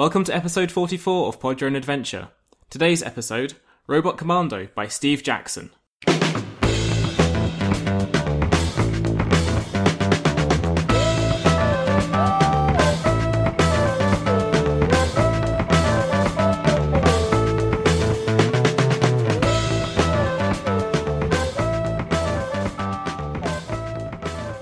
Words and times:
Welcome 0.00 0.24
to 0.24 0.34
episode 0.34 0.72
44 0.72 1.28
of 1.28 1.38
Pod 1.38 1.60
Adventure. 1.62 2.28
Today's 2.70 3.02
episode 3.02 3.52
Robot 3.86 4.16
Commando 4.16 4.68
by 4.74 4.88
Steve 4.88 5.22
Jackson. 5.22 5.72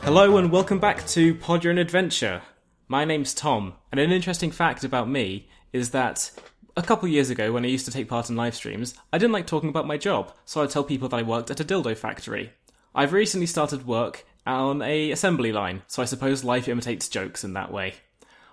Hello 0.03 0.37
and 0.37 0.51
welcome 0.51 0.81
back 0.81 1.07
to 1.07 1.37
Pod 1.37 1.63
Your 1.63 1.75
Adventure. 1.79 2.43
My 2.91 3.05
name's 3.05 3.35
Tom, 3.35 3.75
and 3.93 4.01
an 4.01 4.11
interesting 4.13 4.51
fact 4.51 4.83
about 4.83 5.11
me 5.11 5.47
is 5.75 5.91
that 5.91 6.31
a 6.75 6.81
couple 6.81 7.07
years 7.07 7.29
ago, 7.29 7.53
when 7.53 7.67
I 7.67 7.69
used 7.69 7.85
to 7.85 7.91
take 7.91 8.09
part 8.09 8.31
in 8.31 8.37
live 8.37 8.55
streams, 8.55 8.95
I 9.13 9.19
didn't 9.19 9.35
like 9.35 9.47
talking 9.47 9.69
about 9.69 9.87
my 9.87 9.99
job, 9.99 10.33
so 10.47 10.63
I'd 10.63 10.71
tell 10.71 10.85
people 10.85 11.07
that 11.11 11.19
I 11.19 11.23
worked 11.23 11.51
at 11.51 11.61
a 11.61 11.65
dildo 11.65 11.95
factory. 11.99 12.51
I've 12.95 13.13
recently 13.13 13.47
started 13.47 13.87
work 13.87 14.25
on 14.47 14.81
a 14.81 15.11
assembly 15.11 15.53
line, 15.53 15.83
so 15.87 16.01
I 16.01 16.07
suppose 16.07 16.45
life 16.45 16.67
imitates 16.67 17.11
jokes 17.11 17.45
in 17.45 17.53
that 17.53 17.71
way. 17.71 17.93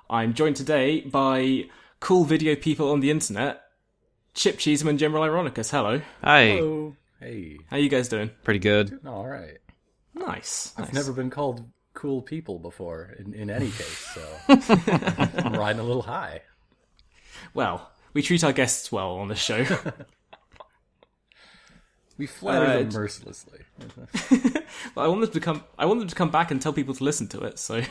I'm 0.09 0.34
joined 0.34 0.57
today 0.57 0.99
by 0.99 1.70
cool 2.02 2.26
video 2.26 2.55
people 2.55 2.91
on 2.91 2.99
the 2.99 3.12
internet, 3.12 3.62
Chip 4.34 4.57
Cheeseman, 4.57 4.98
General 4.98 5.23
Ironicus. 5.23 5.71
Hello, 5.71 6.02
Hi. 6.26 6.48
Hello. 6.57 6.98
Hey. 7.21 7.57
how 7.70 7.77
you 7.77 7.88
guys 7.88 8.09
doing? 8.09 8.31
Pretty 8.43 8.59
good. 8.59 8.99
All 9.07 9.26
right. 9.26 9.59
Nice. 10.13 10.73
I've 10.77 10.88
nice. 10.88 10.93
never 10.93 11.13
been 11.13 11.29
called 11.29 11.65
cool 11.95 12.22
people 12.22 12.59
before 12.59 13.16
in, 13.17 13.34
in 13.34 13.49
any 13.49 13.72
case, 13.72 14.13
so 14.13 14.22
I'm 15.44 15.54
riding 15.54 15.80
a 15.80 15.84
little 15.84 16.04
high. 16.04 16.41
Well, 17.54 17.90
we 18.13 18.21
treat 18.21 18.44
our 18.44 18.54
guests 18.54 18.91
well 18.91 19.13
on 19.18 19.27
this 19.30 19.40
show. 19.40 19.66
We 22.18 22.27
flatter 22.27 22.66
Uh, 22.66 22.77
them 22.77 22.90
mercilessly. 22.93 23.60
But 24.96 25.01
I 25.01 25.07
want 25.10 25.20
them 25.20 25.32
to 25.32 25.40
come. 25.41 25.66
I 25.77 25.85
want 25.85 25.99
them 25.99 26.07
to 26.07 26.16
come 26.16 26.29
back 26.32 26.49
and 26.49 26.62
tell 26.62 26.71
people 26.71 26.93
to 26.93 27.04
listen 27.04 27.27
to 27.27 27.41
it. 27.43 27.60
So, 27.60 27.82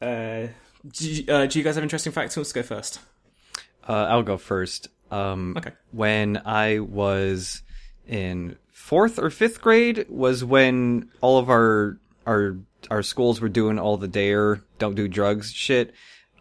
uh, 0.00 0.46
do, 0.88 1.10
you, 1.10 1.32
uh, 1.32 1.46
do 1.46 1.58
you 1.58 1.64
guys 1.64 1.74
have 1.74 1.82
interesting 1.82 2.12
facts? 2.12 2.34
Who 2.34 2.40
wants 2.40 2.52
to 2.52 2.60
go 2.60 2.62
first? 2.62 3.00
Uh, 3.88 4.06
I'll 4.10 4.22
go 4.22 4.36
first. 4.36 4.88
Um, 5.10 5.54
Okay. 5.56 5.72
When 5.90 6.40
I 6.44 6.78
was 6.78 7.62
in 8.06 8.56
fourth 8.82 9.18
or 9.18 9.30
fifth 9.30 9.60
grade 9.60 10.06
was 10.08 10.44
when 10.44 11.08
all 11.20 11.38
of 11.38 11.48
our 11.48 11.98
our 12.26 12.56
our 12.90 13.02
schools 13.02 13.40
were 13.40 13.48
doing 13.48 13.78
all 13.78 13.96
the 13.96 14.08
dare 14.08 14.60
don't 14.78 14.94
do 14.96 15.06
drugs 15.08 15.52
shit, 15.52 15.94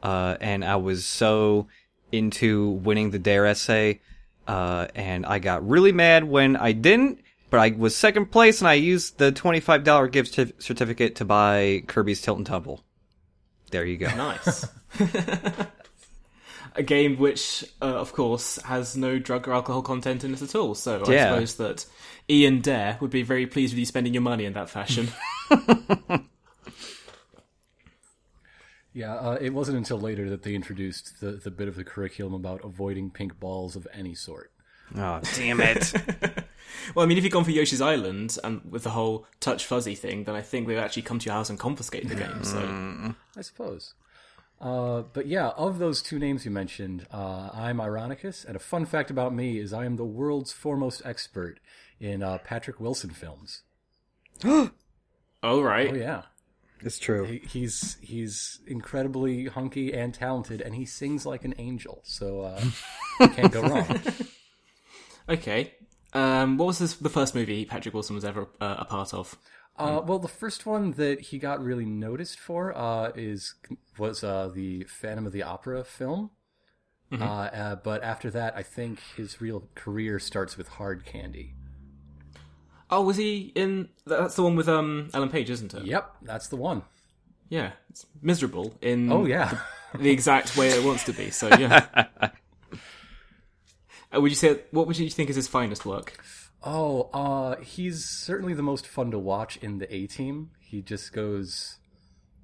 uh, 0.04 0.38
and 0.42 0.66
I 0.66 0.76
was 0.78 1.06
so 1.06 1.68
into 2.12 2.70
winning 2.84 3.12
the 3.12 3.20
dare 3.20 3.46
essay, 3.46 4.02
uh, 4.48 4.88
and 4.96 5.26
I 5.26 5.40
got 5.40 5.68
really 5.68 5.92
mad 5.92 6.24
when 6.24 6.56
I 6.56 6.72
didn't. 6.72 7.20
But 7.52 7.60
I 7.60 7.70
was 7.78 7.96
second 7.96 8.32
place, 8.32 8.60
and 8.62 8.68
I 8.68 8.74
used 8.74 9.18
the 9.18 9.32
twenty-five 9.32 9.84
dollar 9.84 10.08
gift 10.08 10.36
certif- 10.36 10.62
certificate 10.62 11.16
to 11.18 11.26
buy 11.26 11.84
Kirby's 11.88 12.22
Tilt 12.22 12.38
and 12.38 12.48
Tumble. 12.48 12.84
There 13.72 13.86
you 13.86 13.98
go. 13.98 14.08
Nice. 14.16 14.66
A 16.76 16.84
game 16.84 17.18
which, 17.18 17.66
uh, 17.82 17.86
of 17.86 18.14
course, 18.14 18.58
has 18.64 18.96
no 18.96 19.20
drug 19.20 19.46
or 19.48 19.52
alcohol 19.54 19.82
content 19.82 20.24
in 20.24 20.34
it 20.34 20.42
at 20.42 20.56
all. 20.56 20.74
So 20.74 21.04
I 21.06 21.12
Yeah. 21.12 21.30
suppose 21.34 21.56
that 21.56 21.86
Ian 22.30 22.62
Dare 22.62 22.98
would 23.02 23.12
be 23.12 23.24
very 23.24 23.48
pleased 23.48 23.74
with 23.74 23.80
you 23.80 23.86
spending 23.86 24.14
your 24.14 24.22
money 24.22 24.46
in 24.46 24.54
that 24.54 24.70
fashion. 24.70 25.10
Yeah, 28.94 29.16
uh, 29.16 29.38
it 29.40 29.54
wasn't 29.54 29.78
until 29.78 30.00
later 30.00 30.30
that 30.30 30.44
they 30.44 30.54
introduced 30.54 31.22
the, 31.22 31.32
the 31.32 31.52
bit 31.52 31.68
of 31.68 31.76
the 31.76 31.84
curriculum 31.84 32.34
about 32.34 32.64
avoiding 32.64 33.10
pink 33.10 33.40
balls 33.40 33.76
of 33.76 33.88
any 33.94 34.14
sort. 34.14 34.52
Oh 34.96 35.22
damn 35.36 35.62
it! 35.62 35.94
well, 36.96 37.06
I 37.06 37.08
mean, 37.08 37.18
if 37.18 37.24
you'd 37.24 37.32
gone 37.32 37.46
for 37.46 37.52
Yoshi's 37.52 37.80
Island 37.80 38.38
and 38.44 38.62
with 38.70 38.84
the 38.84 38.90
whole 38.90 39.26
touch 39.40 39.66
fuzzy 39.66 39.96
thing, 39.96 40.26
then 40.26 40.36
I 40.36 40.42
think 40.42 40.68
they'd 40.68 40.78
actually 40.78 41.04
come 41.04 41.20
to 41.20 41.26
your 41.26 41.36
house 41.36 41.50
and 41.50 41.58
confiscate 41.58 42.10
the 42.10 42.16
game. 42.16 42.44
So 42.44 43.16
I 43.38 43.42
suppose. 43.42 43.94
Uh, 44.60 45.04
but 45.14 45.26
yeah, 45.26 45.50
of 45.50 45.80
those 45.80 46.02
two 46.02 46.20
names 46.20 46.44
you 46.44 46.52
mentioned, 46.52 47.08
uh, 47.12 47.50
I'm 47.54 47.80
Ironicus, 47.80 48.46
and 48.46 48.56
a 48.56 48.60
fun 48.60 48.86
fact 48.86 49.10
about 49.10 49.34
me 49.34 49.58
is 49.58 49.72
I 49.72 49.86
am 49.86 49.96
the 49.96 50.06
world's 50.06 50.52
foremost 50.52 51.02
expert 51.06 51.60
in 52.02 52.24
uh, 52.24 52.40
Patrick 52.40 52.80
Wilson 52.80 53.12
films. 53.12 53.62
oh 54.44 54.72
right, 55.44 55.92
Oh 55.92 55.96
yeah, 55.96 56.24
it's 56.82 57.00
true. 57.00 57.26
he, 57.26 57.38
he's 57.48 57.98
he's 58.02 58.60
incredibly 58.68 59.46
hunky 59.46 59.94
and 59.94 60.14
talented, 60.14 60.62
and 60.62 60.76
he 60.76 60.86
sings 60.86 61.26
like 61.26 61.46
an 61.46 61.54
angel. 61.58 62.02
So 62.04 62.42
uh, 62.42 62.62
you 63.20 63.28
can't 63.30 63.52
go 63.52 63.62
wrong. 63.62 64.02
Okay. 65.30 65.74
Um, 66.14 66.58
what 66.58 66.66
was 66.66 66.80
this, 66.80 66.96
the 66.96 67.10
first 67.10 67.36
movie 67.36 67.64
Patrick 67.64 67.94
Wilson 67.94 68.16
was 68.16 68.26
ever 68.26 68.50
uh, 68.60 68.78
a 68.80 68.86
part 68.86 69.14
of? 69.14 69.38
Uh, 69.78 70.02
well, 70.06 70.20
the 70.20 70.28
first 70.28 70.66
one 70.66 70.92
that 70.94 71.22
he 71.22 71.38
got 71.38 71.64
really 71.64 71.86
noticed 71.86 72.38
for 72.38 72.76
uh, 72.78 73.12
is 73.16 73.56
was 73.98 74.24
uh, 74.24 74.50
the 74.54 74.84
Phantom 74.86 75.26
of 75.26 75.32
the 75.32 75.44
Opera 75.44 75.84
film. 75.84 76.32
Uh, 77.14 77.16
uh, 77.24 77.76
but 77.76 78.04
after 78.04 78.30
that, 78.32 78.56
I 78.56 78.64
think 78.64 79.00
his 79.18 79.42
real 79.42 79.70
career 79.76 80.18
starts 80.18 80.58
with 80.58 80.68
Hard 80.70 81.06
Candy. 81.06 81.56
Oh, 82.92 83.02
was 83.04 83.16
he 83.18 83.52
in? 83.56 83.88
That's 84.06 84.36
the 84.36 84.44
one 84.44 84.56
with 84.56 84.68
um 84.68 85.10
Ellen 85.14 85.30
Page, 85.30 85.50
isn't 85.50 85.74
it? 85.74 85.86
Yep, 85.86 86.16
that's 86.24 86.48
the 86.50 86.58
one. 86.58 86.84
Yeah, 87.50 87.72
it's 87.90 88.06
miserable 88.22 88.74
in 88.82 89.12
Oh 89.12 89.26
yeah. 89.26 89.58
the 89.98 90.10
exact 90.10 90.58
way 90.58 90.70
it 90.70 90.84
wants 90.84 91.04
to 91.06 91.14
be. 91.14 91.30
So 91.32 91.48
yeah. 91.58 92.08
Uh, 94.14 94.20
would 94.20 94.30
you 94.30 94.36
say 94.36 94.60
what 94.72 94.88
would 94.88 95.00
you 95.00 95.10
think 95.10 95.30
is 95.30 95.38
his 95.38 95.48
finest 95.48 95.86
work? 95.86 96.22
Oh, 96.64 97.04
uh, 97.14 97.56
he's 97.62 98.04
certainly 98.06 98.54
the 98.54 98.62
most 98.62 98.86
fun 98.86 99.10
to 99.12 99.18
watch 99.18 99.56
in 99.58 99.78
the 99.78 99.94
A 99.96 100.06
Team. 100.06 100.52
He 100.60 100.82
just 100.82 101.14
goes, 101.14 101.78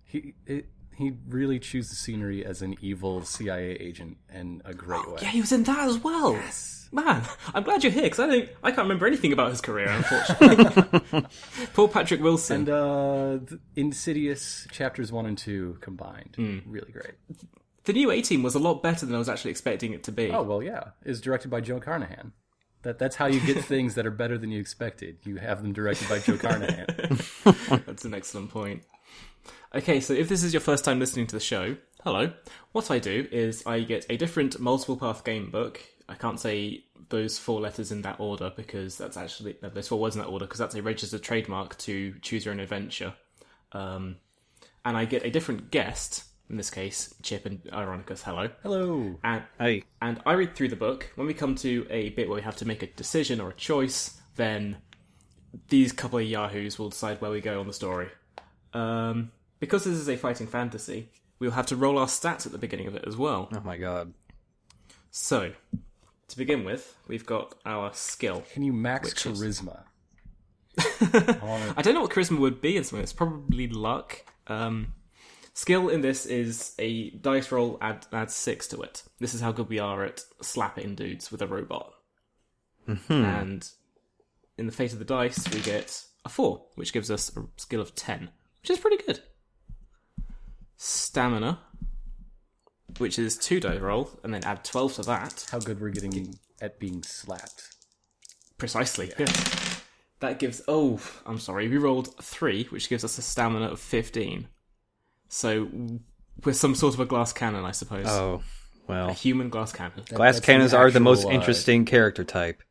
he 0.06 0.34
it, 0.46 0.68
he 0.98 1.14
really 1.28 1.60
chews 1.60 1.90
the 1.90 1.96
scenery 1.96 2.46
as 2.46 2.62
an 2.62 2.76
evil 2.82 3.24
CIA 3.24 3.72
agent 3.74 4.18
in 4.34 4.62
a 4.66 4.74
great 4.74 5.08
way. 5.08 5.20
Yeah, 5.22 5.30
he 5.30 5.42
was 5.42 5.52
in 5.52 5.64
that 5.64 5.80
as 5.88 5.98
well. 6.00 6.34
Yes. 6.34 6.74
Man, 6.92 7.22
I'm 7.54 7.64
glad 7.64 7.84
you're 7.84 7.92
here 7.92 8.04
because 8.04 8.20
I 8.20 8.30
think 8.30 8.50
I 8.64 8.70
can't 8.72 8.84
remember 8.84 9.06
anything 9.08 9.34
about 9.34 9.50
his 9.50 9.60
career, 9.60 9.90
unfortunately. 9.90 11.26
Poor 11.74 11.88
Patrick 11.90 12.22
Wilson. 12.22 12.62
And 12.62 12.70
uh, 12.70 13.56
Insidious 13.76 14.68
chapters 14.72 15.12
one 15.12 15.26
and 15.26 15.38
two 15.38 15.78
combined, 15.82 16.36
really 16.66 16.92
great. 16.92 17.16
the 17.84 17.94
new 17.94 18.10
A 18.12 18.22
Team 18.22 18.42
was 18.42 18.56
a 18.56 18.60
lot 18.60 18.82
better 18.82 19.06
than 19.06 19.16
I 19.16 19.18
was 19.20 19.28
actually 19.30 19.52
expecting 19.52 19.94
it 19.94 20.04
to 20.06 20.12
be. 20.14 20.32
Oh 20.32 20.44
well, 20.44 20.64
yeah, 20.64 20.92
is 21.06 21.20
directed 21.22 21.50
by 21.52 21.60
Joe 21.62 21.80
Carnahan. 21.82 22.32
That 22.84 23.00
that's 23.00 23.18
how 23.18 23.26
you 23.26 23.40
get 23.42 23.64
things 23.66 23.96
that 23.96 24.06
are 24.06 24.12
better 24.12 24.38
than 24.38 24.50
you 24.52 24.60
expected. 24.62 25.18
You 25.26 25.36
have 25.38 25.62
them 25.64 25.74
directed 25.74 26.08
by 26.08 26.20
Joe 26.20 26.38
Carnahan. 26.38 26.86
That's 27.86 28.06
an 28.06 28.14
excellent 28.14 28.50
point. 28.52 28.84
Okay, 29.76 30.00
so 30.00 30.14
if 30.14 30.30
this 30.30 30.44
is 30.44 30.54
your 30.54 30.62
first 30.62 30.86
time 30.86 31.00
listening 31.00 31.28
to 31.28 31.36
the 31.36 31.42
show, 31.42 31.76
hello. 32.04 32.32
What 32.72 32.90
I 32.90 33.00
do 33.00 33.28
is 33.32 33.66
I 33.66 33.82
get 33.82 34.06
a 34.10 34.16
different 34.16 34.60
multiple 34.60 34.96
path 34.96 35.26
game 35.26 35.52
book. 35.52 35.82
I 36.08 36.16
can't 36.16 36.40
say 36.40 36.86
those 37.10 37.38
four 37.38 37.60
letters 37.60 37.92
in 37.92 38.02
that 38.04 38.20
order 38.20 38.52
because 38.56 38.98
that's 38.98 39.18
actually 39.18 39.58
no, 39.62 39.70
those 39.70 39.90
four 39.90 40.00
words 40.00 40.16
in 40.16 40.22
that 40.22 40.30
order 40.30 40.46
because 40.46 40.60
that's 40.60 40.76
a 40.76 40.82
registered 40.82 41.22
trademark 41.22 41.78
to 41.80 42.14
choose 42.22 42.46
your 42.46 42.54
own 42.54 42.62
adventure. 42.62 43.14
Um, 43.74 44.18
and 44.86 44.96
I 44.96 45.04
get 45.04 45.26
a 45.26 45.30
different 45.30 45.70
guest. 45.70 46.24
In 46.50 46.56
this 46.56 46.70
case, 46.70 47.14
Chip 47.22 47.46
and 47.46 47.62
Ironicus. 47.66 48.22
Hello. 48.22 48.50
Hello. 48.64 49.20
And 49.22 49.44
Hey, 49.60 49.84
and 50.02 50.22
I 50.26 50.32
read 50.32 50.56
through 50.56 50.70
the 50.70 50.78
book. 50.78 51.12
When 51.16 51.28
we 51.28 51.34
come 51.34 51.56
to 51.56 51.86
a 51.90 52.12
bit 52.12 52.30
where 52.30 52.38
we 52.38 52.42
have 52.42 52.56
to 52.58 52.66
make 52.66 52.84
a 52.84 52.88
decision 52.88 53.42
or 53.42 53.50
a 53.50 53.54
choice, 53.54 54.18
then 54.38 54.78
these 55.68 55.92
couple 55.92 56.20
of 56.20 56.26
yahoos 56.26 56.80
will 56.80 56.90
decide 56.90 57.20
where 57.20 57.32
we 57.32 57.42
go 57.42 57.60
on 57.60 57.68
the 57.68 57.74
story. 57.74 58.08
Um, 58.74 59.32
because 59.60 59.84
this 59.86 59.96
is 59.96 60.08
a 60.10 60.18
fighting 60.18 60.48
fantasy, 60.48 61.10
we'll 61.40 61.52
have 61.52 61.66
to 61.68 61.76
roll 61.76 61.98
our 61.98 62.08
stats 62.08 62.46
at 62.46 62.52
the 62.52 62.58
beginning 62.58 62.88
of 62.88 62.96
it 62.96 63.04
as 63.08 63.16
well. 63.18 63.50
oh 63.54 63.60
my 63.62 63.78
god. 63.78 64.14
So, 65.12 65.54
to 66.28 66.38
begin 66.38 66.64
with, 66.66 66.96
we've 67.08 67.26
got 67.26 67.56
our 67.66 67.94
skill. 67.94 68.44
Can 68.54 68.64
you 68.64 68.74
max 68.74 69.10
Which 69.10 69.26
is- 69.26 69.40
charisma? 69.62 69.84
I 70.80 71.74
I 71.78 71.82
don't 71.82 71.96
know 71.96 72.02
what 72.02 72.12
charisma 72.12 72.38
would 72.40 72.62
be 72.62 72.78
in 72.78 72.84
something. 72.84 73.02
It's 73.04 73.14
probably 73.14 73.68
luck. 73.68 74.24
Um, 74.46 74.94
skill 75.56 75.90
in 75.90 76.02
this 76.02 76.28
is 76.28 76.76
a 76.78 77.10
dice 77.12 77.52
roll 77.52 77.80
add 77.82 78.06
add 78.14 78.30
six 78.30 78.68
to 78.68 78.82
it. 78.82 79.02
This 79.20 79.34
is 79.34 79.42
how 79.42 79.52
good 79.52 79.70
we 79.70 79.80
are 79.80 80.04
at 80.06 80.24
slapping 80.42 80.94
dudes 80.94 81.32
with 81.32 81.42
a 81.42 81.48
robot. 81.48 81.94
And 83.10 83.68
in 84.58 84.66
the 84.68 84.72
fate 84.72 84.94
of 84.94 85.00
the 85.00 85.06
dice, 85.06 85.52
we 85.54 85.60
get 85.62 86.04
a 86.24 86.30
four, 86.30 86.66
which 86.76 86.94
gives 86.94 87.10
us 87.12 87.36
a 87.36 87.42
skill 87.60 87.82
of 87.82 87.96
ten, 87.96 88.30
which 88.62 88.70
is 88.70 88.78
pretty 88.80 89.04
good. 89.04 89.20
Stamina, 90.78 91.60
which 92.98 93.18
is 93.20 93.38
two 93.38 93.60
die 93.60 93.78
roll, 93.78 94.12
and 94.24 94.34
then 94.34 94.44
add 94.46 94.64
twelve 94.64 94.94
to 94.96 95.02
that. 95.04 95.46
how 95.52 95.60
good 95.60 95.82
we're 95.82 95.90
getting 95.90 96.38
at 96.62 96.80
being 96.80 97.04
slapped. 97.04 97.76
Precisely. 98.58 99.12
Yes. 99.18 99.64
That 100.20 100.40
gives. 100.40 100.64
Oh, 100.68 101.00
I'm 101.28 101.38
sorry. 101.38 101.68
We 101.70 101.78
rolled 101.78 102.16
three, 102.24 102.64
which 102.72 102.90
gives 102.90 103.04
us 103.04 103.20
a 103.20 103.22
stamina 103.22 103.68
of 103.68 103.80
15. 103.80 104.48
So 105.30 105.70
with 106.44 106.56
some 106.56 106.74
sort 106.74 106.96
of 106.96 107.00
a 107.00 107.06
glass 107.06 107.32
cannon, 107.34 107.64
I 107.66 107.70
suppose. 107.70 108.08
Oh, 108.08 108.42
well, 108.88 109.10
A 109.10 109.14
human 109.14 109.50
glass 109.50 109.72
cannon. 109.72 110.02
Glass 110.10 110.38
That's 110.38 110.40
cannons 110.40 110.74
are 110.74 110.90
the 110.90 111.00
most 111.00 111.20
actual, 111.20 111.30
uh, 111.30 111.34
interesting 111.36 111.86
character 111.86 112.24
type. 112.24 112.64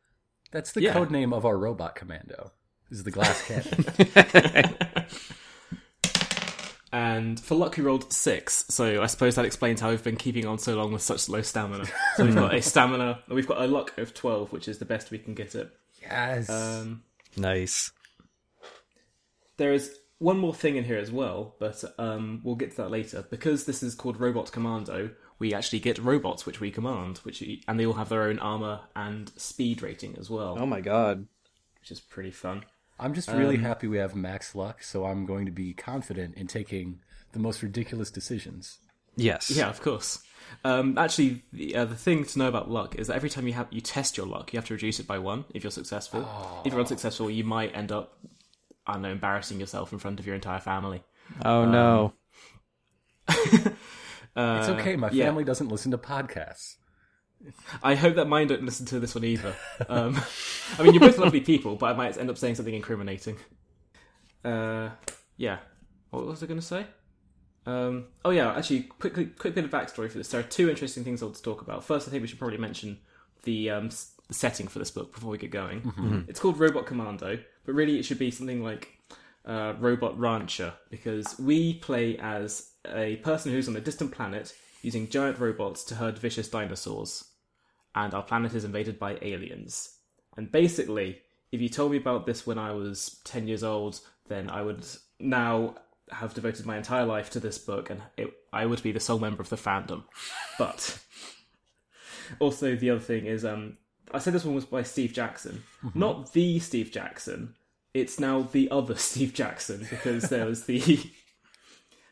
That's 0.51 0.73
the 0.73 0.83
Yeah. 0.83 0.93
code 0.95 1.13
name 1.13 1.33
of 1.33 1.47
our 1.47 1.57
robot 1.57 1.95
commando. 1.95 2.51
Is 2.91 3.05
the 3.05 3.13
glass 3.13 3.41
cannon. 3.47 4.75
And 6.97 7.39
for 7.39 7.57
luck, 7.57 7.77
we 7.77 7.83
rolled 7.83 8.11
six. 8.11 8.65
So 8.71 9.03
I 9.03 9.07
suppose 9.07 9.35
that 9.35 9.45
explains 9.45 9.83
how 9.83 9.91
we've 9.91 10.03
been 10.03 10.17
keeping 10.17 10.47
on 10.47 10.59
so 10.59 10.75
long 10.77 10.93
with 10.95 11.03
such 11.03 11.29
low 11.29 11.43
stamina. 11.43 11.85
So 12.17 12.25
we've 12.25 12.35
got 12.35 12.55
a 12.55 12.63
stamina, 12.73 13.23
we've 13.29 13.47
got 13.47 13.61
a 13.61 13.67
luck 13.67 13.97
of 13.99 14.15
12, 14.15 14.51
which 14.51 14.67
is 14.67 14.79
the 14.79 14.87
best 14.87 15.11
we 15.11 15.19
can 15.19 15.35
get 15.35 15.55
it. 15.55 15.71
yes. 16.01 16.49
Um, 16.49 17.03
Nice. 17.37 17.93
there 19.59 19.75
is 19.75 19.99
one 20.19 20.39
more 20.39 20.55
thing 20.55 20.77
in 20.77 20.85
here 20.85 20.97
as 20.97 21.13
well, 21.13 21.55
but 21.61 21.85
um, 21.99 22.41
we'll 22.43 22.55
get 22.55 22.71
to 22.71 22.77
that 22.79 22.91
later. 22.91 23.27
Because 23.31 23.67
this 23.67 23.83
is 23.83 23.95
called 23.95 24.19
Robot 24.19 24.51
Commando, 24.51 25.11
we 25.39 25.53
actually 25.53 25.81
get 25.81 25.99
robots 25.99 26.47
which 26.47 26.61
we 26.61 26.71
command, 26.71 27.19
which 27.19 27.43
and 27.69 27.79
they 27.79 27.85
all 27.85 27.93
have 27.93 28.09
their 28.09 28.23
own 28.23 28.39
armor 28.39 28.81
and 28.97 29.31
speed 29.37 29.83
rating 29.83 30.17
as 30.19 30.31
well, 30.31 30.57
Oh 30.59 30.65
my 30.65 30.81
god. 30.81 31.27
which 31.81 31.91
is 31.91 32.01
pretty 32.01 32.31
fun. 32.31 32.65
I'm 32.99 33.15
just 33.15 33.31
really 33.31 33.59
happy 33.59 33.87
we 33.87 33.99
have 33.99 34.15
max 34.15 34.55
luck, 34.55 34.83
so 34.83 35.05
I'm 35.05 35.27
going 35.27 35.45
to 35.47 35.53
be 35.53 35.75
confident 35.75 36.35
in 36.37 36.47
taking 36.47 37.01
the 37.33 37.39
most 37.39 37.63
ridiculous 37.63 38.11
decisions. 38.11 38.79
Yes. 39.17 39.51
Yeah, 39.51 39.69
of 39.69 39.81
course. 39.81 40.23
Um, 40.65 40.97
actually, 40.97 41.43
the, 41.53 41.77
uh, 41.77 41.85
the 41.87 41.95
thing 41.95 42.25
to 42.25 42.39
know 42.39 42.49
about 42.49 42.71
luck 42.71 42.95
is 42.95 43.09
that 43.09 43.17
every 43.17 43.31
time 43.31 43.47
you 43.47 43.53
have 43.55 43.67
you 43.71 43.81
test 43.81 44.17
your 44.17 44.27
luck, 44.27 44.53
you 44.53 44.59
have 44.59 44.67
to 44.67 44.75
reduce 44.75 45.01
it 45.01 45.07
by 45.07 45.19
one 45.19 45.45
if 45.55 45.65
you're 45.65 45.71
successful. 45.71 46.29
If 46.65 46.73
you're 46.73 46.81
unsuccessful, 46.81 47.31
you 47.31 47.45
might 47.45 47.75
end 47.77 47.93
up, 47.93 48.19
I 48.87 48.95
don't 48.95 49.03
know, 49.03 49.11
embarrassing 49.11 49.59
yourself 49.61 49.93
in 49.93 49.99
front 49.99 50.21
of 50.21 50.27
your 50.27 50.35
entire 50.35 50.61
family. 50.61 51.03
Oh 51.45 51.65
no. 51.65 52.13
Uh, 53.29 53.71
It's 54.37 54.69
okay, 54.69 54.97
my 54.97 55.11
yeah. 55.11 55.25
family 55.25 55.45
doesn't 55.45 55.69
listen 55.69 55.91
to 55.93 55.99
podcasts. 55.99 56.77
I 57.83 57.95
hope 57.95 58.17
that 58.17 58.27
mine 58.29 58.49
don't 58.49 58.65
listen 58.65 58.87
to 58.87 58.99
this 59.01 59.15
one 59.15 59.25
either. 59.25 59.55
Um, 59.89 60.21
I 60.79 60.83
mean, 60.83 60.95
you're 60.95 61.01
both 61.01 61.19
lovely 61.19 61.41
people, 61.41 61.77
but 61.77 61.87
I 61.87 61.93
might 61.93 62.17
end 62.19 62.31
up 62.31 62.39
saying 62.39 62.57
something 62.57 62.75
incriminating. 62.75 63.37
Uh, 64.45 64.91
yeah. 65.37 65.59
What 66.11 66.27
was 66.27 66.43
I 66.43 66.47
going 66.47 66.61
to 66.61 66.67
say? 66.67 66.87
Um, 67.67 68.07
oh 68.25 68.31
yeah, 68.31 68.53
actually, 68.57 68.83
quickly, 68.83 69.27
quick 69.27 69.55
bit 69.55 69.65
of 69.65 69.71
backstory 69.71 70.11
for 70.11 70.19
this. 70.19 70.29
There 70.29 70.41
are 70.41 70.45
two 70.45 70.71
interesting 70.71 71.03
things 71.05 71.21
I 71.21 71.27
want 71.27 71.37
to 71.37 71.43
talk 71.43 71.63
about. 71.63 71.85
First, 71.85 72.07
I 72.07 72.11
think 72.11 72.23
we 72.23 72.29
should 72.29 72.39
probably 72.39 72.59
mention 72.59 72.99
the, 73.43 73.71
um, 73.71 73.87
s- 73.87 74.13
the 74.29 74.35
setting 74.35 74.69
for 74.69 74.79
this 74.79 74.91
book 74.91 75.13
before 75.13 75.31
we 75.31 75.39
get 75.39 75.51
going. 75.51 76.25
It's 76.29 76.39
called 76.41 76.59
Robot 76.61 76.87
Commando, 76.87 77.39
but 77.65 77.75
really 77.75 77.99
it 77.99 78.05
should 78.05 78.19
be 78.21 78.31
something 78.31 78.63
like 78.63 78.89
uh, 79.45 79.75
Robot 79.79 80.19
Rancher 80.19 80.75
because 80.91 81.39
we 81.41 81.75
play 81.75 82.17
as 82.19 82.71
a 82.89 83.17
person 83.17 83.51
who's 83.53 83.69
on 83.69 83.77
a 83.77 83.81
distant 83.81 84.13
planet 84.13 84.55
using 84.87 85.09
giant 85.09 85.41
robots 85.41 85.83
to 85.83 85.97
herd 85.97 86.17
vicious 86.17 86.49
dinosaurs 86.49 87.25
and 87.97 88.15
our 88.15 88.23
planet 88.23 88.55
is 88.55 88.65
invaded 88.65 89.01
by 89.01 89.19
aliens. 89.21 89.99
And 90.37 90.53
basically, 90.53 91.19
if 91.51 91.61
you 91.61 91.69
told 91.69 91.91
me 91.91 91.97
about 91.97 92.25
this 92.25 92.47
when 92.47 92.57
I 92.57 92.71
was 92.71 93.21
10 93.25 93.49
years 93.49 93.65
old, 93.65 93.99
then 94.29 94.49
I 94.49 94.63
would 94.63 94.87
now 95.19 95.75
have 96.13 96.35
devoted 96.35 96.67
my 96.67 96.77
entire 96.77 97.05
life 97.05 97.31
to 97.31 97.41
this 97.41 97.59
book 97.59 97.91
and 97.91 98.01
it, 98.17 98.33
I 98.53 98.65
would 98.65 98.81
be 98.81 98.93
the 98.93 99.01
sole 99.01 99.19
member 99.19 99.43
of 99.43 99.49
the 99.49 99.57
fandom. 99.57 100.05
But 100.57 101.01
also, 102.39 102.77
the 102.77 102.91
other 102.91 103.01
thing 103.01 103.27
is, 103.27 103.45
um, 103.45 103.79
I 104.15 104.21
said 104.21 104.35
this 104.35 104.45
one 104.45 104.55
was 104.55 104.67
by 104.67 104.85
Steve 104.85 105.13
Jackson, 105.13 105.65
not 105.95 106.33
the 106.33 106.61
Steve 106.61 106.93
Jackson. 106.93 107.57
It's 107.93 108.21
now 108.21 108.43
the 108.43 108.71
other 108.71 108.95
Steve 109.09 109.35
Jackson 109.35 109.85
because 109.91 110.29
there 110.29 110.47
was 110.47 110.67
the 110.67 111.11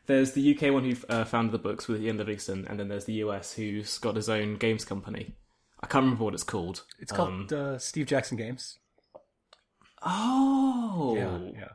there's 0.07 0.33
the 0.33 0.55
UK 0.55 0.73
one 0.73 0.85
who 0.85 0.97
uh, 1.09 1.25
founded 1.25 1.53
the 1.53 1.59
books 1.59 1.89
with 1.89 2.03
Ian 2.03 2.19
Livingstone, 2.19 2.67
and 2.69 2.79
then 2.79 2.89
there's 2.89 3.05
the 3.07 3.15
US 3.15 3.55
who's 3.55 3.99
got 3.99 4.17
his 4.17 4.29
own 4.29 4.57
games 4.57 4.85
company. 4.85 5.35
I 5.81 5.87
can't 5.87 6.05
remember 6.05 6.25
what 6.25 6.35
it's 6.35 6.43
called. 6.43 6.85
It's 6.99 7.13
called 7.13 7.53
uh, 7.53 7.79
Steve 7.79 8.07
Jackson 8.07 8.37
Games. 8.37 8.79
Oh, 10.03 11.15
Yeah, 11.17 11.61
yeah. 11.61 11.69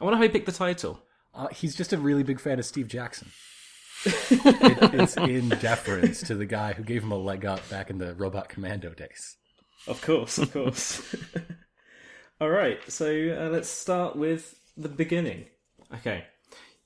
I 0.00 0.04
wonder 0.04 0.16
how 0.16 0.22
he 0.22 0.28
picked 0.28 0.46
the 0.46 0.52
title. 0.52 1.00
Uh, 1.34 1.48
he's 1.48 1.74
just 1.74 1.92
a 1.92 1.98
really 1.98 2.22
big 2.22 2.40
fan 2.40 2.58
of 2.58 2.64
Steve 2.64 2.88
Jackson. 2.88 3.30
it, 4.04 4.94
it's 4.94 5.16
in 5.16 5.48
deference 5.48 6.22
to 6.22 6.34
the 6.34 6.46
guy 6.46 6.72
who 6.72 6.82
gave 6.82 7.04
him 7.04 7.12
a 7.12 7.16
leg 7.16 7.44
up 7.44 7.68
back 7.70 7.88
in 7.88 7.98
the 7.98 8.14
Robot 8.14 8.48
Commando 8.48 8.90
days. 8.90 9.36
Of 9.86 10.02
course, 10.02 10.38
of 10.38 10.52
course. 10.52 11.16
All 12.40 12.50
right, 12.50 12.80
so 12.90 13.06
uh, 13.06 13.48
let's 13.50 13.68
start 13.68 14.16
with 14.16 14.58
the 14.76 14.88
beginning. 14.88 15.46
Okay. 15.94 16.24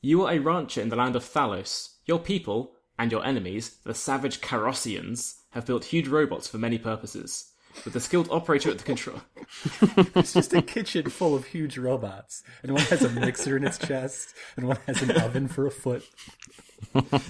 You 0.01 0.25
are 0.25 0.33
a 0.33 0.39
rancher 0.39 0.81
in 0.81 0.89
the 0.89 0.97
land 0.97 1.17
of 1.17 1.25
Thalos. 1.25 1.95
Your 2.05 2.19
people, 2.19 2.73
and 2.99 3.11
your 3.11 3.25
enemies, 3.25 3.79
the 3.85 3.95
savage 3.95 4.41
Carrossians, 4.41 5.37
have 5.51 5.67
built 5.67 5.87
huge 5.87 6.09
robots 6.09 6.49
for 6.49 6.59
many 6.59 6.79
purposes. 6.79 7.53
With 7.85 7.95
a 7.95 8.01
skilled 8.01 8.31
operator 8.31 8.71
at 8.71 8.79
the 8.79 8.85
control. 8.85 9.21
It's 10.17 10.33
just 10.33 10.55
a 10.55 10.63
kitchen 10.63 11.11
full 11.11 11.35
of 11.35 11.45
huge 11.45 11.77
robots, 11.77 12.43
and 12.63 12.73
one 12.73 12.83
has 12.85 13.03
a 13.03 13.11
mixer 13.11 13.57
in 13.57 13.65
its 13.65 13.79
chest, 13.79 14.35
and 14.57 14.67
one 14.67 14.79
has 14.87 15.03
an 15.03 15.11
oven 15.21 15.47
for 15.47 15.67
a 15.67 15.71
foot. 15.71 16.03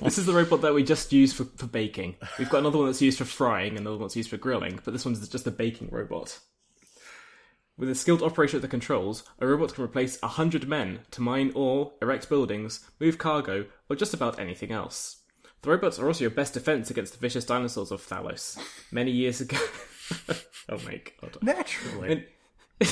This 0.02 0.18
is 0.18 0.26
the 0.26 0.32
robot 0.32 0.60
that 0.60 0.74
we 0.74 0.84
just 0.84 1.12
used 1.12 1.36
for, 1.36 1.44
for 1.56 1.66
baking. 1.66 2.16
We've 2.38 2.50
got 2.50 2.58
another 2.58 2.78
one 2.78 2.86
that's 2.86 3.02
used 3.02 3.18
for 3.18 3.24
frying, 3.24 3.70
and 3.70 3.80
another 3.80 3.96
one 3.96 4.06
that's 4.06 4.16
used 4.16 4.30
for 4.30 4.36
grilling, 4.36 4.78
but 4.84 4.92
this 4.92 5.04
one's 5.04 5.26
just 5.28 5.46
a 5.46 5.50
baking 5.50 5.88
robot. 5.90 6.38
With 7.78 7.90
a 7.90 7.94
skilled 7.94 8.22
operator 8.22 8.56
at 8.56 8.62
the 8.62 8.68
controls, 8.68 9.22
a 9.38 9.46
robot 9.46 9.74
can 9.74 9.84
replace 9.84 10.18
a 10.22 10.28
hundred 10.28 10.66
men 10.66 11.00
to 11.10 11.20
mine 11.20 11.52
ore, 11.54 11.92
erect 12.00 12.26
buildings, 12.28 12.80
move 12.98 13.18
cargo, 13.18 13.66
or 13.90 13.96
just 13.96 14.14
about 14.14 14.38
anything 14.38 14.72
else. 14.72 15.18
The 15.60 15.68
robots 15.68 15.98
are 15.98 16.06
also 16.06 16.22
your 16.22 16.30
best 16.30 16.54
defense 16.54 16.90
against 16.90 17.12
the 17.12 17.18
vicious 17.18 17.44
dinosaurs 17.44 17.90
of 17.90 18.00
Thalos. 18.00 18.58
Many 18.90 19.10
years 19.10 19.42
ago. 19.42 19.58
oh 20.70 20.78
my 20.86 21.02
god. 21.20 21.36
Naturally. 21.42 22.26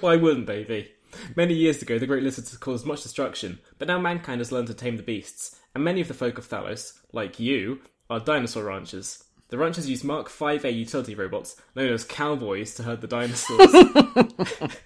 Why 0.00 0.16
wouldn't 0.16 0.46
they 0.46 0.64
be? 0.64 0.90
Many 1.36 1.52
years 1.52 1.82
ago, 1.82 1.98
the 1.98 2.06
Great 2.06 2.22
Lizards 2.22 2.56
caused 2.56 2.86
much 2.86 3.02
destruction, 3.02 3.58
but 3.78 3.88
now 3.88 3.98
mankind 3.98 4.40
has 4.40 4.50
learned 4.50 4.68
to 4.68 4.74
tame 4.74 4.96
the 4.96 5.02
beasts, 5.02 5.60
and 5.74 5.84
many 5.84 6.00
of 6.00 6.08
the 6.08 6.14
folk 6.14 6.38
of 6.38 6.48
Thalos, 6.48 6.94
like 7.12 7.38
you, 7.38 7.80
are 8.08 8.20
dinosaur 8.20 8.64
ranchers. 8.64 9.23
The 9.54 9.60
ranchers 9.60 9.88
use 9.88 10.02
Mark 10.02 10.28
5A 10.28 10.74
utility 10.74 11.14
robots, 11.14 11.54
known 11.76 11.92
as 11.92 12.02
cowboys, 12.02 12.74
to 12.74 12.82
herd 12.82 13.00
the 13.00 13.06
dinosaurs. 13.06 13.70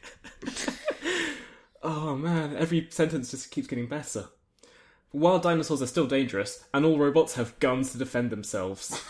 oh 1.82 2.14
man, 2.14 2.54
every 2.54 2.86
sentence 2.90 3.30
just 3.30 3.50
keeps 3.50 3.66
getting 3.66 3.86
better. 3.86 4.26
While 5.10 5.38
dinosaurs 5.38 5.80
are 5.80 5.86
still 5.86 6.06
dangerous, 6.06 6.66
and 6.74 6.84
all 6.84 6.98
robots 6.98 7.36
have 7.36 7.58
guns 7.60 7.92
to 7.92 7.98
defend 7.98 8.28
themselves. 8.28 9.02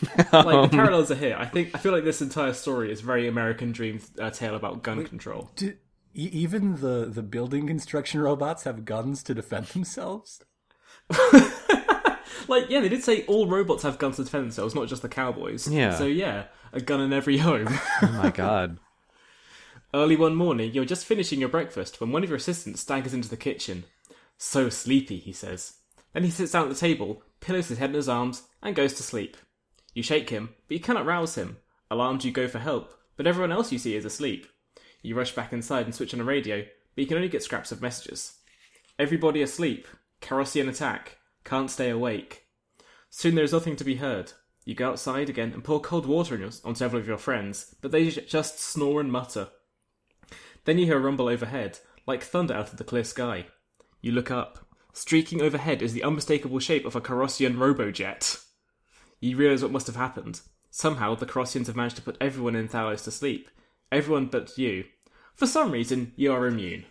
like 0.32 0.70
the 0.70 0.70
parallels 0.70 1.10
are 1.10 1.16
here. 1.16 1.36
I 1.38 1.44
think 1.44 1.74
I 1.74 1.78
feel 1.78 1.92
like 1.92 2.04
this 2.04 2.22
entire 2.22 2.54
story 2.54 2.90
is 2.90 3.02
very 3.02 3.28
American 3.28 3.70
Dream 3.72 4.00
uh, 4.18 4.30
tale 4.30 4.54
about 4.54 4.82
gun 4.82 5.04
control. 5.04 5.50
Do, 5.56 5.74
even 6.14 6.76
the, 6.76 7.04
the 7.04 7.22
building 7.22 7.66
construction 7.66 8.22
robots 8.22 8.64
have 8.64 8.86
guns 8.86 9.22
to 9.24 9.34
defend 9.34 9.66
themselves? 9.66 10.42
Like, 12.48 12.70
yeah, 12.70 12.80
they 12.80 12.88
did 12.88 13.02
say 13.02 13.24
all 13.26 13.46
robots 13.46 13.82
have 13.82 13.98
guns 13.98 14.16
to 14.16 14.24
defend 14.24 14.44
themselves, 14.44 14.74
not 14.74 14.88
just 14.88 15.02
the 15.02 15.08
cowboys. 15.08 15.68
Yeah. 15.68 15.96
So 15.96 16.04
yeah, 16.04 16.44
a 16.72 16.80
gun 16.80 17.00
in 17.00 17.12
every 17.12 17.38
home. 17.48 17.68
Oh 18.02 18.20
my 18.22 18.30
god. 18.30 18.78
Early 19.94 20.16
one 20.16 20.34
morning, 20.34 20.72
you're 20.72 20.84
just 20.84 21.06
finishing 21.06 21.40
your 21.40 21.48
breakfast 21.48 22.00
when 22.00 22.12
one 22.12 22.22
of 22.22 22.28
your 22.28 22.36
assistants 22.36 22.80
staggers 22.82 23.14
into 23.14 23.28
the 23.28 23.36
kitchen. 23.36 23.84
So 24.36 24.68
sleepy, 24.68 25.18
he 25.18 25.32
says. 25.32 25.74
Then 26.12 26.24
he 26.24 26.30
sits 26.30 26.52
down 26.52 26.64
at 26.64 26.68
the 26.68 26.74
table, 26.74 27.22
pillows 27.40 27.68
his 27.68 27.78
head 27.78 27.90
in 27.90 27.96
his 27.96 28.08
arms, 28.08 28.42
and 28.62 28.76
goes 28.76 28.92
to 28.94 29.02
sleep. 29.02 29.36
You 29.94 30.02
shake 30.02 30.30
him, 30.30 30.50
but 30.68 30.76
you 30.76 30.80
cannot 30.80 31.06
rouse 31.06 31.34
him. 31.34 31.56
Alarmed, 31.90 32.24
you 32.24 32.32
go 32.32 32.48
for 32.48 32.58
help, 32.58 32.94
but 33.16 33.26
everyone 33.26 33.52
else 33.52 33.72
you 33.72 33.78
see 33.78 33.96
is 33.96 34.04
asleep. 34.04 34.46
You 35.02 35.14
rush 35.16 35.34
back 35.34 35.52
inside 35.52 35.86
and 35.86 35.94
switch 35.94 36.12
on 36.12 36.20
a 36.20 36.24
radio, 36.24 36.60
but 36.94 37.02
you 37.02 37.06
can 37.06 37.16
only 37.16 37.28
get 37.28 37.42
scraps 37.42 37.72
of 37.72 37.82
messages. 37.82 38.34
Everybody 38.98 39.42
asleep. 39.42 39.86
Carrossian 40.20 40.68
attack. 40.68 41.17
Can't 41.48 41.70
stay 41.70 41.88
awake. 41.88 42.44
Soon 43.08 43.34
there 43.34 43.44
is 43.44 43.54
nothing 43.54 43.74
to 43.76 43.84
be 43.84 43.94
heard. 43.94 44.32
You 44.66 44.74
go 44.74 44.90
outside 44.90 45.30
again 45.30 45.54
and 45.54 45.64
pour 45.64 45.80
cold 45.80 46.04
water 46.04 46.34
on, 46.34 46.42
your, 46.42 46.50
on 46.62 46.74
several 46.74 47.00
of 47.00 47.08
your 47.08 47.16
friends, 47.16 47.74
but 47.80 47.90
they 47.90 48.10
just 48.10 48.60
snore 48.60 49.00
and 49.00 49.10
mutter. 49.10 49.48
Then 50.66 50.76
you 50.76 50.84
hear 50.84 50.98
a 50.98 51.00
rumble 51.00 51.26
overhead, 51.26 51.78
like 52.06 52.22
thunder 52.22 52.52
out 52.52 52.70
of 52.70 52.76
the 52.76 52.84
clear 52.84 53.02
sky. 53.02 53.46
You 54.02 54.12
look 54.12 54.30
up. 54.30 54.58
Streaking 54.92 55.40
overhead 55.40 55.80
is 55.80 55.94
the 55.94 56.02
unmistakable 56.02 56.58
shape 56.58 56.84
of 56.84 56.94
a 56.94 57.00
Carrossian 57.00 57.56
robojet. 57.56 58.44
You 59.18 59.38
realise 59.38 59.62
what 59.62 59.72
must 59.72 59.86
have 59.86 59.96
happened. 59.96 60.42
Somehow 60.70 61.14
the 61.14 61.24
Carrossians 61.24 61.68
have 61.68 61.76
managed 61.76 61.96
to 61.96 62.02
put 62.02 62.18
everyone 62.20 62.56
in 62.56 62.68
Thalos 62.68 63.04
to 63.04 63.10
sleep. 63.10 63.48
Everyone 63.90 64.26
but 64.26 64.58
you. 64.58 64.84
For 65.34 65.46
some 65.46 65.70
reason, 65.70 66.12
you 66.14 66.30
are 66.30 66.46
immune. 66.46 66.84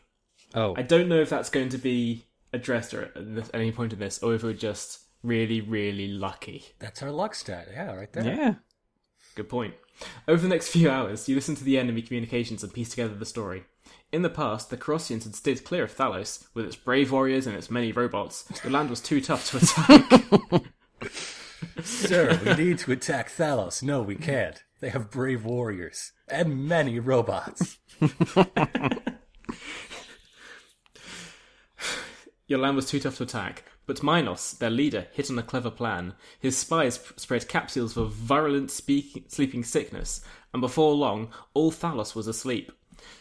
Oh. 0.55 0.73
I 0.75 0.81
don't 0.81 1.09
know 1.09 1.21
if 1.21 1.29
that's 1.29 1.51
going 1.51 1.69
to 1.69 1.77
be 1.77 2.26
addressed 2.53 2.93
or 2.93 3.11
at 3.15 3.35
this- 3.35 3.51
any 3.53 3.71
point 3.71 3.93
in 3.93 3.99
this, 3.99 4.21
or 4.23 4.33
if 4.35 4.43
we're 4.43 4.53
just 4.53 4.99
really, 5.23 5.61
really 5.61 6.07
lucky. 6.07 6.65
That's 6.79 7.01
our 7.03 7.11
luck 7.11 7.35
stat. 7.35 7.67
Yeah, 7.71 7.93
right 7.93 8.11
there. 8.13 8.25
yeah. 8.25 8.53
Good 9.35 9.49
point. 9.49 9.73
Over 10.27 10.41
the 10.41 10.47
next 10.47 10.67
few 10.73 10.89
hours, 10.89 11.27
you 11.27 11.35
listen 11.35 11.55
to 11.55 11.63
the 11.63 11.77
enemy 11.77 12.01
communications 12.01 12.63
and 12.63 12.73
piece 12.73 12.89
together 12.89 13.15
the 13.15 13.25
story. 13.25 13.63
In 14.11 14.21
the 14.21 14.29
past, 14.29 14.69
the 14.69 14.77
Carrossians 14.77 15.23
had 15.25 15.35
steered 15.35 15.63
clear 15.63 15.83
of 15.83 15.95
Thalos. 15.95 16.47
With 16.53 16.65
its 16.65 16.75
brave 16.75 17.11
warriors 17.11 17.45
and 17.47 17.55
its 17.55 17.69
many 17.69 17.91
robots, 17.91 18.43
the 18.63 18.69
land 18.69 18.89
was 18.89 19.01
too 19.01 19.19
tough 19.21 19.49
to 19.51 19.57
attack. 20.61 20.63
Sir, 21.83 22.39
we 22.45 22.53
need 22.65 22.79
to 22.79 22.91
attack 22.91 23.29
Thalos. 23.29 23.83
No, 23.83 24.01
we 24.01 24.15
can't. 24.15 24.63
They 24.79 24.89
have 24.89 25.09
brave 25.11 25.43
warriors 25.45 26.11
and 26.27 26.67
many 26.67 26.99
robots. 26.99 27.77
Your 32.47 32.59
land 32.59 32.77
was 32.77 32.89
too 32.89 32.99
tough 32.99 33.17
to 33.17 33.23
attack, 33.23 33.65
but 33.85 34.01
Minos, 34.01 34.53
their 34.53 34.69
leader, 34.69 35.07
hit 35.11 35.29
on 35.29 35.37
a 35.37 35.43
clever 35.43 35.69
plan. 35.69 36.13
His 36.39 36.57
spies 36.57 36.99
spread 37.17 37.47
capsules 37.49 37.97
of 37.97 38.13
virulent 38.13 38.71
sleeping 38.71 39.63
sickness, 39.63 40.21
and 40.53 40.61
before 40.61 40.93
long, 40.93 41.29
all 41.53 41.71
Thalos 41.71 42.15
was 42.15 42.27
asleep. 42.27 42.71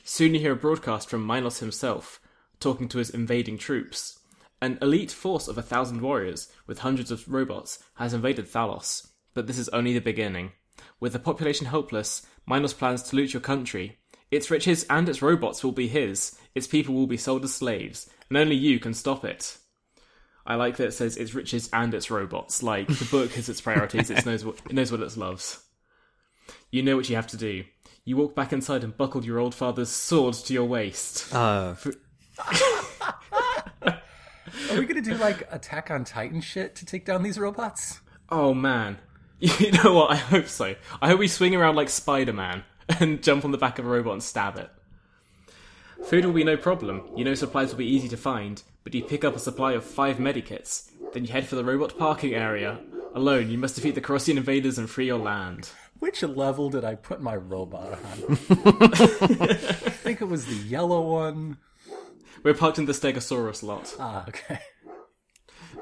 Soon 0.05 0.35
you 0.35 0.41
hear 0.41 0.53
a 0.53 0.57
broadcast 0.57 1.11
from 1.11 1.27
Minos 1.27 1.59
himself, 1.59 2.21
talking 2.61 2.89
to 2.89 2.99
his 2.99 3.11
invading 3.11 3.59
troops. 3.59 4.21
An 4.63 4.79
elite 4.81 5.11
force 5.11 5.49
of 5.49 5.59
a 5.59 5.63
thousand 5.63 6.01
warriors, 6.01 6.51
with 6.67 6.79
hundreds 6.79 7.11
of 7.11 7.29
robots, 7.29 7.81
has 7.95 8.15
invaded 8.15 8.47
Thalos, 8.47 9.09
but 9.35 9.47
this 9.47 9.59
is 9.59 9.69
only 9.71 9.93
the 9.93 10.01
beginning. 10.01 10.53
With 11.01 11.13
the 11.13 11.19
population 11.19 11.67
helpless, 11.67 12.27
Minos 12.47 12.73
plans 12.73 13.03
to 13.03 13.17
loot 13.17 13.35
your 13.35 13.41
country. 13.41 13.99
Its 14.31 14.51
riches 14.51 14.85
and 14.91 15.09
its 15.09 15.23
robots 15.23 15.63
will 15.63 15.73
be 15.73 15.89
his, 15.89 16.37
its 16.55 16.67
people 16.67 16.95
will 16.95 17.07
be 17.07 17.17
sold 17.17 17.45
as 17.45 17.55
slaves, 17.55 18.11
and 18.29 18.37
only 18.37 18.57
you 18.57 18.81
can 18.81 18.93
stop 18.93 19.25
it. 19.25 19.57
I 20.45 20.57
like 20.57 20.77
that 20.77 20.89
it 20.89 20.93
says 20.93 21.17
its 21.17 21.35
riches 21.35 21.69
and 21.73 21.93
its 21.95 22.11
robots. 22.11 22.63
Like 22.63 22.89
the 22.89 23.05
book 23.05 23.33
has 23.33 23.49
its 23.49 23.61
priorities, 23.61 24.11
it 24.11 24.27
knows 24.27 24.45
what 24.45 24.57
it 24.67 24.73
knows 24.73 24.91
what 24.91 25.01
it 25.01 25.17
loves. 25.17 25.63
You 26.71 26.83
know 26.83 26.97
what 26.97 27.09
you 27.09 27.17
have 27.17 27.27
to 27.29 27.37
do. 27.37 27.65
You 28.05 28.17
walk 28.17 28.35
back 28.35 28.53
inside 28.53 28.85
and 28.85 28.97
buckle 28.97 29.25
your 29.25 29.39
old 29.39 29.55
father's 29.55 29.89
sword 29.91 30.35
to 30.35 30.53
your 30.53 30.65
waist. 30.65 31.33
Uh, 31.35 31.75
Are 33.83 34.79
we 34.79 34.87
gonna 34.87 35.01
do 35.01 35.15
like 35.15 35.49
Attack 35.53 35.91
on 35.91 36.05
Titan 36.05 36.41
shit 36.41 36.75
to 36.77 36.87
take 36.87 37.05
down 37.05 37.23
these 37.23 37.39
robots? 37.39 38.01
Oh 38.29 38.55
man. 38.55 38.99
You 39.39 39.71
know 39.71 39.93
what? 39.93 40.11
I 40.13 40.17
hope 40.17 40.47
so. 40.49 40.75
I 41.03 41.09
hope 41.09 41.19
we 41.19 41.29
swing 41.29 41.55
around 41.55 41.77
like 41.77 41.91
Spider 41.91 42.33
Man 42.33 42.65
and 43.01 43.23
jump 43.23 43.45
on 43.45 43.53
the 43.53 43.59
back 43.59 43.79
of 43.79 43.87
a 43.87 43.89
robot 43.89 44.15
and 44.15 44.23
stab 44.23 44.57
it. 44.57 44.71
Food 46.05 46.25
will 46.25 46.33
be 46.33 46.45
no 46.45 46.57
problem. 46.57 47.09
You 47.17 47.25
know 47.25 47.35
supplies 47.35 47.71
will 47.71 47.79
be 47.79 47.87
easy 47.87 48.09
to 48.09 48.17
find, 48.17 48.63
but 48.85 48.95
you 48.95 49.03
pick 49.03 49.25
up 49.25 49.35
a 49.35 49.41
supply 49.41 49.73
of 49.73 49.85
five 49.85 50.19
medikits. 50.19 50.91
Then 51.13 51.25
you 51.25 51.33
head 51.33 51.47
for 51.47 51.57
the 51.57 51.65
robot 51.65 51.99
parking 51.99 52.35
area. 52.35 52.79
Alone, 53.15 53.51
you 53.51 53.59
must 53.59 53.77
defeat 53.77 53.95
the 53.95 54.01
Carrossian 54.01 54.37
invaders 54.37 54.79
and 54.79 54.89
free 54.91 55.07
your 55.07 55.19
land. 55.19 55.71
Which 55.99 56.23
level 56.23 56.69
did 56.69 56.85
I 56.85 56.95
put 56.95 57.23
my 57.23 57.35
robot 57.35 57.93
on? 57.93 57.99
I 58.31 59.55
think 59.57 60.21
it 60.21 60.27
was 60.29 60.45
the 60.47 60.55
yellow 60.55 61.01
one. 61.01 61.57
We're 62.43 62.55
parked 62.55 62.79
in 62.79 62.85
the 62.85 62.93
Stegosaurus 62.93 63.63
lot. 63.63 63.97
Ah, 63.99 64.27
okay. 64.29 64.61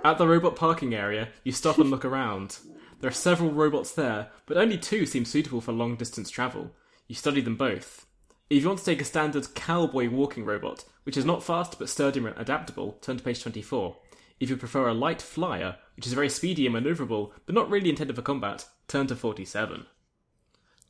At 0.04 0.18
the 0.18 0.28
robot 0.28 0.54
parking 0.54 0.94
area, 0.94 1.28
you 1.42 1.52
stop 1.52 1.78
and 1.78 1.90
look 1.90 2.04
around. 2.04 2.58
There 3.00 3.10
are 3.10 3.12
several 3.12 3.50
robots 3.50 3.92
there, 3.92 4.28
but 4.46 4.56
only 4.56 4.78
two 4.78 5.04
seem 5.04 5.24
suitable 5.24 5.60
for 5.60 5.72
long 5.72 5.96
distance 5.96 6.30
travel. 6.30 6.70
You 7.06 7.14
study 7.14 7.40
them 7.40 7.56
both. 7.56 8.06
If 8.50 8.62
you 8.62 8.68
want 8.68 8.80
to 8.80 8.84
take 8.84 9.00
a 9.00 9.04
standard 9.04 9.54
cowboy 9.54 10.08
walking 10.08 10.44
robot, 10.44 10.84
which 11.04 11.16
is 11.16 11.24
not 11.24 11.42
fast 11.42 11.78
but 11.78 11.88
sturdy 11.88 12.20
and 12.20 12.34
adaptable, 12.36 12.92
turn 13.00 13.16
to 13.16 13.24
page 13.24 13.42
24. 13.42 13.96
If 14.40 14.50
you 14.50 14.56
prefer 14.56 14.88
a 14.88 14.94
light 14.94 15.22
flyer, 15.22 15.76
which 15.96 16.06
is 16.06 16.12
very 16.12 16.28
speedy 16.28 16.66
and 16.66 16.74
maneuverable, 16.74 17.32
but 17.46 17.54
not 17.54 17.70
really 17.70 17.90
intended 17.90 18.16
for 18.16 18.22
combat, 18.22 18.66
turn 18.88 19.06
to 19.06 19.16
47. 19.16 19.86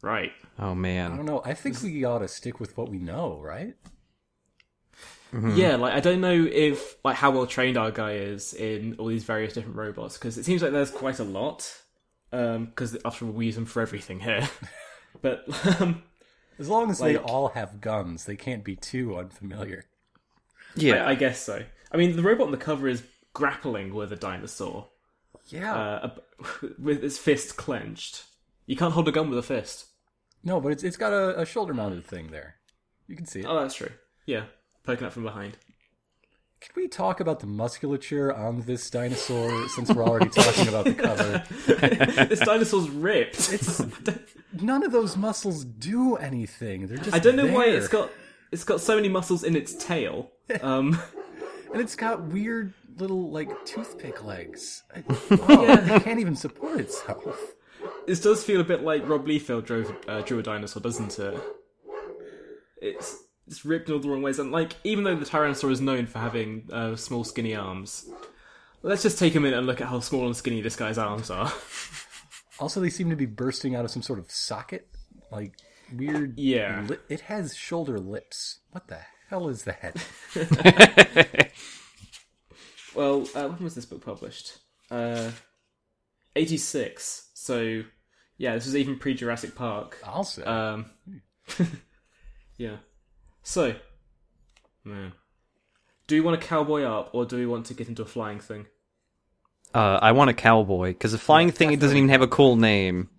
Right. 0.02 0.33
oh 0.59 0.75
man. 0.75 1.12
I 1.12 1.16
don't 1.16 1.26
know. 1.26 1.42
I 1.44 1.54
think 1.54 1.83
we 1.83 2.04
ought 2.04 2.18
to 2.18 2.28
stick 2.28 2.61
with 2.61 2.76
what 2.76 2.90
we 2.90 2.99
know, 2.99 3.40
right? 3.40 3.75
Mm-hmm. 5.33 5.56
Yeah, 5.56 5.76
like 5.76 5.94
I 5.94 6.00
don't 6.00 6.21
know 6.21 6.47
if 6.50 6.97
like 7.04 7.16
how 7.16 7.30
well 7.33 7.47
trained 7.47 7.76
our 7.76 7.90
guy 7.90 8.12
is 8.12 8.54
in 8.54 8.94
all 8.99 9.06
these 9.06 9.25
various 9.25 9.54
different 9.54 9.76
robots 9.76 10.16
because 10.16 10.38
it 10.38 10.44
seems 10.44 10.62
like 10.62 10.73
there's 10.73 10.90
quite 10.90 11.18
a 11.18 11.25
lot. 11.25 11.80
Um, 12.33 12.66
because 12.66 12.97
after 13.04 13.26
all, 13.26 13.33
we 13.33 13.47
use 13.47 13.54
them 13.54 13.64
for 13.64 13.80
everything 13.80 14.21
here. 14.21 14.49
but 15.23 15.44
um, 15.80 16.02
As 16.59 16.68
long 16.68 16.90
as 16.90 16.99
they 16.99 17.16
all 17.16 17.49
have 17.49 17.80
guns, 17.80 18.25
they 18.25 18.37
can't 18.37 18.64
be 18.64 18.76
too 18.76 19.16
unfamiliar. 19.16 19.85
Yeah. 20.76 21.04
I, 21.06 21.11
I 21.11 21.14
guess 21.14 21.40
so. 21.40 21.64
I 21.92 21.97
mean, 21.97 22.16
the 22.16 22.23
robot 22.23 22.47
on 22.47 22.50
the 22.52 22.56
cover 22.59 22.88
is 22.88 23.02
grappling 23.33 23.94
with 23.94 24.12
a 24.12 24.16
dinosaur 24.16 24.88
Yeah. 25.49 25.75
uh, 25.75 26.11
with 26.78 27.02
its 27.04 27.18
fist 27.18 27.56
clenched. 27.56 28.25
You 28.66 28.76
can't 28.76 28.92
hold 28.92 29.09
a 29.09 29.12
gun 29.12 29.28
with 29.30 29.38
a 29.38 29.42
fist. 29.42 29.87
no, 30.42 30.61
but 30.61 30.73
it's 30.73 30.83
it's 30.85 30.97
got 30.97 31.12
a, 31.12 31.40
a 31.40 31.47
shoulder 31.47 31.75
mounted 31.75 32.04
thing 32.04 32.30
there. 32.30 32.56
You 33.09 33.16
can 33.16 33.26
see 33.26 33.40
it. 33.40 33.47
Oh, 33.47 33.61
that's 33.61 33.75
true. 33.75 33.90
Yeah, 34.26 34.44
poking 34.85 35.06
out 35.06 35.12
from 35.12 35.25
behind. 35.25 35.59
Can 36.64 36.73
we 36.83 36.88
talk 36.88 37.21
about 37.21 37.40
the 37.40 37.47
musculature 37.47 38.33
on 38.33 38.62
this 38.62 38.88
dinosaur 38.88 39.68
since 39.68 39.90
we're 39.90 40.02
already 40.02 40.30
talking 40.30 40.66
about 40.66 40.87
the 40.87 40.94
cover? 40.94 41.44
this 42.26 42.40
dinosaur's 42.40 42.88
ripped. 42.88 43.52
It's 43.52 43.83
none 44.62 44.83
of 44.83 44.90
those 44.90 45.14
muscles 45.14 45.66
do 45.66 46.16
anything. 46.16 46.87
They're 46.87 46.97
just 46.97 47.14
I 47.14 47.18
don't 47.18 47.37
know 47.37 47.52
why 47.52 47.66
it's 47.66 47.88
got 47.88 48.11
it's 48.50 48.64
got 48.64 48.80
so 48.80 48.97
many 48.97 49.09
muscles 49.11 49.44
in 49.44 49.56
its 49.56 49.75
tail. 49.75 50.30
Um, 50.62 51.00
and 51.73 51.80
it's 51.80 51.97
got 51.97 52.23
weird 52.28 52.73
little 52.99 53.30
like 53.30 53.49
toothpick 53.64 54.25
legs. 54.25 54.83
I- 54.94 55.02
Oh, 55.30 55.73
it 55.97 56.02
can't 56.02 56.21
even 56.21 56.37
support 56.37 56.80
itself. 56.80 57.54
This 58.06 58.21
does 58.21 58.44
feel 58.44 58.61
a 58.61 58.64
bit 58.64 58.83
like 58.83 59.09
Rob 59.09 59.26
Liefeld 59.26 59.64
drove 59.64 59.94
uh, 60.06 60.21
drew 60.21 60.38
a 60.38 60.42
dinosaur, 60.42 60.83
doesn't 60.83 61.18
it? 61.18 61.38
It's 62.80 63.24
it's 63.47 63.65
ripped 63.65 63.89
in 63.89 63.95
all 63.95 64.01
the 64.01 64.09
wrong 64.09 64.23
ways, 64.23 64.39
and 64.39 64.51
like 64.53 64.75
even 64.85 65.05
though 65.05 65.17
the 65.17 65.25
Tyrannosaur 65.25 65.71
is 65.71 65.81
known 65.81 66.07
for 66.07 66.19
having 66.19 66.69
uh, 66.73 66.97
small, 66.97 67.25
skinny 67.25 67.55
arms, 67.55 68.09
let's 68.83 69.03
just 69.03 69.19
take 69.19 69.35
a 69.35 69.41
minute 69.41 69.59
and 69.59 69.67
look 69.67 69.81
at 69.81 69.89
how 69.89 70.01
small 70.01 70.27
and 70.27 70.37
skinny 70.37 70.61
this 70.61 70.77
guy's 70.77 70.99
arms 70.99 71.31
are. 71.31 71.53
Also, 72.61 72.81
they 72.81 72.89
seem 72.89 73.11
to 73.11 73.17
be 73.17 73.27
bursting 73.27 73.75
out 73.75 73.85
of 73.85 73.91
some 73.91 74.01
sort 74.01 74.21
of 74.21 74.31
socket, 74.31 74.87
like 75.33 75.55
weird. 75.93 76.39
Yeah. 76.39 76.85
li- 76.89 76.99
it 77.09 77.23
has 77.23 77.53
shoulder 77.57 77.99
lips. 77.99 78.61
What 78.71 78.87
the 78.87 79.01
hell 79.29 79.49
is 79.49 79.65
that? 79.65 79.97
Well, 82.95 83.27
uh, 83.35 83.49
when 83.49 83.65
was 83.65 83.75
this 83.75 83.87
book 83.87 84.05
published? 84.05 84.59
Uh, 84.91 85.33
eighty 86.37 86.57
six. 86.57 87.29
So 87.35 87.83
yeah, 88.39 88.55
this 88.55 88.67
was 88.67 88.77
even 88.77 88.99
pre 88.99 89.15
Jurassic 89.15 89.55
Park. 89.55 89.99
I'll 90.05 90.25
say. 90.25 90.43
Um, 90.45 90.91
yeah. 92.57 92.77
So, 93.45 93.75
man, 94.85 95.13
do 96.07 96.17
we 96.17 96.21
want 96.21 96.41
to 96.41 96.47
cowboy 96.47 96.83
up, 96.83 97.11
or 97.15 97.25
do 97.27 97.37
we 97.37 97.47
want 97.47 97.67
to 97.67 97.75
get 97.75 97.89
into 97.89 98.03
a 98.03 98.07
flying 98.07 98.41
thing? 98.41 98.67
Uh, 99.75 99.99
I 100.01 100.13
want 100.13 100.31
a 100.31 100.35
cowboy 100.35 100.89
because 100.89 101.13
the 101.13 101.19
flying 101.19 101.51
thing 101.53 101.73
it 101.73 101.79
doesn't 101.81 101.97
even 101.97 102.09
have 102.09 102.23
a 102.23 102.27
cool 102.29 102.57
name. 102.57 103.11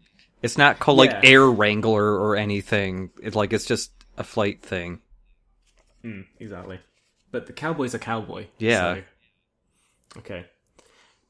It's 0.41 0.57
not 0.57 0.79
called 0.79 0.97
like 0.97 1.11
Yeah. 1.11 1.21
Air 1.23 1.45
Wrangler 1.49 2.17
or 2.19 2.35
anything. 2.35 3.11
It's 3.21 3.35
like 3.35 3.53
it's 3.53 3.65
just 3.65 3.91
a 4.17 4.23
flight 4.23 4.61
thing. 4.61 5.01
Hmm, 6.01 6.21
exactly. 6.39 6.79
But 7.31 7.47
the 7.47 7.53
cowboy's 7.53 7.93
a 7.93 7.99
cowboy. 7.99 8.47
Yeah. 8.57 8.95
so- 8.95 9.03
Okay. 10.19 10.45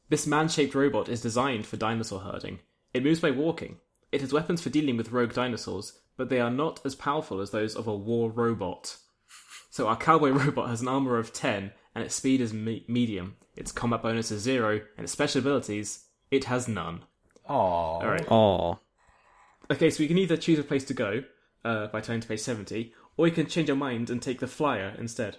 This 0.10 0.28
man 0.28 0.48
shaped 0.48 0.75
robot 0.75 1.10
is 1.10 1.22
designed 1.22 1.66
for 1.66 1.78
dinosaur 1.78 2.20
herding. 2.20 2.60
It 2.94 3.04
moves 3.04 3.20
by 3.20 3.32
walking. 3.32 3.78
It 4.12 4.22
has 4.22 4.32
weapons 4.32 4.62
for 4.62 4.70
dealing 4.70 4.96
with 4.98 5.12
rogue 5.12 5.34
dinosaurs, 5.34 6.00
but 6.17 6.29
they 6.29 6.39
are 6.39 6.51
not 6.51 6.79
as 6.86 6.95
powerful 6.95 7.41
as 7.41 7.51
those 7.51 7.75
of 7.75 7.88
a 7.88 7.95
war 7.95 8.29
robot. 8.29 8.98
So 9.69 9.88
our 9.88 9.98
cowboy 9.98 10.29
robot 10.31 10.69
has 10.69 10.81
an 10.81 10.88
armor 10.88 11.17
of 11.17 11.34
10, 11.34 11.72
and 11.93 12.03
its 12.03 12.15
speed 12.15 12.41
is 12.41 12.53
me- 12.53 12.86
medium. 12.88 13.36
Its 13.55 13.72
combat 13.72 14.01
bonus 14.01 14.31
is 14.31 14.41
0, 14.41 14.81
and 14.98 15.03
its 15.03 15.12
special 15.12 15.39
abilities, 15.39 16.05
it 16.31 16.45
has 16.45 16.67
none. 16.67 17.03
Aw. 17.48 18.00
Alright. 18.01 18.31
Oh, 18.31 18.79
Okay, 19.72 19.89
so 19.89 20.03
we 20.03 20.07
can 20.07 20.19
either 20.19 20.38
choose 20.38 20.60
a 20.60 20.63
place 20.63 20.84
to 20.86 20.93
go 20.93 21.24
uh, 21.63 21.88
by 21.88 22.00
turning 22.00 22.22
to 22.22 22.27
page 22.27 22.39
70, 22.41 22.93
or 23.17 23.24
we 23.24 23.31
can 23.31 23.48
change 23.48 23.67
our 23.69 23.75
mind 23.75 24.10
and 24.12 24.22
take 24.22 24.39
the 24.39 24.45
flyer 24.48 24.93
instead. 25.00 25.38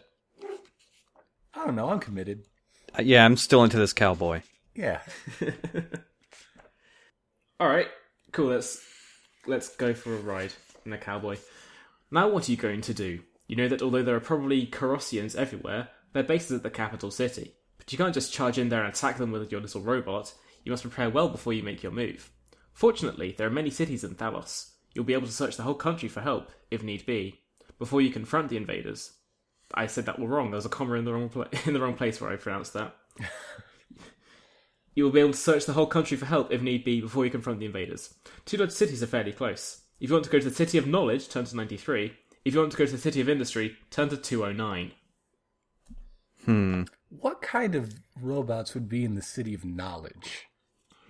I 1.55 1.65
don't 1.65 1.77
know. 1.77 1.91
I'm 1.91 2.01
committed. 2.01 2.43
yeah, 3.01 3.25
I'm 3.25 3.37
still 3.37 3.63
into 3.65 3.79
this 3.79 3.93
cowboy. 3.93 4.43
Yeah. 4.75 5.01
All 7.61 7.69
right, 7.69 7.87
cool. 8.33 8.49
Let's 8.49 8.85
let's 9.47 9.75
go 9.77 9.95
for 9.95 10.15
a 10.15 10.19
ride 10.19 10.53
in 10.87 10.93
a 10.93 10.99
cowboy. 10.99 11.37
Now, 12.11 12.29
what 12.29 12.49
are 12.49 12.51
you 12.51 12.57
going 12.57 12.81
to 12.83 12.95
do? 12.95 13.21
You 13.47 13.57
know 13.57 13.69
that 13.69 13.83
although 13.83 14.03
there 14.03 14.17
are 14.17 14.21
probably 14.21 14.67
Carrossians 14.67 15.37
everywhere, 15.37 15.89
their 16.13 16.23
base 16.23 16.47
is 16.47 16.53
at 16.53 16.63
the 16.63 16.71
capital 16.71 17.11
city. 17.11 17.55
But 17.79 17.93
you 17.93 17.99
can't 17.99 18.15
just 18.15 18.33
charge 18.33 18.59
in 18.59 18.69
there 18.69 18.85
and 18.85 18.93
attack 18.93 19.19
them 19.19 19.33
with 19.33 19.51
your 19.51 19.61
little 19.61 19.81
robot. 19.81 20.33
You 20.65 20.71
must 20.71 20.83
prepare 20.83 21.11
well 21.11 21.29
before 21.29 21.53
you 21.53 21.63
make 21.63 21.83
your 21.83 21.93
move. 21.93 22.31
Fortunately, 22.73 23.35
there 23.37 23.47
are 23.47 23.51
many 23.51 23.71
cities 23.71 24.05
in 24.05 24.15
Thalos. 24.15 24.71
You'll 24.95 25.05
be 25.05 25.15
able 25.15 25.27
to 25.27 25.33
search 25.33 25.57
the 25.57 25.63
whole 25.63 25.75
country 25.75 26.09
for 26.09 26.21
help, 26.21 26.51
if 26.71 26.83
need 26.83 27.07
be, 27.07 27.41
before 27.79 28.01
you 28.01 28.11
confront 28.11 28.49
the 28.49 28.57
invaders. 28.57 29.13
I 29.75 29.87
said 29.87 30.07
that 30.07 30.19
wrong. 30.19 30.51
There 30.51 30.57
was 30.57 30.67
a 30.67 30.71
comma 30.71 30.95
in 30.95 31.05
the 31.05 31.13
wrong 31.13 31.29
pla- 31.29 31.49
in 31.67 31.75
the 31.75 31.81
wrong 31.81 31.95
place 31.95 32.21
where 32.21 32.31
I 32.31 32.37
pronounced 32.37 32.73
that. 32.73 32.95
You 34.97 35.05
will 35.05 35.13
be 35.13 35.21
able 35.21 35.33
to 35.33 35.37
search 35.37 35.67
the 35.67 35.75
whole 35.75 35.87
country 35.87 36.17
for 36.17 36.25
help 36.25 36.51
if 36.51 36.63
need 36.63 36.83
be 36.83 37.03
before 37.03 37.27
you 37.27 37.31
confront 37.31 37.61
the 37.61 37.67
invaders. 37.67 38.15
Two 38.47 38.57
large 38.57 38.71
cities 38.71 39.03
are 39.03 39.07
fairly 39.07 39.31
close. 39.31 39.83
If 40.01 40.11
you 40.11 40.15
want 40.15 40.25
to 40.25 40.31
go 40.31 40.39
to 40.39 40.49
the 40.49 40.55
City 40.55 40.79
of 40.79 40.87
Knowledge, 40.87 41.29
turn 41.29 41.45
to 41.47 41.57
93. 41.57 42.13
If 42.45 42.55
you 42.55 42.61
want 42.61 42.73
to 42.73 42.79
go 42.79 42.87
to 42.87 42.93
the 42.93 42.99
City 42.99 43.21
of 43.21 43.29
Industry, 43.29 43.77
turn 43.91 44.09
to 44.11 44.17
209. 44.17 44.93
Hmm. 46.45 46.83
What 47.09 47.41
kind 47.43 47.75
of 47.75 47.95
robots 48.21 48.75
would 48.75 48.89
be 48.89 49.05
in 49.05 49.15
the 49.15 49.23
city 49.23 49.55
of 49.55 49.65
knowledge? 49.65 50.47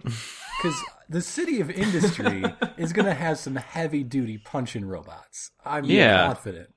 Because 0.62 0.80
the 1.10 1.20
city 1.20 1.60
of 1.60 1.70
industry 1.70 2.42
is 2.78 2.94
going 2.94 3.04
to 3.04 3.12
have 3.12 3.38
some 3.38 3.56
heavy 3.56 4.02
duty 4.02 4.38
punching 4.38 4.86
robots. 4.86 5.50
I'm 5.66 5.84
Yeah. 5.84 6.28
confident. 6.28 6.70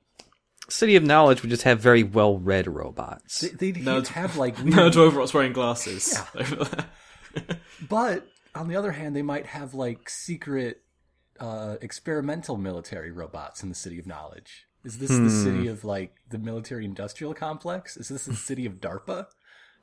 City 0.70 0.98
of 0.98 1.04
Knowledge 1.04 1.42
would 1.42 1.50
just 1.50 1.64
have 1.64 1.80
very 1.80 2.04
well 2.04 2.38
read 2.38 2.68
robots. 2.68 3.40
They- 3.40 3.72
They'd 3.72 3.86
No, 3.86 4.02
have 4.02 4.36
like 4.36 4.58
weird, 4.62 4.76
No 4.76 4.90
robots 5.10 5.34
wearing 5.34 5.54
glasses. 5.54 6.14
Yeah. 6.36 6.66
but 7.88 8.28
on 8.54 8.68
the 8.68 8.76
other 8.76 8.92
hand, 8.92 9.16
they 9.16 9.22
might 9.22 9.46
have 9.46 9.74
like 9.74 10.10
secret 10.10 10.82
uh, 11.40 11.78
experimental 11.82 12.58
military 12.58 13.12
robots 13.12 13.64
in 13.64 13.70
the 13.70 13.76
city 13.76 14.00
of 14.00 14.08
knowledge. 14.08 14.66
Is 14.84 14.98
this 15.00 15.10
the 15.10 15.30
city 15.30 15.68
of 15.68 15.84
like 15.84 16.16
the 16.30 16.38
military 16.38 16.86
industrial 16.86 17.34
complex? 17.34 17.98
Is 17.98 18.08
this 18.08 18.26
the 18.26 18.36
city 18.36 18.66
of 18.66 18.76
DARPA? 18.76 19.28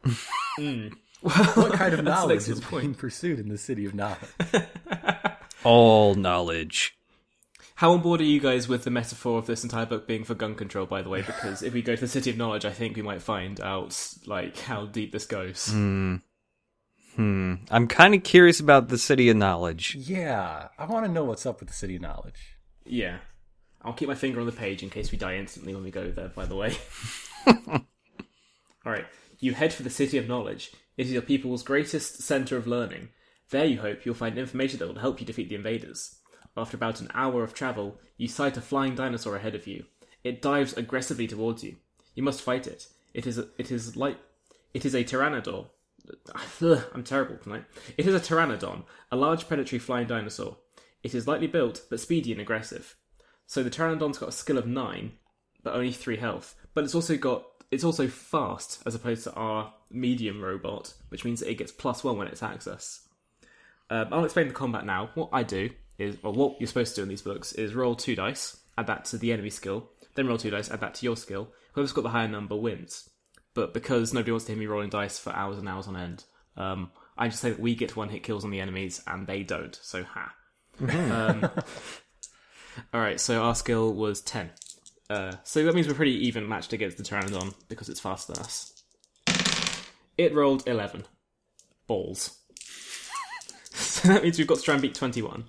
What 1.20 1.72
kind 1.72 1.94
of 1.94 2.04
knowledge 2.04 2.48
excellent 2.48 2.64
is 2.64 2.70
being 2.70 2.94
pursued 2.94 3.38
in 3.38 3.48
the 3.48 3.58
city 3.58 3.84
of 3.86 3.94
knowledge? 3.94 4.18
All 5.64 6.14
knowledge. 6.14 6.96
How 7.76 7.92
on 7.92 8.00
board 8.00 8.20
are 8.20 8.24
you 8.24 8.40
guys 8.40 8.68
with 8.68 8.84
the 8.84 8.90
metaphor 8.90 9.38
of 9.38 9.46
this 9.46 9.62
entire 9.62 9.86
book 9.86 10.06
being 10.06 10.24
for 10.24 10.34
gun 10.34 10.54
control, 10.54 10.86
by 10.86 11.02
the 11.02 11.10
way? 11.10 11.22
Because 11.22 11.62
if 11.62 11.74
we 11.74 11.82
go 11.82 11.94
to 11.94 12.00
the 12.00 12.08
City 12.08 12.30
of 12.30 12.36
Knowledge, 12.38 12.64
I 12.64 12.70
think 12.70 12.96
we 12.96 13.02
might 13.02 13.20
find 13.20 13.60
out, 13.60 14.14
like, 14.24 14.58
how 14.58 14.86
deep 14.86 15.12
this 15.12 15.26
goes. 15.26 15.70
Hmm. 17.16 17.54
I'm 17.70 17.88
kind 17.88 18.14
of 18.14 18.22
curious 18.22 18.60
about 18.60 18.88
the 18.88 18.98
City 18.98 19.30
of 19.30 19.36
Knowledge. 19.36 19.96
Yeah, 19.98 20.68
I 20.78 20.84
want 20.84 21.06
to 21.06 21.12
know 21.12 21.24
what's 21.24 21.46
up 21.46 21.60
with 21.60 21.68
the 21.68 21.74
city 21.74 21.96
of 21.96 22.02
knowledge. 22.02 22.56
Yeah. 22.84 23.18
I'll 23.82 23.94
keep 23.94 24.08
my 24.08 24.14
finger 24.14 24.40
on 24.40 24.46
the 24.46 24.52
page 24.52 24.82
in 24.82 24.90
case 24.90 25.10
we 25.10 25.18
die 25.18 25.36
instantly 25.36 25.74
when 25.74 25.84
we 25.84 25.90
go 25.90 26.10
there, 26.10 26.28
by 26.28 26.44
the 26.44 26.56
way. 26.56 26.76
Alright, 28.86 29.06
you 29.38 29.54
head 29.54 29.72
for 29.72 29.82
the 29.82 29.90
City 29.90 30.18
of 30.18 30.28
Knowledge. 30.28 30.72
It 30.96 31.06
is 31.06 31.12
your 31.12 31.22
people's 31.22 31.62
greatest 31.62 32.22
centre 32.22 32.56
of 32.56 32.66
learning. 32.66 33.08
There 33.50 33.64
you 33.64 33.80
hope 33.80 34.04
you'll 34.04 34.14
find 34.14 34.36
information 34.36 34.78
that 34.78 34.88
will 34.88 34.98
help 34.98 35.20
you 35.20 35.26
defeat 35.26 35.48
the 35.48 35.54
invaders. 35.54 36.18
After 36.56 36.76
about 36.76 37.00
an 37.00 37.08
hour 37.14 37.42
of 37.42 37.54
travel, 37.54 37.98
you 38.16 38.28
sight 38.28 38.56
a 38.56 38.60
flying 38.60 38.94
dinosaur 38.94 39.36
ahead 39.36 39.54
of 39.54 39.66
you. 39.66 39.84
It 40.24 40.42
dives 40.42 40.72
aggressively 40.72 41.26
towards 41.26 41.62
you. 41.62 41.76
You 42.14 42.22
must 42.22 42.42
fight 42.42 42.66
it. 42.66 42.88
It 43.14 43.26
is 43.26 43.38
a, 43.38 43.48
it 43.56 43.70
is 43.70 43.96
like 43.96 44.18
it 44.74 44.84
is 44.84 44.94
a 44.94 45.04
pteranodon. 45.04 45.68
I'm 46.92 47.04
terrible 47.04 47.36
tonight. 47.36 47.64
It 47.96 48.06
is 48.06 48.14
a 48.14 48.20
pteranodon, 48.20 48.84
a 49.10 49.16
large 49.16 49.46
predatory 49.48 49.78
flying 49.78 50.06
dinosaur. 50.06 50.56
It 51.02 51.14
is 51.14 51.28
lightly 51.28 51.46
built, 51.46 51.82
but 51.88 52.00
speedy 52.00 52.32
and 52.32 52.40
aggressive. 52.40 52.96
So 53.46 53.62
the 53.62 53.70
pteranodon's 53.70 54.18
got 54.18 54.30
a 54.30 54.32
skill 54.32 54.58
of 54.58 54.66
nine, 54.66 55.12
but 55.62 55.74
only 55.74 55.92
three 55.92 56.16
health. 56.16 56.54
But 56.74 56.84
it's 56.84 56.94
also 56.94 57.16
got 57.16 57.44
it's 57.70 57.84
also 57.84 58.06
fast 58.06 58.82
as 58.86 58.94
opposed 58.94 59.24
to 59.24 59.32
our 59.34 59.72
medium 59.90 60.40
robot, 60.42 60.94
which 61.08 61.24
means 61.24 61.40
that 61.40 61.50
it 61.50 61.58
gets 61.58 61.72
plus 61.72 62.04
one 62.04 62.16
when 62.16 62.28
it 62.28 62.32
attacks 62.32 62.66
us. 62.66 63.08
Um, 63.90 64.08
I'll 64.12 64.24
explain 64.24 64.48
the 64.48 64.54
combat 64.54 64.84
now. 64.84 65.10
What 65.14 65.30
I 65.32 65.42
do 65.42 65.70
is, 65.98 66.16
or 66.22 66.32
what 66.32 66.56
you're 66.60 66.68
supposed 66.68 66.94
to 66.94 67.00
do 67.00 67.02
in 67.02 67.08
these 67.08 67.22
books, 67.22 67.52
is 67.52 67.74
roll 67.74 67.94
two 67.94 68.16
dice, 68.16 68.56
add 68.78 68.86
that 68.88 69.04
to 69.06 69.18
the 69.18 69.32
enemy 69.32 69.50
skill, 69.50 69.90
then 70.14 70.26
roll 70.26 70.38
two 70.38 70.50
dice, 70.50 70.70
add 70.70 70.80
that 70.80 70.94
to 70.94 71.06
your 71.06 71.16
skill. 71.16 71.48
Whoever's 71.72 71.92
got 71.92 72.02
the 72.02 72.10
higher 72.10 72.28
number 72.28 72.56
wins. 72.56 73.10
But 73.56 73.72
because 73.72 74.12
nobody 74.12 74.32
wants 74.32 74.44
to 74.44 74.52
hear 74.52 74.58
me 74.60 74.66
rolling 74.66 74.90
dice 74.90 75.18
for 75.18 75.32
hours 75.32 75.56
and 75.56 75.66
hours 75.66 75.88
on 75.88 75.96
end, 75.96 76.24
um, 76.58 76.90
I 77.16 77.28
just 77.28 77.40
say 77.40 77.48
that 77.48 77.58
we 77.58 77.74
get 77.74 77.96
one 77.96 78.10
hit 78.10 78.22
kills 78.22 78.44
on 78.44 78.50
the 78.50 78.60
enemies 78.60 79.02
and 79.06 79.26
they 79.26 79.42
don't. 79.42 79.74
So 79.82 80.04
ha. 80.04 80.34
um, 80.78 81.42
all 82.92 83.00
right. 83.00 83.18
So 83.18 83.42
our 83.42 83.54
skill 83.54 83.94
was 83.94 84.20
ten. 84.20 84.50
Uh, 85.08 85.36
so 85.42 85.64
that 85.64 85.74
means 85.74 85.88
we're 85.88 85.94
pretty 85.94 86.26
even 86.26 86.46
matched 86.46 86.74
against 86.74 86.98
the 86.98 87.02
Pteranodon 87.02 87.54
because 87.70 87.88
it's 87.88 87.98
faster 87.98 88.34
than 88.34 88.42
us. 88.42 88.74
It 90.18 90.34
rolled 90.34 90.68
eleven 90.68 91.04
balls. 91.86 92.38
so 93.72 94.08
that 94.08 94.22
means 94.22 94.36
we've 94.36 94.46
got 94.46 94.58
to 94.58 94.64
try 94.64 94.74
and 94.74 94.82
beat 94.82 94.94
twenty-one. 94.94 95.44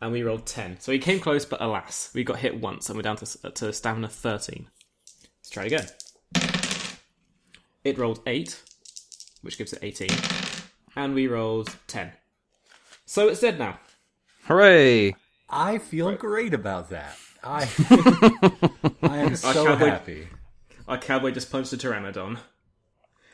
And 0.00 0.10
we 0.10 0.24
rolled 0.24 0.46
10. 0.46 0.80
So 0.80 0.90
we 0.90 0.98
came 0.98 1.20
close, 1.20 1.44
but 1.44 1.60
alas, 1.62 2.10
we 2.12 2.24
got 2.24 2.40
hit 2.40 2.60
once 2.60 2.88
and 2.88 2.96
we're 2.96 3.02
down 3.02 3.18
to, 3.18 3.50
to 3.52 3.72
stamina 3.72 4.08
13. 4.08 4.68
Let's 5.38 5.50
try 5.50 5.66
again. 5.66 5.86
It 7.84 7.98
rolled 7.98 8.20
8, 8.26 8.62
which 9.42 9.58
gives 9.58 9.72
it 9.72 9.80
18. 9.82 10.08
And 10.94 11.14
we 11.14 11.26
rolled 11.26 11.76
10. 11.88 12.12
So 13.06 13.28
it's 13.28 13.40
dead 13.40 13.58
now. 13.58 13.78
Hooray! 14.44 15.14
I 15.48 15.78
feel 15.78 16.14
great 16.14 16.54
about 16.54 16.90
that. 16.90 17.16
I 17.44 17.68
I 19.02 19.18
am 19.18 19.36
so 19.36 19.52
cowboy- 19.64 19.86
happy. 19.86 20.28
Our 20.86 20.98
cowboy 20.98 21.32
just 21.32 21.50
punched 21.50 21.72
a 21.72 21.76
pteranodon. 21.76 22.38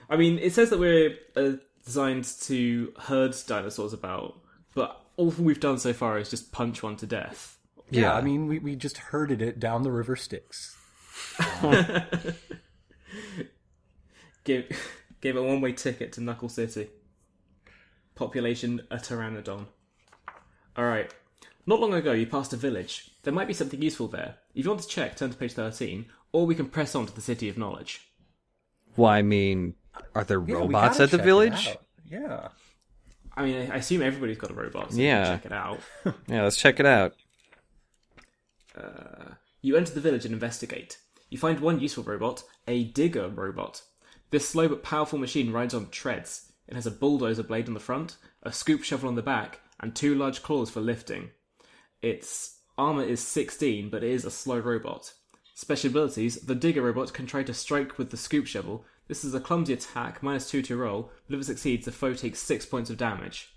I 0.09 0.17
mean, 0.17 0.39
it 0.39 0.53
says 0.55 0.71
that 0.71 0.79
we're 0.79 1.17
uh, 1.37 1.53
designed 1.85 2.25
to 2.43 2.93
herd 2.99 3.37
dinosaurs 3.47 3.93
about, 3.93 4.41
but 4.75 5.01
all 5.17 5.29
we've 5.39 5.61
done 5.61 5.79
so 5.79 5.93
far 5.93 6.19
is 6.19 6.31
just 6.31 6.53
punch 6.53 6.83
one 6.83 6.97
to 6.97 7.07
death. 7.07 7.59
Yeah, 7.91 8.15
I 8.15 8.21
mean, 8.21 8.47
we, 8.47 8.59
we 8.59 8.77
just 8.77 8.99
herded 8.99 9.41
it 9.43 9.61
down 9.61 9.83
the 9.83 9.93
river 9.93 10.17
Styx. 10.17 10.77
Give, 14.49 14.65
gave 15.21 15.37
a 15.37 15.43
one 15.43 15.61
way 15.61 15.73
ticket 15.73 16.13
to 16.15 16.23
Knuckle 16.23 16.49
City. 16.49 16.89
Population 18.15 18.81
a 18.91 18.97
pteranodon. 18.97 19.67
Alright. 20.77 21.13
Not 21.67 21.81
long 21.81 21.93
ago, 21.93 22.13
you 22.13 22.27
passed 22.27 22.55
a 22.55 22.57
village. 22.57 23.11
There 23.25 23.33
might 23.33 23.47
be 23.47 23.53
something 23.53 23.83
useful 23.83 24.09
there. 24.09 24.37
If 24.55 24.65
you 24.65 24.71
want 24.71 24.81
to 24.81 24.89
check, 24.89 25.17
turn 25.17 25.31
to 25.31 25.37
page 25.37 25.53
13, 25.53 26.07
or 26.33 26.47
we 26.47 26.55
can 26.55 26.65
press 26.71 26.95
on 26.95 27.05
to 27.05 27.15
the 27.15 27.21
City 27.21 27.51
of 27.51 27.59
Knowledge. 27.59 28.11
Well, 28.97 29.11
I 29.11 29.21
mean, 29.21 29.75
are 30.15 30.25
there 30.25 30.43
Yeah, 30.47 30.55
robots 30.55 30.99
at 30.99 31.11
the 31.11 31.19
village? 31.19 31.77
Yeah. 32.11 32.49
I 33.37 33.45
mean, 33.45 33.71
I 33.71 33.77
assume 33.77 34.01
everybody's 34.01 34.39
got 34.39 34.51
a 34.51 34.55
robot, 34.55 34.93
so 34.95 34.99
Yeah. 34.99 35.25
check 35.25 35.45
it 35.45 35.53
out. 35.53 35.81
Yeah, 36.27 36.45
let's 36.45 36.57
check 36.57 36.81
it 36.81 36.87
out. 36.87 37.15
Uh, 38.75 39.35
you 39.61 39.77
enter 39.77 39.93
the 39.93 40.01
village 40.01 40.25
and 40.25 40.33
investigate. 40.33 40.97
You 41.29 41.37
find 41.37 41.61
one 41.61 41.81
useful 41.81 42.03
robot, 42.05 42.45
a 42.67 42.85
digger 42.85 43.29
robot. 43.29 43.83
This 44.31 44.49
slow 44.49 44.69
but 44.69 44.83
powerful 44.83 45.19
machine 45.19 45.53
rides 45.53 45.75
on 45.75 45.89
treads. 45.91 46.53
It 46.67 46.75
has 46.75 46.87
a 46.87 46.91
bulldozer 46.91 47.43
blade 47.43 47.67
on 47.67 47.75
the 47.75 47.81
front, 47.81 48.17
a 48.43 48.53
scoop 48.53 48.85
shovel 48.85 49.09
on 49.09 49.15
the 49.15 49.23
back, 49.23 49.61
and 49.81 49.95
two 49.95 50.15
large 50.15 50.43
claws 50.43 50.71
for 50.71 50.81
lifting. 50.81 51.31
Its 52.03 52.59
armor 52.77 53.03
is 53.03 53.21
16, 53.21 53.89
but 53.89 54.05
it 54.05 54.11
is 54.11 54.25
a 54.25 54.31
slow 54.31 54.59
robot. 54.59 55.15
Special 55.55 55.91
abilities 55.91 56.37
the 56.37 56.55
digger 56.55 56.83
robot 56.83 57.13
can 57.13 57.27
try 57.27 57.43
to 57.43 57.55
strike 57.55 57.99
with 57.99 58.11
the 58.11 58.17
scoop 58.17 58.47
shovel. 58.47 58.85
This 59.09 59.25
is 59.25 59.35
a 59.35 59.41
clumsy 59.41 59.73
attack, 59.73 60.23
minus 60.23 60.51
2 60.51 60.63
to 60.63 60.77
roll, 60.77 61.11
but 61.27 61.35
if 61.35 61.41
it 61.41 61.45
succeeds, 61.45 61.87
the 61.87 61.93
foe 61.93 62.13
takes 62.13 62.39
6 62.41 62.67
points 62.67 62.91
of 62.91 62.99
damage. 62.99 63.49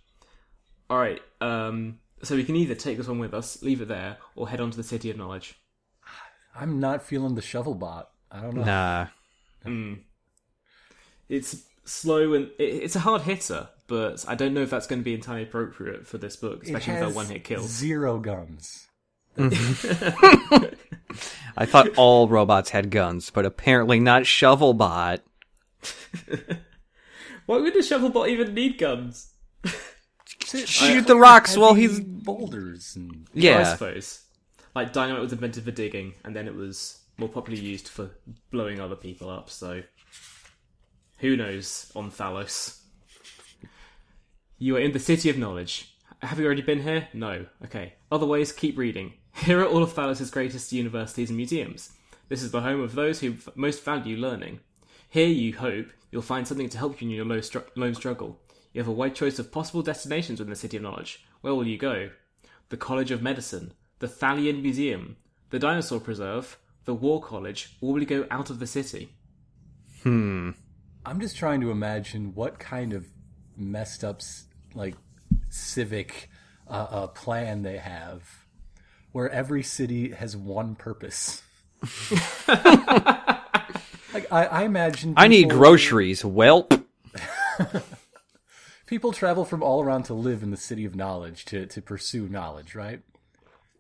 Alright, 0.90 1.22
um, 1.42 2.00
so 2.24 2.36
we 2.36 2.44
can 2.44 2.56
either 2.56 2.76
take 2.76 2.98
this 2.98 3.08
one 3.08 3.20
with 3.20 3.34
us, 3.34 3.62
leave 3.62 3.82
it 3.82 3.88
there, 3.88 4.18
or 4.36 4.50
head 4.50 4.62
on 4.62 4.72
to 4.72 4.78
the 4.78 4.84
City 4.84 5.12
of 5.12 5.18
Knowledge. 5.18 5.56
I'm 6.56 6.80
not 6.80 7.04
feeling 7.04 7.36
the 7.36 7.42
shovel 7.42 7.76
bot. 7.76 8.10
I 8.32 8.42
don't 8.42 8.56
know. 8.56 8.64
Nah. 8.64 9.08
It's 11.32 11.64
slow 11.86 12.34
and 12.34 12.50
it, 12.60 12.64
it's 12.64 12.96
a 12.96 13.00
hard 13.00 13.24
hitter, 13.24 13.70
but 13.88 14.24
I 14.28 14.36
don't 14.36 14.54
know 14.54 14.62
if 14.62 14.70
that's 14.70 14.88
going 14.88 15.00
to 15.00 15.06
be 15.06 15.14
entirely 15.14 15.44
appropriate 15.44 16.06
for 16.06 16.18
this 16.18 16.36
book, 16.36 16.64
especially 16.64 16.94
with 16.94 17.02
has 17.02 17.12
our 17.12 17.16
one 17.16 17.26
hit 17.28 17.44
kill. 17.44 17.64
Zero 17.64 18.20
guns. 18.20 18.88
Mm-hmm. 19.38 20.66
I 21.58 21.66
thought 21.66 21.98
all 21.98 22.28
robots 22.28 22.70
had 22.70 22.92
guns, 22.92 23.30
but 23.30 23.46
apparently 23.46 24.00
not 24.00 24.24
Shovelbot. 24.24 25.20
Why 27.46 27.58
would 27.58 27.74
the 27.74 27.80
shovelbot 27.80 28.30
even 28.30 28.54
need 28.54 28.78
guns? 28.78 29.34
Shoot 30.44 31.08
the 31.08 31.16
rocks 31.16 31.58
while 31.58 31.74
he's 31.74 32.00
boulders 32.00 32.96
and 32.96 33.28
Yeah, 33.34 33.60
I 33.60 33.64
suppose. 33.64 34.24
Like 34.76 34.94
dynamite 34.94 35.22
was 35.22 35.34
invented 35.34 35.64
for 35.64 35.72
digging, 35.72 36.14
and 36.24 36.36
then 36.36 36.48
it 36.48 36.56
was 36.56 37.02
more 37.18 37.30
popularly 37.30 37.66
used 37.66 37.88
for 37.88 38.12
blowing 38.52 38.80
other 38.80 38.96
people 38.96 39.30
up. 39.30 39.50
So 39.50 39.82
who 41.22 41.38
knows 41.38 41.92
on 41.96 42.10
Thalos? 42.12 42.82
You 44.58 44.76
are 44.76 44.80
in 44.80 44.92
the 44.92 45.00
City 45.00 45.30
of 45.30 45.38
Knowledge. 45.38 45.96
Have 46.24 46.40
you 46.40 46.46
already 46.46 46.64
been 46.64 46.82
here? 46.82 47.10
No. 47.14 47.46
Okay. 47.64 47.94
Otherwise, 48.12 48.52
keep 48.52 48.76
reading. 48.76 49.14
Here 49.36 49.62
are 49.62 49.68
all 49.68 49.84
of 49.84 49.94
Thalos' 49.94 50.32
greatest 50.32 50.74
universities 50.74 51.30
and 51.30 51.38
museums. 51.38 51.92
This 52.28 52.42
is 52.42 52.50
the 52.50 52.62
home 52.62 52.82
of 52.82 52.96
those 52.96 53.20
who 53.20 53.34
f- 53.34 53.50
most 53.56 53.84
value 53.84 54.18
learning. 54.18 54.62
Here, 55.10 55.28
you 55.28 55.56
hope, 55.56 55.88
you'll 56.12 56.24
find 56.24 56.48
something 56.48 56.70
to 56.70 56.78
help 56.80 57.02
you 57.02 57.10
in 57.10 57.16
your 57.16 57.26
lone 57.26 57.94
struggle. 57.94 58.40
You 58.74 58.82
have 58.82 58.88
a 58.88 58.92
wide 58.92 59.14
choice 59.14 59.38
of 59.38 59.52
possible 59.52 59.84
destinations 59.84 60.40
within 60.40 60.50
the 60.50 60.56
City 60.56 60.78
of 60.78 60.84
Knowledge. 60.84 61.24
Where 61.42 61.54
will 61.54 61.68
you 61.68 61.78
go? 61.78 62.10
The 62.70 62.78
College 62.78 63.12
of 63.12 63.22
Medicine, 63.22 63.74
the 64.00 64.08
Thalian 64.08 64.64
Museum, 64.64 65.18
the 65.52 65.60
Dinosaur 65.60 66.00
Preserve, 66.00 66.58
the 66.86 66.96
War 66.96 67.22
College, 67.22 67.78
or 67.80 67.94
will 67.94 68.00
you 68.00 68.08
go 68.08 68.26
out 68.32 68.50
of 68.50 68.58
the 68.58 68.68
city? 68.68 69.10
Hmm. 70.02 70.52
I'm 71.06 71.20
just 71.20 71.36
trying 71.36 71.62
to 71.62 71.72
imagine 71.72 72.34
what 72.36 72.60
kind 72.60 72.94
of 72.94 73.08
messed 73.58 74.04
up 74.04 74.22
like 74.76 74.96
civic 75.50 76.30
uh, 76.68 76.88
uh, 76.90 77.08
plan 77.08 77.64
they 77.64 77.78
have, 77.78 78.46
where 79.12 79.30
every 79.30 79.64
city 79.64 80.12
has 80.12 80.38
one 80.38 80.76
purpose. 80.76 81.42
like 82.48 82.62
I, 84.32 84.46
I 84.46 84.64
imagine, 84.64 85.16
I 85.18 85.28
need 85.28 85.46
people- 85.46 85.58
groceries. 85.58 86.22
Welp. 86.22 86.84
People 88.86 89.14
travel 89.14 89.46
from 89.46 89.64
all 89.64 89.82
around 89.82 90.04
to 90.04 90.14
live 90.14 90.44
in 90.44 90.52
the 90.52 90.58
city 90.58 90.84
of 90.84 90.96
knowledge 90.96 91.46
to 91.46 91.66
to 91.68 91.82
pursue 91.82 92.28
knowledge, 92.28 92.76
right? 92.76 93.00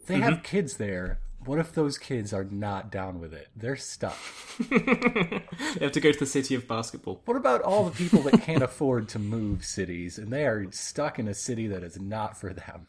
They 0.07 0.19
have 0.19 0.41
kids 0.41 0.77
there. 0.77 1.19
What 1.45 1.57
if 1.59 1.73
those 1.73 1.97
kids 1.97 2.33
are 2.33 2.43
not 2.43 2.91
down 2.91 3.19
with 3.19 3.33
it? 3.33 3.47
They're 3.55 3.75
stuck. 3.75 4.17
You 4.69 5.81
have 5.85 5.91
to 5.93 5.99
go 6.01 6.11
to 6.11 6.19
the 6.19 6.25
city 6.25 6.53
of 6.53 6.67
basketball. 6.67 7.21
What 7.25 7.37
about 7.37 7.61
all 7.61 7.85
the 7.85 7.91
people 7.91 8.21
that 8.23 8.41
can't 8.41 8.61
afford 8.61 9.07
to 9.09 9.19
move 9.19 9.63
cities 9.65 10.17
and 10.17 10.31
they 10.31 10.45
are 10.45 10.69
stuck 10.71 11.17
in 11.17 11.27
a 11.27 11.33
city 11.33 11.67
that 11.67 11.81
is 11.83 11.99
not 11.99 12.37
for 12.37 12.53
them? 12.53 12.87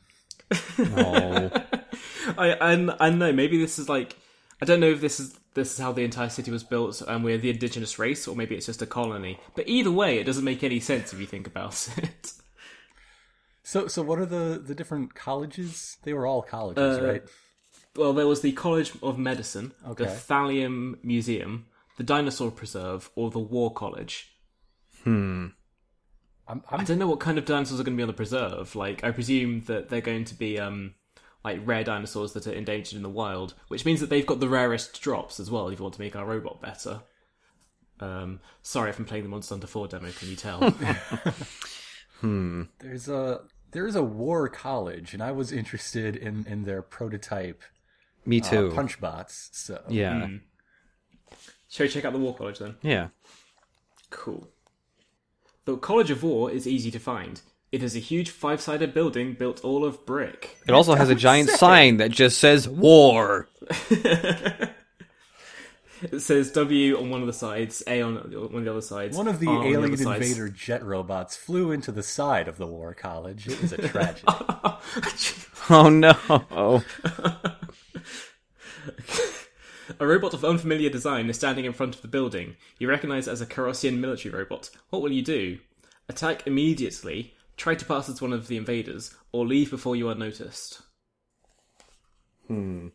Oh. 0.96 1.50
I 2.36 2.52
I, 2.60 2.96
I 3.06 3.10
know 3.10 3.32
maybe 3.32 3.58
this 3.58 3.78
is 3.78 3.88
like 3.88 4.16
I 4.60 4.64
don't 4.64 4.80
know 4.80 4.90
if 4.90 5.00
this 5.00 5.20
is 5.20 5.38
this 5.54 5.72
is 5.72 5.78
how 5.78 5.92
the 5.92 6.02
entire 6.02 6.28
city 6.28 6.50
was 6.50 6.64
built 6.64 7.00
and 7.02 7.24
we're 7.24 7.38
the 7.38 7.50
indigenous 7.50 7.98
race 7.98 8.26
or 8.26 8.34
maybe 8.36 8.54
it's 8.56 8.66
just 8.66 8.82
a 8.82 8.86
colony. 8.86 9.38
But 9.54 9.68
either 9.68 9.90
way, 9.92 10.18
it 10.18 10.24
doesn't 10.24 10.44
make 10.44 10.62
any 10.64 10.80
sense 10.80 11.12
if 11.12 11.20
you 11.20 11.26
think 11.26 11.46
about 11.46 11.88
it. 11.98 12.32
So, 13.62 13.86
so 13.86 14.02
what 14.02 14.18
are 14.18 14.26
the 14.26 14.60
the 14.64 14.74
different 14.74 15.14
colleges? 15.14 15.98
They 16.02 16.12
were 16.12 16.26
all 16.26 16.42
colleges, 16.42 16.98
Uh, 16.98 17.04
right? 17.06 17.22
Well, 17.96 18.12
there 18.12 18.26
was 18.26 18.40
the 18.40 18.52
College 18.52 18.92
of 19.02 19.18
Medicine, 19.18 19.72
the 19.96 20.06
Thalian 20.06 21.02
Museum, 21.04 21.66
the 21.98 22.02
Dinosaur 22.02 22.50
Preserve, 22.50 23.10
or 23.14 23.30
the 23.30 23.38
War 23.38 23.72
College. 23.72 24.34
I'm, 26.48 26.62
I 26.70 26.76
I'm 26.76 26.84
don't 26.84 26.98
know 26.98 27.06
what 27.06 27.20
kind 27.20 27.38
of 27.38 27.44
dinosaurs 27.44 27.80
are 27.80 27.84
going 27.84 27.96
to 27.96 28.00
be 28.00 28.02
on 28.02 28.08
the 28.08 28.14
preserve. 28.14 28.74
Like, 28.74 29.04
I 29.04 29.10
presume 29.10 29.62
that 29.62 29.88
they're 29.88 30.00
going 30.00 30.24
to 30.26 30.34
be 30.34 30.58
um, 30.58 30.94
like 31.44 31.60
rare 31.64 31.84
dinosaurs 31.84 32.32
that 32.32 32.46
are 32.46 32.52
endangered 32.52 32.96
in 32.96 33.02
the 33.02 33.08
wild, 33.08 33.54
which 33.68 33.84
means 33.84 34.00
that 34.00 34.10
they've 34.10 34.26
got 34.26 34.40
the 34.40 34.48
rarest 34.48 35.00
drops 35.00 35.38
as 35.38 35.50
well. 35.50 35.68
If 35.68 35.78
you 35.78 35.82
want 35.82 35.94
to 35.94 36.00
make 36.00 36.16
our 36.16 36.24
robot 36.24 36.60
better. 36.60 37.00
Um, 38.00 38.40
sorry 38.62 38.90
if 38.90 38.98
I'm 38.98 39.04
playing 39.04 39.24
the 39.24 39.28
Monster 39.28 39.54
Hunter 39.54 39.66
4 39.66 39.88
demo. 39.88 40.10
Can 40.10 40.28
you 40.28 40.36
tell? 40.36 40.74
Hmm. 42.22 42.62
There's 42.78 43.08
a 43.08 43.40
there's 43.72 43.96
a 43.96 44.02
war 44.02 44.48
college, 44.48 45.12
and 45.12 45.20
I 45.20 45.32
was 45.32 45.50
interested 45.50 46.14
in 46.14 46.46
in 46.46 46.62
their 46.62 46.80
prototype 46.80 47.60
Me 48.24 48.40
uh, 48.40 48.44
too. 48.44 48.72
punch 48.74 49.00
bots. 49.00 49.50
So 49.52 49.80
yeah. 49.88 50.28
Shall 51.68 51.86
we 51.86 51.88
check 51.88 52.04
out 52.04 52.12
the 52.12 52.18
War 52.18 52.34
College 52.34 52.58
then? 52.58 52.76
Yeah. 52.82 53.08
Cool. 54.10 54.48
The 55.64 55.76
College 55.76 56.10
of 56.10 56.22
War 56.22 56.50
is 56.50 56.66
easy 56.66 56.90
to 56.90 56.98
find. 56.98 57.40
It 57.70 57.82
is 57.82 57.96
a 57.96 58.00
huge 58.00 58.28
five-sided 58.28 58.92
building 58.92 59.32
built 59.32 59.64
all 59.64 59.84
of 59.84 60.04
brick. 60.04 60.58
It 60.68 60.72
also 60.72 60.94
has 60.94 61.08
a 61.08 61.14
giant 61.28 61.48
sign 61.48 61.96
that 61.96 62.10
just 62.10 62.38
says 62.38 62.68
war. 62.68 63.48
It 66.10 66.18
says 66.20 66.50
W 66.50 66.98
on 66.98 67.10
one 67.10 67.20
of 67.20 67.28
the 67.28 67.32
sides, 67.32 67.82
A 67.86 68.02
on 68.02 68.16
one 68.16 68.56
of 68.56 68.64
the 68.64 68.70
other 68.70 68.80
sides. 68.80 69.16
One 69.16 69.28
of 69.28 69.38
the 69.38 69.46
R 69.46 69.58
on 69.58 69.66
alien 69.66 69.84
other 69.94 70.02
sides. 70.02 70.30
invader 70.30 70.48
jet 70.48 70.82
robots 70.84 71.36
flew 71.36 71.70
into 71.70 71.92
the 71.92 72.02
side 72.02 72.48
of 72.48 72.58
the 72.58 72.66
war 72.66 72.92
college. 72.92 73.46
It 73.46 73.62
was 73.62 73.72
a 73.72 73.76
tragedy. 73.88 74.24
Oh 75.70 75.88
no. 75.88 76.82
A 80.00 80.06
robot 80.06 80.32
of 80.32 80.44
unfamiliar 80.44 80.88
design 80.90 81.28
is 81.28 81.36
standing 81.36 81.64
in 81.64 81.72
front 81.72 81.94
of 81.96 82.02
the 82.02 82.08
building. 82.08 82.56
You 82.78 82.88
recognize 82.88 83.26
it 83.28 83.32
as 83.32 83.40
a 83.40 83.46
Carrossian 83.46 83.98
military 83.98 84.34
robot. 84.34 84.70
What 84.90 85.02
will 85.02 85.12
you 85.12 85.22
do? 85.22 85.58
Attack 86.08 86.46
immediately, 86.46 87.34
try 87.56 87.74
to 87.74 87.84
pass 87.84 88.08
as 88.08 88.22
one 88.22 88.32
of 88.32 88.46
the 88.48 88.56
invaders, 88.56 89.14
or 89.32 89.44
leave 89.46 89.70
before 89.70 89.96
you 89.96 90.08
are 90.08 90.14
noticed. 90.14 90.82
Hmm. 92.46 92.88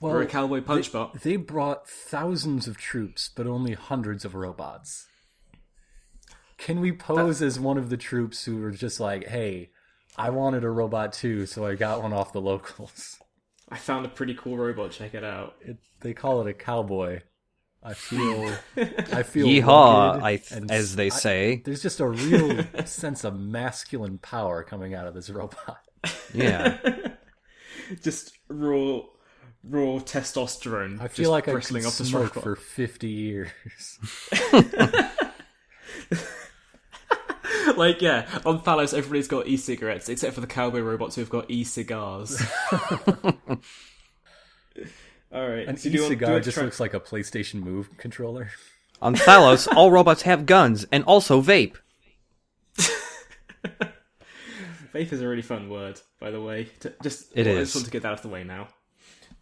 Well, 0.00 0.14
Or 0.14 0.22
a 0.22 0.26
cowboy 0.26 0.62
punch 0.62 0.90
bot. 0.92 1.20
they 1.22 1.36
brought 1.36 1.88
thousands 1.88 2.66
of 2.66 2.76
troops, 2.76 3.30
but 3.34 3.46
only 3.46 3.74
hundreds 3.74 4.24
of 4.24 4.34
robots. 4.34 5.06
Can 6.58 6.80
we 6.80 6.90
pose 6.92 7.42
as 7.42 7.60
one 7.60 7.78
of 7.78 7.90
the 7.90 7.96
troops 7.96 8.44
who 8.44 8.62
are 8.64 8.70
just 8.70 8.98
like, 8.98 9.26
"Hey, 9.28 9.70
I 10.16 10.30
wanted 10.30 10.64
a 10.64 10.70
robot 10.70 11.12
too, 11.12 11.46
so 11.46 11.66
I 11.66 11.74
got 11.74 12.02
one 12.02 12.12
off 12.12 12.32
the 12.32 12.40
locals." 12.40 13.18
I 13.72 13.76
found 13.78 14.04
a 14.06 14.08
pretty 14.08 14.34
cool 14.34 14.56
robot. 14.58 14.90
Check 14.92 15.14
it 15.14 15.24
out. 15.24 15.56
It, 15.62 15.78
they 16.00 16.12
call 16.14 16.40
it 16.42 16.46
a 16.46 16.52
cowboy. 16.52 17.20
I 17.82 17.94
feel, 17.94 18.52
I 18.76 19.22
feel. 19.24 19.46
Yeehaw, 19.48 20.22
I 20.22 20.36
th- 20.36 20.70
as 20.70 20.94
they 20.94 21.06
I- 21.06 21.08
say. 21.08 21.62
there's 21.64 21.82
just 21.82 21.98
a 22.00 22.06
real 22.06 22.64
sense 22.84 23.24
of 23.24 23.36
masculine 23.40 24.18
power 24.18 24.62
coming 24.62 24.94
out 24.94 25.06
of 25.08 25.14
this 25.14 25.28
robot. 25.30 25.78
Yeah. 26.32 26.78
Just 28.02 28.38
raw, 28.48 29.00
raw 29.64 29.98
testosterone. 29.98 30.94
I 31.00 31.08
feel 31.08 31.24
just 31.24 31.30
like 31.30 31.48
I 31.48 31.52
bristling 31.52 31.82
could 31.82 31.88
off 31.88 31.94
smoke 31.94 32.34
for 32.34 32.56
50 32.56 33.08
years. 33.08 33.50
Like, 37.78 38.00
yeah, 38.02 38.26
on 38.46 38.60
Thalos, 38.60 38.96
everybody's 38.96 39.28
got 39.28 39.46
e-cigarettes, 39.46 40.08
except 40.08 40.34
for 40.34 40.40
the 40.40 40.46
cowboy 40.46 40.80
robots 40.80 41.16
who've 41.16 41.28
got 41.30 41.50
e-cigars. 41.50 42.40
All 45.32 45.48
right, 45.48 45.66
An 45.66 45.76
so 45.78 45.84
do 45.84 45.88
you 45.90 45.92
do 45.92 45.98
you 45.98 46.04
e-cigar 46.06 46.30
want 46.32 46.42
to 46.44 46.48
just 46.48 46.54
try- 46.56 46.64
looks 46.64 46.78
like 46.80 46.92
a 46.94 47.00
PlayStation 47.00 47.62
Move 47.62 47.96
controller. 47.96 48.50
On 49.00 49.14
Thalos, 49.14 49.66
all 49.74 49.90
robots 49.90 50.22
have 50.22 50.46
guns 50.46 50.84
and 50.92 51.02
also 51.04 51.40
vape. 51.42 51.76
Vape 54.94 55.10
is 55.10 55.22
a 55.22 55.26
really 55.26 55.42
fun 55.42 55.70
word, 55.70 55.98
by 56.20 56.30
the 56.30 56.40
way. 56.40 56.68
To, 56.80 56.92
just 57.02 57.32
It 57.34 57.46
I 57.46 57.50
is. 57.50 57.68
just 57.68 57.76
want 57.76 57.86
to 57.86 57.90
get 57.90 58.02
that 58.02 58.08
out 58.12 58.18
of 58.18 58.22
the 58.22 58.28
way 58.28 58.44
now. 58.44 58.68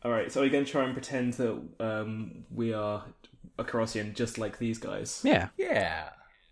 All 0.05 0.11
right, 0.13 0.31
so 0.31 0.41
we're 0.41 0.49
going 0.49 0.65
to 0.65 0.71
try 0.71 0.85
and 0.85 0.93
pretend 0.95 1.33
that 1.35 1.61
um, 1.81 2.45
we 2.55 2.73
are 2.73 3.05
a 3.59 3.65
Carrossian, 3.65 4.15
just 4.15 4.39
like 4.39 4.59
these 4.59 4.79
guys. 4.79 5.21
Yeah. 5.25 5.49
Yeah. 5.59 6.11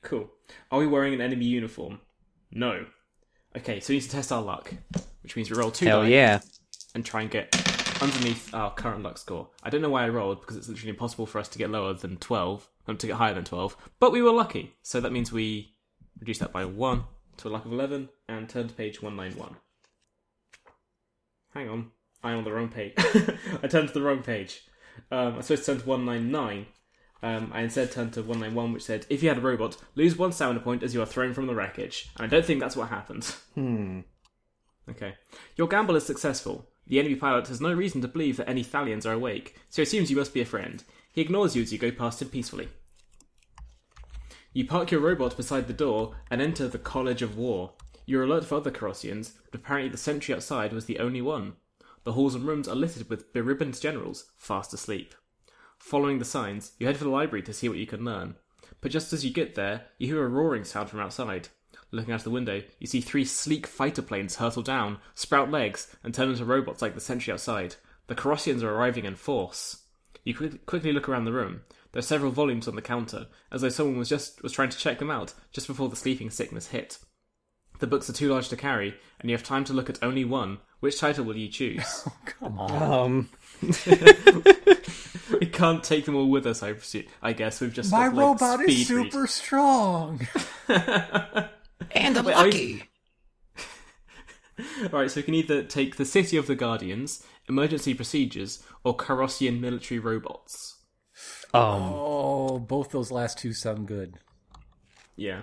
Cool. 0.09 0.31
Are 0.71 0.79
we 0.79 0.87
wearing 0.87 1.13
an 1.13 1.21
enemy 1.21 1.45
uniform? 1.45 2.01
No. 2.51 2.87
Okay, 3.55 3.79
so 3.79 3.93
we 3.93 3.97
need 3.97 4.05
to 4.05 4.11
test 4.11 4.33
our 4.33 4.41
luck, 4.41 4.73
which 5.23 5.37
means 5.37 5.51
we 5.51 5.59
roll 5.59 5.71
two 5.71 5.85
Hell 5.85 6.01
die 6.01 6.09
yeah. 6.09 6.41
and 6.95 7.05
try 7.05 7.21
and 7.21 7.31
get 7.31 7.55
underneath 8.01 8.55
our 8.55 8.73
current 8.73 9.03
luck 9.03 9.19
score. 9.19 9.51
I 9.63 9.69
don't 9.69 9.83
know 9.83 9.91
why 9.91 10.07
I 10.07 10.09
rolled 10.09 10.41
because 10.41 10.57
it's 10.57 10.67
literally 10.67 10.89
impossible 10.89 11.27
for 11.27 11.39
us 11.39 11.49
to 11.49 11.59
get 11.59 11.69
lower 11.69 11.93
than 11.93 12.17
twelve, 12.17 12.71
um, 12.87 12.97
to 12.97 13.07
get 13.07 13.17
higher 13.17 13.35
than 13.35 13.45
twelve. 13.45 13.77
But 14.01 14.13
we 14.13 14.23
were 14.23 14.31
lucky, 14.31 14.73
so 14.81 14.99
that 14.99 15.13
means 15.13 15.31
we 15.31 15.75
reduce 16.19 16.39
that 16.39 16.53
by 16.53 16.65
one 16.65 17.05
to 17.37 17.49
a 17.49 17.51
luck 17.51 17.67
of 17.67 17.73
eleven 17.75 18.09
and 18.31 18.49
turn 18.49 18.69
to 18.69 18.75
page 18.75 19.03
one 19.03 19.15
nine 19.15 19.33
one. 19.33 19.57
Hang 21.53 21.69
on, 21.69 21.91
I'm 22.23 22.39
on 22.39 22.45
the 22.45 22.53
wrong 22.53 22.71
page. 22.71 22.95
I 23.63 23.67
turned 23.67 23.89
to 23.89 23.95
the 23.95 24.03
wrong 24.03 24.23
page. 24.23 24.63
Um, 25.11 25.35
I'm 25.35 25.43
supposed 25.43 25.67
to 25.67 25.73
turn 25.73 25.83
to 25.83 25.87
one 25.87 26.07
nine 26.07 26.31
nine. 26.31 26.67
Um, 27.23 27.51
I 27.53 27.63
instead 27.63 27.91
turned 27.91 28.13
to 28.13 28.21
191, 28.21 28.73
which 28.73 28.85
said, 28.85 29.07
If 29.11 29.23
you 29.23 29.29
had 29.29 29.39
a 29.39 29.43
robot, 29.43 29.77
lose 29.97 30.17
one 30.17 30.33
stamina 30.33 30.61
point 30.61 30.83
as 30.83 30.95
you 30.95 31.03
are 31.03 31.07
thrown 31.07 31.35
from 31.35 31.47
the 31.47 31.55
wreckage. 31.55 32.11
And 32.17 32.25
I 32.25 32.29
don't 32.29 32.45
think 32.45 32.61
that's 32.61 32.77
what 32.77 32.89
happened. 32.89 33.35
Hmm. 33.55 34.01
Okay. 34.89 35.15
Your 35.57 35.69
gamble 35.69 35.97
is 35.97 36.07
successful. 36.07 36.71
The 36.87 36.99
enemy 36.99 37.17
pilot 37.17 37.49
has 37.49 37.61
no 37.61 37.73
reason 37.73 38.01
to 38.01 38.09
believe 38.09 38.39
that 38.39 38.49
any 38.49 38.65
Thalians 38.65 39.05
are 39.05 39.13
awake, 39.13 39.57
so 39.69 39.83
he 39.83 39.85
assumes 39.85 40.11
you 40.11 40.17
must 40.17 40.33
be 40.33 40.41
a 40.41 40.47
friend. 40.47 40.83
He 41.13 41.21
ignores 41.21 41.55
you 41.55 41.63
as 41.63 41.73
you 41.73 41.79
go 41.79 41.91
past 41.91 42.23
him 42.23 42.29
peacefully. 42.29 42.69
You 44.55 44.67
park 44.67 44.91
your 44.91 45.01
robot 45.01 45.37
beside 45.37 45.67
the 45.67 45.75
door 45.75 46.15
and 46.31 46.41
enter 46.41 46.67
the 46.67 46.79
College 46.79 47.21
of 47.21 47.37
War. 47.37 47.73
You're 48.07 48.25
alert 48.25 48.47
for 48.47 48.55
other 48.55 48.71
Carrossians, 48.71 49.33
but 49.51 49.61
apparently 49.61 49.91
the 49.91 49.99
sentry 49.99 50.35
outside 50.35 50.73
was 50.73 50.87
the 50.87 50.99
only 50.99 51.21
one. 51.21 51.57
The 52.05 52.15
halls 52.15 52.35
and 52.35 52.45
rooms 52.45 52.67
are 52.67 52.75
littered 52.75 53.11
with 53.11 53.35
beribboned 53.35 53.79
generals, 53.79 54.33
fast 54.39 54.73
asleep. 54.73 55.15
Following 55.79 56.19
the 56.19 56.25
signs, 56.25 56.73
you 56.79 56.87
head 56.87 56.97
for 56.97 57.05
the 57.05 57.11
library 57.11 57.43
to 57.43 57.53
see 57.53 57.69
what 57.69 57.79
you 57.79 57.87
can 57.87 58.05
learn. 58.05 58.37
But 58.81 58.91
just 58.91 59.13
as 59.13 59.25
you 59.25 59.31
get 59.33 59.55
there, 59.55 59.87
you 59.99 60.09
hear 60.09 60.25
a 60.25 60.29
roaring 60.29 60.65
sound 60.65 60.91
from 60.91 61.01
outside. 61.01 61.49
Looking 61.91 62.13
out 62.13 62.23
the 62.23 62.31
window, 62.31 62.63
you 62.79 62.87
see 62.87 63.01
three 63.01 63.25
sleek 63.25 63.67
fighter 63.67 64.03
planes 64.03 64.37
hurtle 64.37 64.63
down, 64.63 64.99
sprout 65.15 65.51
legs, 65.51 65.95
and 66.05 66.13
turn 66.13 66.29
into 66.31 66.45
robots 66.45 66.83
like 66.83 66.95
the 66.95 67.01
sentry 67.01 67.33
outside. 67.33 67.77
The 68.09 68.15
Carrossians 68.15 68.63
are 68.63 68.71
arriving 68.75 69.05
in 69.07 69.17
force. 69.17 69.85
You 70.25 70.35
quick- 70.35 70.67
quickly 70.67 70.93
look 70.93 71.09
around 71.09 71.25
the 71.25 71.33
room. 71.33 71.63
There 71.93 72.01
are 72.01 72.03
several 72.03 72.31
volumes 72.33 72.69
on 72.69 72.75
the 72.77 72.83
counter, 72.83 73.29
as 73.51 73.63
though 73.63 73.71
someone 73.71 73.97
was 73.99 74.11
just 74.11 74.43
was 74.43 74.53
trying 74.53 74.69
to 74.69 74.79
check 74.79 74.99
them 74.99 75.11
out 75.11 75.33
just 75.53 75.67
before 75.67 75.89
the 75.89 75.97
sleeping 75.97 76.29
sickness 76.29 76.69
hit. 76.69 76.99
The 77.79 77.87
books 77.87 78.11
are 78.11 78.15
too 78.15 78.29
large 78.31 78.49
to 78.51 78.57
carry, 78.57 78.95
and 79.21 79.31
you 79.31 79.37
have 79.37 79.47
time 79.47 79.65
to 79.65 79.73
look 79.73 79.89
at 79.89 80.03
only 80.03 80.25
one. 80.25 80.59
Which 80.81 80.99
title 81.01 81.25
will 81.25 81.37
you 81.37 81.49
choose? 81.49 82.07
Come 82.27 82.59
on. 82.59 82.83
Um. 82.83 83.31
we 85.41 85.47
can't 85.47 85.83
take 85.85 86.05
them 86.05 86.17
all 86.17 86.29
with 86.31 86.47
us. 86.47 86.63
I. 86.63 86.75
I 87.23 87.33
guess 87.33 87.61
we've 87.61 87.73
just 87.73 87.91
My 87.93 88.07
got, 88.09 88.15
like, 88.15 88.25
robot 88.41 88.61
is 88.69 88.87
speed 88.87 88.97
read. 88.97 89.13
super 89.13 89.27
strong. 89.27 90.27
And 91.93 92.17
Wait, 92.25 92.35
are 92.37 92.49
you- 92.49 92.81
All 94.93 95.01
right, 95.01 95.11
so 95.11 95.21
we 95.21 95.23
can 95.23 95.35
either 95.35 95.63
take 95.63 95.97
the 95.97 96.05
City 96.05 96.37
of 96.37 96.47
the 96.47 96.57
Guardians, 96.57 97.25
Emergency 97.49 97.95
Procedures, 97.95 98.63
or 98.85 98.97
Carrossian 98.97 99.61
Military 99.61 99.99
Robots. 100.01 100.77
Um. 101.55 101.83
Oh, 101.95 102.59
both 102.59 102.91
those 102.91 103.11
last 103.11 103.39
two 103.39 103.53
sound 103.55 103.87
good. 103.89 104.15
Yeah. 105.17 105.43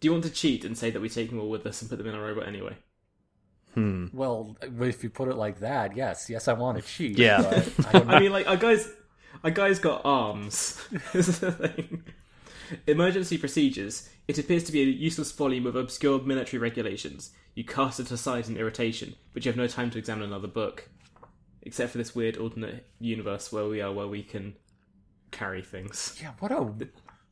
Do 0.00 0.08
you 0.08 0.12
want 0.12 0.24
to 0.24 0.30
cheat 0.30 0.64
and 0.64 0.76
say 0.76 0.90
that 0.90 1.00
we 1.00 1.08
take 1.08 1.30
them 1.30 1.40
all 1.40 1.48
with 1.48 1.64
us 1.66 1.80
and 1.80 1.88
put 1.88 1.96
them 1.98 2.08
in 2.08 2.14
a 2.14 2.20
robot 2.20 2.46
anyway? 2.46 2.76
Hmm. 3.76 4.06
Well, 4.14 4.56
if 4.62 5.04
you 5.04 5.10
put 5.10 5.28
it 5.28 5.36
like 5.36 5.60
that, 5.60 5.94
yes, 5.94 6.30
yes, 6.30 6.48
I 6.48 6.54
want 6.54 6.78
to 6.78 6.82
cheat. 6.82 7.18
Yeah. 7.18 7.42
but 7.42 7.86
I 7.86 7.92
don't 7.98 8.10
I 8.10 8.20
mean, 8.20 8.32
like 8.32 8.48
our 8.48 8.56
guys, 8.56 8.88
our 9.44 9.50
guys 9.50 9.78
got 9.78 10.00
arms. 10.02 10.82
this 11.12 11.28
is 11.28 11.40
the 11.40 11.52
thing. 11.52 12.02
Emergency 12.86 13.36
procedures. 13.36 14.08
It 14.28 14.38
appears 14.38 14.64
to 14.64 14.72
be 14.72 14.80
a 14.80 14.86
useless 14.86 15.30
volume 15.30 15.66
of 15.66 15.76
obscure 15.76 16.22
military 16.22 16.58
regulations. 16.58 17.32
You 17.54 17.64
cast 17.64 18.00
it 18.00 18.10
aside 18.10 18.48
in 18.48 18.56
irritation, 18.56 19.14
but 19.34 19.44
you 19.44 19.50
have 19.50 19.58
no 19.58 19.66
time 19.66 19.90
to 19.90 19.98
examine 19.98 20.24
another 20.24 20.48
book, 20.48 20.88
except 21.62 21.92
for 21.92 21.98
this 21.98 22.14
weird 22.14 22.38
alternate 22.38 22.86
universe 22.98 23.52
where 23.52 23.68
we 23.68 23.82
are, 23.82 23.92
where 23.92 24.08
we 24.08 24.22
can 24.22 24.56
carry 25.32 25.60
things. 25.60 26.18
Yeah, 26.20 26.32
what 26.38 26.50
a 26.50 26.88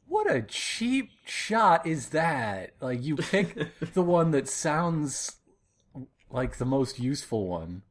what 0.06 0.30
a 0.30 0.42
cheap 0.42 1.10
shot 1.24 1.86
is 1.86 2.10
that? 2.10 2.74
Like 2.80 3.02
you 3.02 3.16
pick 3.16 3.56
the 3.94 4.02
one 4.02 4.30
that 4.32 4.46
sounds 4.46 5.32
like 6.30 6.58
the 6.58 6.64
most 6.64 6.98
useful 6.98 7.46
one. 7.46 7.82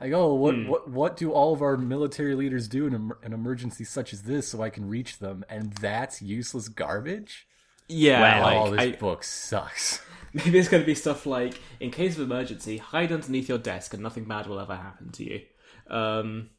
Like, 0.00 0.12
oh, 0.12 0.34
what 0.34 0.66
what 0.66 0.90
what 0.90 1.16
do 1.16 1.32
all 1.32 1.52
of 1.52 1.62
our 1.62 1.76
military 1.76 2.34
leaders 2.34 2.66
do 2.66 2.86
in 2.86 2.94
em- 2.94 3.12
an 3.22 3.32
emergency 3.32 3.84
such 3.84 4.12
as 4.12 4.22
this 4.22 4.48
so 4.48 4.60
I 4.62 4.70
can 4.70 4.88
reach 4.88 5.18
them? 5.18 5.44
And 5.48 5.72
that's 5.74 6.20
useless 6.20 6.68
garbage. 6.68 7.46
Yeah, 7.88 8.40
oh, 8.44 8.64
like, 8.64 8.70
this 8.70 8.80
I- 8.80 8.98
book 8.98 9.22
sucks. 9.22 10.00
maybe 10.32 10.58
it's 10.58 10.68
going 10.68 10.82
to 10.82 10.86
be 10.86 10.94
stuff 10.94 11.26
like, 11.26 11.60
in 11.80 11.90
case 11.90 12.16
of 12.16 12.22
emergency, 12.22 12.78
hide 12.78 13.12
underneath 13.12 13.48
your 13.48 13.58
desk 13.58 13.94
and 13.94 14.02
nothing 14.02 14.24
bad 14.24 14.46
will 14.46 14.58
ever 14.58 14.76
happen 14.76 15.10
to 15.12 15.24
you. 15.24 15.40
Um, 15.88 16.50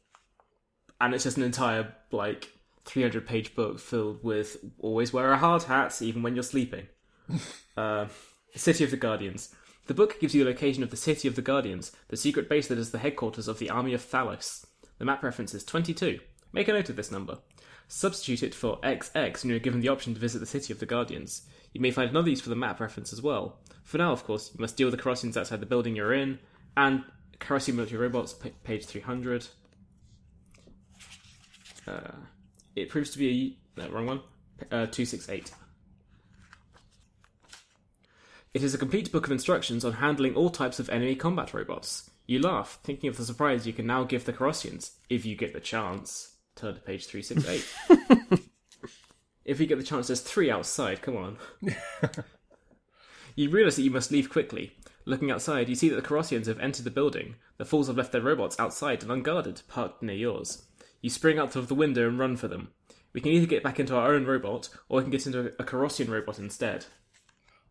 and 1.00 1.14
it's 1.14 1.24
just 1.24 1.36
an 1.36 1.42
entire 1.42 1.94
like 2.12 2.52
300 2.84 3.26
page 3.26 3.54
book 3.54 3.80
filled 3.80 4.22
with 4.22 4.56
always 4.78 5.12
wear 5.12 5.32
a 5.32 5.38
hard 5.38 5.64
hat 5.64 6.00
even 6.00 6.22
when 6.22 6.34
you're 6.34 6.42
sleeping. 6.42 6.86
uh, 7.76 8.06
City 8.54 8.84
of 8.84 8.90
the 8.90 8.96
Guardians. 8.96 9.54
The 9.86 9.94
book 9.94 10.18
gives 10.18 10.34
you 10.34 10.42
the 10.42 10.50
location 10.50 10.82
of 10.82 10.90
the 10.90 10.96
City 10.96 11.28
of 11.28 11.36
the 11.36 11.42
Guardians, 11.42 11.92
the 12.08 12.16
secret 12.16 12.48
base 12.48 12.68
that 12.68 12.78
is 12.78 12.90
the 12.90 12.98
headquarters 12.98 13.48
of 13.48 13.58
the 13.58 13.68
Army 13.68 13.92
of 13.92 14.02
Thalos. 14.02 14.64
The 14.98 15.04
map 15.04 15.22
reference 15.22 15.52
is 15.52 15.62
22. 15.62 16.20
Make 16.54 16.68
a 16.68 16.72
note 16.72 16.88
of 16.88 16.96
this 16.96 17.12
number. 17.12 17.38
Substitute 17.86 18.42
it 18.42 18.54
for 18.54 18.80
XX 18.80 19.42
and 19.42 19.50
you're 19.50 19.60
given 19.60 19.80
the 19.80 19.88
option 19.88 20.14
to 20.14 20.20
visit 20.20 20.38
the 20.38 20.46
City 20.46 20.72
of 20.72 20.78
the 20.78 20.86
Guardians. 20.86 21.42
You 21.74 21.82
may 21.82 21.90
find 21.90 22.08
another 22.08 22.30
use 22.30 22.40
for 22.40 22.48
the 22.48 22.56
map 22.56 22.80
reference 22.80 23.12
as 23.12 23.20
well. 23.20 23.58
For 23.82 23.98
now, 23.98 24.12
of 24.12 24.24
course, 24.24 24.50
you 24.54 24.60
must 24.60 24.76
deal 24.76 24.86
with 24.86 24.96
the 24.96 25.02
Carrossians 25.02 25.36
outside 25.36 25.60
the 25.60 25.66
building 25.66 25.94
you're 25.94 26.14
in, 26.14 26.38
and 26.76 27.04
Carrossian 27.38 27.74
military 27.74 28.00
robots, 28.00 28.34
page 28.62 28.86
300. 28.86 29.48
Uh, 31.86 32.00
it 32.74 32.88
proves 32.88 33.10
to 33.10 33.18
be 33.18 33.58
a. 33.76 33.80
No, 33.82 33.90
wrong 33.90 34.06
one. 34.06 34.20
Uh, 34.70 34.86
268. 34.86 35.52
It 38.54 38.62
is 38.62 38.72
a 38.72 38.78
complete 38.78 39.10
book 39.10 39.26
of 39.26 39.32
instructions 39.32 39.84
on 39.84 39.94
handling 39.94 40.36
all 40.36 40.48
types 40.48 40.78
of 40.78 40.88
enemy 40.88 41.16
combat 41.16 41.52
robots. 41.52 42.08
You 42.24 42.38
laugh, 42.38 42.78
thinking 42.84 43.10
of 43.10 43.16
the 43.16 43.24
surprise 43.24 43.66
you 43.66 43.72
can 43.72 43.84
now 43.84 44.04
give 44.04 44.24
the 44.24 44.32
Carrossians, 44.32 44.92
if 45.10 45.26
you 45.26 45.34
get 45.34 45.52
the 45.52 45.58
chance. 45.60 46.36
Turn 46.54 46.76
to 46.76 46.80
page 46.80 47.06
368. 47.06 48.48
if 49.44 49.58
you 49.58 49.66
get 49.66 49.78
the 49.78 49.84
chance, 49.84 50.06
there's 50.06 50.20
three 50.20 50.52
outside, 50.52 51.02
come 51.02 51.16
on. 51.16 51.36
you 53.34 53.50
realise 53.50 53.74
that 53.74 53.82
you 53.82 53.90
must 53.90 54.12
leave 54.12 54.30
quickly. 54.30 54.70
Looking 55.04 55.32
outside, 55.32 55.68
you 55.68 55.74
see 55.74 55.88
that 55.88 55.96
the 55.96 56.08
Carrossians 56.08 56.46
have 56.46 56.60
entered 56.60 56.84
the 56.84 56.92
building. 56.92 57.34
The 57.56 57.64
Fools 57.64 57.88
have 57.88 57.96
left 57.96 58.12
their 58.12 58.22
robots 58.22 58.58
outside 58.60 59.02
and 59.02 59.10
unguarded, 59.10 59.62
parked 59.66 60.00
near 60.00 60.14
yours. 60.14 60.62
You 61.02 61.10
spring 61.10 61.40
out 61.40 61.56
of 61.56 61.66
the 61.66 61.74
window 61.74 62.06
and 62.06 62.20
run 62.20 62.36
for 62.36 62.46
them. 62.46 62.68
We 63.12 63.20
can 63.20 63.32
either 63.32 63.46
get 63.46 63.64
back 63.64 63.80
into 63.80 63.96
our 63.96 64.14
own 64.14 64.26
robot, 64.26 64.68
or 64.88 64.98
we 64.98 65.02
can 65.02 65.10
get 65.10 65.26
into 65.26 65.52
a 65.58 65.64
Carrossian 65.64 66.08
robot 66.08 66.38
instead. 66.38 66.86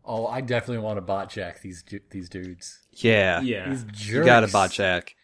Oh, 0.04 0.26
I 0.26 0.40
definitely 0.42 0.84
want 0.84 0.98
to 0.98 1.00
bot 1.00 1.30
jack 1.30 1.62
these 1.62 1.82
du- 1.82 2.00
these 2.10 2.28
dudes. 2.28 2.78
Yeah. 2.92 3.40
Yeah. 3.40 3.70
These 3.70 3.84
jerks. 3.84 4.08
You 4.08 4.24
got 4.24 4.44
a 4.44 4.48
bot 4.48 4.70
jack. 4.70 5.14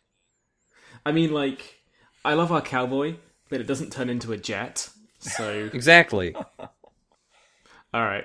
I 1.05 1.13
mean, 1.13 1.33
like, 1.33 1.81
I 2.25 2.35
love 2.35 2.51
our 2.53 2.63
cowboy, 2.63 3.17
but 3.51 3.61
it 3.61 3.67
doesn't 3.67 3.93
turn 3.93 4.09
into 4.09 4.33
a 4.33 4.37
jet. 4.37 4.89
So, 5.19 5.71
Exactly. 5.75 6.35
all 6.65 6.71
right. 7.95 8.25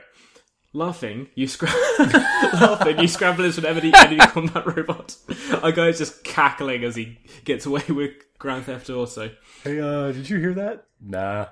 Laughing, 0.74 1.30
you 1.36 1.48
scra- 1.48 1.72
laughing, 2.60 3.00
you 3.00 3.08
scramble 3.08 3.46
into 3.46 3.62
an 3.62 3.66
enemy, 3.66 3.94
enemy 3.96 4.18
combat 4.28 4.66
robot. 4.76 5.16
Our 5.64 5.72
guy's 5.72 6.00
just 6.00 6.26
cackling 6.26 6.84
as 6.84 6.98
he 6.98 7.18
gets 7.46 7.66
away 7.66 7.84
with 7.88 8.12
Grand 8.40 8.66
Theft 8.66 8.90
Auto. 8.90 9.32
Hey, 9.64 9.80
uh, 9.80 10.12
did 10.12 10.30
you 10.30 10.38
hear 10.38 10.54
that? 10.56 10.88
Nah. 11.00 11.46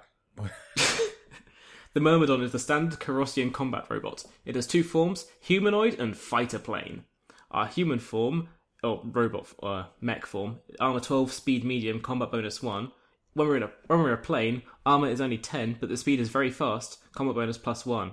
The 1.94 2.00
Myrmidon 2.00 2.42
is 2.42 2.52
the 2.52 2.60
standard 2.60 3.00
Carrossian 3.00 3.54
combat 3.54 3.86
robot. 3.88 4.26
It 4.46 4.56
has 4.56 4.66
two 4.66 4.84
forms, 4.84 5.28
humanoid 5.40 6.00
and 6.00 6.18
fighter 6.18 6.58
plane. 6.58 7.04
Our 7.52 7.68
human 7.68 8.00
form, 8.00 8.50
or 8.84 9.02
robot 9.04 9.48
uh, 9.62 9.86
mech 10.02 10.26
form, 10.26 10.60
armor 10.80 11.00
12, 11.00 11.32
speed 11.32 11.64
medium, 11.64 12.02
combat 12.02 12.32
bonus 12.32 12.64
1. 12.64 12.92
When 13.36 13.48
we're 13.48 13.58
in 13.58 13.64
a 13.64 13.72
when 13.86 14.00
we're 14.00 14.08
in 14.08 14.20
a 14.20 14.22
plane, 14.22 14.64
armor 14.88 15.08
is 15.08 15.22
only 15.22 15.38
10, 15.38 15.78
but 15.80 15.90
the 15.90 15.98
speed 15.98 16.20
is 16.20 16.30
very 16.30 16.50
fast, 16.50 16.98
combat 17.14 17.36
bonus 17.36 17.60
plus 17.60 17.86
1. 17.86 18.12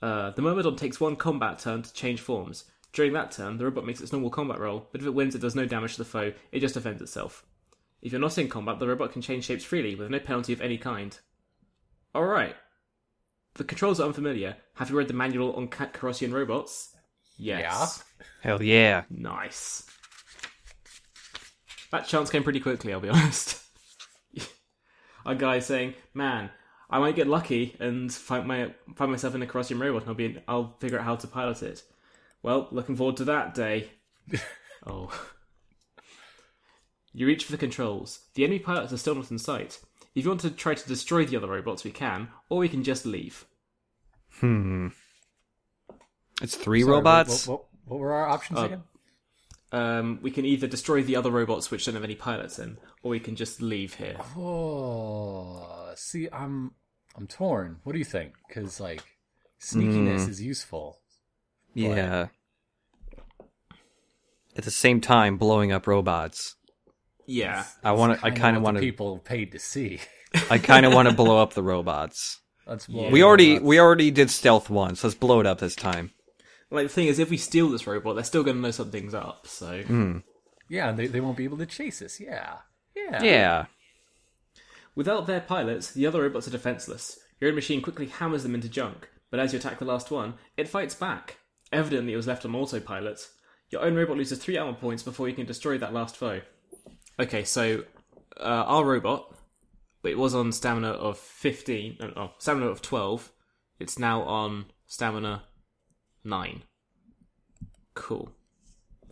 Uh, 0.00 0.30
the 0.30 0.42
Myrmidon 0.42 0.76
takes 0.76 1.00
one 1.00 1.16
combat 1.16 1.58
turn 1.58 1.82
to 1.82 1.92
change 1.92 2.20
forms. 2.20 2.64
During 2.92 3.12
that 3.14 3.32
turn, 3.32 3.56
the 3.56 3.64
robot 3.64 3.86
makes 3.86 4.00
its 4.00 4.12
normal 4.12 4.30
combat 4.30 4.60
roll, 4.60 4.88
but 4.92 5.00
if 5.00 5.06
it 5.06 5.14
wins, 5.14 5.34
it 5.34 5.40
does 5.40 5.56
no 5.56 5.66
damage 5.66 5.92
to 5.94 5.98
the 5.98 6.04
foe, 6.04 6.32
it 6.52 6.60
just 6.60 6.74
defends 6.74 7.02
itself. 7.02 7.44
If 8.02 8.12
you're 8.12 8.20
not 8.20 8.38
in 8.38 8.48
combat, 8.48 8.78
the 8.78 8.86
robot 8.86 9.12
can 9.12 9.22
change 9.22 9.46
shapes 9.46 9.64
freely, 9.64 9.96
with 9.96 10.10
no 10.10 10.20
penalty 10.20 10.52
of 10.52 10.60
any 10.60 10.78
kind. 10.78 11.18
Alright. 12.14 12.54
The 13.54 13.64
controls 13.64 14.00
are 14.00 14.06
unfamiliar. 14.06 14.56
Have 14.74 14.90
you 14.90 14.96
read 14.96 15.08
the 15.08 15.14
manual 15.14 15.54
on 15.54 15.68
Ca- 15.68 15.86
Carrossian 15.92 16.32
robots? 16.32 16.94
Yes. 17.36 18.02
Hell 18.42 18.62
yeah. 18.62 19.04
Nice. 19.10 19.86
That 21.90 22.06
chance 22.06 22.30
came 22.30 22.42
pretty 22.42 22.60
quickly, 22.60 22.92
I'll 22.92 23.00
be 23.00 23.08
honest. 23.10 23.60
A 25.26 25.34
guy 25.34 25.60
saying, 25.60 25.94
"Man, 26.12 26.50
I 26.90 26.98
might 26.98 27.16
get 27.16 27.28
lucky 27.28 27.76
and 27.78 28.12
find 28.12 28.46
my 28.46 28.74
find 28.96 29.10
myself 29.10 29.34
in 29.34 29.42
a 29.42 29.46
Carrossian 29.46 29.80
robot, 29.80 30.02
and 30.02 30.08
I'll 30.10 30.14
be 30.14 30.42
I'll 30.48 30.76
figure 30.80 30.98
out 30.98 31.04
how 31.04 31.16
to 31.16 31.26
pilot 31.26 31.62
it." 31.62 31.82
Well, 32.42 32.68
looking 32.72 32.96
forward 32.96 33.16
to 33.18 33.24
that 33.26 33.54
day. 33.54 33.90
oh. 34.86 35.10
You 37.12 37.26
reach 37.26 37.44
for 37.44 37.52
the 37.52 37.58
controls. 37.58 38.26
The 38.34 38.44
enemy 38.44 38.58
pilots 38.58 38.92
are 38.92 38.98
still 38.98 39.14
not 39.14 39.30
in 39.30 39.38
sight. 39.38 39.78
If 40.14 40.24
you 40.24 40.30
want 40.30 40.40
to 40.42 40.50
try 40.50 40.74
to 40.74 40.88
destroy 40.88 41.24
the 41.24 41.36
other 41.36 41.48
robots, 41.48 41.82
we 41.84 41.90
can, 41.90 42.28
or 42.48 42.58
we 42.58 42.68
can 42.68 42.84
just 42.84 43.04
leave. 43.04 43.46
Hmm. 44.40 44.88
It's 46.42 46.56
three 46.56 46.82
Sorry, 46.82 46.92
robots. 46.92 47.46
What, 47.48 47.60
what, 47.60 47.66
what 47.86 48.00
were 48.00 48.12
our 48.12 48.28
options 48.28 48.58
Uh, 48.58 48.62
again? 48.64 48.82
Um, 49.72 50.18
we 50.22 50.30
can 50.30 50.44
either 50.44 50.68
destroy 50.68 51.02
the 51.02 51.16
other 51.16 51.30
robots 51.32 51.70
which 51.70 51.84
don't 51.84 51.94
have 51.96 52.04
any 52.04 52.14
pilots 52.14 52.60
in, 52.60 52.78
or 53.02 53.10
we 53.10 53.18
can 53.18 53.34
just 53.34 53.60
leave 53.60 53.94
here. 53.94 54.16
Oh, 54.36 55.92
see, 55.96 56.28
I'm 56.32 56.72
I'm 57.16 57.26
torn. 57.26 57.80
What 57.82 57.92
do 57.92 57.98
you 57.98 58.04
think? 58.04 58.34
Because 58.46 58.78
like 58.78 59.02
sneakiness 59.60 60.24
Hmm. 60.24 60.30
is 60.30 60.40
useful. 60.40 61.00
yeah. 61.74 62.28
At 64.56 64.62
the 64.62 64.70
same 64.70 65.00
time, 65.00 65.36
blowing 65.38 65.72
up 65.72 65.88
robots. 65.88 66.54
Yeah. 67.26 67.64
I 67.82 67.92
want 67.92 68.18
to. 68.18 68.26
I 68.26 68.30
kind 68.30 68.56
of 68.56 68.62
want 68.62 68.76
to. 68.76 68.80
people 68.80 69.18
paid 69.18 69.52
to 69.52 69.58
see. 69.58 70.00
I 70.50 70.58
kind 70.58 70.84
of 70.86 70.92
want 70.92 71.08
to 71.08 71.14
blow 71.22 71.40
up 71.40 71.54
the 71.54 71.62
robots. 71.62 72.40
Let's 72.66 72.88
Yeah. 72.88 73.10
We 73.10 73.22
already 73.22 73.58
we 73.58 73.78
already 73.78 74.10
did 74.10 74.30
stealth 74.30 74.70
once. 74.70 75.04
Let's 75.04 75.14
blow 75.14 75.40
it 75.40 75.46
up 75.46 75.58
this 75.58 75.76
time. 75.76 76.10
Like 76.70 76.86
the 76.86 76.92
thing 76.92 77.06
is, 77.06 77.18
if 77.18 77.30
we 77.30 77.36
steal 77.36 77.68
this 77.68 77.86
robot, 77.86 78.14
they're 78.16 78.24
still 78.24 78.42
going 78.42 78.56
to 78.56 78.62
know 78.62 78.70
something's 78.70 79.14
up. 79.14 79.46
So 79.46 79.82
hmm. 79.82 80.18
yeah, 80.68 80.92
they 80.92 81.06
they 81.06 81.20
won't 81.20 81.36
be 81.36 81.44
able 81.44 81.58
to 81.58 81.66
chase 81.66 82.02
us. 82.02 82.18
Yeah, 82.18 82.56
yeah, 82.96 83.22
Yeah. 83.22 83.66
without 84.94 85.26
their 85.26 85.40
pilots, 85.40 85.92
the 85.92 86.06
other 86.06 86.22
robots 86.22 86.48
are 86.48 86.52
defenseless. 86.52 87.18
Your 87.40 87.50
own 87.50 87.54
machine 87.54 87.82
quickly 87.82 88.06
hammers 88.06 88.42
them 88.42 88.54
into 88.54 88.68
junk, 88.68 89.08
but 89.30 89.40
as 89.40 89.52
you 89.52 89.58
attack 89.58 89.78
the 89.78 89.84
last 89.84 90.10
one, 90.10 90.34
it 90.56 90.68
fights 90.68 90.94
back. 90.94 91.38
Evidently, 91.72 92.12
it 92.12 92.16
was 92.16 92.26
left 92.26 92.44
on 92.44 92.54
autopilot. 92.54 93.28
Your 93.70 93.82
own 93.82 93.94
robot 93.94 94.16
loses 94.16 94.38
three 94.38 94.56
armor 94.56 94.78
points 94.78 95.02
before 95.02 95.28
you 95.28 95.34
can 95.34 95.46
destroy 95.46 95.76
that 95.78 95.92
last 95.92 96.16
foe. 96.16 96.40
Okay, 97.18 97.44
so 97.44 97.84
uh, 98.38 98.42
our 98.66 98.84
robot, 98.84 99.34
it 100.02 100.18
was 100.18 100.34
on 100.34 100.52
stamina 100.52 100.88
of 100.88 101.18
fifteen. 101.18 101.96
No, 102.00 102.12
oh, 102.16 102.30
stamina 102.38 102.66
of 102.66 102.82
twelve. 102.82 103.32
It's 103.78 103.98
now 103.98 104.22
on 104.22 104.66
stamina 104.86 105.44
nine. 106.24 106.62
Cool. 107.94 108.32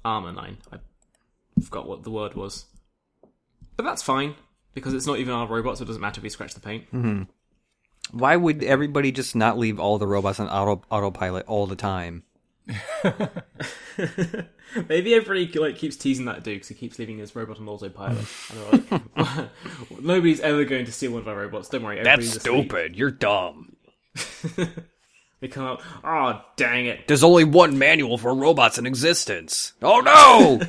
Armor 0.05 0.33
nine. 0.33 0.59
I 0.73 0.79
forgot 1.63 1.87
what 1.87 2.03
the 2.03 2.11
word 2.11 2.35
was. 2.35 2.67
But 3.77 3.85
that's 3.85 4.03
fine, 4.03 4.35
because 4.75 4.95
it's 4.95 5.07
not 5.07 5.19
even 5.19 5.33
our 5.33 5.47
robot, 5.47 5.79
so 5.79 5.85
it 5.85 5.87
doesn't 5.87 6.03
matter 6.03 6.19
if 6.19 6.25
we 6.25 6.29
scratch 6.29 6.55
the 6.55 6.61
paint. 6.61 7.29
Why 8.11 8.37
would 8.37 8.65
everybody 8.65 9.13
just 9.13 9.37
not 9.37 9.59
leave 9.59 9.79
all 9.79 9.99
the 9.99 10.07
robots 10.07 10.41
on 10.41 10.49
auto 10.49 10.83
autopilot 10.91 11.47
all 11.47 11.67
the 11.67 11.77
time? 11.77 12.25
Maybe 14.89 15.15
everybody 15.15 15.47
like 15.59 15.77
keeps 15.77 15.97
teasing 15.97 16.25
that 16.27 16.45
dude 16.45 16.57
because 16.57 16.69
he 16.69 16.75
keeps 16.75 16.99
leaving 16.99 17.19
his 17.19 17.35
robot 17.37 17.59
on 17.59 17.69
autopilot. 17.69 18.27
and 18.51 18.59
they're 18.59 18.71
like, 19.17 19.49
Nobody's 20.03 20.41
ever 20.41 20.65
going 20.65 20.87
to 20.87 20.93
steal 20.93 21.13
one 21.13 21.23
of 21.23 21.29
our 21.29 21.37
robots. 21.37 21.69
Don't 21.69 21.83
worry. 21.83 22.03
That's 22.03 22.37
asleep." 22.37 22.73
You're 22.95 23.11
dumb. 23.11 23.77
They 25.43 25.49
come 25.49 25.65
out, 25.65 25.83
oh, 26.05 26.41
dang 26.55 26.87
it. 26.87 27.09
There's 27.09 27.25
only 27.25 27.43
one 27.43 27.77
manual 27.77 28.17
for 28.17 28.33
robots 28.33 28.79
in 28.79 28.87
existence. 28.87 29.73
Oh 29.83 30.01
no! 30.01 30.61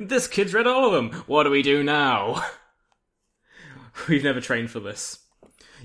This 0.00 0.26
kid's 0.26 0.54
read 0.54 0.66
all 0.66 0.86
of 0.86 0.92
them. 0.92 1.22
What 1.26 1.44
do 1.44 1.50
we 1.50 1.60
do 1.60 1.82
now? 1.82 2.42
We've 4.08 4.24
never 4.24 4.40
trained 4.40 4.70
for 4.70 4.80
this. 4.80 5.18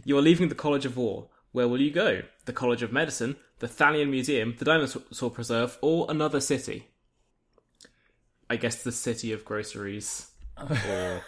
You 0.06 0.18
are 0.18 0.22
leaving 0.22 0.48
the 0.48 0.56
College 0.56 0.86
of 0.86 0.96
War. 0.96 1.28
Where 1.52 1.68
will 1.68 1.82
you 1.82 1.92
go? 1.92 2.22
The 2.46 2.54
College 2.54 2.84
of 2.84 2.94
Medicine, 2.94 3.36
the 3.64 3.70
Thalian 3.70 4.10
Museum, 4.10 4.56
the 4.60 4.66
Dinosaur 4.66 5.30
Preserve, 5.32 5.78
or 5.82 6.06
another 6.10 6.42
city? 6.42 6.88
I 8.50 8.58
guess 8.58 8.84
the 8.84 8.92
City 8.92 9.32
of 9.32 9.46
Groceries. 9.46 10.32
Or 10.90 11.22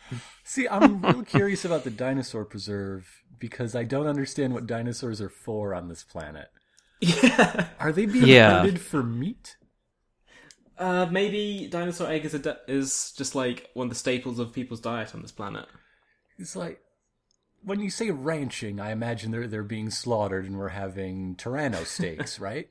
See, 0.44 0.68
I'm 0.68 1.02
real 1.02 1.22
curious 1.24 1.64
about 1.64 1.82
the 1.84 1.90
dinosaur 1.90 2.44
preserve 2.44 3.08
because 3.38 3.74
I 3.74 3.82
don't 3.84 4.06
understand 4.06 4.54
what 4.54 4.66
dinosaurs 4.66 5.20
are 5.20 5.28
for 5.28 5.74
on 5.74 5.88
this 5.88 6.04
planet. 6.04 6.48
yeah, 7.00 7.68
Are 7.80 7.92
they 7.92 8.06
being 8.06 8.26
Yeah. 8.26 8.58
hunted 8.60 8.80
for 8.80 9.02
meat? 9.02 9.56
uh, 10.78 11.06
maybe 11.10 11.68
dinosaur 11.70 12.10
egg 12.10 12.24
is 12.24 12.34
a 12.34 12.38
di- 12.38 12.56
is 12.68 13.12
just 13.16 13.34
like 13.34 13.70
one 13.74 13.86
of 13.86 13.90
the 13.90 13.94
staples 13.98 14.38
of 14.38 14.52
people's 14.52 14.80
diet 14.80 15.14
on 15.14 15.22
this 15.22 15.32
planet. 15.32 15.66
It's 16.38 16.54
like 16.56 16.80
when 17.64 17.80
you 17.80 17.90
say 17.90 18.10
ranching, 18.10 18.80
I 18.80 18.90
imagine 18.92 19.30
they're 19.30 19.46
they're 19.48 19.62
being 19.62 19.90
slaughtered 19.90 20.44
and 20.44 20.56
we're 20.58 20.68
having 20.68 21.36
Tyranno 21.36 21.84
steaks, 21.86 22.38
right? 22.48 22.68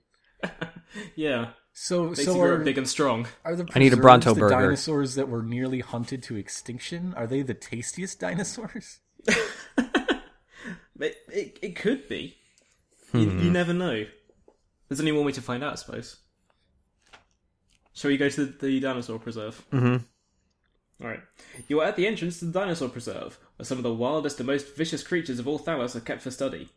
Yeah, 1.15 1.49
So 1.73 2.09
makes 2.09 2.25
so 2.25 2.41
are, 2.41 2.57
big 2.59 2.77
and 2.77 2.87
strong. 2.87 3.27
are 3.45 3.55
the 3.55 3.67
I 3.75 3.79
need 3.79 3.93
a 3.93 3.97
Bronto 3.97 4.33
the 4.33 4.39
burger. 4.41 4.55
dinosaurs 4.55 5.15
that 5.15 5.29
were 5.29 5.43
nearly 5.43 5.79
hunted 5.81 6.23
to 6.23 6.35
extinction? 6.35 7.13
Are 7.15 7.27
they 7.27 7.41
the 7.43 7.53
tastiest 7.53 8.19
dinosaurs? 8.19 8.99
It, 10.99 11.17
it, 11.29 11.59
it 11.63 11.75
could 11.75 12.07
be. 12.07 12.37
You, 13.11 13.21
you 13.21 13.49
never 13.49 13.73
know. 13.73 14.05
There's 14.87 14.99
only 14.99 15.11
one 15.11 15.25
way 15.25 15.31
to 15.31 15.41
find 15.41 15.63
out, 15.63 15.71
I 15.73 15.75
suppose. 15.75 16.17
Shall 17.93 18.09
we 18.11 18.17
go 18.17 18.29
to 18.29 18.45
the, 18.45 18.67
the 18.67 18.79
dinosaur 18.79 19.17
preserve? 19.17 19.65
Mm-hmm. 19.73 20.03
Alright. 21.01 21.21
You 21.67 21.81
are 21.81 21.87
at 21.87 21.95
the 21.95 22.05
entrance 22.05 22.39
to 22.39 22.45
the 22.45 22.51
dinosaur 22.51 22.89
preserve, 22.89 23.39
where 23.55 23.65
some 23.65 23.77
of 23.77 23.83
the 23.83 23.93
wildest 23.93 24.39
and 24.39 24.47
most 24.47 24.75
vicious 24.75 25.03
creatures 25.03 25.39
of 25.39 25.47
all 25.47 25.57
Thalos 25.57 25.95
are 25.95 25.99
kept 26.01 26.21
for 26.21 26.29
study. 26.29 26.69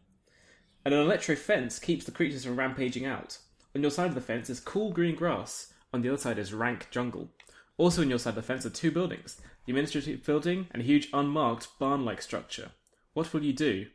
And 0.84 0.94
an 0.94 1.00
electro 1.00 1.36
fence 1.36 1.78
keeps 1.78 2.04
the 2.04 2.10
creatures 2.10 2.44
from 2.44 2.56
rampaging 2.56 3.04
out. 3.04 3.38
On 3.74 3.82
your 3.82 3.90
side 3.90 4.08
of 4.08 4.14
the 4.14 4.20
fence 4.20 4.48
is 4.48 4.60
cool 4.60 4.92
green 4.92 5.14
grass, 5.14 5.72
on 5.92 6.00
the 6.00 6.08
other 6.08 6.18
side 6.18 6.38
is 6.38 6.54
rank 6.54 6.88
jungle. 6.90 7.28
Also 7.76 8.02
on 8.02 8.08
your 8.08 8.18
side 8.18 8.30
of 8.30 8.36
the 8.36 8.42
fence 8.42 8.64
are 8.64 8.70
two 8.70 8.90
buildings 8.90 9.40
the 9.66 9.72
administrative 9.72 10.22
building 10.24 10.66
and 10.72 10.82
a 10.82 10.84
huge 10.84 11.08
unmarked 11.12 11.68
barn 11.78 12.04
like 12.04 12.20
structure. 12.20 12.70
What 13.14 13.32
will 13.32 13.42
you 13.42 13.54
do? 13.54 13.86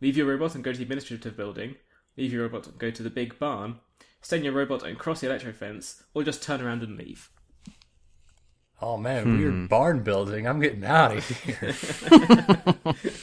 Leave 0.00 0.16
your 0.16 0.26
robot 0.26 0.54
and 0.54 0.62
go 0.62 0.70
to 0.70 0.78
the 0.78 0.84
administrative 0.84 1.36
building, 1.36 1.74
leave 2.16 2.32
your 2.32 2.42
robot 2.42 2.66
and 2.66 2.78
go 2.78 2.90
to 2.90 3.02
the 3.02 3.10
big 3.10 3.38
barn, 3.38 3.80
in 4.30 4.44
your 4.44 4.52
robot 4.52 4.82
and 4.84 4.98
cross 4.98 5.20
the 5.20 5.26
electro 5.28 5.52
fence, 5.52 6.02
or 6.14 6.22
just 6.22 6.42
turn 6.42 6.60
around 6.60 6.82
and 6.82 6.96
leave. 6.96 7.30
Oh 8.82 8.96
man, 8.98 9.22
Hmm. 9.24 9.38
weird 9.38 9.68
barn 9.68 10.02
building. 10.02 10.46
I'm 10.46 10.60
getting 10.60 10.84
out 10.84 11.16
of 11.16 11.28
here. 11.28 11.74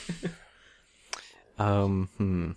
Um, 1.60 2.10
hmm. 2.18 2.52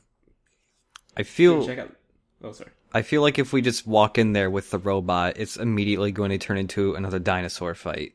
I 1.16 1.22
feel 1.22 1.66
Check 1.66 1.78
out. 1.78 1.94
Oh, 2.42 2.52
sorry. 2.52 2.70
I 2.92 3.02
feel 3.02 3.20
like 3.20 3.38
if 3.38 3.52
we 3.52 3.60
just 3.60 3.86
walk 3.86 4.16
in 4.16 4.32
there 4.32 4.50
with 4.50 4.70
the 4.70 4.78
robot, 4.78 5.34
it's 5.36 5.56
immediately 5.56 6.12
going 6.12 6.30
to 6.30 6.38
turn 6.38 6.56
into 6.56 6.94
another 6.94 7.18
dinosaur 7.18 7.74
fight. 7.74 8.12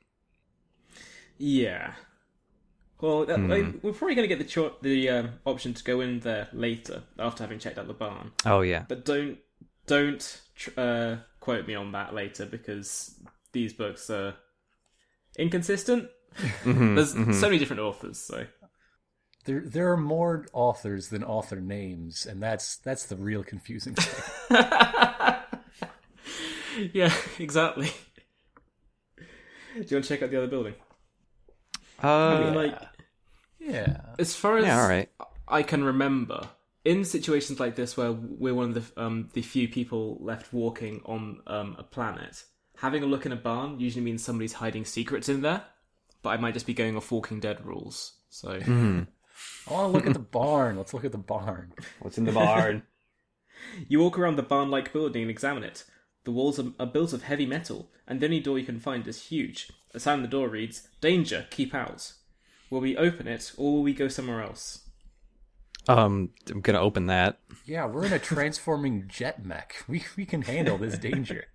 Yeah. 1.37 1.93
Well, 2.99 3.25
that, 3.25 3.39
like, 3.39 3.83
we're 3.83 3.93
probably 3.93 4.15
going 4.15 4.27
to 4.29 4.35
get 4.35 4.39
the 4.39 4.49
cho- 4.49 4.75
the 4.81 5.09
um, 5.09 5.29
option 5.45 5.73
to 5.73 5.83
go 5.83 6.01
in 6.01 6.19
there 6.19 6.47
later 6.53 7.03
after 7.17 7.43
having 7.43 7.59
checked 7.59 7.77
out 7.77 7.87
the 7.87 7.93
barn. 7.93 8.31
Oh 8.45 8.61
yeah. 8.61 8.85
But 8.87 9.05
don't 9.05 9.37
don't 9.87 10.41
tr- 10.55 10.69
uh, 10.77 11.15
quote 11.39 11.67
me 11.67 11.73
on 11.75 11.91
that 11.93 12.13
later 12.13 12.45
because 12.45 13.19
these 13.53 13.73
books 13.73 14.09
are 14.09 14.35
inconsistent. 15.37 16.09
There's 16.65 17.11
so 17.13 17.47
many 17.47 17.57
different 17.57 17.81
authors, 17.81 18.19
so 18.19 18.45
There 19.45 19.61
there 19.61 19.91
are 19.91 19.97
more 19.97 20.45
authors 20.53 21.09
than 21.09 21.23
author 21.23 21.59
names, 21.59 22.25
and 22.25 22.41
that's 22.41 22.77
that's 22.77 23.05
the 23.05 23.15
real 23.17 23.43
confusing 23.43 23.95
thing. 23.95 24.65
yeah, 26.93 27.13
exactly. 27.39 27.91
Do 29.17 29.23
you 29.87 29.95
want 29.97 30.05
to 30.05 30.09
check 30.09 30.21
out 30.21 30.31
the 30.31 30.37
other 30.37 30.47
building? 30.47 30.75
I 32.27 32.39
mean, 32.39 32.49
Uh, 32.49 32.51
like 32.53 32.79
yeah. 33.59 34.01
as 34.19 34.35
far 34.35 34.57
as 34.57 34.65
yeah, 34.65 34.81
all 34.81 34.87
right. 34.89 35.09
I 35.47 35.63
can 35.63 35.83
remember, 35.83 36.49
in 36.85 37.05
situations 37.05 37.59
like 37.59 37.75
this 37.75 37.95
where 37.97 38.11
we're 38.11 38.53
one 38.55 38.75
of 38.75 38.93
the 38.95 39.01
um, 39.01 39.29
the 39.33 39.41
few 39.41 39.67
people 39.67 40.17
left 40.21 40.53
walking 40.53 41.01
on 41.05 41.41
um, 41.47 41.75
a 41.77 41.83
planet, 41.83 42.43
having 42.81 43.03
a 43.03 43.05
look 43.05 43.25
in 43.25 43.31
a 43.31 43.37
barn 43.37 43.79
usually 43.79 44.03
means 44.03 44.23
somebody's 44.23 44.53
hiding 44.53 44.85
secrets 44.85 45.29
in 45.29 45.41
there. 45.41 45.63
But 46.23 46.29
I 46.31 46.37
might 46.37 46.53
just 46.53 46.67
be 46.67 46.73
going 46.73 46.97
off 46.97 47.11
Walking 47.11 47.39
Dead 47.39 47.65
rules. 47.65 48.13
So 48.29 48.51
I 48.51 48.53
want 48.59 49.07
to 49.67 49.87
look 49.87 50.07
at 50.07 50.13
the 50.13 50.19
barn. 50.19 50.77
Let's 50.77 50.93
look 50.93 51.05
at 51.05 51.11
the 51.11 51.17
barn. 51.17 51.73
What's 51.99 52.17
in 52.17 52.25
the 52.25 52.31
barn? 52.31 52.83
you 53.87 53.99
walk 53.99 54.17
around 54.17 54.35
the 54.35 54.43
barn-like 54.43 54.93
building 54.93 55.23
and 55.23 55.31
examine 55.31 55.63
it. 55.63 55.83
The 56.23 56.31
walls 56.31 56.59
are, 56.59 56.73
are 56.79 56.85
built 56.85 57.13
of 57.13 57.23
heavy 57.23 57.45
metal, 57.45 57.89
and 58.07 58.19
the 58.19 58.27
only 58.27 58.39
door 58.39 58.59
you 58.59 58.65
can 58.65 58.79
find 58.79 59.07
is 59.07 59.27
huge. 59.27 59.71
A 59.93 59.99
sign 59.99 60.15
on 60.15 60.21
the 60.21 60.27
door 60.27 60.47
reads, 60.49 60.87
"Danger! 61.01 61.47
Keep 61.49 61.73
out." 61.73 62.13
Will 62.69 62.81
we 62.81 62.95
open 62.95 63.27
it, 63.27 63.51
or 63.57 63.73
will 63.73 63.83
we 63.83 63.93
go 63.93 64.07
somewhere 64.07 64.41
else? 64.41 64.87
um, 65.87 66.29
I'm 66.49 66.61
gonna 66.61 66.79
open 66.79 67.07
that. 67.07 67.39
Yeah, 67.65 67.87
we're 67.87 68.05
in 68.05 68.13
a 68.13 68.19
transforming 68.19 69.07
jet 69.07 69.43
mech. 69.43 69.83
We 69.87 70.03
we 70.15 70.25
can 70.25 70.43
handle 70.43 70.77
this 70.77 70.97
danger. 70.97 71.45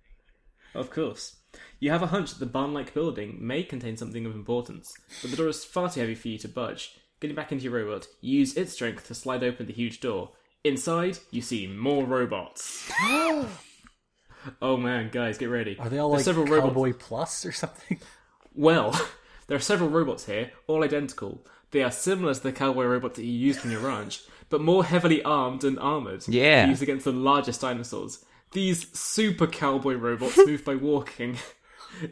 Of 0.73 0.89
course. 0.89 1.37
You 1.79 1.91
have 1.91 2.03
a 2.03 2.07
hunch 2.07 2.31
that 2.31 2.39
the 2.39 2.45
barn-like 2.45 2.93
building 2.93 3.37
may 3.39 3.63
contain 3.63 3.97
something 3.97 4.25
of 4.25 4.35
importance, 4.35 4.93
but 5.21 5.31
the 5.31 5.37
door 5.37 5.47
is 5.47 5.65
far 5.65 5.89
too 5.89 6.01
heavy 6.01 6.15
for 6.15 6.27
you 6.27 6.37
to 6.39 6.47
budge. 6.47 6.95
Getting 7.19 7.35
back 7.35 7.51
into 7.51 7.63
your 7.63 7.73
robot, 7.73 8.07
you 8.21 8.39
use 8.39 8.55
its 8.55 8.73
strength 8.73 9.07
to 9.07 9.15
slide 9.15 9.43
open 9.43 9.65
the 9.65 9.73
huge 9.73 9.99
door. 9.99 10.31
Inside, 10.63 11.19
you 11.31 11.41
see 11.41 11.65
more 11.67 12.03
robots. 12.03 12.91
oh 13.01 14.77
man, 14.77 15.09
guys, 15.11 15.37
get 15.37 15.49
ready. 15.49 15.77
Are 15.79 15.89
they 15.89 15.97
all 15.97 16.11
There's 16.11 16.19
like 16.19 16.25
several 16.25 16.45
robots. 16.45 16.73
Cowboy 16.73 16.93
Plus 16.93 17.45
or 17.45 17.51
something? 17.51 17.99
Well, 18.57 18.99
there 19.47 19.55
are 19.55 19.61
several 19.61 19.89
robots 19.89 20.25
here, 20.25 20.51
all 20.65 20.83
identical. 20.83 21.45
They 21.69 21.83
are 21.83 21.91
similar 21.91 22.33
to 22.33 22.41
the 22.41 22.51
cowboy 22.51 22.85
robot 22.85 23.13
that 23.13 23.23
you 23.23 23.31
used 23.31 23.63
on 23.63 23.71
your 23.71 23.81
ranch, 23.81 24.21
but 24.49 24.61
more 24.61 24.83
heavily 24.83 25.21
armed 25.21 25.63
and 25.63 25.77
armored. 25.77 26.27
Yeah. 26.27 26.67
Used 26.67 26.81
against 26.81 27.05
the 27.05 27.11
largest 27.11 27.61
dinosaurs. 27.61 28.25
These 28.51 28.97
super 28.97 29.47
cowboy 29.47 29.95
robots 29.95 30.37
move 30.37 30.63
by 30.63 30.75
walking. 30.75 31.37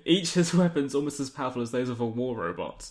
Each 0.06 0.34
has 0.34 0.54
weapons 0.54 0.96
almost 0.96 1.20
as 1.20 1.30
powerful 1.30 1.62
as 1.62 1.72
those 1.72 1.90
of 1.90 2.02
a 2.02 2.06
war 2.06 2.36
robot. 2.36 2.90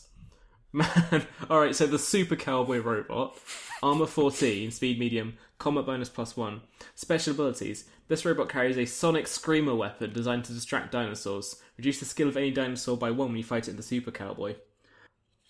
Man, 0.72 1.26
alright, 1.50 1.76
so 1.76 1.86
the 1.86 1.98
super 1.98 2.36
cowboy 2.36 2.78
robot, 2.78 3.38
armor 3.82 4.06
14, 4.06 4.72
speed 4.72 4.98
medium, 4.98 5.36
combat 5.58 5.86
bonus 5.86 6.08
plus 6.08 6.36
1. 6.36 6.62
Special 6.94 7.32
abilities. 7.32 7.84
This 8.08 8.24
robot 8.24 8.48
carries 8.48 8.76
a 8.76 8.84
sonic 8.84 9.26
screamer 9.26 9.74
weapon 9.74 10.12
designed 10.12 10.44
to 10.46 10.52
distract 10.52 10.92
dinosaurs. 10.92 11.62
Reduce 11.76 12.00
the 12.00 12.06
skill 12.06 12.28
of 12.28 12.36
any 12.36 12.50
dinosaur 12.50 12.96
by 12.96 13.10
1 13.10 13.28
when 13.28 13.36
you 13.36 13.44
fight 13.44 13.68
it 13.68 13.72
in 13.72 13.76
the 13.76 13.82
super 13.82 14.10
cowboy. 14.10 14.56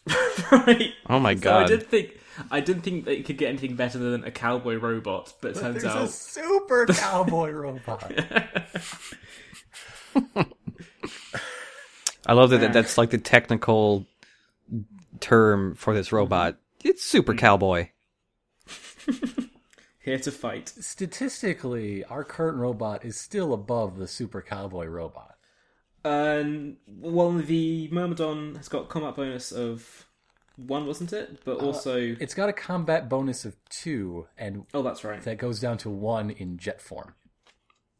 right. 0.53 0.93
Oh 1.09 1.19
my 1.19 1.35
So 1.35 1.57
I 1.57 1.67
did 1.67 1.87
think 1.87 2.19
I 2.51 2.61
didn't 2.61 2.83
think 2.83 3.05
that 3.05 3.19
it 3.19 3.27
could 3.27 3.39
get 3.39 3.49
anything 3.49 3.77
better 3.77 3.99
than 3.99 4.25
a 4.25 4.31
cowboy 4.31 4.77
robot, 4.77 5.35
but 5.41 5.53
it 5.53 5.61
turns 5.61 5.83
There's 5.83 5.95
a 5.95 5.99
out 5.99 6.11
super 6.11 6.87
cowboy 6.87 7.51
robot. 7.51 8.13
I 12.27 12.33
love 12.33 12.51
that, 12.51 12.61
that 12.61 12.73
that's 12.73 12.97
like 12.97 13.11
the 13.11 13.19
technical 13.19 14.07
term 15.21 15.75
for 15.75 15.95
this 15.95 16.13
robot. 16.13 16.57
It's 16.83 17.05
super 17.05 17.35
cowboy. 17.35 17.91
here 20.05 20.19
to 20.19 20.31
fight. 20.31 20.69
Statistically, 20.69 22.05
our 22.05 22.25
current 22.25 22.59
robot 22.59 23.05
is 23.05 23.19
still 23.19 23.53
above 23.53 23.99
the 23.99 24.07
super 24.07 24.43
cowboy 24.43 24.87
robot. 24.87 25.37
Um, 26.05 26.77
well, 26.87 27.33
the 27.33 27.89
Myrmidon 27.91 28.57
has 28.57 28.69
got 28.69 28.91
combat 28.91 29.17
bonus 29.17 29.51
of 29.51 30.07
one, 30.57 30.87
wasn't 30.87 31.13
it? 31.13 31.45
But 31.45 31.59
also, 31.59 31.97
It's 31.99 32.35
got 32.35 32.49
a 32.49 32.53
combat 32.53 33.09
bonus 33.09 33.45
of 33.45 33.57
two, 33.69 34.27
and 34.39 34.67
oh, 34.75 34.83
that's 34.83 35.05
right. 35.05 35.21
that 35.23 35.39
goes 35.39 35.61
down 35.61 35.79
to 35.79 35.91
one 35.91 36.31
in 36.31 36.59
jet 36.59 36.81
form. 36.81 37.15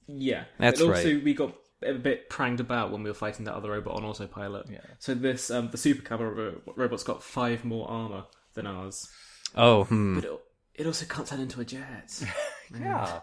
Yeah, 0.07 0.45
That's 0.59 0.81
but 0.81 0.89
also 0.89 1.15
right. 1.15 1.25
we 1.25 1.35
got 1.35 1.55
a 1.83 1.95
bit 1.95 2.29
pranged 2.29 2.61
about 2.61 2.91
when 2.93 3.03
we 3.03 3.11
were 3.11 3.15
fighting 3.15 3.45
that 3.47 3.55
other 3.55 3.71
robot 3.71 3.97
on 3.97 4.05
autopilot. 4.05 4.67
Yeah. 4.71 4.79
So 4.99 5.15
this, 5.15 5.51
um, 5.51 5.71
the 5.71 5.79
super 5.79 6.03
cowboy 6.03 6.25
ro- 6.25 6.61
robot's 6.77 7.03
got 7.05 7.23
five 7.23 7.65
more 7.65 7.89
armor 7.91 8.25
than 8.55 8.67
ours, 8.67 9.09
Oh, 9.55 9.85
hmm. 9.85 10.17
but 10.17 10.25
it, 10.25 10.41
it 10.75 10.87
also 10.87 11.07
can't 11.07 11.27
turn 11.27 11.41
into 11.41 11.61
a 11.61 11.65
jet. 11.65 12.23
Yeah. 12.81 13.21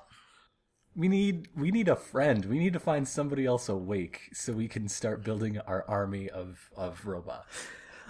We 0.95 1.07
need 1.07 1.47
we 1.55 1.71
need 1.71 1.87
a 1.87 1.95
friend. 1.95 2.45
We 2.45 2.59
need 2.59 2.73
to 2.73 2.79
find 2.79 3.07
somebody 3.07 3.45
else 3.45 3.69
awake 3.69 4.29
so 4.33 4.53
we 4.53 4.67
can 4.67 4.87
start 4.87 5.23
building 5.23 5.57
our 5.59 5.83
army 5.87 6.29
of 6.29 6.69
of 6.75 7.05
robots. 7.05 7.47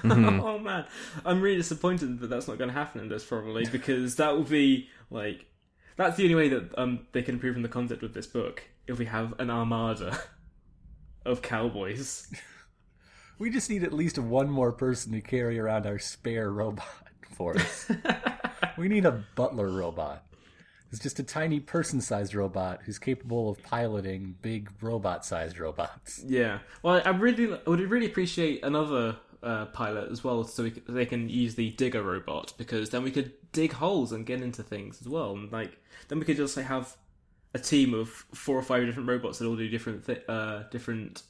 oh 0.44 0.60
man, 0.60 0.86
I'm 1.26 1.42
really 1.42 1.58
disappointed 1.58 2.20
that 2.20 2.28
that's 2.28 2.48
not 2.48 2.58
going 2.58 2.70
to 2.70 2.74
happen 2.74 3.02
in 3.02 3.10
this 3.10 3.24
probably 3.24 3.66
because 3.66 4.16
that 4.16 4.36
will 4.36 4.44
be 4.44 4.90
like 5.10 5.46
That's 5.96 6.18
the 6.18 6.24
only 6.24 6.36
way 6.36 6.50
that 6.50 6.78
um, 6.78 7.08
they 7.12 7.22
can 7.22 7.36
improve 7.36 7.56
on 7.56 7.62
the 7.62 7.70
concept 7.70 8.04
of 8.04 8.14
this 8.14 8.28
book. 8.28 8.64
If 8.88 8.98
we 8.98 9.06
have 9.06 9.40
an 9.40 9.50
armada 9.50 10.18
of 11.26 11.42
cowboys. 11.42 12.32
We 13.40 13.50
just 13.50 13.72
need 13.72 13.84
at 13.84 13.92
least 13.92 14.20
one 14.20 14.52
more 14.52 14.72
person 14.72 15.14
to 15.14 15.20
carry 15.22 15.58
around 15.58 15.88
our 15.88 15.98
spare 15.98 16.52
robot 16.52 16.86
for 17.32 17.58
us. 17.58 17.90
we 18.78 18.88
need 18.88 19.04
a 19.04 19.24
butler 19.34 19.68
robot. 19.68 20.24
It's 20.92 21.00
just 21.00 21.18
a 21.18 21.24
tiny 21.24 21.60
person-sized 21.60 22.36
robot 22.36 22.82
who's 22.86 23.00
capable 23.00 23.50
of 23.50 23.64
piloting 23.64 24.36
big 24.44 24.70
robot-sized 24.80 25.58
robots. 25.58 26.22
Yeah. 26.24 26.60
Well, 26.84 27.02
I 27.04 27.10
really 27.10 27.52
I 27.66 27.70
would 27.70 27.80
really 27.80 28.06
appreciate 28.06 28.64
another 28.64 29.16
uh, 29.44 29.66
pilot 29.68 30.12
as 30.12 30.24
well, 30.24 30.44
so 30.44 30.64
we 30.64 30.72
c 30.72 30.82
they 30.88 31.06
can 31.06 31.30
use 31.30 31.56
the 31.56 31.72
digger 31.72 32.04
robot 32.04 32.54
because 32.58 32.90
then 32.90 33.04
we 33.04 33.12
could 33.12 33.32
dig 33.52 33.74
holes 33.74 34.12
and 34.12 34.26
get 34.26 34.42
into 34.42 34.64
things 34.64 35.02
as 35.02 35.08
well, 35.08 35.34
and 35.34 35.52
like 35.52 35.78
then 36.08 36.20
we 36.20 36.26
could 36.26 36.38
just 36.38 36.58
like, 36.58 36.68
have 36.68 36.96
a 37.54 37.60
team 37.60 37.94
of 37.94 38.10
four 38.10 38.58
or 38.58 38.64
five 38.64 38.86
different 38.86 39.10
robots 39.10 39.40
that 39.40 39.48
all 39.48 39.56
do 39.56 39.68
different 39.68 40.04
thi- 40.04 40.24
uh, 40.30 40.64
different 40.72 41.24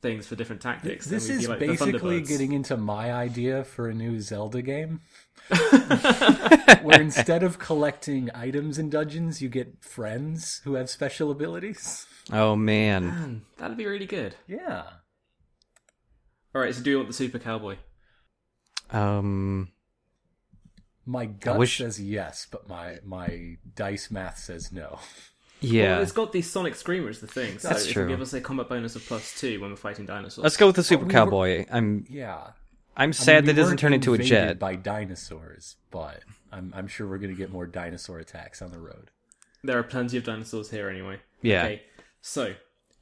things 0.00 0.26
for 0.26 0.36
different 0.36 0.62
tactics. 0.62 1.06
This 1.06 1.28
we'd 1.28 1.38
be 1.38 1.42
is 1.42 1.48
like 1.48 1.58
basically 1.58 2.20
getting 2.22 2.52
into 2.52 2.76
my 2.76 3.12
idea 3.12 3.64
for 3.64 3.88
a 3.88 3.94
new 3.94 4.20
Zelda 4.20 4.62
game. 4.62 5.00
where 6.82 7.00
instead 7.00 7.42
of 7.42 7.58
collecting 7.58 8.30
items 8.34 8.78
in 8.78 8.90
dungeons, 8.90 9.40
you 9.40 9.48
get 9.48 9.82
friends 9.82 10.60
who 10.64 10.74
have 10.74 10.90
special 10.90 11.30
abilities. 11.30 12.06
Oh 12.32 12.54
man. 12.54 13.06
Man, 13.06 13.42
that'd 13.56 13.76
be 13.76 13.86
really 13.86 14.06
good. 14.06 14.34
Yeah. 14.46 14.84
All 16.58 16.64
right, 16.64 16.74
so 16.74 16.82
do 16.82 16.90
you 16.90 16.96
want 16.96 17.06
the 17.06 17.14
super 17.14 17.38
cowboy? 17.38 17.76
Um. 18.90 19.68
My 21.06 21.26
gut 21.26 21.56
wish- 21.56 21.78
says 21.78 22.00
yes, 22.00 22.48
but 22.50 22.68
my 22.68 22.98
my 23.04 23.58
dice 23.76 24.10
math 24.10 24.38
says 24.38 24.72
no. 24.72 24.98
Yeah. 25.60 25.92
Well, 25.94 26.02
it's 26.02 26.10
got 26.10 26.32
the 26.32 26.42
sonic 26.42 26.74
screamer 26.74 27.10
as 27.10 27.20
the 27.20 27.28
thing, 27.28 27.60
so 27.60 27.68
That's 27.68 27.86
it 27.86 27.92
true. 27.92 28.08
give 28.08 28.20
us 28.20 28.32
a 28.32 28.40
combat 28.40 28.68
bonus 28.68 28.96
of 28.96 29.06
plus 29.06 29.38
two 29.38 29.60
when 29.60 29.70
we're 29.70 29.76
fighting 29.76 30.04
dinosaurs. 30.04 30.42
Let's 30.42 30.56
go 30.56 30.66
with 30.66 30.74
the 30.74 30.82
super 30.82 31.02
we 31.04 31.06
were- 31.06 31.12
cowboy. 31.12 31.64
I'm 31.70 32.04
Yeah. 32.10 32.48
I'm 32.96 33.10
I 33.10 33.12
sad 33.12 33.26
mean, 33.26 33.42
we 33.42 33.46
that 33.46 33.52
it 33.52 33.62
doesn't 33.62 33.76
turn 33.76 33.92
into 33.92 34.14
a 34.14 34.18
jet. 34.18 34.58
by 34.58 34.74
dinosaurs, 34.74 35.76
but 35.92 36.24
I'm 36.50 36.72
I'm 36.76 36.88
sure 36.88 37.06
we're 37.06 37.18
gonna 37.18 37.34
get 37.34 37.52
more 37.52 37.68
dinosaur 37.68 38.18
attacks 38.18 38.60
on 38.62 38.72
the 38.72 38.80
road. 38.80 39.12
There 39.62 39.78
are 39.78 39.84
plenty 39.84 40.16
of 40.16 40.24
dinosaurs 40.24 40.70
here 40.72 40.88
anyway. 40.88 41.20
Yeah. 41.40 41.62
Okay, 41.66 41.82
so 42.20 42.54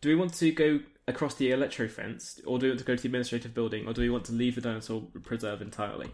do 0.02 0.10
we 0.10 0.14
want 0.14 0.34
to 0.34 0.52
go 0.52 0.80
across 1.08 1.34
the 1.34 1.50
electro 1.50 1.88
fence, 1.88 2.40
or 2.46 2.58
do 2.58 2.66
we 2.66 2.70
want 2.70 2.80
to 2.80 2.84
go 2.84 2.96
to 2.96 3.02
the 3.02 3.08
administrative 3.08 3.54
building, 3.54 3.86
or 3.86 3.92
do 3.92 4.00
we 4.00 4.10
want 4.10 4.24
to 4.26 4.32
leave 4.32 4.56
the 4.56 4.60
dinosaur 4.60 5.02
preserve 5.22 5.62
entirely? 5.62 6.10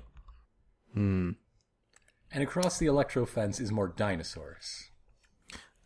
Hmm. 0.95 1.31
And 2.31 2.43
across 2.43 2.79
the 2.79 2.87
electro 2.87 3.27
fence 3.27 3.61
is 3.61 3.71
more 3.73 3.89
dinosaurs. 3.89 4.91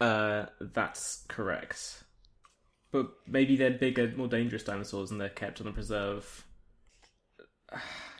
Uh, 0.00 0.46
that's 0.60 1.24
correct. 1.28 2.04
But 2.92 3.10
maybe 3.26 3.56
they're 3.56 3.70
bigger, 3.70 4.12
more 4.16 4.28
dangerous 4.28 4.62
dinosaurs, 4.62 5.10
and 5.10 5.20
they're 5.20 5.28
kept 5.28 5.60
on 5.60 5.66
the 5.66 5.72
preserve 5.72 6.44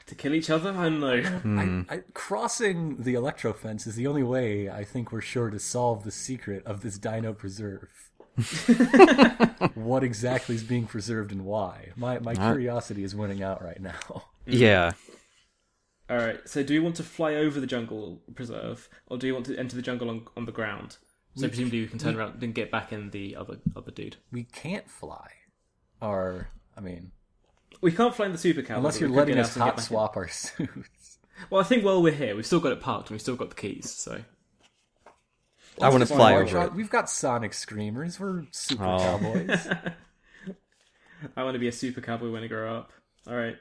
to 0.07 0.15
kill 0.15 0.33
each 0.33 0.49
other. 0.49 0.71
I 0.71 0.83
don't 0.83 0.99
know. 0.99 1.21
Hmm. 1.21 1.81
I, 1.89 1.95
I, 1.95 1.99
crossing 2.13 2.97
the 3.03 3.13
electro 3.13 3.53
fence 3.53 3.87
is 3.87 3.95
the 3.95 4.07
only 4.07 4.23
way 4.23 4.69
I 4.69 4.83
think 4.83 5.11
we're 5.11 5.21
sure 5.21 5.49
to 5.49 5.59
solve 5.59 6.03
the 6.03 6.11
secret 6.11 6.65
of 6.65 6.81
this 6.81 6.97
dino 6.97 7.33
preserve. 7.33 8.06
what 9.75 10.03
exactly 10.03 10.55
is 10.55 10.63
being 10.63 10.85
preserved 10.85 11.31
and 11.31 11.45
why? 11.45 11.89
My 11.95 12.19
my 12.19 12.33
uh, 12.33 12.51
curiosity 12.51 13.03
is 13.03 13.15
winning 13.15 13.43
out 13.43 13.63
right 13.63 13.81
now. 13.81 13.93
Mm. 14.47 14.59
Yeah. 14.59 14.91
All 16.09 16.15
right. 16.15 16.39
So, 16.47 16.63
do 16.63 16.73
we 16.73 16.79
want 16.79 16.95
to 16.95 17.03
fly 17.03 17.35
over 17.35 17.59
the 17.59 17.67
jungle 17.67 18.21
preserve, 18.33 18.87
or 19.07 19.17
do 19.17 19.27
you 19.27 19.33
want 19.33 19.45
to 19.47 19.57
enter 19.57 19.75
the 19.75 19.81
jungle 19.81 20.09
on, 20.09 20.25
on 20.37 20.45
the 20.45 20.53
ground? 20.53 20.95
So 21.35 21.49
presumably 21.49 21.81
we 21.81 21.87
can 21.87 21.99
turn 21.99 22.15
around 22.15 22.41
and 22.41 22.55
get 22.55 22.71
back 22.71 22.93
in 22.93 23.09
the 23.09 23.35
other 23.35 23.57
other 23.75 23.91
dude. 23.91 24.15
We 24.31 24.43
can't 24.45 24.89
fly, 24.89 25.31
or 26.01 26.47
I 26.77 26.79
mean, 26.79 27.11
We 27.81 27.91
can't 27.91 28.15
fly 28.15 28.27
in 28.27 28.31
the 28.31 28.37
super 28.37 28.61
cowboy. 28.61 28.77
unless 28.77 29.01
you're 29.01 29.09
letting 29.09 29.37
us 29.37 29.49
out 29.49 29.55
and 29.57 29.59
get 29.59 29.63
hot 29.65 29.75
back 29.75 29.83
in. 29.83 29.83
swap 29.83 30.15
our 30.15 30.27
suits. 30.29 31.17
Well, 31.49 31.59
I 31.59 31.65
think 31.65 31.83
while 31.83 32.01
we're 32.01 32.13
here, 32.13 32.37
we've 32.37 32.45
still 32.45 32.61
got 32.61 32.71
it 32.71 32.79
parked 32.79 33.09
and 33.09 33.15
we've 33.15 33.21
still 33.21 33.35
got 33.35 33.49
the 33.49 33.55
keys. 33.55 33.91
So 33.91 34.21
I 35.81 35.89
want 35.89 36.01
to 36.01 36.13
fly 36.13 36.33
over 36.35 36.45
try- 36.49 36.65
it. 36.65 36.73
We've 36.73 36.89
got 36.89 37.09
sonic 37.09 37.53
screamers. 37.53 38.19
We're 38.19 38.45
super 38.51 38.83
Oh. 38.85 38.97
cowboys. 38.99 39.67
I 41.35 41.43
want 41.43 41.55
to 41.55 41.59
be 41.59 41.67
a 41.67 41.71
super 41.71 42.01
cowboy 42.01 42.31
when 42.31 42.43
I 42.43 42.47
grow 42.47 42.75
up. 42.75 42.91
All 43.27 43.35
right. 43.35 43.57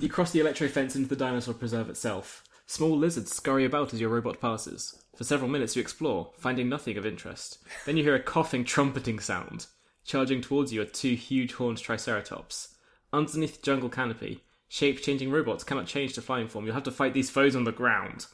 You 0.00 0.08
cross 0.08 0.30
the 0.32 0.40
electro 0.40 0.68
fence 0.68 0.94
into 0.96 1.08
the 1.08 1.16
dinosaur 1.16 1.54
preserve 1.54 1.88
itself. 1.90 2.44
Small 2.66 2.96
lizards 2.96 3.34
scurry 3.34 3.64
about 3.64 3.92
as 3.94 4.00
your 4.00 4.10
robot 4.10 4.40
passes. 4.40 5.02
For 5.16 5.24
several 5.24 5.50
minutes 5.50 5.74
you 5.74 5.80
explore, 5.82 6.30
finding 6.38 6.68
nothing 6.68 6.96
of 6.96 7.06
interest. 7.06 7.58
Then 7.86 7.96
you 7.96 8.04
hear 8.04 8.14
a 8.14 8.22
coughing, 8.22 8.64
trumpeting 8.64 9.18
sound. 9.18 9.66
Charging 10.04 10.40
towards 10.40 10.72
you 10.72 10.82
are 10.82 10.86
two 10.86 11.14
huge 11.14 11.54
horned 11.54 11.78
triceratops. 11.78 12.74
Underneath 13.12 13.56
the 13.56 13.62
jungle 13.64 13.88
canopy, 13.88 14.42
shape 14.68 15.00
changing 15.02 15.30
robots 15.30 15.64
cannot 15.64 15.86
change 15.86 16.12
to 16.14 16.22
flying 16.22 16.48
form. 16.48 16.64
You'll 16.66 16.74
have 16.74 16.84
to 16.84 16.90
fight 16.92 17.14
these 17.14 17.30
foes 17.30 17.56
on 17.56 17.64
the 17.64 17.72
ground. 17.72 18.26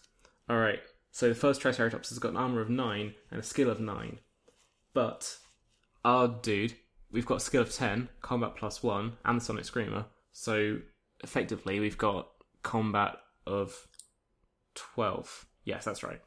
Alright, 0.51 0.81
so 1.15 1.29
the 1.29 1.35
first 1.37 1.61
triceratops 1.61 2.09
has 2.09 2.19
got 2.19 2.33
an 2.33 2.37
armor 2.37 2.61
of 2.61 2.69
9 2.69 3.15
and 3.31 3.41
a 3.41 3.43
skill 3.45 3.71
of 3.71 3.79
9. 3.79 4.19
But 4.95 5.39
our 6.05 6.27
dude, 6.27 6.75
we've 7.13 7.25
got 7.25 7.37
a 7.37 7.41
skill 7.41 7.63
of 7.63 7.73
10, 7.73 8.09
combat 8.21 8.57
plus 8.57 8.83
1, 8.83 9.13
and 9.25 9.41
the 9.41 9.45
Sonic 9.45 9.65
Screamer. 9.65 10.07
So 10.33 10.79
effectively, 11.23 11.79
we've 11.79 11.97
got 11.97 12.31
combat 12.65 13.15
of 13.47 13.87
12. 14.75 15.47
Yes, 15.63 15.85
that's 15.85 16.03
right. 16.03 16.21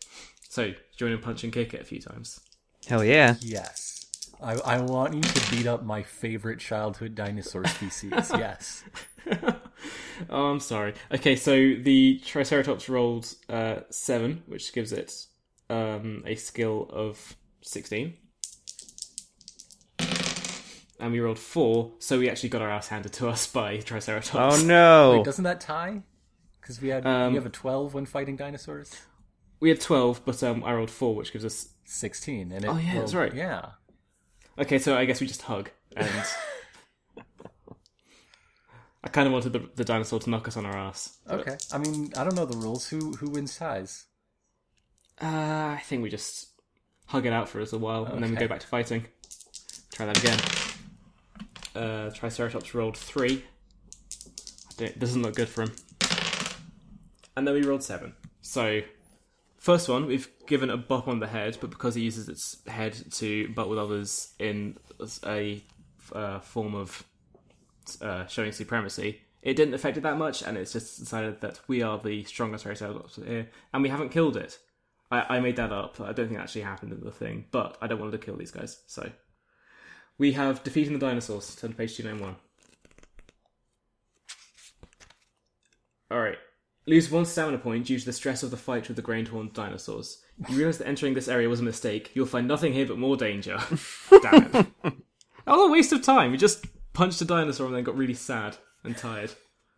So 0.47 0.71
join 0.95 1.11
and 1.11 1.21
punch 1.21 1.43
and 1.43 1.51
kick 1.51 1.73
it 1.73 1.81
a 1.81 1.83
few 1.83 1.99
times. 1.99 2.39
Hell 2.87 3.03
yeah. 3.03 3.35
yes. 3.41 4.05
I, 4.41 4.53
I 4.53 4.79
want 4.79 5.15
you 5.15 5.21
to 5.21 5.51
beat 5.51 5.67
up 5.67 5.83
my 5.83 6.01
favorite 6.01 6.59
childhood 6.59 7.13
dinosaur 7.13 7.65
species. 7.65 8.13
yes. 8.37 8.85
Oh, 10.29 10.45
I'm 10.47 10.59
sorry. 10.59 10.93
Okay, 11.11 11.35
so 11.35 11.51
the 11.51 12.21
Triceratops 12.25 12.89
rolled 12.89 13.33
uh, 13.49 13.81
7, 13.89 14.43
which 14.47 14.73
gives 14.73 14.91
it 14.91 15.25
um, 15.69 16.23
a 16.25 16.35
skill 16.35 16.89
of 16.91 17.35
16. 17.61 18.13
And 20.99 21.11
we 21.11 21.19
rolled 21.19 21.37
4, 21.39 21.91
so 21.99 22.17
we 22.17 22.29
actually 22.29 22.49
got 22.49 22.61
our 22.61 22.69
ass 22.71 22.87
handed 22.87 23.13
to 23.13 23.27
us 23.27 23.45
by 23.51 23.77
Triceratops. 23.77 24.63
Oh 24.63 24.65
no. 24.65 25.11
Wait, 25.17 25.25
doesn't 25.25 25.43
that 25.43 25.61
tie? 25.61 26.01
Because 26.59 26.81
we 26.81 26.89
had 26.89 27.05
Um, 27.05 27.31
we 27.33 27.35
have 27.37 27.45
a 27.45 27.49
twelve 27.49 27.93
when 27.93 28.05
fighting 28.05 28.35
dinosaurs. 28.35 28.93
We 29.59 29.69
had 29.69 29.79
12, 29.79 30.21
but 30.25 30.41
um, 30.43 30.63
I 30.63 30.73
rolled 30.73 30.91
4, 30.91 31.15
which 31.15 31.31
gives 31.33 31.45
us. 31.45 31.69
Sixteen, 31.89 32.51
and 32.51 32.65
it, 32.65 32.67
Oh, 32.67 32.77
yeah, 32.77 32.95
that's 32.95 33.13
right. 33.13 33.33
Yeah, 33.33 33.69
Okay, 34.59 34.77
so 34.77 34.97
I 34.97 35.05
guess 35.05 35.21
we 35.21 35.27
just 35.27 35.43
hug. 35.43 35.69
And. 35.95 36.25
I 39.07 39.09
kind 39.09 39.25
of 39.25 39.31
wanted 39.31 39.53
the, 39.53 39.69
the 39.75 39.85
dinosaur 39.85 40.19
to 40.19 40.29
knock 40.29 40.49
us 40.49 40.57
on 40.57 40.65
our 40.65 40.75
ass. 40.75 41.17
but, 41.25 41.39
okay. 41.39 41.57
I 41.71 41.77
mean, 41.77 42.11
I 42.17 42.25
don't 42.25 42.35
know 42.35 42.45
the 42.45 42.57
rules. 42.57 42.89
Who 42.89 43.13
who 43.13 43.29
wins 43.29 43.57
ties? 43.57 44.03
Uh, 45.21 45.77
I 45.77 45.81
think 45.85 46.03
we 46.03 46.09
just 46.09 46.49
hug 47.05 47.25
it 47.25 47.31
out 47.31 47.47
for 47.47 47.61
us 47.61 47.71
a 47.71 47.77
while, 47.77 48.03
and 48.05 48.21
then 48.21 48.31
we 48.31 48.35
Okay. 48.35 48.45
go 48.47 48.49
back 48.49 48.59
to 48.59 48.67
fighting. 48.67 49.05
Try 49.93 50.07
that 50.07 50.17
again. 50.17 50.39
Uh, 51.73 52.09
Triceratops 52.13 52.75
rolled 52.75 52.97
three. 52.97 53.45
I 54.71 54.73
don't- 54.75 54.99
doesn't 54.99 55.21
look 55.21 55.35
good 55.35 55.47
for 55.47 55.61
him. 55.63 55.73
And 57.37 57.47
then 57.47 57.53
we 57.53 57.61
rolled 57.61 57.83
seven. 57.83 58.13
So, 58.41 58.81
first 59.57 59.87
one, 59.87 60.05
we've 60.05 60.27
given 60.47 60.69
a 60.69 60.75
bop 60.75 61.07
on 61.07 61.19
the 61.21 61.27
head, 61.27 61.57
but 61.61 61.69
because 61.69 61.95
it 61.95 62.01
uses 62.01 62.27
its 62.27 62.57
head 62.67 62.93
to 63.13 63.47
butt 63.53 63.69
with 63.69 63.79
others 63.79 64.33
in 64.37 64.77
a 65.25 65.63
uh, 66.11 66.39
form 66.41 66.75
of 66.75 67.05
uh, 68.01 68.27
showing 68.27 68.51
supremacy, 68.51 69.21
it 69.41 69.55
didn't 69.55 69.73
affect 69.73 69.97
it 69.97 70.01
that 70.01 70.17
much, 70.17 70.41
and 70.41 70.57
it's 70.57 70.73
just 70.73 70.99
decided 70.99 71.41
that 71.41 71.59
we 71.67 71.81
are 71.81 71.97
the 71.97 72.23
strongest 72.25 72.63
Triceratops 72.63 73.15
here, 73.15 73.49
and 73.73 73.83
we 73.83 73.89
haven't 73.89 74.09
killed 74.09 74.37
it. 74.37 74.59
I, 75.09 75.37
I 75.37 75.39
made 75.39 75.55
that 75.55 75.71
up. 75.71 76.01
I 76.01 76.11
don't 76.11 76.27
think 76.27 76.37
that 76.37 76.43
actually 76.43 76.61
happened 76.61 76.91
in 76.91 77.01
the 77.01 77.11
thing, 77.11 77.45
but 77.51 77.77
I 77.81 77.87
don't 77.87 77.99
want 77.99 78.11
to 78.11 78.17
kill 78.17 78.35
these 78.35 78.51
guys, 78.51 78.79
so. 78.87 79.09
We 80.17 80.33
have 80.33 80.63
defeating 80.63 80.93
the 80.93 80.99
dinosaurs. 80.99 81.55
Turn 81.55 81.71
to 81.71 81.77
page 81.77 81.95
291. 81.95 82.35
Alright. 86.11 86.37
Lose 86.87 87.11
one 87.11 87.25
stamina 87.25 87.57
point 87.57 87.85
due 87.85 87.99
to 87.99 88.05
the 88.05 88.13
stress 88.13 88.43
of 88.43 88.49
the 88.49 88.57
fight 88.57 88.87
with 88.87 88.95
the 88.95 89.01
grain 89.03 89.25
horned 89.25 89.53
dinosaurs. 89.53 90.23
You 90.49 90.57
realize 90.57 90.77
that 90.77 90.87
entering 90.87 91.13
this 91.13 91.27
area 91.27 91.49
was 91.49 91.59
a 91.59 91.63
mistake. 91.63 92.11
You'll 92.13 92.25
find 92.25 92.47
nothing 92.47 92.73
here 92.73 92.85
but 92.85 92.97
more 92.97 93.17
danger. 93.17 93.59
Damn 94.21 94.55
it. 94.55 94.67
That 95.45 95.55
was 95.55 95.69
a 95.69 95.71
waste 95.71 95.93
of 95.93 96.01
time. 96.01 96.31
We 96.31 96.37
just 96.37 96.65
punched 96.97 97.21
a 97.21 97.25
dinosaur 97.25 97.67
and 97.67 97.75
then 97.75 97.83
got 97.83 97.95
really 97.95 98.15
sad 98.15 98.57
and 98.83 98.97
tired. 98.97 99.31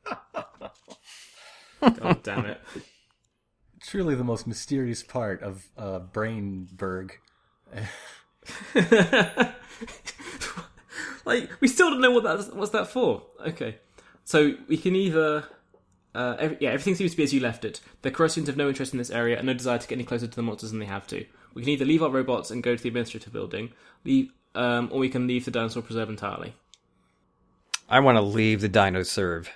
God 1.82 2.24
damn 2.24 2.46
it. 2.46 2.62
Truly, 3.82 4.16
the 4.16 4.24
most 4.24 4.48
mysterious 4.48 5.04
part 5.04 5.44
of 5.44 5.68
uh, 5.78 6.00
Brainberg. 6.00 7.12
like 11.26 11.50
we 11.60 11.68
still 11.68 11.90
don't 11.92 12.02
know 12.02 12.12
what 12.12 12.24
that 12.24 12.56
what's 12.56 12.72
that 12.72 12.88
for. 12.88 13.24
Okay, 13.46 13.78
so 14.24 14.54
we 14.68 14.78
can 14.78 14.96
either 14.96 15.44
Uh, 16.16 16.36
ev- 16.40 16.58
yeah, 16.60 16.70
everything 16.70 16.96
seems 16.96 17.12
to 17.12 17.18
be 17.18 17.24
as 17.24 17.34
you 17.34 17.40
left 17.40 17.64
it. 17.64 17.82
The 18.02 18.10
Carrossians 18.12 18.48
have 18.48 18.58
no 18.58 18.68
interest 18.70 18.94
in 18.94 18.98
this 18.98 19.12
area 19.12 19.38
and 19.38 19.46
no 19.46 19.54
desire 19.54 19.78
to 19.78 19.88
get 19.88 19.96
any 19.96 20.04
closer 20.06 20.26
to 20.28 20.36
the 20.36 20.42
monsters 20.42 20.72
than 20.72 20.80
they 20.80 20.88
have 20.88 21.06
to. 21.08 21.24
We 21.54 21.62
can 21.62 21.70
either 21.70 21.86
leave 21.86 22.02
our 22.02 22.10
robots 22.10 22.50
and 22.50 22.64
go 22.64 22.76
to 22.76 22.82
the 22.82 22.90
administrative 22.90 23.32
building, 23.32 23.74
leave, 24.04 24.32
um, 24.56 24.90
or 24.92 25.00
we 25.00 25.10
can 25.10 25.28
leave 25.28 25.46
the 25.46 25.52
dinosaur 25.52 25.84
preserve 25.84 26.10
entirely. 26.10 26.56
I 27.90 28.00
want 28.02 28.18
to 28.18 28.22
leave 28.22 28.62
the 28.62 28.70
Dino 28.70 29.04
Serve. 29.04 29.50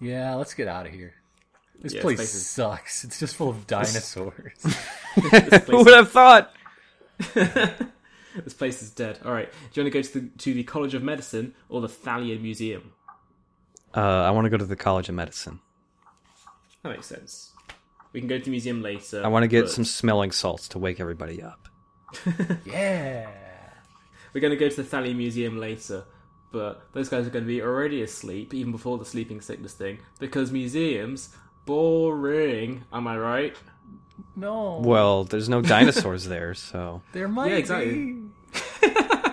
Yeah, 0.00 0.34
let's 0.34 0.54
get 0.54 0.68
out 0.68 0.86
of 0.86 0.92
here. 0.92 1.14
This 1.80 1.94
Yeah, 1.94 2.02
place 2.02 2.18
this 2.18 2.34
is- 2.34 2.46
sucks. 2.46 3.04
It's 3.04 3.18
just 3.20 3.36
full 3.36 3.48
of 3.50 3.66
dinosaurs. 3.68 4.52
Who 5.66 5.84
would 5.84 5.94
have 5.94 6.10
thought? 6.10 6.52
This 8.44 8.54
place 8.54 8.82
is 8.82 8.90
dead. 8.90 9.18
All 9.24 9.32
right. 9.32 9.50
Do 9.50 9.80
you 9.80 9.82
want 9.82 9.92
to 9.92 9.98
go 9.98 10.02
to 10.02 10.20
the 10.20 10.28
to 10.38 10.54
the 10.54 10.62
College 10.62 10.94
of 10.94 11.02
Medicine 11.02 11.54
or 11.68 11.80
the 11.80 11.88
Thalian 11.88 12.40
Museum? 12.40 12.92
Uh, 13.96 14.00
I 14.00 14.30
want 14.30 14.44
to 14.44 14.50
go 14.50 14.56
to 14.58 14.64
the 14.66 14.76
College 14.76 15.08
of 15.08 15.16
Medicine. 15.16 15.58
That 16.84 16.90
makes 16.90 17.06
sense. 17.06 17.50
We 18.12 18.20
can 18.20 18.28
go 18.28 18.38
to 18.38 18.44
the 18.44 18.50
museum 18.52 18.80
later. 18.80 19.24
I 19.24 19.28
want 19.28 19.42
to 19.42 19.48
get 19.48 19.62
but 19.62 19.70
some 19.72 19.84
smelling 19.84 20.30
salts 20.30 20.68
to 20.68 20.78
wake 20.78 21.00
everybody 21.00 21.42
up. 21.42 21.68
yeah. 22.64 23.28
We're 24.32 24.40
going 24.40 24.52
to 24.52 24.56
go 24.56 24.68
to 24.68 24.82
the 24.82 24.88
Thalian 24.96 25.16
Museum 25.16 25.58
later, 25.58 26.04
but 26.50 26.86
those 26.92 27.08
guys 27.08 27.26
are 27.26 27.30
going 27.30 27.44
to 27.44 27.48
be 27.48 27.62
already 27.62 28.02
asleep 28.02 28.54
even 28.54 28.72
before 28.72 28.98
the 28.98 29.04
sleeping 29.04 29.40
sickness 29.40 29.72
thing 29.74 29.98
because 30.18 30.50
museums 30.50 31.34
boring. 31.66 32.84
Am 32.92 33.06
I 33.06 33.18
right? 33.18 33.56
No. 34.34 34.80
Well, 34.84 35.24
there's 35.24 35.48
no 35.48 35.60
dinosaurs 35.62 36.24
there, 36.28 36.54
so 36.54 37.02
there 37.12 37.28
might 37.28 37.50
Yeah, 37.50 37.56
exactly. 37.56 37.92
be. 37.92 38.22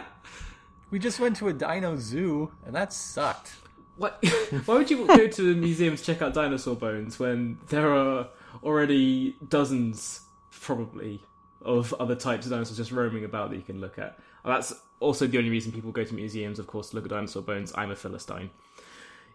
we 0.91 0.99
just 0.99 1.20
went 1.20 1.36
to 1.38 1.47
a 1.47 1.53
dino 1.53 1.97
zoo, 1.97 2.51
and 2.66 2.76
that 2.76 2.91
sucked. 2.93 3.53
What? 3.97 4.24
Why 4.66 4.76
would 4.76 4.91
you 4.91 5.07
go 5.07 5.28
to 5.28 5.51
a 5.51 5.55
museum 5.55 5.95
to 5.95 6.03
check 6.03 6.22
out 6.22 6.34
dinosaur 6.34 6.76
bones 6.76 7.18
when 7.20 7.57
there 7.70 7.93
are 7.95 8.28
already 8.63 9.38
dozens, 9.47 10.22
probably, 10.51 11.22
of 11.61 11.93
other 11.99 12.16
types 12.16 12.45
of 12.45 12.51
dinosaurs 12.51 12.78
just 12.78 12.91
roaming 12.91 13.24
about 13.24 13.49
that 13.51 13.55
you 13.55 13.61
can 13.61 13.80
look 13.80 13.97
at? 13.97 14.20
That's 14.45 14.73
also 14.99 15.27
the 15.27 15.37
only 15.37 15.49
reason 15.49 15.71
people 15.71 15.91
go 15.91 16.03
to 16.03 16.13
museums, 16.13 16.59
of 16.59 16.67
course, 16.67 16.89
to 16.89 16.95
look 16.95 17.05
at 17.05 17.11
dinosaur 17.11 17.41
bones. 17.41 17.73
I'm 17.75 17.91
a 17.91 17.95
Philistine. 17.95 18.51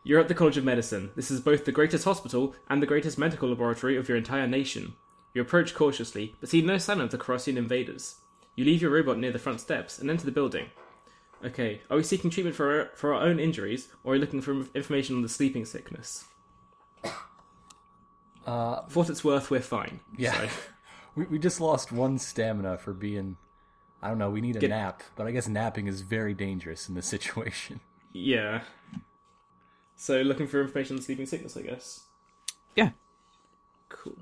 You're 0.03 0.21
at 0.21 0.29
the 0.29 0.35
College 0.35 0.57
of 0.57 0.65
Medicine. 0.65 1.11
This 1.15 1.31
is 1.31 1.41
both 1.41 1.65
the 1.65 1.73
greatest 1.73 2.05
hospital 2.05 2.55
and 2.69 2.83
the 2.83 2.87
greatest 2.87 3.19
medical 3.19 3.49
laboratory 3.51 3.97
of 3.97 4.09
your 4.09 4.17
entire 4.17 4.47
nation. 4.47 4.95
You 5.35 5.43
approach 5.43 5.75
cautiously, 5.75 6.35
but 6.41 6.49
see 6.49 6.63
no 6.63 6.79
sign 6.79 7.01
of 7.01 7.11
the 7.11 7.19
Carrossian 7.19 7.57
invaders. 7.59 8.17
You 8.57 8.65
leave 8.65 8.83
your 8.83 8.91
robot 8.91 9.19
near 9.19 9.31
the 9.31 9.39
front 9.39 9.61
steps 9.61 9.99
and 9.99 10.11
enter 10.11 10.25
the 10.25 10.33
building. 10.33 10.67
Okay, 11.45 11.81
are 11.91 11.97
we 11.97 12.03
seeking 12.03 12.31
treatment 12.31 12.57
for 12.57 12.81
our, 12.81 12.91
for 12.95 13.15
our 13.15 13.23
own 13.23 13.39
injuries, 13.39 13.89
or 14.05 14.13
are 14.13 14.17
we 14.17 14.19
looking 14.19 14.41
for 14.41 14.67
information 14.75 15.17
on 15.17 15.23
the 15.23 15.29
sleeping 15.29 15.65
sickness? 15.65 16.25
Uh, 18.47 18.83
For 18.89 19.01
what 19.01 19.11
it's 19.11 19.25
worth, 19.25 19.51
we're 19.51 19.61
fine. 19.61 20.01
Yeah. 20.17 20.33
So, 20.33 20.49
we, 21.15 21.25
we 21.25 21.39
just 21.39 21.61
lost 21.61 21.93
one 21.93 22.19
stamina 22.19 22.79
for 22.79 22.93
being. 22.93 23.37
I 24.03 24.09
don't 24.09 24.19
know, 24.19 24.31
we 24.31 24.41
need 24.41 24.57
a 24.57 24.61
Get- 24.61 24.71
nap, 24.71 25.03
but 25.17 25.27
I 25.27 25.31
guess 25.31 25.47
napping 25.49 25.87
is 25.87 26.01
very 26.01 26.33
dangerous 26.35 26.89
in 26.89 26.95
this 26.95 27.07
situation. 27.17 27.81
yeah. 28.13 28.63
So, 29.97 30.23
looking 30.23 30.47
for 30.47 30.63
information 30.63 30.95
on 30.95 30.99
the 30.99 31.03
sleeping 31.03 31.27
sickness, 31.27 31.57
I 31.59 31.63
guess. 31.63 32.05
yeah. 32.75 32.91
Cool. 33.91 34.17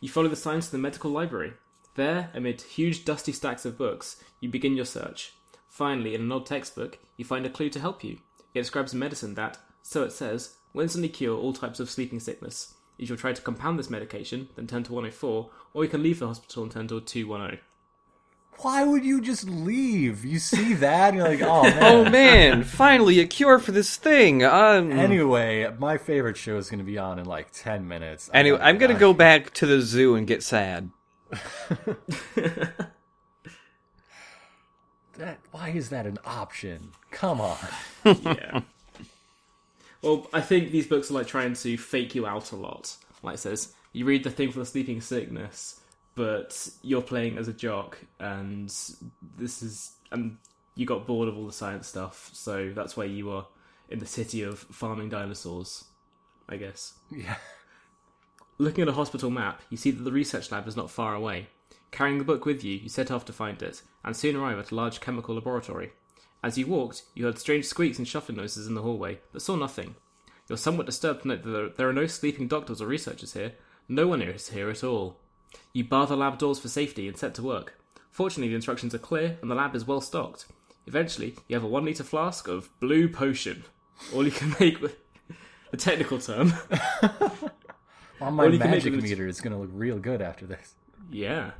You 0.00 0.08
follow 0.10 0.28
the 0.28 0.36
signs 0.36 0.66
to 0.66 0.72
the 0.72 0.78
medical 0.78 1.10
library. 1.10 1.54
There, 1.94 2.30
amid 2.34 2.60
huge 2.60 3.04
dusty 3.06 3.32
stacks 3.32 3.64
of 3.64 3.78
books, 3.78 4.22
you 4.40 4.50
begin 4.50 4.76
your 4.76 4.84
search. 4.84 5.34
Finally, 5.68 6.14
in 6.14 6.20
an 6.22 6.32
old 6.32 6.44
textbook, 6.44 6.98
you 7.16 7.24
find 7.24 7.46
a 7.46 7.50
clue 7.50 7.70
to 7.70 7.80
help 7.80 8.04
you. 8.04 8.18
It 8.52 8.60
describes 8.60 8.92
a 8.92 8.96
medicine 8.96 9.34
that, 9.36 9.56
so 9.82 10.02
it 10.02 10.12
says, 10.12 10.56
will 10.74 10.82
instantly 10.82 11.08
cure 11.08 11.38
all 11.38 11.52
types 11.54 11.80
of 11.80 11.88
sleeping 11.88 12.20
sickness. 12.20 12.74
You 12.98 13.06
shall 13.06 13.16
try 13.16 13.32
to 13.32 13.40
compound 13.42 13.78
this 13.78 13.88
medication, 13.90 14.48
then 14.54 14.66
turn 14.66 14.82
to 14.84 14.92
104, 14.92 15.48
or 15.72 15.84
you 15.84 15.88
can 15.90 16.02
leave 16.02 16.18
the 16.18 16.26
hospital 16.26 16.64
and 16.64 16.72
turn 16.72 16.88
to 16.88 17.00
210. 17.00 17.60
Why 18.58 18.84
would 18.84 19.04
you 19.04 19.20
just 19.20 19.48
leave? 19.48 20.24
You 20.24 20.38
see 20.38 20.74
that, 20.74 21.08
and 21.08 21.16
you're 21.18 21.28
like, 21.28 21.42
oh 21.42 21.62
man. 21.64 21.82
Oh 21.82 22.10
man, 22.10 22.64
finally 22.64 23.20
a 23.20 23.26
cure 23.26 23.58
for 23.58 23.72
this 23.72 23.96
thing. 23.96 24.42
Um, 24.42 24.90
Anyway, 24.92 25.70
my 25.78 25.98
favorite 25.98 26.36
show 26.36 26.56
is 26.56 26.70
going 26.70 26.78
to 26.78 26.84
be 26.84 26.96
on 26.96 27.18
in 27.18 27.26
like 27.26 27.50
10 27.52 27.86
minutes. 27.86 28.30
Anyway, 28.32 28.58
I'm 28.60 28.78
gonna 28.78 28.94
go 28.94 29.12
back 29.12 29.52
to 29.54 29.66
the 29.66 29.80
zoo 29.80 30.14
and 30.14 30.26
get 30.26 30.42
sad. 30.42 30.90
That, 35.16 35.38
why 35.52 35.68
is 35.68 35.90
that 35.90 36.06
an 36.06 36.18
option? 36.24 36.90
Come 37.10 37.40
on. 37.40 37.56
yeah. 38.04 38.62
Well, 40.02 40.26
I 40.32 40.40
think 40.40 40.70
these 40.70 40.86
books 40.86 41.10
are 41.10 41.14
like 41.14 41.28
trying 41.28 41.54
to 41.54 41.76
fake 41.76 42.14
you 42.14 42.26
out 42.26 42.50
a 42.52 42.56
lot. 42.56 42.96
Like 43.22 43.34
it 43.34 43.38
says, 43.38 43.72
you 43.92 44.04
read 44.04 44.24
the 44.24 44.30
thing 44.30 44.50
for 44.50 44.58
the 44.58 44.66
sleeping 44.66 45.00
sickness, 45.00 45.80
but 46.14 46.68
you're 46.82 47.02
playing 47.02 47.38
as 47.38 47.48
a 47.48 47.52
jock, 47.52 47.98
and 48.18 48.68
this 49.36 49.62
is 49.62 49.92
and 50.10 50.38
you 50.76 50.86
got 50.86 51.06
bored 51.06 51.28
of 51.28 51.36
all 51.36 51.46
the 51.46 51.52
science 51.52 51.88
stuff, 51.88 52.30
so 52.32 52.72
that's 52.74 52.96
why 52.96 53.04
you 53.04 53.30
are 53.30 53.46
in 53.88 53.98
the 53.98 54.06
city 54.06 54.42
of 54.42 54.58
farming 54.58 55.08
dinosaurs, 55.08 55.84
I 56.48 56.56
guess. 56.56 56.94
Yeah. 57.10 57.36
Looking 58.58 58.82
at 58.82 58.88
a 58.88 58.92
hospital 58.92 59.30
map, 59.30 59.62
you 59.70 59.76
see 59.76 59.90
that 59.90 60.02
the 60.02 60.12
research 60.12 60.50
lab 60.52 60.66
is 60.68 60.76
not 60.76 60.90
far 60.90 61.14
away. 61.14 61.48
Carrying 61.90 62.18
the 62.18 62.24
book 62.24 62.44
with 62.44 62.64
you, 62.64 62.76
you 62.76 62.88
set 62.88 63.10
off 63.10 63.24
to 63.26 63.32
find 63.32 63.60
it, 63.62 63.82
and 64.04 64.16
soon 64.16 64.36
arrive 64.36 64.58
at 64.58 64.70
a 64.70 64.74
large 64.74 65.00
chemical 65.00 65.34
laboratory. 65.34 65.92
As 66.42 66.58
you 66.58 66.66
walked, 66.66 67.04
you 67.14 67.24
heard 67.24 67.38
strange 67.38 67.64
squeaks 67.64 67.98
and 67.98 68.06
shuffling 68.06 68.36
noises 68.36 68.66
in 68.66 68.74
the 68.74 68.82
hallway, 68.82 69.20
but 69.32 69.42
saw 69.42 69.56
nothing. 69.56 69.94
You're 70.48 70.58
somewhat 70.58 70.86
disturbed 70.86 71.22
to 71.22 71.28
note 71.28 71.42
that 71.42 71.50
there- 71.50 71.68
there 71.70 71.88
are 71.88 71.92
no 71.92 72.06
sleeping 72.06 72.48
doctors 72.48 72.82
or 72.82 72.86
researchers 72.86 73.32
here. 73.32 73.54
No 73.88 74.06
one 74.06 74.22
is 74.22 74.50
here 74.50 74.68
at 74.70 74.84
all. 74.84 75.20
You 75.72 75.84
bar 75.84 76.06
the 76.06 76.16
lab 76.16 76.38
doors 76.38 76.58
for 76.58 76.68
safety 76.68 77.08
and 77.08 77.16
set 77.16 77.34
to 77.34 77.42
work. 77.42 77.78
Fortunately, 78.10 78.48
the 78.48 78.54
instructions 78.54 78.94
are 78.94 78.98
clear 78.98 79.38
and 79.42 79.50
the 79.50 79.54
lab 79.54 79.74
is 79.74 79.86
well 79.86 80.00
stocked. 80.00 80.46
Eventually, 80.86 81.34
you 81.48 81.56
have 81.56 81.64
a 81.64 81.68
one 81.68 81.84
litre 81.84 82.04
flask 82.04 82.48
of 82.48 82.68
blue 82.80 83.08
potion. 83.08 83.64
All 84.14 84.24
you 84.24 84.30
can 84.30 84.54
make 84.60 84.80
with 84.80 84.96
the 85.70 85.76
technical 85.76 86.18
term. 86.18 86.52
Well, 88.20 88.30
my 88.30 88.44
Well, 88.44 88.52
you 88.52 88.58
can 88.58 88.70
make 88.70 88.84
magic 88.84 89.02
meter 89.02 89.26
is 89.26 89.40
going 89.40 89.52
to 89.52 89.58
look 89.58 89.70
real 89.72 89.98
good 89.98 90.22
after 90.22 90.46
this. 90.46 90.74
Yeah. 91.10 91.50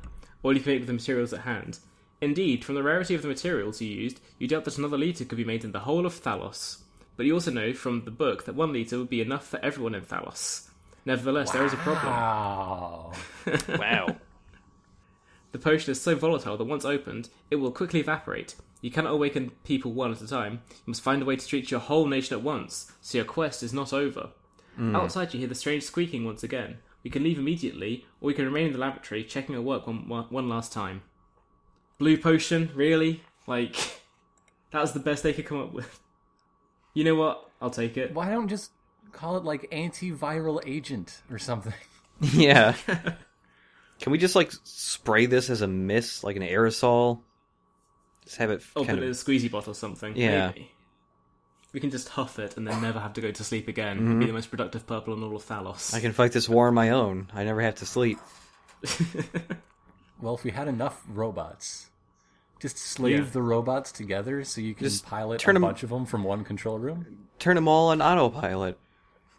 All 0.41 0.53
you 0.53 0.61
can 0.61 0.71
make 0.71 0.79
with 0.81 0.87
the 0.87 0.93
materials 0.93 1.33
at 1.33 1.41
hand. 1.41 1.79
Indeed, 2.21 2.63
from 2.63 2.75
the 2.75 2.83
rarity 2.83 3.13
of 3.13 3.21
the 3.21 3.27
materials 3.27 3.81
you 3.81 3.89
used, 3.89 4.21
you 4.39 4.47
doubt 4.47 4.65
that 4.65 4.77
another 4.77 4.97
litre 4.97 5.25
could 5.25 5.37
be 5.37 5.43
made 5.43 5.63
in 5.63 5.73
the 5.73 5.79
whole 5.79 6.05
of 6.05 6.13
Thalos. 6.13 6.79
But 7.17 7.25
you 7.25 7.33
also 7.33 7.51
know 7.51 7.73
from 7.73 8.05
the 8.05 8.11
book 8.11 8.45
that 8.45 8.55
one 8.55 8.73
litre 8.73 8.97
would 8.97 9.09
be 9.09 9.21
enough 9.21 9.45
for 9.45 9.59
everyone 9.59 9.95
in 9.95 10.03
Thalos. 10.03 10.69
Nevertheless, 11.05 11.51
there 11.51 11.65
is 11.65 11.73
a 11.73 11.77
problem. 11.77 12.11
Wow. 12.11 13.11
Wow. 13.69 14.17
The 15.51 15.59
potion 15.59 15.91
is 15.91 16.01
so 16.01 16.15
volatile 16.15 16.57
that 16.57 16.65
once 16.65 16.83
opened, 16.83 17.29
it 17.49 17.57
will 17.57 17.71
quickly 17.71 18.01
evaporate. 18.01 18.55
You 18.81 18.91
cannot 18.91 19.13
awaken 19.13 19.51
people 19.63 19.93
one 19.93 20.11
at 20.11 20.21
a 20.21 20.27
time. 20.27 20.61
You 20.69 20.87
must 20.87 21.01
find 21.01 21.21
a 21.21 21.25
way 21.25 21.37
to 21.37 21.55
reach 21.55 21.71
your 21.71 21.79
whole 21.79 22.07
nation 22.07 22.35
at 22.35 22.43
once, 22.43 22.91
so 23.01 23.19
your 23.19 23.25
quest 23.25 23.63
is 23.63 23.73
not 23.73 23.93
over. 23.93 24.31
Hmm. 24.75 24.95
Outside, 24.95 25.33
you 25.33 25.39
hear 25.39 25.47
the 25.47 25.55
strange 25.55 25.83
squeaking 25.83 26.25
once 26.25 26.43
again. 26.43 26.79
We 27.03 27.09
can 27.09 27.23
leave 27.23 27.39
immediately, 27.39 28.05
or 28.19 28.27
we 28.27 28.33
can 28.33 28.45
remain 28.45 28.67
in 28.67 28.73
the 28.73 28.79
laboratory 28.79 29.23
checking 29.23 29.55
our 29.55 29.61
work 29.61 29.87
one, 29.87 30.09
one, 30.09 30.25
one 30.25 30.49
last 30.49 30.73
time. 30.73 31.03
Blue 31.99 32.17
potion, 32.17 32.71
really? 32.75 33.21
Like, 33.47 33.75
that 34.71 34.81
was 34.81 34.91
the 34.91 34.99
best 34.99 35.23
they 35.23 35.31
could 35.33 35.45
come 35.45 35.61
up 35.61 35.71
with. 35.71 35.99
You 36.93 37.05
know 37.05 37.15
what? 37.15 37.49
I'll 37.61 37.69
take 37.69 37.95
it. 37.95 38.13
Why 38.13 38.29
don't 38.29 38.49
just 38.49 38.71
call 39.15 39.37
it 39.37 39.43
like 39.43 39.69
antiviral 39.71 40.61
agent 40.65 41.21
or 41.31 41.39
something? 41.39 41.73
yeah. 42.21 42.73
Can 43.99 44.11
we 44.11 44.17
just 44.17 44.35
like 44.35 44.51
spray 44.63 45.25
this 45.25 45.49
as 45.49 45.61
a 45.61 45.67
mist, 45.67 46.23
like 46.23 46.35
an 46.35 46.43
aerosol? 46.43 47.21
Just 48.25 48.37
have 48.37 48.51
it 48.51 48.61
Open 48.75 48.87
kind 48.87 48.99
it 48.99 49.05
a 49.07 49.09
of. 49.11 49.15
squeezy 49.15 49.49
bottle 49.49 49.71
or 49.71 49.75
something. 49.75 50.15
Yeah. 50.15 50.47
Maybe. 50.47 50.71
We 51.73 51.79
can 51.81 51.91
just 51.91 52.07
huff 52.09 52.39
it 52.39 52.55
and 52.57 52.65
then 52.67 52.81
never 52.81 52.99
have 52.99 53.13
to 53.13 53.21
go 53.21 53.31
to 53.31 53.43
sleep 53.43 53.67
again. 53.67 53.97
Mm-hmm. 53.97 54.19
Be 54.19 54.25
the 54.27 54.33
most 54.33 54.49
productive 54.49 54.87
purple 54.87 55.13
in 55.13 55.21
all 55.23 55.35
of 55.35 55.45
Thalos. 55.45 55.93
I 55.93 55.99
can 55.99 56.13
fight 56.13 56.31
this 56.31 56.47
war 56.47 56.67
on 56.69 56.73
my 56.73 56.91
own. 56.91 57.29
I 57.33 57.43
never 57.43 57.61
have 57.61 57.75
to 57.75 57.85
sleep. 57.85 58.17
Well, 60.21 60.33
if 60.35 60.45
we 60.45 60.51
had 60.51 60.69
enough 60.69 61.03
robots, 61.09 61.89
just 62.61 62.77
slave 62.77 63.19
Yeah. 63.25 63.29
the 63.31 63.41
robots 63.41 63.91
together 63.91 64.45
so 64.45 64.61
you 64.61 64.73
can 64.73 64.85
Just 64.85 65.05
pilot 65.05 65.39
turn 65.41 65.55
a 65.55 65.57
'em- 65.57 65.63
bunch 65.63 65.83
of 65.83 65.89
them 65.89 66.05
from 66.05 66.23
one 66.23 66.45
control 66.45 66.79
room. 66.79 67.27
Turn 67.37 67.55
them 67.55 67.67
all 67.67 67.89
on 67.89 68.01
autopilot. 68.01 68.79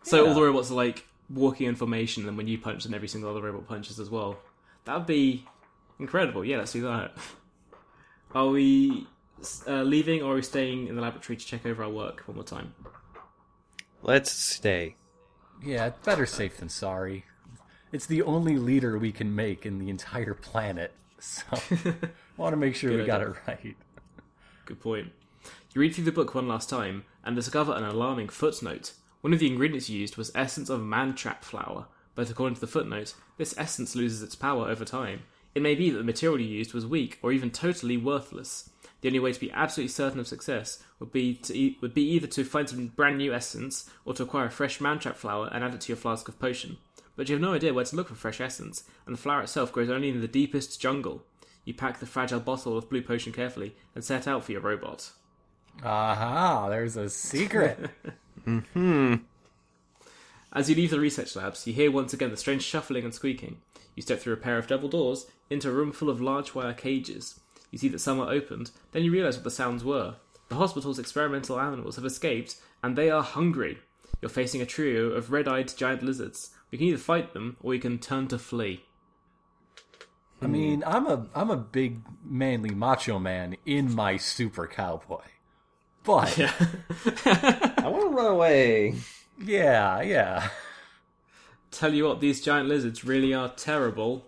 So 0.06 0.28
all 0.28 0.34
the 0.34 0.42
robots 0.42 0.70
are 0.70 0.74
like 0.74 1.04
walking 1.28 1.66
in 1.66 1.74
formation, 1.74 2.28
and 2.28 2.36
when 2.36 2.46
you 2.46 2.58
punch, 2.58 2.84
then 2.84 2.94
every 2.94 3.08
single 3.08 3.28
other 3.28 3.42
robot 3.42 3.66
punches 3.66 3.98
as 3.98 4.08
well. 4.08 4.38
That 4.84 4.98
would 4.98 5.06
be 5.06 5.44
incredible. 5.98 6.44
Yeah, 6.44 6.58
let's 6.58 6.72
do 6.72 6.82
that. 6.82 7.12
Are 8.34 8.46
we 8.48 9.08
uh, 9.66 9.82
leaving, 9.82 10.22
or 10.22 10.32
are 10.32 10.34
we 10.36 10.42
staying 10.42 10.88
in 10.88 10.94
the 10.94 11.02
laboratory 11.02 11.36
to 11.36 11.44
check 11.44 11.64
over 11.64 11.82
our 11.82 11.90
work 11.90 12.22
one 12.26 12.36
more 12.36 12.44
time? 12.44 12.74
Let's 14.02 14.30
stay. 14.30 14.96
Yeah, 15.64 15.90
better 16.04 16.26
safe 16.26 16.58
than 16.58 16.68
sorry. 16.68 17.24
It's 17.92 18.06
the 18.06 18.22
only 18.22 18.58
leader 18.58 18.98
we 18.98 19.10
can 19.10 19.34
make 19.34 19.64
in 19.64 19.78
the 19.78 19.88
entire 19.88 20.34
planet. 20.34 20.92
So, 21.18 21.42
want 22.36 22.52
to 22.52 22.56
make 22.56 22.74
sure 22.74 22.90
we 22.90 22.98
Good 22.98 23.06
got 23.06 23.22
it 23.22 23.34
right. 23.46 23.76
Good 24.66 24.80
point. 24.80 25.12
You 25.72 25.80
read 25.80 25.94
through 25.94 26.04
the 26.04 26.12
book 26.12 26.34
one 26.34 26.46
last 26.46 26.68
time 26.68 27.04
and 27.24 27.34
discover 27.34 27.72
an 27.72 27.84
alarming 27.84 28.28
footnote. 28.28 28.92
One 29.26 29.32
of 29.32 29.40
the 29.40 29.48
ingredients 29.48 29.90
used 29.90 30.16
was 30.16 30.30
essence 30.36 30.70
of 30.70 30.82
mantrap 30.82 31.42
flower, 31.42 31.88
but 32.14 32.30
according 32.30 32.54
to 32.54 32.60
the 32.60 32.68
footnote, 32.68 33.14
this 33.38 33.56
essence 33.58 33.96
loses 33.96 34.22
its 34.22 34.36
power 34.36 34.68
over 34.68 34.84
time. 34.84 35.24
It 35.52 35.62
may 35.62 35.74
be 35.74 35.90
that 35.90 35.98
the 35.98 36.04
material 36.04 36.46
used 36.46 36.72
was 36.72 36.86
weak 36.86 37.18
or 37.22 37.32
even 37.32 37.50
totally 37.50 37.96
worthless. 37.96 38.70
The 39.00 39.08
only 39.08 39.18
way 39.18 39.32
to 39.32 39.40
be 39.40 39.50
absolutely 39.50 39.88
certain 39.88 40.20
of 40.20 40.28
success 40.28 40.80
would 41.00 41.10
be 41.10 41.34
to 41.38 41.58
e- 41.58 41.76
would 41.82 41.92
be 41.92 42.08
either 42.08 42.28
to 42.28 42.44
find 42.44 42.68
some 42.68 42.86
brand 42.86 43.18
new 43.18 43.34
essence 43.34 43.90
or 44.04 44.14
to 44.14 44.22
acquire 44.22 44.46
a 44.46 44.50
fresh 44.52 44.78
mantrap 44.78 45.16
flower 45.16 45.50
and 45.52 45.64
add 45.64 45.74
it 45.74 45.80
to 45.80 45.88
your 45.88 45.96
flask 45.96 46.28
of 46.28 46.38
potion. 46.38 46.76
But 47.16 47.28
you 47.28 47.34
have 47.34 47.42
no 47.42 47.54
idea 47.54 47.74
where 47.74 47.84
to 47.84 47.96
look 47.96 48.06
for 48.06 48.14
fresh 48.14 48.40
essence, 48.40 48.84
and 49.06 49.16
the 49.16 49.20
flower 49.20 49.42
itself 49.42 49.72
grows 49.72 49.90
only 49.90 50.08
in 50.08 50.20
the 50.20 50.28
deepest 50.28 50.80
jungle. 50.80 51.24
You 51.64 51.74
pack 51.74 51.98
the 51.98 52.06
fragile 52.06 52.38
bottle 52.38 52.78
of 52.78 52.88
blue 52.88 53.02
potion 53.02 53.32
carefully 53.32 53.74
and 53.92 54.04
set 54.04 54.28
out 54.28 54.44
for 54.44 54.52
your 54.52 54.60
robot. 54.60 55.10
Aha, 55.84 56.68
there's 56.68 56.96
a 56.96 57.08
secret. 57.08 57.90
hmm. 58.44 59.14
As 60.52 60.70
you 60.70 60.76
leave 60.76 60.90
the 60.90 61.00
research 61.00 61.36
labs, 61.36 61.66
you 61.66 61.72
hear 61.72 61.90
once 61.90 62.14
again 62.14 62.30
the 62.30 62.36
strange 62.36 62.62
shuffling 62.62 63.04
and 63.04 63.14
squeaking. 63.14 63.58
You 63.94 64.02
step 64.02 64.20
through 64.20 64.34
a 64.34 64.38
pair 64.38 64.58
of 64.58 64.66
double 64.66 64.88
doors 64.88 65.26
into 65.50 65.68
a 65.68 65.72
room 65.72 65.92
full 65.92 66.10
of 66.10 66.20
large 66.20 66.54
wire 66.54 66.72
cages. 66.72 67.40
You 67.70 67.78
see 67.78 67.88
that 67.88 67.98
some 67.98 68.20
are 68.20 68.30
opened, 68.30 68.70
then 68.92 69.02
you 69.02 69.10
realize 69.10 69.36
what 69.36 69.44
the 69.44 69.50
sounds 69.50 69.84
were. 69.84 70.16
The 70.48 70.54
hospital's 70.54 70.98
experimental 70.98 71.60
animals 71.60 71.96
have 71.96 72.04
escaped, 72.04 72.56
and 72.82 72.96
they 72.96 73.10
are 73.10 73.22
hungry. 73.22 73.78
You're 74.20 74.28
facing 74.28 74.62
a 74.62 74.66
trio 74.66 75.10
of 75.10 75.30
red 75.30 75.48
eyed 75.48 75.72
giant 75.76 76.02
lizards. 76.02 76.50
You 76.70 76.78
can 76.78 76.86
either 76.86 76.98
fight 76.98 77.34
them, 77.34 77.56
or 77.60 77.74
you 77.74 77.80
can 77.80 77.98
turn 77.98 78.28
to 78.28 78.38
flee. 78.38 78.84
I 80.40 80.46
mean, 80.46 80.84
I'm 80.86 81.06
a 81.06 81.26
I'm 81.34 81.50
a 81.50 81.56
big 81.56 82.02
manly 82.22 82.74
macho 82.74 83.18
man 83.18 83.56
in 83.64 83.94
my 83.94 84.16
super 84.16 84.66
cowboy. 84.66 85.24
But 86.06 86.38
yeah, 86.38 86.52
I 87.78 87.88
want 87.88 88.04
to 88.04 88.08
run 88.10 88.26
away. 88.26 88.94
yeah. 89.44 90.00
Yeah. 90.02 90.48
Tell 91.72 91.92
you 91.92 92.04
what, 92.04 92.20
these 92.20 92.40
giant 92.40 92.68
lizards 92.68 93.04
really 93.04 93.34
are 93.34 93.48
terrible. 93.48 94.24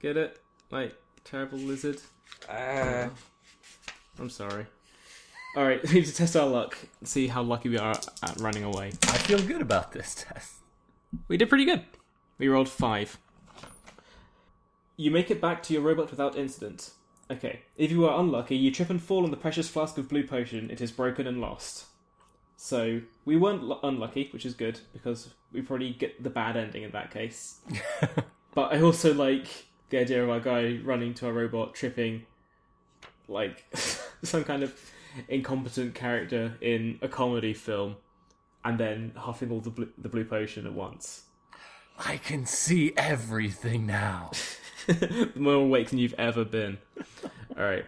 Get 0.00 0.16
it? 0.16 0.40
Like, 0.70 0.96
terrible 1.24 1.58
lizard? 1.58 2.00
Uh, 2.48 3.08
I'm 4.18 4.30
sorry. 4.30 4.66
Alright, 5.56 5.82
we 5.88 5.94
need 5.96 6.06
to 6.06 6.14
test 6.14 6.34
our 6.36 6.48
luck 6.48 6.76
see 7.04 7.28
how 7.28 7.42
lucky 7.42 7.68
we 7.68 7.76
are 7.78 7.94
at 8.22 8.40
running 8.40 8.64
away. 8.64 8.92
I 9.02 9.18
feel 9.18 9.38
good 9.40 9.60
about 9.60 9.92
this 9.92 10.14
test. 10.14 10.54
We 11.28 11.36
did 11.36 11.50
pretty 11.50 11.66
good. 11.66 11.84
We 12.38 12.48
rolled 12.48 12.70
five. 12.70 13.18
You 14.96 15.10
make 15.10 15.30
it 15.30 15.40
back 15.40 15.62
to 15.64 15.74
your 15.74 15.82
robot 15.82 16.10
without 16.10 16.36
incident. 16.36 16.92
Okay. 17.30 17.60
If 17.76 17.90
you 17.90 18.06
are 18.06 18.20
unlucky, 18.20 18.56
you 18.56 18.70
trip 18.70 18.90
and 18.90 19.02
fall 19.02 19.24
on 19.24 19.30
the 19.30 19.36
precious 19.36 19.68
flask 19.68 19.96
of 19.98 20.08
blue 20.08 20.26
potion. 20.26 20.70
It 20.70 20.80
is 20.80 20.90
broken 20.90 21.26
and 21.26 21.40
lost. 21.40 21.86
So 22.56 23.00
we 23.24 23.36
weren't 23.36 23.64
lu- 23.64 23.78
unlucky, 23.82 24.28
which 24.32 24.46
is 24.46 24.54
good 24.54 24.80
because 24.92 25.30
we 25.52 25.62
probably 25.62 25.90
get 25.90 26.22
the 26.22 26.30
bad 26.30 26.56
ending 26.56 26.82
in 26.82 26.92
that 26.92 27.10
case. 27.10 27.60
but 28.54 28.72
I 28.72 28.80
also 28.80 29.12
like 29.14 29.46
the 29.90 29.98
idea 29.98 30.22
of 30.22 30.30
our 30.30 30.40
guy 30.40 30.78
running 30.84 31.14
to 31.14 31.26
our 31.26 31.32
robot, 31.32 31.74
tripping, 31.74 32.24
like 33.28 33.64
some 34.22 34.44
kind 34.44 34.62
of 34.62 34.78
incompetent 35.28 35.94
character 35.94 36.56
in 36.60 36.98
a 37.02 37.08
comedy 37.08 37.52
film, 37.52 37.96
and 38.64 38.78
then 38.78 39.12
huffing 39.16 39.50
all 39.50 39.60
the 39.60 39.70
blue, 39.70 39.88
the 39.98 40.08
blue 40.08 40.24
potion 40.24 40.66
at 40.66 40.72
once. 40.72 41.24
I 41.98 42.16
can 42.16 42.46
see 42.46 42.92
everything 42.96 43.86
now. 43.86 44.30
more 45.34 45.54
awake 45.54 45.90
than 45.90 45.98
you've 45.98 46.14
ever 46.18 46.44
been. 46.44 46.78
All 47.56 47.64
right. 47.64 47.84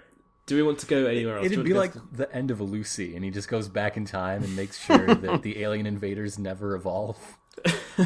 Do 0.47 0.57
we 0.57 0.62
want 0.62 0.78
to 0.80 0.86
go 0.86 1.07
anywhere 1.07 1.38
else? 1.38 1.47
It'd 1.47 1.64
be 1.64 1.72
like 1.72 1.95
to 1.95 2.03
the 2.12 2.32
end 2.34 2.51
of 2.51 2.61
Lucy, 2.61 3.16
and 3.16 3.24
he 3.24 3.30
just 3.30 3.49
goes 3.49 3.68
back 3.68 3.97
in 3.97 4.05
time 4.05 4.42
and 4.45 4.55
makes 4.55 4.78
sure 4.78 5.14
that 5.14 5.42
the 5.42 5.59
alien 5.62 5.86
invaders 5.86 6.38
never 6.38 6.74
evolve. 6.74 7.16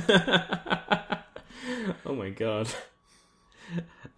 oh 2.07 2.15
my 2.15 2.31
god. 2.31 2.69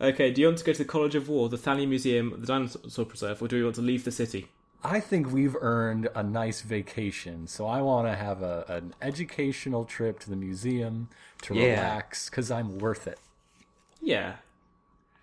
Okay. 0.00 0.30
Do 0.32 0.40
you 0.40 0.46
want 0.48 0.58
to 0.58 0.64
go 0.64 0.72
to 0.72 0.78
the 0.78 0.84
College 0.84 1.14
of 1.14 1.28
War, 1.28 1.48
the 1.48 1.56
Thalian 1.56 1.88
Museum, 1.88 2.34
the 2.38 2.46
Dinosaur 2.46 3.04
Preserve, 3.04 3.40
or 3.42 3.48
do 3.48 3.56
we 3.56 3.64
want 3.64 3.76
to 3.76 3.82
leave 3.82 4.04
the 4.04 4.12
city? 4.12 4.48
I 4.82 4.98
think 5.00 5.30
we've 5.30 5.56
earned 5.60 6.08
a 6.14 6.22
nice 6.22 6.62
vacation, 6.62 7.46
so 7.46 7.66
I 7.66 7.82
want 7.82 8.06
to 8.08 8.16
have 8.16 8.40
a, 8.42 8.64
an 8.68 8.94
educational 9.02 9.84
trip 9.84 10.18
to 10.20 10.30
the 10.30 10.36
museum 10.36 11.08
to 11.42 11.54
Yeah. 11.54 11.64
relax 11.82 12.30
because 12.30 12.50
I'm 12.50 12.78
worth 12.78 13.06
it. 13.06 13.18
Yeah. 14.00 14.36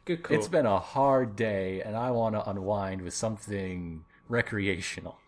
Good 0.08 0.24
call. 0.24 0.38
It's 0.38 0.48
been 0.48 0.66
a 0.66 0.80
hard 0.80 1.36
day, 1.36 1.82
and 1.82 1.96
I 1.96 2.10
want 2.12 2.34
to 2.34 2.50
unwind 2.50 3.02
with 3.02 3.14
something 3.14 4.06
recreational. 4.28 5.20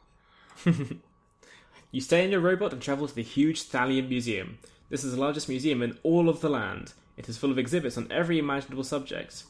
You 1.91 2.01
stay 2.01 2.23
in 2.23 2.31
your 2.31 2.39
robot 2.39 2.71
and 2.71 2.81
travel 2.81 3.07
to 3.07 3.15
the 3.15 3.23
huge 3.23 3.63
Thalian 3.63 4.09
Museum. 4.09 4.59
This 4.89 5.03
is 5.03 5.13
the 5.13 5.19
largest 5.19 5.49
museum 5.49 5.81
in 5.81 5.97
all 6.03 6.29
of 6.29 6.41
the 6.41 6.49
land. 6.49 6.93
It 7.17 7.27
is 7.27 7.37
full 7.37 7.51
of 7.51 7.57
exhibits 7.57 7.97
on 7.97 8.11
every 8.11 8.37
imaginable 8.37 8.83
subject. 8.83 9.43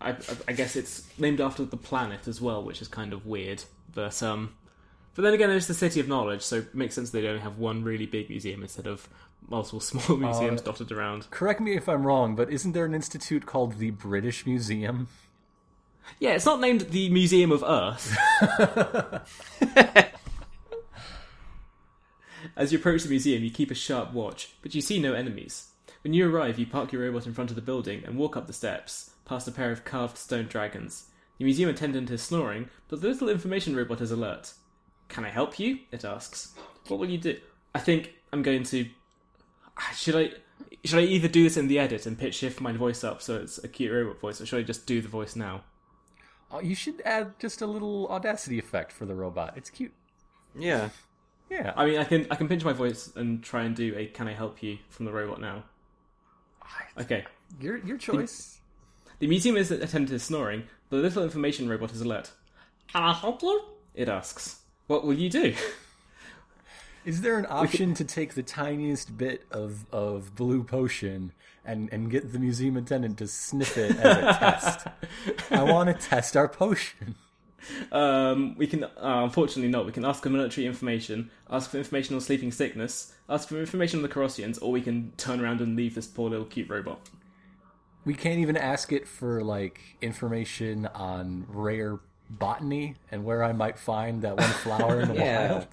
I, 0.00 0.10
I, 0.10 0.16
I 0.48 0.52
guess 0.52 0.76
it's 0.76 1.08
named 1.18 1.40
after 1.40 1.64
the 1.64 1.76
planet 1.76 2.28
as 2.28 2.40
well, 2.40 2.62
which 2.62 2.80
is 2.80 2.86
kind 2.86 3.12
of 3.12 3.26
weird. 3.26 3.64
But 3.92 4.22
um, 4.22 4.54
but 5.16 5.22
then 5.22 5.34
again, 5.34 5.50
it's 5.50 5.66
the 5.66 5.74
city 5.74 5.98
of 5.98 6.06
knowledge, 6.06 6.42
so 6.42 6.58
it 6.58 6.74
makes 6.74 6.94
sense 6.94 7.10
they 7.10 7.26
only 7.26 7.40
have 7.40 7.58
one 7.58 7.82
really 7.82 8.06
big 8.06 8.28
museum 8.28 8.62
instead 8.62 8.86
of 8.86 9.08
multiple 9.48 9.80
small 9.80 10.16
museums 10.16 10.60
uh, 10.60 10.64
dotted 10.64 10.92
around. 10.92 11.30
Correct 11.30 11.60
me 11.60 11.76
if 11.76 11.88
I'm 11.88 12.06
wrong, 12.06 12.34
but 12.34 12.50
isn't 12.50 12.72
there 12.72 12.84
an 12.84 12.94
institute 12.94 13.46
called 13.46 13.78
the 13.78 13.90
British 13.90 14.46
Museum? 14.46 15.08
Yeah, 16.18 16.30
it's 16.30 16.46
not 16.46 16.60
named 16.60 16.82
the 16.90 17.10
Museum 17.10 17.52
of 17.52 17.62
Earth. 17.62 18.16
As 22.56 22.72
you 22.72 22.78
approach 22.78 23.02
the 23.02 23.10
museum, 23.10 23.44
you 23.44 23.50
keep 23.50 23.70
a 23.70 23.74
sharp 23.74 24.12
watch, 24.12 24.54
but 24.62 24.74
you 24.74 24.80
see 24.80 24.98
no 24.98 25.12
enemies. 25.12 25.68
When 26.02 26.12
you 26.12 26.28
arrive, 26.28 26.58
you 26.58 26.66
park 26.66 26.92
your 26.92 27.02
robot 27.02 27.26
in 27.26 27.34
front 27.34 27.50
of 27.50 27.56
the 27.56 27.62
building 27.62 28.02
and 28.04 28.16
walk 28.16 28.36
up 28.36 28.46
the 28.46 28.52
steps, 28.52 29.10
past 29.24 29.46
a 29.48 29.52
pair 29.52 29.70
of 29.70 29.84
carved 29.84 30.16
stone 30.16 30.46
dragons. 30.46 31.08
The 31.38 31.44
museum 31.44 31.68
attendant 31.68 32.10
is 32.10 32.22
snoring, 32.22 32.68
but 32.88 33.00
the 33.00 33.08
little 33.08 33.28
information 33.28 33.76
robot 33.76 34.00
is 34.00 34.10
alert. 34.10 34.54
Can 35.08 35.24
I 35.24 35.30
help 35.30 35.58
you? 35.58 35.80
It 35.92 36.04
asks. 36.04 36.54
What 36.88 36.98
will 36.98 37.10
you 37.10 37.18
do? 37.18 37.38
I 37.74 37.78
think 37.78 38.14
I'm 38.32 38.42
going 38.42 38.62
to. 38.64 38.88
Should 39.94 40.16
I? 40.16 40.30
Should 40.84 40.98
I 40.98 41.02
either 41.02 41.28
do 41.28 41.42
this 41.42 41.56
in 41.56 41.68
the 41.68 41.78
edit 41.78 42.06
and 42.06 42.18
pitch 42.18 42.36
shift 42.36 42.60
my 42.60 42.72
voice 42.72 43.02
up 43.04 43.20
so 43.22 43.36
it's 43.36 43.58
a 43.62 43.68
cute 43.68 43.92
robot 43.92 44.20
voice, 44.20 44.40
or 44.40 44.46
should 44.46 44.58
I 44.60 44.62
just 44.62 44.86
do 44.86 45.00
the 45.00 45.08
voice 45.08 45.36
now? 45.36 45.62
Oh, 46.50 46.60
you 46.60 46.74
should 46.74 47.02
add 47.04 47.38
just 47.38 47.60
a 47.62 47.66
little 47.66 48.08
audacity 48.08 48.58
effect 48.58 48.90
for 48.92 49.04
the 49.04 49.14
robot. 49.14 49.54
It's 49.56 49.70
cute. 49.70 49.92
yeah. 50.58 50.90
Yeah. 51.50 51.72
I 51.76 51.86
mean, 51.86 51.98
I 51.98 52.04
can 52.04 52.26
I 52.30 52.34
can 52.34 52.46
pinch 52.48 52.64
my 52.64 52.72
voice 52.74 53.10
and 53.16 53.42
try 53.42 53.64
and 53.64 53.74
do 53.74 53.94
a 53.96 54.06
"Can 54.06 54.28
I 54.28 54.34
help 54.34 54.62
you?" 54.62 54.78
from 54.90 55.06
the 55.06 55.12
robot 55.12 55.40
now. 55.40 55.64
Okay. 56.98 57.24
Your 57.60 57.78
your 57.78 57.96
choice. 57.96 58.60
The 59.18 59.26
museum 59.26 59.56
is 59.56 59.70
attendant 59.70 60.10
is 60.12 60.22
snoring, 60.22 60.64
but 60.90 60.98
the 60.98 61.02
little 61.02 61.24
information 61.24 61.68
robot 61.68 61.92
is 61.92 62.00
alert. 62.02 62.30
Can 62.92 63.02
I 63.02 63.12
help 63.14 63.42
you? 63.42 63.62
It 63.94 64.08
asks. 64.08 64.60
What 64.86 65.04
will 65.04 65.14
you 65.14 65.30
do? 65.30 65.54
Is 67.08 67.22
there 67.22 67.38
an 67.38 67.46
option 67.48 67.94
to 67.94 68.04
take 68.04 68.34
the 68.34 68.42
tiniest 68.42 69.16
bit 69.16 69.46
of, 69.50 69.86
of 69.90 70.34
blue 70.34 70.62
potion 70.62 71.32
and, 71.64 71.88
and 71.90 72.10
get 72.10 72.34
the 72.34 72.38
museum 72.38 72.76
attendant 72.76 73.16
to 73.18 73.26
sniff 73.26 73.78
it 73.78 73.96
as 73.96 74.16
a 74.18 74.38
test? 74.38 74.86
I 75.50 75.62
want 75.62 75.88
to 75.88 76.06
test 76.08 76.36
our 76.36 76.48
potion. 76.48 77.14
Um, 77.90 78.56
we 78.58 78.66
can, 78.66 78.84
uh, 78.84 78.90
unfortunately, 78.98 79.70
not. 79.70 79.86
We 79.86 79.92
can 79.92 80.04
ask 80.04 80.22
for 80.22 80.28
military 80.28 80.66
information, 80.66 81.30
ask 81.50 81.70
for 81.70 81.78
information 81.78 82.14
on 82.14 82.20
sleeping 82.20 82.52
sickness, 82.52 83.14
ask 83.26 83.48
for 83.48 83.58
information 83.58 84.00
on 84.00 84.02
the 84.02 84.08
Carrossians, 84.10 84.58
or 84.60 84.70
we 84.70 84.82
can 84.82 85.12
turn 85.16 85.40
around 85.40 85.62
and 85.62 85.76
leave 85.76 85.94
this 85.94 86.06
poor 86.06 86.28
little 86.28 86.44
cute 86.44 86.68
robot. 86.68 87.00
We 88.04 88.12
can't 88.12 88.38
even 88.38 88.58
ask 88.58 88.92
it 88.92 89.08
for 89.08 89.42
like 89.42 89.80
information 90.02 90.84
on 90.94 91.46
rare 91.48 92.00
botany 92.28 92.96
and 93.10 93.24
where 93.24 93.42
I 93.42 93.52
might 93.52 93.78
find 93.78 94.20
that 94.22 94.36
one 94.36 94.50
flower 94.50 95.00
in 95.00 95.08
the 95.08 95.14
Yeah. 95.18 95.52
wild. 95.52 95.66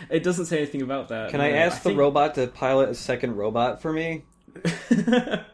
It 0.10 0.22
doesn't 0.22 0.46
say 0.46 0.58
anything 0.58 0.82
about 0.82 1.08
that. 1.08 1.30
Can 1.30 1.40
I 1.40 1.50
ask 1.52 1.82
the 1.82 1.90
think- 1.90 1.98
robot 1.98 2.34
to 2.36 2.46
pilot 2.46 2.88
a 2.90 2.94
second 2.94 3.36
robot 3.36 3.82
for 3.82 3.92
me? 3.92 4.24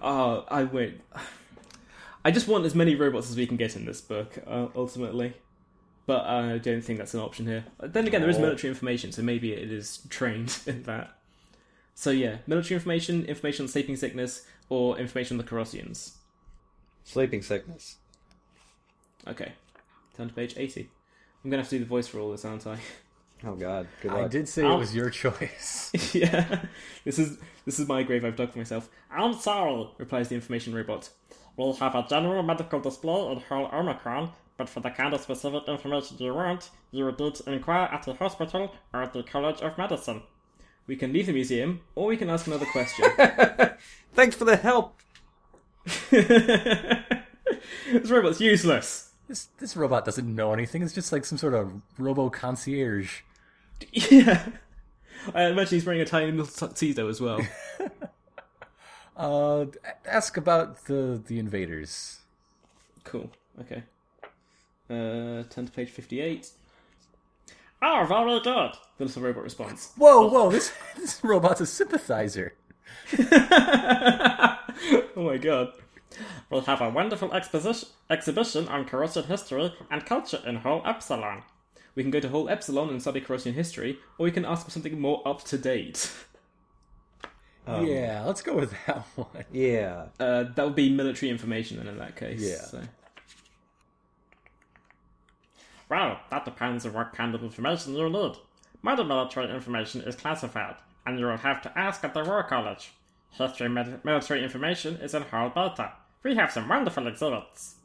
Oh, 0.00 0.44
I 0.48 0.64
won't. 0.64 1.00
I 2.24 2.30
just 2.30 2.48
want 2.48 2.64
as 2.64 2.74
many 2.74 2.94
robots 2.94 3.28
as 3.30 3.36
we 3.36 3.46
can 3.46 3.56
get 3.56 3.76
in 3.76 3.84
this 3.84 4.00
book, 4.00 4.38
uh, 4.46 4.68
ultimately. 4.74 5.34
But 6.06 6.24
I 6.24 6.58
don't 6.58 6.82
think 6.82 6.98
that's 6.98 7.14
an 7.14 7.20
option 7.20 7.46
here. 7.46 7.64
Then 7.80 8.06
again, 8.06 8.20
there 8.20 8.30
is 8.30 8.38
military 8.38 8.70
information, 8.70 9.12
so 9.12 9.22
maybe 9.22 9.52
it 9.52 9.70
is 9.70 10.00
trained 10.08 10.58
in 10.66 10.82
that. 10.84 11.18
So 11.94 12.10
yeah, 12.10 12.38
military 12.46 12.76
information, 12.76 13.24
information 13.26 13.64
on 13.64 13.68
sleeping 13.68 13.96
sickness, 13.96 14.46
or 14.68 14.98
information 14.98 15.38
on 15.38 15.44
the 15.44 15.50
Carrossians. 15.50 16.12
Sleeping 17.04 17.42
sickness. 17.42 17.96
Okay, 19.26 19.52
turn 20.16 20.28
to 20.28 20.34
page 20.34 20.54
80. 20.56 20.88
I'm 21.44 21.50
gonna 21.50 21.62
have 21.62 21.70
to 21.70 21.76
do 21.78 21.84
the 21.84 21.88
voice 21.88 22.06
for 22.06 22.18
all 22.20 22.32
this, 22.32 22.44
aren't 22.44 22.66
I? 22.66 22.78
Oh 23.46 23.54
god. 23.54 23.86
Good 24.00 24.12
luck. 24.12 24.24
I 24.24 24.28
did 24.28 24.48
say 24.48 24.66
it 24.66 24.78
was 24.78 24.94
your 24.94 25.10
choice. 25.10 25.90
yeah, 26.14 26.64
this 27.04 27.18
is 27.18 27.38
this 27.64 27.78
is 27.78 27.88
my 27.88 28.02
grave 28.02 28.24
I've 28.24 28.36
dug 28.36 28.52
for 28.52 28.58
myself. 28.58 28.88
I'm 29.10 29.34
sorry, 29.34 29.88
replies 29.98 30.28
the 30.28 30.34
information 30.34 30.74
robot. 30.74 31.10
We'll 31.56 31.74
have 31.74 31.94
a 31.94 32.06
general 32.08 32.42
medical 32.42 32.80
display 32.80 33.32
in 33.32 33.40
Hall 33.40 33.70
Omicron, 33.72 34.30
but 34.56 34.68
for 34.68 34.80
the 34.80 34.90
kind 34.90 35.14
of 35.14 35.20
specific 35.20 35.68
information 35.68 36.16
you 36.18 36.34
want, 36.34 36.70
you 36.90 37.04
would 37.04 37.18
need 37.18 37.36
to 37.36 37.52
inquire 37.52 37.88
at 37.92 38.04
the 38.04 38.14
hospital 38.14 38.74
or 38.92 39.02
at 39.02 39.12
the 39.12 39.22
College 39.22 39.60
of 39.60 39.78
Medicine. 39.78 40.22
We 40.86 40.96
can 40.96 41.12
leave 41.12 41.26
the 41.26 41.32
museum, 41.32 41.80
or 41.94 42.06
we 42.06 42.16
can 42.16 42.28
ask 42.28 42.46
another 42.46 42.66
question. 42.66 43.06
Thanks 44.14 44.36
for 44.36 44.44
the 44.44 44.56
help. 44.56 45.00
this 46.10 48.10
robot's 48.10 48.40
useless. 48.40 49.10
This 49.28 49.48
this 49.58 49.76
robot 49.76 50.04
doesn't 50.04 50.34
know 50.34 50.52
anything. 50.52 50.82
It's 50.82 50.92
just 50.92 51.12
like 51.12 51.24
some 51.24 51.38
sort 51.38 51.54
of 51.54 51.72
robo 51.98 52.30
concierge. 52.30 53.22
Yeah. 53.92 54.46
I 55.34 55.44
imagine 55.44 55.76
he's 55.76 55.86
wearing 55.86 56.02
a 56.02 56.04
tiny 56.04 56.30
little 56.32 56.46
tuxedo 56.46 57.08
as 57.08 57.20
well. 57.20 57.40
Uh, 59.16 59.66
ask 60.06 60.36
about 60.36 60.86
the 60.86 61.22
the 61.24 61.38
invaders. 61.38 62.18
cool. 63.04 63.30
Okay. 63.60 63.84
Uh, 64.90 65.44
turn 65.48 65.66
to 65.66 65.70
page 65.72 65.88
58. 65.90 66.50
Oh, 67.80 68.04
very 68.08 68.40
good. 68.40 68.72
The 68.98 69.04
little 69.04 69.22
robot 69.22 69.44
responds. 69.44 69.92
Whoa, 69.96 70.26
whoa! 70.28 70.50
This 70.50 70.72
this 70.96 71.22
robot's 71.22 71.60
a 71.60 71.66
sympathizer. 71.66 72.54
oh 73.16 74.58
my 75.14 75.36
god. 75.36 75.72
We'll 76.50 76.62
have 76.62 76.80
a 76.80 76.90
wonderful 76.90 77.32
exposition, 77.32 77.88
exhibition 78.10 78.66
on 78.68 78.84
Carrossian 78.84 79.26
history 79.26 79.72
and 79.92 80.04
culture 80.04 80.40
in 80.44 80.56
Hall 80.56 80.82
Epsilon. 80.84 81.42
We 81.94 82.02
can 82.02 82.10
go 82.10 82.20
to 82.20 82.28
Hall 82.28 82.48
Epsilon 82.48 82.90
and 82.90 83.00
study 83.00 83.20
Carrossian 83.20 83.54
history, 83.54 83.98
or 84.18 84.24
we 84.24 84.32
can 84.32 84.44
ask 84.44 84.64
for 84.64 84.70
something 84.70 85.00
more 85.00 85.26
up 85.26 85.44
to 85.44 85.58
date. 85.58 86.10
yeah, 87.68 88.24
let's 88.26 88.42
go 88.42 88.54
with 88.56 88.72
that 88.86 89.04
one. 89.14 89.44
Yeah. 89.52 90.06
Uh, 90.18 90.44
that 90.54 90.64
would 90.64 90.74
be 90.74 90.90
military 90.92 91.30
information 91.30 91.78
then 91.78 91.88
in 91.88 91.98
that 91.98 92.16
case. 92.16 92.40
Yeah. 92.42 92.62
So. 92.62 92.82
Well, 95.88 96.18
that 96.30 96.44
depends 96.44 96.84
on 96.84 96.92
what 96.92 97.12
kind 97.12 97.34
of 97.34 97.42
information 97.42 97.94
you 97.94 98.08
need. 98.10 98.32
Modern 98.82 99.08
military 99.08 99.50
information 99.54 100.02
is 100.02 100.16
classified, 100.16 100.76
and 101.06 101.18
you 101.18 101.26
will 101.26 101.36
have 101.36 101.62
to 101.62 101.78
ask 101.78 102.04
at 102.04 102.12
the 102.14 102.24
War 102.24 102.42
College. 102.42 102.92
History 103.30 103.68
med- 103.68 104.04
military 104.04 104.42
information 104.42 104.96
is 104.96 105.14
in 105.14 105.22
Hall 105.22 105.48
Beta. 105.48 105.92
We 106.22 106.34
have 106.36 106.52
some 106.52 106.68
wonderful 106.68 107.06
exhibits. 107.06 107.76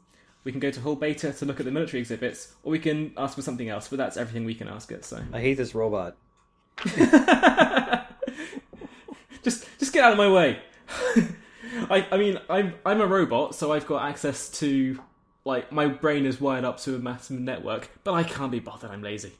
We 0.44 0.52
can 0.52 0.60
go 0.60 0.70
to 0.70 0.80
Hall 0.80 0.96
Beta 0.96 1.32
to 1.32 1.44
look 1.44 1.60
at 1.60 1.66
the 1.66 1.72
military 1.72 2.00
exhibits, 2.00 2.54
or 2.62 2.72
we 2.72 2.78
can 2.78 3.12
ask 3.16 3.34
for 3.34 3.42
something 3.42 3.68
else, 3.68 3.88
but 3.88 3.98
that's 3.98 4.16
everything 4.16 4.44
we 4.46 4.54
can 4.54 4.68
ask 4.68 4.90
it, 4.90 5.04
so. 5.04 5.20
I 5.32 5.40
hate 5.40 5.54
this 5.58 5.74
robot. 5.74 6.16
just 9.42 9.66
just 9.78 9.92
get 9.92 10.04
out 10.04 10.12
of 10.12 10.18
my 10.18 10.30
way. 10.30 10.58
I 11.90 12.06
I 12.10 12.16
mean 12.16 12.38
I'm 12.48 12.74
I'm 12.84 13.00
a 13.00 13.06
robot, 13.06 13.54
so 13.54 13.72
I've 13.72 13.86
got 13.86 14.08
access 14.08 14.48
to 14.60 14.98
like 15.44 15.70
my 15.72 15.86
brain 15.88 16.26
is 16.26 16.40
wired 16.40 16.64
up 16.64 16.78
to 16.80 16.94
a 16.94 16.98
massive 16.98 17.38
network, 17.40 17.90
but 18.04 18.12
I 18.14 18.22
can't 18.22 18.50
be 18.52 18.60
bothered. 18.60 18.90
I'm 18.90 19.02
lazy. 19.02 19.32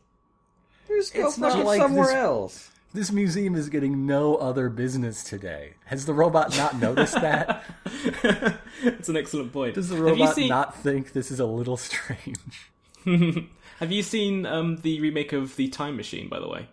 Just 0.88 1.14
go 1.14 1.28
It's 1.28 1.38
not 1.38 1.52
fucking 1.52 1.64
like 1.66 1.80
somewhere 1.80 2.06
this- 2.06 2.14
else. 2.14 2.70
This 2.92 3.12
museum 3.12 3.54
is 3.54 3.68
getting 3.68 4.04
no 4.06 4.34
other 4.36 4.68
business 4.68 5.22
today. 5.22 5.74
Has 5.86 6.06
the 6.06 6.14
robot 6.14 6.56
not 6.56 6.78
noticed 6.80 7.14
that? 7.14 7.62
It's 8.82 9.08
an 9.10 9.16
excellent 9.16 9.52
point. 9.52 9.74
Does 9.74 9.90
the 9.90 9.96
robot 9.96 10.34
seen- 10.34 10.48
not 10.48 10.74
think 10.74 11.12
this 11.12 11.30
is 11.30 11.38
a 11.38 11.44
little 11.46 11.76
strange? 11.76 12.70
Have 13.78 13.92
you 13.92 14.02
seen 14.02 14.46
um, 14.46 14.78
the 14.78 15.00
remake 15.00 15.32
of 15.34 15.56
the 15.56 15.68
Time 15.68 15.96
Machine? 15.96 16.28
By 16.28 16.40
the 16.40 16.48
way, 16.48 16.68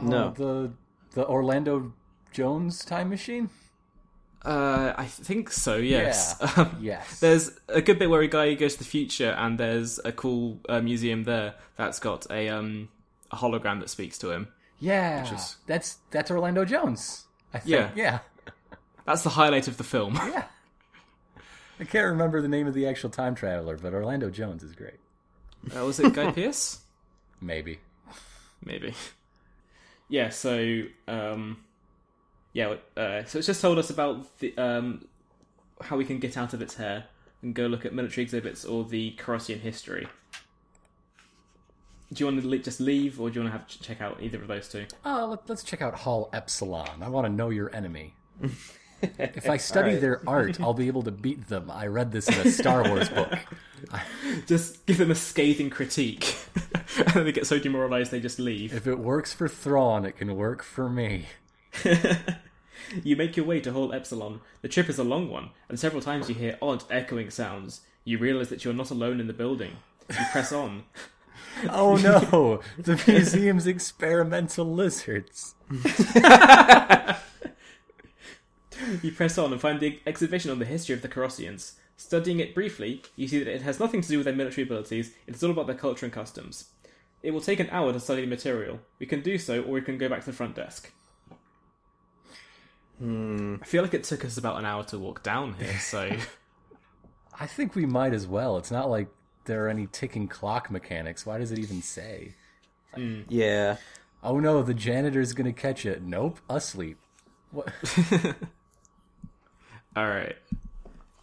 No. 0.00 0.32
Oh, 0.38 0.42
the 0.42 0.72
the 1.14 1.26
Orlando 1.26 1.92
Jones 2.32 2.84
time 2.84 3.10
machine. 3.10 3.50
uh, 4.44 4.94
I 4.96 5.04
think 5.06 5.50
so. 5.50 5.76
Yes. 5.76 6.36
Yeah. 6.40 6.52
Um, 6.56 6.76
Yes. 6.80 7.20
There's 7.20 7.50
a 7.68 7.82
good 7.82 7.98
bit 7.98 8.08
where 8.08 8.22
a 8.22 8.28
guy 8.28 8.54
goes 8.54 8.72
to 8.74 8.78
the 8.78 8.84
future, 8.84 9.30
and 9.32 9.58
there's 9.58 9.98
a 10.04 10.12
cool 10.12 10.58
uh, 10.68 10.80
museum 10.80 11.24
there 11.24 11.54
that's 11.76 11.98
got 11.98 12.26
a 12.30 12.48
um 12.48 12.88
a 13.30 13.36
hologram 13.36 13.80
that 13.80 13.90
speaks 13.90 14.18
to 14.18 14.30
him. 14.30 14.48
Yeah, 14.82 15.32
is- 15.32 15.56
that's 15.66 15.98
that's 16.10 16.30
Orlando 16.30 16.64
Jones. 16.64 17.24
I 17.54 17.58
think. 17.58 17.70
Yeah. 17.70 17.90
yeah. 17.94 18.18
That's 19.04 19.22
the 19.22 19.30
highlight 19.30 19.68
of 19.68 19.76
the 19.76 19.84
film. 19.84 20.14
Yeah. 20.32 20.44
I 21.80 21.84
can't 21.84 22.06
remember 22.06 22.40
the 22.40 22.48
name 22.48 22.66
of 22.68 22.74
the 22.74 22.86
actual 22.86 23.10
time 23.10 23.34
traveler, 23.34 23.76
but 23.76 23.92
Orlando 23.94 24.30
Jones 24.30 24.62
is 24.62 24.72
great. 24.74 24.98
uh, 25.76 25.84
was 25.84 25.98
it 26.00 26.12
Guy 26.12 26.30
Pearce? 26.38 26.80
Maybe. 27.40 27.78
maybe. 28.64 28.94
Yeah, 30.08 30.28
so 30.30 30.82
um, 31.08 31.58
yeah, 32.52 32.76
uh, 32.96 33.24
so 33.24 33.38
it's 33.38 33.46
just 33.46 33.60
told 33.60 33.78
us 33.78 33.90
about 33.90 34.38
the 34.38 34.56
um, 34.56 35.06
how 35.80 35.96
we 35.96 36.04
can 36.04 36.18
get 36.18 36.36
out 36.36 36.54
of 36.54 36.62
its 36.62 36.74
hair 36.76 37.04
and 37.42 37.54
go 37.54 37.66
look 37.66 37.84
at 37.84 37.92
military 37.92 38.22
exhibits 38.22 38.64
or 38.64 38.84
the 38.84 39.12
Carrossian 39.18 39.58
history. 39.60 40.06
Do 42.12 42.24
you 42.24 42.26
want 42.26 42.42
to 42.42 42.48
le- 42.48 42.58
just 42.58 42.80
leave, 42.80 43.20
or 43.20 43.30
do 43.30 43.36
you 43.36 43.44
want 43.44 43.54
to 43.54 43.58
have 43.58 43.68
check 43.68 44.00
out 44.00 44.18
either 44.20 44.40
of 44.42 44.48
those 44.48 44.68
two? 44.68 44.86
Oh, 45.04 45.26
let, 45.30 45.48
let's 45.48 45.62
check 45.62 45.80
out 45.80 45.94
Hall 45.94 46.28
Epsilon. 46.32 47.02
I 47.02 47.08
want 47.08 47.26
to 47.26 47.32
know 47.32 47.48
your 47.50 47.74
enemy. 47.74 48.14
if 49.02 49.48
I 49.48 49.56
study 49.56 49.96
their 49.96 50.20
art, 50.28 50.60
I'll 50.60 50.74
be 50.74 50.88
able 50.88 51.02
to 51.04 51.10
beat 51.10 51.48
them. 51.48 51.70
I 51.70 51.86
read 51.86 52.12
this 52.12 52.28
in 52.28 52.46
a 52.46 52.50
Star 52.50 52.88
Wars 52.88 53.08
book. 53.08 53.32
Just 54.46 54.84
give 54.86 54.98
them 54.98 55.10
a 55.10 55.14
scathing 55.14 55.70
critique, 55.70 56.36
and 56.96 57.08
then 57.08 57.24
they 57.24 57.32
get 57.32 57.46
so 57.46 57.58
demoralized 57.58 58.10
they 58.10 58.20
just 58.20 58.38
leave. 58.38 58.72
If 58.72 58.86
it 58.86 58.98
works 58.98 59.32
for 59.32 59.48
Thrawn, 59.48 60.04
it 60.04 60.16
can 60.16 60.36
work 60.36 60.62
for 60.62 60.88
me. 60.88 61.26
You 63.02 63.16
make 63.16 63.36
your 63.36 63.46
way 63.46 63.60
to 63.60 63.72
Hall 63.72 63.92
Epsilon. 63.92 64.40
The 64.60 64.68
trip 64.68 64.88
is 64.88 64.98
a 64.98 65.04
long 65.04 65.30
one, 65.30 65.50
and 65.68 65.78
several 65.78 66.02
times 66.02 66.28
you 66.28 66.34
hear 66.34 66.58
odd 66.60 66.84
echoing 66.90 67.30
sounds. 67.30 67.80
You 68.04 68.18
realize 68.18 68.48
that 68.50 68.64
you're 68.64 68.74
not 68.74 68.90
alone 68.90 69.20
in 69.20 69.26
the 69.26 69.32
building. 69.32 69.76
You 70.10 70.24
press 70.32 70.52
on. 70.52 70.84
Oh 71.68 71.96
no! 72.02 72.60
The 72.78 73.02
museum's 73.06 73.66
experimental 73.66 74.66
lizards. 74.66 75.54
You 79.02 79.12
press 79.12 79.38
on 79.38 79.52
and 79.52 79.60
find 79.60 79.80
the 79.80 80.00
exhibition 80.06 80.50
on 80.50 80.58
the 80.58 80.64
history 80.64 80.94
of 80.94 81.02
the 81.02 81.08
Carrossians. 81.08 81.74
Studying 81.96 82.40
it 82.40 82.54
briefly, 82.54 83.02
you 83.16 83.28
see 83.28 83.38
that 83.38 83.48
it 83.52 83.62
has 83.62 83.78
nothing 83.78 84.00
to 84.00 84.08
do 84.08 84.18
with 84.18 84.24
their 84.24 84.34
military 84.34 84.64
abilities, 84.64 85.12
it 85.26 85.34
is 85.34 85.44
all 85.44 85.50
about 85.50 85.66
their 85.66 85.76
culture 85.76 86.04
and 86.04 86.12
customs. 86.12 86.70
It 87.22 87.30
will 87.30 87.40
take 87.40 87.60
an 87.60 87.68
hour 87.70 87.92
to 87.92 88.00
study 88.00 88.22
the 88.22 88.26
material. 88.26 88.80
We 88.98 89.06
can 89.06 89.22
do 89.22 89.38
so, 89.38 89.62
or 89.62 89.70
we 89.70 89.82
can 89.82 89.98
go 89.98 90.08
back 90.08 90.20
to 90.20 90.26
the 90.26 90.32
front 90.32 90.56
desk. 90.56 90.90
Hmm. 92.98 93.56
I 93.62 93.64
feel 93.64 93.82
like 93.82 93.94
it 93.94 94.04
took 94.04 94.24
us 94.24 94.36
about 94.36 94.58
an 94.58 94.64
hour 94.64 94.82
to 94.84 94.98
walk 94.98 95.22
down 95.22 95.54
here, 95.54 95.78
so. 95.78 96.10
I 97.40 97.46
think 97.46 97.74
we 97.74 97.86
might 97.86 98.12
as 98.12 98.26
well. 98.26 98.58
It's 98.58 98.70
not 98.70 98.90
like 98.90 99.08
there 99.44 99.66
are 99.66 99.68
any 99.68 99.86
ticking 99.86 100.28
clock 100.28 100.70
mechanics. 100.70 101.26
Why 101.26 101.38
does 101.38 101.52
it 101.52 101.58
even 101.58 101.82
say? 101.82 102.34
Yeah. 103.28 103.76
Oh 104.22 104.38
no, 104.38 104.62
the 104.62 104.74
janitor's 104.74 105.32
gonna 105.32 105.52
catch 105.52 105.84
it. 105.86 106.02
Nope, 106.02 106.38
asleep. 106.48 106.98
What? 107.50 107.72
Alright. 109.96 110.36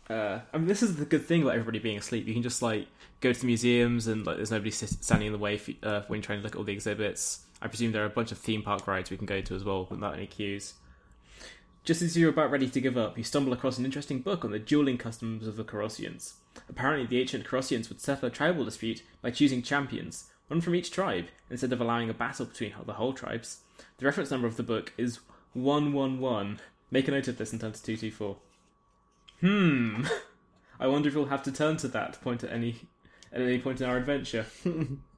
Uh, 0.09 0.39
I 0.53 0.57
mean, 0.57 0.67
this 0.67 0.82
is 0.82 0.95
the 0.95 1.05
good 1.05 1.26
thing 1.26 1.43
about 1.43 1.53
everybody 1.53 1.80
being 1.80 1.97
asleep. 1.97 2.28
You 2.28 2.34
can 2.34 2.41
just, 2.43 2.61
like, 2.61 2.88
go 3.22 3.32
to 3.32 3.39
the 3.39 3.45
museums 3.45 4.07
and, 4.07 4.26
like, 4.26 4.38
there's 4.38 4.49
nobody 4.51 4.72
sit- 4.72 5.03
standing 5.03 5.28
in 5.28 5.34
the 5.34 5.39
way 5.39 5.57
for, 5.57 5.72
uh, 5.84 6.01
when 6.07 6.17
you're 6.17 6.24
trying 6.24 6.39
to 6.39 6.43
look 6.43 6.53
at 6.53 6.57
all 6.57 6.63
the 6.63 6.74
exhibits. 6.74 7.45
I 7.61 7.67
presume 7.67 7.91
there 7.91 8.01
are 8.03 8.07
a 8.07 8.09
bunch 8.09 8.32
of 8.32 8.38
theme 8.39 8.63
park 8.63 8.88
rides 8.88 9.11
we 9.11 9.17
can 9.17 9.28
go 9.28 9.41
to 9.41 9.55
as 9.55 9.63
well 9.63 9.88
without 9.89 10.15
any 10.15 10.26
queues. 10.26 10.74
Just 11.84 12.01
as 12.01 12.17
you're 12.17 12.30
about 12.30 12.51
ready 12.51 12.69
to 12.69 12.82
give 12.82 12.97
up, 12.97 13.17
you 13.17 13.23
stumble 13.23 13.53
across 13.53 13.77
an 13.77 13.86
interesting 13.86 14.19
book 14.19 14.45
on 14.45 14.51
the 14.51 14.59
dueling 14.59 14.97
customs 14.97 15.47
of 15.47 15.55
the 15.55 15.63
Carrossians. 15.63 16.34
Apparently, 16.67 17.07
the 17.07 17.19
ancient 17.19 17.47
Carrossians 17.47 17.89
would 17.89 18.01
settle 18.01 18.27
a 18.27 18.32
tribal 18.32 18.65
dispute 18.65 19.01
by 19.21 19.32
choosing 19.32 19.61
champions, 19.61 20.30
one 20.47 20.61
from 20.61 20.75
each 20.75 20.91
tribe, 20.91 21.27
instead 21.49 21.73
of 21.73 21.82
allowing 21.82 22.09
a 22.09 22.13
battle 22.13 22.45
between 22.45 22.73
the 22.86 22.93
whole 22.93 23.13
tribes. 23.13 23.61
The 23.97 24.05
reference 24.05 24.30
number 24.30 24.47
of 24.47 24.57
the 24.57 24.63
book 24.63 24.93
is 24.97 25.19
111. 25.53 26.59
Make 26.91 27.07
a 27.07 27.11
note 27.11 27.27
of 27.27 27.38
this 27.38 27.51
and 27.51 27.61
turn 27.61 27.71
to 27.71 27.82
224. 27.82 28.38
Hmm. 29.41 30.03
I 30.80 30.88
wonder 30.88 31.09
if 31.09 31.15
we'll 31.15 31.25
have 31.25 31.43
to 31.43 31.51
turn 31.51 31.77
to 31.77 31.88
that 31.89 32.21
point 32.21 32.43
at 32.43 32.51
any 32.51 32.82
at 33.32 33.41
any 33.41 33.59
point 33.59 33.82
in 33.82 33.89
our 33.89 33.97
adventure. 33.97 34.45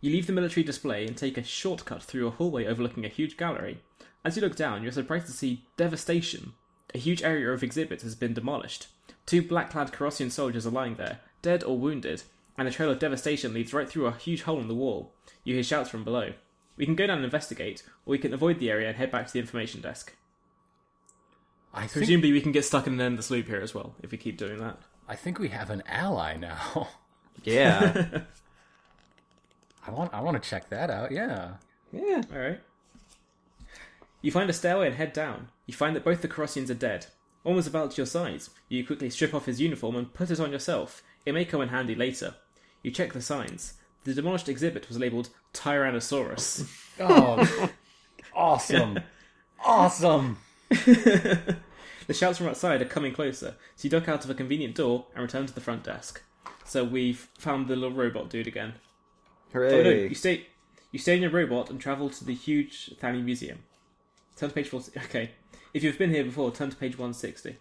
You 0.00 0.10
leave 0.10 0.26
the 0.26 0.32
military 0.32 0.62
display 0.62 1.06
and 1.06 1.16
take 1.16 1.38
a 1.38 1.42
shortcut 1.42 2.02
through 2.02 2.26
a 2.26 2.30
hallway 2.30 2.66
overlooking 2.66 3.04
a 3.04 3.08
huge 3.08 3.36
gallery. 3.36 3.82
As 4.24 4.36
you 4.36 4.42
look 4.42 4.56
down, 4.56 4.82
you're 4.82 4.92
surprised 4.92 5.26
to 5.26 5.32
see 5.32 5.64
devastation. 5.76 6.52
A 6.94 6.98
huge 6.98 7.22
area 7.22 7.50
of 7.50 7.62
exhibits 7.62 8.02
has 8.02 8.14
been 8.14 8.34
demolished. 8.34 8.88
Two 9.24 9.42
black 9.42 9.70
clad 9.70 9.92
Carrossian 9.92 10.30
soldiers 10.30 10.66
are 10.66 10.70
lying 10.70 10.96
there, 10.96 11.20
dead 11.42 11.64
or 11.64 11.78
wounded, 11.78 12.22
and 12.58 12.68
a 12.68 12.70
trail 12.70 12.90
of 12.90 12.98
devastation 12.98 13.54
leads 13.54 13.72
right 13.72 13.88
through 13.88 14.06
a 14.06 14.12
huge 14.12 14.42
hole 14.42 14.60
in 14.60 14.68
the 14.68 14.74
wall. 14.74 15.12
You 15.44 15.54
hear 15.54 15.62
shouts 15.62 15.90
from 15.90 16.04
below. 16.04 16.32
We 16.76 16.84
can 16.84 16.94
go 16.94 17.06
down 17.06 17.18
and 17.18 17.24
investigate, 17.24 17.82
or 18.04 18.12
we 18.12 18.18
can 18.18 18.34
avoid 18.34 18.58
the 18.58 18.70
area 18.70 18.88
and 18.88 18.96
head 18.96 19.10
back 19.10 19.26
to 19.26 19.32
the 19.32 19.40
information 19.40 19.80
desk. 19.80 20.14
I 21.72 21.80
think 21.82 21.92
Presumably, 21.92 22.32
we 22.32 22.40
can 22.40 22.52
get 22.52 22.64
stuck 22.64 22.86
in 22.86 22.96
the 22.96 23.04
endless 23.04 23.30
loop 23.30 23.46
here 23.46 23.60
as 23.60 23.74
well 23.74 23.94
if 24.02 24.10
we 24.10 24.18
keep 24.18 24.38
doing 24.38 24.58
that. 24.58 24.78
I 25.08 25.14
think 25.14 25.38
we 25.38 25.48
have 25.48 25.70
an 25.70 25.82
ally 25.86 26.36
now. 26.36 26.88
Yeah. 27.44 28.22
I 29.86 29.90
want 29.90 30.12
I 30.12 30.20
want 30.20 30.42
to 30.42 30.48
check 30.48 30.68
that 30.70 30.90
out. 30.90 31.12
Yeah. 31.12 31.54
yeah. 31.92 32.22
All 32.32 32.38
right. 32.38 32.60
You 34.22 34.32
find 34.32 34.50
a 34.50 34.52
stairway 34.52 34.88
and 34.88 34.96
head 34.96 35.12
down. 35.12 35.48
You 35.66 35.74
find 35.74 35.94
that 35.94 36.04
both 36.04 36.22
the 36.22 36.28
Carrossians 36.28 36.70
are 36.70 36.74
dead. 36.74 37.06
Almost 37.44 37.68
about 37.68 37.92
to 37.92 37.96
your 37.98 38.06
size, 38.06 38.50
you 38.68 38.84
quickly 38.84 39.08
strip 39.08 39.32
off 39.32 39.46
his 39.46 39.60
uniform 39.60 39.94
and 39.94 40.12
put 40.12 40.30
it 40.32 40.40
on 40.40 40.50
yourself. 40.50 41.02
It 41.24 41.32
may 41.32 41.44
come 41.44 41.60
in 41.60 41.68
handy 41.68 41.94
later. 41.94 42.34
You 42.82 42.90
check 42.90 43.12
the 43.12 43.22
signs. 43.22 43.74
The 44.04 44.14
demolished 44.14 44.48
exhibit 44.48 44.88
was 44.88 44.98
labelled 44.98 45.30
Tyrannosaurus. 45.52 46.68
Oh, 46.98 47.70
awesome. 48.34 49.00
Awesome. 49.64 50.38
the 50.70 51.54
shouts 52.12 52.38
from 52.38 52.46
outside 52.46 52.80
are 52.80 52.86
coming 52.86 53.12
closer, 53.12 53.54
so 53.74 53.84
you 53.84 53.90
duck 53.90 54.08
out 54.08 54.24
of 54.24 54.30
a 54.30 54.34
convenient 54.34 54.76
door 54.76 55.06
and 55.14 55.22
return 55.22 55.44
to 55.46 55.52
the 55.54 55.60
front 55.60 55.84
desk. 55.84 56.22
So 56.64 56.84
we've 56.84 57.28
found 57.38 57.68
the 57.68 57.76
little 57.76 57.96
robot 57.96 58.30
dude 58.30 58.46
again. 58.46 58.74
Oh 59.54 59.82
no, 59.82 59.90
you 59.90 60.14
stay 60.14 60.46
you 60.92 60.98
stay 60.98 61.16
in 61.16 61.22
your 61.22 61.30
robot 61.30 61.70
and 61.70 61.80
travel 61.80 62.10
to 62.10 62.24
the 62.24 62.34
huge 62.34 62.90
Thalian 63.00 63.24
Museum. 63.24 63.58
Turn 64.36 64.50
to 64.50 64.54
page 64.54 64.68
40. 64.68 64.98
Okay. 65.04 65.30
If 65.72 65.82
you've 65.82 65.98
been 65.98 66.10
here 66.10 66.24
before, 66.24 66.50
turn 66.50 66.70
to 66.70 66.76
page 66.76 66.98
160. 66.98 67.58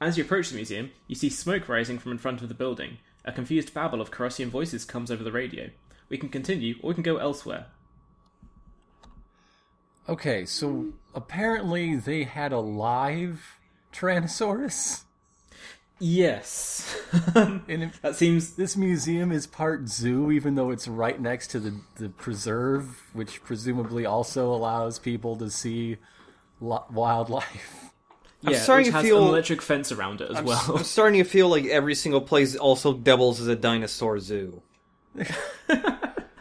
As 0.00 0.16
you 0.16 0.24
approach 0.24 0.50
the 0.50 0.56
museum, 0.56 0.90
you 1.06 1.14
see 1.14 1.28
smoke 1.28 1.68
rising 1.68 1.98
from 1.98 2.12
in 2.12 2.18
front 2.18 2.40
of 2.40 2.48
the 2.48 2.54
building. 2.54 2.98
A 3.24 3.32
confused 3.32 3.74
babble 3.74 4.00
of 4.00 4.10
Carrossian 4.10 4.48
voices 4.48 4.84
comes 4.84 5.10
over 5.10 5.24
the 5.24 5.32
radio. 5.32 5.70
We 6.08 6.18
can 6.18 6.28
continue, 6.28 6.76
or 6.82 6.88
we 6.88 6.94
can 6.94 7.02
go 7.02 7.16
elsewhere. 7.16 7.66
Okay, 10.08 10.46
so 10.46 10.92
apparently 11.14 11.96
they 11.96 12.24
had 12.24 12.52
a 12.52 12.60
live 12.60 13.58
Tyrannosaurus. 13.92 15.02
Yes. 16.00 16.96
And 17.34 17.82
if 17.82 18.00
that 18.02 18.14
seems 18.16 18.52
this 18.54 18.76
museum 18.76 19.32
is 19.32 19.46
part 19.46 19.88
zoo, 19.88 20.30
even 20.30 20.54
though 20.54 20.70
it's 20.70 20.86
right 20.88 21.20
next 21.20 21.48
to 21.48 21.60
the, 21.60 21.74
the 21.96 22.08
preserve, 22.10 23.02
which 23.12 23.42
presumably 23.42 24.04
also 24.06 24.52
allows 24.52 24.98
people 24.98 25.36
to 25.36 25.50
see 25.50 25.96
lo- 26.60 26.84
wildlife. 26.92 27.90
yeah, 28.42 28.58
starting 28.58 28.86
which 28.86 28.92
to 28.92 28.96
has 28.98 29.04
feel- 29.06 29.22
an 29.22 29.28
electric 29.28 29.62
fence 29.62 29.90
around 29.92 30.20
it 30.20 30.30
as 30.30 30.42
well. 30.42 30.62
I'm 30.76 30.84
starting 30.84 31.22
to 31.22 31.28
feel 31.28 31.48
like 31.48 31.64
every 31.66 31.94
single 31.94 32.20
place 32.20 32.54
also 32.56 32.92
doubles 32.92 33.40
as 33.40 33.46
a 33.48 33.56
dinosaur 33.56 34.18
zoo. 34.20 34.62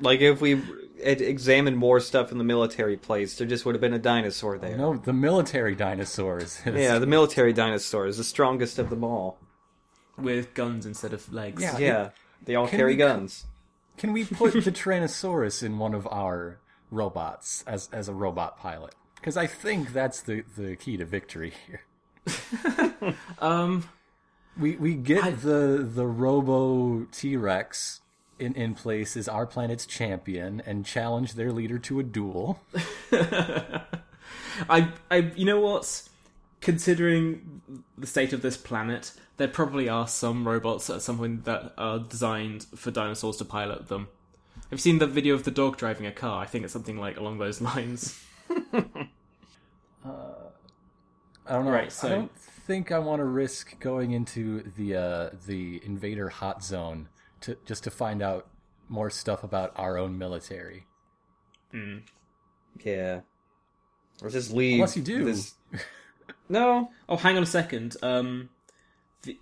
like 0.02 0.22
if 0.22 0.42
we 0.42 0.62
had 1.04 1.22
examined 1.22 1.78
more 1.78 2.00
stuff 2.00 2.32
in 2.32 2.38
the 2.38 2.44
military 2.44 2.98
place, 2.98 3.38
there 3.38 3.48
just 3.48 3.66
would 3.66 3.76
have 3.76 3.82
been 3.82 3.94
a 3.94 4.00
dinosaur 4.00 4.58
there. 4.58 4.78
No, 4.78 4.98
the 4.98 5.14
military 5.14 5.76
dinosaurs. 5.76 6.60
Yeah, 6.66 7.00
the 7.00 7.08
military 7.08 7.54
dinosaur 7.54 8.08
is 8.08 8.18
the 8.18 8.24
strongest 8.24 8.80
of 8.80 8.90
them 8.90 9.04
all. 9.04 9.38
With 10.18 10.54
guns 10.54 10.86
instead 10.86 11.14
of 11.14 11.32
legs. 11.32 11.62
Yeah. 11.62 11.78
Yeah, 11.78 12.10
they 12.44 12.56
all 12.56 12.68
Can 12.68 12.80
carry 12.80 12.94
we- 12.94 12.98
guns. 12.98 13.46
Can 13.98 14.14
we 14.14 14.26
put 14.26 14.54
the 14.64 14.72
Tyrannosaurus 14.72 15.64
in 15.64 15.80
one 15.80 15.94
of 15.94 16.08
our 16.08 16.60
robots 16.92 17.64
as 17.68 17.90
as 17.92 18.08
a 18.08 18.14
robot 18.14 18.58
pilot? 18.60 18.94
Because 19.16 19.38
I 19.38 19.48
think 19.48 19.94
that's 19.94 20.22
the 20.22 20.44
the 20.58 20.76
key 20.76 20.98
to 20.98 21.06
victory 21.06 21.54
here. 21.68 21.82
Um, 23.40 23.88
We 24.60 24.76
we 24.76 24.96
get 24.96 25.42
the 25.42 25.88
the 25.90 26.06
Robo 26.08 27.06
T 27.12 27.38
Rex 27.38 28.02
in 28.40 28.54
in 28.56 28.74
place 28.76 29.16
as 29.18 29.28
our 29.28 29.46
planet's 29.46 29.86
champion 29.86 30.62
and 30.66 30.86
challenge 30.86 31.34
their 31.34 31.52
leader 31.52 31.78
to 31.80 32.00
a 32.00 32.04
duel. 32.04 32.60
I, 34.70 34.92
I, 35.12 35.18
you 35.36 35.46
know 35.46 35.60
what? 35.60 36.04
Considering 36.62 37.62
the 37.98 38.08
state 38.08 38.34
of 38.34 38.42
this 38.42 38.58
planet, 38.58 39.14
there 39.38 39.48
probably 39.48 39.88
are 39.90 40.08
some 40.08 40.48
robots 40.48 40.90
at 40.90 41.02
some 41.02 41.18
point 41.18 41.46
that 41.46 41.74
are 41.78 42.00
designed 42.00 42.64
for 42.76 42.92
dinosaurs 42.92 43.38
to 43.38 43.46
pilot 43.46 43.88
them. 43.88 44.08
I've 44.72 44.82
seen 44.82 44.98
the 45.00 45.08
video 45.08 45.34
of 45.36 45.44
the 45.44 45.52
dog 45.52 45.78
driving 45.78 46.06
a 46.06 46.12
car? 46.12 46.42
I 46.42 46.46
think 46.46 46.64
it's 46.64 46.74
something 46.74 46.98
like 46.98 47.18
along 47.18 47.38
those 47.38 47.62
lines. 47.62 48.20
I 50.10 51.54
don't 51.54 51.66
know. 51.66 51.72
Right, 51.72 51.92
so- 51.92 52.08
I 52.08 52.12
don't 52.12 52.36
think 52.40 52.92
I 52.92 53.00
want 53.00 53.20
to 53.20 53.26
risk 53.26 53.80
going 53.80 54.12
into 54.12 54.64
the 54.76 54.96
uh, 54.96 55.30
the 55.46 55.82
invader 55.86 56.28
hot 56.30 56.64
zone 56.64 57.08
to 57.42 57.58
just 57.66 57.84
to 57.86 57.92
find 57.92 58.22
out 58.22 58.48
more 58.90 59.10
stuff 59.10 59.44
about 59.44 59.72
our 59.76 59.98
own 59.98 60.18
military. 60.18 60.86
Mm. 61.74 62.02
Yeah. 62.84 63.22
Or 64.22 64.30
just 64.30 64.52
leave. 64.52 64.76
Unless 64.76 64.98
you 64.98 65.04
do. 65.04 65.24
this- 65.26 65.54
No. 66.50 66.92
Oh, 67.10 67.18
hang 67.18 67.36
on 67.38 67.44
a 67.44 67.48
second. 67.48 67.96
Um, 68.02 68.38
th- 68.40 68.50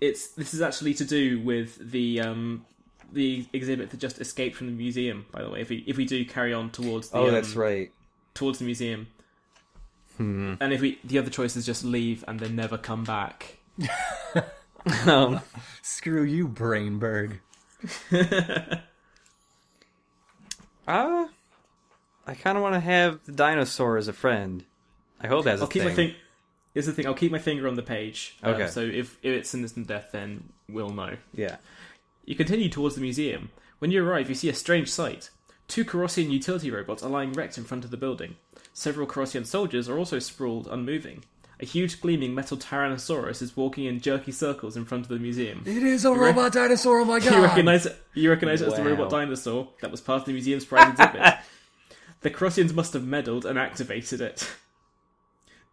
it's 0.00 0.28
this 0.28 0.54
is 0.54 0.60
actually 0.62 0.94
to 0.94 1.04
do 1.04 1.40
with 1.40 1.90
the 1.92 2.20
um 2.20 2.64
the 3.12 3.46
exhibit 3.52 3.90
that 3.90 4.00
just 4.00 4.20
escaped 4.20 4.56
from 4.56 4.66
the 4.66 4.72
museum. 4.72 5.26
By 5.32 5.42
the 5.42 5.50
way, 5.50 5.60
if 5.60 5.68
we 5.68 5.84
if 5.86 5.96
we 5.96 6.04
do 6.04 6.24
carry 6.24 6.52
on 6.52 6.70
towards 6.70 7.10
the 7.10 7.18
Oh, 7.18 7.26
um, 7.26 7.32
that's 7.32 7.54
right. 7.54 7.92
towards 8.34 8.58
the 8.58 8.64
museum. 8.64 9.06
And 10.18 10.72
if 10.72 10.80
we 10.80 10.98
the 11.04 11.18
other 11.18 11.28
choice 11.30 11.56
is 11.56 11.66
just 11.66 11.84
leave 11.84 12.24
and 12.26 12.40
then 12.40 12.56
never 12.56 12.78
come 12.78 13.04
back. 13.04 13.58
Um, 15.04 15.40
Screw 15.82 16.22
you, 16.22 16.46
Brainberg. 16.46 17.40
uh, 18.12 18.76
I 22.26 22.34
kind 22.34 22.56
of 22.56 22.62
want 22.62 22.74
to 22.74 22.80
have 22.80 23.18
the 23.24 23.32
dinosaur 23.32 23.96
as 23.96 24.06
a 24.08 24.12
friend. 24.12 24.64
I 25.20 25.26
hope 25.26 25.44
that's 25.44 25.60
I'll 25.60 25.66
a 25.66 25.70
keep 25.70 25.82
thing. 25.82 25.88
my 25.90 25.94
thing. 25.94 26.14
Here's 26.76 26.84
the 26.84 26.92
thing. 26.92 27.06
I'll 27.06 27.14
keep 27.14 27.32
my 27.32 27.38
finger 27.38 27.66
on 27.68 27.74
the 27.74 27.82
page. 27.82 28.36
Um, 28.42 28.52
Okay. 28.52 28.66
so 28.66 28.80
if, 28.82 29.16
if 29.22 29.32
it's 29.32 29.54
instant 29.54 29.86
death, 29.86 30.10
then 30.12 30.50
we'll 30.68 30.90
know. 30.90 31.16
Yeah. 31.34 31.56
You 32.26 32.34
continue 32.34 32.68
towards 32.68 32.96
the 32.96 33.00
museum. 33.00 33.48
When 33.78 33.90
you 33.90 34.06
arrive, 34.06 34.28
you 34.28 34.34
see 34.34 34.50
a 34.50 34.54
strange 34.54 34.90
sight. 34.90 35.30
Two 35.68 35.86
Carrossian 35.86 36.30
utility 36.30 36.70
robots 36.70 37.02
are 37.02 37.08
lying 37.08 37.32
wrecked 37.32 37.56
in 37.56 37.64
front 37.64 37.86
of 37.86 37.90
the 37.90 37.96
building. 37.96 38.36
Several 38.74 39.06
Carrossian 39.06 39.46
soldiers 39.46 39.88
are 39.88 39.96
also 39.96 40.18
sprawled, 40.18 40.68
unmoving. 40.70 41.24
A 41.60 41.64
huge 41.64 42.02
gleaming 42.02 42.34
metal 42.34 42.58
Tyrannosaurus 42.58 43.40
is 43.40 43.56
walking 43.56 43.86
in 43.86 43.98
jerky 43.98 44.30
circles 44.32 44.76
in 44.76 44.84
front 44.84 45.04
of 45.04 45.08
the 45.08 45.18
museum. 45.18 45.62
It 45.64 45.82
is 45.82 46.04
a 46.04 46.12
robot 46.12 46.52
dinosaur. 46.52 47.00
Oh 47.00 47.06
my 47.06 47.20
god! 47.20 47.32
You 47.32 47.42
recognize 47.42 47.86
it? 47.86 47.96
You 48.12 48.28
recognize 48.28 48.60
it 48.60 48.68
as 48.68 48.74
the 48.74 48.82
Wow. 48.82 48.88
robot 48.90 49.08
dinosaur 49.10 49.68
that 49.80 49.90
was 49.90 50.02
part 50.02 50.20
of 50.20 50.26
the 50.26 50.32
museum's 50.34 50.66
prize 50.66 50.90
exhibit. 50.90 51.36
The 52.22 52.30
Carrossians 52.30 52.74
must 52.74 52.92
have 52.94 53.04
meddled 53.06 53.46
and 53.46 53.58
activated 53.58 54.20
it. 54.20 54.50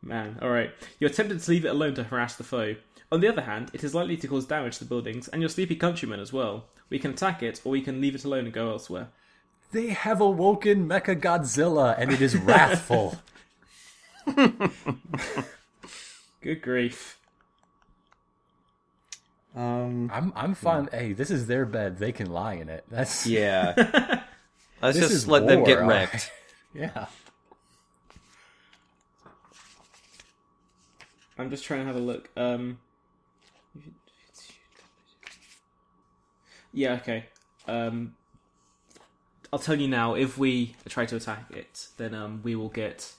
Man, 0.04 0.38
alright. 0.42 0.72
You're 1.00 1.10
tempted 1.10 1.40
to 1.40 1.50
leave 1.52 1.66
it 1.66 1.70
alone 1.70 1.96
to 1.96 2.04
harass 2.04 2.36
the 2.36 2.44
foe. 2.44 2.76
On 3.12 3.22
the 3.22 3.28
other 3.28 3.44
hand, 3.44 3.70
it 3.74 3.84
is 3.84 3.96
likely 3.96 4.18
to 4.18 4.28
cause 4.28 4.46
damage 4.46 4.78
to 4.78 4.84
the 4.84 4.90
buildings 4.90 5.28
and 5.30 5.42
your 5.42 5.50
sleepy 5.50 5.76
countrymen 5.76 6.20
as 6.20 6.34
well. 6.34 6.66
We 6.90 7.00
can 7.00 7.12
attack 7.12 7.42
it, 7.42 7.62
or 7.64 7.72
we 7.72 7.82
can 7.82 8.02
leave 8.02 8.16
it 8.16 8.26
alone 8.26 8.46
and 8.46 8.54
go 8.54 8.70
elsewhere. 8.70 9.08
They 9.72 9.88
have 9.90 10.20
awoken 10.22 10.88
Mecha 10.88 11.20
Godzilla, 11.20 11.96
and 11.98 12.12
it 12.12 12.22
is 12.22 12.36
wrathful. 12.36 13.18
Good 16.42 16.62
grief. 16.62 17.18
Um. 19.56 20.10
I'm 20.14 20.34
I'm 20.36 20.54
fine. 20.56 20.90
Hey, 20.92 21.14
this 21.14 21.30
is 21.32 21.48
their 21.48 21.66
bed. 21.66 21.98
They 21.98 22.12
can 22.12 22.32
lie 22.32 22.54
in 22.56 22.70
it. 22.70 22.84
That's 22.90 23.26
Yeah. 23.26 23.74
Let's 24.82 24.98
This 24.98 25.06
just 25.10 25.12
is 25.14 25.28
let 25.28 25.48
them 25.48 25.64
get 25.64 25.80
wrecked. 25.80 26.14
right. 26.14 26.32
yeah. 26.74 27.06
I'm 31.38 31.50
just 31.50 31.64
trying 31.64 31.82
to 31.82 31.86
have 31.88 31.96
a 31.96 32.00
look. 32.00 32.30
Um. 32.38 32.80
Yeah, 36.74 36.94
okay. 36.94 37.26
Um. 37.68 38.16
I'll 39.52 39.60
tell 39.60 39.76
you 39.80 39.88
now. 39.88 40.16
If 40.16 40.38
we 40.38 40.76
try 40.90 41.06
to 41.06 41.16
attack 41.16 41.52
it, 41.52 41.88
then 41.98 42.14
um, 42.16 42.42
we 42.44 42.56
will 42.56 42.70
get 42.70 43.14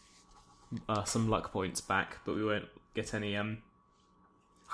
uh, 0.89 1.05
some 1.05 1.29
luck 1.29 1.53
points 1.53 1.81
back, 1.81 2.19
but 2.25 2.35
we 2.35 2.45
won't 2.45 2.67
get 2.95 3.15
any. 3.15 3.37
Um. 3.37 3.59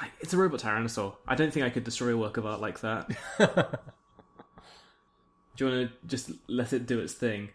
I- 0.01 0.11
It's 0.20 0.32
a 0.32 0.38
robot 0.38 0.61
tyrannosaur. 0.61 1.16
I 1.28 1.34
don't 1.34 1.53
think 1.53 1.66
I 1.66 1.70
could 1.70 1.84
destroy 1.84 2.14
a 2.14 2.16
work 2.16 2.36
of 2.36 2.47
art 2.47 2.61
like 2.61 2.80
that. 2.80 3.09
Do 5.57 5.64
you 5.66 5.70
want 5.70 5.91
to 5.91 6.07
just 6.07 6.30
let 6.49 6.72
it 6.72 6.86
do 6.86 7.01
its 7.01 7.12
thing? 7.12 7.51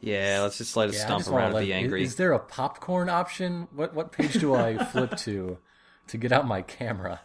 Yeah, 0.00 0.40
let's 0.42 0.58
just 0.58 0.76
let 0.76 0.90
it 0.90 0.94
Yeah, 0.94 1.06
stomp 1.06 1.20
just 1.20 1.30
wanna 1.30 1.44
around 1.46 1.56
and 1.56 1.66
be 1.66 1.72
angry. 1.72 2.02
Is, 2.02 2.16
there 2.16 2.32
a 2.32 2.38
popcorn 2.38 3.08
option? 3.08 3.68
What 3.72 3.94
what 3.94 4.12
page 4.12 4.34
do 4.34 4.54
I 4.54 4.82
flip 4.92 5.16
to 5.18 5.58
to 6.08 6.18
get 6.18 6.32
out 6.32 6.46
my 6.46 6.62
camera? 6.62 7.20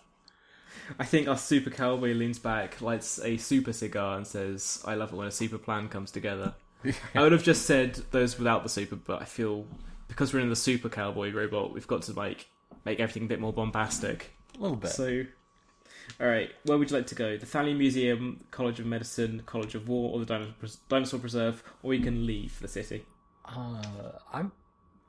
I 1.00 1.06
think 1.06 1.28
our 1.28 1.38
super 1.38 1.70
cowboy 1.70 2.14
leans 2.14 2.40
back, 2.40 2.82
lights 2.82 3.20
a 3.24 3.38
super 3.38 3.74
cigar, 3.74 4.18
and 4.18 4.26
says, 4.26 4.82
"I 4.86 4.96
love 4.96 5.14
it 5.14 5.16
when 5.16 5.28
a 5.28 5.32
super 5.32 5.58
plan 5.58 5.90
comes 5.90 6.12
together." 6.12 6.54
I 7.16 7.22
would 7.22 7.32
have 7.32 7.44
just 7.44 7.66
said 7.66 7.96
those 8.12 8.38
without 8.38 8.64
the 8.64 8.70
super, 8.70 8.96
but 8.96 9.22
I 9.22 9.26
feel 9.26 9.66
because 10.08 10.34
we're 10.34 10.40
in 10.40 10.50
the 10.50 10.56
super 10.56 10.90
cowboy 10.90 11.32
robot, 11.32 11.74
we've 11.74 11.88
got 11.88 12.02
to 12.04 12.14
like 12.14 12.50
make 12.86 13.00
everything 13.00 13.24
a 13.24 13.28
bit 13.28 13.40
more 13.40 13.54
bombastic. 13.54 14.32
A 14.58 14.62
little 14.62 14.78
bit. 14.78 14.92
So, 14.92 15.24
all 16.20 16.28
right, 16.28 16.50
where 16.66 16.78
would 16.78 16.90
you 16.92 16.98
like 16.98 17.08
to 17.08 17.16
go? 17.16 17.38
The 17.38 17.46
Thalian 17.46 17.78
Museum, 17.78 18.44
College 18.52 18.80
of 18.80 18.86
Medicine, 18.86 19.44
College 19.46 19.76
of 19.76 19.88
War, 19.88 20.14
or 20.14 20.24
the 20.24 20.54
Dinosaur 20.90 21.20
Preserve, 21.20 21.64
or 21.84 21.90
we 21.90 22.00
can 22.02 22.26
leave 22.26 22.60
the 22.60 22.68
city. 22.68 23.06
Uh, 23.46 23.82
I'm. 24.32 24.52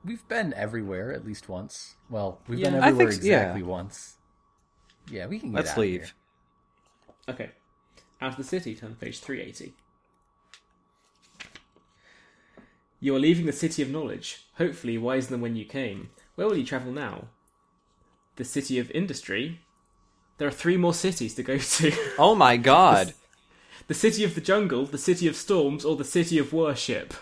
We've 0.05 0.27
been 0.29 0.53
everywhere 0.55 1.13
at 1.13 1.25
least 1.25 1.49
once. 1.49 1.95
Well, 2.11 2.41
we've 2.49 2.59
Yeah. 2.59 2.71
been 2.71 2.81
I 2.83 2.89
everywhere 2.89 3.13
think- 3.13 3.25
yeah. 3.25 3.41
exactly 3.43 3.63
once. 3.63 4.17
Yeah, 5.11 5.27
we 5.27 5.39
can 5.39 5.51
get 5.51 5.57
Let's 5.57 5.71
out 5.71 5.77
of 5.79 5.83
leave. 5.83 6.01
here. 6.03 6.11
Okay, 7.29 7.51
out 8.21 8.33
of 8.33 8.37
the 8.37 8.45
city, 8.45 8.75
turn 8.75 8.91
to 8.91 8.97
page 8.97 9.21
three 9.21 9.41
eighty. 9.41 9.75
You 13.01 13.17
are 13.17 13.21
leaving 13.21 13.47
the 13.47 13.53
city 13.53 13.83
of 13.83 13.91
knowledge, 13.91 14.47
hopefully 14.59 14.97
wiser 14.99 15.31
than 15.31 15.41
when 15.41 15.57
you 15.57 15.65
came. 15.65 16.11
Where 16.37 16.47
will 16.47 16.57
you 16.57 16.65
travel 16.67 16.93
now? 16.93 17.29
the 18.37 18.45
city 18.47 18.79
of 18.79 18.91
industry, 18.93 19.61
there 20.39 20.49
are 20.49 20.53
three 20.53 20.77
more 20.77 20.95
cities 20.95 21.35
to 21.35 21.43
go 21.43 21.59
to. 21.79 21.93
Oh 22.19 22.35
my 22.35 22.57
god. 22.57 23.15
the 23.89 23.95
city 23.95 24.25
of 24.25 24.35
the 24.35 24.41
jungle, 24.41 24.87
the 24.87 24.99
city 24.99 25.27
of 25.29 25.37
storms, 25.37 25.85
or 25.85 25.97
the 25.97 26.05
city 26.05 26.39
of 26.39 26.53
worship. 26.53 27.15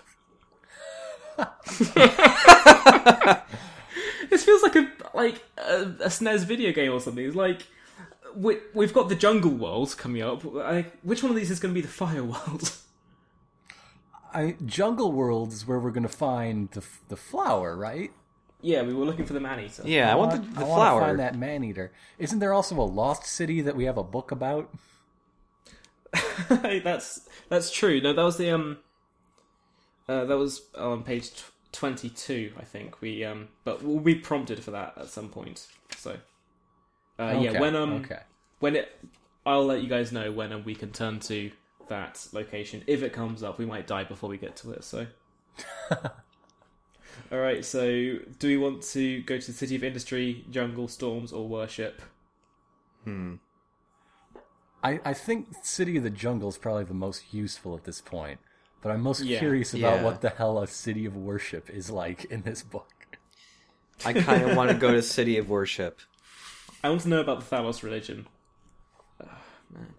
this 4.28 4.44
feels 4.44 4.62
like 4.62 4.76
a 4.76 4.90
like 5.14 5.42
a, 5.56 5.82
a 5.82 6.08
SNES 6.08 6.44
video 6.44 6.72
game 6.72 6.92
or 6.92 7.00
something. 7.00 7.24
It's 7.24 7.36
like 7.36 7.66
we, 8.34 8.58
we've 8.74 8.92
got 8.92 9.08
the 9.08 9.14
jungle 9.14 9.50
world 9.52 9.94
coming 9.96 10.22
up. 10.22 10.44
Like, 10.44 10.98
which 11.02 11.22
one 11.22 11.30
of 11.30 11.36
these 11.36 11.50
is 11.50 11.60
going 11.60 11.74
to 11.74 11.80
be 11.80 11.84
the 11.84 11.92
fire 11.92 12.22
world? 12.24 12.72
I, 14.32 14.56
Jungle 14.64 15.10
World 15.12 15.52
is 15.52 15.66
where 15.66 15.78
we're 15.78 15.90
going 15.90 16.04
to 16.04 16.08
find 16.08 16.70
the 16.70 16.84
the 17.08 17.16
flower, 17.16 17.76
right? 17.76 18.12
Yeah, 18.62 18.82
we 18.82 18.94
were 18.94 19.04
looking 19.04 19.24
for 19.24 19.32
the 19.32 19.40
man 19.40 19.60
eater. 19.60 19.82
Yeah, 19.84 20.12
I 20.12 20.14
want 20.14 20.32
the, 20.32 20.38
the 20.38 20.60
I 20.60 20.64
want 20.64 20.78
flower. 20.78 21.00
to 21.00 21.06
find 21.06 21.18
that 21.20 21.38
man 21.38 21.64
eater. 21.64 21.92
Isn't 22.18 22.38
there 22.38 22.52
also 22.52 22.78
a 22.80 22.82
lost 22.82 23.24
city 23.24 23.60
that 23.62 23.76
we 23.76 23.84
have 23.84 23.98
a 23.98 24.02
book 24.02 24.30
about? 24.30 24.70
that's 26.48 27.28
that's 27.48 27.70
true. 27.70 28.00
No, 28.00 28.12
that 28.12 28.22
was 28.22 28.36
the 28.36 28.50
um. 28.50 28.78
Uh, 30.08 30.24
that 30.24 30.36
was 30.36 30.62
on 30.76 31.04
page 31.04 31.30
tw- 31.30 31.52
twenty-two, 31.72 32.52
I 32.58 32.64
think. 32.64 33.00
We 33.00 33.24
um, 33.24 33.48
but 33.64 33.82
we'll 33.82 34.00
be 34.00 34.16
prompted 34.16 34.62
for 34.62 34.72
that 34.72 34.94
at 34.96 35.08
some 35.08 35.28
point. 35.28 35.66
So, 35.96 36.16
uh, 37.18 37.38
yeah, 37.40 37.60
when 37.60 37.76
um, 37.76 37.92
okay. 38.04 38.20
when 38.58 38.76
it, 38.76 38.98
I'll 39.46 39.64
let 39.64 39.82
you 39.82 39.88
guys 39.88 40.10
know 40.10 40.32
when 40.32 40.52
um, 40.52 40.64
we 40.64 40.74
can 40.74 40.90
turn 40.90 41.20
to 41.20 41.50
that 41.88 42.26
location. 42.32 42.82
If 42.86 43.02
it 43.02 43.12
comes 43.12 43.42
up, 43.42 43.58
we 43.58 43.66
might 43.66 43.86
die 43.86 44.04
before 44.04 44.28
we 44.28 44.38
get 44.38 44.56
to 44.56 44.72
it. 44.72 44.82
So, 44.82 45.06
all 47.32 47.38
right. 47.38 47.64
So, 47.64 48.18
do 48.38 48.48
we 48.48 48.56
want 48.56 48.82
to 48.92 49.22
go 49.22 49.38
to 49.38 49.46
the 49.46 49.52
city 49.52 49.76
of 49.76 49.84
industry, 49.84 50.44
jungle, 50.50 50.88
storms, 50.88 51.32
or 51.32 51.48
worship? 51.48 52.02
Hmm. 53.04 53.34
I, 54.82 55.00
I 55.04 55.14
think 55.14 55.48
City 55.62 55.96
of 55.96 56.02
the 56.02 56.10
Jungle 56.10 56.48
is 56.48 56.58
probably 56.58 56.84
the 56.84 56.94
most 56.94 57.32
useful 57.32 57.76
at 57.76 57.84
this 57.84 58.00
point, 58.00 58.40
but 58.80 58.90
I'm 58.90 59.00
most 59.02 59.22
Yeah, 59.22 59.38
curious 59.38 59.74
about 59.74 60.00
yeah. 60.00 60.04
what 60.04 60.20
the 60.20 60.30
hell 60.30 60.58
a 60.58 60.66
City 60.66 61.04
of 61.06 61.16
Worship 61.16 61.68
is 61.70 61.90
like 61.90 62.24
in 62.26 62.42
this 62.42 62.62
book. 62.62 62.88
I 64.04 64.12
kind 64.14 64.42
of 64.42 64.56
want 64.56 64.70
to 64.70 64.76
go 64.76 64.92
to 64.92 65.02
City 65.02 65.36
of 65.38 65.48
Worship. 65.48 66.00
I 66.84 66.90
want 66.90 67.02
to 67.02 67.08
know 67.08 67.20
about 67.20 67.40
the 67.40 67.56
Thalos 67.56 67.82
religion. 67.82 68.26
Oh, 69.20 69.26
man. 69.72 69.94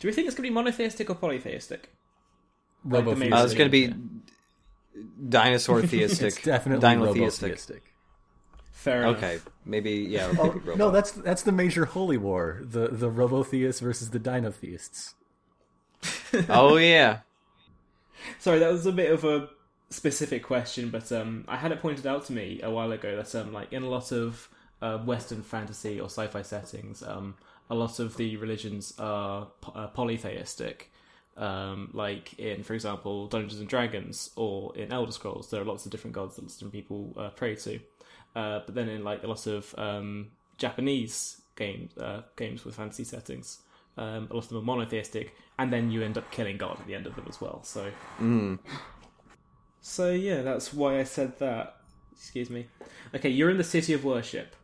Do 0.00 0.08
we 0.08 0.12
think 0.12 0.26
it's 0.26 0.34
going 0.36 0.44
to 0.46 0.50
be 0.50 0.54
monotheistic 0.54 1.08
or 1.10 1.14
polytheistic? 1.14 1.90
Like 2.84 3.08
the 3.08 3.16
main 3.16 3.32
Uh, 3.32 3.44
it's 3.44 3.54
going 3.54 3.70
to 3.70 3.88
be 3.88 3.94
dinosaur 5.28 5.82
theistic. 5.86 6.28
It's 6.28 6.42
definitely 6.42 6.86
Dinotheistic. 6.86 7.52
robotheistic. 7.52 7.80
Fair 8.72 9.02
enough. 9.02 9.16
Okay, 9.18 9.40
maybe 9.66 9.90
yeah. 9.90 10.32
Oh, 10.38 10.44
maybe 10.44 10.58
robot. 10.60 10.78
no, 10.78 10.90
that's 10.90 11.12
that's 11.12 11.42
the 11.42 11.52
major 11.52 11.84
holy 11.84 12.16
war: 12.16 12.60
the 12.62 12.88
the 12.88 13.10
robotheists 13.10 13.80
versus 13.80 14.10
the 14.10 14.18
dinotheists. 14.18 15.14
oh 16.48 16.76
yeah. 16.76 17.18
Sorry, 18.38 18.58
that 18.58 18.72
was 18.72 18.86
a 18.86 18.92
bit 18.92 19.10
of 19.12 19.24
a 19.24 19.48
specific 19.90 20.42
question, 20.42 20.90
but 20.90 21.10
um, 21.12 21.44
I 21.48 21.56
had 21.56 21.72
it 21.72 21.80
pointed 21.80 22.06
out 22.06 22.24
to 22.26 22.32
me 22.32 22.60
a 22.62 22.70
while 22.70 22.92
ago 22.92 23.16
that 23.16 23.34
um, 23.34 23.52
like 23.52 23.72
in 23.72 23.82
a 23.82 23.88
lot 23.88 24.12
of 24.12 24.48
uh, 24.80 24.98
Western 24.98 25.42
fantasy 25.42 26.00
or 26.00 26.06
sci-fi 26.06 26.42
settings, 26.42 27.02
um, 27.02 27.34
a 27.68 27.74
lot 27.74 27.98
of 27.98 28.16
the 28.16 28.36
religions 28.36 28.94
are 28.98 29.48
po- 29.60 29.72
uh, 29.72 29.86
polytheistic. 29.88 30.90
Um, 31.40 31.90
like 31.94 32.38
in, 32.38 32.62
for 32.62 32.74
example, 32.74 33.26
Dungeons 33.26 33.60
and 33.60 33.68
Dragons 33.68 34.30
or 34.36 34.76
in 34.76 34.92
Elder 34.92 35.10
Scrolls, 35.10 35.48
there 35.50 35.60
are 35.60 35.64
lots 35.64 35.86
of 35.86 35.90
different 35.90 36.14
gods 36.14 36.36
that 36.36 36.46
different 36.46 36.72
people 36.72 37.14
uh, 37.16 37.30
pray 37.30 37.56
to. 37.56 37.80
Uh, 38.36 38.60
but 38.66 38.74
then 38.74 38.88
in 38.88 39.02
like 39.02 39.24
a 39.24 39.26
lot 39.26 39.46
of 39.46 39.74
um, 39.78 40.30
Japanese 40.58 41.40
games, 41.56 41.96
uh, 41.96 42.22
games 42.36 42.64
with 42.64 42.74
fantasy 42.74 43.04
settings, 43.04 43.62
um, 43.96 44.28
a 44.30 44.34
lot 44.34 44.44
of 44.44 44.50
them 44.50 44.58
are 44.58 44.62
monotheistic, 44.62 45.34
and 45.58 45.72
then 45.72 45.90
you 45.90 46.02
end 46.02 46.18
up 46.18 46.30
killing 46.30 46.58
God 46.58 46.78
at 46.78 46.86
the 46.86 46.94
end 46.94 47.06
of 47.06 47.16
them 47.16 47.24
as 47.28 47.40
well. 47.40 47.62
So 47.64 47.90
so 49.80 50.10
yeah, 50.12 50.42
that's 50.42 50.74
why 50.74 50.98
I 51.00 51.04
said 51.04 51.38
that. 51.38 51.76
Excuse 52.12 52.50
me. 52.50 52.66
Okay, 53.14 53.30
you're 53.30 53.48
in 53.48 53.56
the 53.56 53.64
city 53.64 53.94
of 53.94 54.04
worship. 54.04 54.54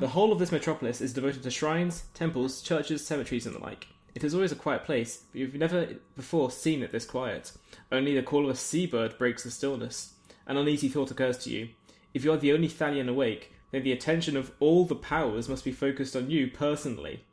The 0.00 0.08
whole 0.08 0.32
of 0.32 0.40
this 0.40 0.50
metropolis 0.50 1.00
is 1.00 1.12
devoted 1.12 1.44
to 1.44 1.50
shrines, 1.50 2.04
temples, 2.12 2.60
churches, 2.60 3.06
cemeteries, 3.06 3.46
and 3.46 3.54
the 3.54 3.60
like. 3.60 3.86
It 4.14 4.24
is 4.24 4.34
always 4.34 4.52
a 4.52 4.56
quiet 4.56 4.84
place, 4.84 5.22
but 5.32 5.40
you've 5.40 5.54
never 5.54 5.96
before 6.16 6.50
seen 6.50 6.82
it 6.82 6.92
this 6.92 7.06
quiet. 7.06 7.52
Only 7.90 8.14
the 8.14 8.22
call 8.22 8.44
of 8.44 8.50
a 8.50 8.56
seabird 8.56 9.16
breaks 9.18 9.44
the 9.44 9.50
stillness. 9.50 10.14
An 10.46 10.56
uneasy 10.56 10.88
thought 10.88 11.10
occurs 11.10 11.38
to 11.38 11.50
you. 11.50 11.70
If 12.12 12.24
you 12.24 12.32
are 12.32 12.36
the 12.36 12.52
only 12.52 12.68
Thalian 12.68 13.08
awake, 13.08 13.52
then 13.70 13.84
the 13.84 13.92
attention 13.92 14.36
of 14.36 14.52
all 14.60 14.84
the 14.84 14.94
powers 14.94 15.48
must 15.48 15.64
be 15.64 15.72
focused 15.72 16.14
on 16.14 16.30
you 16.30 16.48
personally. 16.48 17.24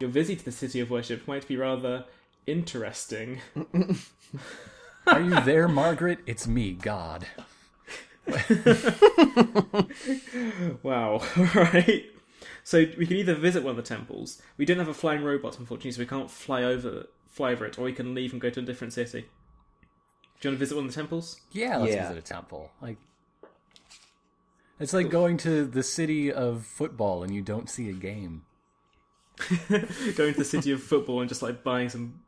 Your 0.00 0.10
visit 0.10 0.38
to 0.40 0.44
the 0.46 0.52
city 0.52 0.80
of 0.80 0.90
worship 0.90 1.28
might 1.28 1.46
be 1.46 1.56
rather 1.56 2.06
interesting. 2.46 3.40
Are 5.06 5.20
you 5.20 5.38
there, 5.40 5.68
Margaret? 5.68 6.20
It's 6.26 6.46
me, 6.46 6.72
God. 6.72 7.26
Wow. 10.82 11.22
Alright. 11.38 12.06
So 12.64 12.86
we 12.96 13.06
can 13.06 13.16
either 13.16 13.34
visit 13.34 13.62
one 13.64 13.70
of 13.70 13.76
the 13.76 13.82
temples. 13.82 14.40
We 14.56 14.64
don't 14.64 14.78
have 14.78 14.88
a 14.88 14.94
flying 14.94 15.22
robot, 15.24 15.58
unfortunately, 15.58 15.92
so 15.92 16.00
we 16.00 16.06
can't 16.06 16.30
fly 16.30 16.62
over 16.62 17.06
fly 17.28 17.52
over 17.52 17.64
it, 17.66 17.78
or 17.78 17.82
we 17.82 17.92
can 17.92 18.14
leave 18.14 18.32
and 18.32 18.40
go 18.40 18.50
to 18.50 18.60
a 18.60 18.62
different 18.62 18.92
city. 18.92 19.22
Do 19.22 20.48
you 20.48 20.50
want 20.50 20.56
to 20.56 20.58
visit 20.58 20.74
one 20.76 20.84
of 20.84 20.90
the 20.90 20.94
temples? 20.94 21.40
Yeah, 21.52 21.78
let's 21.78 21.94
Yeah. 21.94 22.08
visit 22.08 22.18
a 22.18 22.26
temple. 22.26 22.70
Like, 22.82 22.98
it's 24.78 24.92
like 24.92 25.08
going 25.10 25.36
to 25.38 25.64
the 25.64 25.82
city 25.82 26.32
of 26.32 26.66
football 26.66 27.22
and 27.22 27.34
you 27.34 27.40
don't 27.42 27.70
see 27.70 27.88
a 27.88 27.92
game. 27.94 28.42
Going 29.68 30.32
to 30.34 30.38
the 30.38 30.44
city 30.44 30.72
of 30.72 30.82
football 30.82 31.20
and 31.20 31.28
just 31.28 31.42
like 31.42 31.62
buying 31.64 31.88
some. 31.88 32.20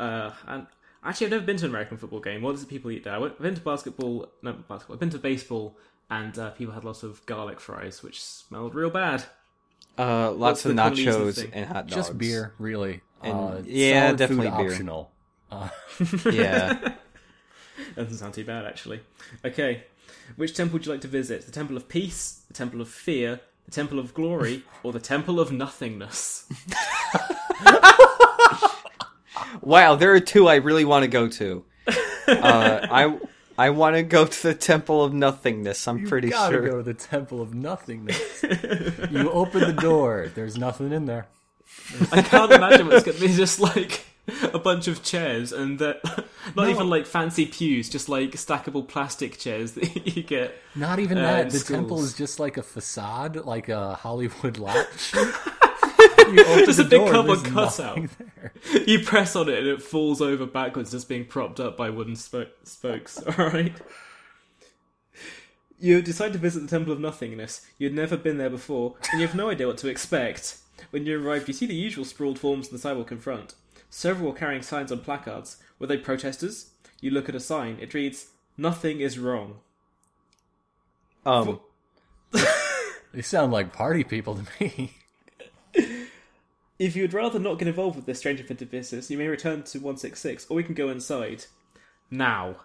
Uh, 0.00 0.30
and 0.46 0.66
actually, 1.04 1.26
I've 1.26 1.32
never 1.32 1.44
been 1.44 1.56
to 1.58 1.64
an 1.66 1.70
American 1.70 1.96
football 1.98 2.20
game. 2.20 2.42
What 2.42 2.52
does 2.52 2.60
the 2.62 2.66
people 2.66 2.90
eat 2.90 3.04
there? 3.04 3.14
I 3.14 3.18
went- 3.18 3.34
I've 3.34 3.42
been 3.42 3.54
to 3.56 3.60
basketball. 3.60 4.28
No, 4.42 4.52
basketball. 4.52 4.94
I've 4.94 5.00
been 5.00 5.10
to 5.10 5.18
baseball, 5.18 5.76
and 6.10 6.36
uh, 6.38 6.50
people 6.50 6.74
had 6.74 6.84
lots 6.84 7.02
of 7.02 7.24
garlic 7.26 7.60
fries, 7.60 8.02
which 8.02 8.22
smelled 8.24 8.74
real 8.74 8.90
bad. 8.90 9.24
Uh, 9.96 10.30
What's 10.30 10.64
lots 10.64 10.66
of 10.66 10.72
nachos 10.72 11.36
thing? 11.40 11.50
and 11.54 11.66
hot 11.66 11.86
dogs. 11.86 11.94
Just 11.94 12.18
beer, 12.18 12.52
really. 12.58 13.00
And- 13.22 13.32
uh, 13.38 13.62
yeah, 13.64 14.12
definitely 14.12 14.50
food 14.50 14.56
beer. 14.58 14.70
optional. 14.72 15.10
Uh, 15.50 15.68
Yeah. 16.32 16.74
That 16.74 16.98
doesn't 17.96 18.18
sound 18.18 18.34
too 18.34 18.44
bad, 18.44 18.66
actually. 18.66 19.00
Okay. 19.44 19.84
Which 20.36 20.54
temple 20.54 20.74
would 20.74 20.86
you 20.86 20.92
like 20.92 21.00
to 21.02 21.08
visit? 21.08 21.44
The 21.46 21.52
Temple 21.52 21.76
of 21.76 21.88
Peace, 21.88 22.42
the 22.48 22.54
Temple 22.54 22.80
of 22.80 22.88
Fear, 22.88 23.40
the 23.66 23.70
Temple 23.70 23.98
of 23.98 24.14
Glory, 24.14 24.62
or 24.82 24.92
the 24.92 24.98
Temple 25.00 25.38
of 25.38 25.52
Nothingness? 25.52 26.46
wow, 29.60 29.94
there 29.96 30.12
are 30.14 30.20
two 30.20 30.48
I 30.48 30.56
really 30.56 30.84
want 30.84 31.02
to 31.04 31.08
go 31.08 31.28
to. 31.28 31.64
Uh, 32.26 32.86
I 32.90 33.18
I 33.56 33.70
want 33.70 33.96
to 33.96 34.02
go 34.02 34.26
to 34.26 34.42
the 34.42 34.54
Temple 34.54 35.04
of 35.04 35.12
Nothingness. 35.14 35.86
I'm 35.86 36.06
pretty 36.06 36.30
sure. 36.30 36.36
you 36.36 36.40
pretty 36.40 36.50
gotta 36.50 36.54
sure. 36.56 36.68
go 36.68 36.76
to 36.78 36.82
the 36.82 36.94
temple 36.94 37.40
of 37.40 37.54
nothingness. 37.54 38.42
you 39.10 39.30
open 39.30 39.60
the 39.60 39.72
door. 39.80 40.30
There's 40.34 40.58
nothing 40.58 40.92
in 40.92 41.06
there. 41.06 41.28
I 42.12 42.22
can't 42.22 42.50
imagine 42.52 42.88
what's 42.88 43.04
going 43.04 43.16
to 43.18 43.26
be 43.28 43.32
just 43.34 43.60
like 43.60 44.04
a 44.52 44.58
bunch 44.58 44.88
of 44.88 45.02
chairs 45.02 45.52
and 45.52 45.78
that 45.78 46.00
not 46.56 46.64
No. 46.64 46.68
even 46.68 46.88
like 46.90 47.06
fancy 47.06 47.46
pews, 47.46 47.88
just 47.88 48.08
like 48.08 48.32
stackable 48.32 48.86
plastic 48.88 49.38
chairs 49.38 49.72
that 49.72 50.06
you 50.16 50.22
get. 50.22 50.54
Not 50.74 50.98
even 50.98 51.18
Uh, 51.18 51.22
that. 51.22 51.46
in 51.46 51.48
The 51.52 51.60
temple 51.60 52.02
is 52.02 52.14
just 52.14 52.40
like 52.40 52.56
a 52.56 52.62
facade, 52.62 53.36
like 53.44 53.68
a 53.68 53.94
Hollywood 53.94 54.58
lot. 54.58 54.86
you 56.32 56.44
open 56.44 56.64
Just 56.66 56.78
a 56.78 56.84
big 56.84 56.90
door, 57.00 57.10
cardboard 57.10 57.40
there's 57.40 57.52
cutout. 57.76 58.08
there. 58.18 58.52
You 58.86 59.00
press 59.04 59.34
on 59.36 59.48
it 59.48 59.58
and 59.58 59.66
it 59.68 59.82
falls 59.82 60.20
over 60.20 60.46
backwards, 60.46 60.90
just 60.90 61.08
being 61.08 61.24
propped 61.24 61.60
up 61.60 61.76
by 61.76 61.90
wooden 61.90 62.14
spo- 62.14 62.48
spokes. 62.64 63.18
All 63.38 63.46
right. 63.48 63.74
You 65.78 66.00
decide 66.02 66.32
to 66.32 66.38
visit 66.38 66.60
the 66.60 66.68
Temple 66.68 66.92
of 66.92 67.00
Nothingness. 67.00 67.66
You'd 67.78 67.94
never 67.94 68.16
been 68.16 68.38
there 68.38 68.48
before, 68.50 68.94
and 69.12 69.20
you 69.20 69.26
have 69.26 69.36
no 69.36 69.50
idea 69.50 69.66
what 69.66 69.78
to 69.78 69.88
expect. 69.88 70.58
When 70.90 71.04
you 71.04 71.20
arrive, 71.22 71.46
you 71.48 71.54
see 71.54 71.66
the 71.66 71.74
usual 71.74 72.04
sprawled 72.04 72.38
forms 72.38 72.68
on 72.68 72.72
the 72.72 72.78
sidewalk 72.78 73.12
in 73.12 73.18
front. 73.20 73.54
Several 73.90 74.30
are 74.30 74.34
carrying 74.34 74.62
signs 74.62 74.90
on 74.92 75.00
placards. 75.00 75.58
Were 75.78 75.86
they 75.86 75.96
protesters? 75.98 76.70
You 77.00 77.10
look 77.10 77.28
at 77.28 77.34
a 77.34 77.40
sign. 77.40 77.78
It 77.80 77.92
reads, 77.94 78.28
"Nothing 78.56 79.00
is 79.00 79.18
wrong." 79.18 79.58
Um, 81.26 81.60
They 83.12 83.22
sound 83.22 83.52
like 83.52 83.72
party 83.72 84.02
people 84.04 84.36
to 84.36 84.44
me. 84.60 84.94
If 86.78 86.96
you 86.96 87.02
would 87.02 87.14
rather 87.14 87.38
not 87.38 87.58
get 87.58 87.68
involved 87.68 87.96
with 87.96 88.06
this 88.06 88.18
strange 88.18 88.40
offensive 88.40 88.70
business, 88.70 89.10
you 89.10 89.18
may 89.18 89.28
return 89.28 89.62
to 89.64 89.78
166, 89.78 90.46
or 90.50 90.56
we 90.56 90.64
can 90.64 90.74
go 90.74 90.88
inside. 90.88 91.44
Now. 92.10 92.56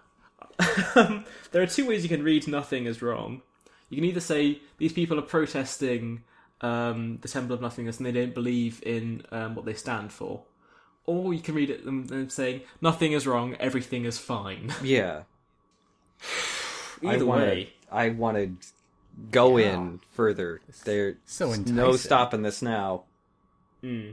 Um, 0.94 1.24
there 1.52 1.62
are 1.62 1.66
two 1.66 1.86
ways 1.86 2.02
you 2.02 2.08
can 2.08 2.22
read 2.22 2.48
nothing 2.48 2.86
is 2.86 3.02
wrong. 3.02 3.42
You 3.88 3.96
can 3.96 4.04
either 4.04 4.20
say 4.20 4.60
these 4.78 4.92
people 4.92 5.18
are 5.18 5.22
protesting 5.22 6.22
um, 6.60 7.18
the 7.22 7.28
Temple 7.28 7.54
of 7.54 7.60
Nothingness 7.60 7.98
and 7.98 8.06
they 8.06 8.12
don't 8.12 8.34
believe 8.34 8.82
in 8.84 9.24
um, 9.30 9.54
what 9.54 9.64
they 9.64 9.74
stand 9.74 10.12
for. 10.12 10.42
Or 11.06 11.34
you 11.34 11.40
can 11.40 11.54
read 11.54 11.70
it 11.70 11.84
them, 11.84 12.06
them 12.06 12.30
saying 12.30 12.62
nothing 12.80 13.12
is 13.12 13.26
wrong, 13.26 13.56
everything 13.58 14.04
is 14.04 14.18
fine. 14.18 14.72
yeah. 14.82 15.22
Either 17.02 17.16
I 17.18 17.22
wanted, 17.22 17.48
way. 17.48 17.72
I 17.90 18.08
wanted 18.10 18.60
to 18.60 18.68
go 19.30 19.56
in 19.56 20.00
further. 20.12 20.60
There's 20.84 21.16
So 21.24 21.54
no 21.54 21.96
stopping 21.96 22.42
this 22.42 22.62
now. 22.62 23.04
Hmm. 23.82 24.10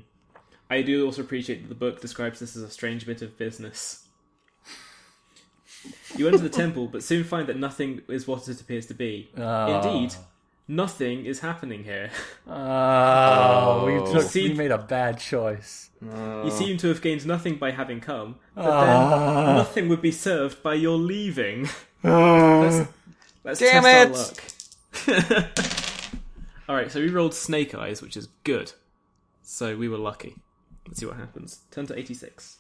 I 0.70 0.82
do 0.82 1.06
also 1.06 1.22
appreciate 1.22 1.62
that 1.64 1.70
the 1.70 1.76
book 1.76 2.02
describes 2.02 2.40
this 2.40 2.56
as 2.56 2.62
a 2.64 2.70
strange 2.70 3.06
bit 3.06 3.22
of 3.22 3.38
business. 3.38 4.04
You 6.16 6.28
enter 6.28 6.40
the 6.40 6.50
temple, 6.50 6.88
but 6.88 7.04
soon 7.04 7.24
find 7.24 7.48
that 7.48 7.58
nothing 7.58 8.02
is 8.10 8.28
what 8.28 8.48
it 8.50 8.60
appears 8.60 8.86
to 8.88 8.94
be. 8.94 9.30
Oh. 9.38 9.76
Indeed, 9.78 10.16
nothing 10.68 11.26
is 11.26 11.40
happening 11.40 11.84
here. 11.86 12.10
Ah. 12.48 13.80
Oh, 13.82 13.86
we, 13.86 13.94
oh. 13.94 14.14
took, 14.14 14.24
See- 14.24 14.50
we 14.50 14.54
made 14.56 14.72
a 14.72 14.78
bad 14.78 15.20
choice. 15.20 15.90
You 16.02 16.52
seem 16.52 16.78
to 16.78 16.90
have 16.90 17.02
gained 17.02 17.26
nothing 17.26 17.56
by 17.58 17.72
having 17.72 18.02
come, 18.02 18.36
but 18.56 18.66
Ah. 18.66 19.46
then 19.46 19.56
nothing 19.56 19.90
would 19.90 20.02
be 20.02 20.12
served 20.12 20.62
by 20.62 20.74
your 20.74 20.98
leaving. 20.98 21.70
Ah. 22.04 22.60
let's 22.62 22.90
let's 23.44 23.60
Damn 23.60 23.84
test 23.84 24.44
it! 25.08 25.10
our 25.10 25.16
luck. 25.36 25.50
Alright, 26.70 26.92
so 26.92 27.00
we 27.00 27.10
rolled 27.10 27.34
snake 27.34 27.74
eyes, 27.74 28.02
which 28.02 28.18
is 28.18 28.28
good. 28.44 28.74
So 29.50 29.78
we 29.78 29.88
were 29.88 29.98
lucky. 29.98 30.36
Let's 30.86 31.00
see 31.00 31.06
what 31.06 31.16
happens. 31.16 31.62
Turn 31.72 31.88
to 31.88 31.98
86. 31.98 32.58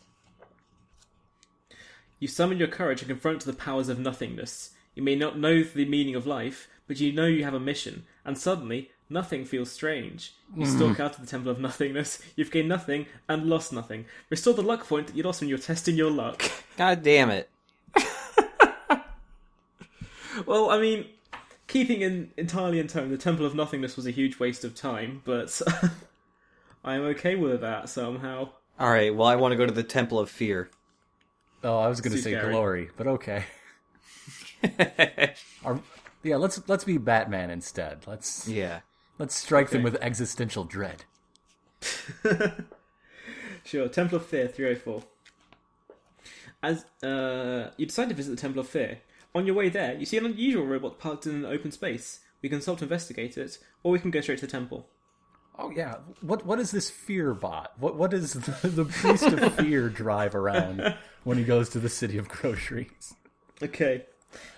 You 2.17 2.29
summon 2.29 2.57
your 2.57 2.69
courage 2.69 3.01
and 3.01 3.09
confront 3.09 3.43
the 3.43 3.51
powers 3.51 3.89
of 3.89 3.99
nothingness. 3.99 4.71
You 4.95 5.03
may 5.03 5.15
not 5.15 5.37
know 5.37 5.63
the 5.63 5.83
meaning 5.83 6.15
of 6.15 6.25
life, 6.25 6.69
but 6.87 7.01
you 7.01 7.11
know 7.11 7.25
you 7.25 7.43
have 7.43 7.53
a 7.53 7.59
mission, 7.59 8.05
and 8.23 8.37
suddenly, 8.37 8.89
nothing 9.09 9.43
feels 9.43 9.69
strange. 9.69 10.33
You 10.55 10.63
mm-hmm. 10.63 10.77
stalk 10.77 10.99
out 11.01 11.15
of 11.15 11.21
the 11.21 11.27
Temple 11.27 11.51
of 11.51 11.59
Nothingness, 11.59 12.19
you've 12.37 12.51
gained 12.51 12.69
nothing 12.69 13.05
and 13.27 13.43
lost 13.43 13.73
nothing. 13.73 14.05
Restore 14.29 14.53
the 14.53 14.61
luck 14.61 14.87
point 14.87 15.07
that 15.07 15.15
you 15.17 15.23
lost 15.23 15.41
when 15.41 15.49
you 15.49 15.55
were 15.55 15.61
testing 15.61 15.97
your 15.97 16.09
luck. 16.09 16.41
God 16.77 17.03
damn 17.03 17.29
it! 17.29 17.49
Well, 20.45 20.69
I 20.69 20.79
mean, 20.79 21.07
keeping 21.67 22.01
in 22.01 22.31
entirely 22.37 22.79
in 22.79 22.87
tone, 22.87 23.09
the 23.09 23.17
Temple 23.17 23.45
of 23.45 23.55
Nothingness 23.55 23.97
was 23.97 24.05
a 24.05 24.11
huge 24.11 24.39
waste 24.39 24.63
of 24.63 24.75
time, 24.75 25.21
but 25.25 25.61
I'm 26.87 27.01
okay 27.07 27.35
with 27.35 27.61
that 27.61 27.89
somehow. 27.89 28.49
All 28.79 28.89
right, 28.89 29.13
well, 29.13 29.27
I 29.27 29.35
want 29.35 29.51
to 29.51 29.57
go 29.57 29.65
to 29.65 29.71
the 29.71 29.83
Temple 29.83 30.19
of 30.19 30.29
Fear. 30.29 30.69
Oh, 31.63 31.79
I 31.79 31.87
was 31.87 31.99
going 32.01 32.15
to 32.15 32.21
say 32.21 32.31
scary. 32.31 32.51
glory, 32.51 32.89
but 32.95 33.07
okay. 33.07 33.43
Our, 35.65 35.79
yeah, 36.23 36.37
let's 36.37 36.61
let's 36.69 36.83
be 36.83 36.97
Batman 36.97 37.49
instead. 37.49 38.07
Let's 38.07 38.47
Yeah. 38.47 38.81
let's 39.19 39.35
strike 39.35 39.69
them 39.71 39.83
with 39.83 39.97
existential 40.01 40.63
dread. 40.63 41.03
Sure, 43.67 43.89
Temple 43.89 44.19
of 44.19 44.25
Fear 44.25 44.47
304. 44.47 45.03
As 46.63 46.85
uh, 47.03 47.71
you 47.75 47.85
decide 47.85 48.07
to 48.07 48.15
visit 48.15 48.31
the 48.31 48.41
Temple 48.41 48.61
of 48.61 48.69
Fear, 48.69 48.99
on 49.35 49.45
your 49.45 49.55
way 49.55 49.67
there, 49.67 49.93
you 49.95 50.05
see 50.05 50.15
an 50.15 50.25
unusual 50.25 50.65
robot 50.65 50.99
parked 50.99 51.25
in 51.27 51.35
an 51.35 51.45
open 51.45 51.73
space. 51.73 52.21
We 52.41 52.47
can 52.47 52.61
stop 52.61 52.77
to 52.77 52.85
investigate 52.85 53.37
it, 53.37 53.57
or 53.83 53.91
we 53.91 53.99
can 53.99 54.09
go 54.09 54.21
straight 54.21 54.39
to 54.39 54.45
the 54.45 54.51
temple. 54.51 54.87
Oh 55.59 55.71
yeah, 55.71 55.95
what 56.21 56.45
what 56.45 56.59
is 56.59 56.71
this 56.71 56.89
fear 56.89 57.33
bot? 57.33 57.73
What 57.79 57.95
what 57.95 58.13
is 58.13 58.33
the, 58.61 58.67
the 58.67 58.85
priest 58.85 59.23
of 59.23 59.55
fear 59.55 59.89
drive 59.89 60.35
around 60.35 60.95
when 61.23 61.37
he 61.37 61.43
goes 61.43 61.69
to 61.69 61.79
the 61.79 61.89
city 61.89 62.17
of 62.17 62.29
groceries? 62.29 63.15
Okay. 63.61 64.05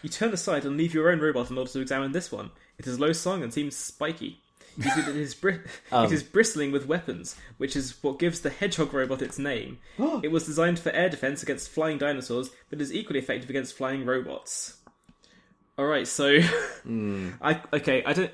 You 0.02 0.10
turn 0.10 0.34
aside 0.34 0.66
and 0.66 0.76
leave 0.78 0.94
your 0.94 1.12
own 1.12 1.20
robot 1.20 1.52
in 1.52 1.58
order 1.58 1.72
to 1.72 1.80
examine 1.80 2.12
this 2.12 2.32
one. 2.32 2.52
It 2.78 2.88
is 2.88 3.00
low 3.00 3.14
song 3.14 3.44
and 3.44 3.54
seems 3.54 3.76
spiky. 3.76 4.42
You 4.78 4.90
see 4.92 5.02
that 5.02 5.10
it 5.10 5.18
is, 5.18 5.36
bri- 5.36 5.60
it 5.92 6.12
is 6.12 6.24
um. 6.24 6.30
bristling 6.32 6.72
with 6.72 6.88
weapons, 6.88 7.36
which 7.58 7.76
is 7.76 8.02
what 8.02 8.20
gives 8.20 8.40
the 8.40 8.50
hedgehog 8.50 8.94
robot 8.94 9.22
its 9.22 9.38
name. 9.38 9.80
it 10.24 10.32
was 10.32 10.46
designed 10.46 10.80
for 10.80 10.92
air 10.92 11.10
defense 11.10 11.44
against 11.44 11.70
flying 11.70 11.98
dinosaurs, 11.98 12.50
but 12.70 12.82
is 12.82 12.94
equally 12.94 13.20
effective 13.20 13.50
against 13.50 13.76
flying 13.76 14.06
robots. 14.06 14.78
Alright, 15.78 16.08
so. 16.08 16.40
Hmm. 16.84 17.32
I 17.42 17.62
Okay, 17.74 18.04
I 18.06 18.14
don't. 18.14 18.32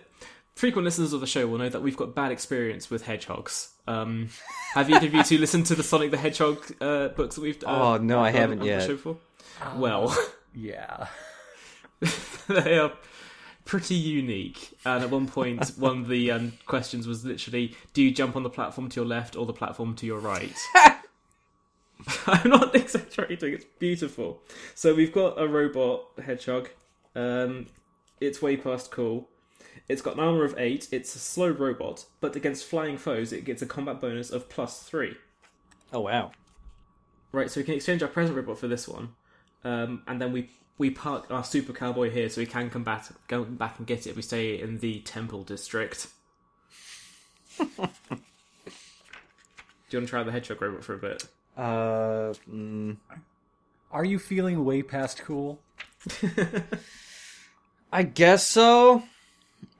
Frequent 0.55 0.85
listeners 0.85 1.11
of 1.11 1.19
the 1.19 1.27
show 1.27 1.47
will 1.47 1.57
know 1.57 1.67
that 1.69 1.81
we've 1.81 1.97
got 1.97 2.15
bad 2.15 2.31
experience 2.31 2.89
with 2.89 3.05
hedgehogs. 3.05 3.69
Um, 3.87 4.29
have 4.73 4.89
either 4.89 5.07
of 5.07 5.13
you 5.13 5.23
two 5.23 5.37
listened 5.37 5.65
to 5.67 5.75
the 5.75 5.83
Sonic 5.83 6.11
the 6.11 6.17
Hedgehog 6.17 6.63
uh, 6.81 7.09
books 7.09 7.35
that 7.35 7.41
we've? 7.41 7.61
Uh, 7.63 7.67
Oh, 7.67 7.97
no, 7.97 8.19
I 8.21 8.31
haven't 8.31 8.59
on 8.59 8.65
the 8.65 8.71
yet. 8.71 8.83
show 8.83 8.93
before? 8.93 9.17
Well, 9.75 10.17
Yeah. 10.53 11.07
they 12.47 12.77
are 12.79 12.93
pretty 13.65 13.95
unique. 13.95 14.77
And 14.85 15.03
at 15.03 15.09
one 15.09 15.27
point, 15.27 15.67
one 15.77 15.99
of 15.99 16.07
the 16.07 16.31
um, 16.31 16.53
questions 16.65 17.05
was 17.07 17.25
literally, 17.25 17.75
"Do 17.93 18.01
you 18.01 18.11
jump 18.11 18.35
on 18.37 18.43
the 18.43 18.49
platform 18.49 18.87
to 18.89 19.01
your 19.01 19.05
left 19.07 19.35
or 19.35 19.45
the 19.45 19.53
platform 19.53 19.93
to 19.95 20.05
your 20.05 20.19
right?" 20.19 20.55
I'm 22.27 22.49
not 22.49 22.75
exaggerating. 22.75 23.53
It's 23.53 23.65
beautiful. 23.79 24.41
So 24.73 24.93
we've 24.93 25.13
got 25.13 25.39
a 25.41 25.47
robot 25.47 26.05
hedgehog. 26.23 26.69
Um, 27.15 27.67
it's 28.21 28.41
way 28.41 28.55
past 28.57 28.91
cool. 28.91 29.29
It's 29.87 30.01
got 30.01 30.15
an 30.15 30.19
armor 30.21 30.43
of 30.43 30.55
eight. 30.57 30.87
It's 30.91 31.15
a 31.15 31.19
slow 31.19 31.49
robot, 31.49 32.05
but 32.19 32.35
against 32.35 32.65
flying 32.65 32.97
foes, 32.97 33.31
it 33.31 33.45
gets 33.45 33.61
a 33.61 33.65
combat 33.65 34.01
bonus 34.01 34.31
of 34.31 34.49
plus 34.49 34.81
three. 34.81 35.15
Oh 35.93 36.01
wow. 36.01 36.31
Right, 37.31 37.51
so 37.51 37.59
we 37.59 37.65
can 37.65 37.75
exchange 37.75 38.01
our 38.01 38.07
present 38.09 38.35
robot 38.37 38.57
for 38.57 38.67
this 38.67 38.87
one, 38.87 39.09
um, 39.63 40.03
and 40.07 40.21
then 40.21 40.31
we 40.31 40.49
we 40.77 40.89
park 40.89 41.27
our 41.29 41.43
super 41.43 41.73
cowboy 41.73 42.09
here, 42.09 42.29
so 42.29 42.41
we 42.41 42.45
can 42.47 42.69
come 42.69 42.83
back 42.83 43.05
go 43.27 43.43
back 43.43 43.77
and 43.77 43.85
get 43.85 44.07
it 44.07 44.11
if 44.11 44.15
we 44.15 44.21
stay 44.21 44.59
in 44.59 44.79
the 44.79 44.99
temple 45.01 45.43
district. 45.43 46.07
Do 47.57 47.65
you 49.91 49.99
want 49.99 50.07
to 50.07 50.11
try 50.11 50.23
the 50.23 50.31
hedgehog 50.31 50.61
robot 50.61 50.83
for 50.83 50.93
a 50.95 50.97
bit? 50.97 51.27
Uh, 51.55 52.33
mm, 52.51 52.97
Are 53.91 54.03
you 54.03 54.17
feeling 54.17 54.65
way 54.65 54.81
past 54.81 55.19
cool? 55.19 55.59
I 57.91 58.03
guess 58.03 58.47
so. 58.47 59.03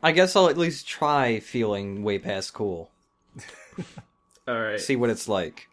I 0.05 0.11
guess 0.11 0.35
I'll 0.35 0.49
at 0.49 0.57
least 0.57 0.87
try 0.87 1.39
feeling 1.39 2.03
way 2.03 2.19
past 2.19 2.53
cool. 2.53 2.91
All 4.47 4.59
right. 4.59 4.79
See 4.79 4.95
what 4.95 5.09
it's 5.09 5.27
like. 5.27 5.67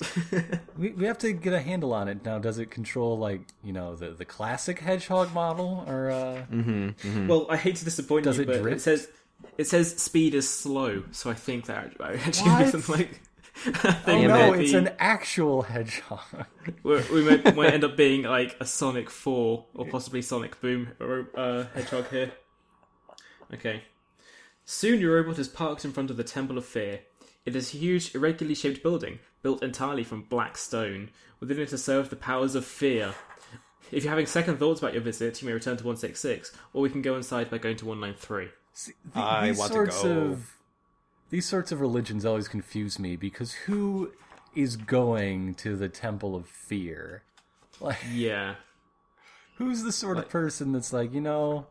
We 0.78 0.90
we 0.92 1.04
have 1.04 1.18
to 1.18 1.32
get 1.32 1.52
a 1.52 1.60
handle 1.60 1.92
on 1.92 2.08
it 2.08 2.24
now. 2.24 2.38
Does 2.38 2.58
it 2.58 2.70
control 2.70 3.18
like 3.18 3.42
you 3.62 3.72
know 3.72 3.96
the 3.96 4.10
the 4.10 4.24
classic 4.24 4.78
hedgehog 4.78 5.32
model 5.34 5.84
or 5.86 6.10
uh, 6.10 6.42
Well, 7.28 7.46
I 7.50 7.56
hate 7.58 7.76
to 7.76 7.84
disappoint 7.84 8.24
Does 8.24 8.38
you, 8.38 8.44
it 8.44 8.46
but 8.46 8.62
drift? 8.62 8.78
it 8.78 8.80
says 8.80 9.08
it 9.58 9.66
says 9.66 9.94
speed 9.96 10.34
is 10.34 10.48
slow, 10.48 11.04
so 11.12 11.28
I 11.30 11.34
think 11.34 11.66
that 11.66 11.92
actually 12.00 12.50
What? 12.50 12.68
something 12.70 12.94
like. 12.96 13.20
Oh 14.06 14.22
no, 14.22 14.50
might 14.52 14.60
it's 14.60 14.72
be- 14.72 14.78
an 14.78 14.90
actual 14.98 15.62
hedgehog. 15.62 16.46
We're, 16.82 17.04
we 17.12 17.22
might, 17.22 17.54
might 17.54 17.74
end 17.74 17.84
up 17.84 17.94
being 17.96 18.22
like 18.22 18.56
a 18.58 18.64
Sonic 18.64 19.10
4 19.10 19.66
or 19.74 19.86
possibly 19.86 20.22
Sonic 20.22 20.58
Boom 20.62 20.88
uh, 21.36 21.64
hedgehog 21.74 22.08
here. 22.08 22.32
Okay. 23.54 23.82
Soon 24.64 25.00
your 25.00 25.16
robot 25.16 25.38
is 25.38 25.48
parked 25.48 25.84
in 25.84 25.92
front 25.92 26.10
of 26.10 26.16
the 26.16 26.24
Temple 26.24 26.58
of 26.58 26.64
Fear. 26.64 27.00
It 27.44 27.56
is 27.56 27.74
a 27.74 27.78
huge, 27.78 28.14
irregularly 28.14 28.54
shaped 28.54 28.82
building, 28.82 29.18
built 29.42 29.62
entirely 29.62 30.04
from 30.04 30.22
black 30.22 30.56
stone. 30.58 31.10
Within 31.40 31.58
it 31.58 31.72
are 31.72 31.76
served 31.78 32.10
the 32.10 32.16
powers 32.16 32.54
of 32.54 32.64
fear. 32.64 33.14
If 33.90 34.04
you're 34.04 34.10
having 34.12 34.26
second 34.26 34.58
thoughts 34.58 34.80
about 34.80 34.92
your 34.92 35.02
visit, 35.02 35.40
you 35.42 35.48
may 35.48 35.54
return 35.54 35.76
to 35.78 35.84
166, 35.84 36.52
or 36.74 36.82
we 36.82 36.90
can 36.90 37.02
go 37.02 37.16
inside 37.16 37.50
by 37.50 37.58
going 37.58 37.76
to 37.78 37.86
193. 37.86 38.50
See, 38.72 38.92
th- 39.12 39.16
I 39.24 39.48
these 39.48 39.58
want 39.58 39.72
to 39.72 39.74
sorts 39.74 40.02
go. 40.02 40.10
of 40.10 40.56
these 41.30 41.46
sorts 41.46 41.72
of 41.72 41.80
religions 41.80 42.24
always 42.24 42.46
confuse 42.46 42.98
me 42.98 43.16
because 43.16 43.52
who 43.52 44.12
is 44.54 44.76
going 44.76 45.54
to 45.54 45.76
the 45.76 45.88
temple 45.88 46.36
of 46.36 46.46
fear? 46.46 47.22
Like, 47.80 47.96
Yeah. 48.12 48.56
who's 49.56 49.82
the 49.82 49.92
sort 49.92 50.18
of 50.18 50.28
person 50.28 50.72
that's 50.72 50.92
like, 50.92 51.14
you 51.14 51.22
know, 51.22 51.66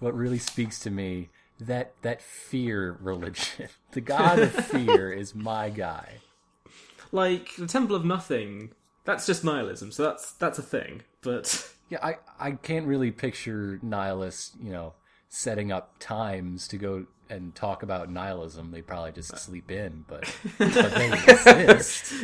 what 0.00 0.14
really 0.14 0.38
speaks 0.38 0.78
to 0.80 0.90
me? 0.90 1.30
That 1.60 1.94
that 2.02 2.20
fear 2.22 2.96
religion. 3.00 3.68
The 3.92 4.00
god 4.00 4.40
of 4.40 4.52
fear 4.52 5.12
is 5.12 5.36
my 5.36 5.70
guy. 5.70 6.14
Like, 7.12 7.54
the 7.56 7.68
Temple 7.68 7.94
of 7.94 8.04
Nothing, 8.04 8.72
that's 9.04 9.24
just 9.24 9.44
nihilism, 9.44 9.92
so 9.92 10.02
that's 10.02 10.32
that's 10.32 10.58
a 10.58 10.62
thing. 10.62 11.02
But 11.22 11.72
Yeah, 11.88 11.98
I 12.02 12.16
I 12.40 12.50
can't 12.52 12.86
really 12.86 13.10
picture 13.10 13.78
nihilists, 13.82 14.56
you 14.62 14.72
know, 14.72 14.94
setting 15.28 15.70
up 15.70 15.98
times 15.98 16.66
to 16.68 16.78
go 16.78 17.06
and 17.28 17.54
talk 17.54 17.82
about 17.82 18.10
nihilism. 18.10 18.70
They 18.70 18.82
probably 18.82 19.12
just 19.12 19.32
uh. 19.32 19.36
sleep 19.36 19.70
in, 19.70 20.04
but, 20.08 20.32
but 20.58 20.94
they 20.94 21.12
exist. 21.12 22.14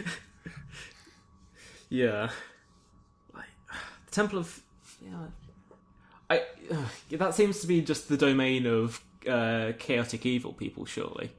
Yeah. 1.89 2.31
Like 3.35 3.45
the 4.07 4.13
Temple 4.13 4.39
of 4.39 4.63
yeah. 5.05 5.27
I 6.31 6.45
uh, 6.71 6.77
that 7.11 7.35
seems 7.35 7.61
to 7.61 7.67
be 7.67 7.83
just 7.83 8.09
the 8.09 8.17
domain 8.17 8.65
of 8.67 9.03
uh, 9.29 9.73
chaotic 9.79 10.25
evil 10.25 10.53
people, 10.55 10.87
surely. 10.87 11.33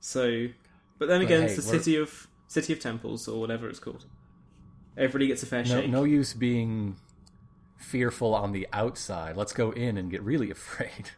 So, 0.00 0.46
but 0.98 1.08
then 1.08 1.20
again, 1.20 1.42
hey, 1.42 1.46
it's 1.48 1.56
the 1.62 1.68
we're- 1.70 1.78
city 1.82 1.96
of 1.96 2.28
city 2.48 2.72
of 2.72 2.80
temples 2.80 3.26
or 3.28 3.40
whatever 3.40 3.68
it's 3.68 3.80
called. 3.80 4.04
Everybody 4.96 5.26
gets 5.26 5.42
a 5.42 5.46
fair 5.46 5.62
No, 5.64 5.80
shake. 5.82 5.90
no 5.90 6.04
use 6.04 6.32
being 6.32 6.96
fearful 7.76 8.34
on 8.34 8.52
the 8.52 8.66
outside. 8.72 9.36
Let's 9.36 9.52
go 9.52 9.72
in 9.72 9.98
and 9.98 10.10
get 10.10 10.22
really 10.22 10.50
afraid. 10.58 11.10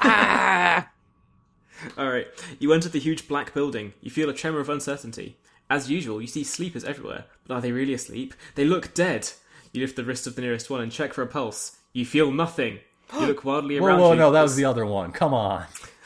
ah! 0.00 0.88
All 1.98 2.08
right, 2.10 2.26
you 2.58 2.72
enter 2.72 2.88
the 2.88 2.98
huge 2.98 3.28
black 3.28 3.52
building. 3.54 3.92
You 4.00 4.10
feel 4.10 4.28
a 4.30 4.34
tremor 4.34 4.60
of 4.60 4.68
uncertainty. 4.68 5.36
As 5.68 5.90
usual, 5.90 6.20
you 6.20 6.26
see 6.26 6.44
sleepers 6.44 6.84
everywhere, 6.84 7.24
but 7.46 7.54
are 7.54 7.60
they 7.60 7.72
really 7.72 7.92
asleep? 7.94 8.34
They 8.54 8.64
look 8.64 8.94
dead. 8.94 9.28
You 9.72 9.80
lift 9.82 9.96
the 9.96 10.04
wrist 10.04 10.26
of 10.26 10.36
the 10.36 10.42
nearest 10.42 10.70
one 10.70 10.80
and 10.80 10.90
check 10.92 11.12
for 11.12 11.22
a 11.22 11.26
pulse. 11.26 11.76
You 11.96 12.04
feel 12.04 12.30
nothing. 12.30 12.80
You 13.14 13.20
look 13.26 13.42
wildly 13.44 13.80
Whoa, 13.80 13.86
around 13.86 14.00
whoa, 14.00 14.12
you. 14.12 14.18
no, 14.18 14.30
that 14.32 14.42
was 14.42 14.54
the 14.54 14.66
other 14.66 14.84
one. 14.84 15.12
Come 15.12 15.32
on. 15.32 15.64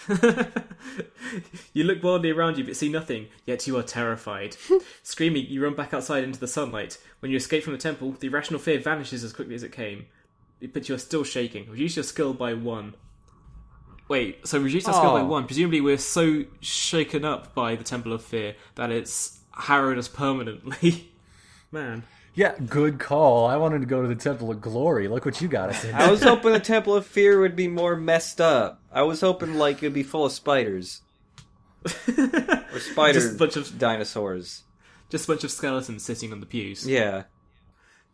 You 1.72 1.84
look 1.84 2.02
wildly 2.02 2.30
around 2.30 2.58
you 2.58 2.64
but 2.64 2.74
see 2.74 2.88
nothing, 2.88 3.28
yet 3.46 3.64
you 3.66 3.76
are 3.76 3.82
terrified. 3.84 4.56
Screaming, 5.04 5.46
you 5.46 5.62
run 5.62 5.74
back 5.74 5.94
outside 5.94 6.24
into 6.24 6.40
the 6.40 6.48
sunlight. 6.48 6.98
When 7.20 7.30
you 7.30 7.36
escape 7.36 7.62
from 7.62 7.72
the 7.74 7.78
temple, 7.78 8.12
the 8.18 8.26
irrational 8.26 8.58
fear 8.58 8.80
vanishes 8.80 9.22
as 9.22 9.32
quickly 9.32 9.54
as 9.54 9.62
it 9.62 9.70
came. 9.70 10.06
But 10.72 10.88
you 10.88 10.94
are 10.96 10.98
still 10.98 11.22
shaking. 11.22 11.70
Reduce 11.70 11.94
your 11.96 12.02
skill 12.02 12.34
by 12.34 12.54
one. 12.54 12.94
Wait, 14.08 14.44
so 14.46 14.58
reduce 14.58 14.88
our 14.88 14.94
skill 14.94 15.12
by 15.12 15.20
Oh. 15.20 15.26
one. 15.26 15.46
Presumably, 15.46 15.80
we're 15.80 15.98
so 15.98 16.44
shaken 16.60 17.24
up 17.24 17.54
by 17.54 17.76
the 17.76 17.84
Temple 17.84 18.12
of 18.12 18.22
Fear 18.24 18.56
that 18.74 18.90
it's 18.90 19.38
harrowed 19.52 19.98
us 19.98 20.08
permanently. 20.08 21.12
Man. 21.70 22.02
Yeah, 22.40 22.54
good 22.70 22.98
call. 22.98 23.46
I 23.46 23.56
wanted 23.58 23.80
to 23.80 23.86
go 23.86 24.00
to 24.00 24.08
the 24.08 24.14
Temple 24.14 24.50
of 24.50 24.62
Glory. 24.62 25.08
Look 25.08 25.26
what 25.26 25.42
you 25.42 25.48
got 25.48 25.68
us 25.68 25.84
in. 25.84 25.94
I 25.94 26.10
was 26.10 26.22
hoping 26.22 26.52
the 26.54 26.58
Temple 26.60 26.94
of 26.96 27.04
Fear 27.04 27.38
would 27.40 27.54
be 27.54 27.68
more 27.68 27.96
messed 27.96 28.40
up. 28.40 28.80
I 28.90 29.02
was 29.02 29.20
hoping 29.20 29.56
like 29.56 29.76
it'd 29.82 29.92
be 29.92 30.02
full 30.02 30.24
of 30.24 30.32
spiders 30.32 31.02
or 31.84 32.80
spider 32.80 33.20
Just 33.20 33.34
a 33.34 33.38
bunch 33.38 33.56
of- 33.56 33.78
dinosaurs. 33.78 34.62
Just 35.10 35.24
a 35.24 35.32
bunch 35.32 35.44
of 35.44 35.50
skeletons 35.50 36.02
sitting 36.02 36.32
on 36.32 36.40
the 36.40 36.46
pews. 36.46 36.86
Yeah. 36.86 37.24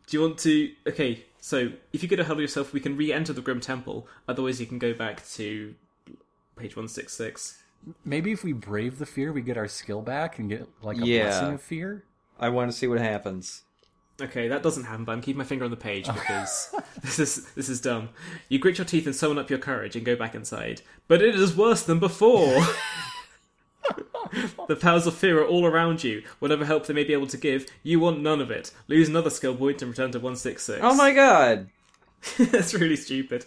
Do 0.08 0.16
you 0.16 0.22
want 0.24 0.38
to? 0.38 0.72
Okay, 0.88 1.24
so 1.40 1.70
if 1.92 2.02
you 2.02 2.08
get 2.08 2.18
a 2.18 2.24
hold 2.24 2.38
of 2.38 2.42
yourself, 2.42 2.72
we 2.72 2.80
can 2.80 2.96
re-enter 2.96 3.32
the 3.32 3.42
Grim 3.42 3.60
Temple. 3.60 4.08
Otherwise, 4.26 4.60
you 4.60 4.66
can 4.66 4.80
go 4.80 4.92
back 4.92 5.24
to 5.34 5.76
page 6.56 6.74
one 6.74 6.88
six 6.88 7.12
six. 7.12 7.62
Maybe 8.04 8.32
if 8.32 8.42
we 8.42 8.52
brave 8.52 8.98
the 8.98 9.06
fear, 9.06 9.32
we 9.32 9.42
get 9.42 9.56
our 9.56 9.68
skill 9.68 10.02
back 10.02 10.40
and 10.40 10.48
get 10.48 10.66
like 10.82 10.96
a 10.98 11.06
Yeah. 11.06 11.22
blessing 11.28 11.52
of 11.54 11.62
fear. 11.62 12.02
I 12.40 12.48
want 12.48 12.72
to 12.72 12.76
see 12.76 12.88
what 12.88 12.98
happens. 12.98 13.62
Okay, 14.20 14.48
that 14.48 14.62
doesn't 14.62 14.84
happen, 14.84 15.04
but 15.04 15.12
I'm 15.12 15.20
keeping 15.20 15.38
my 15.38 15.44
finger 15.44 15.64
on 15.64 15.70
the 15.70 15.76
page 15.76 16.06
because 16.14 16.74
this 17.02 17.18
is 17.18 17.50
this 17.52 17.68
is 17.68 17.80
dumb. 17.80 18.10
You 18.48 18.58
grit 18.58 18.78
your 18.78 18.84
teeth 18.84 19.06
and 19.06 19.14
summon 19.14 19.38
up 19.38 19.50
your 19.50 19.58
courage 19.58 19.96
and 19.96 20.04
go 20.04 20.16
back 20.16 20.34
inside, 20.34 20.82
but 21.08 21.22
it 21.22 21.34
is 21.34 21.56
worse 21.56 21.82
than 21.82 21.98
before. 21.98 22.60
the 24.68 24.76
powers 24.76 25.06
of 25.06 25.14
fear 25.14 25.40
are 25.40 25.46
all 25.46 25.66
around 25.66 26.02
you. 26.02 26.22
Whatever 26.38 26.64
help 26.64 26.86
they 26.86 26.94
may 26.94 27.04
be 27.04 27.12
able 27.12 27.26
to 27.28 27.36
give, 27.36 27.66
you 27.82 28.00
want 28.00 28.20
none 28.20 28.40
of 28.40 28.50
it. 28.50 28.72
Lose 28.88 29.08
another 29.08 29.30
skill 29.30 29.54
point 29.54 29.82
and 29.82 29.90
return 29.90 30.12
to 30.12 30.20
one 30.20 30.36
six 30.36 30.64
six. 30.64 30.80
Oh 30.82 30.94
my 30.94 31.12
god. 31.12 31.68
That's 32.38 32.74
really 32.74 32.96
stupid. 32.96 33.44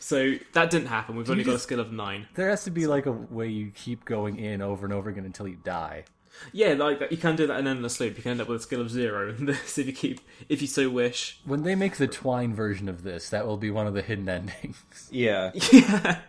So 0.00 0.34
that 0.52 0.70
didn't 0.70 0.88
happen. 0.88 1.16
We've 1.16 1.30
only 1.30 1.44
got 1.44 1.54
a 1.54 1.58
skill 1.58 1.80
of 1.80 1.92
nine. 1.92 2.26
There 2.34 2.50
has 2.50 2.64
to 2.64 2.70
be 2.70 2.86
like 2.86 3.06
a 3.06 3.12
way 3.12 3.48
you 3.48 3.72
keep 3.74 4.04
going 4.04 4.38
in 4.38 4.62
over 4.62 4.84
and 4.84 4.92
over 4.92 5.10
again 5.10 5.24
until 5.24 5.48
you 5.48 5.56
die. 5.56 6.04
Yeah, 6.52 6.72
like 6.74 6.98
that. 7.00 7.10
You 7.12 7.18
can 7.18 7.36
do 7.36 7.46
that 7.46 7.58
in 7.60 7.66
an 7.66 7.76
endless 7.76 8.00
loop. 8.00 8.16
You 8.16 8.22
can 8.22 8.32
end 8.32 8.40
up 8.40 8.48
with 8.48 8.60
a 8.60 8.62
skill 8.62 8.80
of 8.80 8.90
zero 8.90 9.30
in 9.30 9.46
this 9.46 9.78
if 9.78 9.86
you 9.86 9.92
keep, 9.92 10.20
if 10.48 10.60
you 10.60 10.68
so 10.68 10.88
wish. 10.88 11.40
When 11.44 11.62
they 11.62 11.74
make 11.74 11.96
the 11.96 12.06
Twine 12.06 12.54
version 12.54 12.88
of 12.88 13.02
this, 13.02 13.28
that 13.30 13.46
will 13.46 13.56
be 13.56 13.70
one 13.70 13.86
of 13.86 13.94
the 13.94 14.02
hidden 14.02 14.28
endings. 14.28 15.08
Yeah. 15.10 15.52
Yeah. 15.72 16.20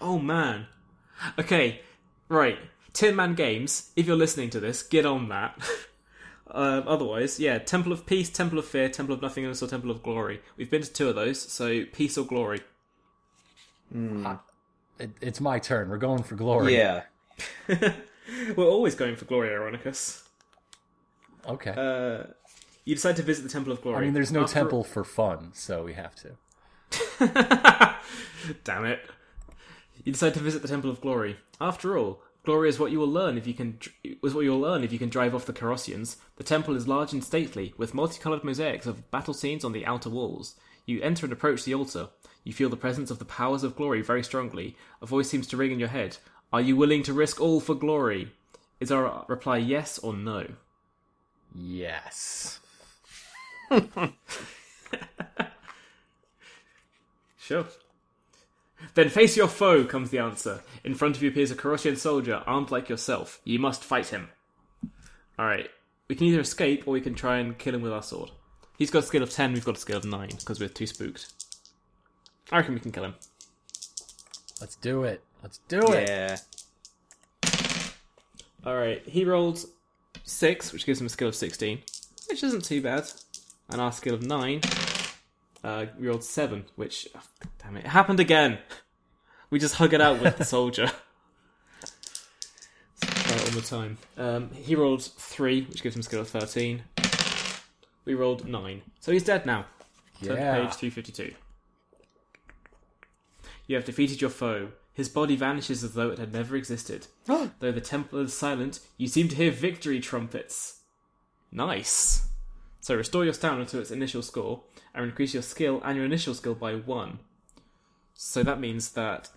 Oh 0.00 0.18
man. 0.18 0.66
Okay. 1.38 1.80
Right. 2.28 2.58
Tin 2.92 3.16
Man 3.16 3.34
Games. 3.34 3.90
If 3.96 4.06
you're 4.06 4.16
listening 4.16 4.50
to 4.50 4.60
this, 4.60 4.82
get 4.82 5.04
on 5.04 5.28
that. 5.28 5.58
um, 6.50 6.84
otherwise, 6.86 7.38
yeah. 7.38 7.58
Temple 7.58 7.92
of 7.92 8.06
Peace, 8.06 8.30
Temple 8.30 8.58
of 8.58 8.64
Fear, 8.66 8.88
Temple 8.90 9.14
of 9.14 9.22
Nothingness, 9.22 9.62
or 9.62 9.66
Temple 9.66 9.90
of 9.90 10.02
Glory. 10.02 10.40
We've 10.56 10.70
been 10.70 10.82
to 10.82 10.92
two 10.92 11.08
of 11.08 11.14
those. 11.16 11.40
So 11.40 11.84
peace 11.92 12.16
or 12.16 12.24
glory. 12.24 12.60
It, 14.98 15.10
it's 15.20 15.40
my 15.40 15.58
turn. 15.58 15.88
We're 15.90 15.98
going 15.98 16.22
for 16.22 16.34
glory. 16.36 16.76
Yeah. 16.76 17.02
We're 18.56 18.64
always 18.66 18.94
going 18.94 19.16
for 19.16 19.24
glory, 19.24 19.48
Ironicus. 19.50 20.22
Okay. 21.46 21.70
Uh, 21.76 22.28
you 22.84 22.94
decide 22.94 23.16
to 23.16 23.22
visit 23.22 23.42
the 23.42 23.48
Temple 23.48 23.72
of 23.72 23.82
Glory. 23.82 23.98
I 23.98 24.00
mean, 24.00 24.14
there's 24.14 24.32
no 24.32 24.42
After- 24.42 24.54
temple 24.54 24.84
for 24.84 25.04
fun, 25.04 25.50
so 25.54 25.82
we 25.84 25.94
have 25.94 26.14
to. 26.16 26.36
Damn 28.64 28.84
it. 28.84 29.00
You 30.04 30.12
decide 30.12 30.34
to 30.34 30.40
visit 30.40 30.62
the 30.62 30.68
Temple 30.68 30.90
of 30.90 31.00
Glory. 31.00 31.36
After 31.60 31.96
all, 31.96 32.22
glory 32.44 32.68
is 32.68 32.78
what 32.78 32.92
you 32.92 32.98
will 32.98 33.08
learn 33.10 33.38
if 33.38 33.46
you 33.46 33.54
can 33.54 33.78
is 34.22 34.34
what 34.34 34.42
you 34.44 34.50
will 34.50 34.60
learn 34.60 34.84
if 34.84 34.92
you 34.92 34.98
can 34.98 35.08
drive 35.08 35.34
off 35.34 35.46
the 35.46 35.52
Carrossians. 35.52 36.16
The 36.36 36.44
temple 36.44 36.76
is 36.76 36.86
large 36.88 37.12
and 37.12 37.24
stately, 37.24 37.72
with 37.78 37.94
multicolored 37.94 38.44
mosaics 38.44 38.86
of 38.86 39.10
battle 39.10 39.34
scenes 39.34 39.64
on 39.64 39.72
the 39.72 39.86
outer 39.86 40.10
walls. 40.10 40.56
You 40.86 41.00
enter 41.00 41.24
and 41.24 41.32
approach 41.32 41.64
the 41.64 41.74
altar. 41.74 42.08
You 42.42 42.52
feel 42.52 42.68
the 42.68 42.76
presence 42.76 43.10
of 43.10 43.18
the 43.18 43.24
powers 43.24 43.62
of 43.64 43.76
glory 43.76 44.02
very 44.02 44.22
strongly. 44.22 44.76
A 45.00 45.06
voice 45.06 45.30
seems 45.30 45.46
to 45.48 45.56
ring 45.56 45.72
in 45.72 45.78
your 45.80 45.88
head. 45.88 46.18
Are 46.54 46.60
you 46.60 46.76
willing 46.76 47.02
to 47.02 47.12
risk 47.12 47.40
all 47.40 47.58
for 47.58 47.74
glory? 47.74 48.30
Is 48.78 48.92
our 48.92 49.24
reply 49.26 49.56
yes 49.56 49.98
or 49.98 50.14
no? 50.14 50.46
Yes. 51.52 52.60
Sure. 57.36 57.66
Then 58.94 59.10
face 59.10 59.36
your 59.36 59.48
foe, 59.48 59.84
comes 59.84 60.08
the 60.08 60.18
answer. 60.18 60.62
In 60.82 60.94
front 60.94 61.14
of 61.14 61.22
you 61.22 61.28
appears 61.28 61.50
a 61.50 61.54
Carrossian 61.54 61.98
soldier, 61.98 62.42
armed 62.46 62.70
like 62.70 62.88
yourself. 62.88 63.38
You 63.44 63.58
must 63.58 63.84
fight 63.84 64.06
him. 64.06 64.30
Alright. 65.38 65.70
We 66.08 66.14
can 66.14 66.28
either 66.28 66.40
escape 66.40 66.86
or 66.86 66.92
we 66.92 67.02
can 67.02 67.14
try 67.14 67.36
and 67.36 67.58
kill 67.58 67.74
him 67.74 67.82
with 67.82 67.92
our 67.92 68.02
sword. 68.02 68.30
He's 68.78 68.90
got 68.90 69.02
a 69.02 69.06
skill 69.06 69.22
of 69.22 69.28
10, 69.28 69.52
we've 69.52 69.64
got 69.64 69.76
a 69.76 69.80
skill 69.80 69.98
of 69.98 70.06
9, 70.06 70.28
because 70.38 70.58
we're 70.58 70.70
too 70.70 70.86
spooked. 70.86 71.26
I 72.50 72.58
reckon 72.58 72.72
we 72.72 72.80
can 72.80 72.92
kill 72.92 73.04
him. 73.04 73.14
Let's 74.60 74.76
do 74.76 75.02
it. 75.02 75.22
Let's 75.44 75.58
do 75.68 75.80
it. 75.92 76.08
Yeah. 76.08 76.36
Alright, 78.66 79.06
he 79.06 79.26
rolled 79.26 79.62
6, 80.24 80.72
which 80.72 80.86
gives 80.86 80.98
him 80.98 81.06
a 81.06 81.10
skill 81.10 81.28
of 81.28 81.34
16, 81.34 81.80
which 82.30 82.42
isn't 82.42 82.64
too 82.64 82.80
bad. 82.80 83.04
And 83.68 83.78
our 83.78 83.92
skill 83.92 84.14
of 84.14 84.22
9, 84.22 84.60
uh, 85.62 85.86
we 85.98 86.06
rolled 86.08 86.24
7, 86.24 86.64
which. 86.76 87.08
oh, 87.14 87.20
damn 87.62 87.76
it, 87.76 87.84
it 87.84 87.88
happened 87.88 88.20
again! 88.20 88.58
We 89.50 89.58
just 89.58 89.74
hug 89.74 89.92
it 89.92 90.00
out 90.00 90.22
with 90.22 90.38
the 90.38 90.44
soldier. 90.56 90.90
Try 93.02 93.36
it 93.36 93.42
one 93.44 93.52
more 93.52 93.62
time. 93.62 93.98
Um, 94.16 94.50
he 94.52 94.74
rolled 94.74 95.02
3, 95.02 95.66
which 95.66 95.82
gives 95.82 95.94
him 95.94 96.00
a 96.00 96.04
skill 96.04 96.20
of 96.22 96.28
13. 96.28 96.82
We 98.06 98.14
rolled 98.14 98.48
9. 98.48 98.80
So 99.00 99.12
he's 99.12 99.24
dead 99.24 99.44
now. 99.44 99.66
Turn 100.22 100.36
to 100.36 100.42
Yeah. 100.42 100.54
page 100.64 100.72
352. 100.74 101.34
You 103.66 103.76
have 103.76 103.84
defeated 103.84 104.22
your 104.22 104.30
foe. 104.30 104.70
His 104.94 105.08
body 105.08 105.34
vanishes 105.34 105.82
as 105.82 105.94
though 105.94 106.10
it 106.10 106.18
had 106.18 106.32
never 106.32 106.56
existed. 106.56 107.08
though 107.26 107.72
the 107.72 107.80
temple 107.80 108.20
is 108.20 108.32
silent, 108.32 108.80
you 108.96 109.08
seem 109.08 109.28
to 109.28 109.36
hear 109.36 109.50
victory 109.50 110.00
trumpets. 110.00 110.80
Nice. 111.50 112.28
So 112.80 112.94
restore 112.94 113.24
your 113.24 113.34
stamina 113.34 113.66
to 113.66 113.80
its 113.80 113.90
initial 113.90 114.22
score, 114.22 114.62
and 114.94 115.04
increase 115.04 115.34
your 115.34 115.42
skill 115.42 115.80
and 115.84 115.96
your 115.96 116.04
initial 116.04 116.34
skill 116.34 116.54
by 116.54 116.74
one. 116.74 117.18
So 118.14 118.42
that 118.44 118.60
means 118.60 118.90
that 118.90 119.30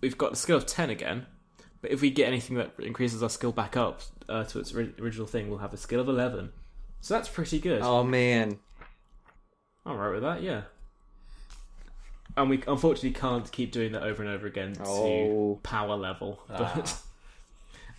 we've 0.00 0.16
got 0.16 0.32
a 0.32 0.36
skill 0.36 0.56
of 0.56 0.64
10 0.64 0.90
again, 0.90 1.26
but 1.82 1.90
if 1.90 2.00
we 2.00 2.10
get 2.10 2.28
anything 2.28 2.56
that 2.56 2.72
increases 2.78 3.22
our 3.22 3.28
skill 3.28 3.52
back 3.52 3.76
up 3.76 4.00
uh, 4.28 4.44
to 4.44 4.58
its 4.58 4.74
ori- 4.74 4.94
original 4.98 5.26
thing, 5.26 5.50
we'll 5.50 5.58
have 5.58 5.74
a 5.74 5.76
skill 5.76 6.00
of 6.00 6.08
11. 6.08 6.50
So 7.00 7.14
that's 7.14 7.28
pretty 7.28 7.58
good. 7.58 7.82
Oh 7.82 8.02
man. 8.02 8.58
I'm 9.84 9.92
alright 9.92 10.14
with 10.14 10.22
that, 10.22 10.42
yeah. 10.42 10.62
And 12.36 12.50
we 12.50 12.62
unfortunately 12.66 13.12
can't 13.12 13.50
keep 13.52 13.70
doing 13.72 13.92
that 13.92 14.02
over 14.02 14.22
and 14.22 14.30
over 14.32 14.46
again 14.46 14.76
Oh. 14.84 15.54
to 15.54 15.60
power 15.62 15.94
level. 15.96 16.40
Ah. 16.50 16.72
But 16.74 16.96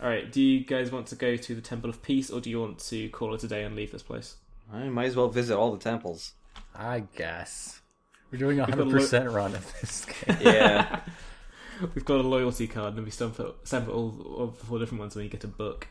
alright, 0.02 0.30
do 0.30 0.42
you 0.42 0.64
guys 0.64 0.92
want 0.92 1.06
to 1.08 1.14
go 1.16 1.36
to 1.36 1.54
the 1.54 1.60
Temple 1.62 1.88
of 1.90 2.02
Peace 2.02 2.30
or 2.30 2.40
do 2.40 2.50
you 2.50 2.60
want 2.60 2.78
to 2.90 3.08
call 3.10 3.34
it 3.34 3.42
a 3.44 3.48
day 3.48 3.64
and 3.64 3.74
leave 3.74 3.92
this 3.92 4.02
place? 4.02 4.36
I 4.72 4.88
might 4.88 5.06
as 5.06 5.16
well 5.16 5.28
visit 5.28 5.56
all 5.56 5.72
the 5.72 5.78
temples. 5.82 6.32
I 6.74 7.04
guess. 7.16 7.80
We're 8.30 8.38
doing 8.38 8.60
a 8.60 8.64
hundred 8.66 8.90
percent 8.90 9.30
run 9.30 9.54
of 9.54 9.72
this 9.80 10.04
game. 10.04 10.36
Yeah. 10.40 11.00
We've 11.94 12.04
got 12.06 12.20
a 12.20 12.22
loyalty 12.22 12.66
card 12.66 12.94
and 12.96 13.04
we 13.04 13.10
stamp 13.10 13.38
it, 13.38 13.54
stamp 13.64 13.88
it 13.88 13.92
all, 13.92 14.20
all 14.38 14.46
the 14.46 14.64
four 14.64 14.78
different 14.78 14.98
ones 15.00 15.14
when 15.14 15.24
you 15.24 15.30
get 15.30 15.44
a 15.44 15.48
book. 15.48 15.88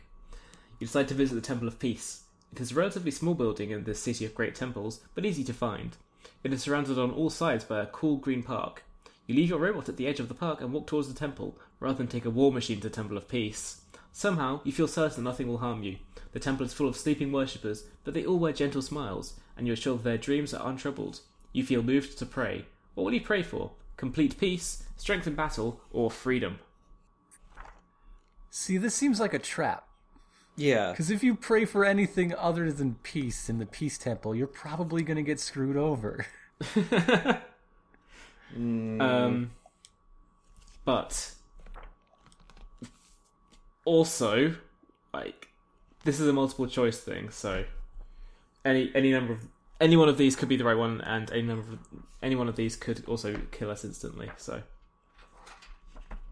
You 0.80 0.86
decide 0.86 1.06
to 1.08 1.14
visit 1.14 1.36
the 1.36 1.40
Temple 1.40 1.68
of 1.68 1.78
Peace. 1.78 2.24
It 2.52 2.60
is 2.60 2.72
a 2.72 2.74
relatively 2.74 3.10
small 3.12 3.34
building 3.34 3.70
in 3.70 3.84
this 3.84 4.00
city 4.02 4.24
of 4.24 4.34
great 4.34 4.54
temples, 4.56 5.00
but 5.14 5.24
easy 5.24 5.44
to 5.44 5.52
find. 5.54 5.96
It 6.44 6.52
is 6.52 6.62
surrounded 6.62 6.98
on 6.98 7.10
all 7.10 7.30
sides 7.30 7.64
by 7.64 7.80
a 7.80 7.86
cool 7.86 8.16
green 8.16 8.42
park. 8.42 8.84
You 9.26 9.34
leave 9.34 9.48
your 9.48 9.58
robot 9.58 9.88
at 9.88 9.96
the 9.96 10.06
edge 10.06 10.20
of 10.20 10.28
the 10.28 10.34
park 10.34 10.60
and 10.60 10.72
walk 10.72 10.86
towards 10.86 11.08
the 11.08 11.18
temple, 11.18 11.58
rather 11.80 11.98
than 11.98 12.06
take 12.06 12.24
a 12.24 12.30
war 12.30 12.52
machine 12.52 12.80
to 12.80 12.90
Temple 12.90 13.16
of 13.16 13.28
Peace. 13.28 13.80
Somehow, 14.12 14.60
you 14.64 14.72
feel 14.72 14.88
certain 14.88 15.24
nothing 15.24 15.48
will 15.48 15.58
harm 15.58 15.82
you. 15.82 15.96
The 16.32 16.40
temple 16.40 16.64
is 16.64 16.72
full 16.72 16.88
of 16.88 16.96
sleeping 16.96 17.32
worshippers, 17.32 17.84
but 18.04 18.14
they 18.14 18.24
all 18.24 18.38
wear 18.38 18.52
gentle 18.52 18.82
smiles, 18.82 19.34
and 19.56 19.66
you 19.66 19.72
are 19.72 19.76
sure 19.76 19.98
their 19.98 20.18
dreams 20.18 20.54
are 20.54 20.68
untroubled. 20.68 21.20
You 21.52 21.64
feel 21.64 21.82
moved 21.82 22.18
to 22.18 22.26
pray. 22.26 22.66
What 22.94 23.04
will 23.04 23.14
you 23.14 23.20
pray 23.20 23.42
for? 23.42 23.72
Complete 23.96 24.38
peace, 24.38 24.84
strength 24.96 25.26
in 25.26 25.34
battle, 25.34 25.80
or 25.90 26.10
freedom? 26.10 26.58
See, 28.50 28.78
this 28.78 28.94
seems 28.94 29.20
like 29.20 29.34
a 29.34 29.38
trap. 29.38 29.86
Yeah. 30.56 30.90
Because 30.90 31.10
if 31.10 31.22
you 31.22 31.34
pray 31.34 31.64
for 31.64 31.84
anything 31.84 32.34
other 32.34 32.72
than 32.72 32.96
peace 33.02 33.48
in 33.48 33.58
the 33.58 33.66
peace 33.66 33.98
temple, 33.98 34.34
you're 34.34 34.46
probably 34.46 35.02
going 35.02 35.16
to 35.16 35.22
get 35.22 35.38
screwed 35.38 35.76
over. 35.76 36.26
Um, 38.56 39.50
but 40.84 41.32
also, 43.84 44.54
like, 45.12 45.48
this 46.04 46.20
is 46.20 46.28
a 46.28 46.32
multiple 46.32 46.66
choice 46.66 46.98
thing, 47.00 47.30
so 47.30 47.64
any 48.64 48.90
any 48.94 49.10
number 49.12 49.34
of 49.34 49.40
any 49.80 49.96
one 49.96 50.08
of 50.08 50.16
these 50.16 50.36
could 50.36 50.48
be 50.48 50.56
the 50.56 50.64
right 50.64 50.76
one, 50.76 51.00
and 51.02 51.30
any 51.32 51.42
number 51.42 51.72
of, 51.72 51.78
any 52.22 52.34
one 52.36 52.48
of 52.48 52.56
these 52.56 52.76
could 52.76 53.04
also 53.06 53.36
kill 53.50 53.70
us 53.70 53.84
instantly. 53.84 54.30
So, 54.36 54.62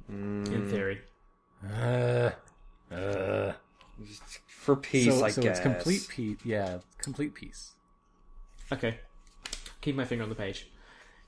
in 0.09 0.69
theory, 0.71 1.01
Uh, 1.69 2.31
uh. 2.95 3.53
For 4.47 4.77
peace, 4.77 5.19
so 5.19 5.25
I 5.25 5.31
so 5.31 5.43
guess. 5.43 5.59
it's 5.59 5.61
complete 5.61 6.07
peace. 6.09 6.39
Yeah, 6.45 6.79
complete 6.99 7.35
peace. 7.35 7.73
okay. 8.73 8.99
Keep 9.81 9.97
my 9.97 10.05
finger 10.05 10.23
on 10.25 10.31
the 10.31 10.35
page. 10.35 10.69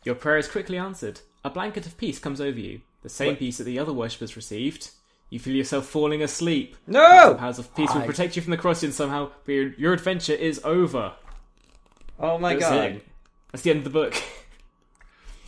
Your 0.05 0.15
prayer 0.15 0.39
is 0.39 0.49
quickly 0.49 0.79
answered. 0.79 1.21
A 1.45 1.51
blanket 1.51 1.87
of 1.87 1.99
peace 1.99 2.19
comes 2.19 2.41
over 2.41 2.59
you, 2.59 2.81
the 3.03 3.09
same 3.09 3.31
What? 3.33 3.39
peace 3.39 3.59
that 3.59 3.65
the 3.65 3.79
other 3.79 3.93
worshippers 3.93 4.35
received. 4.37 4.91
You 5.29 5.39
feel 5.39 5.55
yourself 5.55 5.87
falling 5.87 6.23
asleep. 6.23 6.77
The 6.87 6.93
No! 6.93 7.35
powers 7.35 7.59
of 7.59 7.75
peace 7.75 7.93
will 7.93 8.03
protect 8.03 8.37
you 8.37 8.43
from 8.43 8.53
the 8.53 8.57
Carrossians 8.57 8.93
somehow, 8.95 9.31
but 9.45 9.53
your, 9.53 9.75
your 9.75 9.93
adventure 9.93 10.33
is 10.33 10.61
over. 10.65 11.13
Oh 12.19 12.39
my 12.39 12.55
That's 12.55 12.65
god. 12.71 12.85
it. 12.93 13.07
That's 13.53 13.63
the 13.65 13.71
end 13.71 13.79
of 13.81 13.85
the 13.85 13.91
book. 13.91 14.15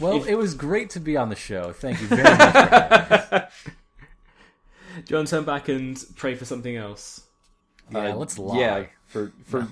Well, 0.00 0.18
If- 0.18 0.28
it 0.28 0.36
was 0.36 0.54
great 0.54 0.90
to 0.90 1.00
be 1.00 1.16
on 1.16 1.28
the 1.28 1.36
show. 1.36 1.72
Thank 1.72 2.00
you 2.00 2.06
very 2.08 2.22
much. 3.30 3.50
Do 5.04 5.12
you 5.12 5.16
want 5.16 5.28
to 5.28 5.36
turn 5.36 5.44
back 5.44 5.68
and 5.68 6.02
pray 6.16 6.34
for 6.34 6.44
something 6.44 6.76
else? 6.76 7.22
yeah, 7.90 8.12
Uh, 8.12 8.16
let's 8.16 8.38
lie. 8.38 8.58
Yeah, 8.58 8.84
for 9.06 9.32
for 9.44 9.66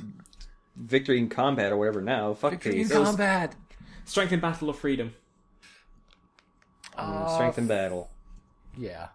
victory 0.77 1.19
in 1.19 1.28
combat 1.28 1.73
or 1.73 1.77
whatever. 1.77 2.01
Now, 2.01 2.35
fuck 2.35 2.53
Victory 2.53 2.81
in 2.81 2.89
peace. 2.89 2.93
combat. 2.97 3.55
Strength 4.05 4.32
in 4.32 4.40
battle 4.40 4.69
or 4.70 4.74
freedom. 4.74 5.15
Mm, 6.97 7.35
Strength 7.35 7.59
in 7.59 7.66
battle. 7.66 8.11
Yeah. 8.77 9.09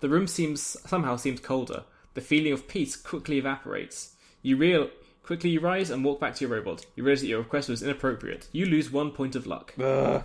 The 0.00 0.08
room 0.08 0.26
seems 0.26 0.76
somehow 0.86 1.16
seems 1.16 1.40
colder. 1.40 1.84
The 2.14 2.20
feeling 2.20 2.52
of 2.52 2.66
peace 2.68 2.96
quickly 2.96 3.38
evaporates. 3.38 4.14
You 4.42 4.56
real 4.56 4.90
quickly 5.22 5.50
you 5.50 5.60
rise 5.60 5.90
and 5.90 6.04
walk 6.04 6.20
back 6.20 6.34
to 6.36 6.44
your 6.46 6.56
robot. 6.56 6.86
You 6.96 7.04
realize 7.04 7.20
that 7.20 7.26
your 7.28 7.40
request 7.40 7.68
was 7.68 7.82
inappropriate. 7.82 8.48
You 8.52 8.66
lose 8.66 8.90
one 8.90 9.10
point 9.10 9.36
of 9.36 9.46
luck. 9.46 9.74
Ugh. 9.78 10.22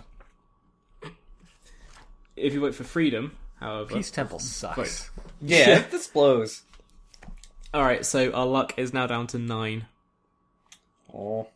If 2.36 2.52
you 2.52 2.60
vote 2.60 2.74
for 2.74 2.84
freedom, 2.84 3.36
however, 3.60 3.94
Peace 3.94 4.10
Temple 4.10 4.38
sucks. 4.38 4.78
Right. 4.78 5.10
Yeah, 5.40 5.80
this 5.90 6.08
blows. 6.08 6.62
all 7.72 7.82
right. 7.82 8.04
So 8.04 8.32
our 8.32 8.46
luck 8.46 8.74
is 8.76 8.92
now 8.92 9.06
down 9.06 9.26
to 9.28 9.38
nine. 9.38 9.86
Oh. 11.12 11.48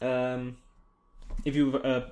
Um, 0.00 0.56
if 1.44 1.56
you 1.56 1.76
uh, 1.76 2.08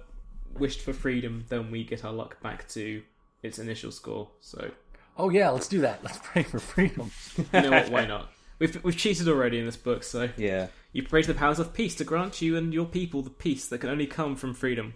wished 0.58 0.80
for 0.80 0.92
freedom, 0.92 1.44
then 1.48 1.70
we 1.70 1.84
get 1.84 2.04
our 2.04 2.12
luck 2.12 2.40
back 2.42 2.68
to 2.70 3.02
its 3.42 3.58
initial 3.58 3.92
score. 3.92 4.28
So 4.40 4.70
Oh 5.18 5.30
yeah, 5.30 5.50
let's 5.50 5.68
do 5.68 5.80
that. 5.80 6.02
Let's 6.04 6.18
pray 6.22 6.42
for 6.42 6.58
freedom. 6.58 7.10
you 7.38 7.60
know 7.60 7.70
what? 7.70 7.90
Why 7.90 8.06
not? 8.06 8.30
We've 8.58 8.82
we've 8.84 8.96
cheated 8.96 9.28
already 9.28 9.58
in 9.58 9.66
this 9.66 9.76
book, 9.76 10.02
so 10.02 10.28
Yeah. 10.36 10.68
You 10.92 11.02
pray 11.02 11.22
to 11.22 11.28
the 11.32 11.38
powers 11.38 11.58
of 11.58 11.74
peace 11.74 11.94
to 11.96 12.04
grant 12.04 12.40
you 12.40 12.56
and 12.56 12.72
your 12.72 12.86
people 12.86 13.22
the 13.22 13.30
peace 13.30 13.66
that 13.68 13.78
can 13.78 13.90
only 13.90 14.06
come 14.06 14.34
from 14.36 14.54
freedom. 14.54 14.94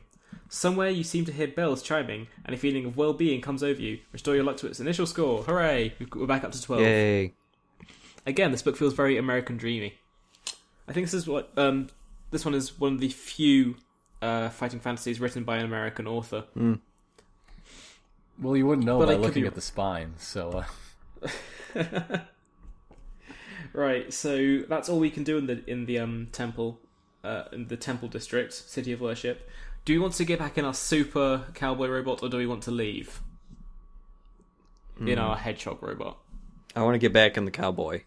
Somewhere 0.52 0.90
you 0.90 1.04
seem 1.04 1.24
to 1.26 1.32
hear 1.32 1.46
bells 1.46 1.80
chiming, 1.80 2.26
and 2.44 2.52
a 2.52 2.58
feeling 2.58 2.84
of 2.84 2.96
well-being 2.96 3.40
comes 3.40 3.62
over 3.62 3.80
you. 3.80 4.00
Restore 4.12 4.34
your 4.34 4.42
luck 4.42 4.56
to 4.58 4.66
its 4.66 4.80
initial 4.80 5.06
score. 5.06 5.44
Hooray! 5.44 5.94
We're 6.12 6.26
back 6.26 6.42
up 6.42 6.50
to 6.50 6.60
twelve. 6.60 6.82
Yay. 6.82 7.34
Again, 8.26 8.50
this 8.50 8.60
book 8.60 8.76
feels 8.76 8.92
very 8.92 9.16
American 9.16 9.56
dreamy. 9.56 9.94
I 10.88 10.92
think 10.92 11.06
this 11.06 11.14
is 11.14 11.28
what 11.28 11.52
um, 11.56 11.88
this 12.32 12.44
one 12.44 12.54
is 12.54 12.78
one 12.80 12.94
of 12.94 13.00
the 13.00 13.10
few 13.10 13.76
uh, 14.20 14.48
fighting 14.48 14.80
fantasies 14.80 15.20
written 15.20 15.44
by 15.44 15.58
an 15.58 15.64
American 15.64 16.08
author. 16.08 16.44
Well, 18.40 18.56
you 18.56 18.66
wouldn't 18.66 18.84
know 18.84 18.98
But 18.98 19.06
by 19.06 19.12
I 19.12 19.16
could 19.16 19.22
looking 19.26 19.42
be- 19.42 19.48
at 19.48 19.54
the 19.54 19.60
spine. 19.60 20.14
So 20.18 20.64
uh, 21.76 21.84
Right, 23.72 24.12
so 24.12 24.62
that's 24.68 24.88
all 24.88 24.98
we 24.98 25.10
can 25.10 25.22
do 25.22 25.38
in 25.38 25.46
the 25.46 25.62
in 25.70 25.86
the 25.86 26.00
um, 26.00 26.26
temple, 26.32 26.80
uh, 27.22 27.44
in 27.52 27.68
the 27.68 27.76
temple 27.76 28.08
district, 28.08 28.52
city 28.52 28.90
of 28.92 29.00
worship. 29.00 29.48
Do 29.84 29.92
we 29.94 29.98
want 29.98 30.14
to 30.14 30.24
get 30.24 30.38
back 30.38 30.58
in 30.58 30.64
our 30.64 30.74
super 30.74 31.44
cowboy 31.54 31.88
robot, 31.88 32.22
or 32.22 32.28
do 32.28 32.36
we 32.36 32.46
want 32.46 32.62
to 32.64 32.70
leave 32.70 33.20
in 35.00 35.18
our 35.18 35.36
hedgehog 35.36 35.82
robot? 35.82 36.18
I 36.76 36.82
want 36.82 36.94
to 36.94 36.98
get 36.98 37.12
back 37.12 37.36
in 37.36 37.44
the 37.44 37.50
cowboy. 37.50 38.02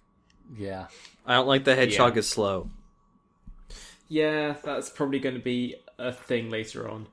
yeah. 0.58 0.88
I 1.26 1.36
don't 1.36 1.48
like 1.48 1.64
the 1.64 1.74
hedgehog 1.76 2.16
Yeah. 2.16 2.20
is 2.20 2.28
slow. 2.28 2.70
Yeah, 4.10 4.56
that's 4.64 4.90
probably 4.90 5.20
going 5.20 5.36
to 5.36 5.42
be 5.42 5.76
a 5.98 6.12
thing 6.12 6.50
later 6.50 6.90
on. 6.90 7.08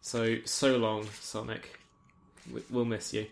So 0.00 0.38
so 0.46 0.76
long, 0.78 1.06
Sonic. 1.20 1.78
We- 2.52 2.62
We'll 2.70 2.86
miss 2.86 3.12
you. 3.12 3.26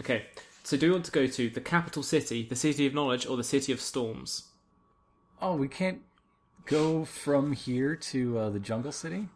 Okay, 0.00 0.24
so 0.64 0.76
do 0.78 0.86
we 0.88 0.92
want 0.92 1.04
to 1.04 1.10
go 1.12 1.26
to 1.26 1.48
the 1.50 1.60
capital 1.60 2.02
city, 2.02 2.42
the 2.44 2.56
city 2.56 2.86
of 2.86 2.94
knowledge, 2.94 3.26
or 3.26 3.36
the 3.36 3.44
city 3.44 3.72
of 3.72 3.80
storms? 3.80 4.44
Oh, 5.40 5.54
we 5.54 5.68
can't 5.68 6.00
go 6.64 7.04
from 7.04 7.52
here 7.52 7.94
to 7.94 8.38
uh, 8.38 8.50
the 8.50 8.58
Jungle 8.58 8.90
City. 8.92 9.28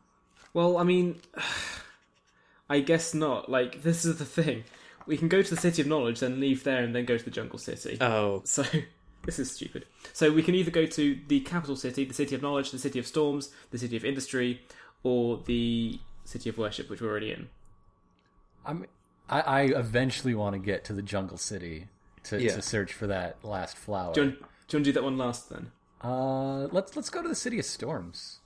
Well, 0.52 0.76
I 0.78 0.82
mean, 0.82 1.20
I 2.68 2.80
guess 2.80 3.14
not. 3.14 3.50
Like, 3.50 3.82
this 3.82 4.04
is 4.04 4.18
the 4.18 4.24
thing. 4.24 4.64
We 5.06 5.16
can 5.16 5.28
go 5.28 5.42
to 5.42 5.54
the 5.54 5.60
City 5.60 5.82
of 5.82 5.88
Knowledge, 5.88 6.20
then 6.20 6.40
leave 6.40 6.62
there, 6.64 6.82
and 6.82 6.94
then 6.94 7.04
go 7.04 7.16
to 7.18 7.24
the 7.24 7.30
Jungle 7.30 7.58
City. 7.58 7.98
Oh. 8.00 8.42
So, 8.44 8.64
this 9.24 9.38
is 9.38 9.50
stupid. 9.50 9.86
So, 10.12 10.30
we 10.32 10.42
can 10.42 10.54
either 10.54 10.70
go 10.70 10.86
to 10.86 11.18
the 11.28 11.40
capital 11.40 11.76
city, 11.76 12.04
the 12.04 12.14
City 12.14 12.34
of 12.34 12.42
Knowledge, 12.42 12.70
the 12.70 12.78
City 12.78 12.98
of 12.98 13.06
Storms, 13.06 13.50
the 13.70 13.78
City 13.78 13.96
of 13.96 14.04
Industry, 14.04 14.60
or 15.02 15.40
the 15.46 15.98
City 16.24 16.48
of 16.48 16.58
Worship, 16.58 16.88
which 16.90 17.00
we're 17.00 17.10
already 17.10 17.32
in. 17.32 17.48
I'm. 18.64 18.86
I, 19.28 19.40
I 19.40 19.60
eventually 19.62 20.34
want 20.34 20.54
to 20.54 20.58
get 20.58 20.84
to 20.86 20.92
the 20.92 21.02
Jungle 21.02 21.38
City 21.38 21.86
to, 22.24 22.40
Yeah. 22.42 22.54
to 22.56 22.62
search 22.62 22.92
for 22.92 23.06
that 23.06 23.44
last 23.44 23.76
flower. 23.76 24.12
Do 24.12 24.20
you, 24.22 24.26
want, 24.26 24.38
do 24.38 24.44
you 24.44 24.46
want 24.46 24.68
to 24.68 24.80
do 24.82 24.92
that 24.92 25.04
one 25.04 25.18
last, 25.18 25.48
then? 25.50 25.70
Uh, 26.02 26.66
let's 26.72 26.96
let's 26.96 27.10
go 27.10 27.22
to 27.22 27.28
the 27.28 27.34
City 27.34 27.58
of 27.58 27.64
Storms. 27.64 28.39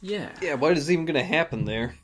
Yeah. 0.00 0.30
Yeah, 0.40 0.54
what 0.54 0.76
is 0.76 0.90
even 0.90 1.04
going 1.04 1.14
to 1.14 1.24
happen 1.24 1.64
there? 1.64 1.94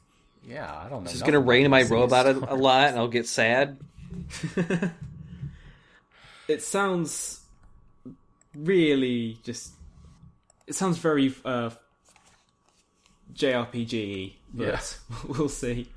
Yeah, 0.46 0.70
I 0.70 0.88
don't 0.88 1.04
know. 1.04 1.10
It's 1.10 1.20
going 1.20 1.32
to 1.32 1.38
rain 1.38 1.64
in 1.64 1.70
my 1.70 1.82
robot 1.82 2.26
a, 2.26 2.52
a 2.52 2.56
lot 2.56 2.88
and 2.88 2.98
I'll 2.98 3.08
get 3.08 3.26
sad. 3.26 3.78
It 6.46 6.62
sounds 6.62 7.40
really 8.54 9.38
just. 9.42 9.72
It 10.66 10.74
sounds 10.74 10.98
very 10.98 11.34
uh, 11.44 11.70
JRPG, 13.34 14.34
but 14.52 14.66
Yes. 14.66 15.00
we'll 15.28 15.48
see. 15.48 15.88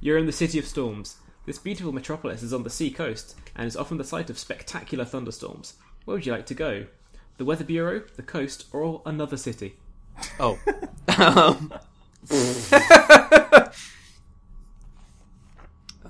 You're 0.00 0.18
in 0.18 0.26
the 0.26 0.32
City 0.32 0.58
of 0.58 0.66
Storms. 0.66 1.16
This 1.46 1.58
beautiful 1.58 1.92
metropolis 1.92 2.42
is 2.42 2.52
on 2.52 2.62
the 2.62 2.70
sea 2.70 2.90
coast 2.90 3.36
and 3.56 3.66
is 3.66 3.76
often 3.76 3.98
the 3.98 4.04
site 4.04 4.30
of 4.30 4.38
spectacular 4.38 5.04
thunderstorms. 5.04 5.74
Where 6.04 6.14
would 6.16 6.26
you 6.26 6.32
like 6.32 6.46
to 6.46 6.54
go? 6.54 6.86
The 7.38 7.44
Weather 7.44 7.64
Bureau, 7.64 8.02
the 8.16 8.22
coast, 8.22 8.66
or 8.72 9.02
another 9.04 9.36
city? 9.36 9.76
Oh. 10.40 10.58
um. 11.18 11.72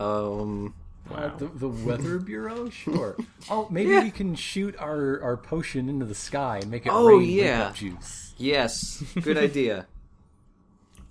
um. 0.01 0.74
Uh, 1.10 1.28
the, 1.36 1.47
the 1.47 1.68
Weather 1.68 2.18
Bureau, 2.18 2.70
sure. 2.70 3.16
Oh, 3.51 3.66
maybe 3.70 3.90
we 3.98 4.10
can 4.10 4.34
shoot 4.34 4.74
our, 4.78 5.20
our 5.20 5.36
potion 5.36 5.89
into 5.89 6.06
the 6.06 6.14
sky 6.14 6.59
and 6.62 6.70
make 6.70 6.86
it 6.86 6.93
Oh, 6.93 7.18
rain 7.18 7.28
yeah. 7.28 7.72
juice. 7.74 8.32
Yes. 8.39 9.02
Good 9.20 9.39
idea. 9.39 9.86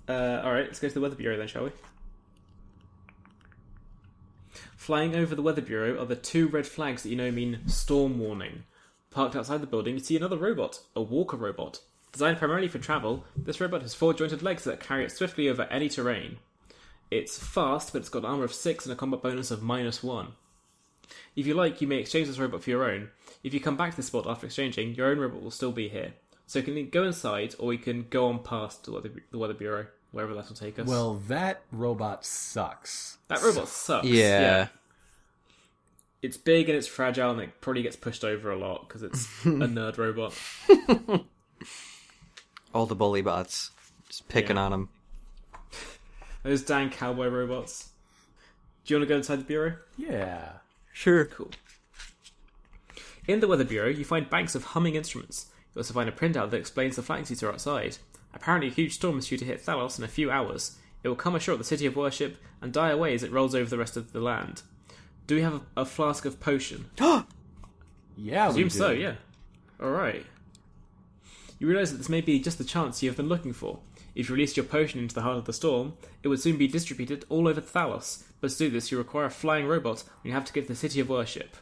Uh, 0.08 0.42
alright, 0.44 0.66
let's 0.66 0.80
go 0.80 0.88
to 0.88 0.94
the 0.94 1.00
Weather 1.00 1.14
Bureau 1.14 1.36
then, 1.38 1.46
shall 1.46 1.62
we? 1.64 1.70
Flying 4.76 5.14
over 5.14 5.36
the 5.36 5.42
Weather 5.42 5.62
Bureau 5.62 5.98
are 6.02 6.04
the 6.04 6.16
two 6.16 6.48
red 6.48 6.66
flags 6.66 7.04
that 7.04 7.08
you 7.08 7.14
know 7.16 7.30
mean 7.30 7.60
storm 7.68 8.18
warning. 8.18 8.64
Parked 9.10 9.36
outside 9.36 9.60
the 9.62 9.66
building, 9.68 9.94
you 9.94 10.00
see 10.00 10.16
another 10.16 10.36
robot, 10.36 10.80
a 10.96 11.00
walker 11.00 11.36
robot. 11.36 11.80
Designed 12.12 12.38
primarily 12.38 12.68
for 12.68 12.78
travel, 12.78 13.24
this 13.36 13.60
robot 13.60 13.82
has 13.82 13.94
four 13.94 14.12
jointed 14.12 14.42
legs 14.42 14.64
that 14.64 14.80
carry 14.80 15.04
it 15.04 15.12
swiftly 15.12 15.48
over 15.48 15.62
any 15.64 15.88
terrain. 15.88 16.36
It's 17.10 17.38
fast, 17.38 17.92
but 17.92 18.00
it's 18.00 18.08
got 18.10 18.24
armor 18.24 18.44
of 18.44 18.52
6 18.52 18.84
and 18.86 18.92
a 18.92 18.96
combat 18.96 19.22
bonus 19.22 19.50
of 19.50 19.62
minus 19.62 20.02
1. 20.02 20.28
If 21.36 21.46
you 21.46 21.54
like, 21.54 21.80
you 21.80 21.88
may 21.88 21.96
exchange 21.98 22.28
this 22.28 22.38
robot 22.38 22.62
for 22.62 22.70
your 22.70 22.90
own. 22.90 23.08
If 23.42 23.54
you 23.54 23.60
come 23.60 23.76
back 23.76 23.90
to 23.90 23.96
the 23.96 24.02
spot 24.02 24.26
after 24.26 24.46
exchanging, 24.46 24.94
your 24.94 25.08
own 25.08 25.18
robot 25.18 25.42
will 25.42 25.50
still 25.50 25.72
be 25.72 25.88
here. 25.88 26.12
So 26.46 26.58
you 26.58 26.64
can 26.64 26.90
go 26.90 27.04
inside, 27.04 27.54
or 27.58 27.68
we 27.68 27.78
can 27.78 28.06
go 28.10 28.28
on 28.28 28.40
past 28.40 28.84
the 28.84 28.92
Weather, 28.92 29.10
the 29.30 29.38
weather 29.38 29.54
Bureau, 29.54 29.86
wherever 30.10 30.34
that 30.34 30.48
will 30.48 30.56
take 30.56 30.78
us. 30.78 30.86
Well, 30.86 31.14
that 31.28 31.62
robot 31.70 32.26
sucks. 32.26 33.18
that 33.28 33.42
robot 33.42 33.68
sucks. 33.68 34.06
Yeah. 34.06 34.68
It's 36.20 36.36
big 36.36 36.68
and 36.68 36.76
it's 36.76 36.86
fragile, 36.86 37.30
and 37.30 37.40
it 37.40 37.60
probably 37.62 37.82
gets 37.82 37.96
pushed 37.96 38.22
over 38.24 38.50
a 38.50 38.58
lot 38.58 38.86
because 38.86 39.02
it's 39.02 39.24
a 39.44 39.48
nerd 39.48 39.96
robot. 39.96 40.34
All 42.74 42.86
the 42.86 42.94
bully 42.94 43.22
bots. 43.22 43.70
Just 44.08 44.28
picking 44.28 44.56
Yeah. 44.56 44.62
on 44.64 44.72
him. 44.72 44.88
Those 46.42 46.62
dang 46.62 46.90
cowboy 46.90 47.28
robots. 47.28 47.90
Do 48.84 48.94
you 48.94 48.98
want 48.98 49.08
to 49.08 49.14
go 49.14 49.16
inside 49.18 49.40
the 49.40 49.44
bureau? 49.44 49.76
Yeah. 49.96 50.54
Sure. 50.92 51.24
Cool. 51.24 51.50
In 53.28 53.38
the 53.40 53.46
Weather 53.46 53.64
Bureau, 53.64 53.88
you 53.88 54.04
find 54.04 54.28
banks 54.28 54.54
of 54.56 54.64
humming 54.64 54.96
instruments. 54.96 55.46
You 55.74 55.78
also 55.80 55.94
find 55.94 56.08
a 56.08 56.12
printout 56.12 56.50
that 56.50 56.56
explains 56.58 56.96
the 56.96 57.02
flying 57.02 57.24
seats 57.24 57.42
are 57.42 57.52
outside. 57.52 57.98
Apparently, 58.34 58.68
a 58.68 58.72
huge 58.72 58.94
storm 58.94 59.18
is 59.18 59.28
due 59.28 59.38
to 59.38 59.44
hit 59.44 59.64
Thalos 59.64 59.98
in 59.98 60.04
a 60.04 60.08
few 60.08 60.30
hours. 60.30 60.76
It 61.04 61.08
will 61.08 61.16
come 61.16 61.34
ashore 61.36 61.52
at 61.54 61.58
the 61.58 61.64
city 61.64 61.86
of 61.86 61.94
worship 61.96 62.36
and 62.60 62.72
die 62.72 62.90
away 62.90 63.14
as 63.14 63.22
it 63.22 63.30
rolls 63.32 63.54
over 63.54 63.70
the 63.70 63.78
rest 63.78 63.96
of 63.96 64.12
the 64.12 64.20
land. 64.20 64.62
Do 65.28 65.36
we 65.36 65.42
have 65.42 65.54
a, 65.76 65.82
a 65.82 65.84
flask 65.84 66.24
of 66.24 66.40
potion? 66.40 66.86
Yeah, 68.14 68.48
we 68.48 68.64
Assume 68.64 68.68
do. 68.68 68.78
so, 68.78 68.90
yeah. 68.90 69.14
Alright. 69.80 70.26
You 71.62 71.68
realise 71.68 71.92
that 71.92 71.98
this 71.98 72.08
may 72.08 72.20
be 72.20 72.40
just 72.40 72.58
the 72.58 72.64
chance 72.64 73.04
you 73.04 73.08
have 73.08 73.16
been 73.16 73.28
looking 73.28 73.52
for. 73.52 73.78
If 74.16 74.28
you 74.28 74.34
released 74.34 74.56
your 74.56 74.66
potion 74.66 74.98
into 74.98 75.14
the 75.14 75.22
heart 75.22 75.36
of 75.36 75.44
the 75.44 75.52
storm, 75.52 75.92
it 76.24 76.26
would 76.26 76.40
soon 76.40 76.56
be 76.58 76.66
distributed 76.66 77.24
all 77.28 77.46
over 77.46 77.60
Thalos. 77.60 78.24
But 78.40 78.50
to 78.50 78.58
do 78.58 78.68
this, 78.68 78.90
you 78.90 78.98
require 78.98 79.26
a 79.26 79.30
flying 79.30 79.68
robot, 79.68 80.00
and 80.02 80.24
you 80.24 80.32
have 80.32 80.44
to 80.46 80.52
get 80.52 80.62
to 80.62 80.72
the 80.72 80.74
City 80.74 80.98
of 80.98 81.08
Worship. 81.08 81.56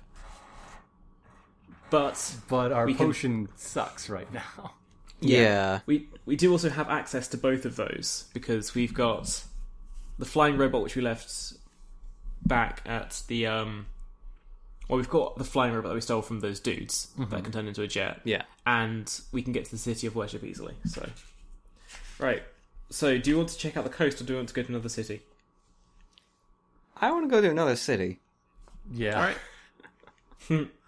But 1.91 2.37
But 2.49 2.73
our 2.73 2.87
We 2.87 2.95
can- 2.95 3.09
potion 3.09 3.49
sucks 3.57 4.09
right 4.09 4.33
now. 4.33 4.73
Yeah. 5.21 5.81
we 5.85 6.09
we 6.25 6.35
do 6.35 6.51
also 6.51 6.71
have 6.71 6.89
access 6.89 7.29
to 7.29 7.37
both 7.37 7.67
of 7.67 7.77
those 7.77 8.25
because 8.33 8.75
we've 8.75 8.95
got 8.95 9.45
the 10.19 10.25
flying 10.25 10.57
robot 10.57 10.83
which 10.83 10.97
we 10.97 11.03
left 11.03 11.53
back 12.47 12.81
at 12.87 13.23
the 13.29 13.47
um 13.47 13.85
well 14.91 14.97
we've 14.99 15.09
got 15.09 15.37
the 15.39 15.45
flying 15.45 15.73
robot 15.73 15.89
that 15.91 15.95
we 15.95 16.01
stole 16.01 16.23
from 16.23 16.41
those 16.41 16.61
dudes 16.61 17.09
that 17.31 17.43
can 17.45 17.53
turn 17.53 17.67
into 17.69 17.83
a 17.83 17.87
jet. 17.87 18.21
Yeah. 18.25 18.43
and 18.67 19.21
we 19.33 19.43
can 19.43 19.53
get 19.53 19.65
to 19.67 19.71
the 19.71 19.79
city 19.79 20.07
of 20.07 20.15
worship 20.15 20.45
easily 20.45 20.75
so. 20.87 21.09
Right. 22.19 22.43
So 22.91 23.17
do 23.19 23.31
you 23.31 23.37
want 23.37 23.49
to 23.51 23.57
check 23.57 23.77
out 23.77 23.85
the 23.85 23.91
coast 23.91 24.21
or 24.21 24.25
do 24.25 24.33
you 24.35 24.39
want 24.39 24.49
to 24.49 24.55
go 24.55 24.63
to 24.63 24.69
another 24.69 24.89
city? 24.91 25.23
I 26.97 27.11
want 27.13 27.25
to 27.25 27.31
go 27.31 27.41
to 27.41 27.51
another 27.51 27.77
city. 27.77 28.19
Yeah. 28.93 29.17
all 29.17 30.59
right. 30.59 30.69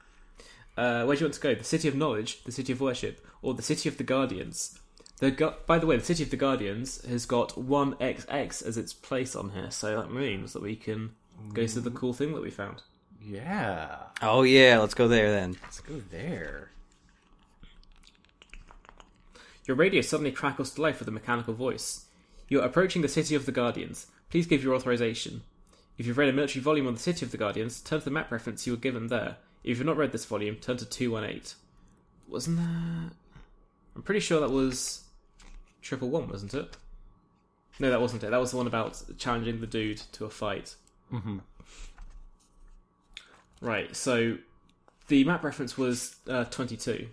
Uh, 0.74 1.04
where 1.04 1.14
do 1.14 1.20
you 1.20 1.26
want 1.26 1.34
to 1.34 1.40
go? 1.40 1.54
The 1.54 1.64
city 1.64 1.86
of 1.86 1.94
knowledge 1.94 2.42
the 2.44 2.50
city 2.52 2.72
of 2.72 2.80
worship 2.80 3.26
or 3.42 3.52
the 3.52 3.60
city 3.62 3.90
of 3.90 3.98
the 3.98 4.04
guardians? 4.04 4.78
The 5.18 5.30
gu- 5.30 5.52
by 5.66 5.78
the 5.78 5.86
way 5.86 5.96
the 5.98 6.04
city 6.04 6.22
of 6.22 6.30
the 6.30 6.36
guardians 6.38 7.04
has 7.04 7.26
got 7.26 7.50
1xx 7.50 8.66
as 8.66 8.78
its 8.78 8.94
place 8.94 9.36
on 9.36 9.50
here 9.50 9.70
so 9.70 9.94
that 10.00 10.10
means 10.10 10.54
that 10.54 10.62
we 10.62 10.74
can 10.74 11.10
go 11.52 11.66
to 11.66 11.80
the 11.80 11.90
cool 11.90 12.14
thing 12.14 12.32
that 12.32 12.40
we 12.42 12.50
found 12.50 12.82
Yeah. 13.24 13.96
Oh 14.20 14.42
yeah, 14.42 14.78
let's 14.78 14.94
go 14.94 15.08
there 15.08 15.30
then. 15.30 15.56
Let's 15.62 15.80
go 15.80 16.00
there. 16.10 16.70
Your 19.66 19.76
radio 19.76 20.00
suddenly 20.00 20.32
crackles 20.32 20.72
to 20.72 20.82
life 20.82 20.98
with 20.98 21.08
a 21.08 21.12
mechanical 21.12 21.54
voice. 21.54 22.06
You 22.48 22.60
are 22.60 22.66
approaching 22.66 23.02
the 23.02 23.08
City 23.08 23.34
of 23.34 23.46
the 23.46 23.52
Guardians. 23.52 24.08
Please 24.28 24.46
give 24.46 24.64
your 24.64 24.74
authorization. 24.74 25.42
If 25.98 26.06
you've 26.06 26.18
read 26.18 26.30
a 26.30 26.32
military 26.32 26.62
volume 26.62 26.86
on 26.86 26.94
the 26.94 27.00
City 27.00 27.24
of 27.24 27.30
the 27.30 27.38
Guardians, 27.38 27.80
turn 27.80 28.00
to 28.00 28.04
the 28.04 28.10
map 28.10 28.32
reference 28.32 28.66
you 28.66 28.72
were 28.72 28.78
given 28.78 29.06
there. 29.06 29.36
If 29.62 29.78
you've 29.78 29.86
not 29.86 29.96
read 29.96 30.10
this 30.10 30.24
volume, 30.24 30.56
turn 30.56 30.78
to 30.78 30.84
218. 30.84 31.54
Wasn't 32.28 32.56
that. 32.56 33.10
I'm 33.94 34.02
pretty 34.02 34.20
sure 34.20 34.40
that 34.40 34.50
was. 34.50 35.04
Triple 35.80 36.10
One, 36.10 36.28
wasn't 36.28 36.54
it? 36.54 36.76
No, 37.78 37.90
that 37.90 38.00
wasn't 38.00 38.24
it. 38.24 38.30
That 38.30 38.40
was 38.40 38.50
the 38.50 38.56
one 38.56 38.66
about 38.66 39.02
challenging 39.18 39.60
the 39.60 39.66
dude 39.66 39.98
to 40.12 40.24
a 40.24 40.30
fight. 40.30 40.76
Mm-hmm. 41.12 41.38
Right, 43.62 43.94
so 43.94 44.38
the 45.06 45.24
map 45.24 45.44
reference 45.44 45.78
was 45.78 46.16
uh, 46.28 46.44
22. 46.44 47.08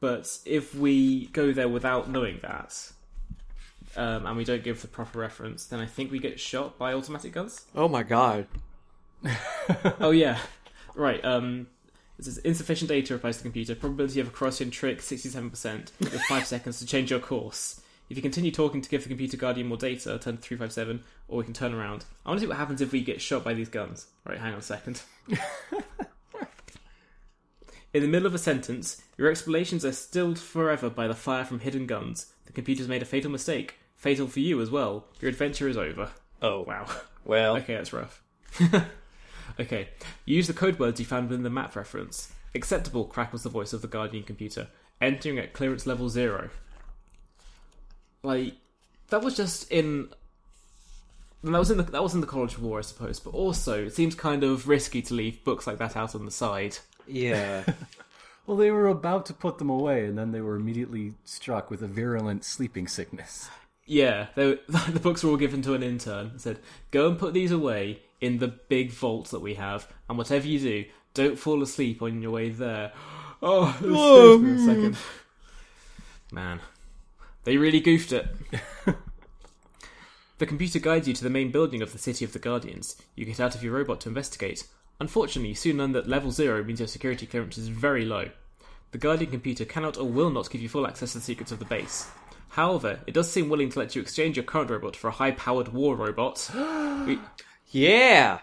But 0.00 0.38
if 0.44 0.74
we 0.74 1.26
go 1.28 1.52
there 1.52 1.68
without 1.68 2.10
knowing 2.10 2.40
that, 2.42 2.92
um, 3.96 4.26
and 4.26 4.36
we 4.36 4.44
don't 4.44 4.64
give 4.64 4.82
the 4.82 4.88
proper 4.88 5.20
reference, 5.20 5.66
then 5.66 5.78
I 5.78 5.86
think 5.86 6.10
we 6.10 6.18
get 6.18 6.40
shot 6.40 6.76
by 6.76 6.92
automatic 6.92 7.32
guns. 7.32 7.64
Oh 7.74 7.88
my 7.88 8.02
god. 8.02 8.46
oh, 10.00 10.10
yeah. 10.10 10.38
Right, 10.94 11.24
um, 11.24 11.68
this 12.18 12.26
is 12.26 12.38
insufficient 12.38 12.88
data 12.88 13.14
replies 13.14 13.38
the 13.38 13.44
computer. 13.44 13.76
Probability 13.76 14.18
of 14.20 14.28
a 14.28 14.30
Carrossian 14.30 14.72
trick 14.72 14.98
67%, 14.98 15.92
with 16.00 16.20
5 16.22 16.46
seconds 16.48 16.80
to 16.80 16.86
change 16.86 17.10
your 17.12 17.20
course. 17.20 17.80
If 18.10 18.16
you 18.18 18.22
continue 18.22 18.50
talking 18.50 18.80
to 18.82 18.88
give 18.88 19.02
the 19.02 19.08
computer 19.08 19.36
guardian 19.36 19.66
more 19.66 19.78
data, 19.78 20.18
turn 20.18 20.36
to 20.36 20.42
357, 20.42 21.02
or 21.28 21.38
we 21.38 21.44
can 21.44 21.54
turn 21.54 21.72
around. 21.72 22.04
I 22.24 22.28
want 22.28 22.38
to 22.40 22.44
see 22.44 22.48
what 22.48 22.58
happens 22.58 22.80
if 22.80 22.92
we 22.92 23.02
get 23.02 23.20
shot 23.20 23.42
by 23.44 23.54
these 23.54 23.68
guns. 23.70 24.08
Right, 24.26 24.38
hang 24.38 24.52
on 24.52 24.58
a 24.58 24.62
second. 24.62 25.02
In 27.94 28.02
the 28.02 28.08
middle 28.08 28.26
of 28.26 28.34
a 28.34 28.38
sentence, 28.38 29.00
your 29.16 29.30
explanations 29.30 29.84
are 29.84 29.92
stilled 29.92 30.38
forever 30.38 30.90
by 30.90 31.06
the 31.06 31.14
fire 31.14 31.44
from 31.44 31.60
hidden 31.60 31.86
guns. 31.86 32.32
The 32.46 32.52
computer's 32.52 32.88
made 32.88 33.02
a 33.02 33.06
fatal 33.06 33.30
mistake. 33.30 33.76
Fatal 33.94 34.26
for 34.26 34.40
you 34.40 34.60
as 34.60 34.68
well. 34.70 35.06
Your 35.20 35.28
adventure 35.30 35.68
is 35.68 35.76
over. 35.76 36.10
Oh 36.42 36.62
Wow. 36.62 36.86
well. 37.24 37.56
Okay, 37.58 37.74
that's 37.74 37.92
rough. 37.92 38.20
okay, 39.60 39.88
use 40.24 40.48
the 40.48 40.52
code 40.52 40.78
words 40.80 40.98
you 40.98 41.06
found 41.06 41.28
within 41.28 41.44
the 41.44 41.50
map 41.50 41.76
reference. 41.76 42.32
Acceptable, 42.54 43.04
crackles 43.04 43.44
the 43.44 43.48
voice 43.48 43.72
of 43.72 43.80
the 43.80 43.88
Guardian 43.88 44.24
computer, 44.24 44.68
entering 45.00 45.38
at 45.38 45.52
clearance 45.52 45.86
level 45.86 46.08
zero. 46.08 46.50
Like, 48.24 48.54
that 49.10 49.22
was 49.22 49.36
just 49.36 49.70
in. 49.70 50.08
That 51.44 51.58
was 51.58 51.70
in 51.70 51.76
the 51.76 51.82
that 51.84 52.02
was 52.02 52.14
in 52.14 52.20
the 52.22 52.26
College 52.26 52.58
War, 52.58 52.78
I 52.78 52.82
suppose. 52.82 53.20
But 53.20 53.34
also, 53.34 53.84
it 53.84 53.94
seems 53.94 54.14
kind 54.14 54.42
of 54.42 54.66
risky 54.66 55.02
to 55.02 55.14
leave 55.14 55.44
books 55.44 55.66
like 55.66 55.78
that 55.78 55.96
out 55.96 56.14
on 56.14 56.24
the 56.24 56.30
side. 56.30 56.78
Yeah. 57.06 57.64
Well, 58.46 58.58
they 58.58 58.70
were 58.70 58.88
about 58.88 59.24
to 59.26 59.32
put 59.32 59.56
them 59.56 59.70
away, 59.70 60.04
and 60.04 60.18
then 60.18 60.32
they 60.32 60.42
were 60.42 60.56
immediately 60.56 61.14
struck 61.24 61.70
with 61.70 61.82
a 61.82 61.86
virulent 61.86 62.44
sleeping 62.44 62.86
sickness. 62.86 63.48
Yeah, 63.86 64.26
they, 64.34 64.58
the 64.68 65.00
books 65.00 65.24
were 65.24 65.30
all 65.30 65.38
given 65.38 65.62
to 65.62 65.72
an 65.72 65.82
intern. 65.82 66.26
and 66.32 66.40
Said, 66.40 66.58
"Go 66.90 67.08
and 67.08 67.18
put 67.18 67.32
these 67.32 67.50
away 67.50 68.00
in 68.20 68.38
the 68.38 68.48
big 68.48 68.90
vault 68.90 69.30
that 69.30 69.40
we 69.40 69.54
have, 69.54 69.90
and 70.10 70.18
whatever 70.18 70.46
you 70.46 70.58
do, 70.58 70.84
don't 71.14 71.38
fall 71.38 71.62
asleep 71.62 72.02
on 72.02 72.20
your 72.20 72.32
way 72.32 72.50
there." 72.50 72.92
Oh, 73.46 73.68
it 73.68 73.76
scares 73.78 74.40
me 74.40 74.52
a 74.52 74.74
second. 74.74 74.96
Man, 76.32 76.60
they 77.44 77.56
really 77.56 77.80
goofed 77.80 78.12
it. 78.12 78.26
the 80.38 80.46
computer 80.46 80.78
guides 80.78 81.06
you 81.06 81.14
to 81.14 81.24
the 81.24 81.30
main 81.30 81.50
building 81.50 81.82
of 81.82 81.92
the 81.92 81.98
City 81.98 82.24
of 82.24 82.32
the 82.32 82.38
Guardians. 82.38 82.96
You 83.14 83.24
get 83.24 83.40
out 83.40 83.54
of 83.54 83.62
your 83.62 83.74
robot 83.74 84.00
to 84.02 84.08
investigate. 84.08 84.66
Unfortunately, 85.00 85.50
you 85.50 85.54
soon 85.54 85.78
learn 85.78 85.92
that 85.92 86.08
level 86.08 86.30
zero 86.30 86.62
means 86.64 86.80
your 86.80 86.88
security 86.88 87.26
clearance 87.26 87.58
is 87.58 87.68
very 87.68 88.04
low. 88.04 88.30
The 88.92 88.98
Guardian 88.98 89.30
computer 89.30 89.64
cannot 89.64 89.96
or 89.98 90.04
will 90.08 90.30
not 90.30 90.50
give 90.50 90.60
you 90.60 90.68
full 90.68 90.86
access 90.86 91.12
to 91.12 91.18
the 91.18 91.24
secrets 91.24 91.50
of 91.52 91.58
the 91.58 91.64
base. 91.64 92.08
However, 92.50 93.00
it 93.06 93.14
does 93.14 93.28
seem 93.30 93.48
willing 93.48 93.70
to 93.70 93.78
let 93.80 93.96
you 93.96 94.02
exchange 94.02 94.36
your 94.36 94.44
current 94.44 94.70
robot 94.70 94.94
for 94.94 95.08
a 95.08 95.12
high 95.12 95.32
powered 95.32 95.68
war 95.68 95.96
robot. 95.96 96.48
We- 97.06 97.18
yeah. 97.70 98.38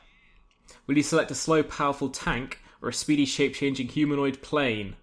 Will 0.85 0.97
you 0.97 1.03
select 1.03 1.31
a 1.31 1.35
slow, 1.35 1.63
powerful 1.63 2.09
tank 2.09 2.59
or 2.81 2.89
a 2.89 2.93
speedy, 2.93 3.25
shape 3.25 3.55
changing 3.55 3.87
humanoid 3.87 4.41
plane? 4.41 4.95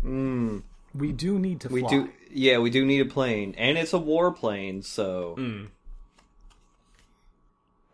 Hmm. 0.00 0.60
We 0.94 1.12
do 1.12 1.38
need 1.38 1.60
to 1.62 1.68
fly. 1.68 1.80
We 1.80 1.86
do. 1.88 2.10
Yeah, 2.30 2.58
we 2.58 2.70
do 2.70 2.84
need 2.84 3.00
a 3.00 3.04
plane, 3.04 3.54
and 3.58 3.76
it's 3.78 3.92
a 3.92 3.98
war 3.98 4.32
plane, 4.32 4.82
so 4.82 5.34
Hmm. 5.36 5.64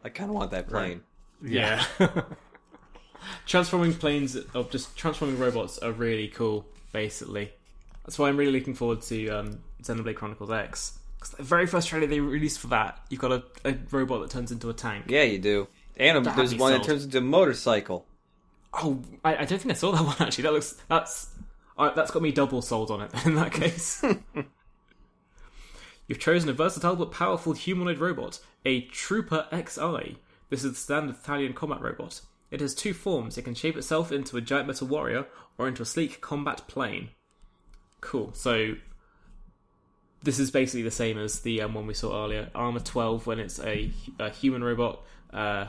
I 0.04 0.08
kind 0.08 0.30
of 0.30 0.36
want 0.36 0.50
that 0.52 0.68
plane. 0.68 1.02
Yeah. 1.42 1.84
transforming 3.46 3.94
planes, 3.94 4.36
of 4.54 4.70
just 4.70 4.96
transforming 4.96 5.38
robots, 5.38 5.78
are 5.78 5.92
really 5.92 6.28
cool, 6.28 6.66
basically. 6.92 7.52
That's 8.04 8.18
why 8.18 8.28
I'm 8.28 8.36
really 8.36 8.52
looking 8.52 8.74
forward 8.74 9.02
to 9.02 9.28
um, 9.28 9.58
Xenoblade 9.82 10.16
Chronicles 10.16 10.50
X. 10.50 10.98
Because 11.18 11.34
the 11.34 11.42
very 11.42 11.66
first 11.66 11.88
trailer 11.88 12.06
they 12.06 12.20
released 12.20 12.60
for 12.60 12.68
that, 12.68 12.98
you've 13.10 13.20
got 13.20 13.32
a, 13.32 13.42
a 13.64 13.76
robot 13.90 14.22
that 14.22 14.30
turns 14.30 14.52
into 14.52 14.70
a 14.70 14.72
tank. 14.72 15.04
Yeah, 15.08 15.22
you 15.22 15.38
do. 15.38 15.68
And 15.98 16.26
a, 16.26 16.32
there's 16.34 16.54
be 16.54 16.58
one 16.58 16.72
that 16.72 16.82
turns 16.82 17.04
into 17.04 17.18
a 17.18 17.20
motorcycle. 17.20 18.06
Oh, 18.72 19.02
I, 19.22 19.36
I 19.36 19.44
don't 19.44 19.58
think 19.58 19.70
I 19.70 19.74
saw 19.74 19.92
that 19.92 20.02
one 20.04 20.16
actually. 20.18 20.42
That 20.42 20.52
looks 20.54 20.76
that's 20.88 21.28
uh, 21.80 21.94
that's 21.94 22.10
got 22.10 22.22
me 22.22 22.30
double 22.30 22.62
sold 22.62 22.90
on 22.90 23.00
it. 23.00 23.10
In 23.24 23.34
that 23.36 23.52
case, 23.52 24.04
you've 26.06 26.18
chosen 26.18 26.48
a 26.50 26.52
versatile 26.52 26.96
but 26.96 27.10
powerful 27.10 27.52
humanoid 27.52 27.98
robot, 27.98 28.38
a 28.64 28.82
Trooper 28.82 29.46
XI. 29.50 30.18
This 30.50 30.64
is 30.64 30.72
the 30.72 30.78
standard 30.78 31.22
Thalian 31.22 31.54
combat 31.54 31.80
robot. 31.80 32.20
It 32.50 32.60
has 32.60 32.74
two 32.74 32.92
forms. 32.92 33.38
It 33.38 33.42
can 33.42 33.54
shape 33.54 33.76
itself 33.76 34.10
into 34.12 34.36
a 34.36 34.40
giant 34.40 34.66
metal 34.66 34.88
warrior 34.88 35.26
or 35.56 35.68
into 35.68 35.82
a 35.82 35.86
sleek 35.86 36.20
combat 36.20 36.62
plane. 36.66 37.10
Cool. 38.00 38.32
So 38.34 38.74
this 40.22 40.38
is 40.38 40.50
basically 40.50 40.82
the 40.82 40.90
same 40.90 41.16
as 41.16 41.40
the 41.40 41.62
um, 41.62 41.74
one 41.74 41.86
we 41.86 41.94
saw 41.94 42.24
earlier. 42.24 42.50
Armor 42.54 42.80
12 42.80 43.26
when 43.26 43.38
it's 43.38 43.60
a, 43.60 43.92
a 44.18 44.30
human 44.30 44.64
robot, 44.64 45.02
uh, 45.32 45.66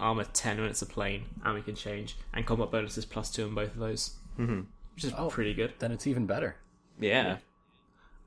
armor 0.00 0.24
10 0.24 0.60
when 0.60 0.70
it's 0.70 0.82
a 0.82 0.86
plane, 0.86 1.24
and 1.44 1.54
we 1.54 1.62
can 1.62 1.74
change. 1.74 2.16
And 2.32 2.46
combat 2.46 2.70
bonuses 2.70 3.04
plus 3.04 3.30
2 3.30 3.44
on 3.44 3.54
both 3.54 3.74
of 3.74 3.78
those. 3.78 4.16
Mm-hmm. 4.38 4.62
Which 4.94 5.04
is 5.04 5.12
Oh. 5.16 5.28
pretty 5.28 5.54
good. 5.54 5.72
Then 5.78 5.92
it's 5.92 6.06
even 6.06 6.26
better. 6.26 6.56
Yeah. 7.00 7.38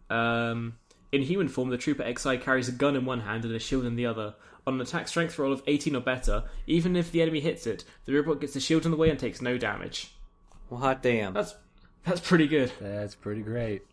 Um, 0.10 0.78
in 1.12 1.22
human 1.22 1.48
form, 1.48 1.70
the 1.70 1.78
Trooper 1.78 2.04
XI 2.04 2.38
carries 2.38 2.68
a 2.68 2.72
gun 2.72 2.96
in 2.96 3.06
one 3.06 3.22
hand 3.22 3.46
and 3.46 3.54
a 3.56 3.60
shield 3.60 3.86
in 3.86 3.96
the 3.96 4.06
other. 4.06 4.36
On 4.68 4.74
an 4.76 4.82
attack 4.82 5.08
strength 5.08 5.38
roll 5.38 5.54
of 5.54 5.62
18 5.68 5.96
or 5.96 6.02
better, 6.02 6.44
even 6.66 6.96
if 6.96 7.12
the 7.12 7.22
enemy 7.22 7.40
hits 7.40 7.68
it, 7.68 7.84
the 8.06 8.14
robot 8.14 8.42
gets 8.42 8.54
the 8.56 8.60
shield 8.60 8.84
in 8.86 8.92
the 8.92 8.98
way 8.98 9.10
and 9.12 9.20
takes 9.20 9.42
no 9.42 9.58
damage. 9.60 10.12
Well, 10.70 10.80
hot 10.80 11.04
damn. 11.04 11.34
That's 11.34 11.54
that's 12.04 12.20
pretty 12.22 12.48
good. 12.48 12.72
That's 12.82 13.14
pretty 13.16 13.42
great. 13.42 13.84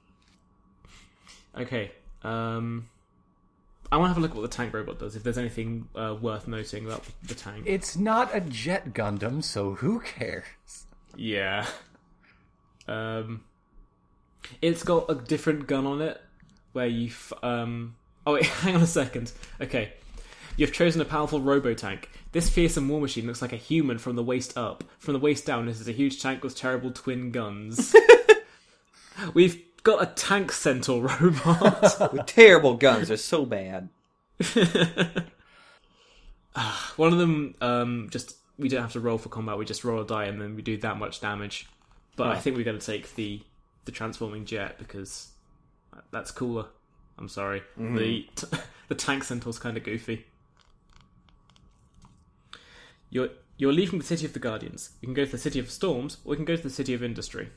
Okay. 1.59 1.93
Um, 2.23 2.89
I 3.91 3.97
want 3.99 4.07
to 4.11 4.15
have 4.15 4.17
a 4.19 4.21
look 4.21 4.31
at 4.31 4.37
what 4.39 4.51
the 4.51 4.57
tank 4.57 4.73
robot 4.73 4.99
does. 4.99 5.17
If 5.17 5.23
there's 5.23 5.37
anything 5.39 5.89
uh, 5.95 6.17
worth 6.21 6.49
noting 6.49 6.87
about 6.87 7.05
the 7.25 7.35
tank. 7.35 7.65
It's 7.67 7.97
not 7.97 8.35
a 8.35 8.41
jet 8.41 8.95
Gundam, 8.95 9.45
so 9.45 9.75
who 9.75 10.01
cares? 10.01 10.45
Yeah. 11.17 11.67
Um, 12.89 13.45
it's 14.61 14.83
got 14.83 15.11
a 15.11 15.15
different 15.15 15.67
gun 15.67 15.87
on 15.87 16.03
it 16.03 16.21
where 16.73 16.87
you. 16.87 17.09
F- 17.09 17.33
um, 17.43 17.97
oh 18.27 18.35
wait, 18.35 18.45
hang 18.47 18.77
on 18.77 18.83
a 18.83 18.87
second. 18.87 19.33
Okay, 19.61 19.93
you've 20.57 20.73
chosen 20.73 21.01
a 21.01 21.05
powerful 21.05 21.41
robo 21.41 21.75
tank. 21.75 22.11
This 22.33 22.49
fearsome 22.49 22.89
war 22.89 23.01
machine 23.01 23.27
looks 23.27 23.43
like 23.43 23.53
a 23.53 23.57
human 23.57 23.99
from 23.99 24.17
the 24.17 24.23
waist 24.23 24.57
up. 24.57 24.85
From 24.99 25.13
the 25.15 25.21
waist 25.21 25.45
down, 25.45 25.67
this 25.67 25.81
is 25.81 25.89
a 25.89 25.93
huge 25.93 26.23
tank 26.23 26.43
with 26.43 26.57
terrible 26.57 26.91
twin 26.91 27.31
guns. 27.31 27.95
We've 29.35 29.63
got 29.83 30.03
a 30.03 30.07
tank 30.07 30.51
centaur 30.53 31.03
robot. 31.03 32.13
With 32.13 32.27
terrible 32.27 32.75
guns, 32.75 33.09
they're 33.09 33.17
so 33.17 33.45
bad. 33.45 33.89
One 36.97 37.13
of 37.13 37.19
them, 37.19 37.55
um, 37.61 38.09
just 38.11 38.37
we 38.59 38.69
don't 38.69 38.83
have 38.83 38.93
to 38.93 39.01
roll 39.01 39.19
for 39.19 39.29
combat. 39.29 39.59
We 39.59 39.65
just 39.65 39.85
roll 39.85 40.01
a 40.01 40.07
die 40.07 40.25
and 40.25 40.41
then 40.41 40.57
we 40.57 40.63
do 40.63 40.77
that 40.79 40.99
much 40.99 41.21
damage. 41.21 41.69
But 42.17 42.29
I 42.29 42.39
think 42.39 42.57
we're 42.57 42.65
going 42.65 42.79
to 42.79 42.87
take 42.87 43.15
the 43.15 43.41
the 43.85 43.93
transforming 43.93 44.45
jet 44.45 44.79
because 44.79 45.31
that's 46.11 46.31
cooler. 46.31 46.67
I'm 47.19 47.29
sorry. 47.29 47.61
Mm-hmm. 47.79 47.97
The 47.97 48.29
t- 48.37 48.47
the 48.89 48.95
tank 48.95 49.25
centaur's 49.25 49.59
kind 49.59 49.77
of 49.77 49.83
goofy. 49.85 50.27
You're 53.11 53.29
you're 53.57 53.73
leaving 53.73 53.99
the 53.99 54.05
city 54.05 54.25
of 54.27 54.33
the 54.33 54.39
Guardians. 54.39 54.91
You 55.01 55.07
can 55.07 55.15
go 55.15 55.25
to 55.25 55.31
the 55.31 55.39
city 55.39 55.59
of 55.59 55.71
storms, 55.71 56.19
or 56.25 56.33
you 56.33 56.37
can 56.37 56.45
go 56.45 56.57
to 56.57 56.63
the 56.63 56.71
city 56.71 56.95
of 56.95 57.03
industry. 57.03 57.51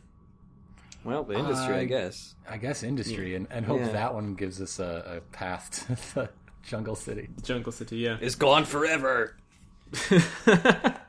Well, 1.03 1.23
the 1.23 1.37
industry, 1.37 1.75
I 1.75 1.79
I- 1.81 1.85
guess. 1.85 2.33
I 2.49 2.57
guess 2.57 2.83
industry, 2.83 3.35
and, 3.35 3.47
and 3.51 3.65
hope 3.65 3.79
Yeah. 3.79 3.89
that 3.89 4.13
one 4.13 4.33
gives 4.35 4.59
us 4.61 4.79
a, 4.79 5.17
a 5.17 5.21
path 5.35 5.85
to 5.87 5.95
the 6.15 6.29
jungle 6.63 6.95
city. 6.95 7.29
Jungle 7.43 7.71
City, 7.71 7.97
yeah. 7.97 8.17
It's 8.21 8.35
gone 8.35 8.65
forever. 8.65 9.35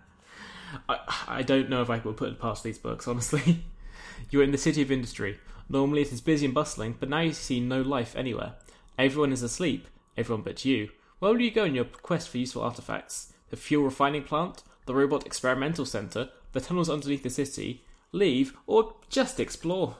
I, 0.88 0.98
I 1.28 1.42
don't 1.42 1.68
know 1.70 1.82
if 1.82 1.90
I 1.90 1.98
would 1.98 2.16
put 2.16 2.30
it 2.30 2.40
past 2.40 2.62
these 2.64 2.78
books, 2.78 3.06
honestly. 3.08 3.64
You're 4.30 4.42
in 4.42 4.52
the 4.52 4.58
city 4.58 4.82
of 4.82 4.90
industry. 4.90 5.38
Normally 5.68 6.02
it 6.02 6.12
is 6.12 6.20
busy 6.20 6.46
and 6.46 6.54
bustling, 6.54 6.96
but 6.98 7.08
now 7.08 7.20
you 7.20 7.32
see 7.32 7.60
no 7.60 7.82
life 7.82 8.14
anywhere. 8.16 8.54
Everyone 8.98 9.32
is 9.32 9.42
asleep, 9.42 9.88
everyone 10.16 10.42
but 10.42 10.64
you. 10.64 10.90
Where 11.18 11.32
will 11.32 11.40
you 11.40 11.50
go 11.50 11.64
in 11.64 11.74
your 11.74 11.84
quest 11.84 12.28
for 12.28 12.38
useful 12.38 12.62
artifacts? 12.62 13.32
The 13.50 13.56
fuel 13.56 13.84
refining 13.84 14.22
plant, 14.24 14.62
the 14.86 14.94
robot 14.94 15.26
experimental 15.26 15.84
center, 15.84 16.30
the 16.52 16.60
tunnels 16.60 16.90
underneath 16.90 17.22
the 17.22 17.30
city, 17.30 17.84
leave, 18.12 18.56
or 18.66 18.94
just 19.08 19.38
explore? 19.40 19.96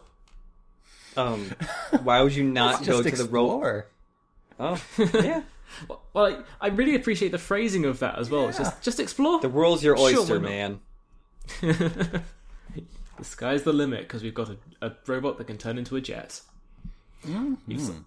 Um, 1.16 1.51
why 2.02 2.20
would 2.22 2.34
you 2.34 2.44
not 2.44 2.80
go 2.86 3.02
Just 3.02 3.16
to 3.16 3.22
the 3.24 3.30
rope? 3.30 3.62
explore. 3.62 3.86
Oh, 4.59 4.82
yeah. 5.14 5.43
Well, 5.88 6.01
I, 6.14 6.43
I 6.60 6.68
really 6.68 6.94
appreciate 6.94 7.32
the 7.32 7.38
phrasing 7.38 7.84
of 7.84 7.98
that 7.98 8.18
as 8.18 8.30
well. 8.30 8.48
It's 8.48 8.59
just 8.59 8.82
just 8.82 9.01
explore. 9.01 9.40
The 9.40 9.48
world's 9.48 9.82
your 9.84 9.98
oyster, 9.98 10.38
why 10.38 10.59
not? 10.60 10.80
man. 11.62 12.22
The 13.16 13.24
sky's 13.24 13.62
the 13.62 13.72
limit 13.72 14.01
because 14.01 14.22
we've 14.22 14.34
got 14.34 14.51
a, 14.51 14.56
a 14.82 14.93
robot 15.06 15.38
that 15.38 15.47
can 15.47 15.56
turn 15.56 15.78
into 15.78 15.97
a 15.97 16.01
jet. 16.01 16.40
You, 17.26 17.56
dec- 17.66 18.05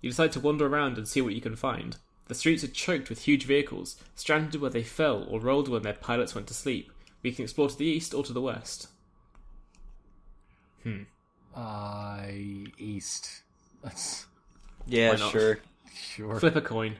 you 0.00 0.10
decide 0.10 0.32
to 0.32 0.40
wander 0.40 0.66
around 0.66 0.98
and 0.98 1.06
see 1.06 1.20
what 1.20 1.34
you 1.34 1.40
can 1.40 1.56
find. 1.56 1.96
The 2.26 2.34
streets 2.34 2.64
are 2.64 2.68
choked 2.68 3.08
with 3.08 3.22
huge 3.22 3.44
vehicles, 3.44 3.96
stranded 4.14 4.60
where 4.60 4.70
they 4.70 4.82
fell 4.82 5.24
or 5.28 5.40
rolled 5.40 5.68
when 5.68 5.82
their 5.82 5.94
pilots 5.94 6.34
went 6.34 6.46
to 6.48 6.54
sleep. 6.54 6.90
We 7.22 7.32
can 7.32 7.44
explore 7.44 7.68
to 7.68 7.76
the 7.76 7.84
east 7.84 8.12
or 8.14 8.24
to 8.24 8.32
the 8.32 8.40
west. 8.40 8.88
Hmm. 10.82 11.02
Uh, 11.54 12.22
east. 12.78 13.42
That's 13.82 14.26
Yeah, 14.86 15.14
sure. 15.16 15.60
Sure. 15.94 16.38
Flip 16.38 16.56
a 16.56 16.60
coin. 16.60 16.96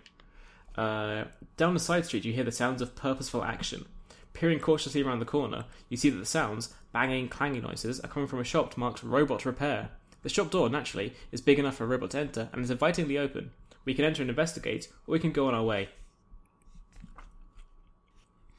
Uh, 0.76 1.24
down 1.56 1.74
the 1.74 1.80
side 1.80 2.06
street, 2.06 2.24
you 2.24 2.32
hear 2.32 2.44
the 2.44 2.52
sounds 2.52 2.80
of 2.80 2.94
purposeful 2.94 3.44
action. 3.44 3.86
Peering 4.32 4.60
cautiously 4.60 5.02
around 5.02 5.18
the 5.18 5.24
corner, 5.24 5.64
you 5.88 5.96
see 5.96 6.10
that 6.10 6.18
the 6.18 6.24
sounds, 6.24 6.72
banging, 6.92 7.28
clanging 7.28 7.62
noises, 7.62 8.00
are 8.00 8.08
coming 8.08 8.28
from 8.28 8.38
a 8.38 8.44
shop 8.44 8.76
marked 8.76 9.02
Robot 9.02 9.44
Repair. 9.44 9.90
The 10.22 10.28
shop 10.28 10.50
door, 10.50 10.68
naturally, 10.68 11.14
is 11.32 11.40
big 11.40 11.58
enough 11.58 11.76
for 11.76 11.84
a 11.84 11.86
robot 11.88 12.10
to 12.10 12.18
enter 12.18 12.48
and 12.52 12.62
is 12.62 12.70
invitingly 12.70 13.18
open. 13.18 13.50
We 13.84 13.94
can 13.94 14.04
enter 14.04 14.22
and 14.22 14.30
investigate, 14.30 14.88
or 15.06 15.12
we 15.12 15.18
can 15.18 15.32
go 15.32 15.48
on 15.48 15.54
our 15.54 15.64
way. 15.64 15.88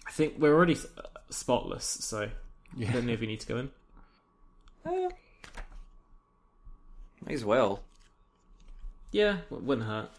I 0.07 0.11
think 0.11 0.35
we're 0.37 0.53
already 0.53 0.75
uh, 0.75 1.03
spotless, 1.29 1.85
so 1.85 2.29
I 2.79 2.83
don't 2.91 3.05
know 3.05 3.13
if 3.13 3.21
we 3.21 3.27
need 3.27 3.39
to 3.39 3.47
go 3.47 3.57
in. 3.57 3.69
Might 7.25 7.33
as 7.33 7.45
well. 7.45 7.81
Yeah, 9.11 9.37
wouldn't 9.49 9.87
hurt. 9.87 10.09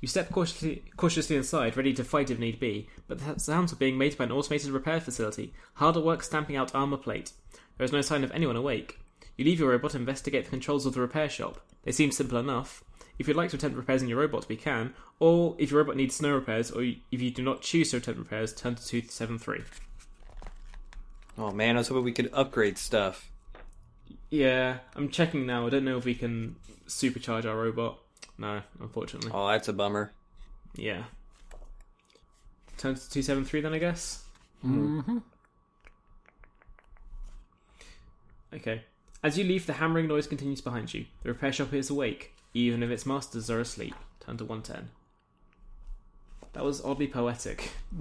You 0.00 0.08
step 0.08 0.30
cautiously, 0.30 0.84
cautiously 0.96 1.36
inside, 1.36 1.76
ready 1.76 1.92
to 1.94 2.04
fight 2.04 2.30
if 2.30 2.38
need 2.38 2.60
be, 2.60 2.88
but 3.08 3.18
the 3.18 3.38
sounds 3.40 3.72
are 3.72 3.76
being 3.76 3.98
made 3.98 4.16
by 4.16 4.24
an 4.24 4.32
automated 4.32 4.70
repair 4.70 5.00
facility, 5.00 5.52
hard 5.74 5.96
at 5.96 6.04
work 6.04 6.22
stamping 6.22 6.56
out 6.56 6.74
armor 6.74 6.96
plate. 6.96 7.32
There 7.76 7.84
is 7.84 7.92
no 7.92 8.00
sign 8.00 8.22
of 8.22 8.30
anyone 8.30 8.56
awake. 8.56 9.00
You 9.36 9.44
leave 9.44 9.58
your 9.58 9.70
robot 9.70 9.92
to 9.92 9.96
investigate 9.96 10.44
the 10.44 10.50
controls 10.50 10.86
of 10.86 10.94
the 10.94 11.00
repair 11.00 11.28
shop. 11.28 11.60
They 11.82 11.92
seem 11.92 12.12
simple 12.12 12.38
enough. 12.38 12.84
If 13.18 13.26
you'd 13.26 13.36
like 13.36 13.50
to 13.50 13.56
attempt 13.56 13.76
repairs 13.76 14.02
in 14.02 14.08
your 14.08 14.20
robot, 14.20 14.48
we 14.48 14.56
can, 14.56 14.94
or 15.18 15.56
if 15.58 15.70
your 15.70 15.78
robot 15.78 15.96
needs 15.96 16.14
snow 16.14 16.34
repairs, 16.34 16.70
or 16.70 16.82
if 16.82 17.20
you 17.20 17.30
do 17.30 17.42
not 17.42 17.62
choose 17.62 17.90
to 17.90 17.96
attempt 17.96 18.20
repairs, 18.20 18.54
turn 18.54 18.76
to 18.76 18.86
273. 18.86 19.62
Oh 21.36 21.50
man, 21.50 21.76
I 21.76 21.80
was 21.80 21.88
hoping 21.88 22.04
we 22.04 22.12
could 22.12 22.30
upgrade 22.32 22.78
stuff. 22.78 23.30
Yeah, 24.30 24.78
I'm 24.94 25.08
checking 25.08 25.46
now. 25.46 25.66
I 25.66 25.70
don't 25.70 25.84
know 25.84 25.98
if 25.98 26.04
we 26.04 26.14
can 26.14 26.56
supercharge 26.86 27.44
our 27.44 27.56
robot. 27.56 27.98
No, 28.38 28.62
unfortunately. 28.80 29.30
Oh, 29.34 29.48
that's 29.48 29.68
a 29.68 29.72
bummer. 29.72 30.12
Yeah. 30.76 31.04
Turn 32.76 32.94
to 32.94 33.00
273 33.00 33.60
then, 33.60 33.74
I 33.74 33.78
guess? 33.78 34.24
Mm-hmm. 34.64 35.18
Okay. 38.54 38.82
As 39.22 39.36
you 39.36 39.44
leave, 39.44 39.66
the 39.66 39.74
hammering 39.74 40.06
noise 40.06 40.28
continues 40.28 40.60
behind 40.60 40.94
you. 40.94 41.06
The 41.22 41.30
repair 41.30 41.52
shop 41.52 41.72
is 41.72 41.90
awake, 41.90 42.34
even 42.54 42.82
if 42.84 42.90
its 42.90 43.04
masters 43.04 43.50
are 43.50 43.60
asleep. 43.60 43.94
Turn 44.20 44.36
to 44.36 44.44
110. 44.44 44.90
That 46.52 46.64
was 46.64 46.80
oddly 46.84 47.08
poetic. 47.08 47.70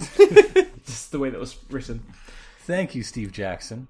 Just 0.85 1.11
the 1.11 1.19
way 1.19 1.31
that 1.31 1.39
was 1.39 1.57
written. 1.69 2.03
Thank 2.59 2.93
you, 2.93 3.01
Steve 3.01 3.31
Jackson. 3.31 3.87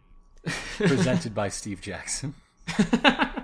Presented 0.77 1.35
by 1.35 1.49
Steve 1.49 1.81
Jackson. 1.81 2.33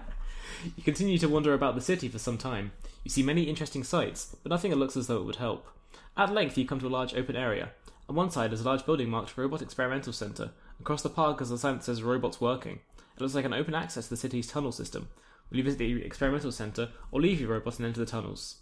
You 0.78 0.84
continue 0.84 1.18
to 1.18 1.28
wander 1.28 1.54
about 1.54 1.76
the 1.76 1.82
city 1.82 2.08
for 2.08 2.20
some 2.20 2.38
time. 2.38 2.72
You 3.04 3.10
see 3.10 3.24
many 3.24 3.44
interesting 3.44 3.84
sights, 3.84 4.36
but 4.44 4.50
nothing 4.50 4.72
that 4.72 4.78
looks 4.78 4.96
as 4.96 5.08
though 5.08 5.18
it 5.18 5.26
would 5.26 5.36
help. 5.38 5.68
At 6.16 6.34
length, 6.34 6.58
you 6.58 6.66
come 6.66 6.80
to 6.80 6.88
a 6.88 6.90
large 6.90 7.14
open 7.14 7.36
area. 7.36 7.72
On 8.08 8.16
one 8.16 8.32
side 8.32 8.54
is 8.54 8.62
a 8.62 8.66
large 8.66 8.86
building 8.86 9.10
marked 9.10 9.38
Robot 9.38 9.62
Experimental 9.62 10.14
Center. 10.14 10.52
Across 10.80 11.04
the 11.04 11.10
park 11.10 11.42
is 11.42 11.52
a 11.52 11.58
sign 11.58 11.76
that 11.76 11.84
says 11.84 12.04
Robots 12.04 12.42
Working. 12.42 12.80
It 13.16 13.22
looks 13.22 13.36
like 13.36 13.46
an 13.46 13.54
open 13.54 13.76
access 13.76 14.06
to 14.06 14.12
the 14.12 14.18
city's 14.18 14.48
tunnel 14.48 14.72
system. 14.72 15.10
Will 15.50 15.58
you 15.58 15.64
visit 15.64 15.80
the 15.80 16.04
experimental 16.04 16.52
center, 16.52 16.90
or 17.12 17.22
leave 17.22 17.40
your 17.40 17.50
robot 17.50 17.78
and 17.78 17.86
enter 17.86 18.00
the 18.00 18.06
tunnels? 18.06 18.58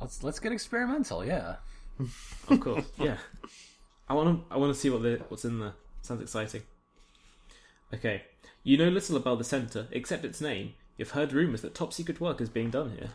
Let's 0.00 0.22
let's 0.22 0.40
get 0.40 0.52
experimental. 0.52 1.24
Yeah. 1.24 1.56
Of 2.48 2.58
course, 2.60 2.86
yeah. 2.98 3.18
I 4.08 4.14
want 4.14 4.48
to. 4.48 4.54
I 4.54 4.58
want 4.58 4.74
to 4.74 4.78
see 4.78 4.90
what 4.90 5.02
the 5.02 5.20
what's 5.28 5.44
in 5.44 5.60
there. 5.60 5.74
Sounds 6.00 6.20
exciting. 6.20 6.62
Okay, 7.94 8.22
you 8.64 8.76
know 8.76 8.88
little 8.88 9.16
about 9.16 9.38
the 9.38 9.44
center 9.44 9.86
except 9.92 10.24
its 10.24 10.40
name. 10.40 10.74
You've 10.96 11.10
heard 11.10 11.32
rumors 11.32 11.62
that 11.62 11.74
top 11.74 11.92
secret 11.92 12.20
work 12.20 12.40
is 12.40 12.48
being 12.48 12.70
done 12.70 12.92
here. 12.98 13.10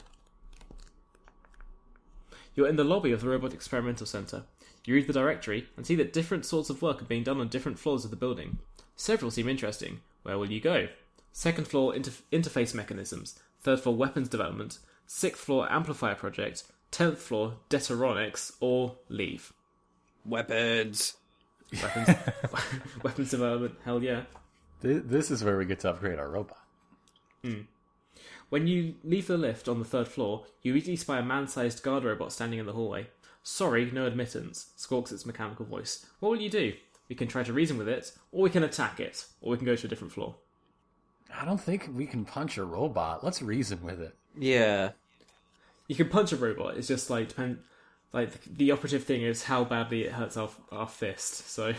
You're 2.56 2.68
in 2.68 2.76
the 2.76 2.84
lobby 2.84 3.12
of 3.12 3.22
the 3.22 3.30
Robot 3.30 3.54
Experimental 3.54 4.08
Center. 4.08 4.44
You 4.84 4.95
read 4.95 5.08
the 5.08 5.14
directory 5.14 5.68
and 5.76 5.86
see 5.86 5.95
that 5.95 6.14
different 6.14 6.45
sorts 6.45 6.70
of 6.70 6.82
work 6.82 7.02
are 7.02 7.06
being 7.06 7.24
done 7.24 7.40
on 7.40 7.49
different 7.49 7.78
floors 7.78 8.04
of 8.04 8.10
the 8.10 8.18
building. 8.18 8.58
Several 8.95 9.30
seem 9.30 9.48
interesting. 9.48 9.99
Where 10.24 10.40
will 10.40 10.52
you 10.52 10.60
go? 10.60 10.88
Second 11.32 11.68
floor 11.68 11.94
interf- 11.94 12.22
interface 12.32 12.74
mechanisms. 12.74 13.38
Third 13.62 13.80
floor 13.80 13.95
weapons 13.95 14.28
development. 14.28 14.80
Sixth 15.06 15.44
floor 15.44 15.72
amplifier 15.72 16.16
project. 16.16 16.64
Tenth 16.90 17.20
floor 17.20 17.56
Deteronics. 17.70 18.54
Or 18.60 18.95
leave. 19.08 19.54
Weapons. 20.26 21.16
Weapons, 21.84 22.10
weapons 23.04 23.30
development. 23.30 23.76
Hell 23.86 24.02
yeah. 24.02 24.24
This 24.82 25.32
is 25.32 25.44
where 25.44 25.58
we 25.58 25.66
get 25.66 25.82
to 25.82 25.90
upgrade 25.90 26.18
our 26.18 26.30
robot. 26.30 26.58
Hmm. 27.43 27.61
When 28.49 28.68
you 28.68 28.95
leave 29.03 29.27
the 29.27 29.38
lift 29.38 29.68
on 29.68 29.80
the 29.80 29.85
third 29.85 30.07
floor, 30.07 30.45
you 30.61 30.73
easily 30.76 30.95
spy 30.95 31.19
a 31.19 31.23
man-sized 31.23 31.84
guard 31.84 32.03
robot 32.03 32.31
standing 32.31 32.59
in 32.59 32.65
the 32.65 32.73
hallway. 32.73 33.07
Sorry, 33.43 33.89
no 33.91 34.05
admittance, 34.05 34.72
squawks 34.76 35.11
its 35.11 35.26
mechanical 35.26 35.65
voice. 35.65 36.05
What 36.19 36.30
will 36.30 36.41
you 36.41 36.49
do? 36.49 36.73
We 37.09 37.15
can 37.15 37.27
try 37.27 37.43
to 37.43 37.53
reason 37.53 37.77
with 37.77 37.88
it, 37.88 38.11
or 38.31 38.43
we 38.43 38.49
can 38.49 38.64
attack 38.64 38.99
it, 38.99 39.26
or 39.41 39.51
we 39.51 39.57
can 39.57 39.65
go 39.65 39.76
to 39.76 39.85
a 39.85 39.89
different 39.89 40.14
floor. 40.14 40.35
I 41.34 41.45
don't 41.45 41.59
think 41.59 41.89
we 41.93 42.05
can 42.05 42.26
punch 42.26 42.57
a 42.57 42.64
robot. 42.64 43.23
Let's 43.23 43.41
reason 43.41 43.81
with 43.84 44.01
it. 44.01 44.15
Yeah. 44.38 44.91
You 45.88 45.95
can 45.95 46.09
punch 46.09 46.31
a 46.31 46.38
robot. 46.38 46.77
It's 46.77 46.88
just 46.88 47.09
like 47.09 47.30
depend. 47.30 47.59
Like 48.14 48.43
the 48.45 48.72
operative 48.72 49.03
thing 49.03 49.22
is 49.22 49.43
how 49.43 49.64
badly 49.64 50.05
it 50.05 50.14
hurts 50.14 50.38
our 50.38 50.49
our 50.72 50.88
fist. 50.88 51.49
So 51.49 51.73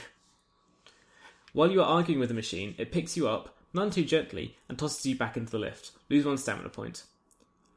while 1.52 1.70
you 1.70 1.80
are 1.80 1.89
arguing 1.89 2.20
with 2.20 2.28
the 2.28 2.35
machine, 2.35 2.74
it 2.78 2.93
picks 2.93 3.16
you 3.16 3.28
up, 3.28 3.57
none 3.73 3.90
too 3.90 4.05
gently, 4.05 4.57
and 4.69 4.78
tosses 4.78 5.07
you 5.07 5.16
back 5.16 5.36
into 5.36 5.53
the 5.53 5.59
lift. 5.59 5.93
Lose 6.09 6.24
one 6.24 6.39
stamina 6.39 6.69
point. 6.69 7.05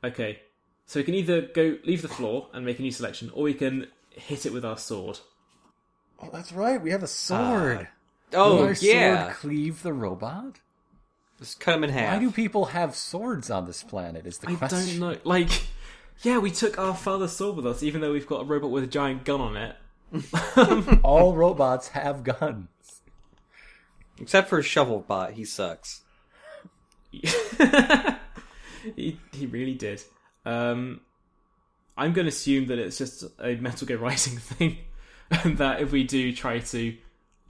Okay, 0.03 0.39
so 0.85 0.99
we 0.99 1.03
can 1.03 1.13
either 1.13 1.41
go 1.41 1.77
leave 1.85 2.01
the 2.01 2.07
floor 2.07 2.47
and 2.53 2.65
make 2.65 2.79
a 2.79 2.81
new 2.81 2.91
selection, 2.91 3.31
or 3.33 3.43
we 3.43 3.53
can 3.53 3.87
hit 4.09 4.45
it 4.45 4.53
with 4.53 4.65
our 4.65 4.77
sword. 4.77 5.19
Oh, 6.19 6.29
that's 6.31 6.51
right. 6.51 6.81
We 6.81 6.91
have 6.91 7.01
a 7.01 7.05
ah. 7.05 7.07
sword. 7.07 7.87
Oh 8.33 8.55
Will 8.55 8.63
our 8.65 8.73
yeah. 8.73 9.25
sword 9.25 9.35
cleave 9.35 9.83
the 9.83 9.93
robot? 9.93 10.59
Just 11.39 11.59
cut 11.59 11.71
them 11.73 11.83
in 11.83 11.89
half. 11.89 12.13
Why 12.13 12.19
do 12.19 12.31
people 12.31 12.65
have 12.65 12.95
swords 12.95 13.49
on 13.49 13.65
this 13.65 13.83
planet? 13.83 14.27
Is 14.27 14.37
the 14.37 14.49
I 14.49 14.55
question. 14.55 14.99
don't 14.99 14.99
know. 14.99 15.17
Like, 15.23 15.49
yeah, 16.21 16.37
we 16.37 16.51
took 16.51 16.77
our 16.77 16.95
father's 16.95 17.31
sword 17.31 17.55
with 17.55 17.65
us, 17.65 17.81
even 17.81 18.01
though 18.01 18.11
we've 18.11 18.27
got 18.27 18.41
a 18.41 18.45
robot 18.45 18.69
with 18.69 18.83
a 18.83 18.87
giant 18.87 19.25
gun 19.25 19.41
on 19.41 19.57
it. 19.57 19.75
All 21.03 21.35
robots 21.35 21.89
have 21.89 22.23
guns. 22.23 22.67
Except 24.21 24.49
for 24.49 24.61
Shovelbot, 24.61 25.33
he 25.33 25.45
sucks. 25.45 26.01
he 27.11 29.19
he 29.33 29.45
really 29.47 29.73
did. 29.73 30.03
Um, 30.45 31.01
I'm 31.97 32.13
going 32.13 32.25
to 32.25 32.29
assume 32.29 32.67
that 32.67 32.79
it's 32.79 32.97
just 32.97 33.23
a 33.39 33.55
Metal 33.55 33.87
Gear 33.87 33.97
Rising 33.97 34.37
thing, 34.37 34.77
and 35.29 35.57
that 35.57 35.81
if 35.81 35.91
we 35.91 36.03
do 36.03 36.33
try 36.33 36.59
to, 36.59 36.97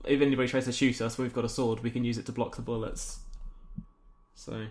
if 0.06 0.22
anybody 0.22 0.48
tries 0.48 0.66
to 0.66 0.72
shoot 0.72 1.02
us, 1.02 1.18
we've 1.18 1.34
got 1.34 1.46
a 1.46 1.50
sword, 1.50 1.82
we 1.82 1.92
can 1.92 2.04
use 2.04 2.18
it 2.18 2.26
to 2.26 2.32
block 2.32 2.56
the 2.56 2.62
bullets. 2.62 3.20
So 4.34 4.66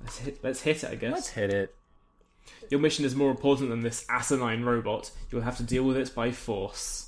let's 0.00 0.18
hit. 0.18 0.38
Let's 0.42 0.62
hit 0.62 0.84
it. 0.84 0.90
I 0.90 0.94
guess. 0.94 1.12
Let's 1.12 1.28
hit 1.30 1.50
it. 1.50 1.74
Your 2.70 2.80
mission 2.80 3.04
is 3.04 3.14
more 3.14 3.30
important 3.30 3.70
than 3.70 3.80
this 3.80 4.06
asinine 4.08 4.64
robot. 4.64 5.10
You'll 5.30 5.42
have 5.42 5.56
to 5.58 5.62
deal 5.62 5.84
with 5.84 5.96
it 5.96 6.14
by 6.14 6.30
force. 6.30 7.05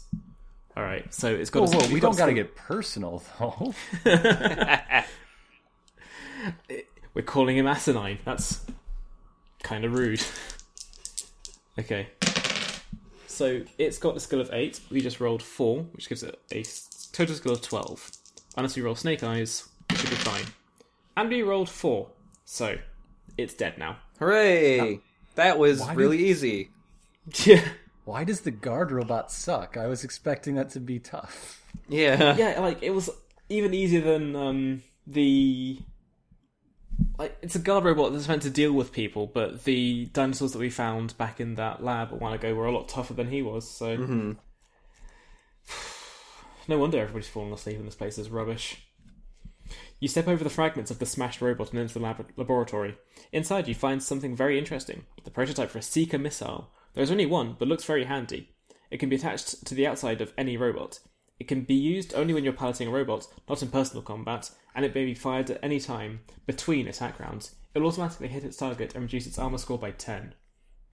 All 0.79 0.85
right, 0.85 1.13
so 1.13 1.35
it's 1.35 1.51
got. 1.51 1.69
Whoa, 1.69 1.77
a, 1.77 1.83
whoa, 1.83 1.93
we've 1.93 2.01
got 2.01 2.11
don't 2.11 2.19
got 2.19 2.27
to 2.27 2.35
get 2.35 2.55
personal 2.55 3.21
though. 3.41 3.75
We're 7.15 7.23
calling 7.25 7.57
him 7.57 7.67
asinine. 7.67 8.19
That's 8.25 8.65
kind 9.65 9.85
of 9.85 9.93
rude. 9.93 10.23
okay. 11.81 12.11
So 13.27 13.63
it's 13.77 13.99
got 13.99 14.17
a 14.17 14.21
skill 14.21 14.41
of 14.41 14.51
8. 14.53 14.79
We 14.93 15.01
just 15.01 15.19
rolled 15.19 15.43
4, 15.43 15.83
which 15.95 16.09
gives 16.09 16.23
it 16.23 16.39
a 16.53 16.65
total 17.13 17.35
skill 17.35 17.55
of 17.55 17.63
12. 17.63 18.13
Unless 18.57 18.77
we 18.77 18.83
roll 18.83 18.95
Snake 18.95 19.25
Eyes, 19.25 19.69
it 19.91 19.99
should 19.99 20.11
be 20.11 20.17
fine. 20.17 20.45
And 21.17 21.29
we 21.29 21.43
rolled 21.43 21.69
4. 21.69 22.09
So 22.45 22.77
it's 23.37 23.55
dead 23.55 23.79
now. 23.79 23.97
Hooray! 24.21 25.01
That 25.35 25.59
was 25.59 25.81
Why 25.81 25.95
really 25.95 26.19
did- 26.19 26.27
easy. 26.27 26.71
Yeah. 27.45 27.65
Why 28.09 28.25
does 28.25 28.41
the 28.41 28.51
guard 28.51 28.91
robot 28.91 29.31
suck? 29.31 29.77
I 29.77 29.87
was 29.87 30.03
expecting 30.03 30.55
that 30.55 30.71
to 30.71 30.81
be 30.81 30.99
tough. 30.99 31.63
Yeah. 31.91 32.39
Yeah, 32.39 32.59
like 32.59 32.83
it 32.83 32.95
was 32.95 33.11
even 33.51 33.75
easier 33.75 34.01
than 34.01 34.35
um, 34.35 34.83
the. 35.07 35.79
Like 37.19 37.37
it's 37.43 37.55
a 37.55 37.59
guard 37.59 37.85
robot 37.85 38.15
that's 38.15 38.27
meant 38.27 38.41
to 38.43 38.51
deal 38.51 38.73
with 38.73 38.93
people, 38.93 39.27
but 39.27 39.65
the 39.65 40.07
dinosaurs 40.07 40.53
that 40.53 40.59
we 40.59 40.71
found 40.71 41.19
back 41.19 41.39
in 41.39 41.57
that 41.57 41.85
lab 41.85 42.11
a 42.11 42.17
while 42.17 42.33
ago 42.33 42.55
were 42.55 42.65
a 42.65 42.73
lot 42.73 42.89
tougher 42.89 43.13
than 43.13 43.29
he 43.29 43.43
was. 43.43 43.71
So 43.71 43.97
hmm 43.99 44.33
no 46.67 46.79
wonder 46.79 46.99
everybody's 46.99 47.29
falling 47.29 47.53
asleep 47.53 47.79
in 47.79 47.85
this 47.85 47.95
place 47.95 48.17
is 48.17 48.31
rubbish. 48.31 48.89
You 50.01 50.09
step 50.09 50.29
over 50.29 50.43
the 50.43 50.49
fragments 50.49 50.91
of 50.91 50.99
the 50.99 51.05
smashed 51.05 51.43
robot 51.43 51.73
and 51.73 51.81
enter 51.81 51.93
the 51.93 52.01
lab- 52.01 52.33
laboratory. 52.37 52.97
Inside, 53.33 53.69
you 53.69 53.75
find 53.75 54.03
something 54.03 54.35
very 54.35 54.59
interesting: 54.59 55.05
the 55.25 55.31
prototype 55.31 55.69
for 55.69 55.79
a 55.79 55.83
Seeker 55.83 56.19
missile. 56.19 56.71
There's 56.95 57.11
only 57.11 57.27
one, 57.27 57.57
but 57.59 57.69
looks 57.69 57.85
very 57.85 58.05
handy. 58.05 58.51
It 58.91 58.99
can 58.99 59.09
be 59.09 59.17
attached 59.17 59.67
to 59.67 59.75
the 59.75 59.87
outside 59.87 60.21
of 60.21 60.33
any 60.37 60.57
robot. 60.57 61.01
It 61.39 61.47
can 61.47 61.63
be 61.63 61.75
used 61.75 62.15
only 62.15 62.35
when 62.35 62.43
you're 62.43 62.53
piloting 62.53 62.89
a 62.89 62.91
robot, 62.91 63.27
not 63.49 63.63
in 63.63 63.69
personal 63.69 64.03
combat, 64.03 64.51
and 64.75 64.85
it 64.85 64.95
may 64.95 65.05
be 65.05 65.15
fired 65.15 65.51
at 65.51 65.63
any 65.63 65.79
time 65.79 66.21
between 66.47 66.89
attack 66.89 67.21
rounds. 67.21 67.55
It 67.75 67.79
will 67.81 67.89
automatically 67.89 68.29
hit 68.29 68.45
its 68.45 68.57
target 68.57 68.95
and 68.95 69.03
reduce 69.03 69.27
its 69.27 69.39
armor 69.39 69.59
score 69.59 69.79
by 69.79 69.93
10. 69.93 70.35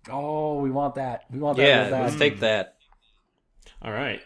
Oh, 0.09 0.59
we 0.59 0.69
want 0.69 0.95
that. 0.95 1.25
We 1.31 1.39
want 1.39 1.57
that. 1.57 1.63
Yeah, 1.63 1.87
real 1.87 2.01
let's 2.01 2.13
um, 2.13 2.19
take 2.19 2.39
that. 2.41 2.75
Alright. 3.83 4.21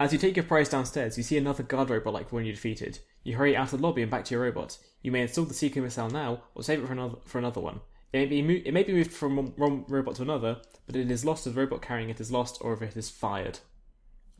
As 0.00 0.12
you 0.12 0.18
take 0.18 0.36
your 0.36 0.44
prize 0.44 0.68
downstairs, 0.68 1.16
you 1.16 1.22
see 1.22 1.38
another 1.38 1.62
guard 1.62 1.90
robot 1.90 2.12
like 2.12 2.28
the 2.28 2.34
one 2.34 2.44
you 2.44 2.52
defeated. 2.52 2.98
You 3.24 3.36
hurry 3.36 3.56
out 3.56 3.72
of 3.72 3.80
the 3.80 3.86
lobby 3.86 4.02
and 4.02 4.10
back 4.10 4.24
to 4.26 4.34
your 4.34 4.42
robot. 4.42 4.78
You 5.02 5.12
may 5.12 5.22
install 5.22 5.44
the 5.44 5.54
Seeker 5.54 5.80
missile 5.80 6.10
now, 6.10 6.42
or 6.54 6.62
save 6.62 6.82
it 6.82 6.86
for 6.86 6.92
another, 6.92 7.16
for 7.24 7.38
another 7.38 7.60
one. 7.60 7.80
It 8.12 8.18
may, 8.18 8.26
be 8.26 8.42
mo- 8.42 8.62
it 8.64 8.72
may 8.72 8.82
be 8.82 8.92
moved 8.92 9.12
from 9.12 9.36
one- 9.36 9.52
one 9.56 9.84
robot 9.88 10.16
to 10.16 10.22
another, 10.22 10.60
but 10.86 10.96
it 10.96 11.10
is 11.10 11.24
lost 11.24 11.46
if 11.46 11.54
the 11.54 11.60
robot 11.60 11.80
carrying 11.82 12.10
it 12.10 12.20
is 12.20 12.30
lost 12.30 12.58
or 12.60 12.72
if 12.74 12.82
it 12.82 12.96
is 12.96 13.08
fired. 13.10 13.60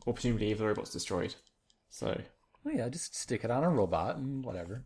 Or 0.05 0.13
presumably 0.13 0.51
if 0.51 0.57
the 0.59 0.65
robot's 0.67 0.91
destroyed. 0.91 1.35
So, 1.89 2.21
Oh, 2.65 2.69
yeah, 2.69 2.87
just 2.87 3.13
stick 3.15 3.43
it 3.43 3.51
on 3.51 3.63
a 3.63 3.69
robot 3.69 4.15
and 4.17 4.43
whatever. 4.45 4.85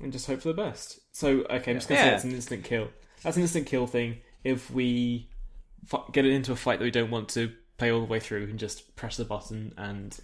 and 0.00 0.10
just 0.12 0.26
hope 0.26 0.40
for 0.42 0.48
the 0.48 0.54
best. 0.54 0.98
So, 1.12 1.42
okay, 1.48 1.70
I'm 1.72 1.76
just 1.76 1.88
going 1.88 2.00
to 2.00 2.08
say 2.08 2.14
it's 2.14 2.24
an 2.24 2.32
instant 2.32 2.64
kill. 2.64 2.88
That's 3.22 3.36
an 3.36 3.42
instant 3.42 3.66
kill 3.68 3.86
thing 3.86 4.20
if 4.42 4.68
we 4.70 5.30
fi- 5.86 6.02
get 6.10 6.24
it 6.24 6.32
into 6.32 6.50
a 6.50 6.56
fight 6.56 6.80
that 6.80 6.84
we 6.84 6.90
don't 6.90 7.10
want 7.12 7.28
to 7.30 7.52
play 7.78 7.92
all 7.92 8.00
the 8.00 8.06
way 8.06 8.18
through 8.18 8.44
and 8.44 8.58
just 8.58 8.96
press 8.96 9.16
the 9.16 9.24
button 9.24 9.72
and 9.76 10.18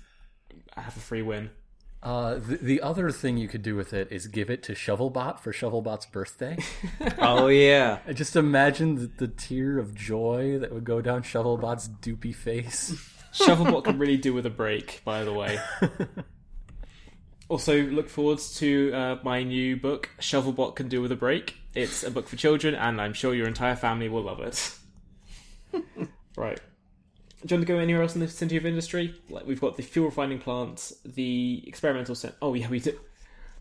have 0.77 0.97
a 0.97 1.01
free 1.01 1.23
win. 1.23 1.51
Uh, 2.01 2.35
the, 2.35 2.59
the 2.63 2.81
other 2.81 3.11
thing 3.11 3.37
you 3.37 3.49
could 3.49 3.63
do 3.63 3.75
with 3.75 3.93
it 3.93 4.09
is 4.13 4.29
give 4.29 4.51
it 4.51 4.63
to 4.63 4.73
Shovelbot 4.73 5.41
for 5.41 5.53
Shovelbot's 5.53 6.07
birthday. 6.07 6.57
Oh 7.19 7.49
yeah. 7.49 7.99
I 8.07 8.13
just 8.15 8.37
imagine 8.37 8.95
the, 8.95 9.07
the 9.07 9.29
tear 9.29 9.79
of 9.79 9.95
joy 9.95 10.59
that 10.59 10.73
would 10.73 10.85
go 10.85 11.01
down 11.01 11.23
Shovelbot's 11.23 11.89
doopy 11.89 12.35
face. 12.35 12.93
Shovelbot 13.33 13.85
can 13.85 13.99
really 13.99 14.17
do 14.17 14.33
with 14.33 14.47
a 14.47 14.51
break, 14.51 15.03
by 15.05 15.25
the 15.25 15.33
way. 15.33 15.59
also, 17.49 17.83
look 17.83 18.09
forward 18.09 18.39
to 18.39 18.93
uh, 18.93 19.17
my 19.23 19.43
new 19.43 19.77
book, 19.77 20.11
Shovelbot 20.21 20.77
Can 20.77 20.89
Do 20.89 21.03
With 21.03 21.13
a 21.13 21.17
Break. 21.17 21.57
It's 21.75 22.03
a 22.03 22.11
book 22.11 22.27
for 22.29 22.37
children, 22.37 22.75
and 22.75 23.01
I'm 23.01 23.13
sure 23.13 23.35
your 23.35 23.47
entire 23.47 23.77
family 23.77 24.09
will 24.09 24.23
love 24.23 24.41
it. 24.41 24.75
right. 26.37 26.61
Do 27.47 27.55
you 27.55 27.59
want 27.59 27.69
to 27.69 27.73
go 27.73 27.79
anywhere 27.79 28.03
else 28.03 28.15
in 28.15 28.21
the 28.21 28.27
vicinity 28.27 28.57
of 28.57 28.67
industry? 28.67 29.15
Like 29.31 29.47
we've 29.47 29.61
got 29.61 29.77
the 29.77 29.83
fuel 29.83 30.07
refining 30.07 30.41
plant, 30.41 30.93
the 31.05 31.63
experimental 31.67 32.17
center. 32.17 32.35
Oh 32.43 32.55
yeah, 32.55 32.69
we 32.69 32.81
do. 32.81 32.99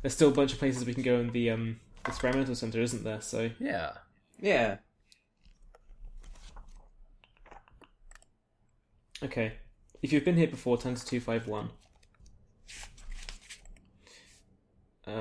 There's 0.01 0.15
still 0.15 0.29
a 0.29 0.33
bunch 0.33 0.51
of 0.51 0.59
places 0.59 0.85
we 0.85 0.95
can 0.95 1.03
go 1.03 1.19
in 1.19 1.31
the 1.31 1.51
um, 1.51 1.79
experimental 2.07 2.55
center, 2.55 2.81
isn't 2.81 3.03
there? 3.03 3.21
So 3.21 3.51
Yeah. 3.59 3.91
Yeah. 4.39 4.77
Okay. 9.23 9.53
If 10.01 10.11
you've 10.11 10.25
been 10.25 10.37
here 10.37 10.47
before, 10.47 10.77
turn 10.77 10.95
to 10.95 11.05
251. 11.05 11.69
Uh, 15.05 15.11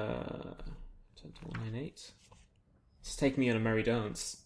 turn 1.21 1.33
to 1.33 1.47
198. 1.47 2.13
It's 3.01 3.17
taking 3.17 3.41
me 3.41 3.51
on 3.51 3.57
a 3.57 3.61
merry 3.61 3.83
dance. 3.83 4.43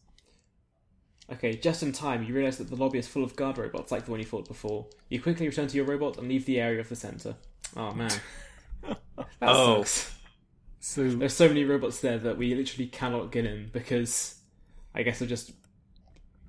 Okay, 1.32 1.54
just 1.56 1.82
in 1.82 1.92
time, 1.92 2.24
you 2.24 2.34
realise 2.34 2.56
that 2.56 2.68
the 2.68 2.76
lobby 2.76 2.98
is 2.98 3.06
full 3.06 3.22
of 3.22 3.36
guard 3.36 3.56
robots 3.56 3.92
like 3.92 4.04
the 4.04 4.10
one 4.10 4.18
you 4.20 4.26
fought 4.26 4.48
before. 4.48 4.86
You 5.08 5.22
quickly 5.22 5.46
return 5.46 5.68
to 5.68 5.76
your 5.76 5.84
robot 5.86 6.18
and 6.18 6.28
leave 6.28 6.44
the 6.44 6.60
area 6.60 6.80
of 6.80 6.88
the 6.88 6.96
centre. 6.96 7.36
Oh 7.76 7.92
man. 7.92 8.10
that 8.86 8.96
Oh. 9.42 9.84
sucks. 9.84 10.12
So 10.80 11.08
There's 11.08 11.34
so 11.34 11.46
many 11.46 11.64
robots 11.64 12.00
there 12.00 12.18
that 12.18 12.36
we 12.38 12.54
literally 12.54 12.86
cannot 12.88 13.30
get 13.30 13.44
in 13.44 13.68
because 13.72 14.36
I 14.94 15.02
guess 15.02 15.18
they'll 15.20 15.28
just 15.28 15.52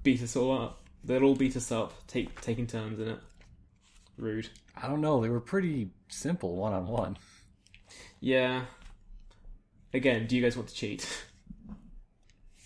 beat 0.04 0.22
us 0.24 0.36
all 0.36 0.52
up. 0.58 0.84
They'll 1.04 1.24
all 1.26 1.36
beat 1.36 1.56
us 1.58 1.72
up, 1.72 2.08
take 2.08 2.40
taking 2.42 2.66
turns 2.66 3.00
in 3.00 3.08
it. 3.10 3.20
Rude. 4.18 4.50
I 4.76 4.88
don't 4.88 5.02
know. 5.02 5.22
They 5.22 5.30
were 5.30 5.42
pretty 5.42 5.92
simple 6.08 6.56
one 6.56 6.74
on 6.74 6.88
one. 6.88 7.18
Yeah. 8.20 8.66
Again, 9.94 10.26
do 10.28 10.36
you 10.38 10.42
guys 10.42 10.56
want 10.58 10.70
to 10.70 10.76
cheat? 10.76 11.08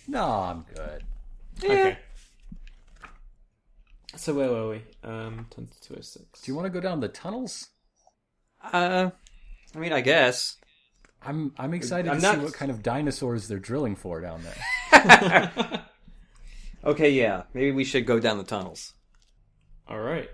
No, 0.08 0.24
I'm 0.24 0.66
good. 0.76 1.04
Okay. 1.64 1.98
So 4.18 4.34
where 4.34 4.50
were 4.50 4.70
we? 4.70 4.76
Um, 5.04 5.48
206. 5.52 6.42
Do 6.42 6.52
you 6.52 6.56
want 6.56 6.66
to 6.66 6.70
go 6.70 6.80
down 6.80 7.00
the 7.00 7.08
tunnels? 7.08 7.68
Uh, 8.64 9.10
I 9.76 9.80
mean, 9.80 9.94
I 9.94 10.02
guess. 10.02 10.58
I'm 11.22 11.54
I'm 11.58 11.74
excited 11.74 12.10
I'm 12.12 12.18
to 12.18 12.22
not- 12.22 12.36
see 12.36 12.42
what 12.42 12.54
kind 12.54 12.70
of 12.72 12.84
dinosaurs 12.84 13.48
they're 13.48 13.60
drilling 13.60 13.96
for 13.96 14.22
down 14.22 14.42
there. 14.44 15.82
Okay, 16.84 17.10
yeah. 17.10 17.44
Maybe 17.56 17.72
we 17.72 17.84
should 17.84 18.06
go 18.06 18.20
down 18.20 18.38
the 18.38 18.44
tunnels. 18.44 18.94
All 19.88 20.00
right. 20.00 20.30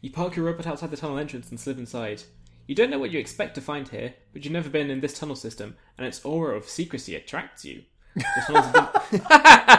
You 0.00 0.10
park 0.10 0.34
your 0.34 0.44
robot 0.44 0.66
outside 0.66 0.90
the 0.90 0.96
tunnel 0.96 1.18
entrance 1.18 1.50
and 1.50 1.60
slip 1.60 1.78
inside. 1.78 2.24
You 2.66 2.74
don't 2.74 2.90
know 2.90 2.98
what 2.98 3.12
you 3.12 3.20
expect 3.20 3.54
to 3.54 3.60
find 3.60 3.88
here, 3.88 4.12
but 4.32 4.42
you've 4.44 4.52
never 4.52 4.68
been 4.68 4.90
in 4.90 4.98
this 4.98 5.16
tunnel 5.16 5.36
system, 5.36 5.76
and 5.96 6.04
its 6.04 6.24
aura 6.24 6.56
of 6.56 6.68
secrecy 6.68 7.14
attracts 7.14 7.64
you. 7.64 7.82
The 8.16 8.24
tunnels 8.44 8.66
have 8.74 9.10
been- 9.10 9.20
Th- 9.20 9.22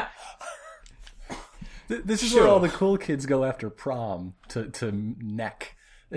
This 1.88 2.24
is 2.24 2.30
Sure. 2.32 2.41
where 2.44 2.49
all 2.49 2.60
the 2.60 2.70
cool 2.70 2.98
kids 2.98 3.26
go 3.26 3.44
after 3.44 3.70
prom 3.70 4.34
to 4.49 4.70
to 4.70 4.91
neck. 4.91 5.76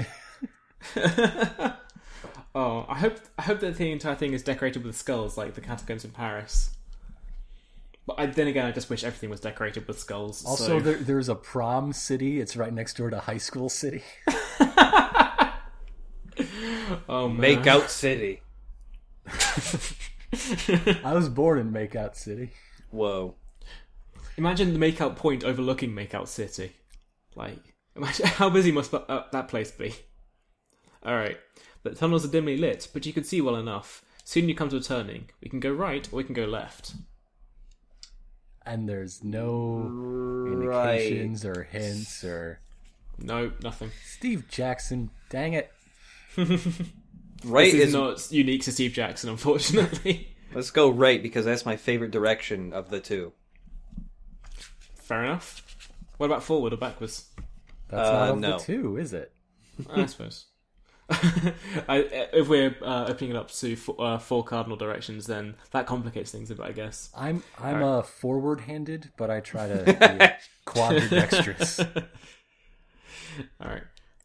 Oh, 2.55 2.86
I 2.89 2.99
hope 2.99 3.19
I 3.39 3.43
hope 3.43 3.61
that 3.61 3.77
the 3.77 3.93
entire 3.93 4.15
thing 4.16 4.32
is 4.32 4.43
decorated 4.43 4.82
with 4.85 4.97
skulls 4.97 5.36
like 5.36 5.55
the 5.55 5.61
catacombs 5.61 6.05
in 6.05 6.11
Paris. 6.11 6.70
But 8.07 8.19
I, 8.19 8.27
then 8.27 8.49
again, 8.49 8.65
I 8.66 8.73
just 8.73 8.89
wish 8.90 9.05
everything 9.05 9.28
was 9.31 9.39
decorated 9.39 9.86
with 9.86 9.99
skulls. 10.01 10.45
Also, 10.45 10.66
so- 10.66 10.81
there, 10.81 10.97
there's 10.97 11.28
a 11.28 11.35
prom 11.36 11.93
city. 11.93 12.40
It's 12.40 12.57
right 12.57 12.73
next 12.73 12.97
door 12.97 13.11
to 13.11 13.19
high 13.20 13.36
school 13.36 13.69
city. 13.69 14.03
oh 17.09 17.28
man, 17.28 17.36
Make 17.36 17.66
out 17.66 17.90
city. 17.90 18.40
I 19.27 21.12
was 21.12 21.28
born 21.28 21.59
in 21.59 21.70
Makeout 21.70 22.16
City. 22.16 22.51
Whoa. 22.90 23.35
Imagine 24.39 24.73
the 24.73 24.78
makeout 24.78 25.16
point 25.16 25.43
overlooking 25.44 25.90
Makeout 25.93 26.28
City. 26.28 26.73
Like, 27.35 27.74
imagine 27.97 28.27
how 28.40 28.48
busy 28.48 28.70
must 28.73 28.93
that- 28.93 29.48
place 29.48 29.70
be? 29.73 29.94
Alright, 31.05 31.39
the 31.82 31.90
tunnels 31.90 32.24
are 32.24 32.31
dimly 32.31 32.56
lit, 32.56 32.89
but 32.93 33.05
you 33.05 33.12
can 33.12 33.24
see 33.24 33.40
well 33.40 33.56
enough. 33.56 34.05
Soon 34.24 34.48
you 34.48 34.55
come 34.55 34.69
to 34.69 34.77
a 34.77 34.81
turning. 34.81 35.28
We 35.43 35.48
can 35.48 35.60
go 35.60 35.73
right 35.73 36.06
or 36.12 36.16
we 36.16 36.24
can 36.24 36.35
go 36.35 36.44
left. 36.44 36.94
And 38.65 38.89
there's 38.89 39.24
no 39.24 39.89
Right. 39.90 41.01
indications 41.01 41.44
or 41.44 41.65
hints 41.65 42.23
or 42.24 42.60
No, 43.19 43.52
nothing. 43.62 43.90
Steve 44.05 44.47
Jackson. 44.48 45.10
Dang 45.31 45.55
it! 45.55 45.73
Right 47.44 47.70
This 47.70 47.74
is 47.82 47.89
is 47.89 47.94
not 47.94 48.32
unique 48.32 48.62
to 48.65 48.73
Steve 48.73 48.93
Jackson, 48.93 49.31
unfortunately. 49.31 50.36
Let's 50.55 50.73
go 50.73 50.90
right 50.90 51.23
because 51.23 51.44
that's 51.44 51.65
my 51.65 51.77
favorite 51.77 52.10
direction 52.10 52.73
of 52.73 52.90
the 52.90 52.98
two. 52.98 53.32
Fair 55.09 55.25
enough. 55.25 55.63
What 56.19 56.27
about 56.27 56.43
forward 56.43 56.75
or 56.75 56.77
backwards? 56.77 57.25
That's 57.89 58.09
Uh, 58.11 58.13
not 58.13 58.29
of 58.31 58.39
no. 58.41 58.59
the 58.59 58.65
two, 58.65 58.97
is 58.99 59.15
it? 59.15 59.33
I 59.91 60.05
suppose. 60.05 60.45
I, 61.11 62.29
if 62.35 62.47
we're 62.47 62.77
uh, 62.83 63.07
opening 63.09 63.31
it 63.31 63.37
up 63.37 63.51
to 63.51 63.75
four, 63.75 63.95
uh, 63.99 64.19
four 64.19 64.45
cardinal 64.45 64.77
directions, 64.77 65.25
then 65.27 65.55
that 65.71 65.87
complicates 65.87 66.31
things 66.31 66.51
a 66.51 66.55
bit, 66.57 66.67
I 66.67 66.73
guess. 66.73 67.09
I'm 67.17 67.43
I'm 67.59 67.83
uh, 67.83 68.03
forward-handed, 68.03 69.13
but 69.17 69.31
I 69.31 69.41
try 69.41 69.67
to 69.69 69.85
be 69.87 70.71
quadridextrous. 70.71 71.81
All 73.63 73.71
right. 73.71 73.85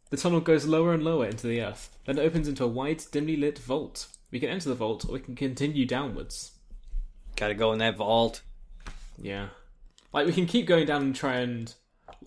The 0.09 0.17
tunnel 0.17 0.41
goes 0.41 0.65
lower 0.65 0.93
and 0.93 1.03
lower 1.03 1.25
into 1.25 1.47
the 1.47 1.61
earth, 1.61 1.97
then 2.05 2.17
it 2.19 2.21
opens 2.23 2.49
into 2.49 2.65
a 2.65 2.67
wide, 2.67 3.01
dimly 3.11 3.37
lit 3.37 3.57
vault. 3.57 4.07
We 4.31 4.41
can 4.41 4.49
enter 4.49 4.67
the 4.67 4.75
vault, 4.75 5.05
or 5.07 5.13
we 5.13 5.19
can 5.21 5.35
continue 5.35 5.85
downwards. 5.85 6.51
Gotta 7.37 7.53
go 7.53 7.71
in 7.71 7.79
that 7.79 7.95
vault. 7.95 8.41
Yeah. 9.17 9.47
Like, 10.13 10.27
we 10.27 10.33
can 10.33 10.45
keep 10.45 10.67
going 10.67 10.85
down 10.85 11.01
and 11.01 11.15
try 11.15 11.37
and, 11.37 11.73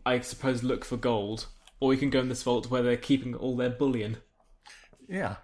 I 0.04 0.20
suppose, 0.20 0.62
look 0.62 0.84
for 0.84 0.96
gold, 0.96 1.46
or 1.80 1.88
we 1.88 1.96
can 1.96 2.10
go 2.10 2.20
in 2.20 2.28
this 2.28 2.42
vault 2.42 2.70
where 2.70 2.82
they're 2.82 2.96
keeping 2.96 3.34
all 3.34 3.56
their 3.56 3.70
bullion. 3.70 4.18
Yeah. 5.08 5.36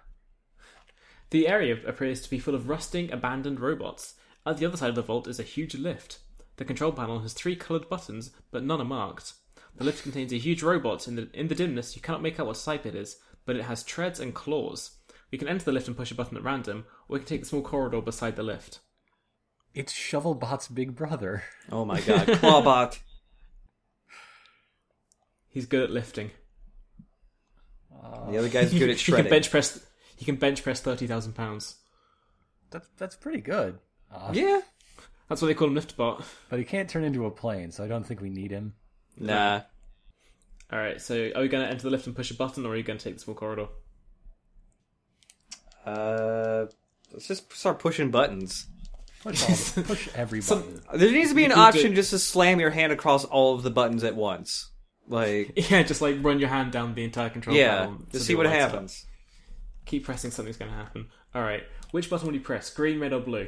The 1.29 1.47
area 1.47 1.77
appears 1.87 2.21
to 2.21 2.29
be 2.29 2.39
full 2.39 2.53
of 2.53 2.69
rusting, 2.69 3.11
abandoned 3.11 3.59
robots. 3.59 4.15
At 4.45 4.57
the 4.57 4.65
other 4.65 4.77
side 4.77 4.89
of 4.89 4.95
the 4.95 5.01
vault 5.01 5.27
is 5.27 5.39
a 5.39 5.43
huge 5.43 5.73
lift. 5.75 6.19
The 6.57 6.65
control 6.65 6.91
panel 6.91 7.21
has 7.21 7.33
three 7.33 7.55
coloured 7.55 7.89
buttons, 7.89 8.31
but 8.51 8.63
none 8.63 8.81
are 8.81 8.85
marked. 8.85 9.33
The 9.75 9.83
lift 9.83 10.03
contains 10.03 10.31
a 10.31 10.37
huge 10.37 10.61
robot. 10.61 11.07
In 11.07 11.15
the 11.15 11.29
in 11.33 11.47
the 11.47 11.55
dimness, 11.55 11.95
you 11.95 12.01
cannot 12.01 12.21
make 12.21 12.39
out 12.39 12.45
what 12.45 12.61
type 12.63 12.85
it 12.85 12.93
is, 12.93 13.17
but 13.45 13.55
it 13.55 13.63
has 13.63 13.83
treads 13.83 14.19
and 14.19 14.35
claws. 14.35 14.97
We 15.31 15.37
can 15.37 15.47
enter 15.47 15.65
the 15.65 15.71
lift 15.71 15.87
and 15.87 15.97
push 15.97 16.11
a 16.11 16.15
button 16.15 16.37
at 16.37 16.43
random, 16.43 16.85
or 17.07 17.13
we 17.13 17.19
can 17.19 17.27
take 17.27 17.41
the 17.41 17.47
small 17.47 17.63
corridor 17.63 18.01
beside 18.01 18.35
the 18.35 18.43
lift. 18.43 18.81
It's 19.73 19.93
Shovelbot's 19.93 20.67
big 20.67 20.95
brother. 20.95 21.43
Oh 21.71 21.85
my 21.85 21.99
god, 22.01 22.27
Clawbot. 22.27 22.99
He's 25.49 25.65
good 25.65 25.83
at 25.83 25.91
lifting. 25.91 26.31
the 28.29 28.37
other 28.37 28.49
guy's 28.49 28.71
good 28.73 28.89
at 28.89 28.99
shredding. 28.99 29.25
he 29.25 29.29
can 29.29 29.29
bench 29.29 29.51
press. 29.51 29.85
He 30.15 30.25
can 30.25 30.35
bench 30.35 30.63
press 30.63 30.79
thirty 30.81 31.07
thousand 31.07 31.33
pounds. 31.33 31.75
That's 32.71 32.87
that's 32.97 33.15
pretty 33.15 33.41
good. 33.41 33.79
Uh, 34.11 34.31
Yeah. 34.33 34.61
That's 35.29 35.41
what 35.41 35.47
they 35.47 35.53
call 35.53 35.69
him, 35.69 35.75
Liftbot. 35.75 36.23
But 36.49 36.59
he 36.59 36.65
can't 36.65 36.89
turn 36.89 37.03
into 37.03 37.25
a 37.25 37.31
plane, 37.31 37.71
so 37.71 37.83
I 37.83 37.87
don't 37.87 38.05
think 38.05 38.21
we 38.21 38.29
need 38.29 38.51
him. 38.51 38.73
Nah. 39.17 39.61
All 40.71 40.77
right, 40.79 41.01
so 41.01 41.31
are 41.35 41.41
we 41.41 41.47
going 41.47 41.63
to 41.63 41.69
enter 41.69 41.83
the 41.83 41.89
lift 41.89 42.07
and 42.07 42.15
push 42.15 42.29
a 42.29 42.33
button, 42.35 42.65
or 42.65 42.73
are 42.73 42.75
you 42.75 42.83
going 42.83 42.99
to 42.99 43.03
take 43.03 43.15
the 43.15 43.19
small 43.21 43.35
corridor? 43.35 43.67
Uh, 45.85 46.65
let's 47.11 47.27
just 47.27 47.51
start 47.53 47.79
pushing 47.79 48.11
buttons. 48.11 48.67
Push 49.23 49.43
all 49.43 49.55
the, 49.55 49.83
push 49.87 50.09
every 50.15 50.41
button. 50.41 50.81
There 50.93 51.11
needs 51.11 51.29
to 51.29 51.35
be 51.35 51.45
an 51.45 51.51
option 51.53 51.91
do- 51.91 51.95
just 51.95 52.09
to 52.11 52.19
slam 52.19 52.59
your 52.59 52.69
hand 52.69 52.91
across 52.91 53.23
all 53.25 53.55
of 53.55 53.63
the 53.63 53.71
buttons 53.71 54.03
at 54.03 54.15
once. 54.15 54.69
Like, 55.07 55.53
Yeah, 55.69 55.83
just 55.83 56.01
like 56.01 56.17
run 56.21 56.39
your 56.39 56.49
hand 56.49 56.71
down 56.71 56.93
the 56.95 57.03
entire 57.03 57.29
control 57.29 57.55
yeah, 57.55 57.79
panel. 57.85 57.99
to 58.11 58.19
so 58.19 58.25
see 58.25 58.35
what 58.35 58.45
lights 58.45 58.63
up. 58.63 58.71
happens. 58.71 59.05
Keep 59.85 60.05
pressing, 60.05 60.31
something's 60.31 60.57
going 60.57 60.71
to 60.71 60.77
happen. 60.77 61.07
All 61.33 61.41
right, 61.41 61.63
which 61.91 62.09
button 62.09 62.27
will 62.27 62.33
you 62.35 62.41
press? 62.41 62.69
Green, 62.69 62.99
red, 62.99 63.11
or 63.13 63.19
blue? 63.21 63.47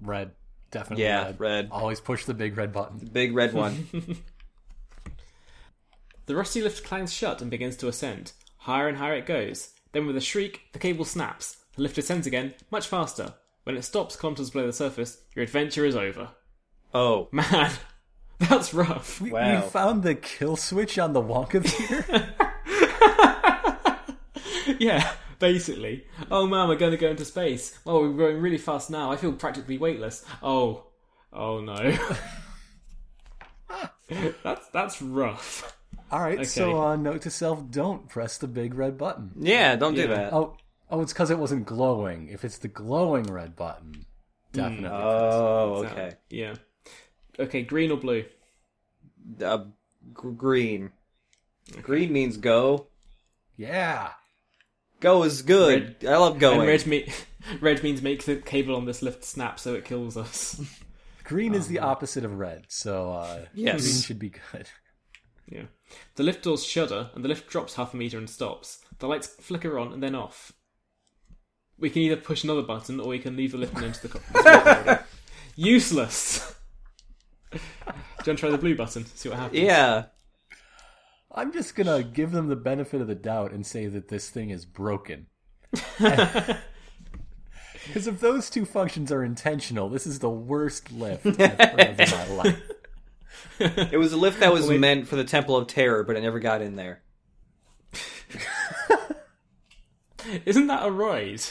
Red, 0.00 0.32
definitely 0.70 1.04
Yeah, 1.04 1.24
red. 1.24 1.40
red. 1.40 1.68
Always 1.70 2.00
push 2.00 2.24
the 2.24 2.34
big 2.34 2.56
red 2.56 2.72
button. 2.72 2.98
The 2.98 3.06
Big 3.06 3.34
red 3.34 3.52
one. 3.52 3.86
The 6.26 6.34
rusty 6.34 6.62
lift 6.62 6.84
clangs 6.84 7.12
shut 7.12 7.42
and 7.42 7.50
begins 7.50 7.76
to 7.76 7.88
ascend. 7.88 8.32
Higher 8.56 8.88
and 8.88 8.96
higher 8.96 9.16
it 9.16 9.26
goes. 9.26 9.70
Then, 9.92 10.06
with 10.06 10.16
a 10.16 10.22
shriek, 10.22 10.62
the 10.72 10.78
cable 10.78 11.04
snaps. 11.04 11.58
The 11.76 11.82
lift 11.82 11.98
ascends 11.98 12.26
again, 12.26 12.54
much 12.70 12.86
faster. 12.86 13.34
When 13.64 13.76
it 13.76 13.82
stops 13.82 14.14
kilometers 14.16 14.50
below 14.50 14.66
the 14.66 14.72
surface, 14.72 15.18
your 15.34 15.42
adventure 15.42 15.84
is 15.84 15.96
over. 15.96 16.28
oh, 16.92 17.28
Man, 17.32 17.72
that's 18.38 18.72
rough. 18.74 19.20
We, 19.20 19.30
Wow. 19.32 19.62
we 19.64 19.68
found 19.70 20.02
the 20.02 20.14
kill 20.14 20.56
switch 20.56 20.98
on 20.98 21.12
the 21.12 21.22
Wonka 21.22 21.64
theater. 21.64 22.34
Yeah, 24.78 25.12
basically. 25.40 26.06
Oh 26.30 26.46
man, 26.46 26.68
we're 26.68 26.76
going 26.76 26.92
to 26.92 26.96
go 26.96 27.08
into 27.08 27.24
space. 27.26 27.78
Oh, 27.84 28.00
we're 28.00 28.12
going 28.16 28.40
really 28.40 28.56
fast 28.58 28.90
now. 28.90 29.12
I 29.12 29.16
feel 29.16 29.32
practically 29.32 29.76
weightless. 29.76 30.24
Oh, 30.42 30.84
oh 31.32 31.60
no. 31.60 31.94
that's 34.42 34.68
that's 34.68 35.02
rough. 35.02 35.76
All 36.10 36.20
right, 36.20 36.34
Okay. 36.38 36.44
so 36.44 36.80
uh, 36.80 36.96
note 36.96 37.22
to 37.22 37.30
self: 37.30 37.70
don't 37.70 38.08
press 38.08 38.38
the 38.38 38.46
big 38.48 38.74
red 38.74 38.96
button. 38.96 39.32
yeah, 39.38 39.76
don't 39.76 39.94
Yeah. 39.96 40.02
do 40.06 40.08
that. 40.14 40.32
Oh, 40.32 40.56
oh, 40.94 41.00
it's 41.02 41.12
because 41.12 41.30
it 41.30 41.38
wasn't 41.38 41.66
glowing. 41.66 42.28
If 42.28 42.44
it's 42.44 42.58
the 42.58 42.68
glowing 42.68 43.24
red 43.24 43.54
button, 43.56 44.06
definitely. 44.52 44.88
Oh, 44.92 45.82
So, 45.82 45.88
okay. 45.88 46.12
yeah. 46.30 46.54
Okay, 47.38 47.62
green 47.62 47.90
or 47.90 47.96
blue? 47.96 48.24
Uh, 49.42 49.58
g- 49.64 50.28
green. 50.36 50.92
Green 51.82 52.12
means 52.12 52.36
go. 52.36 52.88
yeah. 53.56 54.10
Go 55.00 55.24
is 55.24 55.42
good. 55.42 55.96
I 56.08 56.16
love 56.16 56.38
going. 56.38 56.60
And 56.60 56.68
red, 56.68 56.86
me- 56.86 57.12
red 57.60 57.82
means 57.82 58.00
make 58.00 58.24
the 58.24 58.36
cable 58.36 58.74
on 58.76 58.86
this 58.86 59.02
lift 59.02 59.22
snap 59.24 59.58
so 59.60 59.74
it 59.74 59.84
kills 59.84 60.16
us. 60.16 60.60
Green 61.24 61.54
is 61.54 61.68
the 61.68 61.78
opposite 61.80 62.24
of 62.24 62.38
red, 62.38 62.66
so 62.68 63.10
uh, 63.12 63.44
Yes. 63.54 63.82
green 63.82 64.00
should 64.02 64.18
be 64.18 64.30
good. 64.30 64.68
yeah. 65.50 65.64
The 66.16 66.22
lift 66.22 66.44
doors 66.44 66.64
shudder 66.64 67.10
and 67.14 67.22
the 67.24 67.28
lift 67.28 67.48
drops 67.50 67.74
half 67.74 67.92
a 67.92 67.96
meter 67.96 68.16
and 68.18 68.28
stops. 68.30 68.82
The 68.98 69.08
lights 69.08 69.26
flicker 69.26 69.78
on 69.78 69.92
and 69.92 70.02
then 70.02 70.14
off. 70.14 70.52
We 71.78 71.90
can 71.90 72.02
either 72.02 72.16
push 72.16 72.44
another 72.44 72.62
button 72.62 73.00
or 73.00 73.08
we 73.08 73.18
can 73.18 73.36
leave 73.36 73.52
the 73.52 73.58
lift 73.58 73.74
and 73.74 73.84
enter 73.84 74.00
the 74.00 74.08
co- 74.08 74.20
the 74.32 74.42
small 74.42 74.60
corridor. 74.74 75.04
Useless! 75.56 76.54
Do 77.52 77.58
you 77.58 77.60
want 78.26 78.26
to 78.26 78.34
try 78.36 78.50
the 78.50 78.58
blue 78.58 78.74
button? 78.76 79.04
See 79.06 79.28
what 79.28 79.38
happens? 79.38 79.60
yeah. 79.60 80.04
I'm 81.36 81.52
just 81.52 81.74
gonna 81.74 82.02
give 82.02 82.30
them 82.30 82.48
the 82.48 82.56
benefit 82.56 83.00
of 83.00 83.08
the 83.08 83.14
doubt 83.16 83.52
and 83.52 83.66
say 83.66 83.86
that 83.86 84.08
this 84.08 84.30
thing 84.30 84.50
is 84.50 84.64
broken. 84.64 85.26
Because 87.86 88.06
if 88.06 88.20
those 88.20 88.48
two 88.48 88.64
functions 88.64 89.12
are 89.12 89.22
intentional, 89.22 89.88
this 89.88 90.06
is 90.06 90.18
the 90.20 90.30
worst 90.30 90.90
lift 90.90 91.26
I've 91.40 91.58
heard 91.58 91.80
of 91.80 92.00
in 92.00 92.10
my 92.10 92.26
life. 92.28 92.62
It 93.58 93.98
was 93.98 94.12
a 94.12 94.16
lift 94.16 94.40
that 94.40 94.52
was 94.52 94.68
meant 94.70 95.06
for 95.06 95.16
the 95.16 95.24
Temple 95.24 95.56
of 95.56 95.66
Terror, 95.66 96.02
but 96.02 96.16
it 96.16 96.22
never 96.22 96.40
got 96.40 96.62
in 96.62 96.76
there. 96.76 97.02
Isn't 100.46 100.68
that 100.68 100.86
a 100.86 100.90
ride? 100.90 101.42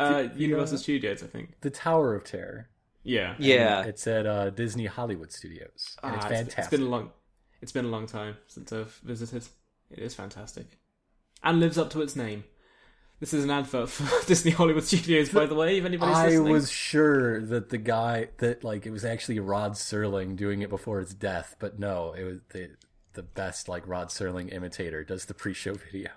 Uh, 0.00 0.28
Universal 0.36 0.76
uh, 0.76 0.80
Studios, 0.80 1.22
I 1.22 1.26
think. 1.26 1.60
The 1.60 1.70
Tower 1.70 2.14
of 2.14 2.24
Terror. 2.24 2.68
Yeah. 3.02 3.34
Yeah. 3.38 3.82
It's 3.84 4.06
at 4.06 4.26
uh, 4.26 4.50
Disney 4.50 4.86
Hollywood 4.86 5.32
Studios, 5.32 5.96
and 6.02 6.16
it's 6.16 6.24
Ah, 6.24 6.28
fantastic. 6.28 6.58
it's 6.58 6.68
been 6.68 6.82
a 6.82 6.88
long, 6.88 7.10
it's 7.60 7.72
been 7.72 7.84
a 7.84 7.88
long 7.88 8.06
time 8.06 8.36
since 8.46 8.72
I've 8.72 8.92
visited. 9.04 9.44
It 9.90 9.98
is 9.98 10.14
fantastic, 10.14 10.78
and 11.42 11.60
lives 11.60 11.76
up 11.78 11.90
to 11.90 12.00
its 12.02 12.16
name. 12.16 12.44
This 13.20 13.34
is 13.34 13.44
an 13.44 13.50
advert 13.50 13.88
for 13.88 14.26
Disney 14.26 14.50
Hollywood 14.52 14.82
Studios, 14.84 15.28
by 15.28 15.46
the 15.46 15.54
way. 15.54 15.78
If 15.78 15.84
anybody's 15.84 16.16
I 16.16 16.26
listening, 16.28 16.52
was 16.52 16.70
sure 16.70 17.40
that 17.46 17.68
the 17.68 17.78
guy 17.78 18.28
that 18.38 18.64
like 18.64 18.86
it 18.86 18.90
was 18.90 19.04
actually 19.04 19.38
Rod 19.38 19.72
Serling 19.72 20.34
doing 20.36 20.62
it 20.62 20.70
before 20.70 20.98
his 21.00 21.14
death, 21.14 21.54
but 21.58 21.78
no, 21.78 22.14
it 22.14 22.24
was 22.24 22.38
the 22.52 22.70
the 23.14 23.22
best 23.22 23.68
like 23.68 23.86
Rod 23.86 24.08
Serling 24.08 24.52
imitator 24.52 25.04
does 25.04 25.26
the 25.26 25.34
pre-show 25.34 25.74
video. 25.92 26.10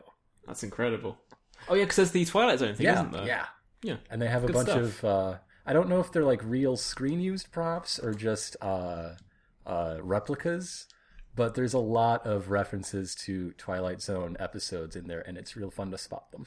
that's 0.48 0.64
incredible. 0.64 1.18
Oh 1.70 1.74
yeah, 1.76 1.84
because 1.84 1.96
there's 1.98 2.12
the 2.12 2.26
Twilight 2.26 2.60
Zone 2.60 2.76
thing, 2.76 2.86
Yeah, 2.86 2.94
isn't 2.94 3.12
there? 3.12 3.26
yeah, 3.28 3.46
yeah. 3.82 3.98
and 4.10 4.22
they 4.22 4.28
have 4.28 4.44
a 4.44 4.48
bunch 4.48 4.70
stuff. 4.70 5.04
of. 5.04 5.06
uh 5.06 5.38
I 5.68 5.74
don't 5.74 5.90
know 5.90 6.00
if 6.00 6.12
they're 6.12 6.24
like 6.26 6.42
real 6.44 6.78
screen 6.78 7.20
used 7.20 7.52
props 7.52 7.98
or 8.00 8.14
just 8.14 8.56
uh 8.62 9.12
uh 9.66 9.98
replicas. 10.02 10.88
But 11.36 11.54
there's 11.56 11.74
a 11.74 11.80
lot 11.80 12.26
of 12.26 12.50
references 12.50 13.14
to 13.26 13.52
Twilight 13.58 14.02
Zone 14.02 14.38
episodes 14.40 14.96
in 14.96 15.08
there, 15.08 15.20
and 15.20 15.38
it's 15.38 15.58
real 15.58 15.70
fun 15.70 15.92
to 15.92 15.98
spot 15.98 16.32
them. 16.32 16.46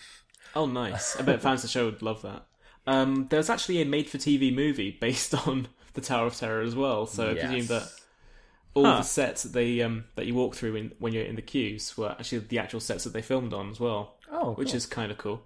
Oh, 0.56 0.64
nice. 0.64 1.14
I 1.14 1.20
bet 1.22 1.42
fans 1.42 1.60
of 1.60 1.62
the 1.64 1.68
show 1.68 1.84
would 1.84 2.00
love 2.00 2.22
that. 2.22 2.46
Um, 2.86 3.26
there's 3.28 3.50
actually 3.50 3.82
a 3.82 3.84
made-for-TV 3.84 4.54
movie 4.54 4.96
based 4.98 5.34
on 5.46 5.68
the 5.92 6.00
Tower 6.00 6.28
of 6.28 6.36
Terror 6.36 6.62
as 6.62 6.74
well. 6.74 7.04
So 7.04 7.32
I 7.32 7.34
presume 7.34 7.66
that 7.66 7.86
all 8.72 8.84
Huh. 8.86 8.96
the 8.98 9.02
sets 9.02 9.42
that 9.42 9.52
they 9.52 9.82
um, 9.82 10.04
that 10.14 10.24
you 10.24 10.34
walk 10.34 10.54
through 10.54 10.76
in, 10.76 10.92
when 11.00 11.12
you're 11.12 11.24
in 11.24 11.36
the 11.36 11.42
queues 11.42 11.94
were 11.98 12.12
actually 12.12 12.38
the 12.38 12.58
actual 12.58 12.80
sets 12.80 13.04
that 13.04 13.12
they 13.12 13.20
filmed 13.20 13.52
on 13.52 13.68
as 13.68 13.78
well, 13.78 14.16
Oh, 14.30 14.52
which 14.55 14.68
cool. 14.68 14.76
is 14.76 14.86
kind 14.86 15.10
of 15.10 15.18
cool. 15.18 15.42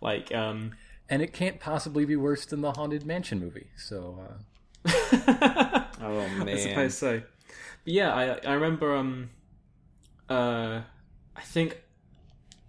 Like, 0.00 0.34
um, 0.34 0.72
and 1.08 1.22
it 1.22 1.32
can't 1.32 1.60
possibly 1.60 2.04
be 2.04 2.16
worse 2.16 2.44
than 2.46 2.60
the 2.60 2.72
Haunted 2.72 3.04
Mansion 3.06 3.38
movie. 3.40 3.68
So 3.76 4.18
uh, 4.22 4.34
Oh 6.00 6.28
man. 6.38 6.48
I 6.48 6.56
suppose 6.56 6.96
so. 6.96 7.20
But 7.84 7.92
yeah, 7.92 8.12
I 8.14 8.38
I 8.46 8.52
remember 8.54 8.94
um 8.94 9.30
uh 10.28 10.80
I 11.36 11.40
think 11.42 11.82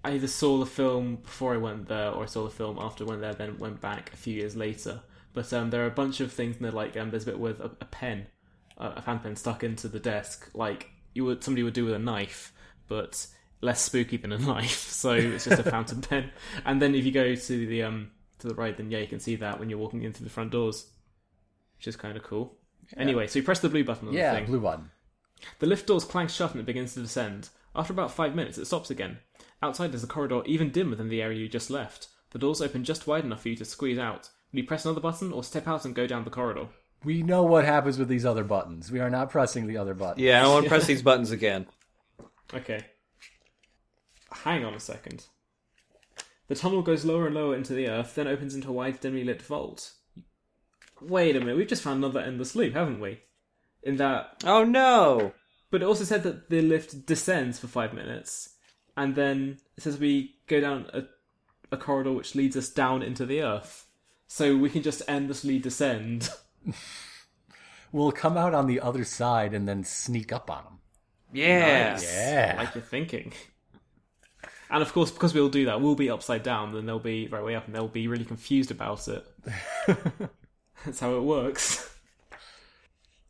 I 0.03 0.11
either 0.11 0.27
saw 0.27 0.59
the 0.59 0.65
film 0.65 1.17
before 1.17 1.53
I 1.53 1.57
went 1.57 1.87
there 1.87 2.11
or 2.11 2.23
I 2.23 2.25
saw 2.27 2.43
the 2.43 2.49
film 2.49 2.77
after 2.79 3.03
I 3.05 3.07
went 3.07 3.21
there, 3.21 3.33
then 3.33 3.57
went 3.57 3.81
back 3.81 4.13
a 4.13 4.17
few 4.17 4.33
years 4.35 4.55
later. 4.55 5.01
But 5.33 5.51
um 5.53 5.69
there 5.69 5.83
are 5.83 5.87
a 5.87 5.91
bunch 5.91 6.19
of 6.19 6.31
things 6.31 6.57
in 6.57 6.63
there 6.63 6.71
like 6.71 6.95
um 6.97 7.09
there's 7.11 7.23
a 7.23 7.27
bit 7.27 7.39
with 7.39 7.59
a, 7.59 7.71
a 7.81 7.85
pen, 7.85 8.27
uh, 8.77 8.93
a 8.95 9.01
fan 9.01 9.19
pen 9.19 9.35
stuck 9.35 9.63
into 9.63 9.87
the 9.87 9.99
desk, 9.99 10.49
like 10.53 10.91
you 11.13 11.25
would 11.25 11.43
somebody 11.43 11.63
would 11.63 11.73
do 11.73 11.85
with 11.85 11.93
a 11.93 11.99
knife, 11.99 12.53
but 12.87 13.27
less 13.61 13.81
spooky 13.81 14.17
than 14.17 14.31
a 14.31 14.37
knife. 14.39 14.89
So 14.89 15.11
it's 15.13 15.45
just 15.45 15.59
a 15.59 15.69
fountain 15.69 16.01
pen. 16.01 16.31
And 16.65 16.81
then 16.81 16.95
if 16.95 17.05
you 17.05 17.11
go 17.11 17.35
to 17.35 17.65
the 17.67 17.83
um 17.83 18.11
to 18.39 18.47
the 18.47 18.55
right, 18.55 18.75
then 18.75 18.91
yeah, 18.91 18.99
you 18.99 19.07
can 19.07 19.19
see 19.19 19.35
that 19.37 19.59
when 19.59 19.69
you're 19.69 19.79
walking 19.79 20.03
into 20.03 20.23
the 20.23 20.29
front 20.29 20.51
doors, 20.51 20.87
which 21.77 21.87
is 21.87 21.95
kind 21.95 22.17
of 22.17 22.23
cool. 22.23 22.57
Anyway, 22.97 23.27
so 23.27 23.39
you 23.39 23.43
press 23.43 23.59
the 23.59 23.69
blue 23.69 23.83
button 23.83 24.07
on 24.09 24.13
Yeah, 24.13 24.31
the 24.33 24.37
thing. 24.39 24.45
blue 24.47 24.59
button. 24.59 24.91
The 25.59 25.65
lift 25.67 25.87
doors 25.87 26.05
clank 26.05 26.29
shut 26.29 26.51
and 26.51 26.59
it 26.59 26.65
begins 26.65 26.93
to 26.93 27.01
descend. 27.01 27.49
After 27.75 27.91
about 27.93 28.11
five 28.11 28.35
minutes, 28.35 28.57
it 28.57 28.65
stops 28.65 28.89
again. 28.89 29.19
Outside 29.61 29.93
is 29.93 30.03
a 30.03 30.07
corridor 30.07 30.41
even 30.45 30.69
dimmer 30.71 30.95
than 30.95 31.09
the 31.09 31.21
area 31.21 31.39
you 31.39 31.49
just 31.49 31.69
left. 31.69 32.07
The 32.31 32.39
doors 32.39 32.61
open 32.61 32.83
just 32.83 33.07
wide 33.07 33.23
enough 33.25 33.41
for 33.41 33.49
you 33.49 33.55
to 33.57 33.65
squeeze 33.65 33.97
out. 33.97 34.29
Will 34.51 34.59
you 34.59 34.67
press 34.67 34.85
another 34.85 35.01
button 35.01 35.33
or 35.33 35.43
step 35.43 35.67
out 35.67 35.83
and 35.85 35.95
go 35.95 36.07
down 36.07 36.23
the 36.23 36.29
corridor? 36.29 36.67
We 37.03 37.21
know 37.23 37.43
what 37.43 37.65
happens 37.65 37.97
with 37.97 38.07
these 38.07 38.25
other 38.25 38.43
buttons. 38.43 38.91
We 38.91 38.99
are 38.99 39.09
not 39.09 39.29
pressing 39.29 39.67
the 39.67 39.77
other 39.77 39.93
buttons. 39.93 40.21
Yeah, 40.21 40.39
I 40.39 40.43
don't 40.43 40.53
want 40.53 40.63
to 40.65 40.69
press 40.75 40.85
these 40.87 41.01
buttons 41.01 41.31
again. 41.31 41.67
Okay. 42.53 42.85
Hang 44.43 44.65
on 44.65 44.73
a 44.73 44.79
second. 44.79 45.25
The 46.47 46.55
tunnel 46.55 46.81
goes 46.81 47.05
lower 47.05 47.25
and 47.25 47.35
lower 47.35 47.55
into 47.55 47.73
the 47.73 47.87
earth, 47.87 48.15
then 48.15 48.27
opens 48.27 48.53
into 48.53 48.69
a 48.69 48.73
wide, 48.73 48.99
dimly 48.99 49.23
lit 49.23 49.41
vault. 49.41 49.93
Wait 51.01 51.35
a 51.35 51.39
minute, 51.39 51.57
we've 51.57 51.67
just 51.67 51.81
found 51.81 52.03
another 52.03 52.19
endless 52.19 52.55
loop, 52.55 52.73
haven't 52.73 52.99
we? 52.99 53.19
In 53.83 53.97
that. 53.97 54.43
Oh 54.45 54.63
no! 54.63 55.33
But 55.71 55.81
it 55.81 55.85
also 55.85 56.03
said 56.03 56.23
that 56.23 56.49
the 56.49 56.61
lift 56.61 57.05
descends 57.05 57.59
for 57.59 57.67
five 57.67 57.93
minutes, 57.93 58.55
and 58.95 59.15
then 59.15 59.57
it 59.75 59.83
says 59.83 59.99
we 59.99 60.35
go 60.47 60.61
down 60.61 60.87
a, 60.93 61.03
a 61.71 61.77
corridor 61.77 62.11
which 62.11 62.35
leads 62.35 62.55
us 62.55 62.69
down 62.69 63.01
into 63.01 63.25
the 63.25 63.41
earth. 63.41 63.87
So 64.27 64.57
we 64.57 64.69
can 64.69 64.81
just 64.81 65.01
endlessly 65.07 65.59
descend. 65.59 66.29
We'll 67.95 68.11
come 68.11 68.37
out 68.37 68.53
on 68.53 68.67
the 68.67 68.81
other 68.81 69.05
side 69.05 69.53
and 69.53 69.69
then 69.69 69.85
sneak 69.85 70.33
up 70.33 70.51
on 70.51 70.65
them. 70.65 70.79
Yeah. 71.31 71.97
Yeah. 72.01 72.55
like 72.57 72.75
you're 72.75 72.83
thinking. 72.83 73.31
And 74.75 74.81
of 74.81 74.91
course, 74.91 75.09
because 75.09 75.33
we'll 75.33 75.47
do 75.47 75.63
that, 75.67 75.79
we'll 75.79 75.95
be 75.95 76.09
upside 76.09 76.43
down, 76.43 76.73
then 76.73 76.85
they'll 76.85 76.99
be 76.99 77.27
right 77.29 77.41
way 77.41 77.55
up, 77.55 77.65
and 77.65 77.73
they'll 77.73 77.87
be 77.87 78.09
really 78.09 78.25
confused 78.25 78.71
about 78.71 79.07
it. 79.07 79.25
That's 80.85 80.99
how 80.99 81.15
it 81.15 81.21
works. 81.21 81.89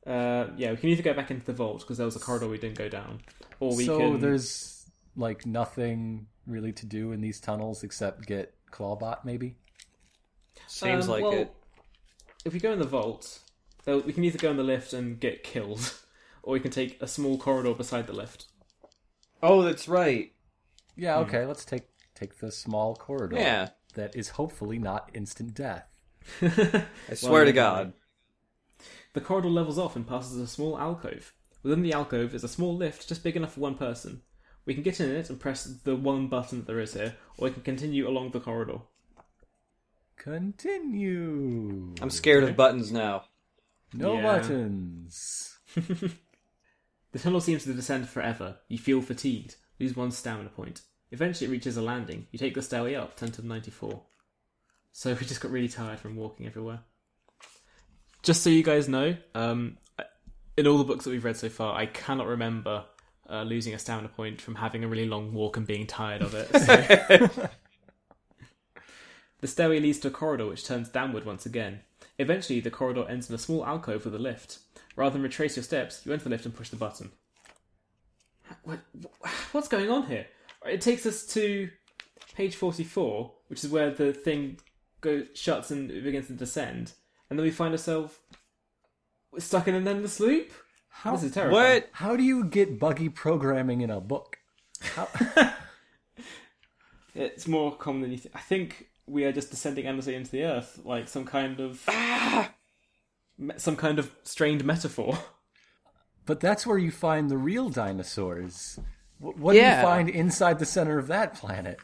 Uh, 0.07 0.47
yeah, 0.57 0.71
we 0.71 0.77
can 0.77 0.89
either 0.89 1.03
go 1.03 1.13
back 1.13 1.29
into 1.29 1.45
the 1.45 1.53
vault 1.53 1.81
because 1.81 1.97
there 1.97 2.05
was 2.05 2.15
a 2.15 2.19
corridor 2.19 2.47
we 2.47 2.57
didn't 2.57 2.79
go 2.79 2.89
down, 2.89 3.19
or 3.59 3.75
we 3.75 3.85
so 3.85 3.99
can. 3.99 4.19
there's 4.19 4.89
like 5.15 5.45
nothing 5.45 6.25
really 6.47 6.71
to 6.73 6.87
do 6.87 7.11
in 7.11 7.21
these 7.21 7.39
tunnels 7.39 7.83
except 7.83 8.25
get 8.25 8.55
Clawbot, 8.71 9.23
maybe. 9.23 9.55
Seems 10.65 11.05
Um, 11.05 11.11
like 11.11 11.23
well, 11.23 11.33
it. 11.33 11.53
If 12.43 12.53
we 12.53 12.59
go 12.59 12.71
in 12.73 12.79
the 12.79 12.87
vault, 12.87 13.39
there- 13.83 13.99
we 13.99 14.13
can 14.13 14.23
either 14.23 14.39
go 14.39 14.49
in 14.49 14.57
the 14.57 14.63
lift 14.63 14.93
and 14.93 15.19
get 15.19 15.43
killed, 15.43 15.93
or 16.41 16.53
we 16.53 16.59
can 16.59 16.71
take 16.71 16.99
a 17.03 17.07
small 17.07 17.37
corridor 17.37 17.75
beside 17.75 18.07
the 18.07 18.13
lift. 18.13 18.45
Oh, 19.43 19.61
that's 19.61 19.87
right. 19.87 20.31
Yeah, 20.95 21.15
hmm. 21.17 21.23
okay. 21.29 21.45
Let's 21.45 21.65
take 21.65 21.87
take 22.13 22.39
the 22.39 22.51
small 22.51 22.95
corridor. 22.95 23.35
Yeah. 23.37 23.69
that 23.95 24.15
is 24.15 24.29
hopefully 24.29 24.77
not 24.79 25.09
instant 25.13 25.53
death. 25.53 25.87
I 26.41 27.13
swear 27.13 27.45
to 27.45 27.51
God. 27.51 27.93
The 29.13 29.21
corridor 29.21 29.49
levels 29.49 29.77
off 29.77 29.95
and 29.95 30.07
passes 30.07 30.37
a 30.37 30.47
small 30.47 30.77
alcove. 30.77 31.33
Within 31.63 31.81
the 31.81 31.93
alcove 31.93 32.33
is 32.35 32.43
a 32.43 32.47
small 32.49 32.75
lift 32.75 33.07
just 33.07 33.23
big 33.23 33.35
enough 33.37 33.53
for 33.53 33.61
one 33.61 33.75
person. 33.75 34.21
We 34.65 34.73
can 34.73 34.83
get 34.83 34.99
in 34.99 35.11
it 35.11 35.29
and 35.29 35.39
press 35.39 35.63
the 35.63 35.95
one 35.95 36.27
button 36.27 36.59
that 36.59 36.67
there 36.67 36.79
is 36.79 36.93
here, 36.93 37.15
or 37.37 37.47
we 37.47 37.51
can 37.53 37.61
continue 37.63 38.07
along 38.07 38.31
the 38.31 38.39
corridor. 38.39 38.79
Continue. 40.17 41.93
I'm 42.01 42.09
scared 42.09 42.43
of 42.43 42.55
buttons 42.55 42.91
now. 42.91 43.25
No 43.93 44.15
Yeah. 44.15 44.23
buttons. 44.23 45.57
The 47.11 47.19
tunnel 47.21 47.39
seems 47.39 47.63
to 47.63 47.73
descend 47.73 48.09
forever. 48.09 48.57
You 48.67 48.77
feel 48.77 49.01
fatigued, 49.01 49.55
lose 49.79 49.95
one 49.95 50.11
stamina 50.11 50.49
point. 50.49 50.81
Eventually 51.11 51.47
it 51.47 51.51
reaches 51.51 51.77
a 51.77 51.81
landing. 51.81 52.27
You 52.31 52.39
take 52.39 52.53
the 52.55 52.61
stairway 52.61 52.95
up, 52.95 53.15
turn 53.15 53.31
to 53.31 53.45
94. 53.45 54.01
So 54.91 55.13
we 55.13 55.25
just 55.25 55.41
got 55.41 55.51
really 55.51 55.67
tired 55.67 55.99
from 55.99 56.15
walking 56.15 56.45
everywhere. 56.45 56.79
Just 58.23 58.41
so 58.43 58.49
you 58.49 58.63
guys 58.63 58.89
know, 58.89 59.15
um, 59.35 59.77
in 60.57 60.67
all 60.67 60.77
the 60.77 60.83
books 60.83 61.05
that 61.05 61.11
we've 61.11 61.23
read 61.25 61.37
so 61.37 61.49
far, 61.49 61.75
I 61.75 61.85
cannot 61.85 62.27
remember 62.27 62.85
uh, 63.29 63.43
losing 63.43 63.73
a 63.73 63.79
stamina 63.79 64.07
point 64.09 64.41
from 64.41 64.55
having 64.55 64.83
a 64.83 64.87
really 64.87 65.05
long 65.05 65.33
walk 65.33 65.57
and 65.57 65.67
being 65.67 65.85
tired 65.85 66.21
of 66.21 66.33
it. 66.33 66.49
so- 66.49 67.49
the 69.41 69.47
stairway 69.47 69.79
leads 69.79 69.99
to 69.99 70.07
a 70.07 70.11
corridor 70.11 70.47
which 70.47 70.65
turns 70.65 70.89
downward 70.89 71.25
once 71.25 71.45
again. 71.45 71.81
Eventually, 72.17 72.61
the 72.61 72.71
corridor 72.71 73.05
ends 73.09 73.29
in 73.29 73.35
a 73.35 73.39
small 73.39 73.65
alcove 73.65 74.05
with 74.05 74.15
a 74.15 74.19
lift. 74.19 74.59
Rather 74.95 75.13
than 75.13 75.23
retrace 75.23 75.57
your 75.57 75.63
steps, 75.63 76.01
you 76.05 76.13
enter 76.13 76.23
the 76.23 76.29
lift 76.29 76.45
and 76.45 76.55
push 76.55 76.69
the 76.69 76.77
button. 76.77 77.11
What, 78.65 78.79
what's 79.51 79.67
going 79.67 79.89
on 79.89 80.07
here? 80.07 80.27
It 80.65 80.81
takes 80.81 81.05
us 81.05 81.25
to 81.27 81.69
page 82.35 82.55
44, 82.55 83.31
which 83.47 83.63
is 83.63 83.69
where 83.69 83.91
the 83.91 84.11
thing 84.11 84.59
goes 85.01 85.27
shuts 85.33 85.71
and 85.71 85.89
it 85.91 86.03
begins 86.03 86.27
to 86.27 86.33
descend. 86.33 86.93
And 87.29 87.39
then 87.39 87.45
we 87.45 87.51
find 87.51 87.71
ourselves 87.73 88.17
stuck 89.37 89.67
in 89.67 89.75
an 89.75 89.87
endless 89.87 90.19
loop? 90.19 90.51
How, 90.89 91.15
This 91.15 91.23
is 91.23 91.33
terrifying. 91.33 91.81
What? 91.81 91.89
how 91.91 92.15
do 92.15 92.23
you 92.23 92.45
get 92.45 92.79
buggy 92.79 93.09
programming 93.09 93.81
in 93.81 93.89
a 93.89 93.99
book? 94.01 94.37
How, 94.81 95.07
It's 97.15 97.47
more 97.47 97.75
common 97.75 98.01
than 98.01 98.11
you 98.11 98.17
think. 98.17 98.35
I 98.35 98.39
think 98.39 98.87
we 99.07 99.23
are 99.23 99.31
just 99.31 99.49
descending 99.49 99.85
endlessly 99.85 100.15
into 100.15 100.31
the 100.31 100.43
earth, 100.43 100.81
like 100.83 101.07
some 101.07 101.23
kind 101.23 101.59
of 101.61 101.81
ah! 101.87 102.51
me- 103.37 103.55
some 103.57 103.77
kind 103.77 103.99
of 103.99 104.11
strained 104.23 104.65
metaphor. 104.65 105.17
but 106.25 106.39
that's 106.39 106.65
where 106.65 106.77
you 106.77 106.91
find 106.91 107.29
the 107.29 107.37
real 107.37 107.69
dinosaurs. 107.69 108.79
What, 109.19 109.37
what 109.37 109.53
do 109.53 109.59
Yeah. 109.59 109.79
you 109.81 109.85
find 109.87 110.09
inside 110.09 110.59
the 110.59 110.65
center 110.65 110.97
of 110.99 111.07
that 111.07 111.33
planet? 111.35 111.79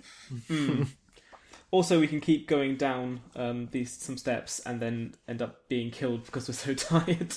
Also, 1.72 1.99
we 2.01 2.07
can 2.07 2.19
keep 2.19 2.47
going 2.47 2.76
down 2.76 3.22
um, 3.35 3.69
these 3.72 3.91
some 3.93 4.18
steps 4.18 4.59
and 4.65 4.81
then 4.81 5.15
end 5.27 5.41
up 5.41 5.69
being 5.69 5.89
killed 5.89 6.26
because 6.26 6.47
we're 6.49 6.53
so 6.53 6.73
tired. 6.99 7.34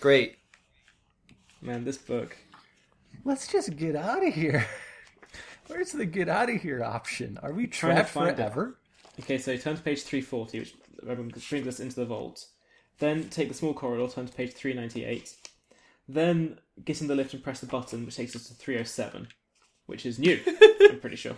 Great. 0.00 0.36
Man, 1.60 1.84
this 1.84 1.98
book. 1.98 2.36
Let's 3.24 3.48
just 3.48 3.76
get 3.76 3.96
out 3.96 4.24
of 4.24 4.32
here. 4.32 4.64
Where's 5.66 5.90
the 5.90 6.06
get 6.06 6.28
out 6.28 6.48
of 6.48 6.62
here 6.62 6.84
option? 6.84 7.36
Are 7.42 7.52
we 7.52 7.66
Trying 7.66 7.96
to 7.96 8.02
trapped 8.02 8.10
find 8.10 8.28
it. 8.30 8.36
forever? 8.36 8.78
Okay, 9.20 9.38
so 9.38 9.56
turn 9.56 9.76
to 9.76 9.82
page 9.82 10.02
340, 10.04 10.60
which 10.60 10.74
um, 11.10 11.30
brings 11.50 11.66
us 11.66 11.80
into 11.80 11.96
the 11.96 12.04
vault. 12.06 12.46
Then 13.00 13.28
take 13.28 13.48
the 13.48 13.54
small 13.54 13.74
corridor, 13.74 14.06
turn 14.06 14.26
to 14.26 14.32
page 14.32 14.52
398. 14.52 15.34
Then 16.08 16.58
get 16.84 17.00
in 17.02 17.06
the 17.06 17.14
lift 17.14 17.34
and 17.34 17.42
press 17.42 17.60
the 17.60 17.66
button, 17.66 18.06
which 18.06 18.16
takes 18.16 18.34
us 18.34 18.48
to 18.48 18.54
307, 18.54 19.28
which 19.86 20.06
is 20.06 20.18
new, 20.18 20.40
I'm 20.90 21.00
pretty 21.00 21.16
sure. 21.16 21.36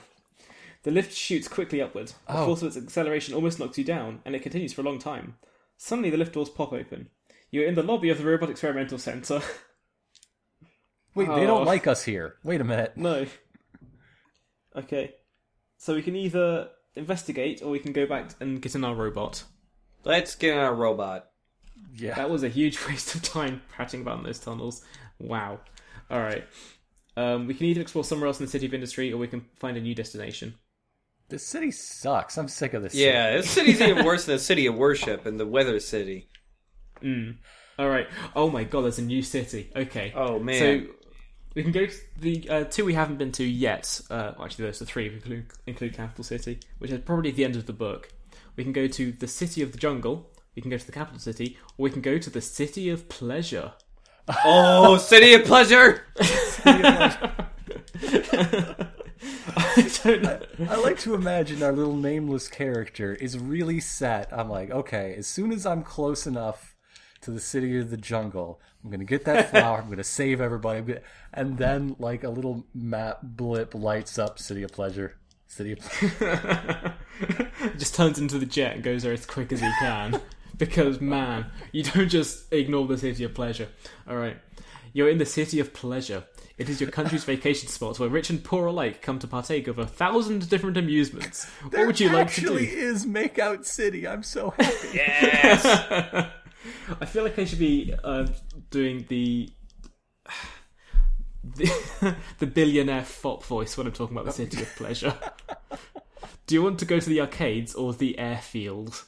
The 0.85 0.91
lift 0.93 1.13
shoots 1.13 1.49
quickly 1.49 1.83
upward. 1.83 2.09
The 2.29 2.39
Oh. 2.39 2.47
force 2.47 2.63
of 2.63 2.69
its 2.69 2.77
acceleration 2.77 3.35
almost 3.35 3.59
knocks 3.59 3.77
you 3.79 3.85
down, 3.85 4.21
and 4.25 4.35
it 4.35 4.43
continues 4.43 4.73
for 4.73 4.83
a 4.83 4.85
long 4.85 4.99
time. 4.99 5.37
Suddenly, 5.77 6.11
the 6.11 6.17
lift 6.17 6.33
doors 6.35 6.49
pop 6.51 6.73
open. 6.73 7.11
You're 7.51 7.67
in 7.67 7.75
the 7.75 7.83
lobby 7.83 8.11
of 8.11 8.19
the 8.19 8.25
Robot 8.25 8.49
Experimental 8.51 8.97
Center. 8.99 9.41
Wait, 11.15 11.27
they 11.27 11.33
Oh. 11.43 11.47
don't 11.47 11.65
like 11.67 11.87
us 11.89 12.05
here. 12.05 12.37
Wait 12.45 12.61
a 12.61 12.65
minute. 12.65 12.97
no. 12.97 13.27
Okay. 14.77 15.15
So 15.79 15.95
we 15.95 16.03
can 16.03 16.15
either 16.15 16.71
investigate, 16.95 17.61
or 17.63 17.71
we 17.71 17.79
can 17.81 17.93
go 17.93 18.07
back 18.07 18.31
and 18.41 18.63
get 18.63 18.75
in 18.75 18.85
our 18.85 18.95
robot. 18.95 19.43
Let's 20.05 20.35
get 20.37 20.53
in 20.53 20.59
our 20.61 20.75
robot. 20.75 21.30
Yeah. 21.95 22.15
That 22.15 22.31
was 22.31 22.43
a 22.43 22.49
huge 22.49 22.79
waste 22.89 23.15
of 23.15 23.23
time 23.23 23.63
patching 23.73 24.03
about 24.03 24.19
in 24.19 24.25
those 24.25 24.39
tunnels. 24.39 24.85
Wow. 25.19 25.61
All 26.11 26.21
right. 26.21 26.45
Um, 27.17 27.47
we 27.47 27.55
can 27.55 27.67
either 27.67 27.81
explore 27.81 28.05
somewhere 28.05 28.29
else 28.29 28.41
in 28.41 28.47
the 28.47 28.51
city 28.51 28.67
of 28.67 28.75
industry, 28.75 29.13
or 29.13 29.19
we 29.19 29.29
can 29.29 29.45
find 29.57 29.77
a 29.77 29.81
new 29.81 29.95
destination. 29.95 30.55
This 31.29 31.47
city 31.47 31.71
sucks. 31.71 32.37
I'm 32.39 32.49
sick 32.49 32.75
of 32.75 32.83
this. 32.83 32.95
Yeah, 32.95 33.37
this 33.37 33.51
city's 33.51 33.81
even 33.81 34.05
worse 34.07 34.25
than 34.25 34.37
the 34.37 34.43
city 34.43 34.67
of 34.67 34.75
worship 34.75 35.27
and 35.27 35.39
the 35.39 35.47
weather 35.47 35.79
city. 35.79 36.29
All 37.79 37.89
right. 37.89 38.09
Oh 38.35 38.51
my 38.51 38.65
god, 38.65 38.83
there's 38.83 38.99
a 38.99 39.03
new 39.03 39.23
city. 39.23 39.71
Okay. 39.75 40.13
Oh, 40.15 40.39
man. 40.39 40.59
So 40.59 40.93
we 41.55 41.63
can 41.63 41.73
go 41.73 41.87
to 41.87 41.97
the 42.19 42.49
uh, 42.49 42.65
two 42.65 42.85
we 42.85 42.95
haven't 42.95 43.19
been 43.19 43.33
to 43.33 43.45
yet. 43.45 44.01
Uh, 44.11 44.33
actually, 44.43 44.65
there's 44.65 44.81
the 44.81 44.87
three. 44.87 45.07
if 45.07 45.13
we 45.13 45.17
include, 45.17 45.47
include 45.67 45.95
Capital 45.95 46.25
City, 46.25 46.59
which 46.79 46.91
is 46.91 47.01
probably 47.01 47.31
the 47.31 47.45
end 47.45 47.57
of 47.57 47.67
the 47.67 47.73
book. 47.73 48.13
We 48.57 48.65
can 48.65 48.73
go 48.73 48.87
to 48.87 49.13
the 49.13 49.29
city 49.29 49.63
of 49.63 49.73
the 49.73 49.79
jungle. 49.79 50.31
We 50.57 50.63
can 50.63 50.71
go 50.71 50.77
to 50.79 50.87
the 50.87 50.93
capital 50.93 51.19
city, 51.21 51.57
or 51.79 51.85
we 51.85 51.91
can 51.91 52.03
go 52.03 52.19
to 52.19 52.31
the 52.31 52.41
city 52.41 52.89
of 52.91 53.09
pleasure. 53.09 53.73
Oh, 54.45 54.97
city 54.97 55.33
of 55.35 55.45
pleasure! 55.45 56.05
I 59.57 59.91
don't 60.05 60.23
know. 60.23 60.41
I 60.69 60.77
like 60.77 60.99
to 61.01 61.15
imagine 61.15 61.63
our 61.63 61.73
little 61.73 61.97
nameless 61.97 62.47
character 62.49 63.15
is 63.15 63.39
really 63.39 63.81
set. 63.81 64.33
I'm 64.33 64.49
like, 64.49 64.71
okay, 64.71 65.15
as 65.19 65.27
soon 65.27 65.53
as 65.53 65.67
I'm 65.67 65.83
close 65.83 66.27
enough 66.27 66.77
to 67.23 67.31
the 67.33 67.41
city 67.41 67.77
of 67.79 67.91
the 67.91 67.97
jungle, 67.97 68.61
I'm 68.85 68.91
gonna 68.91 69.05
get 69.05 69.25
that 69.25 69.51
flower. 69.51 69.79
I'm 69.79 69.91
gonna 69.91 70.05
save 70.05 70.41
everybody. 70.41 70.79
I'm 70.79 70.87
gonna- 70.87 71.01
And 71.35 71.59
then, 71.59 71.97
like 71.99 72.23
a 72.23 72.31
little 72.31 72.65
map 72.75 73.19
blip 73.23 73.75
lights 73.75 74.19
up, 74.19 74.39
city 74.39 74.63
of 74.63 74.71
pleasure, 74.73 75.17
city 75.49 75.73
of. 75.73 75.79
pleasure. 75.81 76.95
just 77.79 77.95
turns 77.95 78.19
into 78.19 78.39
the 78.39 78.47
jet 78.47 78.75
and 78.77 78.83
goes 78.85 79.03
there 79.03 79.13
as 79.13 79.27
quick 79.27 79.53
as 79.53 79.61
he 79.61 79.71
can. 79.81 80.21
Because 80.61 81.01
man, 81.01 81.47
you 81.73 81.83
don't 81.83 82.09
just 82.09 82.53
ignore 82.53 82.87
the 82.87 82.99
city 82.99 83.25
of 83.25 83.35
pleasure. 83.35 83.69
All 84.09 84.17
right, 84.17 84.37
you're 84.93 85.09
in 85.09 85.19
the 85.19 85.27
city 85.27 85.59
of 85.59 85.73
pleasure. 85.73 86.25
It 86.59 86.69
is 86.69 86.81
your 86.81 86.91
country's 86.91 87.25
vacation 87.35 87.69
spot 87.69 87.99
where 87.99 88.11
rich 88.11 88.31
and 88.31 88.45
poor 88.45 88.67
alike 88.67 89.01
come 89.03 89.19
to 89.21 89.27
partake 89.27 89.67
of 89.67 89.79
a 89.79 89.87
thousand 89.87 90.49
different 90.49 90.77
amusements. 90.77 91.47
what 91.71 91.87
would 91.87 91.99
you 91.99 92.11
like 92.11 92.31
to 92.35 92.41
do? 92.43 92.47
actually 92.47 92.67
do? 92.67 92.77
is 92.77 93.07
Makeout 93.07 93.65
City. 93.65 94.07
I'm 94.07 94.23
so 94.23 94.51
happy. 94.51 94.89
Yes. 94.95 95.65
I 97.01 97.07
feel 97.07 97.25
like 97.25 97.39
I 97.39 97.47
should 97.47 97.59
be 97.59 97.95
uh, 98.05 98.27
doing 98.71 99.07
the 99.09 99.49
the, 101.43 102.15
the 102.39 102.47
billionaire 102.47 103.05
fop 103.05 103.45
voice 103.45 103.79
when 103.79 103.87
I'm 103.87 103.95
talking 103.95 104.15
about 104.15 104.27
the 104.27 104.33
city 104.33 104.61
of 104.61 104.77
pleasure. 104.77 105.15
Do 106.47 106.55
you 106.55 106.63
want 106.63 106.79
to 106.81 106.85
go 106.85 107.01
to 107.01 107.09
the 107.09 107.23
arcades 107.23 107.75
or 107.75 107.95
the 107.95 108.19
airfield? 108.19 109.05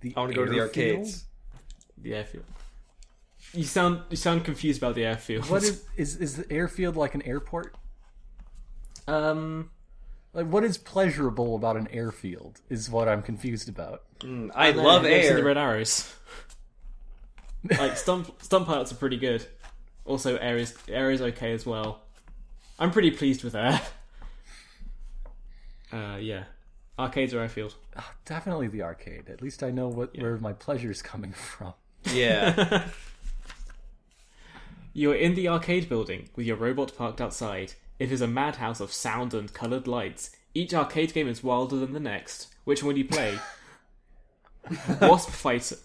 The 0.00 0.12
I 0.16 0.20
want 0.20 0.32
to 0.32 0.36
go 0.36 0.44
to 0.44 0.50
the 0.50 0.58
airfield? 0.58 0.96
arcades. 0.98 1.24
The 2.00 2.14
airfield. 2.14 2.44
You 3.52 3.64
sound 3.64 4.02
you 4.10 4.16
sound 4.16 4.44
confused 4.44 4.80
about 4.82 4.94
the 4.94 5.04
airfield. 5.04 5.48
What 5.50 5.62
is 5.62 5.84
is 5.96 6.16
is 6.16 6.36
the 6.36 6.52
airfield 6.52 6.96
like 6.96 7.14
an 7.14 7.22
airport? 7.22 7.74
um? 9.06 9.70
Like 10.34 10.46
what 10.46 10.62
is 10.62 10.76
pleasurable 10.76 11.56
about 11.56 11.76
an 11.76 11.88
airfield 11.90 12.60
is 12.68 12.90
what 12.90 13.08
I'm 13.08 13.22
confused 13.22 13.68
about. 13.68 14.02
I 14.22 14.72
no, 14.72 14.82
love 14.82 15.04
air. 15.04 15.30
you 15.30 15.36
the 15.36 15.42
red 15.44 15.56
arrows. 15.56 16.12
like 17.78 17.96
stunt 17.96 18.30
stunt 18.42 18.66
pilots 18.66 18.92
are 18.92 18.96
pretty 18.96 19.16
good. 19.16 19.44
Also, 20.04 20.36
air 20.36 20.56
is 20.58 20.76
air 20.88 21.10
is 21.10 21.20
okay 21.20 21.52
as 21.52 21.64
well. 21.66 22.02
I'm 22.78 22.90
pretty 22.90 23.10
pleased 23.10 23.42
with 23.44 23.54
air. 23.54 23.80
Uh, 25.90 26.18
yeah, 26.20 26.44
arcades 26.98 27.32
or 27.34 27.40
airfield. 27.40 27.74
Ah, 27.96 28.12
Definitely 28.24 28.68
the 28.68 28.82
arcade. 28.82 29.28
At 29.30 29.42
least 29.42 29.62
I 29.62 29.70
know 29.70 29.88
what 29.88 30.16
where 30.18 30.36
my 30.38 30.52
pleasure 30.52 30.90
is 30.90 31.02
coming 31.02 31.32
from. 31.32 31.74
Yeah. 32.12 32.88
You 34.94 35.12
are 35.12 35.14
in 35.14 35.36
the 35.36 35.46
arcade 35.46 35.88
building 35.88 36.28
with 36.34 36.44
your 36.44 36.56
robot 36.56 36.96
parked 36.96 37.20
outside. 37.20 37.74
It 38.00 38.10
is 38.10 38.20
a 38.20 38.26
madhouse 38.26 38.80
of 38.80 38.92
sound 38.92 39.32
and 39.32 39.52
coloured 39.52 39.86
lights. 39.86 40.32
Each 40.54 40.74
arcade 40.74 41.14
game 41.14 41.28
is 41.28 41.44
wilder 41.44 41.76
than 41.76 41.92
the 41.92 42.00
next. 42.00 42.48
Which 42.64 42.82
one 42.82 42.94
do 42.94 43.00
you 43.02 43.06
play? 43.06 43.38
Wasp 45.00 45.30
Fighter, 45.30 45.76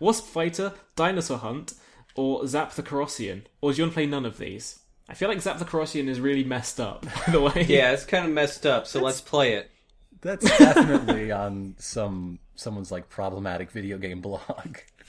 Wasp 0.00 0.26
Fighter, 0.26 0.74
Dinosaur 0.96 1.38
Hunt, 1.38 1.72
or 2.14 2.46
Zap 2.46 2.72
the 2.72 2.82
Carrossian? 2.82 3.44
Or 3.62 3.72
do 3.72 3.78
you 3.78 3.84
want 3.84 3.92
to 3.92 3.94
play 3.94 4.06
none 4.06 4.26
of 4.26 4.36
these? 4.36 4.80
I 5.08 5.14
feel 5.14 5.30
like 5.30 5.40
Zap 5.40 5.58
the 5.58 5.64
Carrossian 5.64 6.08
is 6.08 6.20
really 6.20 6.44
messed 6.44 6.78
up. 6.78 7.06
By 7.26 7.32
the 7.32 7.40
way, 7.40 7.64
yeah, 7.66 7.92
it's 7.92 8.04
kind 8.04 8.26
of 8.26 8.32
messed 8.32 8.66
up, 8.66 8.86
so 8.86 9.00
let's 9.00 9.22
play 9.22 9.54
it. 9.54 9.70
That's 10.20 10.44
definitely 10.58 11.30
on 11.32 11.74
some 11.78 12.38
someone's 12.54 12.90
like 12.90 13.08
problematic 13.08 13.70
video 13.70 13.98
game 13.98 14.20
blog. 14.20 14.78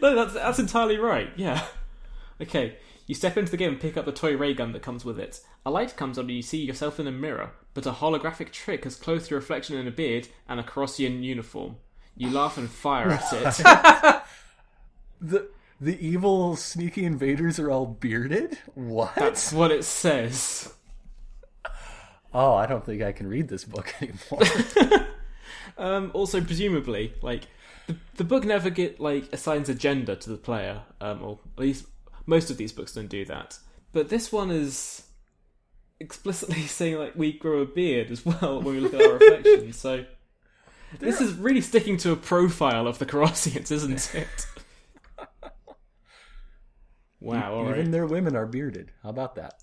no, 0.00 0.14
that's 0.14 0.34
that's 0.34 0.58
entirely 0.58 0.98
right. 0.98 1.30
Yeah. 1.36 1.64
Okay, 2.40 2.76
you 3.06 3.14
step 3.14 3.36
into 3.36 3.50
the 3.50 3.56
game 3.56 3.72
and 3.72 3.80
pick 3.80 3.96
up 3.96 4.04
the 4.04 4.12
toy 4.12 4.36
ray 4.36 4.54
gun 4.54 4.72
that 4.72 4.82
comes 4.82 5.04
with 5.04 5.18
it. 5.18 5.40
A 5.64 5.70
light 5.70 5.96
comes 5.96 6.18
on 6.18 6.24
and 6.24 6.34
you 6.34 6.42
see 6.42 6.62
yourself 6.64 6.98
in 6.98 7.06
a 7.06 7.12
mirror, 7.12 7.52
but 7.74 7.86
a 7.86 7.92
holographic 7.92 8.50
trick 8.50 8.84
has 8.84 8.96
clothed 8.96 9.30
your 9.30 9.40
reflection 9.40 9.76
in 9.76 9.86
a 9.86 9.90
beard 9.90 10.28
and 10.48 10.58
a 10.58 10.62
Carrossian 10.62 11.22
uniform. 11.22 11.76
You 12.16 12.30
laugh 12.30 12.58
and 12.58 12.70
fire 12.70 13.10
at 13.10 13.32
it. 13.32 14.22
The 15.22 15.50
the 15.78 15.98
evil 16.06 16.56
sneaky 16.56 17.04
invaders 17.04 17.58
are 17.58 17.70
all 17.70 17.86
bearded? 17.86 18.58
What? 18.74 19.14
That's 19.16 19.52
what 19.52 19.70
it 19.70 19.84
says. 19.84 20.72
Oh, 22.32 22.54
I 22.54 22.66
don't 22.66 22.84
think 22.84 23.02
I 23.02 23.12
can 23.12 23.26
read 23.26 23.48
this 23.48 23.64
book 23.64 23.94
anymore. 24.00 25.06
Um, 25.78 26.10
also, 26.12 26.42
presumably, 26.42 27.14
like 27.22 27.44
the, 27.86 27.96
the 28.16 28.24
book 28.24 28.44
never 28.44 28.68
get 28.68 29.00
like 29.00 29.32
assigns 29.32 29.68
a 29.68 29.74
gender 29.74 30.14
to 30.14 30.30
the 30.30 30.36
player, 30.36 30.82
um, 31.00 31.22
or 31.22 31.38
at 31.56 31.60
least 31.60 31.86
most 32.26 32.50
of 32.50 32.58
these 32.58 32.72
books 32.72 32.92
don't 32.92 33.08
do 33.08 33.24
that. 33.24 33.58
But 33.92 34.10
this 34.10 34.30
one 34.30 34.50
is 34.50 35.04
explicitly 35.98 36.62
saying 36.66 36.98
like 36.98 37.16
we 37.16 37.32
grow 37.32 37.60
a 37.60 37.66
beard 37.66 38.10
as 38.10 38.24
well 38.26 38.60
when 38.60 38.74
we 38.74 38.80
look 38.80 38.94
at 38.94 39.02
our 39.02 39.14
reflection. 39.14 39.72
So 39.72 40.04
this 40.98 41.20
is 41.20 41.32
really 41.34 41.62
sticking 41.62 41.96
to 41.98 42.12
a 42.12 42.16
profile 42.16 42.86
of 42.86 42.98
the 42.98 43.06
Carrossians, 43.06 43.70
isn't 43.70 44.14
it? 44.14 44.46
wow! 47.20 47.54
All 47.54 47.64
right. 47.64 47.78
Even 47.78 47.90
their 47.90 48.06
women 48.06 48.36
are 48.36 48.46
bearded. 48.46 48.92
How 49.02 49.10
about 49.10 49.36
that? 49.36 49.62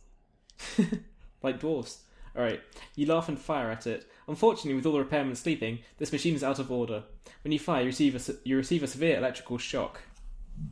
like 1.44 1.60
dwarves. 1.60 1.98
Alright, 2.38 2.62
you 2.96 3.08
laugh 3.08 3.30
and 3.30 3.40
fire 3.40 3.72
at 3.72 3.88
it. 3.88 4.06
Unfortunately, 4.28 4.76
with 4.76 4.86
all 4.86 4.94
the 4.94 5.04
repairmen 5.04 5.36
sleeping, 5.36 5.80
this 5.98 6.12
machine 6.12 6.36
is 6.36 6.44
out 6.44 6.60
of 6.60 6.72
order. 6.72 7.04
When 7.44 7.52
you 7.52 7.58
fire, 7.60 7.82
you 7.82 7.88
receive 7.88 8.14
a, 8.14 8.20
se- 8.20 8.38
you 8.44 8.56
receive 8.58 8.84
a 8.84 8.88
severe 8.88 9.18
electrical 9.18 9.58
shock. 9.58 10.02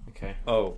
Okay. 0.09 0.35
Oh. 0.47 0.77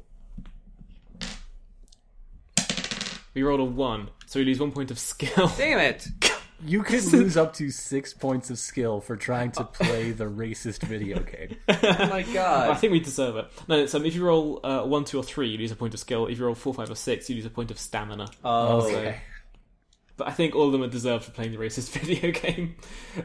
We 3.34 3.44
rolled 3.44 3.60
a 3.60 3.66
1, 3.66 4.10
so 4.26 4.40
we 4.40 4.46
lose 4.46 4.60
1 4.60 4.72
point 4.72 4.90
of 4.90 4.98
skill. 4.98 5.52
Damn 5.58 5.80
it! 5.80 6.08
You 6.66 6.82
could 6.82 7.04
lose 7.14 7.38
up 7.38 7.54
to 7.58 7.70
six 7.70 8.16
points 8.16 8.50
of 8.50 8.58
skill 8.58 9.00
for 9.00 9.16
trying 9.16 9.52
to 9.52 9.64
play 9.64 10.10
the 10.12 10.24
racist 10.24 10.82
video 10.82 11.20
game. 11.20 11.56
Oh 11.70 12.08
my 12.10 12.24
god! 12.24 12.72
I 12.72 12.74
think 12.74 12.94
we 12.94 13.00
deserve 13.00 13.36
it. 13.36 13.46
No, 13.68 13.86
so 13.86 14.02
if 14.02 14.16
you 14.16 14.26
roll 14.26 14.60
uh, 14.66 14.82
1, 14.84 15.06
2, 15.06 15.20
or 15.20 15.24
3, 15.24 15.50
you 15.50 15.60
lose 15.60 15.72
a 15.72 15.76
point 15.76 15.94
of 15.94 16.00
skill. 16.00 16.26
If 16.26 16.40
you 16.40 16.46
roll 16.46 16.56
4, 16.56 16.74
5, 16.74 16.90
or 16.90 16.96
6, 16.96 17.30
you 17.30 17.36
lose 17.36 17.46
a 17.46 17.52
point 17.52 17.70
of 17.70 17.78
stamina. 17.78 18.28
Oh. 18.44 18.88
Okay. 18.88 19.20
But 20.18 20.28
I 20.28 20.32
think 20.32 20.56
all 20.56 20.66
of 20.66 20.72
them 20.72 20.84
are 20.84 20.88
deserved 20.88 21.26
for 21.26 21.32
playing 21.32 21.52
the 21.52 21.58
racist 21.58 21.90
video 22.00 22.32
game. 22.32 22.76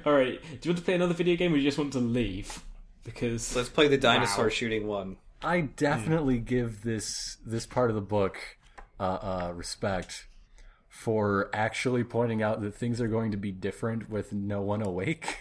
Alright, 0.06 0.40
do 0.42 0.68
you 0.68 0.70
want 0.70 0.78
to 0.78 0.84
play 0.84 0.94
another 0.94 1.14
video 1.14 1.36
game 1.36 1.52
or 1.52 1.56
do 1.56 1.62
you 1.62 1.68
just 1.68 1.78
want 1.78 1.92
to 1.94 1.98
leave? 2.00 2.62
Because. 3.02 3.56
Let's 3.56 3.68
play 3.70 3.88
the 3.88 3.98
dinosaur 3.98 4.44
Wow. 4.44 4.50
shooting 4.50 4.86
one. 4.86 5.16
I 5.42 5.62
definitely 5.62 6.38
give 6.38 6.82
this 6.82 7.38
this 7.44 7.66
part 7.66 7.90
of 7.90 7.96
the 7.96 8.00
book 8.02 8.38
uh, 9.00 9.02
uh, 9.02 9.52
respect 9.56 10.26
for 10.88 11.50
actually 11.52 12.04
pointing 12.04 12.42
out 12.42 12.60
that 12.60 12.74
things 12.74 13.00
are 13.00 13.08
going 13.08 13.32
to 13.32 13.36
be 13.36 13.50
different 13.50 14.08
with 14.08 14.32
no 14.32 14.60
one 14.60 14.82
awake. 14.82 15.38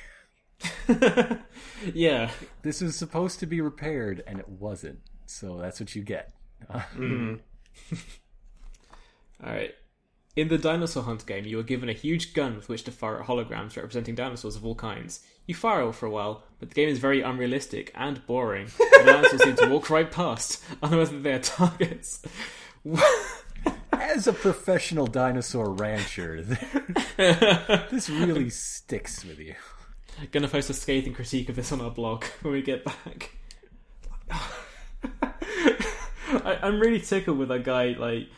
yeah. 1.94 2.32
This 2.64 2.82
was 2.82 2.96
supposed 2.96 3.40
to 3.42 3.46
be 3.46 3.62
repaired 3.62 4.24
and 4.26 4.40
it 4.40 4.48
wasn't. 4.50 5.00
So 5.28 5.58
that's 5.60 5.80
what 5.80 5.94
you 5.94 6.02
get. 6.02 6.34
Alright. 9.44 9.76
In 10.34 10.48
the 10.48 10.58
Dinosaur 10.58 11.04
Hunt 11.04 11.26
game, 11.26 11.46
you 11.46 11.60
are 11.60 11.64
given 11.64 11.90
a 11.90 11.94
huge 11.94 12.34
gun 12.34 12.56
with 12.56 12.70
which 12.70 12.86
to 12.86 12.92
fire 12.92 13.20
at 13.20 13.28
holograms 13.28 13.76
representing 13.76 14.16
dinosaurs 14.16 14.56
of 14.56 14.66
all 14.66 14.76
kinds. 14.76 15.20
You 15.46 15.54
fire 15.54 15.92
for 15.92 16.06
a 16.06 16.10
while, 16.10 16.44
but 16.58 16.70
the 16.70 16.76
game 16.76 16.88
is 16.88 17.00
very 17.00 17.22
unrealistic 17.22 17.92
and 17.96 18.26
boring. 18.28 18.68
The 18.78 19.04
dinosaurs 19.06 19.44
seem 19.44 19.56
to 19.58 19.68
walk 19.68 19.90
right 19.90 20.10
past, 20.10 20.64
unaware 20.84 21.08
that 21.08 21.24
they 21.24 21.34
are 21.34 21.40
targets. 21.40 22.22
As 23.92 24.26
a 24.26 24.32
professional 24.32 25.06
dinosaur 25.06 25.70
rancher, 25.72 26.42
this 26.42 28.10
really 28.10 28.50
sticks 28.50 29.26
with 29.26 29.40
you. 29.40 29.56
I'm 30.20 30.30
Gonna 30.32 30.48
post 30.48 30.70
a 30.70 30.74
scathing 30.74 31.14
critique 31.14 31.50
of 31.50 31.58
this 31.58 31.74
on 31.74 31.82
our 31.82 31.92
blog 31.92 32.24
when 32.42 32.54
we 32.54 32.62
get 32.62 32.86
back. 32.86 33.32
I, 34.30 34.40
I'm 36.62 36.80
really 36.80 37.02
tickled 37.02 37.38
with 37.38 37.50
that 37.50 37.64
guy, 37.64 37.96
like 37.98 38.30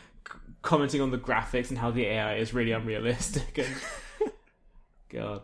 commenting 0.64 1.00
on 1.00 1.10
the 1.12 1.18
graphics 1.18 1.68
and 1.68 1.78
how 1.78 1.90
the 1.92 2.06
AI 2.06 2.36
is 2.36 2.52
really 2.52 2.72
unrealistic. 2.72 3.58
And 3.58 4.32
God, 5.10 5.42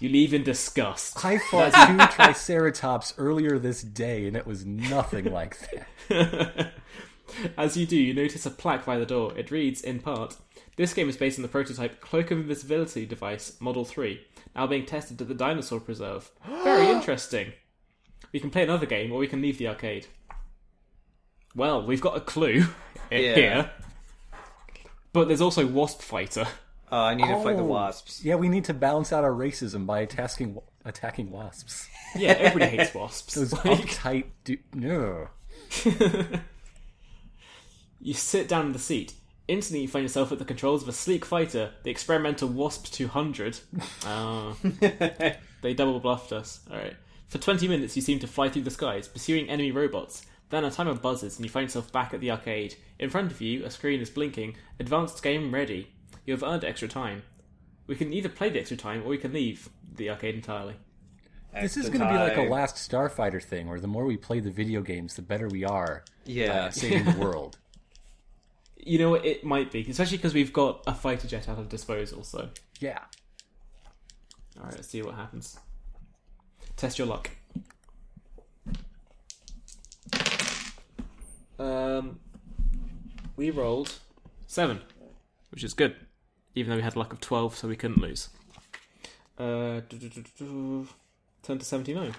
you 0.00 0.08
leave 0.10 0.34
in 0.34 0.42
disgust. 0.42 1.24
I 1.24 1.38
fought 1.50 1.72
two 1.72 1.96
Triceratops 2.14 3.14
earlier 3.16 3.58
this 3.58 3.82
day, 3.82 4.26
and 4.26 4.36
it 4.36 4.46
was 4.46 4.66
nothing 4.66 5.26
like 5.32 5.56
that. 6.08 6.72
As 7.56 7.76
you 7.76 7.86
do, 7.86 7.96
you 7.96 8.14
notice 8.14 8.46
a 8.46 8.50
plaque 8.50 8.84
by 8.84 8.98
the 8.98 9.06
door. 9.06 9.36
It 9.36 9.50
reads, 9.50 9.80
in 9.82 10.00
part, 10.00 10.36
This 10.76 10.94
game 10.94 11.08
is 11.08 11.16
based 11.16 11.38
on 11.38 11.42
the 11.42 11.48
prototype 11.48 12.00
Cloak 12.00 12.30
of 12.30 12.38
Invisibility 12.38 13.06
device 13.06 13.56
Model 13.60 13.84
3, 13.84 14.20
now 14.56 14.66
being 14.66 14.86
tested 14.86 15.20
at 15.20 15.28
the 15.28 15.34
Dinosaur 15.34 15.78
Preserve. 15.80 16.30
Very 16.64 16.88
interesting. 16.88 17.52
We 18.32 18.40
can 18.40 18.50
play 18.50 18.62
another 18.64 18.86
game, 18.86 19.12
or 19.12 19.18
we 19.18 19.26
can 19.28 19.40
leave 19.42 19.58
the 19.58 19.68
arcade. 19.68 20.06
Well, 21.54 21.84
we've 21.86 22.00
got 22.00 22.16
a 22.16 22.20
clue 22.20 22.66
Yeah. 23.10 23.34
here. 23.34 23.70
But 25.18 25.28
there's 25.28 25.40
also 25.40 25.66
Wasp 25.66 26.00
Fighter. 26.00 26.46
Uh, 26.90 26.94
I 27.10 27.14
need 27.14 27.26
to 27.26 27.42
fight 27.42 27.56
the 27.56 27.62
Oh. 27.62 27.66
wasps. 27.66 28.24
Yeah, 28.24 28.36
we 28.36 28.48
need 28.48 28.64
to 28.66 28.74
balance 28.74 29.12
out 29.12 29.24
our 29.24 29.32
racism 29.32 29.84
by 29.86 30.00
attacking 30.00 30.58
attacking 30.84 31.30
wasps. 31.30 31.88
Yeah, 32.16 32.30
everybody 32.38 32.74
hates 32.76 32.94
wasps. 32.94 33.34
Those 33.34 33.52
Like- 33.52 33.64
uptight 33.64 34.24
du- 34.44 34.58
no. 34.72 35.28
You 38.00 38.14
sit 38.14 38.48
down 38.48 38.66
in 38.66 38.72
the 38.72 38.78
seat. 38.78 39.12
Instantly, 39.48 39.82
you 39.82 39.88
find 39.88 40.04
yourself 40.04 40.30
at 40.30 40.38
the 40.38 40.44
controls 40.44 40.82
of 40.82 40.88
a 40.88 40.92
sleek 40.92 41.24
fighter, 41.24 41.72
the 41.82 41.90
experimental 41.90 42.48
Wasp 42.48 42.86
200. 42.92 43.58
Ah. 44.04 44.54
they 45.62 45.74
double 45.74 45.98
bluffed 46.00 46.32
us. 46.32 46.60
Alright. 46.70 46.94
For 47.28 47.38
20 47.38 47.66
minutes, 47.68 47.96
you 47.96 48.02
seem 48.02 48.18
to 48.20 48.26
fly 48.26 48.48
through 48.48 48.62
the 48.62 48.70
skies, 48.70 49.08
pursuing 49.08 49.50
enemy 49.50 49.72
robots. 49.72 50.24
Then 50.50 50.64
a 50.64 50.70
timer 50.70 50.94
buzzes, 50.94 51.36
and 51.36 51.44
you 51.44 51.50
find 51.50 51.64
yourself 51.64 51.92
back 51.92 52.14
at 52.14 52.20
the 52.20 52.30
arcade. 52.30 52.76
In 52.98 53.10
front 53.10 53.30
of 53.30 53.40
you, 53.40 53.64
a 53.64 53.70
screen 53.70 54.00
is 54.00 54.08
blinking. 54.10 54.56
Advanced 54.80 55.22
game 55.22 55.52
ready. 55.52 55.88
You 56.24 56.32
have 56.34 56.42
earned 56.42 56.64
extra 56.64 56.88
time. 56.88 57.22
We 57.86 57.96
can 57.96 58.12
either 58.12 58.28
play 58.28 58.48
the 58.50 58.58
extra 58.60 58.76
time, 58.76 59.02
or 59.02 59.08
we 59.08 59.18
can 59.18 59.32
leave 59.32 59.68
the 59.96 60.10
arcade 60.10 60.34
entirely. 60.34 60.74
This 61.60 61.76
is 61.76 61.88
going 61.88 62.00
to 62.00 62.08
be 62.08 62.14
like 62.18 62.36
a 62.36 62.42
last 62.42 62.76
Starfighter 62.76 63.42
thing, 63.42 63.68
where 63.68 63.80
the 63.80 63.86
more 63.86 64.04
we 64.04 64.16
play 64.16 64.40
the 64.40 64.50
video 64.50 64.80
games, 64.82 65.14
the 65.14 65.22
better 65.22 65.48
we 65.48 65.64
are 65.64 66.04
uh, 66.06 66.10
Yeah. 66.26 66.66
at 66.66 66.74
saving 66.74 67.04
the 67.04 67.18
world. 67.18 67.58
You 68.76 68.98
know, 68.98 69.14
it 69.14 69.44
might 69.44 69.70
be, 69.72 69.86
especially 69.88 70.18
because 70.18 70.34
we've 70.34 70.52
got 70.52 70.82
a 70.86 70.94
fighter 70.94 71.26
jet 71.26 71.48
out 71.48 71.58
of 71.58 71.68
disposal. 71.68 72.22
So, 72.22 72.50
Yeah. 72.80 72.98
all 74.58 74.64
right, 74.64 74.74
let's 74.74 74.88
see 74.88 75.02
what 75.02 75.14
happens. 75.14 75.58
Test 76.76 76.98
your 76.98 77.08
luck. 77.08 77.30
Um, 81.58 82.20
we 83.36 83.50
rolled 83.50 83.98
seven, 84.46 84.80
which 85.50 85.64
is 85.64 85.74
good, 85.74 85.96
even 86.54 86.70
though 86.70 86.76
we 86.76 86.82
had 86.82 86.96
luck 86.96 87.12
of 87.12 87.20
twelve, 87.20 87.56
so 87.56 87.68
we 87.68 87.76
couldn't 87.76 88.00
lose. 88.00 88.28
Uh, 89.36 89.80
turn 91.42 91.58
to 91.58 91.64
seventy-nine. 91.64 92.14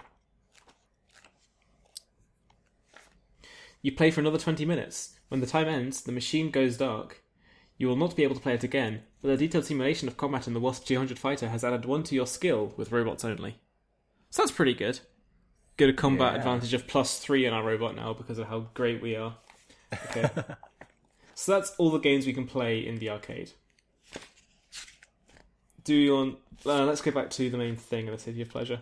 You 3.82 3.91
play 3.94 4.11
for 4.11 4.20
another 4.22 4.38
twenty 4.38 4.66
minutes. 4.66 5.16
When 5.30 5.41
the 5.41 5.48
time 5.48 5.68
ends, 5.68 6.02
the 6.02 6.11
machine 6.11 6.49
goes 6.52 6.78
dark. 6.78 7.24
You 7.78 7.88
will 7.88 7.95
not 7.95 8.16
be 8.16 8.24
able 8.24 8.36
to 8.36 8.41
play 8.41 8.56
it 8.56 8.64
again, 8.64 9.03
but 9.22 9.32
a 9.32 9.38
detailed 9.38 9.66
simulation 9.66 10.10
of 10.10 10.18
combat 10.18 10.48
in 10.48 10.53
the 10.53 10.60
Wasp 10.60 10.86
200 10.86 11.18
fighter 11.18 11.48
has 11.48 11.64
added 11.64 11.86
one 11.86 12.03
to 12.03 12.16
your 12.16 12.28
skill 12.28 12.74
with 12.76 12.91
robots 12.91 13.24
only. 13.24 13.60
So 14.32 14.41
that's 14.41 14.52
pretty 14.52 14.74
good. 14.74 14.99
Get 15.80 15.88
a 15.88 15.93
combat 15.93 16.34
Yeah. 16.34 16.39
advantage 16.39 16.73
of 16.73 16.88
plus 16.88 17.19
three 17.19 17.45
in 17.45 17.53
our 17.53 17.64
robot 17.64 17.95
now 17.95 18.11
because 18.11 18.38
of 18.38 18.47
how 18.49 18.68
great 18.73 19.01
we 19.01 19.15
are. 19.15 19.38
Okay. 19.93 20.30
so 21.35 21.53
that's 21.53 21.72
all 21.77 21.89
the 21.89 21.99
games 21.99 22.26
we 22.26 22.34
can 22.34 22.45
play 22.45 22.85
in 22.85 22.99
the 22.99 23.10
arcade. 23.10 23.51
Do 25.85 25.95
you 25.95 26.14
want? 26.14 26.38
Uh, 26.65 26.84
let's 26.84 26.99
go 26.99 27.11
back 27.11 27.30
to 27.30 27.49
the 27.49 27.57
main 27.57 27.77
thing 27.77 28.07
in 28.07 28.11
the 28.11 28.19
City 28.19 28.41
of 28.41 28.49
Pleasure. 28.49 28.81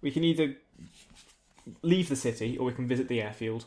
We 0.00 0.10
can 0.10 0.24
either 0.24 0.56
leave 1.82 2.08
the 2.08 2.16
city 2.16 2.56
or 2.56 2.64
we 2.64 2.72
can 2.72 2.88
visit 2.88 3.08
the 3.08 3.20
airfield. 3.20 3.66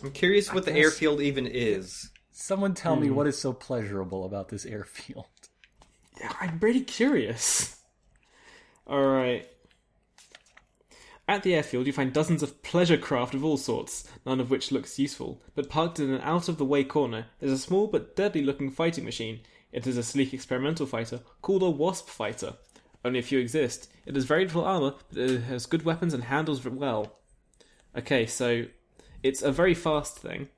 I'm 0.00 0.12
curious 0.12 0.52
what 0.54 0.64
the 0.64 0.70
guess- 0.70 0.80
airfield 0.84 1.20
even 1.20 1.44
is. 1.48 2.10
Someone 2.30 2.74
tell 2.74 2.94
me 2.94 3.10
what 3.10 3.26
is 3.26 3.36
so 3.36 3.52
pleasurable 3.52 4.24
about 4.24 4.48
this 4.48 4.64
airfield. 4.64 5.26
Yeah, 6.20 6.32
I'm 6.40 6.60
pretty 6.60 6.82
curious. 6.82 7.80
Alright. 8.86 9.48
At 11.32 11.44
the 11.44 11.54
airfield, 11.54 11.86
you 11.86 11.94
find 11.94 12.12
dozens 12.12 12.42
of 12.42 12.62
pleasure 12.62 12.98
craft 12.98 13.32
of 13.32 13.42
all 13.42 13.56
sorts, 13.56 14.06
none 14.26 14.38
of 14.38 14.50
which 14.50 14.70
looks 14.70 14.98
useful. 14.98 15.40
But 15.54 15.70
parked 15.70 15.98
in 15.98 16.12
an 16.12 16.20
out 16.20 16.46
of 16.46 16.58
the 16.58 16.64
way 16.66 16.84
corner 16.84 17.24
is 17.40 17.50
a 17.50 17.56
small 17.56 17.86
but 17.86 18.14
deadly 18.14 18.42
looking 18.42 18.70
fighting 18.70 19.06
machine. 19.06 19.40
It 19.72 19.86
is 19.86 19.96
a 19.96 20.02
sleek 20.02 20.34
experimental 20.34 20.84
fighter 20.84 21.20
called 21.40 21.62
a 21.62 21.70
Wasp 21.70 22.10
Fighter. 22.10 22.56
Only 23.02 23.18
a 23.18 23.22
few 23.22 23.38
exist. 23.38 23.90
It 24.04 24.14
has 24.14 24.26
very 24.26 24.44
little 24.44 24.62
armor, 24.62 24.92
but 25.08 25.22
it 25.22 25.40
has 25.44 25.64
good 25.64 25.86
weapons 25.86 26.12
and 26.12 26.24
handles 26.24 26.66
well. 26.66 27.16
Okay, 27.96 28.26
so 28.26 28.66
it's 29.22 29.40
a 29.40 29.50
very 29.50 29.72
fast 29.72 30.18
thing. 30.18 30.50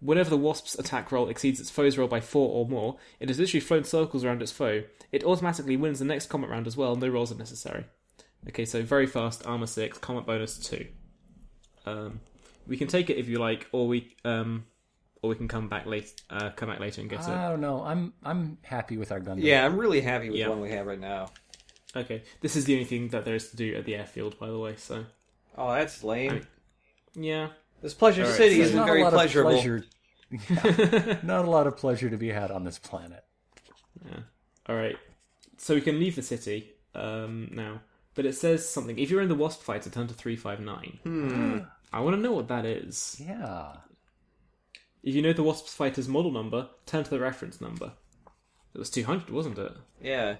Whenever 0.00 0.30
the 0.30 0.38
wasp's 0.38 0.78
attack 0.78 1.12
roll 1.12 1.28
exceeds 1.28 1.60
its 1.60 1.68
foe's 1.68 1.98
roll 1.98 2.08
by 2.08 2.20
four 2.20 2.54
or 2.54 2.66
more, 2.66 2.96
it 3.20 3.28
has 3.28 3.38
literally 3.38 3.60
flown 3.60 3.84
circles 3.84 4.24
around 4.24 4.40
its 4.40 4.50
foe. 4.50 4.84
It 5.12 5.24
automatically 5.24 5.76
wins 5.76 5.98
the 5.98 6.06
next 6.06 6.30
combat 6.30 6.48
round 6.48 6.66
as 6.66 6.74
well, 6.74 6.96
no 6.96 7.08
rolls 7.08 7.32
are 7.32 7.36
necessary. 7.36 7.84
Okay, 8.48 8.64
so 8.64 8.82
very 8.82 9.06
fast, 9.06 9.46
armor 9.46 9.66
six, 9.66 9.98
combat 9.98 10.26
bonus 10.26 10.58
two. 10.58 10.86
Um, 11.84 12.20
we 12.66 12.76
can 12.76 12.88
take 12.88 13.10
it 13.10 13.16
if 13.16 13.28
you 13.28 13.38
like, 13.38 13.68
or 13.72 13.86
we 13.88 14.14
um, 14.24 14.64
or 15.22 15.30
we 15.30 15.36
can 15.36 15.48
come 15.48 15.68
back 15.68 15.86
late, 15.86 16.20
uh, 16.30 16.50
come 16.50 16.68
back 16.68 16.80
later 16.80 17.00
and 17.00 17.10
get 17.10 17.20
it. 17.20 17.28
I 17.28 17.48
don't 17.50 17.60
know. 17.60 17.82
I'm 17.82 18.12
I'm 18.24 18.58
happy 18.62 18.96
with 18.96 19.10
our 19.12 19.20
gun. 19.20 19.38
Yeah, 19.38 19.64
I'm 19.64 19.76
really 19.76 20.00
happy 20.00 20.28
with 20.28 20.38
Yeah. 20.38 20.46
the 20.46 20.50
one 20.52 20.60
we 20.60 20.70
have 20.70 20.86
right 20.86 20.98
now. 21.00 21.30
Okay, 21.94 22.22
this 22.40 22.56
is 22.56 22.64
the 22.66 22.74
only 22.74 22.84
thing 22.84 23.08
that 23.08 23.24
there 23.24 23.34
is 23.34 23.50
to 23.50 23.56
do 23.56 23.74
at 23.74 23.84
the 23.84 23.94
airfield, 23.96 24.38
by 24.38 24.48
the 24.48 24.58
way. 24.58 24.76
So 24.76 25.04
Oh, 25.56 25.72
that's 25.72 26.04
lame. 26.04 26.46
yeah, 27.14 27.48
This 27.80 27.94
Pleasure 27.94 28.22
All 28.24 28.28
right, 28.28 28.36
City 28.36 28.50
so- 28.50 28.56
There's 28.58 28.68
isn't 28.68 28.76
not 28.80 28.86
very 28.86 29.00
a 29.00 29.04
lot 29.04 29.12
pleasurable. 29.14 29.50
of 29.52 29.56
pleasure. 29.56 29.84
Yeah, 30.30 31.18
not 31.22 31.44
a 31.46 31.50
lot 31.50 31.66
of 31.66 31.76
pleasure 31.76 32.10
to 32.10 32.16
be 32.18 32.28
had 32.28 32.50
on 32.50 32.64
this 32.64 32.78
planet. 32.78 33.24
Yeah. 34.04 34.18
All 34.68 34.76
right, 34.76 34.96
so 35.56 35.74
we 35.74 35.80
can 35.80 35.98
leave 35.98 36.16
the 36.16 36.22
city 36.22 36.72
um, 36.94 37.48
now, 37.52 37.80
but 38.16 38.26
it 38.26 38.34
says 38.34 38.68
something. 38.68 38.98
If 38.98 39.10
you're 39.10 39.22
in 39.22 39.28
the 39.28 39.34
wasp 39.36 39.62
fighter, 39.62 39.88
turn 39.90 40.08
to 40.08 40.14
three 40.14 40.36
five 40.36 40.58
nine. 40.58 40.98
Hmm. 41.04 41.58
I 41.92 42.00
want 42.00 42.16
to 42.16 42.20
know 42.20 42.32
what 42.32 42.48
that 42.48 42.66
is. 42.66 43.22
Yeah. 43.24 43.76
If 45.06 45.14
you 45.14 45.22
know 45.22 45.32
the 45.32 45.44
Wasp 45.44 45.68
Fighter's 45.68 46.08
model 46.08 46.32
number, 46.32 46.68
turn 46.84 47.04
to 47.04 47.10
the 47.10 47.20
reference 47.20 47.60
number. 47.60 47.92
It 48.74 48.78
was 48.78 48.90
200, 48.90 49.30
wasn't 49.30 49.56
it? 49.56 49.72
Yeah. 50.02 50.36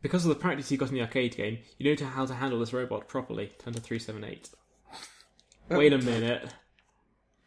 Because 0.00 0.24
of 0.24 0.30
the 0.30 0.34
practice 0.40 0.70
you 0.70 0.78
got 0.78 0.88
in 0.88 0.94
the 0.94 1.02
arcade 1.02 1.36
game, 1.36 1.58
you 1.76 1.94
know 1.94 2.06
how 2.06 2.24
to 2.24 2.34
handle 2.34 2.58
this 2.60 2.72
robot 2.72 3.08
properly. 3.08 3.52
Turn 3.58 3.74
to 3.74 3.80
378. 3.80 4.48
Wait 5.68 5.92
a 5.92 5.98
minute. 6.02 6.48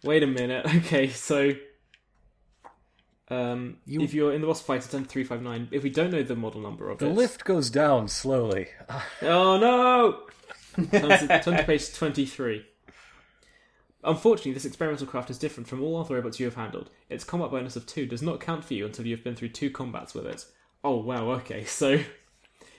Wait 0.03 0.21
a 0.21 0.27
minute. 0.27 0.65
Okay, 0.75 1.09
so. 1.09 1.53
Um, 3.29 3.77
You- 3.85 4.01
If 4.01 4.13
you're 4.13 4.33
in 4.33 4.41
the 4.41 4.47
Wasp 4.47 4.65
Fighter, 4.65 4.87
turn 4.89 5.03
to 5.03 5.09
359. 5.09 5.67
If 5.71 5.83
we 5.83 5.89
don't 5.89 6.11
know 6.11 6.23
the 6.23 6.35
model 6.35 6.61
number 6.61 6.89
of 6.89 6.99
The 6.99 7.07
it. 7.07 7.13
lift 7.15 7.43
goes 7.43 7.69
down 7.69 8.07
slowly. 8.07 8.67
Oh 9.21 9.57
no! 9.57 10.23
turn, 10.91 11.09
to, 11.27 11.41
turn 11.43 11.57
to 11.57 11.63
page 11.63 11.93
23. 11.93 12.65
Unfortunately, 14.03 14.53
this 14.53 14.63
experimental 14.65 15.07
craft 15.07 15.29
is 15.29 15.37
different 15.37 15.67
from 15.67 15.81
all 15.83 15.97
other 15.99 16.15
robots 16.15 16.39
you 16.39 16.45
have 16.45 16.55
handled. 16.55 16.89
Its 17.09 17.23
combat 17.23 17.51
bonus 17.51 17.75
of 17.75 17.85
2 17.85 18.05
does 18.05 18.21
not 18.21 18.39
count 18.39 18.63
for 18.63 18.73
you 18.75 18.85
until 18.85 19.05
you 19.05 19.15
have 19.15 19.23
been 19.23 19.35
through 19.35 19.49
two 19.49 19.69
combats 19.71 20.13
with 20.13 20.25
it. 20.25 20.45
Oh 20.83 20.97
wow, 20.97 21.31
okay, 21.31 21.63
so 21.65 21.99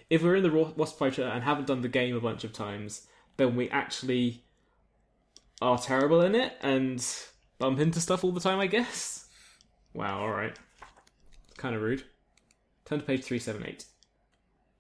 if 0.08 0.22
we're 0.22 0.36
in 0.36 0.42
the 0.44 0.50
Wa- 0.50 0.72
Wasp 0.76 0.96
Fighter 0.98 1.24
and 1.24 1.42
haven't 1.44 1.66
done 1.66 1.82
the 1.82 1.88
game 1.88 2.16
a 2.16 2.20
bunch 2.20 2.44
of 2.44 2.52
times, 2.52 3.06
then 3.36 3.56
we 3.56 3.68
actually 3.68 4.44
are 5.60 5.76
terrible 5.76 6.20
in 6.22 6.34
it 6.34 6.54
and 6.62 7.04
bump 7.58 7.80
into 7.80 8.00
stuff 8.00 8.22
all 8.24 8.32
the 8.32 8.40
time, 8.40 8.60
I 8.60 8.68
guess? 8.68 9.27
Wow, 9.94 10.20
alright. 10.20 10.56
Kind 11.56 11.74
of 11.74 11.82
rude. 11.82 12.04
Turn 12.84 13.00
to 13.00 13.04
page 13.04 13.24
378. 13.24 13.84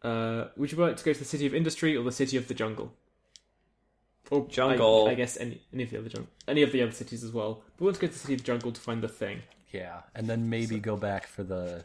Uh, 0.02 0.48
would 0.56 0.70
you 0.72 0.78
like 0.78 0.96
to 0.96 1.04
go 1.04 1.12
to 1.12 1.18
the 1.18 1.24
City 1.24 1.46
of 1.46 1.54
Industry 1.54 1.96
or 1.96 2.04
the 2.04 2.12
City 2.12 2.36
of 2.36 2.46
the 2.48 2.54
Jungle? 2.54 2.92
Or 4.30 4.44
I- 4.44 4.50
Jungle. 4.52 5.08
I, 5.08 5.14
guess 5.14 5.36
any 5.38 5.62
any 5.72 5.82
of 5.84 5.90
the 5.90 5.98
other 5.98 6.08
jungle, 6.10 6.28
any 6.46 6.62
of 6.62 6.70
the 6.70 6.82
other 6.82 6.92
cities 6.92 7.24
as 7.24 7.32
well. 7.32 7.62
But 7.76 7.80
we 7.80 7.84
want 7.86 7.94
to 7.96 8.00
go 8.02 8.06
to 8.08 8.12
the 8.12 8.18
City 8.18 8.34
of 8.34 8.40
the 8.40 8.44
Jungle 8.44 8.72
to 8.72 8.80
find 8.80 9.02
the 9.02 9.08
thing. 9.08 9.40
Yeah, 9.72 10.02
and 10.14 10.26
then 10.28 10.48
maybe 10.50 10.78
go 10.78 10.96
back 10.96 11.26
for 11.26 11.42
the 11.42 11.82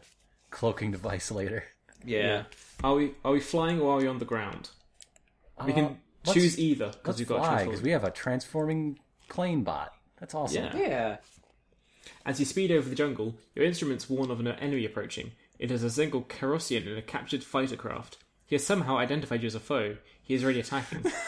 cloaking 0.50 0.92
device 0.92 1.30
later. 1.40 1.64
Yeah. 2.04 2.44
Are 2.84 2.94
we 2.94 3.14
are 3.24 3.32
we 3.32 3.40
flying 3.40 3.80
or 3.80 3.94
are 3.94 3.98
we 3.98 4.06
on 4.06 4.18
the 4.18 4.24
ground? 4.26 4.68
We 5.64 5.72
Uh, 5.72 5.74
can 5.74 5.98
let's- 6.26 6.34
choose 6.34 6.58
either 6.58 6.88
because 6.88 7.06
Let's 7.06 7.18
we've 7.20 7.28
got 7.28 7.36
a 7.36 7.38
fly 7.40 7.50
because 7.50 7.64
transform- 7.64 7.84
we 7.84 7.90
have 7.92 8.04
a 8.04 8.10
transforming 8.10 8.98
plane 9.30 9.64
bot. 9.64 9.92
That's 10.20 10.34
awesome. 10.34 10.64
Yeah. 10.64 10.76
Yeah. 10.76 11.16
As 12.26 12.40
you 12.40 12.46
speed 12.46 12.70
over 12.72 12.88
the 12.88 12.94
jungle, 12.94 13.36
your 13.54 13.64
instruments 13.64 14.08
warn 14.08 14.30
of 14.30 14.40
an 14.40 14.48
enemy 14.48 14.84
approaching. 14.84 15.32
It 15.58 15.70
is 15.70 15.82
a 15.82 15.90
single 15.90 16.22
Carrossian 16.22 16.86
in 16.86 16.96
a 16.98 17.02
captured 17.02 17.44
fighter 17.44 17.76
craft. 17.76 18.18
He 18.46 18.54
has 18.54 18.66
somehow 18.66 18.98
identified 18.98 19.42
you 19.42 19.46
as 19.46 19.54
a 19.54 19.60
foe. 19.60 19.96
He 20.22 20.34
is 20.34 20.44
already 20.44 20.60
attacking. 20.60 21.04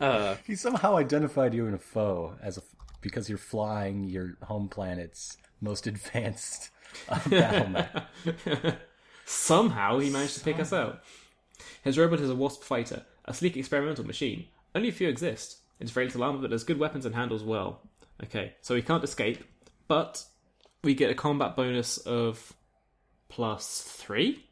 Uh, 0.00 0.36
He 0.46 0.56
somehow 0.56 0.96
identified 0.96 1.54
you 1.54 1.66
in 1.66 1.72
a 1.72 1.78
foe 1.78 2.34
as 2.42 2.58
a 2.58 2.62
because 3.00 3.28
you're 3.28 3.38
flying 3.38 4.04
your 4.04 4.36
home 4.42 4.68
planet's 4.68 5.38
most 5.60 5.86
advanced 5.86 6.70
uh, 7.08 7.20
battle 7.30 7.68
mech. 7.68 8.76
Somehow 9.24 9.98
he 9.98 10.10
managed 10.10 10.36
to 10.38 10.44
pick 10.44 10.58
us 10.58 10.72
out. 10.72 11.02
His 11.82 11.96
robot 11.96 12.20
is 12.20 12.28
a 12.28 12.34
Wasp 12.34 12.62
fighter, 12.62 13.04
a 13.24 13.32
sleek 13.32 13.56
experimental 13.56 14.04
machine. 14.04 14.46
Only 14.74 14.88
a 14.88 14.92
few 14.92 15.08
exist. 15.08 15.58
It's 15.80 15.92
very 15.92 16.06
little 16.06 16.24
armor, 16.24 16.40
but 16.42 16.50
has 16.52 16.64
good 16.64 16.78
weapons 16.78 17.06
and 17.06 17.14
handles 17.14 17.42
well. 17.42 17.80
Okay, 18.22 18.54
so 18.60 18.74
he 18.74 18.82
can't 18.82 19.04
escape, 19.04 19.44
but 19.88 20.24
we 20.82 20.94
get 20.94 21.10
a 21.10 21.14
combat 21.14 21.56
bonus 21.56 21.98
of 21.98 22.54
plus 23.28 23.82
three. 23.82 24.44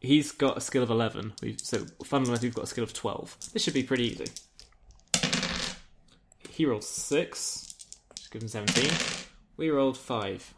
He's 0.00 0.32
got 0.32 0.56
a 0.56 0.60
skill 0.60 0.82
of 0.82 0.90
eleven, 0.90 1.32
we've, 1.42 1.60
so 1.60 1.86
fundamentally 2.04 2.48
we've 2.48 2.54
got 2.54 2.64
a 2.64 2.68
skill 2.68 2.84
of 2.84 2.92
twelve. 2.92 3.36
This 3.52 3.62
should 3.62 3.74
be 3.74 3.84
pretty 3.84 4.04
easy. 4.04 4.26
He 6.48 6.66
rolled 6.66 6.84
six, 6.84 7.74
just 8.16 8.30
give 8.30 8.42
him 8.42 8.48
seventeen. 8.48 8.90
We 9.56 9.70
rolled 9.70 9.96
five. 9.96 10.54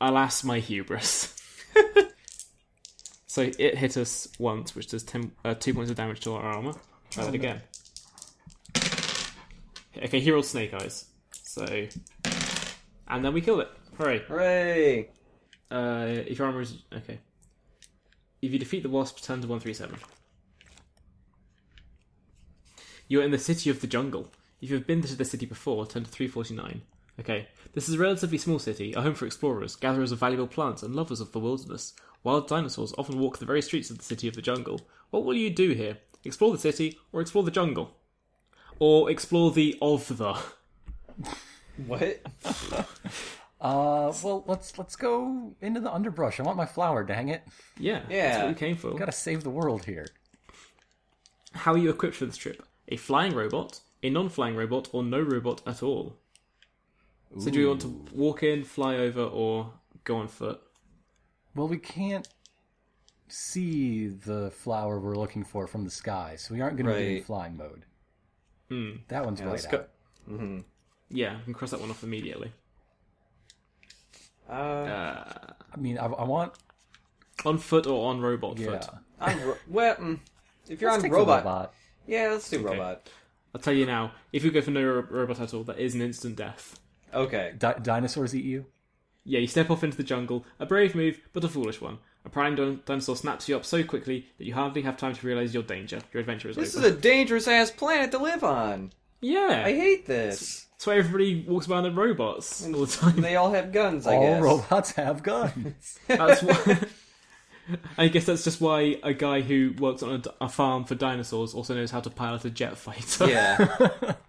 Alas, 0.00 0.44
my 0.44 0.58
hubris. 0.58 1.34
So 3.34 3.50
it 3.58 3.76
hit 3.76 3.96
us 3.96 4.28
once, 4.38 4.76
which 4.76 4.86
does 4.86 5.02
10, 5.02 5.32
uh, 5.44 5.54
two 5.54 5.74
points 5.74 5.90
of 5.90 5.96
damage 5.96 6.20
to 6.20 6.34
our 6.34 6.42
armor. 6.42 6.74
Try 7.10 7.24
that 7.24 7.34
again. 7.34 7.62
Okay, 9.96 10.20
he 10.20 10.30
rolled 10.30 10.44
snake 10.44 10.72
eyes. 10.72 11.06
So, 11.42 11.64
and 13.14 13.24
then 13.24 13.32
we 13.32 13.40
killed 13.40 13.60
it. 13.60 13.70
Hooray! 13.96 14.18
hooray! 14.26 15.08
Uh, 15.70 16.06
if 16.26 16.38
your 16.38 16.48
armor 16.48 16.62
is 16.62 16.82
okay, 16.92 17.20
if 18.42 18.52
you 18.52 18.58
defeat 18.58 18.82
the 18.82 18.88
wasp, 18.88 19.22
turn 19.22 19.40
to 19.40 19.46
one 19.46 19.60
three 19.60 19.72
seven. 19.72 19.96
You 23.06 23.20
are 23.20 23.24
in 23.24 23.30
the 23.30 23.38
city 23.38 23.70
of 23.70 23.80
the 23.80 23.86
jungle. 23.86 24.32
If 24.60 24.70
you 24.70 24.76
have 24.76 24.86
been 24.86 25.00
to 25.02 25.14
the 25.14 25.24
city 25.24 25.46
before, 25.46 25.86
turn 25.86 26.02
to 26.02 26.10
three 26.10 26.26
forty 26.26 26.54
nine. 26.54 26.82
Okay, 27.20 27.46
this 27.72 27.88
is 27.88 27.94
a 27.94 27.98
relatively 27.98 28.36
small 28.38 28.58
city, 28.58 28.92
a 28.94 29.00
home 29.00 29.14
for 29.14 29.26
explorers, 29.26 29.76
gatherers 29.76 30.10
of 30.10 30.18
valuable 30.18 30.48
plants, 30.48 30.82
and 30.82 30.96
lovers 30.96 31.20
of 31.20 31.30
the 31.30 31.38
wilderness. 31.38 31.94
Wild 32.24 32.48
dinosaurs 32.48 32.94
often 32.98 33.20
walk 33.20 33.38
the 33.38 33.46
very 33.46 33.62
streets 33.62 33.90
of 33.90 33.98
the 33.98 34.04
city 34.04 34.26
of 34.26 34.34
the 34.34 34.42
jungle. 34.42 34.80
What 35.10 35.24
will 35.24 35.34
you 35.34 35.50
do 35.50 35.70
here? 35.70 35.98
Explore 36.24 36.52
the 36.52 36.58
city 36.58 36.98
or 37.12 37.20
explore 37.20 37.44
the 37.44 37.52
jungle? 37.52 37.94
Or 38.80 39.08
explore 39.08 39.52
the 39.52 39.78
of 39.80 40.16
the? 40.16 40.36
What? 41.86 42.20
Uh, 43.60 44.12
well, 44.22 44.44
let's 44.46 44.76
let's 44.76 44.94
go 44.94 45.54
into 45.62 45.80
the 45.80 45.90
underbrush. 45.90 46.38
I 46.38 46.42
want 46.42 46.58
my 46.58 46.66
flower. 46.66 47.02
Dang 47.02 47.30
it! 47.30 47.44
Yeah, 47.78 47.92
yeah. 47.92 48.00
that's 48.00 48.10
Yeah. 48.10 48.38
what 48.44 48.48
we 48.48 48.54
came 48.56 48.76
for. 48.76 48.92
Gotta 48.94 49.10
save 49.12 49.42
the 49.42 49.48
world 49.48 49.86
here. 49.86 50.06
How 51.52 51.72
are 51.72 51.78
you 51.78 51.88
equipped 51.88 52.16
for 52.16 52.26
this 52.26 52.36
trip? 52.36 52.62
A 52.88 52.98
flying 52.98 53.34
robot, 53.34 53.80
a 54.02 54.10
non-flying 54.10 54.54
robot, 54.54 54.90
or 54.92 55.02
no 55.02 55.18
robot 55.18 55.62
at 55.66 55.82
all? 55.82 56.18
So 57.38 57.50
do 57.50 57.58
you 57.58 57.68
want 57.68 57.80
to 57.82 58.04
walk 58.12 58.42
in, 58.42 58.64
fly 58.64 58.96
over, 58.96 59.22
or 59.22 59.72
go 60.04 60.16
on 60.16 60.28
foot? 60.28 60.60
Well, 61.54 61.68
we 61.68 61.78
can't 61.78 62.28
see 63.28 64.08
the 64.08 64.50
flower 64.50 65.00
we're 65.00 65.16
looking 65.16 65.42
for 65.42 65.66
from 65.66 65.84
the 65.84 65.90
sky, 65.90 66.34
so 66.36 66.52
we 66.52 66.60
aren't 66.60 66.76
going 66.76 66.86
to 66.86 66.94
be 67.00 67.16
in 67.18 67.24
flying 67.24 67.56
mode. 67.56 67.86
That 69.08 69.24
one's 69.24 69.40
Yeah, 69.40 69.46
right 69.46 69.52
let's 69.52 69.64
out. 69.66 69.88
go. 70.28 70.64
Yeah, 71.10 71.36
we 71.38 71.44
can 71.44 71.54
cross 71.54 71.70
that 71.70 71.80
one 71.80 71.90
off 71.90 72.02
immediately. 72.02 72.52
Uh, 74.48 74.52
I 74.54 75.76
mean, 75.78 75.98
I, 75.98 76.06
I 76.06 76.24
want 76.24 76.52
On 77.44 77.58
foot 77.58 77.86
or 77.86 78.10
on 78.10 78.20
robot 78.20 78.58
yeah. 78.58 78.78
foot? 78.80 78.90
on 79.20 79.40
ro- 79.46 79.56
well, 79.68 79.96
mm, 79.96 80.18
if 80.68 80.80
you're 80.80 80.90
Let's 80.90 81.04
on 81.04 81.10
robot, 81.10 81.44
robot. 81.44 81.74
yeah, 82.06 82.28
let's 82.30 82.48
do 82.50 82.58
robot. 82.60 83.08
I'll 83.54 83.60
tell 83.60 83.72
you 83.72 83.86
now, 83.86 84.12
if 84.32 84.44
you 84.44 84.50
go 84.50 84.60
for 84.60 84.70
no 84.70 84.82
ro- 84.84 85.06
robot 85.10 85.40
at 85.40 85.54
all, 85.54 85.64
that 85.64 85.78
is 85.78 85.94
an 85.94 86.02
instant 86.02 86.36
death. 86.36 86.78
Okay. 87.12 87.54
Di- 87.56 87.78
dinosaurs 87.82 88.34
eat 88.34 88.44
you. 88.44 88.66
Yeah, 89.24 89.38
you 89.40 89.46
step 89.46 89.70
off 89.70 89.82
into 89.84 89.96
the 89.96 90.02
jungle, 90.02 90.44
a 90.58 90.66
brave 90.66 90.94
move, 90.94 91.20
but 91.32 91.44
a 91.44 91.48
foolish 91.48 91.80
one. 91.80 91.98
A 92.26 92.28
prime 92.28 92.56
din- 92.56 92.80
dinosaur 92.84 93.16
snaps 93.16 93.48
you 93.48 93.56
up 93.56 93.64
so 93.64 93.82
quickly 93.84 94.26
that 94.38 94.44
you 94.44 94.54
hardly 94.54 94.82
have 94.82 94.96
time 94.96 95.14
to 95.14 95.26
realize 95.26 95.54
your 95.54 95.62
danger. 95.62 96.00
Your 96.12 96.20
adventure 96.20 96.48
is 96.50 96.56
This 96.56 96.74
over. 96.74 96.82
This 96.82 96.92
is 96.92 96.98
a 96.98 97.00
dangerous 97.00 97.48
ass 97.48 97.70
planet 97.70 98.10
to 98.10 98.18
live 98.18 98.42
on. 98.44 98.92
Yeah, 99.26 99.62
I 99.64 99.72
hate 99.74 100.04
this. 100.06 100.66
that's 100.72 100.86
why 100.86 100.96
everybody 100.98 101.44
walks 101.48 101.68
around 101.68 101.86
in 101.86 101.94
robots 101.94 102.66
all 102.66 102.84
the 102.84 102.86
time. 102.86 103.20
They 103.22 103.36
all 103.36 103.52
have 103.52 103.72
guns, 103.72 104.06
I 104.06 104.16
All 104.16 104.20
guess. 104.22 104.42
robots 104.42 104.90
have 104.92 105.22
guns. 105.22 105.98
That's 106.08 106.42
why. 106.42 106.78
I 107.96 108.08
guess 108.08 108.26
that's 108.26 108.44
just 108.44 108.60
why 108.60 108.98
a 109.02 109.14
guy 109.14 109.40
who 109.40 109.72
works 109.78 110.02
on 110.02 110.22
a 110.42 110.48
farm 110.50 110.84
for 110.84 110.94
dinosaurs 110.94 111.54
also 111.54 111.74
knows 111.74 111.90
how 111.90 112.00
to 112.00 112.10
pilot 112.10 112.44
a 112.44 112.50
jet 112.50 112.76
fighter. 112.76 113.26
yeah. 113.26 114.14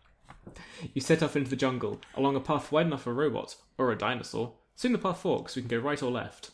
You 0.94 1.02
set 1.02 1.24
off 1.24 1.36
into 1.36 1.50
the 1.50 1.56
jungle 1.56 2.00
along 2.16 2.36
a 2.36 2.40
path 2.40 2.72
wide 2.72 2.86
enough 2.86 3.02
for 3.04 3.12
a 3.12 3.16
robot 3.16 3.56
or 3.78 3.92
a 3.92 3.98
dinosaur. 3.98 4.54
Soon 4.76 4.92
the 4.94 4.98
path 5.00 5.20
forks. 5.20 5.56
We 5.56 5.64
can 5.64 5.70
go 5.70 5.80
right 5.80 6.02
or 6.02 6.12
left. 6.12 6.52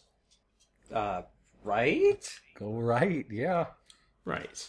Uh, 0.92 1.24
right? 1.64 2.28
Go 2.58 2.72
right, 2.72 3.26
yeah. 3.30 3.66
Right. 4.26 4.68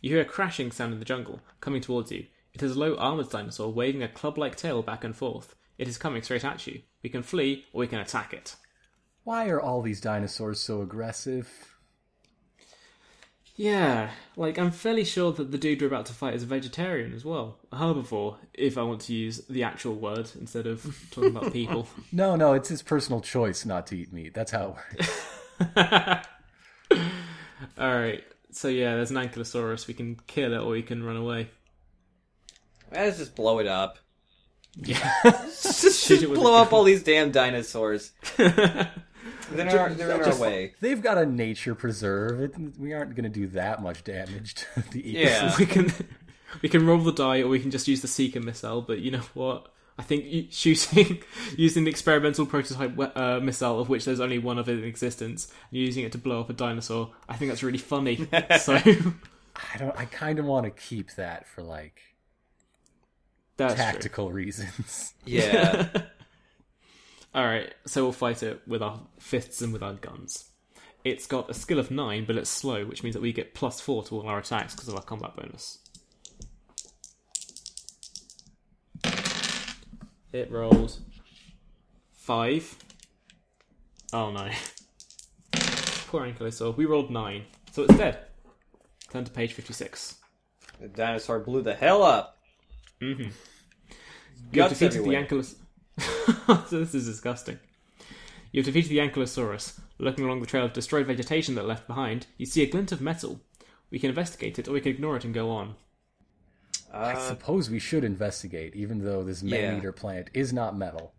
You 0.00 0.10
hear 0.10 0.20
a 0.22 0.24
crashing 0.24 0.72
sound 0.72 0.92
in 0.92 0.98
the 0.98 1.04
jungle 1.04 1.40
coming 1.60 1.80
towards 1.80 2.10
you. 2.10 2.26
It 2.58 2.64
is 2.64 2.74
a 2.74 2.78
low 2.80 2.96
armored 2.96 3.30
dinosaur 3.30 3.72
waving 3.72 4.02
a 4.02 4.08
club 4.08 4.36
like 4.36 4.56
tail 4.56 4.82
back 4.82 5.04
and 5.04 5.14
forth. 5.14 5.54
It 5.78 5.86
is 5.86 5.96
coming 5.96 6.22
straight 6.22 6.44
at 6.44 6.66
you. 6.66 6.82
We 7.04 7.08
can 7.08 7.22
flee 7.22 7.64
or 7.72 7.78
we 7.78 7.86
can 7.86 8.00
attack 8.00 8.32
it. 8.34 8.56
Why 9.22 9.48
are 9.48 9.60
all 9.60 9.80
these 9.80 10.00
dinosaurs 10.00 10.58
so 10.58 10.82
aggressive? 10.82 11.48
Yeah, 13.54 14.10
like 14.36 14.58
I'm 14.58 14.72
fairly 14.72 15.04
sure 15.04 15.30
that 15.34 15.52
the 15.52 15.58
dude 15.58 15.80
we're 15.80 15.86
about 15.86 16.06
to 16.06 16.12
fight 16.12 16.34
is 16.34 16.42
a 16.42 16.46
vegetarian 16.46 17.14
as 17.14 17.24
well. 17.24 17.58
A 17.70 17.76
herbivore, 17.76 18.38
if 18.54 18.76
I 18.76 18.82
want 18.82 19.02
to 19.02 19.14
use 19.14 19.46
the 19.46 19.62
actual 19.62 19.94
word 19.94 20.28
instead 20.40 20.66
of 20.66 20.84
talking 21.12 21.36
about 21.36 21.52
people. 21.52 21.86
No, 22.10 22.34
no, 22.34 22.54
it's 22.54 22.70
his 22.70 22.82
personal 22.82 23.20
choice 23.20 23.64
not 23.64 23.86
to 23.88 23.96
eat 23.96 24.12
meat. 24.12 24.34
That's 24.34 24.50
how 24.50 24.78
it 24.98 25.08
works. 25.78 26.26
Alright, 27.78 28.24
so 28.50 28.66
yeah, 28.66 28.96
there's 28.96 29.12
an 29.12 29.16
ankylosaurus. 29.16 29.86
We 29.86 29.94
can 29.94 30.16
kill 30.26 30.52
it 30.54 30.58
or 30.58 30.70
we 30.70 30.82
can 30.82 31.04
run 31.04 31.16
away. 31.16 31.50
Let's 32.92 33.18
just 33.18 33.34
blow 33.34 33.58
it 33.58 33.66
up. 33.66 33.98
Yeah. 34.76 35.12
Just, 35.24 36.04
Shoot 36.04 36.22
it 36.22 36.30
with 36.30 36.38
blow 36.38 36.54
up 36.54 36.72
all 36.72 36.84
these 36.84 37.02
damn 37.02 37.32
dinosaurs. 37.32 38.12
they're 38.36 38.50
in 39.50 39.68
our, 39.68 39.88
they're 39.90 40.10
in 40.10 40.32
our 40.32 40.38
way. 40.38 40.74
They've 40.80 41.02
got 41.02 41.18
a 41.18 41.26
nature 41.26 41.74
preserve. 41.74 42.40
It, 42.40 42.78
we 42.78 42.92
aren't 42.92 43.14
going 43.16 43.24
to 43.24 43.30
do 43.30 43.48
that 43.48 43.82
much 43.82 44.04
damage 44.04 44.54
to 44.54 44.80
the 44.92 45.02
ecosystem. 45.02 45.14
Yeah. 45.14 45.56
we 45.58 45.66
can 45.66 45.92
we 46.62 46.68
can 46.68 46.86
roll 46.86 46.98
the 46.98 47.12
die 47.12 47.40
or 47.40 47.48
we 47.48 47.58
can 47.58 47.70
just 47.70 47.88
use 47.88 48.02
the 48.02 48.08
seeker 48.08 48.40
missile 48.40 48.80
but 48.80 49.00
you 49.00 49.10
know 49.10 49.20
what 49.34 49.66
i 49.98 50.02
think 50.02 50.50
shooting 50.50 51.18
using 51.58 51.84
the 51.84 51.90
experimental 51.90 52.46
prototype 52.46 52.98
uh, 53.14 53.38
missile 53.38 53.78
of 53.78 53.90
which 53.90 54.06
there's 54.06 54.18
only 54.18 54.38
one 54.38 54.58
of 54.58 54.66
it 54.66 54.78
in 54.78 54.84
existence 54.84 55.52
and 55.70 55.78
using 55.78 56.04
it 56.04 56.12
to 56.12 56.16
blow 56.16 56.40
up 56.40 56.48
a 56.48 56.54
dinosaur 56.54 57.10
i 57.28 57.36
think 57.36 57.50
that's 57.50 57.62
really 57.62 57.76
funny 57.76 58.26
so 58.58 58.80
I 59.74 59.76
don't. 59.78 59.96
I 59.98 60.04
kind 60.04 60.38
of 60.38 60.44
want 60.44 60.64
to 60.64 60.70
keep 60.70 61.12
that 61.16 61.46
for 61.46 61.62
like 61.62 62.00
that's 63.58 63.74
true. 63.74 63.84
tactical 63.84 64.32
reasons. 64.32 65.14
Yeah. 65.26 65.88
all 67.34 67.44
right 67.44 67.74
so 67.86 68.02
we'll 68.02 68.12
fight 68.12 68.42
it 68.42 68.62
with 68.66 68.80
our 68.80 68.98
fists 69.18 69.60
and 69.60 69.74
with 69.74 69.82
our 69.82 69.92
guns 69.92 70.48
it's 71.04 71.26
got 71.26 71.50
a 71.50 71.54
skill 71.54 71.78
of 71.78 71.90
9 71.90 72.24
but 72.24 72.36
it's 72.36 72.48
slow 72.48 72.86
which 72.86 73.02
means 73.02 73.12
that 73.14 73.20
we 73.20 73.30
get 73.30 73.52
plus 73.52 73.78
4 73.78 74.04
to 74.04 74.16
all 74.16 74.26
our 74.26 74.38
attacks 74.38 74.74
because 74.74 74.88
of 74.88 74.94
our 74.94 75.02
combat 75.02 75.36
bonus 75.36 75.80
it 80.32 80.50
rolled 80.50 80.96
5 82.14 82.76
oh 84.14 84.30
no 84.30 84.48
poor 86.08 86.22
ankylosaur 86.22 86.74
we 86.74 86.86
rolled 86.86 87.10
9 87.10 87.42
so 87.70 87.82
it's 87.82 87.96
dead 87.98 88.18
turn 89.12 89.24
to 89.24 89.30
page 89.30 89.52
56 89.52 90.16
the 90.80 90.88
dinosaur 90.88 91.40
blew 91.40 91.62
the 91.62 91.74
hell 91.74 92.02
up. 92.02 92.37
You 93.00 93.16
have 93.16 93.32
Guts 94.52 94.78
defeated 94.78 95.04
the 95.04 95.16
everywhere. 95.16 95.26
Ankylos. 95.26 96.70
this 96.70 96.94
is 96.94 97.06
disgusting. 97.06 97.58
You 98.52 98.60
have 98.62 98.66
defeated 98.66 98.88
the 98.90 98.98
Ankylosaurus. 98.98 99.78
Looking 99.98 100.24
along 100.24 100.40
the 100.40 100.46
trail 100.46 100.64
of 100.64 100.72
destroyed 100.72 101.06
vegetation 101.06 101.54
that 101.56 101.66
left 101.66 101.86
behind, 101.86 102.26
you 102.36 102.46
see 102.46 102.62
a 102.62 102.66
glint 102.70 102.92
of 102.92 103.00
metal. 103.00 103.40
We 103.90 103.98
can 103.98 104.08
investigate 104.10 104.58
it, 104.58 104.68
or 104.68 104.72
we 104.72 104.80
can 104.80 104.92
ignore 104.92 105.16
it 105.16 105.24
and 105.24 105.34
go 105.34 105.50
on. 105.50 105.74
I 106.92 107.12
Uh, 107.14 107.18
suppose 107.28 107.68
we 107.68 107.78
should 107.78 108.04
investigate, 108.04 108.74
even 108.74 109.04
though 109.04 109.22
this 109.22 109.42
Yeah. 109.42 109.70
man-eater 109.70 109.92
plant 109.92 110.30
is 110.32 110.52
not 110.52 110.76
metal. 110.76 111.14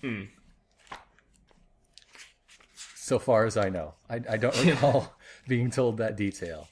Hmm. 0.00 0.24
So 2.94 3.18
far 3.18 3.46
as 3.46 3.56
I 3.56 3.68
know, 3.68 3.94
I, 4.08 4.20
I 4.28 4.36
don't 4.36 4.56
recall 4.64 5.16
being 5.46 5.70
told 5.70 5.96
that 5.98 6.16
detail. 6.16 6.68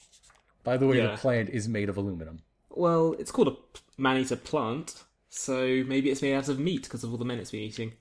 By 0.65 0.77
the 0.77 0.87
way, 0.87 0.99
Yeah. 0.99 1.13
the 1.13 1.17
plant 1.17 1.51
is 1.51 1.69
made 1.69 1.89
of 1.89 1.97
aluminum. 1.97 2.41
Well, 2.77 3.17
it's 3.19 3.31
called 3.33 3.49
a 3.49 3.57
man-eater 3.97 4.37
plant, 4.37 5.03
so 5.31 5.83
maybe 5.87 6.11
it's 6.11 6.21
made 6.21 6.35
out 6.35 6.51
of 6.51 6.59
meat 6.59 6.83
because 6.83 7.03
of 7.03 7.11
all 7.11 7.17
the 7.17 7.25
men 7.25 7.39
it's 7.39 7.51
been 7.51 7.63
eating. 7.63 7.95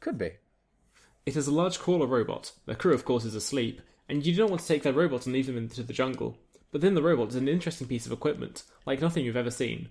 Could 0.00 0.16
be. 0.16 0.30
It 1.26 1.36
is 1.36 1.46
a 1.46 1.52
large 1.52 1.78
crawler 1.78 2.06
robot. 2.06 2.52
The 2.64 2.74
crew, 2.74 2.94
of 2.94 3.04
course, 3.04 3.26
is 3.26 3.34
asleep, 3.34 3.82
and 4.08 4.24
you 4.24 4.34
do 4.34 4.40
not 4.40 4.48
want 4.48 4.62
to 4.62 4.66
take 4.66 4.84
their 4.84 4.94
robot 4.94 5.26
and 5.26 5.34
leave 5.34 5.46
them 5.46 5.58
into 5.58 5.82
the 5.82 5.92
jungle. 5.92 6.38
But 6.70 6.80
then 6.80 6.94
the 6.94 7.02
robot 7.02 7.28
is 7.28 7.34
an 7.34 7.46
interesting 7.46 7.86
piece 7.86 8.06
of 8.06 8.12
equipment, 8.12 8.64
like 8.86 9.02
nothing 9.02 9.26
you've 9.26 9.36
ever 9.36 9.50
seen. 9.50 9.90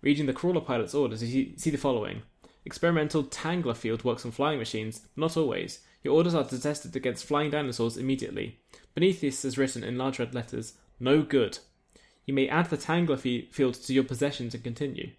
Reading 0.00 0.24
the 0.24 0.32
crawler 0.32 0.62
pilot's 0.62 0.94
orders, 0.94 1.22
you 1.22 1.52
see 1.58 1.68
the 1.68 1.76
following. 1.76 2.22
Experimental 2.64 3.24
Tangler 3.24 3.76
field 3.76 4.04
works 4.04 4.24
on 4.24 4.30
flying 4.30 4.58
machines, 4.58 5.06
not 5.16 5.36
always. 5.36 5.80
Your 6.02 6.14
orders 6.14 6.34
are 6.34 6.44
to 6.44 6.58
test 6.58 6.86
it 6.86 6.96
against 6.96 7.26
flying 7.26 7.50
dinosaurs 7.50 7.98
immediately. 7.98 8.58
Beneath 8.94 9.20
this 9.20 9.44
is 9.44 9.58
written 9.58 9.84
in 9.84 9.98
large 9.98 10.18
red 10.18 10.34
letters, 10.34 10.72
No 10.98 11.22
good. 11.22 11.58
You 12.26 12.34
may 12.34 12.48
add 12.48 12.70
the 12.70 12.76
Tangler 12.76 13.18
fi- 13.18 13.48
field 13.50 13.74
to 13.74 13.92
your 13.92 14.04
possessions 14.04 14.54
and 14.54 14.62
continue. 14.62 15.10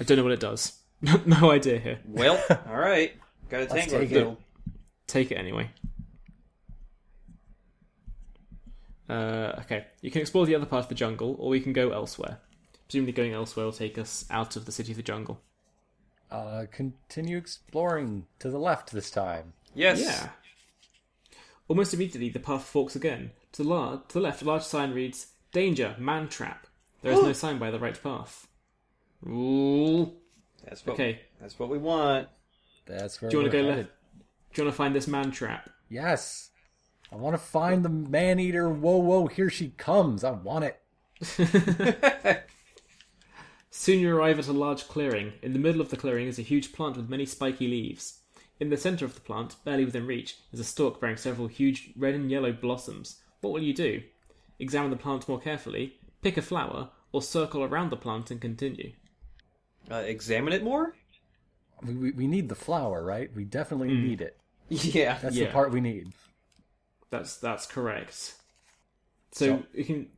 I 0.00 0.04
don't 0.04 0.16
know 0.16 0.22
what 0.22 0.32
it 0.32 0.40
does. 0.40 0.78
no 1.26 1.50
idea 1.50 1.78
here. 1.78 1.98
well, 2.06 2.42
all 2.68 2.76
right. 2.76 3.12
Got 3.48 3.56
a 3.56 3.60
Let's 3.60 3.74
tangle 3.90 3.98
take 4.00 4.12
it. 4.12 4.36
Take 5.06 5.32
it 5.32 5.36
anyway. 5.36 5.70
Uh, 9.08 9.54
okay, 9.60 9.86
you 10.02 10.10
can 10.10 10.20
explore 10.20 10.44
the 10.44 10.54
other 10.54 10.66
part 10.66 10.84
of 10.84 10.88
the 10.90 10.94
jungle, 10.94 11.34
or 11.38 11.48
we 11.48 11.60
can 11.60 11.72
go 11.72 11.90
elsewhere. 11.90 12.38
Presumably, 12.86 13.12
going 13.12 13.32
elsewhere 13.32 13.64
will 13.64 13.72
take 13.72 13.96
us 13.98 14.26
out 14.30 14.54
of 14.56 14.66
the 14.66 14.72
city 14.72 14.92
of 14.92 14.96
the 14.96 15.02
jungle. 15.02 15.40
Uh, 16.30 16.66
continue 16.70 17.38
exploring 17.38 18.26
to 18.38 18.50
the 18.50 18.58
left 18.58 18.92
this 18.92 19.10
time. 19.10 19.54
Yes. 19.74 20.00
Yeah. 20.02 20.28
Almost 21.68 21.94
immediately, 21.94 22.28
the 22.28 22.38
path 22.38 22.64
forks 22.64 22.94
again. 22.96 23.30
To 23.52 23.62
the, 23.62 23.68
la- 23.68 23.96
to 23.96 24.14
the 24.14 24.20
left, 24.20 24.42
a 24.42 24.44
large 24.44 24.62
sign 24.62 24.92
reads 24.92 25.28
"Danger, 25.52 25.94
Man 25.98 26.28
Trap." 26.28 26.66
There 27.02 27.12
is 27.12 27.22
no 27.22 27.32
sign 27.32 27.58
by 27.58 27.70
the 27.70 27.78
right 27.78 28.00
path. 28.02 28.48
Ooh. 29.26 30.12
That's 30.64 30.84
what, 30.84 30.94
Okay. 30.94 31.20
That's 31.40 31.58
what 31.58 31.68
we 31.70 31.78
want. 31.78 32.28
That's 32.86 33.20
where 33.22 33.30
Do 33.30 33.36
you 33.36 33.42
want 33.42 33.52
we're 33.52 33.58
to 33.58 33.62
go 33.64 33.70
headed. 33.70 33.86
left? 33.86 33.96
Do 34.54 34.60
you 34.62 34.64
want 34.66 34.74
to 34.74 34.76
find 34.76 34.94
this 34.94 35.06
man 35.06 35.30
trap? 35.30 35.70
Yes. 35.88 36.50
I 37.12 37.16
want 37.16 37.34
to 37.34 37.38
find 37.42 37.84
the 37.84 37.88
man-eater. 37.88 38.68
Whoa, 38.68 38.96
whoa! 38.98 39.26
Here 39.28 39.48
she 39.48 39.70
comes. 39.70 40.24
I 40.24 40.30
want 40.32 40.64
it. 40.64 40.80
Soon 43.70 44.00
you 44.00 44.14
arrive 44.14 44.38
at 44.38 44.48
a 44.48 44.52
large 44.52 44.88
clearing. 44.88 45.32
In 45.42 45.52
the 45.52 45.58
middle 45.58 45.80
of 45.80 45.90
the 45.90 45.96
clearing 45.96 46.26
is 46.26 46.38
a 46.38 46.42
huge 46.42 46.72
plant 46.72 46.96
with 46.96 47.08
many 47.08 47.24
spiky 47.26 47.68
leaves. 47.68 48.20
In 48.60 48.70
the 48.70 48.76
centre 48.76 49.04
of 49.04 49.14
the 49.14 49.20
plant, 49.20 49.56
barely 49.64 49.84
within 49.84 50.06
reach, 50.06 50.36
is 50.52 50.60
a 50.60 50.64
stalk 50.64 51.00
bearing 51.00 51.16
several 51.16 51.46
huge 51.46 51.90
red 51.96 52.14
and 52.14 52.30
yellow 52.30 52.52
blossoms. 52.52 53.20
What 53.40 53.52
will 53.52 53.62
you 53.62 53.72
do? 53.72 54.02
Examine 54.58 54.90
the 54.90 54.96
plant 54.96 55.28
more 55.28 55.38
carefully, 55.40 55.94
pick 56.22 56.36
a 56.36 56.42
flower, 56.42 56.90
or 57.12 57.22
circle 57.22 57.62
around 57.62 57.90
the 57.90 57.96
plant 57.96 58.30
and 58.30 58.40
continue? 58.40 58.92
Uh, 59.90 59.96
examine 59.96 60.52
it 60.52 60.62
more. 60.64 60.94
We, 61.82 61.94
we, 61.94 62.10
we 62.10 62.26
need 62.26 62.48
the 62.48 62.54
flower, 62.56 63.04
right? 63.04 63.30
We 63.34 63.44
definitely 63.44 63.94
need 63.94 64.20
it. 64.20 64.36
Yeah. 64.68 65.16
That's 65.22 65.36
Yeah. 65.36 65.46
the 65.46 65.52
part 65.52 65.72
we 65.72 65.80
need. 65.80 66.12
That's 67.10 67.36
that's 67.38 67.64
correct. 67.66 68.34
So, 69.32 69.46
So- 69.46 69.62
we 69.74 69.84
can 69.84 70.08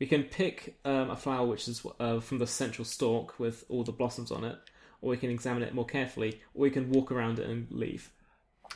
we 0.00 0.06
can 0.06 0.24
pick 0.24 0.76
um, 0.84 1.10
a 1.10 1.16
flower 1.16 1.46
which 1.46 1.68
is 1.68 1.86
uh, 2.00 2.20
from 2.20 2.38
the 2.38 2.46
central 2.46 2.84
stalk 2.84 3.38
with 3.38 3.64
all 3.68 3.84
the 3.84 3.92
blossoms 3.92 4.30
on 4.32 4.42
it, 4.44 4.58
or 5.00 5.10
we 5.10 5.16
can 5.18 5.30
examine 5.30 5.62
it 5.62 5.72
more 5.74 5.86
carefully, 5.86 6.40
or 6.54 6.62
we 6.62 6.70
can 6.70 6.90
walk 6.90 7.12
around 7.12 7.38
it 7.38 7.48
and 7.48 7.70
leave. 7.70 8.10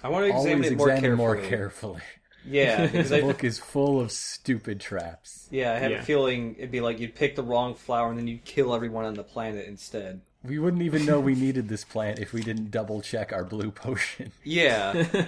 I 0.04 0.08
want 0.08 0.24
to 0.26 0.30
examine 0.30 0.58
Always 0.64 0.70
it 0.72 0.76
more 0.78 0.90
examine 0.90 1.16
carefully. 1.18 1.26
more 1.40 1.48
carefully. 1.48 2.00
Yeah, 2.46 2.86
because 2.86 3.10
The 3.10 3.18
I, 3.18 3.20
book 3.20 3.44
is 3.44 3.58
full 3.58 4.00
of 4.00 4.10
stupid 4.12 4.80
traps. 4.80 5.46
yeah, 5.50 5.72
I 5.72 5.76
have 5.78 5.90
Yeah. 5.90 5.98
a 5.98 6.02
feeling 6.02 6.54
it'd 6.56 6.70
be 6.70 6.80
like 6.80 6.98
you'd 6.98 7.14
pick 7.14 7.36
the 7.36 7.42
wrong 7.42 7.74
flower 7.74 8.08
and 8.08 8.18
then 8.18 8.26
you'd 8.28 8.44
kill 8.44 8.74
everyone 8.74 9.04
on 9.04 9.14
the 9.14 9.24
planet 9.24 9.66
instead. 9.66 10.22
We 10.42 10.58
wouldn't 10.58 10.82
even 10.82 11.04
know 11.04 11.20
we 11.20 11.34
needed 11.34 11.68
this 11.68 11.84
plant 11.84 12.18
if 12.18 12.32
we 12.32 12.42
didn't 12.42 12.70
double 12.70 13.02
check 13.02 13.30
our 13.32 13.44
blue 13.44 13.70
potion. 13.70 14.32
Yeah. 14.44 15.06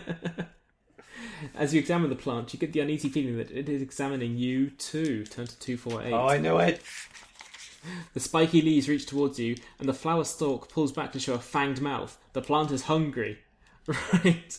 As 1.55 1.75
you 1.75 1.81
examine 1.81 2.09
the 2.09 2.17
plant, 2.17 2.53
you 2.53 2.59
get 2.59 2.73
the 2.73 2.81
uneasy 2.81 3.09
feeling 3.09 3.37
that 3.37 3.51
it 3.51 3.69
is 3.69 3.83
examining 3.83 4.37
you 4.37 4.71
too. 4.71 5.25
Turn 5.27 5.47
to 5.47 5.59
two 5.59 5.77
four 5.77 6.03
eight. 6.03 6.13
oh, 6.13 6.29
I 6.29 6.39
know 6.39 6.59
it. 6.59 6.81
The 8.15 8.21
spiky 8.21 8.63
leaves 8.63 8.89
reach 8.89 9.07
towards 9.07 9.39
you, 9.41 9.57
and 9.81 9.89
the 9.89 9.93
flower 9.95 10.23
stalk 10.25 10.69
pulls 10.71 10.93
back 10.93 11.11
to 11.13 11.21
show 11.21 11.35
a 11.35 11.39
fanged 11.39 11.81
mouth. 11.81 12.17
The 12.33 12.43
plant 12.43 12.71
is 12.71 12.83
hungry. 12.83 13.39
Right. 13.87 14.57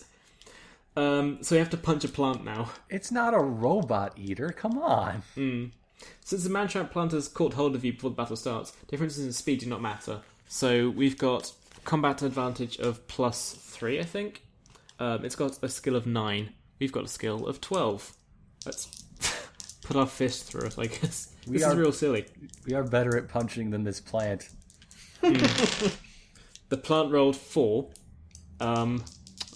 Um, 0.95 1.39
so 1.41 1.55
we 1.55 1.59
have 1.59 1.69
to 1.71 1.77
punch 1.77 2.03
a 2.03 2.07
plant 2.07 2.43
now. 2.43 2.69
It's 2.89 3.11
not 3.11 3.33
a 3.33 3.39
robot 3.39 4.13
eater. 4.17 4.49
Come 4.49 4.77
on. 4.77 5.23
Since 6.25 6.43
the 6.43 6.49
mantrap 6.49 6.91
plant 6.91 7.13
has 7.13 7.27
caught 7.27 7.53
hold 7.53 7.75
of 7.75 7.83
you 7.83 7.93
before 7.93 8.09
the 8.11 8.15
battle 8.15 8.35
starts, 8.35 8.73
differences 8.87 9.25
in 9.25 9.31
speed 9.33 9.59
do 9.61 9.65
not 9.67 9.81
matter. 9.81 10.21
So 10.47 10.89
we've 10.89 11.17
got 11.17 11.51
combat 11.85 12.21
advantage 12.21 12.77
of 12.77 13.07
plus 13.07 13.53
three, 13.53 13.99
I 13.99 14.03
think. 14.03 14.43
Um, 14.99 15.25
it's 15.25 15.35
got 15.35 15.57
a 15.63 15.69
skill 15.69 15.95
of 15.95 16.05
nine. 16.05 16.51
We've 16.79 16.91
got 16.91 17.05
a 17.05 17.07
skill 17.07 17.47
of 17.47 17.59
twelve. 17.61 18.13
Let's 18.65 18.85
put 19.83 19.95
our 19.95 20.05
fist 20.05 20.43
through 20.45 20.67
it, 20.67 20.75
I 20.77 20.85
guess. 20.85 21.33
We 21.47 21.53
this 21.57 21.63
are- 21.63 21.71
is 21.71 21.77
real 21.77 21.91
silly. 21.91 22.25
We 22.67 22.73
are 22.75 22.83
better 22.83 23.17
at 23.17 23.29
punching 23.29 23.71
than 23.71 23.83
this 23.83 23.99
plant. 23.99 24.47
The 26.69 26.77
plant 26.77 27.11
rolled 27.11 27.35
four. 27.35 27.89
Um, 28.59 29.03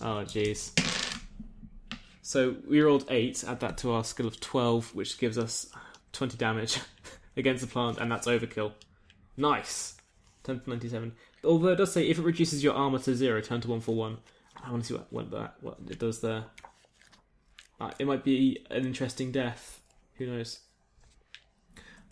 oh, 0.02 0.24
jeez. 0.24 0.72
So 2.28 2.58
we 2.68 2.82
rolled 2.82 3.06
eight. 3.10 3.42
Add 3.48 3.62
that 3.62 3.78
to 3.78 3.94
our 3.94 4.04
skill 4.04 4.28
of 4.28 4.42
twelve, 4.42 4.94
which 4.94 5.18
gives 5.18 5.38
us 5.38 5.66
twenty 6.12 6.36
damage 6.36 6.78
against 7.38 7.62
the 7.62 7.68
plant, 7.68 8.00
and 8.00 8.12
that's 8.12 8.28
overkill. 8.28 8.74
Nice. 9.38 9.96
Turn 10.44 10.60
to 10.60 10.70
ninety-seven. 10.70 11.14
Although 11.46 11.70
it 11.70 11.78
does 11.78 11.94
say 11.94 12.06
if 12.06 12.20
it 12.20 12.24
reduces 12.24 12.66
your 12.66 12.74
armor 12.74 13.00
to 13.00 13.16
zero, 13.16 13.40
turn 13.40 13.62
to 13.62 13.70
one 13.70 13.80
for 13.80 13.96
one. 13.96 14.18
I 14.62 14.70
want 14.70 14.84
to 14.84 14.88
see 14.90 14.94
what 14.96 15.14
what 15.14 15.32
that 15.32 15.56
what 15.62 15.78
it 15.90 16.00
does 16.00 16.20
there. 16.20 16.44
Uh, 17.80 17.92
it 17.98 18.06
might 18.06 18.26
be 18.26 18.60
an 18.72 18.86
interesting 18.86 19.32
death. 19.32 19.80
Who 20.16 20.28
knows? 20.28 20.60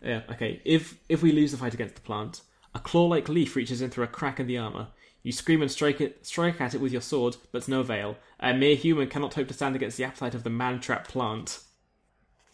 Yeah. 0.02 0.22
Okay. 0.32 0.62
If 0.64 0.98
if 1.10 1.24
we 1.24 1.34
lose 1.34 1.52
the 1.52 1.58
fight 1.58 1.74
against 1.74 1.96
the 1.96 2.02
plant, 2.02 2.40
a 2.74 2.80
claw-like 2.80 3.28
leaf 3.28 3.58
reaches 3.58 3.82
in 3.82 3.90
through 3.90 4.06
a 4.06 4.08
crack 4.08 4.40
in 4.40 4.48
the 4.48 4.60
armor. 4.60 4.88
You 5.26 5.32
scream 5.32 5.64
and 5.64 5.72
strike 5.72 6.00
it, 6.02 6.24
strike 6.24 6.62
at 6.62 6.76
it 6.76 6.80
with 6.80 6.92
your 6.92 7.02
sword, 7.02 7.38
but 7.52 7.64
to 7.64 7.72
no 7.72 7.80
avail. 7.80 8.18
A 8.40 8.54
mere 8.54 8.76
human 8.76 9.10
cannot 9.10 9.34
hope 9.34 9.48
to 9.48 9.56
stand 9.56 9.76
against 9.76 9.98
the 9.98 10.04
appetite 10.04 10.36
of 10.36 10.44
the 10.44 10.52
man-trap 10.52 11.08
plant. 11.08 11.62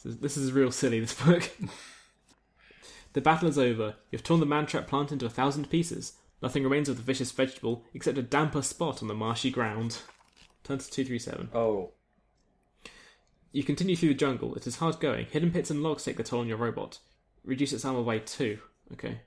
This 0.06 0.38
is, 0.38 0.54
real 0.54 0.72
silly. 0.72 1.02
This 1.02 1.14
book. 1.14 1.52
the 3.14 3.20
battle 3.20 3.50
is 3.50 3.60
over. 3.60 3.96
You've 4.10 4.24
torn 4.24 4.40
the 4.40 4.46
man-trap 4.46 4.88
plant 4.88 5.12
into 5.12 5.26
a 5.26 5.30
thousand 5.30 5.70
pieces. 5.70 6.14
Nothing 6.42 6.64
remains 6.64 6.88
of 6.88 6.96
the 6.96 7.04
vicious 7.04 7.30
vegetable 7.34 7.84
except 7.94 8.18
a 8.18 8.22
damper 8.22 8.62
spot 8.62 9.02
on 9.02 9.10
the 9.10 9.14
marshy 9.14 9.52
ground. 9.52 9.98
Turn 10.64 10.78
to 10.78 10.90
two 10.90 11.04
three 11.04 11.20
seven. 11.20 11.50
Oh. 11.54 11.92
You 13.52 13.66
continue 13.66 13.98
through 13.98 14.10
the 14.10 14.16
jungle. 14.16 14.56
It 14.56 14.66
is 14.66 14.78
hard 14.78 15.02
going. 15.02 15.26
Hidden 15.26 15.52
pits 15.52 15.72
and 15.72 15.84
logs 15.84 16.06
take 16.06 16.16
the 16.16 16.24
toll 16.24 16.40
on 16.40 16.48
your 16.48 16.56
robot. 16.56 17.00
Reduce 17.44 17.74
its 17.74 17.84
armor 17.84 18.04
by 18.04 18.20
two. 18.20 18.60
Okay. 18.94 19.20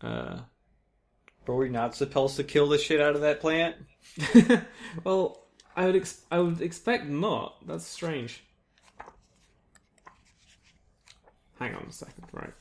Uh, 0.00 0.42
Were 1.46 1.56
we 1.56 1.68
not 1.68 1.94
supposed 1.94 2.36
to 2.36 2.44
kill 2.44 2.68
the 2.68 2.78
shit 2.78 3.00
out 3.00 3.14
of 3.14 3.20
that 3.20 3.40
plant? 3.40 3.76
well, 5.04 5.42
I 5.76 5.86
would 5.86 5.96
ex- 5.96 6.22
I 6.30 6.38
would 6.38 6.60
expect 6.60 7.06
not. 7.06 7.66
That's 7.66 7.84
strange. 7.84 8.42
Hang 11.58 11.74
on 11.74 11.86
a 11.88 11.92
second. 11.92 12.24
Right. 12.32 12.52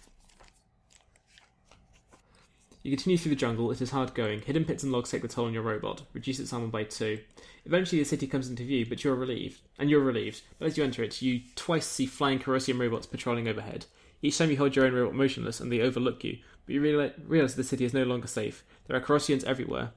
You 2.84 2.92
continue 2.92 3.18
through 3.18 3.30
the 3.30 3.36
jungle. 3.38 3.72
It 3.72 3.82
is 3.82 3.92
hard 3.92 4.14
going. 4.14 4.42
Hidden 4.42 4.66
pits 4.66 4.84
and 4.84 4.92
logs 4.92 5.10
take 5.10 5.22
the 5.22 5.30
toll 5.30 5.46
on 5.46 5.54
your 5.54 5.64
robot. 5.64 6.02
Reduce 6.12 6.40
its 6.40 6.52
armor 6.52 6.68
by 6.68 6.84
two. 6.84 7.20
Eventually, 7.66 8.00
the 8.00 8.08
city 8.08 8.28
comes 8.28 8.50
into 8.50 8.66
view, 8.66 8.86
but 8.86 9.06
you're 9.06 9.16
relieved. 9.16 9.62
And 9.80 9.90
you're 9.90 10.02
relieved. 10.02 10.42
But 10.60 10.68
as 10.68 10.78
you 10.78 10.84
enter 10.84 11.02
it, 11.02 11.22
you 11.22 11.42
twice 11.56 11.86
see 11.86 12.06
flying 12.06 12.40
Carrossian 12.40 12.78
robots 12.78 13.06
patrolling 13.06 13.48
overhead. 13.48 13.86
Each 14.24 14.38
time 14.38 14.50
you 14.50 14.58
hold 14.58 14.76
your 14.76 14.86
own 14.86 14.94
robot 14.94 15.14
motionless, 15.14 15.60
and 15.60 15.70
they 15.72 15.82
overlook 15.82 16.24
you. 16.24 16.40
But 16.66 16.74
you 16.74 16.82
realize, 16.82 17.12
realize 17.28 17.56
the 17.56 17.64
city 17.64 17.84
is 17.84 17.94
no 17.94 18.04
longer 18.04 18.28
safe. 18.28 18.64
There 18.88 18.96
are 18.96 19.02
Carrossians 19.02 19.44
everywhere. 19.44 19.92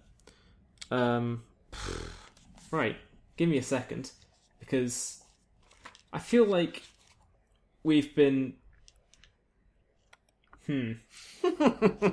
Um, 0.90 1.44
right. 2.72 2.96
Give 3.36 3.48
me 3.48 3.56
a 3.56 3.62
second, 3.62 4.10
because 4.58 5.22
I 6.12 6.18
feel 6.18 6.44
like 6.44 6.82
we've 7.84 8.14
been. 8.16 8.54
Hmm. 10.66 10.92
All 11.44 12.10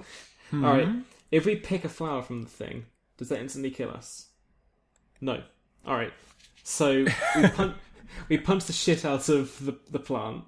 right. 0.51 0.89
If 1.31 1.47
we 1.47 1.55
pick 1.55 1.83
a 1.83 1.89
flower 1.89 2.21
from 2.21 2.43
the 2.43 2.49
thing, 2.49 2.85
does 3.17 3.29
that 3.29 3.39
instantly 3.39 3.71
kill 3.71 3.89
us? 3.89 4.27
No. 5.19 5.41
All 5.87 5.95
right. 5.95 6.13
So 6.63 7.05
we 7.35 7.47
punch, 7.55 7.75
we 8.29 8.37
punch 8.37 8.65
the 8.65 8.73
shit 8.73 9.03
out 9.03 9.29
of 9.29 9.65
the 9.65 9.75
the 9.89 9.99
plant, 9.99 10.43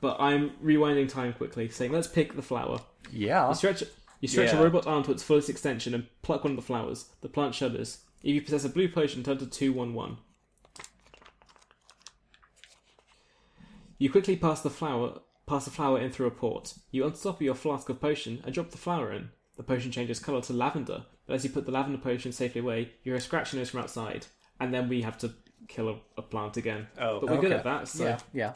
but 0.00 0.16
I'm 0.20 0.50
rewinding 0.62 1.08
time 1.08 1.32
quickly, 1.32 1.68
saying 1.68 1.92
let's 1.92 2.06
pick 2.08 2.34
the 2.36 2.42
flower. 2.42 2.80
Yeah. 3.12 3.48
You 3.48 3.54
stretch 3.54 3.82
you 4.20 4.28
stretch 4.28 4.52
Yeah. 4.52 4.58
a 4.60 4.62
robot 4.64 4.86
arm 4.86 5.02
to 5.04 5.12
its 5.12 5.22
fullest 5.22 5.48
extension 5.48 5.94
and 5.94 6.06
pluck 6.22 6.44
one 6.44 6.52
of 6.52 6.56
the 6.56 6.62
flowers. 6.62 7.06
The 7.20 7.28
plant 7.28 7.54
shudders. 7.54 7.98
If 8.22 8.34
you 8.34 8.42
possess 8.42 8.64
a 8.64 8.68
blue 8.68 8.88
potion, 8.88 9.22
turn 9.22 9.38
to 9.38 9.46
two 9.46 9.72
one 9.72 9.94
one. 9.94 10.18
You 13.98 14.10
quickly 14.10 14.36
pass 14.36 14.60
the 14.60 14.70
flower 14.70 15.20
pass 15.46 15.64
the 15.64 15.70
flower 15.70 15.98
in 15.98 16.10
through 16.10 16.26
a 16.26 16.30
port. 16.30 16.74
You 16.90 17.06
unstop 17.06 17.40
your 17.40 17.54
flask 17.54 17.88
of 17.88 18.00
potion 18.00 18.42
and 18.44 18.52
drop 18.54 18.70
the 18.70 18.76
flower 18.76 19.10
in. 19.12 19.30
The 19.56 19.62
potion 19.62 19.90
changes 19.90 20.20
colour 20.20 20.42
to 20.42 20.52
lavender, 20.52 21.06
but 21.26 21.34
as 21.34 21.42
you 21.42 21.48
put 21.50 21.64
the 21.64 21.72
lavender 21.72 21.98
potion 21.98 22.32
safely 22.32 22.60
away, 22.60 22.80
you 23.02 23.12
hear 23.12 23.14
a 23.16 23.20
scratching 23.20 23.58
noise 23.58 23.70
from 23.70 23.80
outside, 23.80 24.26
and 24.60 24.74
then 24.74 24.88
we 24.90 25.00
have 25.02 25.16
to 25.18 25.32
kill 25.66 25.88
a, 25.88 25.96
a 26.18 26.22
plant 26.22 26.58
again. 26.58 26.86
Oh, 27.00 27.18
but 27.20 27.30
we're 27.30 27.40
good 27.40 27.52
at 27.52 27.64
that, 27.64 27.88
so 27.88 28.04
Yeah. 28.04 28.18
Yeah. 28.34 28.54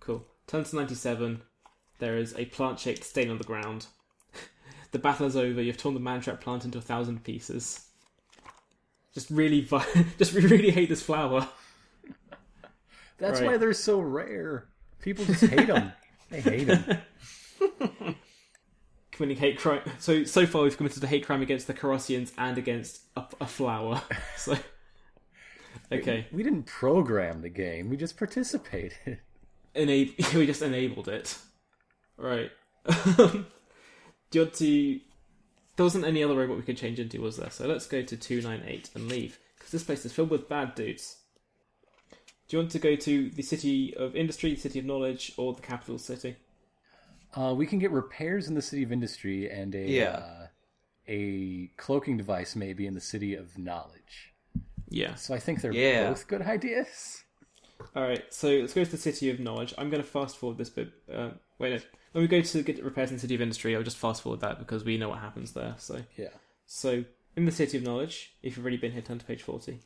Cool. 0.00 0.24
Turn 0.50 0.64
to 0.64 0.74
97. 0.76 1.42
There 2.00 2.16
is 2.18 2.34
a 2.36 2.46
plant 2.46 2.80
shaped 2.80 3.04
stain 3.04 3.30
on 3.30 3.38
the 3.38 3.44
ground. 3.44 3.86
the 4.90 4.98
battle 4.98 5.26
is 5.28 5.36
over. 5.36 5.62
You've 5.62 5.76
torn 5.76 5.94
the 5.94 6.00
mantrap 6.00 6.40
plant 6.40 6.64
into 6.64 6.78
a 6.78 6.80
thousand 6.80 7.22
pieces. 7.22 7.86
Just 9.14 9.30
really, 9.30 9.60
just 10.18 10.32
really 10.32 10.72
hate 10.72 10.88
this 10.88 11.02
flower. 11.02 11.46
That's 13.18 13.40
Right. 13.40 13.52
why 13.52 13.56
they're 13.58 13.72
so 13.72 14.00
rare. 14.00 14.66
People 15.00 15.24
just 15.24 15.44
hate 15.44 15.68
them. 15.68 15.92
they 16.30 16.40
hate 16.40 16.64
them. 16.64 16.98
Committing 19.12 19.36
hate 19.36 19.56
crime. 19.56 19.82
So 20.00 20.24
so 20.24 20.46
far, 20.46 20.62
we've 20.62 20.76
committed 20.76 21.04
a 21.04 21.06
hate 21.06 21.24
crime 21.26 21.42
against 21.42 21.68
the 21.68 21.74
Carrossians 21.74 22.32
and 22.36 22.58
against 22.58 23.02
a, 23.16 23.24
a 23.40 23.46
flower. 23.46 24.02
So 24.36 24.56
okay, 25.92 26.26
We 26.32 26.42
didn't 26.42 26.64
program 26.64 27.42
the 27.42 27.50
game. 27.50 27.88
We 27.88 27.96
just 27.96 28.16
participated. 28.16 29.20
Enab- 29.74 30.34
we 30.34 30.46
just 30.46 30.62
enabled 30.62 31.08
it. 31.08 31.36
Right. 32.16 32.50
Do 32.86 33.44
you 34.32 34.40
want 34.42 34.54
to? 34.54 35.00
There 35.76 35.84
wasn't 35.84 36.04
any 36.04 36.22
other 36.22 36.34
robot 36.36 36.56
we 36.56 36.62
could 36.62 36.76
change 36.76 36.98
into, 37.00 37.20
was 37.20 37.36
there? 37.38 37.50
So 37.50 37.66
let's 37.66 37.86
go 37.86 38.02
to 38.02 38.16
two 38.16 38.42
nine 38.42 38.62
eight 38.66 38.90
and 38.94 39.08
leave 39.08 39.38
because 39.58 39.70
this 39.72 39.82
place 39.84 40.04
is 40.04 40.12
filled 40.12 40.30
with 40.30 40.48
bad 40.48 40.74
dudes. 40.74 41.16
Do 42.48 42.56
you 42.56 42.58
want 42.62 42.72
to 42.72 42.78
go 42.80 42.96
to 42.96 43.30
the 43.30 43.42
city 43.42 43.94
of 43.96 44.16
industry, 44.16 44.54
the 44.54 44.60
city 44.60 44.78
of 44.80 44.84
knowledge, 44.84 45.32
or 45.36 45.54
the 45.54 45.62
capital 45.62 45.98
city? 45.98 46.36
Uh, 47.34 47.54
we 47.56 47.64
can 47.66 47.78
get 47.78 47.92
repairs 47.92 48.48
in 48.48 48.54
the 48.54 48.62
city 48.62 48.82
of 48.82 48.90
industry 48.90 49.48
and 49.48 49.74
a 49.74 49.88
Yeah. 49.88 50.08
uh, 50.10 50.46
a 51.08 51.70
cloaking 51.76 52.16
device 52.16 52.56
maybe 52.56 52.86
in 52.86 52.94
the 52.94 53.00
city 53.00 53.34
of 53.34 53.56
knowledge. 53.56 54.32
Yeah. 54.88 55.14
So 55.14 55.32
I 55.34 55.38
think 55.38 55.60
they're 55.62 55.72
Yeah. 55.72 56.08
both 56.10 56.26
good 56.26 56.42
ideas. 56.42 57.22
All 57.96 58.02
right. 58.02 58.22
So 58.32 58.48
let's 58.48 58.74
go 58.74 58.84
to 58.84 58.90
the 58.90 58.96
city 58.96 59.30
of 59.30 59.40
knowledge. 59.40 59.74
I'm 59.78 59.90
going 59.90 60.02
to 60.02 60.08
fast 60.08 60.36
forward 60.36 60.58
this 60.58 60.70
bit. 60.70 60.90
Uh, 61.12 61.30
wait, 61.58 61.72
no. 61.74 61.80
When 62.12 62.22
we 62.22 62.28
go 62.28 62.40
to 62.40 62.62
get 62.62 62.82
repairs 62.84 63.10
in 63.10 63.16
the 63.16 63.20
city 63.20 63.34
of 63.36 63.40
industry, 63.40 63.76
I'll 63.76 63.82
just 63.82 63.96
fast 63.96 64.22
forward 64.22 64.40
that 64.40 64.58
because 64.58 64.84
we 64.84 64.98
know 64.98 65.08
what 65.10 65.20
happens 65.20 65.52
there. 65.52 65.74
So 65.78 66.02
Yeah. 66.16 66.28
So 66.66 67.04
In 67.36 67.44
the 67.44 67.52
City 67.52 67.76
of 67.78 67.84
Knowledge, 67.84 68.32
if 68.42 68.56
you've 68.56 68.64
already 68.64 68.76
been 68.76 68.92
here, 68.92 69.02
turn 69.02 69.18
to 69.18 69.24
page 69.24 69.42
40. 69.42 69.78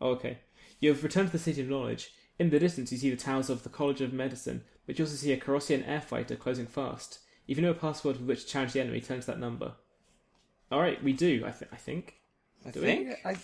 Oh, 0.00 0.10
okay. 0.10 0.38
You 0.80 0.90
have 0.90 1.02
returned 1.02 1.28
to 1.28 1.32
the 1.32 1.38
City 1.42 1.60
of 1.62 1.68
Knowledge. 1.68 2.12
In 2.38 2.50
the 2.50 2.58
distance, 2.60 2.92
you 2.92 2.98
see 2.98 3.10
the 3.10 3.16
towers 3.16 3.50
of 3.50 3.62
the 3.64 3.68
College 3.68 4.00
of 4.00 4.12
Medicine, 4.12 4.62
but 4.86 4.98
you 4.98 5.04
also 5.04 5.16
see 5.16 5.32
a 5.32 5.36
Carrossian 5.40 5.84
air 5.88 6.00
fighter 6.00 6.36
closing 6.36 6.66
fast. 6.66 7.18
If 7.48 7.56
you 7.56 7.62
know 7.64 7.70
a 7.70 7.74
password 7.74 8.16
with 8.18 8.26
which 8.28 8.42
to 8.44 8.48
challenge 8.48 8.72
the 8.74 8.80
enemy, 8.80 9.00
turn 9.00 9.20
to 9.20 9.26
that 9.26 9.40
number. 9.40 9.72
Alright, 10.70 11.02
we 11.02 11.12
do, 11.12 11.42
I, 11.46 11.50
th- 11.50 11.70
I 11.72 11.76
think. 11.76 12.14
I 12.66 12.70
Do 12.70 12.80
we? 12.80 12.86
think. 12.86 13.14
I, 13.24 13.36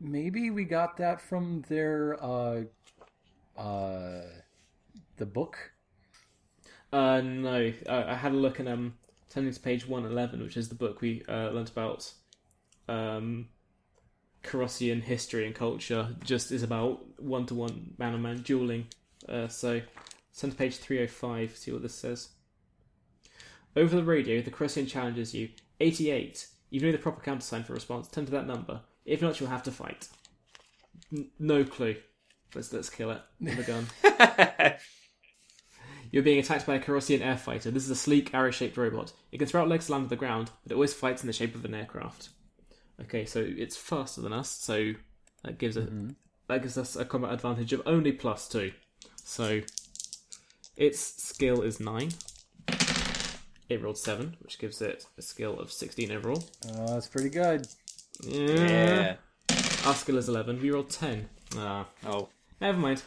maybe 0.00 0.50
we 0.50 0.64
got 0.64 0.96
that 0.98 1.20
from 1.20 1.64
their 1.68 2.22
uh, 2.22 2.62
uh, 3.56 4.22
the 5.16 5.26
book. 5.26 5.72
Uh, 6.92 7.20
no, 7.20 7.72
uh, 7.86 8.04
I 8.06 8.14
had 8.14 8.32
a 8.32 8.36
look 8.36 8.58
and 8.58 8.68
um, 8.68 8.94
turning 9.28 9.52
to 9.52 9.60
page 9.60 9.86
one 9.86 10.06
eleven, 10.06 10.42
which 10.42 10.56
is 10.56 10.68
the 10.68 10.74
book 10.74 11.00
we 11.00 11.22
uh, 11.28 11.50
learnt 11.50 11.70
about 11.70 12.12
um, 12.88 13.48
Carrossian 14.42 15.02
history 15.02 15.44
and 15.46 15.54
culture. 15.54 16.16
Just 16.24 16.50
is 16.50 16.62
about 16.62 17.20
one 17.20 17.46
to 17.46 17.54
one 17.54 17.94
man 17.98 18.14
on 18.14 18.22
man 18.22 18.42
dueling. 18.42 18.86
Uh, 19.28 19.48
so 19.48 19.82
turn 20.38 20.50
to 20.50 20.56
page 20.56 20.76
three 20.76 20.96
hundred 20.96 21.10
five. 21.10 21.56
See 21.56 21.72
what 21.72 21.82
this 21.82 21.94
says. 21.94 22.30
Over 23.76 23.96
the 23.96 24.04
radio, 24.04 24.40
the 24.40 24.50
Carrossian 24.50 24.86
challenges 24.86 25.34
you. 25.34 25.50
Eighty-eight. 25.80 26.46
You 26.70 26.80
know 26.80 26.92
the 26.92 26.98
proper 26.98 27.20
countersign 27.20 27.64
for 27.64 27.74
response. 27.74 28.08
Turn 28.08 28.24
to 28.24 28.32
that 28.32 28.46
number. 28.46 28.80
If 29.08 29.22
not, 29.22 29.40
you'll 29.40 29.48
have 29.48 29.62
to 29.64 29.72
fight. 29.72 30.08
N- 31.12 31.30
no 31.38 31.64
clue. 31.64 31.96
Let's 32.54 32.72
let's 32.72 32.90
kill 32.90 33.10
it 33.10 33.20
with 33.40 33.58
a 33.58 33.62
gun. 33.62 34.76
You're 36.10 36.22
being 36.22 36.38
attacked 36.38 36.66
by 36.66 36.76
a 36.76 36.80
Carrossian 36.80 37.20
air 37.20 37.36
fighter. 37.36 37.70
This 37.70 37.84
is 37.84 37.90
a 37.90 37.96
sleek, 37.96 38.32
arrow-shaped 38.32 38.78
robot. 38.78 39.12
It 39.30 39.38
can 39.38 39.46
throw 39.46 39.60
out 39.60 39.68
legs 39.68 39.86
to 39.86 39.92
land 39.92 40.04
on 40.04 40.08
the 40.08 40.16
ground, 40.16 40.50
but 40.62 40.72
it 40.72 40.74
always 40.74 40.94
fights 40.94 41.22
in 41.22 41.26
the 41.26 41.34
shape 41.34 41.54
of 41.54 41.66
an 41.66 41.74
aircraft. 41.74 42.30
Okay, 43.02 43.26
so 43.26 43.44
it's 43.46 43.76
faster 43.76 44.22
than 44.22 44.32
us, 44.32 44.50
so 44.50 44.92
that 45.44 45.58
gives 45.58 45.76
a 45.76 45.86
that 46.48 46.62
gives 46.62 46.78
us 46.78 46.96
a 46.96 47.04
combat 47.04 47.32
advantage 47.32 47.72
of 47.72 47.82
only 47.86 48.12
plus 48.12 48.48
two. 48.48 48.72
So 49.24 49.60
its 50.76 51.00
skill 51.22 51.62
is 51.62 51.80
nine. 51.80 52.12
It 53.68 53.82
rolled 53.82 53.98
seven, 53.98 54.36
which 54.40 54.58
gives 54.58 54.80
it 54.80 55.06
a 55.18 55.22
skill 55.22 55.58
of 55.60 55.70
sixteen 55.72 56.10
overall. 56.10 56.42
Uh, 56.66 56.94
that's 56.94 57.08
pretty 57.08 57.30
good. 57.30 57.66
Yeah. 58.22 59.16
Skill 59.94 60.18
is 60.18 60.28
eleven. 60.28 60.60
We 60.60 60.70
rolled 60.70 60.90
ten. 60.90 61.28
Ah, 61.56 61.86
Oh. 62.04 62.28
Never 62.60 62.78
mind. 62.78 63.02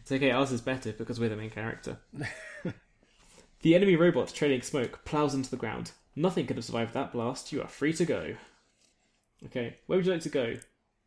It's 0.00 0.12
okay, 0.12 0.30
ours 0.30 0.52
is 0.52 0.60
better 0.60 0.92
because 0.92 1.18
we're 1.18 1.30
the 1.30 1.36
main 1.36 1.48
character. 1.50 1.96
the 3.62 3.74
enemy 3.74 3.96
robot, 3.96 4.32
trailing 4.34 4.60
smoke, 4.62 5.04
plows 5.06 5.32
into 5.34 5.50
the 5.50 5.56
ground. 5.56 5.92
Nothing 6.14 6.46
could 6.46 6.56
have 6.56 6.64
survived 6.66 6.92
that 6.94 7.12
blast. 7.12 7.52
You 7.52 7.62
are 7.62 7.68
free 7.68 7.94
to 7.94 8.04
go. 8.04 8.34
Okay, 9.46 9.76
where 9.86 9.96
would 9.98 10.04
you 10.06 10.12
like 10.12 10.20
to 10.22 10.28
go? 10.28 10.56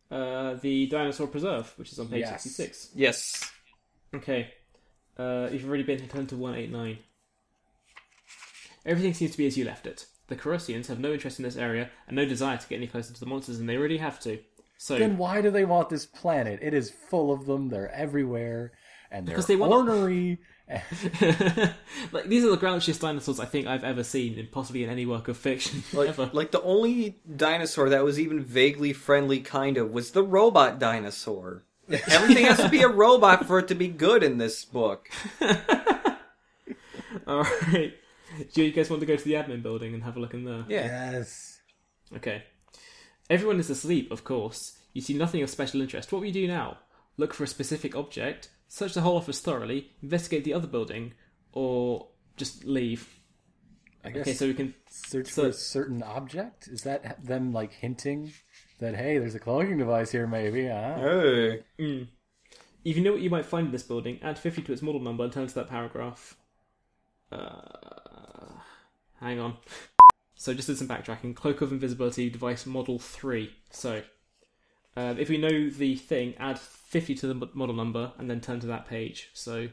Uh, 0.10 0.56
the 0.56 0.88
Dinosaur 0.88 1.28
Preserve, 1.28 1.72
which 1.78 1.92
is 1.92 2.00
on 2.00 2.08
page 2.08 2.22
Yes. 2.22 2.44
66. 2.44 2.90
Yes. 2.96 3.52
Okay, 4.16 4.50
uh, 5.18 5.50
you've 5.52 5.68
already 5.68 5.84
been 5.84 6.00
here, 6.00 6.08
turn 6.08 6.26
to 6.28 6.36
189. 6.36 6.98
Everything 8.86 9.14
seems 9.14 9.32
to 9.34 9.38
be 9.38 9.46
as 9.48 9.58
you 9.58 9.66
left 9.66 9.86
it. 9.86 10.06
The 10.28 10.36
Carrossians 10.36 10.88
have 10.88 11.00
no 11.00 11.14
interest 11.14 11.40
in 11.40 11.44
this 11.44 11.56
area 11.56 11.90
and 12.08 12.16
no 12.16 12.26
desire 12.26 12.58
to 12.58 12.68
get 12.68 12.76
any 12.78 12.88
closer 12.88 13.14
to 13.14 13.20
the 13.20 13.26
monsters, 13.26 13.60
and 13.60 13.68
they 13.70 13.78
already 13.78 13.98
have 13.98 14.20
to. 14.22 14.40
So, 14.78 14.98
Then 15.00 15.18
why 15.18 15.42
do 15.42 15.50
they 15.50 15.66
want 15.66 15.90
this 15.90 16.06
planet? 16.06 16.60
It 16.62 16.74
is 16.74 16.92
full 16.92 17.32
of 17.32 17.46
them. 17.46 17.70
They're 17.70 17.92
everywhere, 17.92 18.74
and 19.10 19.26
they're 19.28 19.34
Because 19.34 19.48
they 19.48 19.56
want- 19.56 19.72
ornery. 19.74 20.40
like 22.12 22.26
these 22.28 22.44
are 22.44 22.50
the 22.50 22.58
grouchiest 22.58 23.00
dinosaurs 23.00 23.40
I 23.40 23.46
think 23.46 23.68
I've 23.68 23.86
ever 23.86 24.04
seen, 24.04 24.38
in 24.38 24.48
possibly 24.48 24.84
in 24.84 24.90
any 24.90 25.06
work 25.06 25.30
of 25.30 25.38
fiction 25.38 25.82
Like, 25.94 26.10
ever. 26.10 26.30
like 26.34 26.52
the 26.52 26.62
only 26.62 27.20
dinosaur 27.34 27.88
that 27.90 28.04
was 28.04 28.20
even 28.20 28.44
vaguely 28.44 28.92
friendly, 28.92 29.40
kind 29.40 29.78
of, 29.78 29.92
was 29.92 30.12
the 30.12 30.24
robot 30.24 30.78
dinosaur. 30.78 31.64
Everything 31.90 32.44
has 32.46 32.58
to 32.58 32.68
be 32.68 32.82
a 32.82 32.90
robot 32.90 33.46
for 33.48 33.60
it 33.60 33.70
to 33.70 33.76
be 33.76 33.88
good 33.88 34.24
in 34.24 34.40
this 34.40 34.66
book. 34.66 35.08
All 37.26 37.44
right, 37.72 37.94
do 38.54 38.64
you 38.64 38.72
guys 38.72 38.90
want 38.90 39.00
to 39.02 39.06
go 39.06 39.16
to 39.16 39.24
the 39.24 39.34
admin 39.34 39.62
building 39.64 39.94
and 39.94 40.04
have 40.04 40.18
a 40.18 40.20
look 40.20 40.34
in 40.34 40.44
there? 40.46 40.66
Yeah. 40.68 41.12
Yes. 41.12 41.60
Okay. 42.16 42.44
Everyone 43.30 43.60
is 43.60 43.70
asleep, 43.70 44.12
of 44.12 44.24
course. 44.24 44.78
You 44.94 45.02
see 45.02 45.14
nothing 45.14 45.42
of 45.44 45.50
special 45.50 45.82
interest. 45.82 46.12
What 46.12 46.20
will 46.20 46.28
you 46.28 46.34
do 46.34 46.48
now? 46.48 46.78
Look 47.18 47.34
for 47.34 47.44
a 47.44 47.48
specific 47.48 47.96
object, 47.96 48.50
search 48.68 48.94
the 48.94 49.02
whole 49.02 49.18
office 49.18 49.40
thoroughly, 49.42 49.92
investigate 50.02 50.44
the 50.44 50.54
other 50.54 50.68
building, 50.68 51.14
or 51.52 52.08
just 52.38 52.64
leave. 52.64 53.20
I 54.06 54.12
guess 54.12 54.22
Okay, 54.22 54.34
so 54.34 54.48
we 54.48 54.54
can. 54.54 54.74
search 54.90 55.28
so- 55.28 55.44
for 55.44 55.50
a 55.50 55.54
certain 55.54 56.04
object. 56.04 56.68
Is 56.68 56.84
that 56.84 57.26
them 57.26 57.52
like 57.52 57.74
hinting 57.74 58.32
that 58.80 58.96
hey, 58.96 59.18
there's 59.18 59.36
a 59.36 59.40
cloaking 59.40 59.78
device 59.80 60.12
here? 60.12 60.28
Maybe. 60.28 60.68
Huh? 60.68 60.96
Hey. 60.98 61.64
If 62.86 62.96
you 62.96 63.04
know 63.04 63.12
what 63.12 63.22
you 63.22 63.30
might 63.30 63.46
find 63.46 63.66
in 63.68 63.72
this 63.74 63.84
building, 63.84 64.20
add 64.22 64.40
50 64.40 64.62
to 64.62 64.72
its 64.72 64.82
model 64.82 65.02
number 65.02 65.24
and 65.26 65.34
turn 65.34 65.48
to 65.48 65.56
that 65.56 65.68
paragraph. 65.68 66.38
Uh, 67.32 67.87
hang 69.20 69.40
on. 69.40 69.58
So 70.36 70.54
just 70.54 70.68
did 70.68 70.78
some 70.78 70.88
backtracking. 70.88 71.36
Cloak 71.36 71.62
of 71.62 71.72
Invisibility 71.72 72.30
device 72.30 72.66
model 72.66 73.00
3. 73.00 73.52
So, 73.72 74.04
uh, 74.96 75.16
if 75.18 75.30
we 75.30 75.38
know 75.38 75.70
the 75.70 75.96
thing, 75.96 76.36
add 76.40 76.60
50 76.60 77.16
to 77.16 77.28
the 77.28 77.50
model 77.54 77.76
number 77.76 78.12
and 78.18 78.30
then 78.30 78.40
turn 78.40 78.60
to 78.60 78.68
that 78.68 78.88
page. 78.88 79.30
So, 79.34 79.70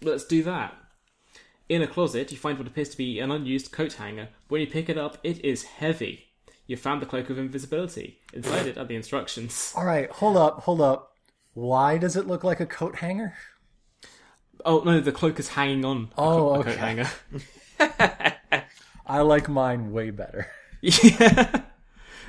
let's 0.00 0.24
do 0.24 0.42
that. 0.44 0.74
In 1.68 1.82
a 1.82 1.86
closet, 1.86 2.32
you 2.32 2.38
find 2.38 2.58
what 2.58 2.66
appears 2.66 2.90
to 2.90 2.96
be 2.96 3.18
an 3.18 3.30
unused 3.30 3.72
coat 3.72 3.94
hanger. 3.94 4.28
When 4.48 4.60
you 4.60 4.66
pick 4.66 4.88
it 4.88 4.98
up, 4.98 5.18
it 5.22 5.44
is 5.44 5.62
heavy. 5.64 6.26
You 6.66 6.76
found 6.76 7.02
the 7.02 7.06
Cloak 7.06 7.28
of 7.30 7.38
Invisibility. 7.38 8.18
Inside 8.32 8.66
it 8.66 8.78
are 8.78 8.84
the 8.84 8.96
instructions. 8.96 9.72
All 9.76 9.84
right, 9.84 10.10
hold 10.10 10.36
up, 10.36 10.60
hold 10.60 10.80
up. 10.80 11.12
Why 11.54 11.98
does 11.98 12.16
it 12.16 12.26
look 12.26 12.44
like 12.44 12.60
a 12.60 12.66
coat 12.66 12.96
hanger? 12.96 13.34
Oh 14.64 14.80
no, 14.84 15.00
the 15.00 15.12
cloak 15.12 15.38
is 15.40 15.48
hanging 15.48 15.84
on. 15.84 16.08
a 16.16 16.20
Oh, 16.20 16.22
co- 16.22 16.54
a 16.54 16.58
okay. 16.60 16.70
coat 16.70 16.78
hanger. 16.78 17.10
I 19.06 19.20
like 19.20 19.48
mine 19.48 19.92
way 19.92 20.10
better. 20.10 20.46
yeah. 20.80 21.62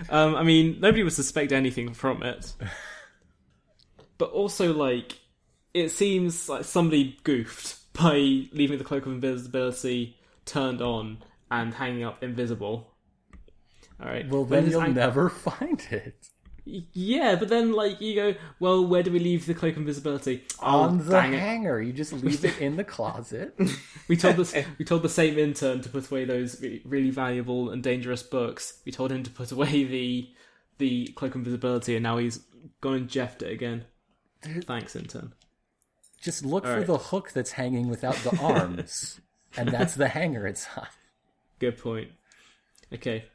Um, 0.10 0.36
I 0.36 0.44
mean, 0.44 0.80
nobody 0.80 1.04
would 1.04 1.14
suspect 1.14 1.52
anything 1.52 1.94
from 1.94 2.24
it. 2.24 2.54
But 4.18 4.32
also, 4.32 4.74
like, 4.74 5.20
it 5.74 5.90
seems 5.90 6.50
like 6.50 6.66
somebody 6.66 7.18
goofed 7.24 7.78
by 7.94 8.16
leaving 8.52 8.78
the 8.78 8.84
cloak 8.84 9.06
of 9.06 9.12
invisibility 9.14 10.18
turned 10.46 10.82
on 10.82 11.20
and 11.52 11.74
hanging 11.74 12.04
up 12.04 12.24
invisible. 12.24 12.92
All 14.02 14.08
right. 14.10 14.28
Well, 14.28 14.46
then 14.46 14.70
you'll 14.70 14.82
ang- 14.82 14.96
never 14.96 15.30
find 15.30 15.80
it 15.92 16.28
Yeah, 16.66 17.36
but 17.36 17.50
then 17.50 17.74
like 17.74 18.00
you 18.00 18.16
go, 18.16 18.36
well, 18.60 18.86
where 18.86 19.04
do 19.04 19.12
we 19.12 19.20
leave 19.20 19.46
the 19.46 19.54
cloak 19.54 19.74
of 19.74 19.80
invisibility? 19.80 20.44
Oh, 20.62 20.82
on 20.84 21.00
the 21.00 21.12
dang 21.12 21.34
it. 21.34 21.40
hanger. 21.40 21.82
You 21.82 21.92
just 21.92 22.14
leave 22.14 22.46
it 22.46 22.58
in 22.60 22.78
the 22.78 22.84
closet. 22.84 23.54
We 24.10 24.18
told 24.18 24.36
this. 24.36 24.54
we 24.78 24.84
told 24.86 25.02
the 25.02 25.10
same 25.10 25.38
intern 25.40 25.82
to 25.82 25.90
put 25.90 26.10
away 26.12 26.26
those 26.26 26.62
re- 26.62 26.82
really 26.84 27.10
valuable 27.10 27.70
and 27.70 27.82
dangerous 27.82 28.22
books. 28.22 28.82
We 28.86 28.92
told 28.92 29.12
him 29.12 29.24
to 29.24 29.30
put 29.30 29.52
away 29.52 29.84
the 29.86 30.30
the 30.78 31.08
cloak 31.16 31.32
of 31.36 31.42
invisibility, 31.42 31.96
and 31.96 32.04
now 32.04 32.18
he's 32.18 32.40
gone 32.82 32.96
and 32.96 33.08
jeffed 33.08 33.42
it 33.44 33.52
again. 33.52 33.86
Thanks, 34.42 34.96
intern. 34.96 35.34
Just 36.22 36.44
look 36.44 36.64
for 36.66 36.72
Alright. 36.72 36.88
the 36.88 36.98
hook 36.98 37.32
that's 37.32 37.52
hanging 37.52 37.88
without 37.88 38.16
the 38.18 38.38
arms, 38.42 39.22
and 39.58 39.70
that's 39.70 39.96
the 39.96 40.10
hanger 40.10 40.46
it's 40.48 40.68
on. 40.78 40.88
Good 41.60 41.78
point. 41.78 42.10
Okay. 42.94 43.26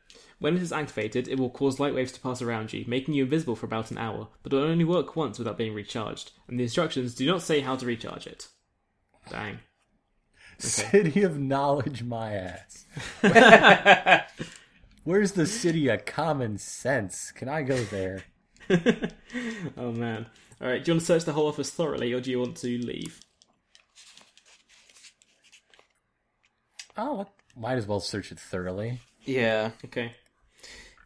When 0.41 0.57
it 0.57 0.63
is 0.63 0.73
activated, 0.73 1.27
it 1.27 1.39
will 1.39 1.51
cause 1.51 1.81
light 1.81 1.95
waves 1.95 2.13
to 2.13 2.21
pass 2.21 2.41
around 2.41 2.73
you, 2.73 2.85
making 2.87 3.15
you 3.15 3.25
invisible 3.25 3.57
for 3.57 3.67
about 3.67 3.91
an 3.91 3.99
hour, 3.99 4.29
but 4.43 4.53
it 4.53 4.57
will 4.57 4.63
only 4.63 4.85
work 4.85 5.17
once 5.17 5.37
without 5.39 5.59
being 5.59 5.75
recharged, 5.75 6.31
and 6.47 6.59
the 6.59 6.63
instructions 6.65 7.15
do 7.15 7.27
not 7.27 7.43
say 7.43 7.61
how 7.61 7.75
to 7.75 7.85
recharge 7.87 8.27
it. 8.27 8.47
Dang. 9.29 9.59
City 10.59 11.23
of 11.23 11.39
knowledge, 11.39 12.03
my 12.05 12.35
ass. 12.35 12.87
Where's 15.05 15.33
the 15.33 15.47
city 15.47 15.89
of 15.89 16.05
common 16.05 16.59
sense? 16.59 17.33
Can 17.33 17.49
I 17.49 17.63
go 17.63 17.77
there? 17.85 18.23
Oh 19.77 19.93
man. 19.93 20.27
Alright, 20.61 20.85
do 20.85 20.91
you 20.91 20.95
want 20.95 21.01
to 21.01 21.07
search 21.07 21.25
the 21.25 21.33
whole 21.33 21.47
office 21.49 21.71
thoroughly, 21.71 22.13
or 22.13 22.21
do 22.21 22.31
you 22.31 22.39
want 22.41 22.57
to 22.59 22.79
leave? 22.79 23.21
Oh, 26.97 27.15
what- 27.15 27.33
might 27.57 27.77
as 27.79 27.87
well 27.87 28.01
search 28.01 28.31
it 28.33 28.39
thoroughly. 28.39 29.01
Yeah. 29.25 29.71
Okay. 29.85 30.13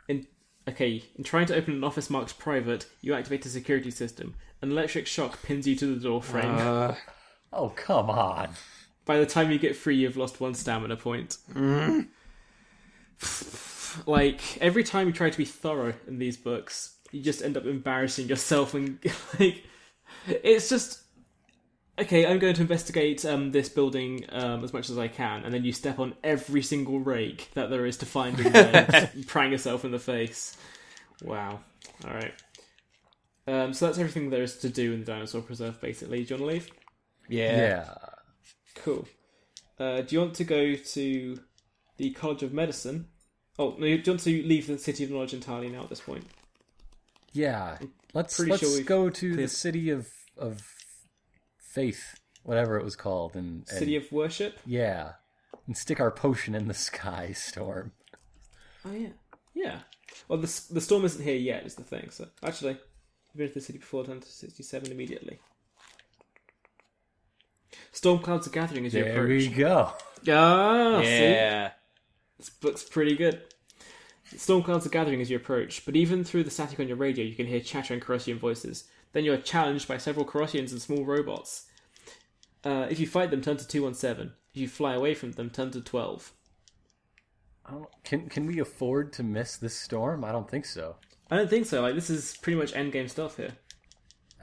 In 0.08 0.26
okay, 0.68 1.04
in 1.16 1.24
trying 1.24 1.46
to 1.46 1.54
open 1.56 1.74
an 1.74 1.84
office 1.84 2.10
marked 2.10 2.38
private, 2.38 2.86
you 3.00 3.14
activate 3.14 3.46
a 3.46 3.48
security 3.48 3.90
system. 3.90 4.34
An 4.60 4.70
electric 4.70 5.06
shock 5.06 5.42
pins 5.42 5.66
you 5.66 5.74
to 5.76 5.94
the 5.94 6.00
door 6.00 6.22
frame. 6.22 6.54
Uh, 6.56 6.94
Oh, 7.52 7.68
come 7.70 8.08
on. 8.08 8.48
By 9.04 9.18
the 9.18 9.26
time 9.26 9.50
you 9.50 9.58
get 9.58 9.76
free, 9.76 9.96
you've 9.96 10.16
lost 10.16 10.40
one 10.40 10.54
stamina 10.54 10.96
point. 10.96 11.36
like 14.06 14.56
every 14.58 14.84
time 14.84 15.06
you 15.06 15.12
try 15.12 15.30
to 15.30 15.38
be 15.38 15.44
thorough 15.44 15.94
in 16.06 16.18
these 16.18 16.36
books, 16.36 16.96
you 17.10 17.22
just 17.22 17.42
end 17.42 17.56
up 17.56 17.66
embarrassing 17.66 18.28
yourself 18.28 18.74
and 18.74 18.98
like 19.38 19.64
it's 20.26 20.68
just 20.68 21.01
okay, 21.98 22.26
I'm 22.26 22.38
going 22.38 22.54
to 22.54 22.62
investigate 22.62 23.24
um, 23.24 23.52
this 23.52 23.68
building 23.68 24.24
um, 24.30 24.64
as 24.64 24.72
much 24.72 24.90
as 24.90 24.98
I 24.98 25.08
can, 25.08 25.44
and 25.44 25.52
then 25.52 25.64
you 25.64 25.72
step 25.72 25.98
on 25.98 26.14
every 26.24 26.62
single 26.62 27.00
rake 27.00 27.50
that 27.54 27.70
there 27.70 27.86
is 27.86 27.96
to 27.98 28.06
find 28.06 28.38
in 28.38 28.52
there, 28.52 28.86
and 29.14 29.26
prang 29.26 29.52
yourself 29.52 29.84
in 29.84 29.90
the 29.90 29.98
face. 29.98 30.56
Wow. 31.22 31.60
All 32.04 32.14
right. 32.14 32.34
Um, 33.46 33.72
so 33.72 33.86
that's 33.86 33.98
everything 33.98 34.30
there 34.30 34.42
is 34.42 34.58
to 34.58 34.68
do 34.68 34.92
in 34.92 35.00
the 35.00 35.06
dinosaur 35.06 35.42
preserve, 35.42 35.80
basically. 35.80 36.24
Do 36.24 36.34
you 36.34 36.40
want 36.40 36.50
to 36.50 36.54
leave? 36.54 36.70
Yeah. 37.28 37.56
yeah. 37.56 37.94
Cool. 38.76 39.06
Uh, 39.78 40.02
do 40.02 40.14
you 40.14 40.20
want 40.20 40.34
to 40.34 40.44
go 40.44 40.74
to 40.74 41.38
the 41.96 42.10
College 42.10 42.42
of 42.42 42.52
Medicine? 42.52 43.08
Oh, 43.58 43.70
no, 43.78 43.80
do 43.80 43.86
you 43.88 44.02
want 44.06 44.20
to 44.20 44.42
leave 44.42 44.66
the 44.66 44.78
City 44.78 45.04
of 45.04 45.10
Knowledge 45.10 45.34
entirely 45.34 45.68
now 45.68 45.82
at 45.82 45.88
this 45.88 46.00
point? 46.00 46.24
Yeah. 47.32 47.78
Let's 48.14 48.38
let's 48.38 48.60
sure 48.60 48.82
go 48.82 49.08
to 49.08 49.36
the 49.36 49.48
city 49.48 49.90
of 49.90 50.08
of 50.36 50.62
faith, 51.72 52.14
whatever 52.42 52.78
it 52.78 52.84
was 52.84 52.96
called, 52.96 53.34
and, 53.34 53.64
and 53.68 53.78
City 53.78 53.96
of 53.96 54.10
Worship? 54.12 54.58
yeah, 54.66 55.12
and 55.66 55.76
stick 55.76 56.00
our 56.00 56.10
potion 56.10 56.54
in 56.54 56.68
the 56.68 56.74
sky 56.74 57.32
storm. 57.34 57.92
Oh, 58.84 58.92
yeah. 58.92 59.08
Yeah. 59.54 59.78
Well, 60.28 60.38
the, 60.38 60.60
the 60.70 60.80
storm 60.80 61.04
isn't 61.04 61.22
here 61.22 61.36
yet, 61.36 61.64
is 61.64 61.74
the 61.76 61.84
thing. 61.84 62.10
So, 62.10 62.26
actually, 62.42 62.72
I've 62.72 63.36
been 63.36 63.48
to 63.48 63.54
the 63.54 63.60
city 63.60 63.78
before, 63.78 64.04
turn 64.04 64.20
to 64.20 64.28
67 64.28 64.90
immediately. 64.90 65.38
Storm 67.92 68.18
clouds 68.18 68.46
are 68.46 68.50
gathering 68.50 68.86
as 68.86 68.94
you 68.94 69.02
approach. 69.02 69.14
There 69.16 69.24
we 69.26 69.46
approach. 69.46 69.56
go. 70.24 70.32
Ah, 70.32 71.00
see? 71.00 71.06
Yeah. 71.06 71.70
This 72.38 72.50
book's 72.50 72.82
pretty 72.84 73.16
good. 73.16 73.42
Storm 74.36 74.62
clouds 74.62 74.86
are 74.86 74.90
gathering 74.90 75.20
as 75.20 75.30
you 75.30 75.36
approach, 75.36 75.84
but 75.84 75.94
even 75.94 76.24
through 76.24 76.44
the 76.44 76.50
static 76.50 76.80
on 76.80 76.88
your 76.88 76.96
radio, 76.96 77.24
you 77.24 77.34
can 77.34 77.46
hear 77.46 77.60
chattering 77.60 78.00
Carrossian 78.00 78.38
voices. 78.38 78.84
Then 79.12 79.24
you 79.24 79.32
are 79.32 79.38
challenged 79.38 79.88
by 79.88 79.98
several 79.98 80.24
Carrossians 80.26 80.72
and 80.72 80.80
small 80.80 81.04
robots. 81.04 81.66
Uh, 82.64 82.86
if 82.90 82.98
you 83.00 83.06
fight 83.06 83.30
them, 83.30 83.40
turn 83.42 83.56
to 83.56 83.66
217. 83.66 84.32
If 84.54 84.60
you 84.60 84.68
fly 84.68 84.94
away 84.94 85.14
from 85.14 85.32
them, 85.32 85.50
turn 85.50 85.70
to 85.72 85.80
12. 85.80 86.32
I 87.66 87.70
don't, 87.72 87.88
can 88.04 88.28
can 88.28 88.46
we 88.46 88.58
afford 88.58 89.12
to 89.14 89.22
miss 89.22 89.56
this 89.56 89.78
storm? 89.78 90.24
I 90.24 90.32
don't 90.32 90.50
think 90.50 90.64
so. 90.64 90.96
I 91.30 91.36
don't 91.36 91.48
think 91.48 91.66
so. 91.66 91.80
Like, 91.80 91.94
this 91.94 92.10
is 92.10 92.36
pretty 92.38 92.58
much 92.58 92.72
endgame 92.72 93.08
stuff 93.08 93.36
here. 93.36 93.52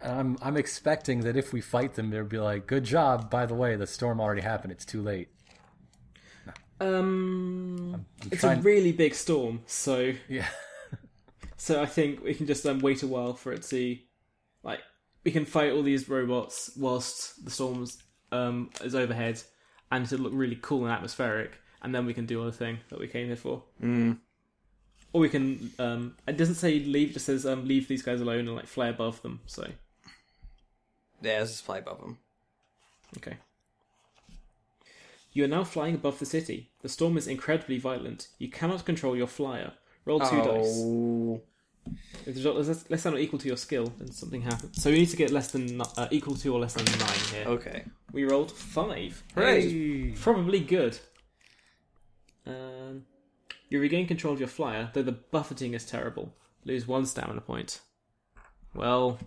I'm 0.01 0.37
I'm 0.41 0.55
expecting 0.55 1.21
that 1.21 1.35
if 1.35 1.51
we 1.51 1.59
fight 1.59 1.95
them, 1.95 2.09
they'll 2.09 2.23
be 2.23 2.37
like, 2.39 2.65
"Good 2.67 2.85
job." 2.85 3.29
By 3.29 3.45
the 3.45 3.55
way, 3.55 3.75
the 3.75 3.85
storm 3.87 4.21
already 4.21 4.41
happened. 4.41 4.71
It's 4.71 4.85
too 4.85 5.01
late. 5.01 5.27
Um, 6.79 8.05
it's 8.31 8.41
trying- 8.41 8.59
a 8.59 8.61
really 8.61 8.91
big 8.93 9.13
storm, 9.13 9.61
so 9.65 10.13
Yeah. 10.29 10.47
so 11.57 11.81
I 11.81 11.85
think 11.85 12.23
we 12.23 12.33
can 12.33 12.47
just 12.47 12.65
um, 12.65 12.79
wait 12.79 13.03
a 13.03 13.07
while 13.07 13.33
for 13.33 13.51
it 13.51 13.63
to, 13.63 13.97
like, 14.63 14.79
we 15.23 15.31
can 15.31 15.45
fight 15.45 15.71
all 15.71 15.83
these 15.83 16.09
robots 16.09 16.71
whilst 16.77 17.43
the 17.43 17.51
storm 17.51 17.85
um 18.31 18.69
is 18.83 18.95
overhead, 18.95 19.41
and 19.91 20.05
to 20.07 20.17
look 20.17 20.33
really 20.35 20.57
cool 20.61 20.85
and 20.85 20.93
atmospheric, 20.93 21.59
and 21.81 21.93
then 21.93 22.05
we 22.05 22.13
can 22.13 22.25
do 22.25 22.43
our 22.43 22.51
thing 22.51 22.79
that 22.89 22.99
we 22.99 23.07
came 23.07 23.27
here 23.27 23.35
for. 23.35 23.63
Mm. 23.81 24.17
Or 25.11 25.21
we 25.21 25.29
can 25.29 25.71
um, 25.79 26.15
it 26.27 26.37
doesn't 26.37 26.55
say 26.55 26.79
leave, 26.79 27.11
it 27.11 27.13
just 27.13 27.25
says 27.25 27.45
um 27.45 27.67
leave 27.67 27.87
these 27.87 28.03
guys 28.03 28.21
alone 28.21 28.47
and 28.47 28.55
like 28.55 28.67
fly 28.67 28.87
above 28.87 29.21
them. 29.21 29.41
So 29.45 29.67
Yeah, 31.21 31.39
let's 31.39 31.51
just 31.51 31.65
fly 31.65 31.79
above 31.79 31.99
them. 31.99 32.17
Okay. 33.17 33.37
You 35.31 35.43
are 35.45 35.47
now 35.47 35.63
flying 35.63 35.95
above 35.95 36.19
the 36.19 36.25
city. 36.25 36.71
The 36.81 36.89
storm 36.89 37.17
is 37.17 37.27
incredibly 37.27 37.77
violent. 37.77 38.29
You 38.39 38.49
cannot 38.49 38.85
control 38.85 39.15
your 39.15 39.27
flyer. 39.27 39.73
Roll 40.05 40.19
two 40.19 40.43
dice. 40.43 41.48
If 42.19 42.25
the 42.25 42.31
result 42.33 42.57
is 42.59 42.67
less- 42.67 42.89
less 42.89 43.03
than 43.03 43.13
or 43.15 43.17
equal 43.17 43.39
to 43.39 43.47
your 43.47 43.57
skill, 43.57 43.93
then 43.97 44.11
something 44.11 44.41
happens. 44.41 44.81
So 44.81 44.89
we 44.91 44.99
need 44.99 45.09
to 45.09 45.17
get 45.17 45.31
less 45.31 45.51
than 45.51 45.81
uh, 45.81 46.07
equal 46.11 46.35
to 46.35 46.53
or 46.53 46.59
less 46.59 46.73
than 46.73 46.85
nine 46.99 47.19
here. 47.31 47.45
Okay. 47.47 47.85
We 48.11 48.23
rolled 48.25 48.51
five. 48.51 49.23
Hooray. 49.35 50.13
Probably 50.19 50.59
good. 50.59 50.97
Um, 52.45 53.05
you 53.69 53.79
regain 53.79 54.07
control 54.07 54.33
of 54.33 54.39
your 54.39 54.49
flyer, 54.49 54.89
though 54.93 55.03
the 55.03 55.11
buffeting 55.11 55.73
is 55.73 55.85
terrible. 55.85 56.33
Lose 56.65 56.87
one 56.87 57.05
stamina 57.05 57.41
point. 57.41 57.79
Well, 58.73 59.19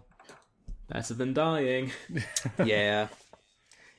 better 0.88 1.14
than 1.14 1.32
dying. 1.34 1.92
Yeah. 2.64 3.08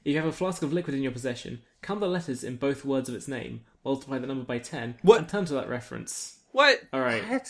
If 0.06 0.12
you 0.12 0.18
have 0.18 0.26
a 0.28 0.34
flask 0.34 0.62
of 0.64 0.74
liquid 0.74 0.96
in 0.98 1.02
your 1.02 1.14
possession, 1.14 1.62
count 1.82 2.02
the 2.02 2.08
letters 2.08 2.44
in 2.44 2.58
both 2.58 2.84
words 2.84 3.08
of 3.08 3.16
its 3.16 3.28
name, 3.30 3.62
multiply 3.86 4.18
the 4.20 4.28
number 4.28 4.44
by 4.44 4.60
10, 4.60 4.96
What? 5.02 5.20
and 5.20 5.30
turn 5.30 5.46
to 5.46 5.54
that 5.54 5.70
reference. 5.70 6.40
What? 6.52 6.82
Alright, 6.94 7.24
What? 7.30 7.50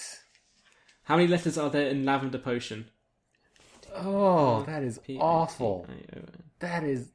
How 1.04 1.16
many 1.16 1.28
letters 1.28 1.58
are 1.58 1.70
there 1.70 1.88
in 1.88 2.06
Lavender 2.06 2.38
Potion? 2.38 2.86
Oh, 3.96 4.64
that 4.64 4.84
is 4.84 5.00
P- 5.00 5.18
awful. 5.20 5.86
I- 5.90 6.18
I- 6.18 6.22
That 6.60 6.84
is. 6.84 7.12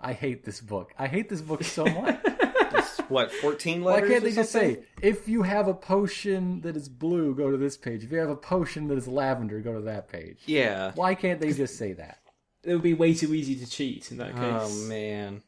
I 0.00 0.12
hate 0.14 0.44
this 0.44 0.60
book. 0.60 0.92
I 0.98 1.06
hate 1.06 1.28
this 1.28 1.40
book 1.40 1.64
so 1.64 1.84
much. 1.84 2.18
It's, 2.74 2.98
what, 3.10 3.30
14 3.30 3.82
letters? 3.82 3.84
Why 3.84 3.92
letters? 3.92 4.08
can't 4.08 4.24
or 4.24 4.28
they 4.28 4.34
just 4.34 4.50
say, 4.50 4.78
if 5.02 5.28
you 5.28 5.42
have 5.42 5.68
a 5.68 5.74
potion 5.74 6.62
that 6.62 6.74
is 6.74 6.88
blue, 6.88 7.34
go 7.34 7.50
to 7.50 7.58
this 7.58 7.76
page. 7.76 8.02
If 8.02 8.10
you 8.10 8.16
have 8.16 8.30
a 8.30 8.36
potion 8.36 8.88
that 8.88 8.96
is 8.96 9.06
lavender, 9.06 9.60
go 9.60 9.74
to 9.74 9.82
that 9.82 10.08
page. 10.08 10.38
Yeah. 10.46 10.92
Why 10.94 11.14
can't 11.14 11.38
they 11.38 11.52
just 11.52 11.76
say 11.76 11.92
that? 11.92 12.18
It 12.64 12.72
would 12.72 12.82
be 12.82 12.94
way 12.94 13.12
too 13.12 13.34
easy 13.34 13.56
to 13.56 13.66
cheat 13.68 14.10
in 14.10 14.16
that 14.18 14.32
oh, 14.34 14.38
case. 14.38 14.84
Oh, 14.84 14.88
man. 14.88 15.42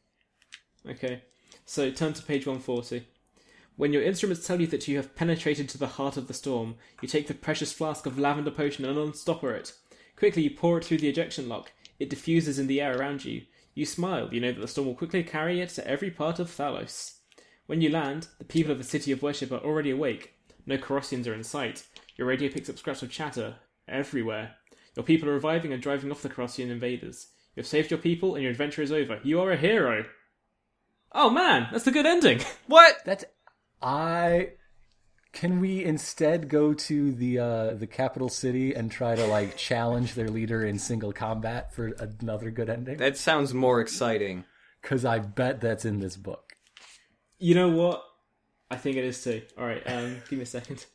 Okay, 0.87 1.23
so 1.65 1.89
turn 1.89 2.13
to 2.13 2.21
page 2.21 2.45
140. 2.45 3.07
When 3.77 3.91
your 3.91 4.03
instruments 4.03 4.45
tell 4.45 4.61
you 4.61 4.67
that 4.67 4.87
you 4.87 4.95
have 4.97 5.15
penetrated 5.15 5.67
to 5.69 5.77
the 5.77 5.87
heart 5.87 6.15
of 6.15 6.27
the 6.27 6.33
storm, 6.33 6.75
you 7.01 7.07
take 7.07 7.27
the 7.27 7.33
precious 7.33 7.73
flask 7.73 8.05
of 8.05 8.17
lavender 8.17 8.51
potion 8.51 8.85
and 8.85 8.97
unstopper 8.97 9.53
it. 9.53 9.73
Quickly, 10.15 10.43
you 10.43 10.51
pour 10.51 10.77
it 10.77 10.85
through 10.85 10.99
the 10.99 11.09
ejection 11.09 11.49
lock. 11.49 11.73
It 11.99 12.09
diffuses 12.09 12.57
in 12.57 12.67
the 12.67 12.79
air 12.79 12.97
around 12.97 13.25
you. 13.25 13.43
You 13.73 13.85
smile. 13.85 14.33
You 14.33 14.39
know 14.39 14.53
that 14.53 14.61
the 14.61 14.67
storm 14.67 14.87
will 14.87 14.95
quickly 14.95 15.23
carry 15.23 15.59
it 15.59 15.69
to 15.71 15.85
every 15.85 16.09
part 16.09 16.39
of 16.39 16.49
Thalos. 16.49 17.15
When 17.65 17.81
you 17.81 17.89
land, 17.89 18.27
the 18.37 18.45
people 18.45 18.71
of 18.71 18.77
the 18.77 18.83
city 18.83 19.11
of 19.11 19.21
worship 19.21 19.51
are 19.51 19.57
already 19.57 19.91
awake. 19.91 20.33
No 20.65 20.77
Carrossians 20.77 21.27
are 21.27 21.33
in 21.33 21.43
sight. 21.43 21.85
Your 22.15 22.27
radio 22.27 22.49
picks 22.49 22.69
up 22.69 22.77
scraps 22.77 23.03
of 23.03 23.11
chatter 23.11 23.55
everywhere. 23.87 24.55
Your 24.95 25.03
people 25.03 25.27
are 25.29 25.33
reviving 25.33 25.73
and 25.73 25.81
driving 25.81 26.11
off 26.11 26.21
the 26.21 26.29
Carrossian 26.29 26.69
invaders. 26.69 27.27
You 27.55 27.61
have 27.61 27.67
saved 27.67 27.91
your 27.91 27.97
people, 27.99 28.35
and 28.35 28.43
your 28.43 28.51
adventure 28.51 28.81
is 28.81 28.91
over. 28.91 29.19
You 29.23 29.41
are 29.41 29.51
a 29.51 29.57
hero. 29.57 30.05
Oh 31.11 31.29
man, 31.29 31.67
that's 31.71 31.85
the 31.85 31.91
good 31.91 32.05
ending. 32.05 32.41
What? 32.67 32.97
That's. 33.05 33.25
I. 33.81 34.51
Can 35.33 35.59
we 35.59 35.83
instead 35.83 36.47
go 36.47 36.73
to 36.73 37.11
the 37.11 37.39
uh, 37.39 37.73
the 37.73 37.87
capital 37.87 38.29
city 38.29 38.73
and 38.73 38.89
try 38.89 39.15
to 39.15 39.25
like 39.25 39.57
challenge 39.57 40.13
their 40.13 40.29
leader 40.29 40.65
in 40.65 40.79
single 40.79 41.11
combat 41.11 41.73
for 41.73 41.87
another 41.99 42.51
good 42.51 42.69
ending? 42.69 42.97
That 42.97 43.17
sounds 43.17 43.53
more 43.53 43.81
exciting. 43.81 44.45
Because 44.81 45.03
I 45.03 45.19
bet 45.19 45.59
that's 45.59 45.83
in 45.83 45.99
this 45.99 46.15
book. 46.15 46.53
You 47.37 47.53
know 47.55 47.69
what? 47.69 48.01
I 48.71 48.77
think 48.77 48.95
it 48.95 49.03
is 49.03 49.21
too. 49.23 49.41
All 49.57 49.65
right, 49.65 49.83
um, 49.87 50.21
give 50.29 50.37
me 50.39 50.43
a 50.43 50.45
second. 50.45 50.85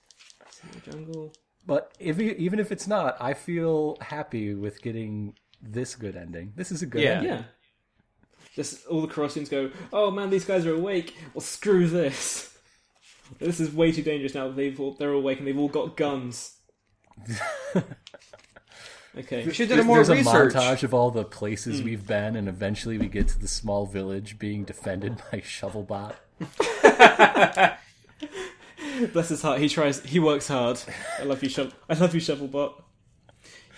Jungle. 0.90 1.35
But 1.66 1.93
if 1.98 2.19
even 2.19 2.59
if 2.59 2.73
it's 2.73 2.86
not, 2.86 3.16
I 3.20 3.35
feel 3.35 3.98
happy 4.01 4.55
with 4.55 4.81
getting 4.81 5.35
this 5.61 5.94
good 5.94 6.16
ending. 6.16 6.55
This 6.57 6.73
is 6.73 6.81
a 6.81 6.86
good 6.86 7.02
Yeah. 7.02 7.11
ending. 7.11 7.28
Yeah. 7.31 7.43
Just 8.55 8.86
all 8.86 9.02
the 9.02 9.09
Carrossians 9.12 9.51
go, 9.51 9.70
oh 9.93 10.11
man, 10.11 10.31
these 10.31 10.44
guys 10.47 10.65
are 10.66 10.74
awake. 10.74 11.15
Well, 11.35 11.43
screw 11.43 11.86
this. 11.86 12.50
This 13.39 13.61
is 13.61 13.73
way 13.73 13.93
too 13.93 14.02
dangerous 14.02 14.35
now. 14.35 14.48
that 14.48 14.57
They've 14.57 14.78
all, 14.78 14.94
they're 14.94 15.12
awake 15.12 15.39
and 15.39 15.47
they've 15.47 15.59
all 15.59 15.69
got 15.69 15.97
guns. 15.97 16.57
Okay. 19.19 19.44
We 19.44 19.52
should 19.52 19.69
do 19.69 19.74
There's, 19.74 19.86
more 19.86 20.05
there's 20.05 20.27
a 20.27 20.31
montage 20.31 20.85
of 20.85 20.94
all 20.94 21.11
the 21.11 21.24
places 21.24 21.81
hmm. 21.81 21.85
we've 21.85 22.07
been, 22.07 22.36
and 22.36 22.48
eventually 22.48 22.97
we 22.97 23.09
get 23.09 23.28
to 23.28 23.40
the 23.40 23.48
small 23.48 23.86
village 23.86 24.39
being 24.39 24.65
defended 24.65 25.16
by 25.32 25.40
Shovelbot. 25.40 26.15
Bless 29.12 29.31
his 29.31 29.43
heart. 29.43 29.59
He 29.59 29.69
tries. 29.69 30.02
He 30.05 30.20
works 30.20 30.48
hard. 30.48 30.81
I 31.19 31.24
love 31.24 31.43
you, 31.43 31.48
Shovel. 31.48 31.73
I 31.89 31.94
love 31.94 32.15
you, 32.15 32.20
Shovelbot. 32.20 32.82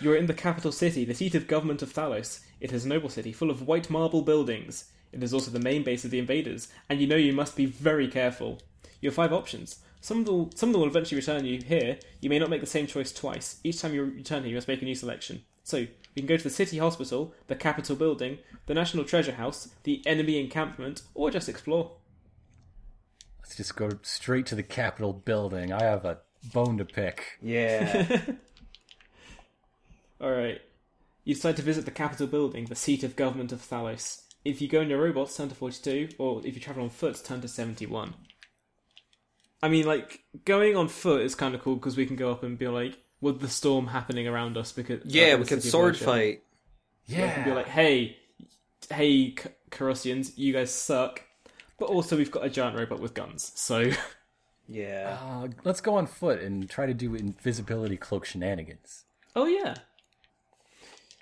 You 0.00 0.12
are 0.12 0.16
in 0.16 0.26
the 0.26 0.34
capital 0.34 0.72
city, 0.72 1.04
the 1.04 1.14
seat 1.14 1.34
of 1.34 1.46
government 1.46 1.80
of 1.80 1.94
Thalos. 1.94 2.40
It 2.60 2.72
is 2.72 2.84
a 2.84 2.88
noble 2.88 3.08
city, 3.08 3.32
full 3.32 3.50
of 3.50 3.66
white 3.66 3.88
marble 3.88 4.22
buildings. 4.22 4.90
It 5.12 5.22
is 5.22 5.32
also 5.32 5.50
the 5.50 5.60
main 5.60 5.82
base 5.82 6.04
of 6.04 6.10
the 6.10 6.18
invaders, 6.18 6.68
and 6.88 7.00
you 7.00 7.06
know 7.06 7.16
you 7.16 7.32
must 7.32 7.56
be 7.56 7.66
very 7.66 8.08
careful. 8.08 8.60
You 9.02 9.10
have 9.10 9.14
five 9.14 9.32
options. 9.32 9.80
Some 10.00 10.20
of 10.20 10.26
them, 10.26 10.34
will, 10.34 10.50
some 10.54 10.70
of 10.70 10.72
them 10.72 10.80
will 10.80 10.88
eventually 10.88 11.20
return 11.20 11.44
you 11.44 11.60
here. 11.60 11.98
You 12.20 12.30
may 12.30 12.38
not 12.38 12.48
make 12.48 12.60
the 12.60 12.66
same 12.66 12.86
choice 12.86 13.12
twice. 13.12 13.60
Each 13.62 13.80
time 13.80 13.92
you 13.92 14.04
return 14.04 14.42
here, 14.42 14.50
you 14.50 14.56
must 14.56 14.68
make 14.68 14.80
a 14.80 14.86
new 14.86 14.94
selection. 14.94 15.42
So, 15.64 15.86
we 16.14 16.22
can 16.22 16.26
go 16.26 16.36
to 16.36 16.42
the 16.42 16.50
city 16.50 16.78
hospital, 16.78 17.34
the 17.46 17.54
capital 17.54 17.96
building, 17.96 18.38
the 18.66 18.74
national 18.74 19.04
treasure 19.04 19.32
house, 19.32 19.68
the 19.82 20.02
enemy 20.06 20.40
encampment, 20.40 21.02
or 21.14 21.30
just 21.30 21.48
explore. 21.48 21.92
Let's 23.40 23.56
just 23.56 23.76
go 23.76 23.90
straight 24.02 24.46
to 24.46 24.54
the 24.54 24.62
Capitol 24.62 25.12
building. 25.12 25.72
I 25.72 25.82
have 25.82 26.04
a 26.04 26.18
bone 26.52 26.78
to 26.78 26.84
pick. 26.84 27.38
Yeah. 27.42 28.16
Alright. 30.20 30.62
You 31.24 31.34
decide 31.34 31.56
to 31.56 31.62
visit 31.62 31.84
the 31.84 31.90
Capitol 31.90 32.26
building, 32.26 32.64
the 32.64 32.74
seat 32.74 33.04
of 33.04 33.14
government 33.14 33.52
of 33.52 33.60
Thalos. 33.60 34.22
If 34.44 34.60
you 34.60 34.68
go 34.68 34.80
in 34.80 34.88
your 34.88 35.02
robots, 35.02 35.36
turn 35.36 35.48
to 35.48 35.54
42, 35.54 36.10
or 36.18 36.40
if 36.44 36.54
you 36.54 36.60
travel 36.60 36.82
on 36.82 36.90
foot, 36.90 37.22
turn 37.24 37.40
to 37.42 37.48
71. 37.48 38.14
I 39.62 39.68
mean, 39.68 39.86
like, 39.86 40.22
going 40.44 40.76
on 40.76 40.89
foot 40.89 41.22
is 41.22 41.34
kind 41.34 41.55
of 41.55 41.62
cool 41.62 41.76
because 41.76 41.97
we 41.97 42.06
can 42.06 42.16
go 42.16 42.30
up 42.32 42.43
and 42.43 42.59
be 42.59 42.68
like, 42.68 42.98
with 43.20 43.40
the 43.40 43.48
storm 43.48 43.86
happening 43.86 44.26
around 44.26 44.56
us, 44.56 44.72
because. 44.72 45.01
yeah, 45.05 45.32
uh, 45.34 45.36
we 45.39 45.43
the 45.44 45.48
could 45.51 45.62
sword 45.62 45.93
worship. 45.94 46.05
fight. 46.06 46.43
We 47.09 47.14
can 47.14 47.44
be 47.44 47.52
like, 47.52 47.68
hey, 47.68 48.16
hey, 48.90 49.34
C- 49.36 49.48
Carrossians, 49.70 50.32
you 50.36 50.52
guys 50.52 50.72
suck. 50.72 51.22
But 51.78 51.89
also, 51.90 52.16
we've 52.16 52.30
got 52.30 52.44
a 52.44 52.51
giant 52.51 52.76
robot 52.76 53.01
with 53.01 53.14
guns, 53.14 53.52
so 53.55 53.90
Yeah. 54.68 55.18
Uh, 55.20 55.48
let's 55.64 55.80
go 55.80 55.97
on 55.97 56.06
foot 56.06 56.40
and 56.40 56.68
try 56.70 56.86
to 56.86 56.94
do 56.94 57.14
invisibility 57.14 57.97
cloak 57.97 58.24
shenanigans. 58.24 59.05
oh 59.36 59.47
yeah. 59.47 59.74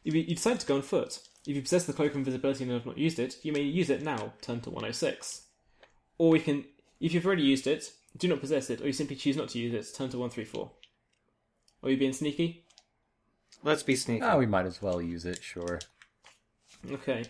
If 0.04 0.14
you, 0.14 0.20
you 0.22 0.34
decide 0.34 0.60
to 0.60 0.66
go 0.66 0.76
on 0.76 0.82
foot, 0.82 1.20
if 1.46 1.56
you 1.56 1.62
possess 1.62 1.84
the 1.84 1.92
cloak 1.92 2.12
of 2.12 2.16
invisibility 2.18 2.64
and 2.64 2.72
have 2.72 2.86
not 2.86 2.96
used 2.98 3.18
it, 3.18 3.36
you 3.42 3.52
may 3.52 3.60
use 3.62 3.90
it 3.90 4.02
now. 4.02 4.32
Turn 4.40 4.60
to 4.62 4.70
106. 4.70 5.42
Or 6.18 6.30
we 6.30 6.40
can, 6.40 6.64
if 7.00 7.12
you've 7.12 7.26
already 7.26 7.42
used 7.42 7.66
it, 7.66 7.92
do 8.16 8.28
not 8.28 8.40
possess 8.40 8.70
it, 8.70 8.80
or 8.80 8.86
you 8.86 8.92
simply 8.92 9.16
choose 9.16 9.36
not 9.36 9.48
to 9.50 9.58
use 9.58 9.74
it. 9.74 9.94
Turn 9.96 10.10
to 10.10 10.18
134. 10.18 10.70
Are 11.82 11.90
you 11.90 11.96
being 11.96 12.12
sneaky? 12.12 12.66
Let's 13.62 13.82
be 13.82 13.96
sneaky. 13.96 14.22
Ah, 14.22 14.36
we 14.36 14.46
might 14.46 14.66
as 14.66 14.82
well 14.82 15.00
use 15.00 15.24
it, 15.24 15.42
sure. 15.42 15.80
Okay. 16.90 17.24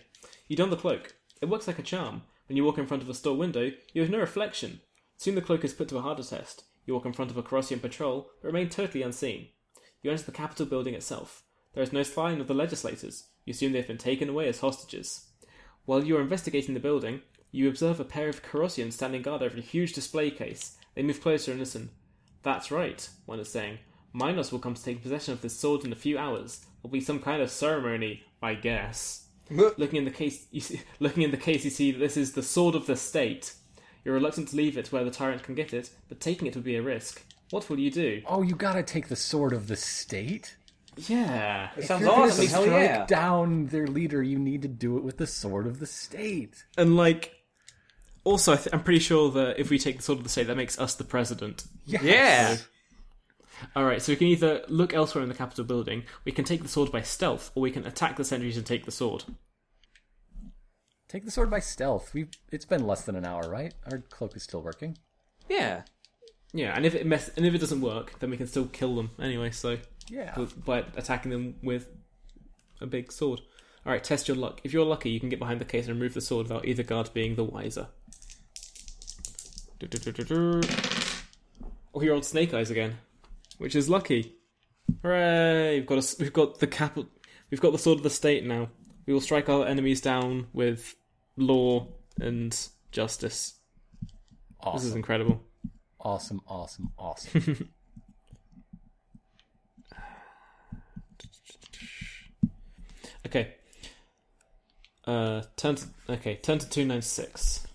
You 0.47 0.55
don 0.55 0.69
the 0.69 0.75
cloak. 0.75 1.15
It 1.41 1.49
works 1.49 1.67
like 1.67 1.79
a 1.79 1.83
charm. 1.83 2.23
When 2.47 2.57
you 2.57 2.65
walk 2.65 2.77
in 2.77 2.87
front 2.87 3.03
of 3.03 3.09
a 3.09 3.13
store 3.13 3.37
window, 3.37 3.71
you 3.93 4.01
have 4.01 4.11
no 4.11 4.19
reflection. 4.19 4.81
Soon 5.17 5.35
the 5.35 5.41
cloak 5.41 5.63
is 5.63 5.73
put 5.73 5.87
to 5.89 5.97
a 5.97 6.01
harder 6.01 6.23
test. 6.23 6.65
You 6.85 6.93
walk 6.93 7.05
in 7.05 7.13
front 7.13 7.31
of 7.31 7.37
a 7.37 7.43
Carrossian 7.43 7.79
patrol, 7.79 8.29
but 8.41 8.47
remain 8.47 8.69
totally 8.69 9.03
unseen. 9.03 9.47
You 10.01 10.11
enter 10.11 10.23
the 10.23 10.31
Capitol 10.31 10.65
building 10.65 10.93
itself. 10.93 11.43
There 11.73 11.83
is 11.83 11.93
no 11.93 12.03
sign 12.03 12.41
of 12.41 12.47
the 12.47 12.53
legislators. 12.53 13.27
You 13.45 13.51
assume 13.51 13.71
they 13.71 13.77
have 13.79 13.87
been 13.87 13.97
taken 13.97 14.29
away 14.29 14.47
as 14.47 14.59
hostages. 14.59 15.27
While 15.85 16.03
you 16.03 16.17
are 16.17 16.21
investigating 16.21 16.73
the 16.73 16.79
building, 16.79 17.21
you 17.51 17.67
observe 17.67 17.99
a 17.99 18.05
pair 18.05 18.29
of 18.29 18.43
Carrossians 18.43 18.93
standing 18.93 19.21
guard 19.21 19.41
over 19.41 19.57
a 19.57 19.61
huge 19.61 19.93
display 19.93 20.31
case. 20.31 20.77
They 20.95 21.03
move 21.03 21.21
closer 21.21 21.51
and 21.51 21.59
listen. 21.59 21.89
That's 22.43 22.71
right, 22.71 23.07
one 23.25 23.39
is 23.39 23.49
saying. 23.49 23.79
Minos 24.13 24.51
will 24.51 24.59
come 24.59 24.73
to 24.73 24.83
take 24.83 25.03
possession 25.03 25.33
of 25.33 25.41
this 25.41 25.57
sword 25.57 25.85
in 25.85 25.93
a 25.93 25.95
few 25.97 26.17
hours. 26.17 26.65
There'll 26.81 26.91
be 26.91 27.01
some 27.01 27.19
kind 27.19 27.41
of 27.41 27.51
ceremony, 27.51 28.23
I 28.41 28.55
guess. 28.55 29.25
Looking 29.49 29.97
in 29.97 30.05
the 30.05 30.11
case, 30.11 30.47
you 30.51 30.61
see, 30.61 30.81
looking 30.99 31.23
in 31.23 31.31
the 31.31 31.37
case, 31.37 31.63
you 31.63 31.69
see 31.71 31.91
that 31.91 31.99
this 31.99 32.17
is 32.17 32.33
the 32.33 32.43
sword 32.43 32.75
of 32.75 32.87
the 32.87 32.95
state. 32.95 33.53
You're 34.03 34.15
reluctant 34.15 34.47
to 34.49 34.55
leave 34.55 34.77
it 34.77 34.91
where 34.91 35.03
the 35.03 35.11
tyrant 35.11 35.43
can 35.43 35.55
get 35.55 35.73
it, 35.73 35.91
but 36.09 36.19
taking 36.19 36.47
it 36.47 36.55
would 36.55 36.63
be 36.63 36.75
a 36.75 36.81
risk. 36.81 37.21
What 37.51 37.69
will 37.69 37.79
you 37.79 37.91
do? 37.91 38.21
Oh, 38.25 38.41
you 38.41 38.55
gotta 38.55 38.81
take 38.81 39.09
the 39.09 39.15
sword 39.15 39.53
of 39.53 39.67
the 39.67 39.75
state? 39.75 40.55
Yeah, 40.97 41.69
it 41.77 41.83
Sounds 41.83 42.01
If 42.01 42.07
you're 42.07 42.15
gonna 42.15 42.31
awesome. 42.31 42.47
Hell 42.47 42.63
strike 42.63 42.81
yeah. 42.89 43.05
down 43.05 43.67
their 43.67 43.87
leader, 43.87 44.23
you 44.23 44.39
need 44.39 44.61
to 44.63 44.67
do 44.67 44.97
it 44.97 45.03
with 45.03 45.17
the 45.17 45.27
sword 45.27 45.67
of 45.67 45.79
the 45.79 45.85
state. 45.85 46.65
and 46.77 46.95
like, 46.97 47.40
also, 48.23 48.53
I 48.53 48.55
th- 48.57 48.69
I'm 48.73 48.83
pretty 48.83 48.99
sure 48.99 49.31
that 49.31 49.59
if 49.59 49.69
we 49.69 49.79
take 49.79 49.97
the 49.97 50.03
sword 50.03 50.19
of 50.19 50.23
the 50.23 50.29
state, 50.29 50.47
that 50.47 50.57
makes 50.57 50.79
us 50.79 50.95
the 50.95 51.03
president. 51.03 51.63
Yes. 51.85 52.03
Yeah. 52.03 52.57
All 53.75 53.83
right, 53.85 54.01
so 54.01 54.11
we 54.11 54.15
can 54.15 54.27
either 54.27 54.63
look 54.69 54.93
elsewhere 54.93 55.21
in 55.23 55.29
the 55.29 55.35
Capitol 55.35 55.63
building, 55.65 56.03
we 56.25 56.31
can 56.31 56.45
take 56.45 56.63
the 56.63 56.67
sword 56.67 56.91
by 56.91 57.01
stealth, 57.03 57.51
or 57.53 57.61
we 57.61 57.69
can 57.71 57.85
attack 57.85 58.15
the 58.17 58.23
sentries 58.25 58.57
and 58.57 58.65
take 58.65 58.85
the 58.85 58.91
sword. 58.91 59.23
Take 61.07 61.25
the 61.25 61.31
sword 61.31 61.51
by 61.51 61.59
stealth. 61.59 62.13
We 62.13 62.27
it's 62.51 62.65
been 62.65 62.87
less 62.87 63.03
than 63.03 63.15
an 63.15 63.25
hour, 63.25 63.41
right? 63.49 63.73
Our 63.91 63.99
cloak 63.99 64.35
is 64.35 64.43
still 64.43 64.61
working. 64.61 64.97
Yeah. 65.49 65.83
Yeah, 66.53 66.73
and 66.75 66.85
if 66.85 66.95
it 66.95 67.05
mess- 67.05 67.29
and 67.35 67.45
if 67.45 67.53
it 67.53 67.57
doesn't 67.59 67.81
work, 67.81 68.19
then 68.19 68.29
we 68.29 68.37
can 68.37 68.47
still 68.47 68.65
kill 68.65 68.95
them 68.95 69.11
anyway. 69.19 69.51
So 69.51 69.77
Yeah. 70.09 70.35
by 70.65 70.85
attacking 70.95 71.31
them 71.31 71.55
with 71.61 71.89
a 72.79 72.85
big 72.87 73.11
sword. 73.11 73.41
All 73.85 73.91
right, 73.91 74.03
test 74.03 74.27
your 74.27 74.37
luck. 74.37 74.61
If 74.63 74.73
you're 74.73 74.85
lucky, 74.85 75.09
you 75.09 75.19
can 75.19 75.29
get 75.29 75.39
behind 75.39 75.59
the 75.59 75.65
case 75.65 75.87
and 75.87 75.95
remove 75.95 76.13
the 76.13 76.21
sword 76.21 76.47
without 76.47 76.65
either 76.65 76.83
guard 76.83 77.09
being 77.13 77.35
the 77.35 77.43
wiser. 77.43 77.87
Oh, 81.93 82.01
your 82.01 82.13
old 82.13 82.25
Snake 82.25 82.53
Eyes 82.53 82.69
again, 82.69 82.97
which 83.57 83.75
is 83.75 83.89
lucky. 83.89 84.35
Hooray! 85.01 85.79
We've 85.79 85.87
got 85.87 85.97
a, 85.97 86.15
we've 86.19 86.33
got 86.33 86.59
the 86.59 86.67
capital. 86.67 87.09
We've 87.49 87.61
got 87.61 87.71
the 87.71 87.79
sword 87.79 87.97
of 87.97 88.03
the 88.03 88.09
state 88.09 88.45
now. 88.45 88.69
We 89.07 89.13
will 89.13 89.21
strike 89.21 89.49
our 89.49 89.65
enemies 89.65 89.99
down 89.99 90.47
with 90.53 90.95
law 91.35 91.87
and 92.19 92.55
justice. 92.91 93.55
This 94.73 94.83
is 94.83 94.95
incredible. 94.95 95.41
Awesome, 95.99 96.41
awesome, 96.47 96.91
awesome. 96.97 97.69
Okay. 103.25 103.53
Uh, 105.05 105.41
turn 105.55 105.75
to 105.75 105.85
okay. 106.09 106.35
Turn 106.35 106.59
to 106.59 106.69
two 106.69 106.85
nine 106.85 107.01
six. 107.01 107.65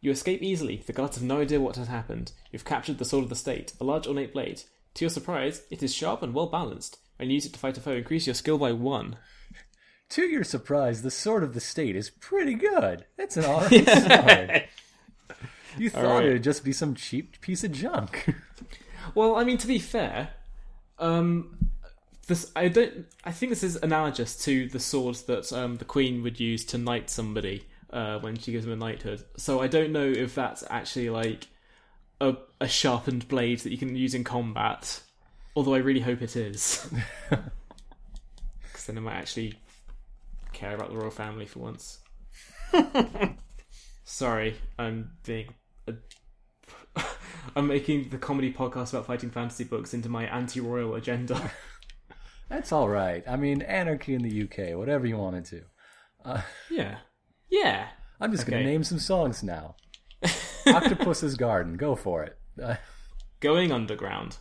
You 0.00 0.10
escape 0.12 0.42
easily. 0.42 0.82
The 0.86 0.92
guards 0.92 1.16
have 1.16 1.24
no 1.24 1.40
idea 1.40 1.60
what 1.60 1.76
has 1.76 1.88
happened. 1.88 2.32
You've 2.52 2.64
captured 2.64 2.98
the 2.98 3.04
sword 3.04 3.24
of 3.24 3.28
the 3.30 3.34
state, 3.34 3.72
a 3.80 3.84
large 3.84 4.06
ornate 4.06 4.32
blade. 4.32 4.62
To 4.94 5.04
your 5.04 5.10
surprise, 5.10 5.62
it 5.70 5.82
is 5.82 5.92
sharp 5.94 6.22
and 6.22 6.32
well 6.32 6.46
balanced. 6.46 6.98
When 7.16 7.28
you 7.28 7.34
use 7.34 7.46
it 7.46 7.54
to 7.54 7.58
fight 7.58 7.76
a 7.76 7.80
foe, 7.80 7.92
increase 7.92 8.26
your 8.26 8.34
skill 8.34 8.58
by 8.58 8.72
one. 8.72 9.16
to 10.10 10.22
your 10.22 10.44
surprise, 10.44 11.02
the 11.02 11.10
sword 11.10 11.42
of 11.42 11.54
the 11.54 11.60
state 11.60 11.96
is 11.96 12.10
pretty 12.10 12.54
good. 12.54 13.06
It's 13.18 13.36
an 13.36 13.44
alright 13.46 13.88
sword. 13.88 14.68
You 15.78 15.90
thought 15.90 16.04
Alright. 16.04 16.26
it'd 16.26 16.44
just 16.44 16.64
be 16.64 16.72
some 16.72 16.94
cheap 16.94 17.40
piece 17.40 17.64
of 17.64 17.72
junk. 17.72 18.34
Well, 19.14 19.36
I 19.36 19.44
mean, 19.44 19.56
to 19.58 19.68
be 19.68 19.78
fair, 19.78 20.30
um, 20.98 21.65
this 22.26 22.50
I 22.56 22.68
don't. 22.68 23.06
I 23.24 23.32
think 23.32 23.50
this 23.50 23.62
is 23.62 23.76
analogous 23.76 24.36
to 24.44 24.68
the 24.68 24.80
swords 24.80 25.22
that 25.22 25.52
um, 25.52 25.76
the 25.76 25.84
queen 25.84 26.22
would 26.22 26.40
use 26.40 26.64
to 26.66 26.78
knight 26.78 27.08
somebody 27.08 27.64
uh, 27.90 28.18
when 28.18 28.36
she 28.36 28.52
gives 28.52 28.64
them 28.64 28.74
a 28.74 28.76
knighthood. 28.76 29.24
So 29.36 29.60
I 29.60 29.68
don't 29.68 29.92
know 29.92 30.06
if 30.06 30.34
that's 30.34 30.64
actually 30.68 31.10
like 31.10 31.46
a, 32.20 32.36
a 32.60 32.68
sharpened 32.68 33.28
blade 33.28 33.60
that 33.60 33.70
you 33.70 33.78
can 33.78 33.94
use 33.94 34.14
in 34.14 34.24
combat. 34.24 35.00
Although 35.54 35.74
I 35.74 35.78
really 35.78 36.00
hope 36.00 36.20
it 36.20 36.36
is, 36.36 36.86
because 37.30 38.86
then 38.86 38.98
I 38.98 39.00
might 39.00 39.14
actually 39.14 39.54
care 40.52 40.74
about 40.74 40.90
the 40.90 40.96
royal 40.96 41.10
family 41.10 41.46
for 41.46 41.60
once. 41.60 42.00
Sorry, 44.04 44.56
I'm 44.78 45.12
being. 45.24 45.54
A, 45.86 45.94
I'm 47.56 47.68
making 47.68 48.10
the 48.10 48.18
comedy 48.18 48.52
podcast 48.52 48.90
about 48.90 49.06
fighting 49.06 49.30
fantasy 49.30 49.64
books 49.64 49.94
into 49.94 50.08
my 50.08 50.24
anti-royal 50.24 50.94
agenda. 50.94 51.50
That's 52.48 52.72
alright. 52.72 53.24
I 53.28 53.36
mean, 53.36 53.62
anarchy 53.62 54.14
in 54.14 54.22
the 54.22 54.42
UK, 54.44 54.76
whatever 54.78 55.06
you 55.06 55.16
want 55.18 55.44
to 55.44 55.60
do. 55.60 56.36
yeah, 56.70 56.98
yeah. 57.50 57.88
I'm 58.20 58.30
just 58.32 58.44
Okay. 58.44 58.52
gonna 58.52 58.64
name 58.64 58.84
some 58.84 58.98
songs 58.98 59.42
now. 59.42 59.76
Octopus's 60.66 61.36
Garden, 61.36 61.76
go 61.76 61.94
for 61.94 62.24
it. 62.24 62.38
Uh, 62.62 62.76
Going 63.40 63.70
underground. 63.72 64.38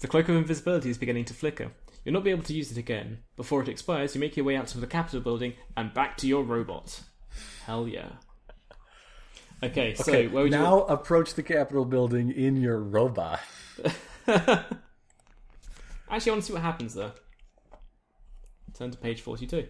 The 0.00 0.08
cloak 0.08 0.28
of 0.28 0.34
invisibility 0.36 0.90
is 0.90 0.98
beginning 0.98 1.24
to 1.26 1.34
flicker. 1.34 1.70
You'll 2.04 2.14
not 2.14 2.24
be 2.24 2.30
able 2.30 2.42
to 2.42 2.52
use 2.52 2.72
it 2.72 2.76
again. 2.78 3.18
Before 3.36 3.62
it 3.62 3.68
expires, 3.68 4.14
you 4.14 4.20
make 4.20 4.36
your 4.36 4.44
way 4.44 4.56
out 4.56 4.66
to 4.68 4.78
the 4.78 4.88
Capitol 4.88 5.20
building 5.20 5.54
and 5.76 5.94
back 5.94 6.16
to 6.18 6.26
your 6.26 6.42
robot. 6.42 7.00
Hell 7.64 7.86
yeah. 7.86 8.08
Okay, 9.62 9.94
so 9.94 10.10
okay, 10.10 10.26
where 10.26 10.42
would 10.42 10.50
now 10.50 10.80
approach 10.80 11.34
the 11.34 11.42
Capitol 11.44 11.84
building 11.84 12.32
in 12.32 12.56
your 12.56 12.80
robot. 12.80 13.38
Actually, 16.12 16.30
I 16.30 16.34
want 16.34 16.42
to 16.42 16.46
see 16.46 16.52
what 16.52 16.62
happens 16.62 16.94
there. 16.94 17.12
Turn 18.74 18.90
to 18.90 18.98
page 18.98 19.22
forty-two. 19.22 19.66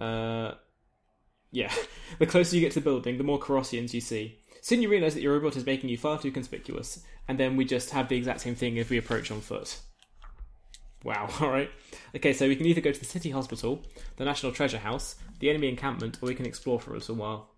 Uh, 0.00 0.54
yeah. 1.52 1.72
the 2.18 2.26
closer 2.26 2.56
you 2.56 2.60
get 2.60 2.72
to 2.72 2.80
the 2.80 2.84
building, 2.84 3.16
the 3.16 3.24
more 3.24 3.38
Carrossians 3.38 3.94
you 3.94 4.00
see. 4.00 4.40
Soon 4.60 4.82
you 4.82 4.88
realise 4.88 5.14
that 5.14 5.22
your 5.22 5.34
robot 5.34 5.56
is 5.56 5.64
making 5.64 5.88
you 5.88 5.96
far 5.96 6.18
too 6.18 6.32
conspicuous, 6.32 7.04
and 7.28 7.38
then 7.38 7.56
we 7.56 7.64
just 7.64 7.90
have 7.90 8.08
the 8.08 8.16
exact 8.16 8.40
same 8.40 8.56
thing 8.56 8.76
if 8.76 8.90
we 8.90 8.98
approach 8.98 9.30
on 9.30 9.40
foot. 9.40 9.78
Wow, 11.04 11.28
alright. 11.40 11.70
Okay, 12.16 12.32
so 12.32 12.48
we 12.48 12.56
can 12.56 12.66
either 12.66 12.80
go 12.80 12.90
to 12.90 12.98
the 12.98 13.06
city 13.06 13.30
hospital, 13.30 13.84
the 14.16 14.24
National 14.24 14.50
Treasure 14.50 14.78
House, 14.78 15.14
the 15.38 15.48
enemy 15.48 15.68
encampment, 15.68 16.18
or 16.20 16.26
we 16.26 16.34
can 16.34 16.46
explore 16.46 16.80
for 16.80 16.90
a 16.90 16.94
little 16.94 17.14
while. 17.14 17.50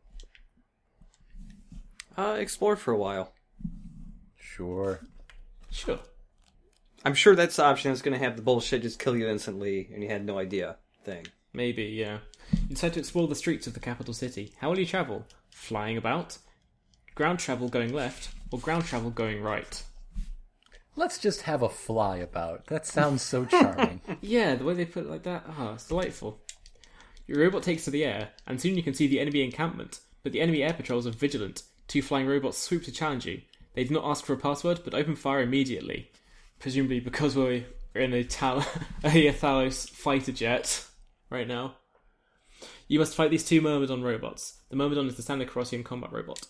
Uh, 2.18 2.36
explore 2.39 2.76
for 2.76 2.92
a 2.92 2.98
while. 2.98 3.32
Sure. 4.36 5.00
Sure. 5.70 6.00
I'm 7.05 7.15
sure 7.15 7.35
that's 7.35 7.57
the 7.57 7.65
option 7.65 7.91
that's 7.91 8.02
going 8.02 8.18
to 8.18 8.25
have 8.25 8.36
the 8.36 8.43
bullshit 8.43 8.83
just 8.83 8.99
kill 8.99 9.17
you 9.17 9.28
instantly 9.28 9.89
and 9.93 10.02
you 10.02 10.09
had 10.09 10.25
no 10.25 10.39
idea 10.39 10.77
thing. 11.05 11.27
Maybe, 11.52 11.85
yeah. 11.85 12.18
You 12.52 12.75
decide 12.75 12.94
to 12.94 13.01
explore 13.01 13.28
the 13.28 13.35
streets 13.35 13.67
of 13.67 13.75
the 13.75 13.81
capital 13.81 14.15
city. 14.15 14.52
How 14.60 14.70
will 14.70 14.78
you 14.78 14.86
travel? 14.86 15.27
Flying 15.51 15.97
about? 15.97 16.39
Ground 17.15 17.39
travel 17.39 17.68
going 17.68 17.93
left, 17.93 18.31
or 18.51 18.59
ground 18.59 18.85
travel 18.85 19.10
going 19.10 19.43
right? 19.43 19.83
Let's 20.97 21.18
just 21.18 21.43
have 21.43 21.62
a 21.62 21.68
fly 21.68 22.17
about. 22.17 22.67
That 22.67 22.86
sounds 22.86 23.23
so 23.23 23.44
charming. 23.44 24.01
Yeah, 24.20 24.57
the 24.57 24.65
way 24.65 24.75
they 24.75 24.85
put 24.85 25.05
it 25.05 25.10
like 25.10 25.23
that, 25.23 25.44
ah, 25.49 25.75
it's 25.75 25.89
delightful. 25.89 26.41
Your 27.27 27.41
robot 27.41 27.62
takes 27.62 27.85
to 27.85 27.91
the 27.91 28.05
air, 28.05 28.31
and 28.47 28.60
soon 28.60 28.77
you 28.77 28.83
can 28.83 28.94
see 28.94 29.07
the 29.07 29.20
enemy 29.20 29.43
encampment, 29.43 30.01
but 30.23 30.33
the 30.33 30.41
enemy 30.41 30.62
air 30.62 30.73
patrols 30.73 31.07
are 31.07 31.12
vigilant. 31.12 31.62
Two 31.86 32.02
flying 32.02 32.27
robots 32.27 32.59
swoop 32.59 32.85
to 32.85 32.93
challenge 32.93 33.27
you. 33.27 33.43
They 33.75 33.85
do 33.85 33.94
not 33.94 34.05
ask 34.05 34.25
for 34.25 34.33
a 34.33 34.39
password, 34.39 34.81
but 34.85 34.94
open 34.94 35.15
fire 35.15 35.41
immediately. 35.41 36.10
Presumably 36.59 37.01
because 37.01 37.37
we're 37.37 37.65
in 37.95 38.12
a, 38.12 38.25
Tal- 38.25 38.59
a 39.05 39.33
Thalos 39.33 39.89
fighter 39.89 40.33
jet 40.33 40.85
right 41.31 41.47
now. 41.47 41.75
You 42.89 42.99
must 42.99 43.15
fight 43.15 43.31
these 43.31 43.45
two 43.45 43.61
Myrmidon 43.61 44.03
robots. 44.03 44.61
The 44.70 44.77
Myrmidon 44.77 45.07
is 45.07 45.15
the 45.17 45.23
standard 45.23 45.49
Carrossian 45.51 45.85
combat 45.85 46.12
robot. 46.12 46.41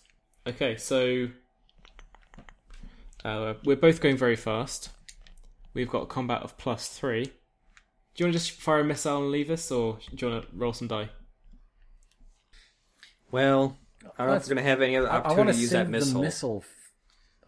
Okay, 0.47 0.77
so 0.77 1.29
uh, 3.25 3.55
we're 3.65 3.77
both 3.77 4.01
going 4.01 4.17
very 4.17 4.37
fast. 4.37 4.91
We've 5.75 5.89
got 5.91 6.03
a 6.03 6.07
combat 6.07 6.43
of 6.43 6.57
plus 6.57 6.89
three. 6.89 7.25
Do 7.25 7.31
you 8.17 8.27
want 8.27 8.33
to 8.35 8.39
just 8.39 8.53
fire 8.53 8.81
a 8.81 8.85
missile 8.85 9.19
and 9.23 9.31
leave 9.31 9.51
us, 9.51 9.71
or 9.71 9.99
do 10.15 10.27
you 10.27 10.33
want 10.33 10.45
to 10.49 10.57
roll 10.57 10.73
some 10.73 10.89
die? 10.89 11.11
Well, 13.31 13.77
I 14.03 14.07
don't 14.07 14.19
know 14.19 14.25
if 14.25 14.31
Let's- 14.31 14.49
we're 14.49 14.55
gonna 14.57 14.67
have 14.69 14.81
any 14.83 14.97
other 14.97 15.11
I, 15.11 15.17
I 15.17 15.19
opportunity 15.19 15.39
want 15.39 15.49
to 15.51 15.55
to 15.55 15.61
use 15.61 15.71
save 15.71 15.87
that 15.87 15.91
missile. 15.91 16.21
the 16.21 16.27
missile. 16.27 16.65
f- 16.65 16.75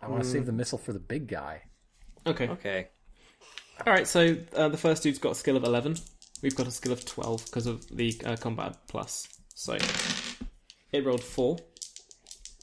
I 0.03 0.09
want 0.09 0.23
to 0.23 0.29
save 0.29 0.47
the 0.47 0.53
missile 0.53 0.79
for 0.79 0.93
the 0.93 0.99
big 0.99 1.27
guy. 1.29 1.63
Okay. 2.26 2.49
Okay. 2.49 2.89
All 3.86 3.92
right. 3.92 4.07
So 4.07 4.36
uh, 4.55 4.68
the 4.68 4.76
first 4.76 5.02
dude's 5.02 5.18
got 5.18 5.32
a 5.32 5.34
skill 5.34 5.57
of 5.57 5.65
eleven. 5.65 5.97
We've 6.42 6.55
got 6.55 6.66
a 6.66 6.70
skill 6.70 6.92
of 6.92 7.05
twelve 7.05 7.44
because 7.47 7.66
of 7.66 7.86
the 7.94 8.18
uh, 8.24 8.36
combat 8.36 8.76
plus. 8.89 9.28
So 9.55 9.76
it 10.92 11.05
rolled 11.05 11.23
four, 11.24 11.58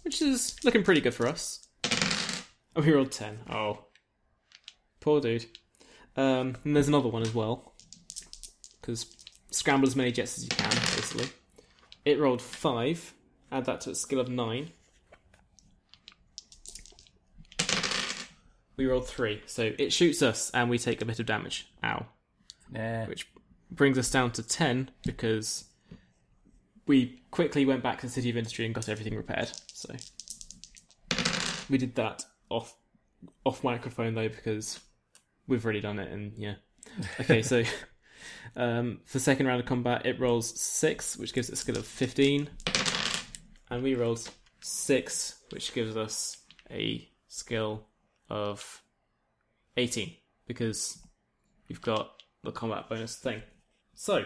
which 0.04 0.22
is 0.22 0.56
looking 0.64 0.84
pretty 0.84 1.02
good 1.02 1.14
for 1.14 1.28
us. 1.28 1.68
Oh, 2.76 2.82
we 2.82 2.92
rolled 2.92 3.12
ten. 3.12 3.40
Oh, 3.50 3.86
poor 5.00 5.22
dude. 5.22 5.46
Um, 6.16 6.58
and 6.64 6.76
there's 6.76 6.88
another 6.88 7.10
one 7.10 7.22
as 7.22 7.34
well 7.34 7.74
because 8.82 9.06
scramble 9.52 9.88
as 9.88 9.96
many 9.96 10.12
jets 10.12 10.38
as 10.38 10.44
you 10.44 10.50
can, 10.50 10.70
basically. 10.70 11.30
It 12.06 12.20
rolled 12.20 12.42
five. 12.42 13.14
Add 13.52 13.66
that 13.66 13.82
to 13.82 13.92
its 13.92 14.02
skill 14.02 14.20
of 14.20 14.30
nine. 14.30 14.72
We 18.78 18.86
rolled 18.86 19.08
three, 19.08 19.42
so 19.48 19.74
it 19.78 19.92
shoots 19.92 20.22
us 20.22 20.52
and 20.54 20.70
we 20.70 20.78
take 20.78 21.02
a 21.02 21.06
bit 21.06 21.20
of 21.20 21.26
damage. 21.26 21.68
Ow. 21.84 22.06
Nah. 22.72 23.06
Which 23.06 23.28
brings 23.72 23.98
us 23.98 24.10
down 24.10 24.32
to 24.32 24.44
10 24.44 24.92
because 25.04 25.66
we 26.86 27.22
quickly 27.32 27.66
went 27.66 27.84
back 27.84 28.00
to 28.00 28.08
the 28.08 28.12
City 28.12 28.30
of 28.30 28.38
Industry 28.38 28.66
and 28.66 28.76
got 28.76 28.88
everything 28.88 29.16
repaired. 29.16 29.52
So 29.74 29.96
we 31.70 31.78
did 31.78 31.96
that 31.96 32.24
off 32.50 32.76
off 33.44 33.64
microphone 33.64 34.14
though 34.14 34.30
because 34.30 34.80
we've 35.48 35.64
already 35.66 35.82
done 35.82 36.00
it 36.00 36.12
and 36.12 36.34
yeah. 36.38 36.56
Okay, 37.20 37.42
so 37.42 37.64
um, 38.56 39.00
for 39.06 39.18
the 39.18 39.24
second 39.24 39.48
round 39.48 39.60
of 39.60 39.66
combat, 39.66 40.06
it 40.06 40.20
rolls 40.20 40.60
6, 40.60 41.18
which 41.18 41.34
gives 41.34 41.50
it 41.50 41.54
a 41.54 41.56
skill 41.56 41.78
of 41.78 41.86
15. 41.86 42.50
And 43.70 43.84
we 43.84 43.96
rolled 43.96 44.30
6, 44.62 45.44
which 45.52 45.74
gives 45.74 45.98
us 45.98 46.38
a 46.72 47.08
skill 47.28 47.86
of 48.30 48.82
18 49.76 50.14
because 50.48 51.00
you've 51.68 51.82
got 51.82 52.24
the 52.44 52.52
combat 52.52 52.90
bonus 52.90 53.16
thing. 53.16 53.42
So, 53.94 54.26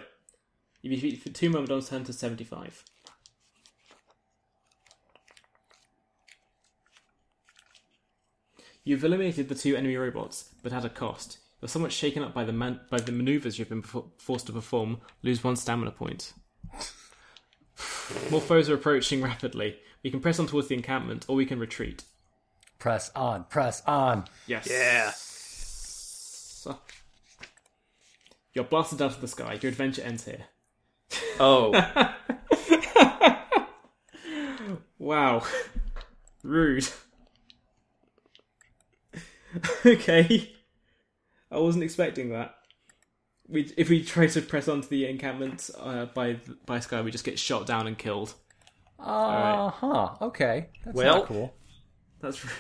you 0.82 0.90
defeat 0.90 1.22
for 1.22 1.30
two 1.30 1.50
Myrmidons, 1.50 1.90
turn 1.90 2.04
to 2.06 2.14
75. 2.14 2.84
You've 8.84 9.04
eliminated 9.04 9.48
the 9.48 9.56
two 9.56 9.76
enemy 9.76 9.96
robots, 9.96 10.50
but 10.64 10.74
at 10.74 10.86
a 10.86 10.90
cost. 10.90 11.38
You're 11.62 11.70
somewhat 11.70 11.92
shaken 11.92 12.24
up 12.24 12.34
by 12.34 12.44
the 12.44 12.54
man- 12.54 12.82
by 12.90 13.00
the 13.00 13.12
maneuvers 13.12 13.60
you've 13.60 13.70
been 13.70 13.84
perfor- 13.84 14.10
forced 14.18 14.48
to 14.48 14.54
perform. 14.54 15.00
Lose 15.22 15.44
one 15.44 15.56
stamina 15.56 15.92
point. 15.92 16.34
More 18.32 18.42
foes 18.42 18.70
are 18.70 18.74
approaching 18.74 19.22
rapidly. 19.22 19.78
We 20.04 20.10
can 20.10 20.20
press 20.20 20.40
on 20.40 20.48
towards 20.48 20.68
the 20.68 20.76
encampment, 20.76 21.26
or 21.28 21.36
we 21.36 21.46
can 21.46 21.60
retreat. 21.60 22.04
Press 22.82 23.12
on. 23.16 23.44
Press 23.44 23.84
on. 23.86 24.26
Yes. 24.48 24.68
Yeah. 24.68 25.12
So- 25.14 26.80
You're 28.56 28.64
blasted 28.66 29.00
out 29.04 29.12
of 29.12 29.22
the 29.22 29.28
sky. 29.28 29.60
Your 29.62 29.70
adventure 29.70 30.02
ends 30.02 30.26
here. 30.26 30.46
Oh, 31.40 31.72
Wow. 34.98 35.44
Rude. 36.44 36.88
okay. 39.86 40.52
I 41.52 41.60
wasn't 41.60 41.84
expecting 41.84 42.30
that. 42.30 42.56
We, 43.48 43.72
if 43.78 43.90
we 43.90 44.04
try 44.04 44.26
to 44.26 44.42
press 44.42 44.68
onto 44.68 44.88
the 44.88 45.06
encampment 45.08 45.70
uh, 45.78 46.06
by 46.06 46.38
by 46.66 46.80
sky, 46.80 47.02
we 47.02 47.12
just 47.12 47.26
get 47.26 47.38
shot 47.38 47.68
down 47.68 47.86
and 47.86 47.96
killed. 47.98 48.34
Uh 49.00 49.70
huh. 49.70 50.16
Okay. 50.22 50.70
That's 50.84 50.96
Well- 50.98 51.18
not 51.20 51.26
cool. 51.28 51.54
That's 52.22 52.44
right. 52.46 52.54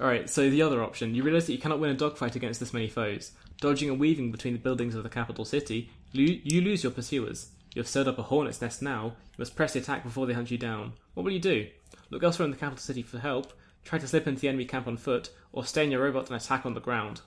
all 0.00 0.06
right. 0.06 0.28
So 0.28 0.50
the 0.50 0.62
other 0.62 0.82
option, 0.82 1.14
you 1.14 1.22
realize 1.22 1.46
that 1.46 1.52
you 1.52 1.58
cannot 1.58 1.80
win 1.80 1.90
a 1.90 1.94
dogfight 1.94 2.36
against 2.36 2.60
this 2.60 2.72
many 2.74 2.88
foes. 2.88 3.32
Dodging 3.60 3.90
and 3.90 4.00
weaving 4.00 4.32
between 4.32 4.54
the 4.54 4.60
buildings 4.60 4.94
of 4.94 5.02
the 5.02 5.08
capital 5.08 5.44
city, 5.44 5.90
you 6.12 6.60
lose 6.60 6.82
your 6.82 6.92
pursuers. 6.92 7.50
You 7.74 7.80
have 7.80 7.88
stirred 7.88 8.08
up 8.08 8.18
a 8.18 8.22
hornet's 8.22 8.60
nest 8.60 8.82
now. 8.82 9.04
You 9.06 9.38
must 9.38 9.54
press 9.54 9.74
the 9.74 9.80
attack 9.80 10.02
before 10.02 10.26
they 10.26 10.32
hunt 10.32 10.50
you 10.50 10.58
down. 10.58 10.94
What 11.14 11.24
will 11.24 11.32
you 11.32 11.38
do? 11.38 11.68
Look 12.10 12.24
elsewhere 12.24 12.46
in 12.46 12.50
the 12.50 12.56
capital 12.56 12.82
city 12.82 13.02
for 13.02 13.18
help. 13.18 13.52
Try 13.84 13.98
to 13.98 14.08
slip 14.08 14.26
into 14.26 14.40
the 14.40 14.48
enemy 14.48 14.64
camp 14.64 14.86
on 14.88 14.96
foot, 14.96 15.30
or 15.52 15.64
stay 15.64 15.84
in 15.84 15.90
your 15.90 16.02
robot 16.02 16.28
and 16.28 16.40
attack 16.40 16.66
on 16.66 16.74
the 16.74 16.80
ground. 16.80 17.20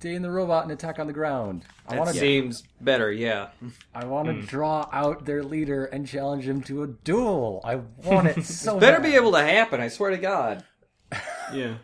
Stay 0.00 0.14
in 0.14 0.22
the 0.22 0.30
robot 0.30 0.62
and 0.62 0.72
attack 0.72 0.98
on 0.98 1.06
the 1.06 1.12
ground. 1.12 1.62
I 1.86 1.90
that 1.90 1.98
want 1.98 2.12
to. 2.14 2.18
seems 2.18 2.62
better. 2.80 3.12
Yeah. 3.12 3.48
I 3.94 4.06
want 4.06 4.28
to 4.28 4.40
draw 4.46 4.88
out 4.90 5.26
their 5.26 5.42
leader 5.42 5.84
and 5.84 6.08
challenge 6.08 6.48
him 6.48 6.62
to 6.62 6.84
a 6.84 6.86
duel. 6.86 7.60
I 7.64 7.80
want 8.02 8.28
it 8.28 8.42
so. 8.46 8.80
Better 8.80 8.96
bad. 8.96 9.10
be 9.10 9.14
able 9.14 9.32
to 9.32 9.42
happen. 9.42 9.78
I 9.78 9.88
swear 9.88 10.10
to 10.10 10.16
God. 10.16 10.64
Yeah. 11.52 11.74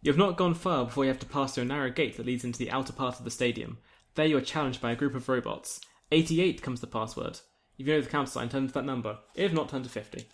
You 0.00 0.12
have 0.12 0.16
not 0.16 0.36
gone 0.36 0.54
far 0.54 0.84
before 0.84 1.04
you 1.04 1.08
have 1.08 1.18
to 1.18 1.26
pass 1.26 1.54
through 1.54 1.64
a 1.64 1.66
narrow 1.66 1.90
gate 1.90 2.16
that 2.16 2.24
leads 2.24 2.44
into 2.44 2.58
the 2.58 2.70
outer 2.70 2.92
part 2.92 3.18
of 3.18 3.24
the 3.24 3.30
stadium. 3.30 3.78
There 4.14 4.26
you 4.26 4.36
are 4.36 4.42
challenged 4.42 4.80
by 4.80 4.92
a 4.92 4.96
group 4.96 5.14
of 5.14 5.28
robots. 5.28 5.80
88 6.12 6.62
comes 6.62 6.80
the 6.80 6.86
password. 6.86 7.40
If 7.78 7.86
you 7.86 7.92
know 7.92 8.00
the 8.00 8.08
countersign, 8.08 8.48
turn 8.48 8.68
to 8.68 8.72
that 8.74 8.84
number. 8.84 9.18
If 9.34 9.52
not, 9.52 9.68
turn 9.68 9.82
to 9.82 9.88
50. 9.88 10.26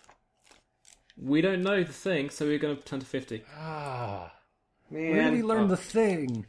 We 1.17 1.41
don't 1.41 1.63
know 1.63 1.83
the 1.83 1.91
thing, 1.91 2.29
so 2.29 2.45
we're 2.45 2.59
going 2.59 2.77
to 2.77 2.83
turn 2.83 2.99
to 2.99 3.05
50. 3.05 3.43
Ah, 3.57 4.31
Man. 4.91 5.11
where 5.11 5.23
did 5.31 5.33
he 5.33 5.43
learn 5.43 5.63
oh. 5.63 5.67
the 5.67 5.77
thing? 5.77 6.45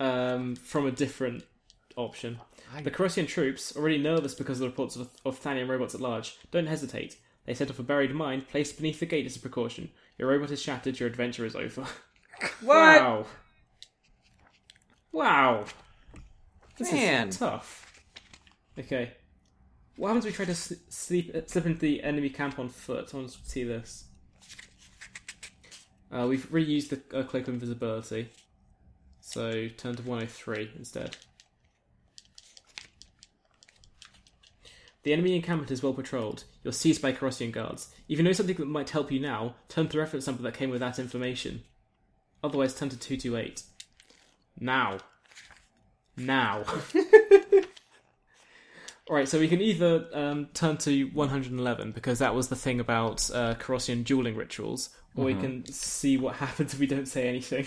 Um, 0.00 0.56
from 0.56 0.86
a 0.86 0.90
different 0.90 1.44
option. 1.96 2.40
The 2.82 2.90
Carrossian 2.90 3.26
troops, 3.28 3.76
already 3.76 3.98
nervous 3.98 4.34
because 4.34 4.56
of 4.56 4.62
the 4.62 4.68
reports 4.68 4.96
of, 4.96 5.08
of 5.24 5.40
Thalian 5.40 5.68
robots 5.68 5.94
at 5.94 6.00
large, 6.00 6.36
don't 6.50 6.66
hesitate. 6.66 7.16
They 7.46 7.54
set 7.54 7.70
off 7.70 7.78
a 7.78 7.84
buried 7.84 8.12
mine 8.12 8.42
placed 8.50 8.76
beneath 8.76 8.98
the 8.98 9.06
gate 9.06 9.26
as 9.26 9.36
a 9.36 9.40
precaution. 9.40 9.90
Your 10.18 10.28
robot 10.28 10.50
is 10.50 10.60
shattered, 10.60 10.98
your 10.98 11.08
adventure 11.08 11.44
is 11.46 11.54
over. 11.56 11.86
Wow. 12.64 13.26
Wow. 15.12 15.64
This 16.76 16.92
Man. 16.92 17.28
is 17.28 17.38
tough. 17.38 18.02
Okay. 18.76 19.12
What 19.96 20.08
happens 20.08 20.24
if 20.26 20.32
we 20.32 20.36
try 20.36 20.44
to 20.46 20.50
s- 20.50 20.72
sleep, 20.88 21.30
uh, 21.34 21.42
slip 21.46 21.66
into 21.66 21.78
the 21.78 22.02
enemy 22.02 22.28
camp 22.30 22.58
on 22.58 22.68
foot? 22.68 23.10
I 23.14 23.16
want 23.16 23.30
to 23.30 23.38
see 23.48 23.62
this. 23.62 24.06
Uh, 26.10 26.26
we've 26.26 26.50
reused 26.50 26.88
the 26.90 27.18
uh, 27.18 27.22
cloak 27.22 27.46
of 27.46 27.54
invisibility. 27.54 28.30
So 29.26 29.68
turn 29.68 29.96
to 29.96 30.02
103 30.02 30.72
instead. 30.76 31.16
The 35.02 35.14
enemy 35.14 35.34
encampment 35.34 35.70
is 35.70 35.82
well 35.82 35.94
patrolled. 35.94 36.44
You're 36.62 36.74
seized 36.74 37.00
by 37.00 37.12
Carrossian 37.12 37.50
guards. 37.50 37.88
If 38.06 38.18
you 38.18 38.24
know 38.24 38.32
something 38.32 38.54
that 38.56 38.68
might 38.68 38.90
help 38.90 39.10
you 39.10 39.18
now, 39.18 39.56
turn 39.68 39.86
to 39.86 39.92
the 39.92 39.98
reference 39.98 40.26
number 40.26 40.42
that 40.42 40.54
came 40.54 40.68
with 40.68 40.80
that 40.80 40.98
information. 40.98 41.62
Otherwise, 42.44 42.74
turn 42.74 42.90
to 42.90 42.98
228. 42.98 43.62
Now. 44.60 44.98
Now. 46.18 46.62
Alright, 49.08 49.28
so 49.28 49.40
we 49.40 49.48
can 49.48 49.62
either 49.62 50.06
um, 50.12 50.48
turn 50.52 50.76
to 50.78 51.04
111, 51.06 51.92
because 51.92 52.18
that 52.18 52.34
was 52.34 52.48
the 52.48 52.56
thing 52.56 52.78
about 52.78 53.28
uh, 53.32 53.54
Carrossian 53.54 54.04
dueling 54.04 54.36
rituals, 54.36 54.90
or 55.16 55.24
we 55.24 55.34
can 55.34 55.64
see 55.72 56.18
what 56.18 56.36
happens 56.44 56.74
if 56.74 56.80
we 56.80 56.86
don't 56.86 57.08
say 57.08 57.26
anything. 57.26 57.66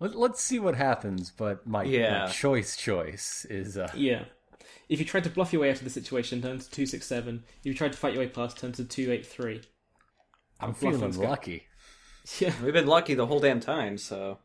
Let, 0.00 0.16
let's 0.16 0.42
see 0.42 0.58
what 0.58 0.74
happens. 0.74 1.30
But 1.30 1.66
my, 1.66 1.84
my 1.84 2.26
choice 2.26 2.76
choice 2.76 3.46
is 3.48 3.78
uh, 3.78 3.90
Yeah. 3.94 4.24
If 4.88 4.98
you 4.98 5.04
tried 5.04 5.24
to 5.24 5.30
bluff 5.30 5.52
your 5.52 5.62
way 5.62 5.70
out 5.70 5.76
of 5.76 5.84
the 5.84 5.90
situation, 5.90 6.42
turn 6.42 6.58
to 6.58 6.68
267. 6.70 7.44
If 7.60 7.66
you 7.66 7.74
tried 7.74 7.92
to 7.92 7.98
fight 7.98 8.14
your 8.14 8.22
way 8.24 8.28
past, 8.28 8.58
turn 8.58 8.72
to 8.72 8.84
283. 8.84 9.60
I'm 10.58 10.70
bluff 10.70 10.78
feeling 10.78 11.00
one's 11.00 11.18
lucky. 11.18 11.66
Yeah. 12.38 12.52
We've 12.62 12.74
been 12.74 12.86
lucky 12.86 13.14
the 13.14 13.26
whole 13.26 13.40
damn 13.40 13.60
time. 13.60 13.96
So. 13.96 14.38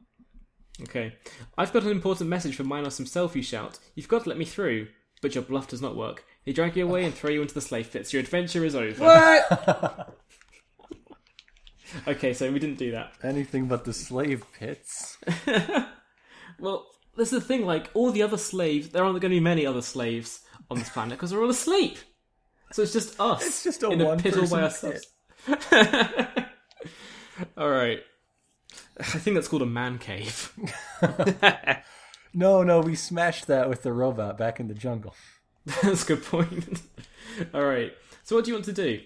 Okay. 0.83 1.13
I've 1.57 1.73
got 1.73 1.83
an 1.83 1.91
important 1.91 2.29
message 2.29 2.55
from 2.55 2.69
Minos 2.69 2.97
himself, 2.97 3.35
you 3.35 3.43
shout. 3.43 3.79
You've 3.95 4.07
got 4.07 4.23
to 4.23 4.29
let 4.29 4.37
me 4.37 4.45
through. 4.45 4.87
But 5.21 5.35
your 5.35 5.43
bluff 5.43 5.67
does 5.67 5.81
not 5.81 5.95
work. 5.95 6.23
They 6.45 6.53
drag 6.53 6.75
you 6.77 6.85
away 6.85 7.03
and 7.03 7.13
throw 7.13 7.29
you 7.29 7.41
into 7.41 7.53
the 7.53 7.61
slave 7.61 7.91
pits. 7.91 8.13
Your 8.13 8.21
adventure 8.21 8.63
is 8.63 8.75
over. 8.75 9.03
What? 9.03 10.17
Okay, 12.07 12.33
so 12.33 12.51
we 12.51 12.59
didn't 12.59 12.77
do 12.77 12.91
that. 12.91 13.13
Anything 13.23 13.67
but 13.67 13.85
the 13.85 13.93
slave 13.93 14.45
pits. 14.57 15.17
Well, 16.57 16.87
this 17.17 17.33
is 17.33 17.39
the 17.41 17.45
thing, 17.45 17.65
like, 17.65 17.89
all 17.93 18.11
the 18.11 18.21
other 18.21 18.37
slaves, 18.37 18.87
there 18.89 19.03
aren't 19.03 19.19
going 19.19 19.29
to 19.29 19.35
be 19.35 19.41
many 19.41 19.65
other 19.65 19.81
slaves 19.81 20.39
on 20.71 20.79
this 20.79 20.87
planet 20.89 21.17
because 21.17 21.31
they're 21.31 21.41
all 21.41 21.49
asleep. 21.49 21.97
So 22.71 22.81
it's 22.81 22.93
just 22.93 23.19
us. 23.19 23.45
It's 23.45 23.63
just 23.63 23.83
a 23.83 23.89
in 23.89 23.99
a 23.99 24.15
pit 24.15 24.37
all 24.37 24.47
by 24.47 24.63
ourselves. 24.63 25.05
Alright. 27.57 27.99
I 28.97 29.03
think 29.03 29.35
that's 29.35 29.49
called 29.49 29.63
a 29.63 29.65
man 29.65 29.97
cave. 29.97 30.53
No, 32.37 32.63
no, 32.63 32.81
we 32.81 32.95
smashed 32.95 33.47
that 33.47 33.69
with 33.69 33.83
the 33.83 33.93
robot 33.93 34.37
back 34.37 34.59
in 34.59 34.67
the 34.67 34.73
jungle. 34.73 35.15
That's 35.81 36.03
a 36.03 36.07
good 36.07 36.23
point. 36.23 36.81
Alright. 37.53 37.93
So 38.23 38.35
what 38.35 38.43
do 38.43 38.51
you 38.51 38.55
want 38.55 38.65
to 38.65 38.73
do 38.73 38.99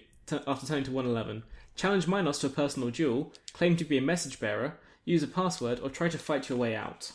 after 0.48 0.66
turning 0.66 0.84
to 0.84 0.90
111? 0.90 1.44
Challenge 1.80 2.06
Minos 2.08 2.38
to 2.40 2.48
a 2.48 2.50
personal 2.50 2.90
duel, 2.90 3.32
claim 3.54 3.74
to 3.78 3.86
be 3.86 3.96
a 3.96 4.02
message 4.02 4.38
bearer, 4.38 4.76
use 5.06 5.22
a 5.22 5.26
password, 5.26 5.80
or 5.80 5.88
try 5.88 6.10
to 6.10 6.18
fight 6.18 6.50
your 6.50 6.58
way 6.58 6.76
out. 6.76 7.12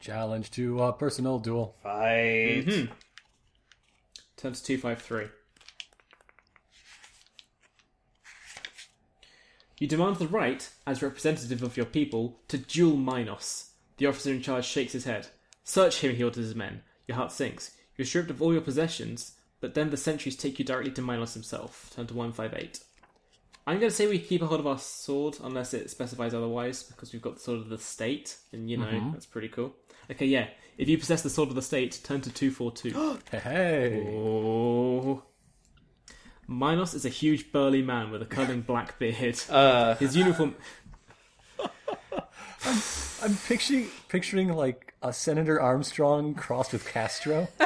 Challenge 0.00 0.50
to 0.52 0.82
a 0.82 0.94
personal 0.94 1.38
duel. 1.38 1.76
Fight. 1.82 2.64
Mm-hmm. 2.64 2.92
Turn 4.38 4.52
to 4.54 4.64
253. 4.64 5.26
You 9.78 9.86
demand 9.86 10.16
the 10.16 10.26
right, 10.26 10.66
as 10.86 11.02
representative 11.02 11.62
of 11.62 11.76
your 11.76 11.84
people, 11.84 12.40
to 12.48 12.56
duel 12.56 12.96
Minos. 12.96 13.72
The 13.98 14.06
officer 14.06 14.32
in 14.32 14.40
charge 14.40 14.64
shakes 14.64 14.94
his 14.94 15.04
head. 15.04 15.26
Search 15.64 16.00
him, 16.00 16.16
he 16.16 16.24
orders 16.24 16.46
his 16.46 16.54
men. 16.54 16.80
Your 17.06 17.18
heart 17.18 17.30
sinks. 17.30 17.72
You're 17.98 18.06
stripped 18.06 18.30
of 18.30 18.40
all 18.40 18.54
your 18.54 18.62
possessions, 18.62 19.32
but 19.60 19.74
then 19.74 19.90
the 19.90 19.98
sentries 19.98 20.34
take 20.34 20.58
you 20.58 20.64
directly 20.64 20.92
to 20.92 21.02
Minos 21.02 21.34
himself. 21.34 21.92
Turn 21.94 22.06
to 22.06 22.14
158. 22.14 22.80
I'm 23.66 23.78
going 23.80 23.90
to 23.90 23.96
say 23.96 24.06
we 24.06 24.18
keep 24.20 24.42
a 24.42 24.46
hold 24.46 24.60
of 24.60 24.66
our 24.66 24.78
sword 24.78 25.38
unless 25.42 25.74
it 25.74 25.90
specifies 25.90 26.32
otherwise, 26.34 26.84
because 26.84 27.12
we've 27.12 27.20
got 27.22 27.34
the 27.34 27.40
sword 27.40 27.60
of 27.60 27.68
the 27.68 27.78
state, 27.78 28.36
and 28.52 28.70
you 28.70 28.76
know, 28.76 29.10
that's 29.12 29.26
pretty 29.26 29.48
cool. 29.48 29.74
Okay, 30.10 30.26
yeah. 30.26 30.46
If 30.78 30.88
you 30.88 30.96
possess 30.98 31.22
the 31.22 31.30
sword 31.30 31.48
of 31.48 31.56
the 31.56 31.62
state, 31.62 31.98
turn 32.04 32.20
to 32.20 32.30
242. 32.30 33.18
Hey, 33.32 34.06
Oh. 34.14 35.22
Minos 36.46 36.94
is 36.94 37.04
a 37.04 37.08
huge 37.08 37.50
burly 37.50 37.82
man 37.82 38.12
with 38.12 38.22
a 38.22 38.26
curling 38.26 38.60
black 38.66 38.98
beard. 39.00 39.40
Uh, 39.50 39.96
His 39.96 40.16
uniform. 40.16 40.54
I'm 43.22 43.34
picturing 43.48 43.88
picturing 44.08 44.48
like 44.52 44.94
a 45.02 45.12
Senator 45.12 45.60
Armstrong 45.60 46.34
crossed 46.34 46.72
with 46.72 46.86
Castro, 46.86 47.48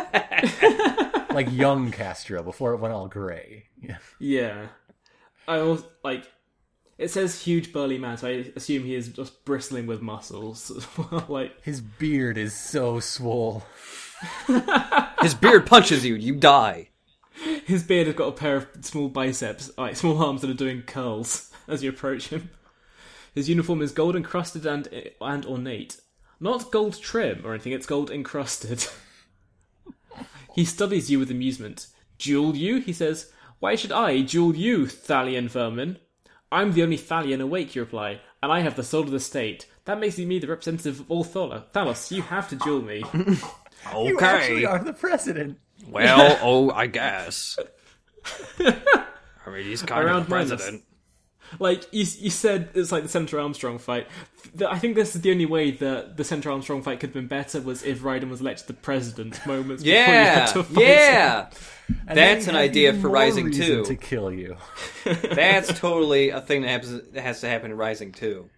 like 1.30 1.50
young 1.52 1.90
Castro 1.90 2.42
before 2.42 2.72
it 2.74 2.78
went 2.78 2.94
all 2.94 3.08
gray. 3.08 3.64
Yeah. 3.82 3.98
Yeah. 4.18 4.66
I 5.48 5.58
also, 5.60 5.86
like. 6.04 6.30
It 6.98 7.10
says 7.10 7.42
huge 7.42 7.72
burly 7.72 7.96
man, 7.96 8.18
so 8.18 8.28
I 8.28 8.52
assume 8.54 8.84
he 8.84 8.94
is 8.94 9.08
just 9.08 9.46
bristling 9.46 9.86
with 9.86 10.02
muscles. 10.02 10.86
like, 11.28 11.58
His 11.62 11.80
beard 11.80 12.36
is 12.36 12.52
so 12.54 13.00
swole. 13.00 13.64
his 15.22 15.34
beard 15.34 15.66
punches 15.66 16.04
you. 16.04 16.14
You 16.14 16.34
die. 16.34 16.88
his 17.64 17.82
beard 17.82 18.06
has 18.06 18.16
got 18.16 18.28
a 18.28 18.32
pair 18.32 18.56
of 18.56 18.66
small 18.82 19.08
biceps, 19.08 19.70
like 19.78 19.96
small 19.96 20.22
arms 20.22 20.42
that 20.42 20.50
are 20.50 20.54
doing 20.54 20.82
curls 20.82 21.50
as 21.68 21.82
you 21.82 21.90
approach 21.90 22.28
him. 22.28 22.50
His 23.34 23.48
uniform 23.48 23.80
is 23.80 23.92
gold 23.92 24.16
encrusted 24.16 24.66
and 24.66 24.88
and 25.20 25.46
ornate, 25.46 26.00
not 26.38 26.70
gold 26.70 27.00
trim 27.00 27.42
or 27.44 27.54
anything. 27.54 27.72
It's 27.72 27.86
gold 27.86 28.10
encrusted. 28.10 28.86
he 30.54 30.64
studies 30.64 31.10
you 31.10 31.18
with 31.18 31.30
amusement. 31.30 31.86
Duel 32.18 32.56
you? 32.56 32.78
He 32.80 32.92
says. 32.92 33.32
Why 33.60 33.74
should 33.76 33.92
I 33.92 34.22
duel 34.22 34.56
you, 34.56 34.86
Thalian 34.86 35.48
vermin? 35.48 35.98
I'm 36.50 36.72
the 36.72 36.82
only 36.82 36.98
Thalian 36.98 37.40
awake, 37.40 37.74
you 37.74 37.82
reply, 37.82 38.20
and 38.42 38.50
I 38.50 38.60
have 38.60 38.74
the 38.74 38.82
soul 38.82 39.02
of 39.02 39.10
the 39.10 39.20
state. 39.20 39.66
That 39.84 40.00
makes 40.00 40.18
me 40.18 40.38
the 40.38 40.46
representative 40.48 41.00
of 41.00 41.10
all 41.10 41.24
Thala. 41.24 41.64
Thalos, 41.72 42.10
you 42.10 42.22
have 42.22 42.48
to 42.48 42.56
duel 42.56 42.82
me. 42.82 43.04
Okay. 43.94 44.08
You 44.08 44.20
actually 44.20 44.66
are 44.66 44.84
the 44.84 44.92
president. 44.92 45.58
Well, 45.88 46.38
oh, 46.42 46.70
I 46.70 46.86
guess. 46.86 47.58
I 48.58 49.50
mean, 49.50 49.64
he's 49.64 49.80
kind 49.82 50.04
Around 50.04 50.16
of 50.20 50.28
the 50.28 50.34
Minos. 50.34 50.48
president. 50.50 50.84
Like 51.58 51.84
you, 51.92 52.04
you 52.18 52.30
said, 52.30 52.70
it's 52.74 52.92
like 52.92 53.02
the 53.02 53.08
Senator 53.08 53.40
Armstrong 53.40 53.78
fight. 53.78 54.06
I 54.66 54.78
think 54.78 54.94
this 54.94 55.14
is 55.16 55.22
the 55.22 55.30
only 55.32 55.46
way 55.46 55.72
that 55.72 56.16
the 56.16 56.24
Senator 56.24 56.50
Armstrong 56.50 56.82
fight 56.82 57.00
could 57.00 57.08
have 57.08 57.14
been 57.14 57.26
better 57.26 57.60
was 57.60 57.82
if 57.82 58.00
Raiden 58.00 58.30
was 58.30 58.40
elected 58.40 58.66
the 58.68 58.74
president. 58.74 59.44
Moments 59.46 59.82
before 59.82 59.98
you 59.98 60.04
had 60.04 60.38
Yeah, 60.38 60.46
to 60.46 60.62
fight 60.62 60.82
him. 60.82 60.88
yeah. 60.88 61.50
That's 62.06 62.46
an 62.46 62.54
idea 62.56 62.94
for 62.94 63.08
Rising 63.08 63.50
2. 63.50 63.84
to 63.84 63.96
kill 63.96 64.32
you. 64.32 64.56
That's 65.04 65.76
totally 65.78 66.30
a 66.30 66.40
thing 66.40 66.62
that 66.62 66.68
happens. 66.68 67.10
That 67.12 67.22
has 67.22 67.40
to 67.40 67.48
happen 67.48 67.72
in 67.72 67.76
Rising 67.76 68.12
too. 68.12 68.48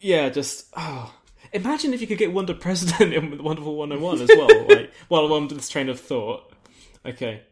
Yeah, 0.00 0.28
just 0.30 0.66
oh. 0.76 1.12
Imagine 1.52 1.94
if 1.94 2.00
you 2.00 2.06
could 2.06 2.18
get 2.18 2.32
Wonder 2.32 2.54
President 2.54 3.12
in 3.14 3.42
Wonderful 3.42 3.76
101 3.76 4.22
as 4.22 4.28
well. 4.36 4.66
like, 4.68 4.90
while 5.08 5.24
I'm 5.24 5.32
on 5.32 5.48
this 5.48 5.68
train 5.68 5.88
of 5.88 6.00
thought. 6.00 6.52
Okay. 7.06 7.42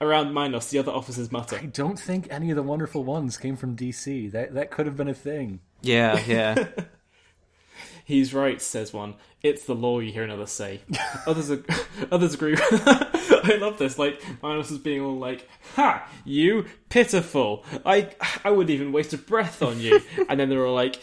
Around 0.00 0.32
Minos, 0.34 0.68
the 0.70 0.78
other 0.78 0.92
officers 0.92 1.30
mutter. 1.32 1.56
I 1.56 1.66
don't 1.66 1.98
think 1.98 2.26
any 2.30 2.50
of 2.50 2.56
the 2.56 2.62
wonderful 2.62 3.04
ones 3.04 3.36
came 3.36 3.56
from 3.56 3.76
DC. 3.76 4.30
That 4.32 4.54
that 4.54 4.70
could 4.70 4.86
have 4.86 4.96
been 4.96 5.08
a 5.08 5.14
thing. 5.14 5.60
Yeah, 5.82 6.20
yeah. 6.26 6.66
He's 8.04 8.32
right, 8.32 8.62
says 8.62 8.92
one. 8.92 9.14
It's 9.42 9.64
the 9.64 9.74
law, 9.74 9.98
you 9.98 10.12
hear 10.12 10.22
another 10.22 10.46
say. 10.46 10.80
others 11.26 11.50
ag- 11.50 11.68
others 12.12 12.34
agree. 12.34 12.56
I 12.56 13.58
love 13.60 13.78
this. 13.78 13.98
Like, 13.98 14.22
Minos 14.42 14.70
is 14.70 14.78
being 14.78 15.00
all 15.00 15.18
like, 15.18 15.48
Ha! 15.74 16.08
You 16.24 16.66
pitiful! 16.88 17.64
I 17.84 18.10
I 18.44 18.50
wouldn't 18.52 18.70
even 18.70 18.92
waste 18.92 19.12
a 19.12 19.18
breath 19.18 19.60
on 19.60 19.80
you. 19.80 20.00
And 20.28 20.38
then 20.38 20.48
they're 20.48 20.64
all 20.64 20.74
like, 20.74 21.00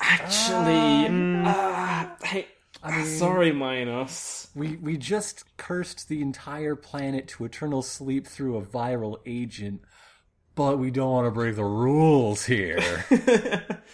Actually, 0.00 1.06
ah, 1.46 2.16
hey, 2.22 2.48
Ah, 2.84 3.04
sorry, 3.04 3.52
Minos. 3.52 4.48
We 4.54 4.76
we 4.76 4.96
just 4.96 5.44
cursed 5.56 6.08
the 6.08 6.20
entire 6.20 6.74
planet 6.74 7.28
to 7.28 7.44
eternal 7.44 7.82
sleep 7.82 8.26
through 8.26 8.56
a 8.56 8.62
viral 8.62 9.18
agent, 9.24 9.82
but 10.54 10.78
we 10.78 10.90
don't 10.90 11.10
want 11.10 11.26
to 11.26 11.30
break 11.30 11.56
the 11.56 11.64
rules 11.64 12.46
here. 12.46 12.82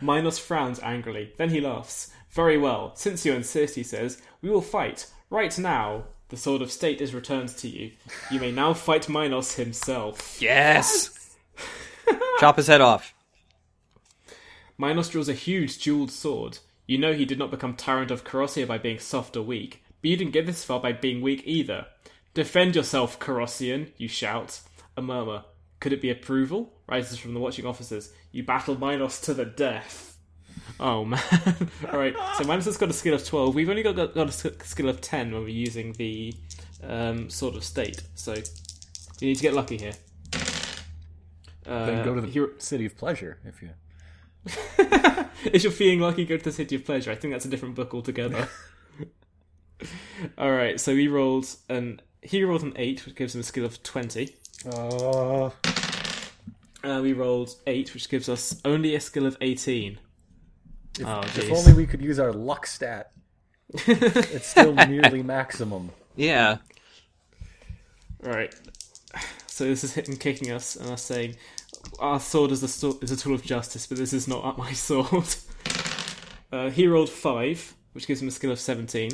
Minos 0.00 0.38
frowns 0.38 0.80
angrily. 0.80 1.32
Then 1.36 1.50
he 1.50 1.60
laughs. 1.60 2.10
Very 2.30 2.56
well. 2.56 2.92
Since 2.96 3.24
you 3.26 3.32
insist, 3.32 3.74
he 3.74 3.82
says, 3.82 4.20
we 4.42 4.50
will 4.50 4.62
fight. 4.62 5.06
Right 5.30 5.56
now, 5.58 6.04
the 6.28 6.36
sword 6.36 6.62
of 6.62 6.72
state 6.72 7.00
is 7.00 7.14
returned 7.14 7.50
to 7.50 7.68
you. 7.68 7.92
You 8.30 8.40
may 8.40 8.50
now 8.50 8.74
fight 8.74 9.08
Minos 9.08 9.54
himself. 9.56 10.40
yes. 10.40 11.36
Chop 12.40 12.56
his 12.56 12.66
head 12.66 12.80
off. 12.80 13.14
Minos 14.78 15.08
draws 15.08 15.28
a 15.28 15.34
huge 15.34 15.78
jeweled 15.78 16.10
sword. 16.10 16.58
You 16.86 16.98
know 16.98 17.12
he 17.14 17.24
did 17.24 17.38
not 17.38 17.50
become 17.50 17.74
tyrant 17.74 18.10
of 18.10 18.24
Carrossia 18.24 18.66
by 18.66 18.78
being 18.78 18.98
soft 18.98 19.36
or 19.36 19.42
weak, 19.42 19.82
but 20.02 20.10
you 20.10 20.16
didn't 20.16 20.32
get 20.32 20.46
this 20.46 20.64
far 20.64 20.80
by 20.80 20.92
being 20.92 21.22
weak 21.22 21.42
either. 21.46 21.86
Defend 22.34 22.76
yourself, 22.76 23.18
Carrossian, 23.18 23.92
you 23.96 24.08
shout. 24.08 24.60
A 24.96 25.02
murmur. 25.02 25.44
Could 25.80 25.92
it 25.92 26.02
be 26.02 26.10
approval? 26.10 26.72
Rises 26.86 27.18
from 27.18 27.34
the 27.34 27.40
watching 27.40 27.66
officers. 27.66 28.12
You 28.32 28.42
battle 28.42 28.78
Minos 28.78 29.20
to 29.22 29.34
the 29.34 29.44
death. 29.44 30.18
Oh 30.78 31.04
man. 31.04 31.20
Alright, 31.84 32.16
so 32.36 32.44
Minos 32.44 32.64
has 32.66 32.76
got 32.76 32.90
a 32.90 32.92
skill 32.92 33.14
of 33.14 33.24
12. 33.24 33.54
We've 33.54 33.70
only 33.70 33.82
got, 33.82 33.96
got, 33.96 34.14
got 34.14 34.28
a 34.28 34.64
skill 34.64 34.88
of 34.88 35.00
10 35.00 35.32
when 35.32 35.42
we're 35.42 35.48
using 35.48 35.92
the 35.92 36.34
um, 36.82 37.30
Sword 37.30 37.54
of 37.54 37.64
State, 37.64 38.02
so 38.14 38.34
you 38.34 39.28
need 39.28 39.36
to 39.36 39.42
get 39.42 39.54
lucky 39.54 39.78
here. 39.78 39.94
Uh, 41.66 41.86
then 41.86 42.04
go 42.04 42.14
to 42.14 42.20
the 42.20 42.28
hero- 42.28 42.58
city 42.58 42.84
of 42.86 42.96
pleasure 42.96 43.38
if 43.44 43.62
you. 43.62 43.70
if 45.52 45.62
you're 45.62 45.72
feeling 45.72 46.00
lucky, 46.00 46.24
go 46.24 46.36
to 46.36 46.44
the 46.44 46.52
City 46.52 46.76
of 46.76 46.84
Pleasure. 46.84 47.10
I 47.10 47.14
think 47.14 47.32
that's 47.34 47.44
a 47.44 47.48
different 47.48 47.74
book 47.74 47.94
altogether. 47.94 48.48
All 50.38 50.52
right, 50.52 50.80
so 50.80 50.94
he 50.94 51.08
rolled 51.08 51.46
an 51.68 52.00
he 52.22 52.42
rolled 52.44 52.62
an 52.62 52.72
eight, 52.76 53.04
which 53.04 53.14
gives 53.16 53.34
him 53.34 53.40
a 53.40 53.44
skill 53.44 53.64
of 53.64 53.82
twenty. 53.82 54.34
Uh, 54.66 55.50
Uh, 56.82 57.00
we 57.02 57.12
rolled 57.14 57.54
eight, 57.66 57.92
which 57.94 58.08
gives 58.08 58.28
us 58.28 58.60
only 58.64 58.94
a 58.94 59.00
skill 59.00 59.26
of 59.26 59.36
eighteen. 59.40 59.98
if, 60.98 61.06
Oh, 61.06 61.20
if 61.22 61.50
only 61.50 61.72
we 61.72 61.86
could 61.86 62.02
use 62.02 62.18
our 62.18 62.32
luck 62.32 62.66
stat. 62.66 63.10
it's 63.72 64.46
still 64.46 64.74
nearly 64.74 65.22
maximum. 65.22 65.90
Yeah. 66.16 66.58
All 68.24 68.30
right, 68.32 68.54
so 69.46 69.64
this 69.64 69.84
is 69.84 69.94
him 69.94 70.16
kicking 70.16 70.50
us 70.50 70.76
and 70.76 70.90
us 70.90 71.02
saying, 71.02 71.36
"Our 71.98 72.20
sword 72.20 72.50
is 72.52 72.62
a 72.62 72.68
sto- 72.68 72.98
is 73.02 73.10
a 73.10 73.16
tool 73.16 73.34
of 73.34 73.42
justice, 73.42 73.86
but 73.86 73.98
this 73.98 74.12
is 74.12 74.26
not 74.28 74.56
my 74.58 74.72
sword." 74.88 75.34
Uh, 76.52 76.70
he 76.70 76.86
rolled 76.86 77.10
five, 77.10 77.74
which 77.92 78.06
gives 78.06 78.22
him 78.22 78.28
a 78.28 78.30
skill 78.30 78.50
of 78.52 78.60
seventeen. 78.60 79.10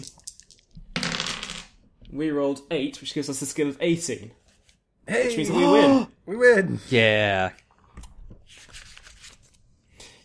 We 2.13 2.31
rolled 2.31 2.63
eight, 2.71 3.01
which 3.01 3.15
gives 3.15 3.31
us 3.31 3.41
a 3.43 3.47
skill 3.47 3.69
of 3.69 3.79
eighteen. 3.81 4.33
Hey, 5.07 5.27
Which 5.29 5.37
means 5.37 5.49
that 5.49 5.57
we 5.57 5.67
win. 5.67 6.07
we 6.27 6.37
win. 6.37 6.81
Yeah. 6.89 7.51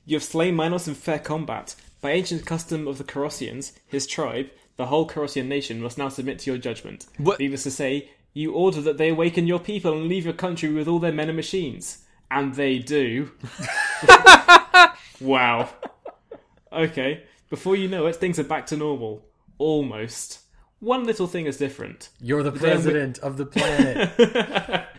You 0.06 0.16
have 0.18 0.24
slain 0.24 0.56
Minos 0.56 0.88
in 0.88 0.94
fair 0.96 1.20
combat. 1.20 1.76
By 2.02 2.12
ancient 2.12 2.46
custom 2.46 2.88
of 2.88 2.98
the 3.00 3.04
Carrossians, 3.04 3.72
his 3.88 4.06
tribe, 4.06 4.50
the 4.78 4.88
whole 4.88 5.08
Carrossian 5.08 5.48
nation 5.48 5.82
must 5.82 5.98
now 5.98 6.10
submit 6.10 6.40
to 6.40 6.52
your 6.52 6.60
judgment. 6.60 7.08
What- 7.18 7.40
Needless 7.40 7.64
to 7.64 7.72
say, 7.72 8.10
you 8.34 8.52
order 8.54 8.82
that 8.82 8.98
they 8.98 9.10
awaken 9.10 9.48
your 9.48 9.60
people 9.60 9.94
and 9.94 10.08
leave 10.08 10.26
your 10.26 10.34
country 10.34 10.72
with 10.72 10.88
all 10.88 11.00
their 11.00 11.12
men 11.14 11.30
and 11.30 11.36
machines. 11.36 12.05
And 12.32 12.54
they 12.56 12.80
do. 12.80 13.32
wow. 15.22 15.70
Okay. 16.72 17.24
Before 17.50 17.76
you 17.76 17.88
know 17.88 18.08
it, 18.08 18.16
things 18.18 18.40
are 18.40 18.44
back 18.44 18.66
to 18.68 18.78
normal. 18.78 19.26
Almost. 19.58 20.40
One 20.80 21.06
little 21.06 21.28
thing 21.28 21.46
is 21.46 21.58
different. 21.58 22.10
You're 22.20 22.44
the 22.44 22.52
day 22.52 22.56
we- 22.56 22.60
president 22.60 23.20
of 23.20 23.38
the 23.38 23.46
planet. 23.46 24.86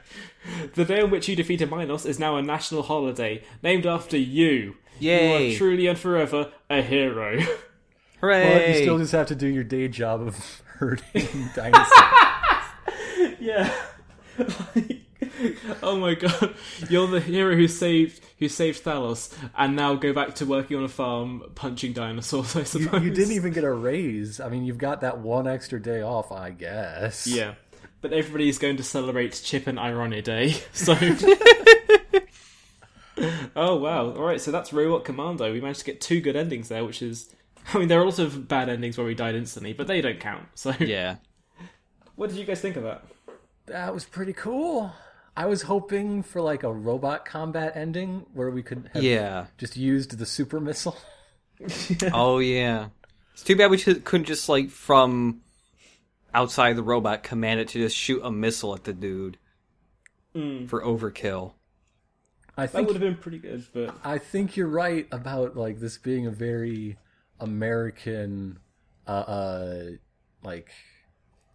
The 0.75 0.85
day 0.85 1.01
on 1.01 1.11
which 1.11 1.29
you 1.29 1.35
defeated 1.35 1.71
Minos 1.73 2.07
is 2.07 2.21
now 2.21 2.37
a 2.37 2.43
national 2.43 2.85
holiday, 2.85 3.43
named 3.65 3.85
after 3.85 4.17
you. 4.17 4.77
You 5.01 5.11
Yay. 5.11 5.55
are 5.55 5.59
truly 5.59 5.89
and 5.89 5.99
forever 5.99 6.53
a 6.71 6.83
hero. 6.83 7.41
Hooray. 8.21 8.53
but 8.53 8.69
you 8.69 8.75
still 8.83 8.99
just 8.99 9.11
have 9.13 9.27
to 9.27 9.35
do 9.35 9.49
your 9.49 9.65
day 9.65 9.89
job 9.89 10.23
of 10.23 10.63
herding 10.79 11.51
dinosaurs. 11.55 11.89
Yeah. 13.41 13.75
Like, 14.39 14.96
oh 15.83 15.97
my 15.99 16.15
god, 16.15 16.55
you're 16.89 17.07
the 17.07 17.21
hero 17.21 17.55
who 17.57 17.69
saved 17.69 18.21
who 18.39 18.49
saved 18.49 18.85
Thalos, 18.85 19.33
and 19.57 19.77
now 19.77 19.95
go 19.95 20.13
back 20.13 20.35
to 20.37 20.47
working 20.47 20.77
on 20.77 20.85
a 20.85 20.89
farm 20.89 21.43
punching 21.55 21.93
dinosaurs. 21.93 22.55
I 22.57 22.61
You, 22.61 22.65
suppose 22.65 23.03
you 23.03 23.11
didn't 23.11 23.33
even 23.35 23.53
get 23.53 23.65
a 23.65 23.73
raise. 23.73 24.41
I 24.41 24.49
mean, 24.49 24.65
you've 24.65 24.79
got 24.79 25.01
that 25.03 25.19
one 25.19 25.47
extra 25.47 25.81
day 25.81 26.03
off, 26.03 26.33
I 26.33 26.51
guess. 26.51 27.27
Yeah, 27.27 27.55
but 28.01 28.13
everybody's 28.13 28.59
going 28.59 28.77
to 28.79 28.83
celebrate 28.83 29.41
Chip 29.45 29.67
and 29.67 29.79
Irony 29.81 30.23
Day. 30.23 30.57
So. 30.73 30.95
oh 33.57 33.77
wow! 33.77 34.11
All 34.13 34.23
right, 34.25 34.41
so 34.41 34.51
that's 34.51 34.73
Robot 34.73 35.05
Commando. 35.05 35.53
We 35.53 35.61
managed 35.61 35.81
to 35.81 35.87
get 35.87 36.01
two 36.01 36.21
good 36.21 36.37
endings 36.37 36.69
there, 36.69 36.85
which 36.85 37.03
is. 37.03 37.31
I 37.75 37.79
mean, 37.79 37.89
there 37.89 38.01
are 38.01 38.05
also 38.05 38.29
bad 38.31 38.69
endings 38.69 38.97
where 38.97 39.07
we 39.07 39.15
died 39.17 39.35
instantly, 39.35 39.73
but 39.73 39.89
they 39.89 40.01
don't 40.01 40.21
count. 40.21 40.45
So, 40.55 40.73
Yeah. 40.79 41.17
what 42.15 42.31
did 42.31 42.39
you 42.39 42.45
guys 42.45 42.61
think 42.61 42.77
of 42.77 42.85
that? 42.85 43.05
That 43.67 43.93
was 43.93 44.05
pretty 44.05 44.33
cool. 44.33 44.93
I 45.37 45.47
was 45.47 45.63
hoping 45.63 46.23
for 46.23 46.41
like 46.41 46.63
a 46.63 46.73
robot 46.73 47.25
combat 47.27 47.73
ending 47.77 48.27
where 48.33 48.51
we 48.51 48.63
could 48.63 48.89
have 48.95 49.03
Yeah. 49.03 49.47
just 49.59 49.77
used 49.77 50.19
the 50.19 50.27
super 50.27 50.61
missile. 50.61 50.97
Oh 52.13 52.39
yeah. 52.39 52.89
It's 53.33 53.43
too 53.43 53.57
bad 53.57 53.71
we 53.71 53.79
should, 53.79 54.05
couldn't 54.05 54.27
just 54.27 54.49
like 54.49 54.71
from 54.71 55.41
outside 56.35 56.77
the 56.77 56.83
robot 56.83 57.23
command 57.23 57.61
it 57.61 57.69
to 57.69 57.79
just 57.79 57.97
shoot 57.97 58.21
a 58.23 58.31
missile 58.31 58.75
at 58.75 58.85
the 58.85 58.93
dude 58.93 59.39
for 60.33 60.83
overkill. 60.83 61.53
I 62.59 62.67
think 62.67 62.73
That 62.73 62.73
think 62.73 62.87
would 62.89 62.97
have 62.97 63.01
been 63.03 63.17
pretty 63.17 63.39
good, 63.39 63.65
but 63.73 63.95
I 64.05 64.19
think 64.19 64.57
you're 64.57 64.69
right 64.69 65.07
about 65.11 65.57
like 65.57 65.79
this 65.81 65.97
being 65.99 66.27
a 66.27 66.31
very 66.31 66.99
American 67.41 68.59
uh, 69.07 69.11
uh 69.11 69.85
like 70.43 70.71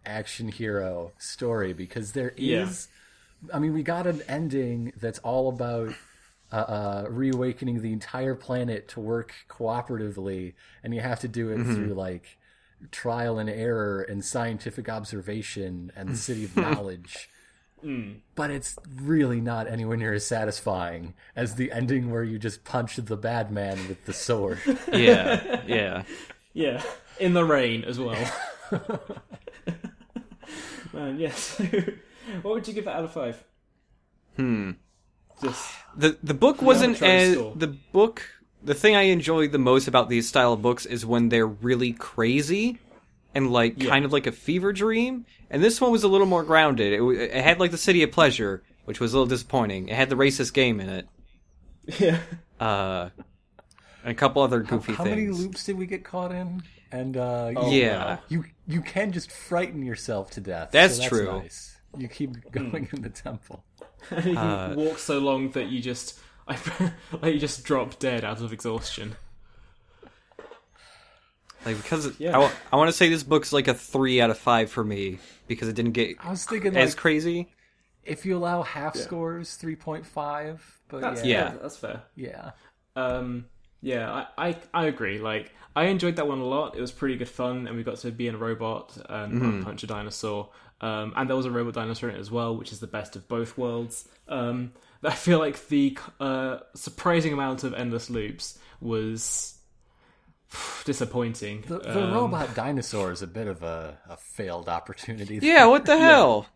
action 0.04 0.48
hero 0.48 1.12
story 1.18 1.72
because 1.72 2.12
there 2.12 2.32
is 2.36 2.88
Yeah. 2.90 2.91
I 3.52 3.58
mean 3.58 3.72
we 3.72 3.82
got 3.82 4.06
an 4.06 4.22
ending 4.28 4.92
that's 5.00 5.18
all 5.20 5.48
about 5.48 5.94
uh, 6.52 6.56
uh 6.56 7.06
reawakening 7.08 7.80
the 7.82 7.92
entire 7.92 8.34
planet 8.34 8.88
to 8.88 9.00
work 9.00 9.34
cooperatively 9.48 10.54
and 10.82 10.94
you 10.94 11.00
have 11.00 11.20
to 11.20 11.28
do 11.28 11.50
it 11.50 11.64
through 11.64 11.94
like 11.94 12.38
trial 12.90 13.38
and 13.38 13.48
error 13.48 14.02
and 14.02 14.24
scientific 14.24 14.88
observation 14.88 15.92
and 15.96 16.08
the 16.08 16.16
city 16.16 16.44
of 16.44 16.56
knowledge 16.56 17.28
but 18.34 18.50
it's 18.50 18.76
really 18.96 19.40
not 19.40 19.66
anywhere 19.66 19.96
near 19.96 20.12
as 20.14 20.24
satisfying 20.24 21.14
as 21.34 21.56
the 21.56 21.72
ending 21.72 22.10
where 22.10 22.22
you 22.22 22.38
just 22.38 22.64
punch 22.64 22.96
the 22.96 23.16
bad 23.16 23.50
man 23.50 23.76
with 23.88 24.04
the 24.04 24.12
sword. 24.12 24.60
Yeah, 24.92 25.62
yeah. 25.66 26.02
yeah, 26.52 26.82
in 27.18 27.32
the 27.32 27.44
rain 27.44 27.84
as 27.84 27.98
well. 27.98 28.16
Man, 30.92 31.18
yes. 31.18 31.60
What 32.42 32.54
would 32.54 32.68
you 32.68 32.74
give 32.74 32.84
that 32.86 32.96
out 32.96 33.04
of 33.04 33.12
five? 33.12 33.42
Hmm. 34.36 34.72
Just 35.42 35.74
The 35.96 36.18
the 36.22 36.34
book 36.34 36.62
wasn't 36.62 37.02
as 37.02 37.34
score. 37.34 37.54
the 37.56 37.66
book. 37.68 38.22
The 38.64 38.74
thing 38.74 38.94
I 38.94 39.02
enjoy 39.02 39.48
the 39.48 39.58
most 39.58 39.88
about 39.88 40.08
these 40.08 40.28
style 40.28 40.52
of 40.52 40.62
books 40.62 40.86
is 40.86 41.04
when 41.04 41.28
they're 41.30 41.46
really 41.46 41.92
crazy 41.92 42.78
and 43.34 43.50
like 43.50 43.80
kind 43.80 44.04
of 44.04 44.12
like 44.12 44.26
a 44.28 44.32
fever 44.32 44.72
dream. 44.72 45.26
And 45.50 45.62
this 45.64 45.80
one 45.80 45.90
was 45.90 46.04
a 46.04 46.08
little 46.08 46.28
more 46.28 46.44
grounded. 46.44 46.92
It, 46.92 47.02
it 47.02 47.42
had 47.42 47.58
like 47.58 47.72
the 47.72 47.78
City 47.78 48.02
of 48.04 48.12
Pleasure, 48.12 48.62
which 48.84 49.00
was 49.00 49.12
a 49.12 49.16
little 49.16 49.28
disappointing. 49.28 49.88
It 49.88 49.96
had 49.96 50.08
the 50.10 50.14
racist 50.16 50.54
game 50.54 50.80
in 50.80 50.88
it, 50.88 51.08
yeah. 51.98 52.20
uh, 52.60 53.08
and 54.04 54.12
a 54.12 54.14
couple 54.14 54.42
other 54.42 54.60
goofy 54.60 54.92
things. 54.92 54.98
How 54.98 55.04
many 55.04 55.26
loops 55.28 55.64
did 55.64 55.76
we 55.76 55.86
get 55.86 56.04
caught 56.04 56.30
in? 56.30 56.62
And 56.92 57.16
uh, 57.16 57.52
Oh, 57.56 57.70
you, 57.70 57.80
yeah, 57.80 58.18
you 58.28 58.44
you 58.68 58.80
can 58.80 59.10
just 59.12 59.32
frighten 59.32 59.82
yourself 59.82 60.30
to 60.32 60.40
death. 60.40 60.70
That's 60.70 60.94
so 60.94 61.00
that's 61.00 61.08
true. 61.08 61.40
Nice. 61.40 61.71
You 61.96 62.08
keep 62.08 62.50
going 62.50 62.88
in 62.92 63.02
the 63.02 63.10
temple. 63.10 63.64
you 64.24 64.36
Uh, 64.36 64.74
walk 64.76 64.98
so 64.98 65.18
long 65.18 65.50
that 65.52 65.68
you 65.68 65.80
just, 65.80 66.18
I, 66.48 66.56
like 67.22 67.34
you 67.34 67.40
just 67.40 67.64
drop 67.64 67.98
dead 67.98 68.24
out 68.24 68.40
of 68.40 68.52
exhaustion. 68.52 69.16
like 71.64 71.76
because 71.76 72.18
Yeah. 72.18 72.38
I, 72.38 72.50
I 72.72 72.76
want 72.76 72.88
to 72.88 72.92
say 72.96 73.08
this 73.08 73.22
book's 73.22 73.52
like 73.52 73.68
a 73.68 73.74
three 73.74 74.20
out 74.20 74.30
of 74.30 74.38
five 74.38 74.70
for 74.70 74.82
me 74.84 75.18
because 75.46 75.68
it 75.68 75.74
didn't 75.74 75.92
get 75.92 76.16
I 76.20 76.30
was 76.30 76.44
thinking 76.44 76.76
as 76.76 76.90
like 76.90 76.96
crazy. 76.98 77.52
if 78.04 78.26
you 78.26 78.36
allow 78.36 78.62
half 78.62 78.96
scores, 78.96 79.54
three 79.56 79.76
point 79.76 80.06
five. 80.06 80.64
But 80.88 81.00
That's 81.02 81.24
yeah, 81.24 81.36
Yeah. 81.36 81.52
yeah, 81.52 81.58
that's 81.62 81.76
fair. 81.76 82.02
yeah. 82.16 82.50
Um, 82.96 83.46
yeah, 83.80 84.26
I, 84.36 84.48
I 84.48 84.56
I 84.74 84.86
agree. 84.86 85.18
Like 85.18 85.52
I 85.74 85.84
enjoyed 85.84 86.16
that 86.16 86.26
one 86.28 86.38
a 86.40 86.44
lot. 86.44 86.76
It 86.76 86.80
was 86.80 86.92
pretty 86.92 87.16
good 87.16 87.28
fun, 87.28 87.66
and 87.66 87.76
we 87.76 87.82
got 87.82 87.96
to 87.98 88.10
be 88.10 88.28
in 88.28 88.34
a 88.34 88.38
robot 88.38 88.96
and 89.08 89.32
Mm-hmm. 89.34 89.62
punch 89.62 89.82
a 89.84 89.86
dinosaur. 89.86 90.50
Um, 90.82 91.12
and 91.16 91.28
there 91.28 91.36
was 91.36 91.46
a 91.46 91.50
robot 91.50 91.74
dinosaur 91.74 92.10
in 92.10 92.16
it 92.16 92.18
as 92.18 92.30
well, 92.30 92.56
which 92.56 92.72
is 92.72 92.80
the 92.80 92.88
best 92.88 93.14
of 93.16 93.28
both 93.28 93.56
worlds. 93.56 94.08
Um, 94.28 94.72
I 95.04 95.14
feel 95.14 95.38
like 95.38 95.68
the 95.68 95.96
uh, 96.20 96.58
surprising 96.74 97.32
amount 97.32 97.64
of 97.64 97.72
endless 97.74 98.10
loops 98.10 98.58
was 98.80 99.54
disappointing. 100.84 101.64
The, 101.66 101.78
the 101.78 102.04
Um, 102.04 102.12
robot 102.12 102.54
dinosaur 102.54 103.12
is 103.12 103.22
a 103.22 103.26
bit 103.26 103.46
of 103.46 103.62
a, 103.62 103.98
a 104.08 104.16
failed 104.16 104.68
opportunity. 104.68 105.38
Yeah, 105.40 105.66
what 105.66 105.86
the 105.86 105.98
hell? 106.08 106.46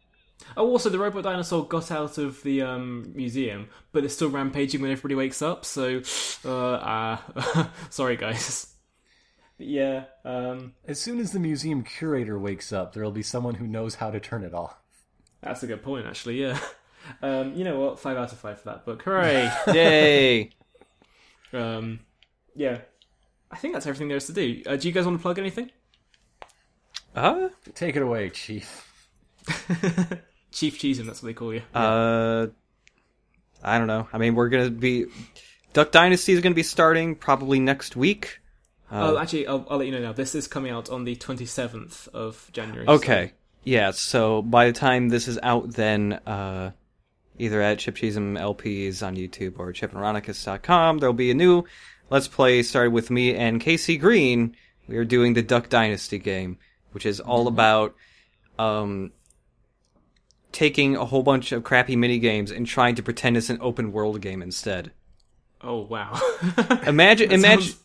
Oh, 0.56 0.68
also 0.68 0.90
the 0.90 0.98
robot 0.98 1.22
dinosaur 1.22 1.66
got 1.66 1.90
out 1.90 2.18
of 2.18 2.42
the 2.42 2.62
um, 2.62 3.12
museum, 3.14 3.68
but 3.92 4.04
it's 4.04 4.14
still 4.14 4.28
rampaging 4.28 4.82
when 4.82 4.90
everybody 4.90 5.14
wakes 5.14 5.40
up. 5.40 5.64
So, 5.64 6.02
uh, 6.44 7.18
uh 7.34 7.66
sorry 7.90 8.16
guys. 8.16 8.72
But 9.58 9.66
yeah, 9.68 10.04
um, 10.24 10.74
As 10.86 11.00
soon 11.00 11.18
as 11.18 11.32
the 11.32 11.38
museum 11.40 11.82
curator 11.82 12.38
wakes 12.38 12.72
up, 12.72 12.92
there'll 12.92 13.10
be 13.10 13.22
someone 13.22 13.54
who 13.54 13.66
knows 13.66 13.94
how 13.96 14.10
to 14.10 14.20
turn 14.20 14.44
it 14.44 14.52
off. 14.52 14.76
that's 15.42 15.62
a 15.62 15.66
good 15.66 15.82
point, 15.82 16.06
actually. 16.06 16.40
Yeah. 16.42 16.58
Um, 17.22 17.54
you 17.54 17.62
know 17.64 17.78
what? 17.78 18.00
Five 18.00 18.16
out 18.16 18.32
of 18.32 18.38
five 18.38 18.58
for 18.60 18.68
that 18.70 18.84
book. 18.84 19.00
Hooray! 19.02 19.50
Yay! 19.72 20.50
um, 21.52 22.00
yeah, 22.54 22.78
I 23.50 23.56
think 23.56 23.74
that's 23.74 23.86
everything 23.86 24.08
there 24.08 24.16
is 24.16 24.26
to 24.26 24.32
do. 24.32 24.62
Uh, 24.66 24.76
do 24.76 24.88
you 24.88 24.92
guys 24.92 25.06
want 25.06 25.16
to 25.18 25.22
plug 25.22 25.38
anything? 25.38 25.70
Uh, 27.14 27.48
Take 27.74 27.96
it 27.96 28.02
away, 28.02 28.28
Chief. 28.30 28.92
Chief 30.52 30.78
Cheezum, 30.78 31.06
that's 31.06 31.22
what 31.22 31.28
they 31.28 31.34
call 31.34 31.54
you. 31.54 31.62
uh, 31.74 32.48
I 33.62 33.78
don't 33.78 33.86
know. 33.86 34.08
I 34.12 34.18
mean, 34.18 34.34
we're 34.34 34.48
gonna 34.48 34.70
be 34.70 35.06
Duck 35.72 35.92
Dynasty 35.92 36.32
is 36.32 36.40
gonna 36.40 36.54
be 36.54 36.62
starting 36.62 37.14
probably 37.14 37.60
next 37.60 37.94
week. 37.96 38.40
Oh, 38.90 39.18
actually, 39.18 39.46
I'll, 39.48 39.66
I'll 39.68 39.78
let 39.78 39.86
you 39.86 39.92
know 39.92 40.00
now. 40.00 40.12
This 40.12 40.34
is 40.34 40.46
coming 40.46 40.70
out 40.72 40.88
on 40.90 41.04
the 41.04 41.16
twenty 41.16 41.46
seventh 41.46 42.08
of 42.14 42.48
January. 42.52 42.86
so- 42.86 42.92
Okay, 42.94 43.32
yeah. 43.64 43.90
So 43.90 44.42
by 44.42 44.66
the 44.66 44.72
time 44.72 45.08
this 45.08 45.26
is 45.28 45.38
out, 45.42 45.72
then 45.72 46.14
uh, 46.26 46.70
either 47.38 47.60
at 47.60 47.78
Chip 47.80 47.96
Cheezum 47.96 48.38
LPs 48.38 49.04
on 49.06 49.16
YouTube 49.16 49.58
or 49.58 49.72
chipandironicus.com, 49.72 50.98
there'll 50.98 51.12
be 51.14 51.30
a 51.30 51.34
new 51.34 51.64
Let's 52.10 52.28
Play 52.28 52.62
started 52.62 52.92
with 52.92 53.10
me 53.10 53.34
and 53.34 53.60
Casey 53.60 53.96
Green. 53.96 54.56
We 54.86 54.96
are 54.98 55.04
doing 55.04 55.34
the 55.34 55.42
Duck 55.42 55.68
Dynasty 55.68 56.18
game, 56.20 56.58
which 56.92 57.04
is 57.04 57.18
all 57.18 57.48
about 57.48 57.96
um, 58.56 59.10
taking 60.52 60.96
a 60.96 61.04
whole 61.04 61.22
bunch 61.22 61.52
of 61.52 61.64
crappy 61.64 61.96
mini 61.96 62.18
games 62.18 62.50
and 62.50 62.66
trying 62.66 62.94
to 62.94 63.02
pretend 63.02 63.36
it's 63.36 63.50
an 63.50 63.58
open 63.60 63.90
world 63.92 64.20
game 64.20 64.42
instead. 64.42 64.92
Oh 65.60 65.80
wow. 65.80 66.12
Imagine, 66.86 67.32
imagine, 67.32 67.62
sounds- 67.62 67.82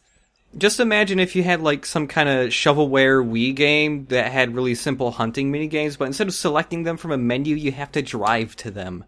just 0.58 0.80
imagine 0.80 1.20
if 1.20 1.36
you 1.36 1.44
had 1.44 1.62
like 1.62 1.86
some 1.86 2.08
kind 2.08 2.28
of 2.30 2.50
shovelware 2.50 3.26
Wii 3.26 3.56
game 3.56 4.06
that 4.08 4.32
had 4.32 4.56
really 4.56 4.76
simple 4.76 5.12
hunting 5.12 5.52
mini 5.52 5.68
games, 5.68 5.98
but 5.98 6.06
instead 6.06 6.28
of 6.28 6.34
selecting 6.34 6.84
them 6.84 6.98
from 6.98 7.12
a 7.12 7.18
menu, 7.18 7.56
you 7.56 7.72
have 7.72 7.92
to 7.94 8.02
drive 8.02 8.56
to 8.58 8.72
them. 8.72 9.06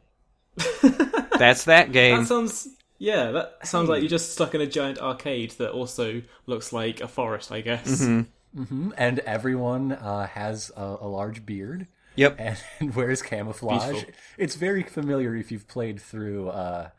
That's 1.38 1.66
that 1.66 1.92
game. 1.92 2.20
That 2.20 2.28
sounds. 2.28 2.68
Yeah, 3.00 3.32
that 3.32 3.68
sounds 3.68 3.90
like 3.90 4.02
you're 4.02 4.10
just 4.10 4.32
stuck 4.32 4.56
in 4.56 4.62
a 4.62 4.66
giant 4.68 5.00
arcade 5.00 5.52
that 5.58 5.72
also 5.72 6.22
looks 6.46 6.72
like 6.72 7.02
a 7.02 7.08
forest, 7.08 7.52
I 7.52 7.60
guess. 7.62 8.02
And 8.02 9.20
everyone 9.20 9.92
uh, 9.94 10.28
has 10.28 10.72
a, 10.78 10.98
a 11.02 11.08
large 11.08 11.46
beard 11.46 11.88
Yep. 12.16 12.36
and, 12.40 12.58
and 12.80 12.96
wears 12.96 13.22
camouflage. 13.22 13.92
Beautiful. 13.92 14.14
It's 14.38 14.56
very 14.56 14.84
familiar 14.84 15.36
if 15.36 15.52
you've 15.52 15.68
played 15.68 16.00
through 16.00 16.50
uh, 16.50 16.90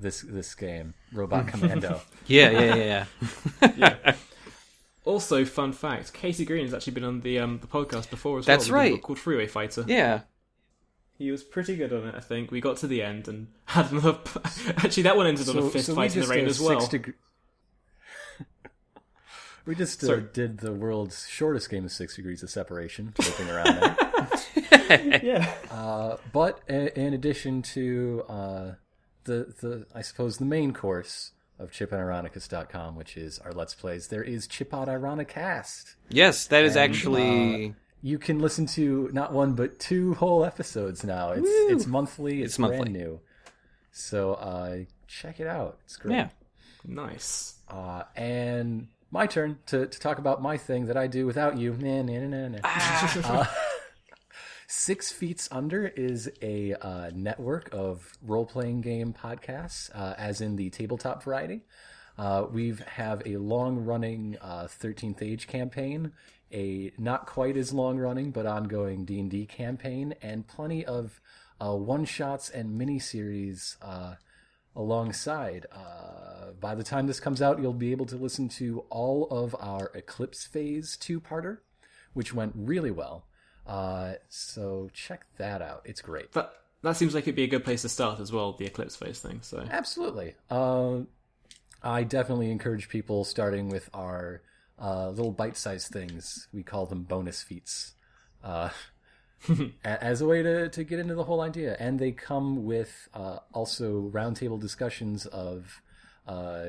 this 0.00 0.20
this 0.22 0.54
game, 0.54 0.94
Robot 1.12 1.48
Commando. 1.52 2.00
Yeah, 2.26 2.50
yeah, 2.50 2.74
yeah, 3.62 3.72
yeah. 3.76 4.14
Also, 5.04 5.44
fun 5.44 5.72
fact: 5.72 6.12
Casey 6.12 6.44
Green 6.44 6.64
has 6.64 6.74
actually 6.74 6.92
been 6.94 7.04
on 7.04 7.20
the 7.20 7.38
um, 7.38 7.58
the 7.60 7.66
podcast 7.66 8.10
before 8.10 8.38
as 8.38 8.46
That's 8.46 8.68
well. 8.70 8.80
We 8.80 8.84
did 8.84 8.90
a 8.90 8.92
right. 8.94 9.00
book 9.00 9.06
Called 9.06 9.18
Freeway 9.18 9.46
Fighter. 9.46 9.84
yeah. 9.86 10.20
He 11.18 11.30
was 11.30 11.42
pretty 11.44 11.76
good 11.76 11.92
on 11.92 12.06
it. 12.08 12.14
I 12.14 12.20
think 12.20 12.50
we 12.50 12.62
got 12.62 12.78
to 12.78 12.86
the 12.86 13.02
end 13.02 13.28
and 13.28 13.48
had 13.66 13.92
another. 13.92 14.18
actually, 14.78 15.02
that 15.02 15.18
one 15.18 15.26
ended 15.26 15.48
on 15.50 15.58
a 15.58 15.68
fist 15.68 15.92
fight 15.92 16.16
in 16.16 16.22
the 16.22 16.26
rain 16.28 16.46
as 16.46 16.58
well. 16.58 16.80
six 16.80 16.90
deg- 17.08 17.14
we 19.66 19.74
just 19.74 20.02
uh, 20.02 20.16
did 20.16 20.58
the 20.58 20.72
world's 20.72 21.28
shortest 21.28 21.68
game 21.68 21.84
of 21.84 21.92
six 21.92 22.16
degrees 22.16 22.42
of 22.42 22.48
separation, 22.50 23.12
looking 23.18 23.50
around 23.50 23.66
there. 24.88 25.20
yeah. 25.22 25.52
Uh, 25.70 26.16
but 26.32 26.60
i- 26.68 26.90
in 26.96 27.12
addition 27.12 27.60
to 27.62 28.24
uh, 28.28 28.70
the 29.24 29.54
the 29.60 29.86
I 29.94 30.02
suppose 30.02 30.38
the 30.38 30.44
main 30.44 30.72
course 30.72 31.32
of 31.58 31.70
chipandironicus.com, 31.70 32.96
which 32.96 33.16
is 33.16 33.38
our 33.40 33.52
Let's 33.52 33.74
Plays, 33.74 34.08
there 34.08 34.22
is 34.22 34.46
Chip 34.46 34.72
and 34.72 34.88
Ironicast. 34.88 35.94
Yes, 36.08 36.46
that 36.46 36.64
is 36.64 36.76
And, 36.76 36.90
actually 36.90 37.74
you 38.02 38.18
can 38.18 38.38
listen 38.38 38.66
to 38.66 39.10
not 39.12 39.32
one 39.32 39.52
but 39.52 39.78
two 39.78 40.14
whole 40.14 40.44
episodes 40.44 41.04
now. 41.04 41.32
It's 41.32 41.46
it's 41.46 41.86
monthly. 41.86 42.42
It's, 42.42 42.52
It's 42.52 42.58
monthly. 42.58 42.78
brand 42.78 42.92
new. 42.94 43.20
So 43.92 44.34
uh, 44.34 44.78
check 45.06 45.40
it 45.40 45.46
out. 45.46 45.78
It's 45.84 45.96
great. 45.96 46.14
Yeah. 46.14 46.28
Nice. 46.86 47.58
Uh, 47.68 48.04
and 48.16 48.88
my 49.10 49.26
turn 49.26 49.58
to, 49.66 49.86
to 49.86 50.00
talk 50.00 50.18
about 50.18 50.40
my 50.40 50.56
thing 50.56 50.86
that 50.86 50.96
I 50.96 51.06
do 51.08 51.26
without 51.26 51.58
you. 51.58 51.74
Nah, 51.74 52.02
nah, 52.02 52.20
nah, 52.20 52.48
nah, 52.48 52.58
nah. 52.58 53.40
Uh, 53.40 53.46
Six 54.72 55.10
Feats 55.10 55.48
Under 55.50 55.88
is 55.88 56.30
a 56.40 56.74
uh, 56.74 57.10
network 57.12 57.70
of 57.72 58.16
role 58.22 58.46
playing 58.46 58.82
game 58.82 59.12
podcasts, 59.12 59.90
uh, 59.92 60.14
as 60.16 60.40
in 60.40 60.54
the 60.54 60.70
tabletop 60.70 61.24
variety. 61.24 61.62
Uh, 62.16 62.46
we 62.48 62.76
have 62.86 63.20
a 63.26 63.38
long 63.38 63.84
running 63.84 64.38
uh, 64.40 64.68
13th 64.68 65.22
Age 65.22 65.48
campaign, 65.48 66.12
a 66.52 66.92
not 66.98 67.26
quite 67.26 67.56
as 67.56 67.72
long 67.72 67.98
running 67.98 68.30
but 68.30 68.46
ongoing 68.46 69.04
D&D 69.04 69.46
campaign, 69.46 70.14
and 70.22 70.46
plenty 70.46 70.86
of 70.86 71.20
uh, 71.60 71.74
one 71.74 72.04
shots 72.04 72.48
and 72.48 72.78
mini 72.78 73.00
series 73.00 73.76
uh, 73.82 74.14
alongside. 74.76 75.66
Uh, 75.72 76.52
by 76.60 76.76
the 76.76 76.84
time 76.84 77.08
this 77.08 77.18
comes 77.18 77.42
out, 77.42 77.60
you'll 77.60 77.72
be 77.72 77.90
able 77.90 78.06
to 78.06 78.16
listen 78.16 78.48
to 78.48 78.84
all 78.88 79.26
of 79.32 79.56
our 79.58 79.90
Eclipse 79.96 80.44
Phase 80.44 80.96
two 80.96 81.20
parter, 81.20 81.58
which 82.12 82.32
went 82.32 82.52
really 82.54 82.92
well. 82.92 83.24
Uh, 83.70 84.14
so 84.28 84.90
check 84.92 85.24
that 85.38 85.62
out. 85.62 85.82
It's 85.84 86.00
great. 86.00 86.32
That 86.32 86.52
that 86.82 86.96
seems 86.96 87.14
like 87.14 87.24
it'd 87.24 87.36
be 87.36 87.44
a 87.44 87.48
good 87.48 87.64
place 87.64 87.82
to 87.82 87.88
start 87.88 88.18
as 88.18 88.32
well, 88.32 88.52
the 88.52 88.66
eclipse 88.66 88.96
phase 88.96 89.20
thing. 89.20 89.40
So 89.42 89.64
Absolutely. 89.70 90.34
Uh, 90.50 91.00
I 91.82 92.02
definitely 92.02 92.50
encourage 92.50 92.88
people 92.88 93.22
starting 93.24 93.68
with 93.68 93.88
our 93.94 94.42
uh, 94.80 95.10
little 95.10 95.30
bite-sized 95.30 95.88
things. 95.88 96.48
We 96.52 96.62
call 96.62 96.86
them 96.86 97.02
bonus 97.02 97.42
feats. 97.42 97.92
Uh, 98.42 98.70
as 99.84 100.20
a 100.20 100.26
way 100.26 100.42
to, 100.42 100.68
to 100.70 100.84
get 100.84 100.98
into 100.98 101.14
the 101.14 101.24
whole 101.24 101.40
idea. 101.40 101.76
And 101.78 101.98
they 101.98 102.12
come 102.12 102.64
with 102.64 103.08
uh, 103.14 103.38
also 103.52 104.10
roundtable 104.12 104.60
discussions 104.60 105.26
of 105.26 105.80
uh, 106.26 106.64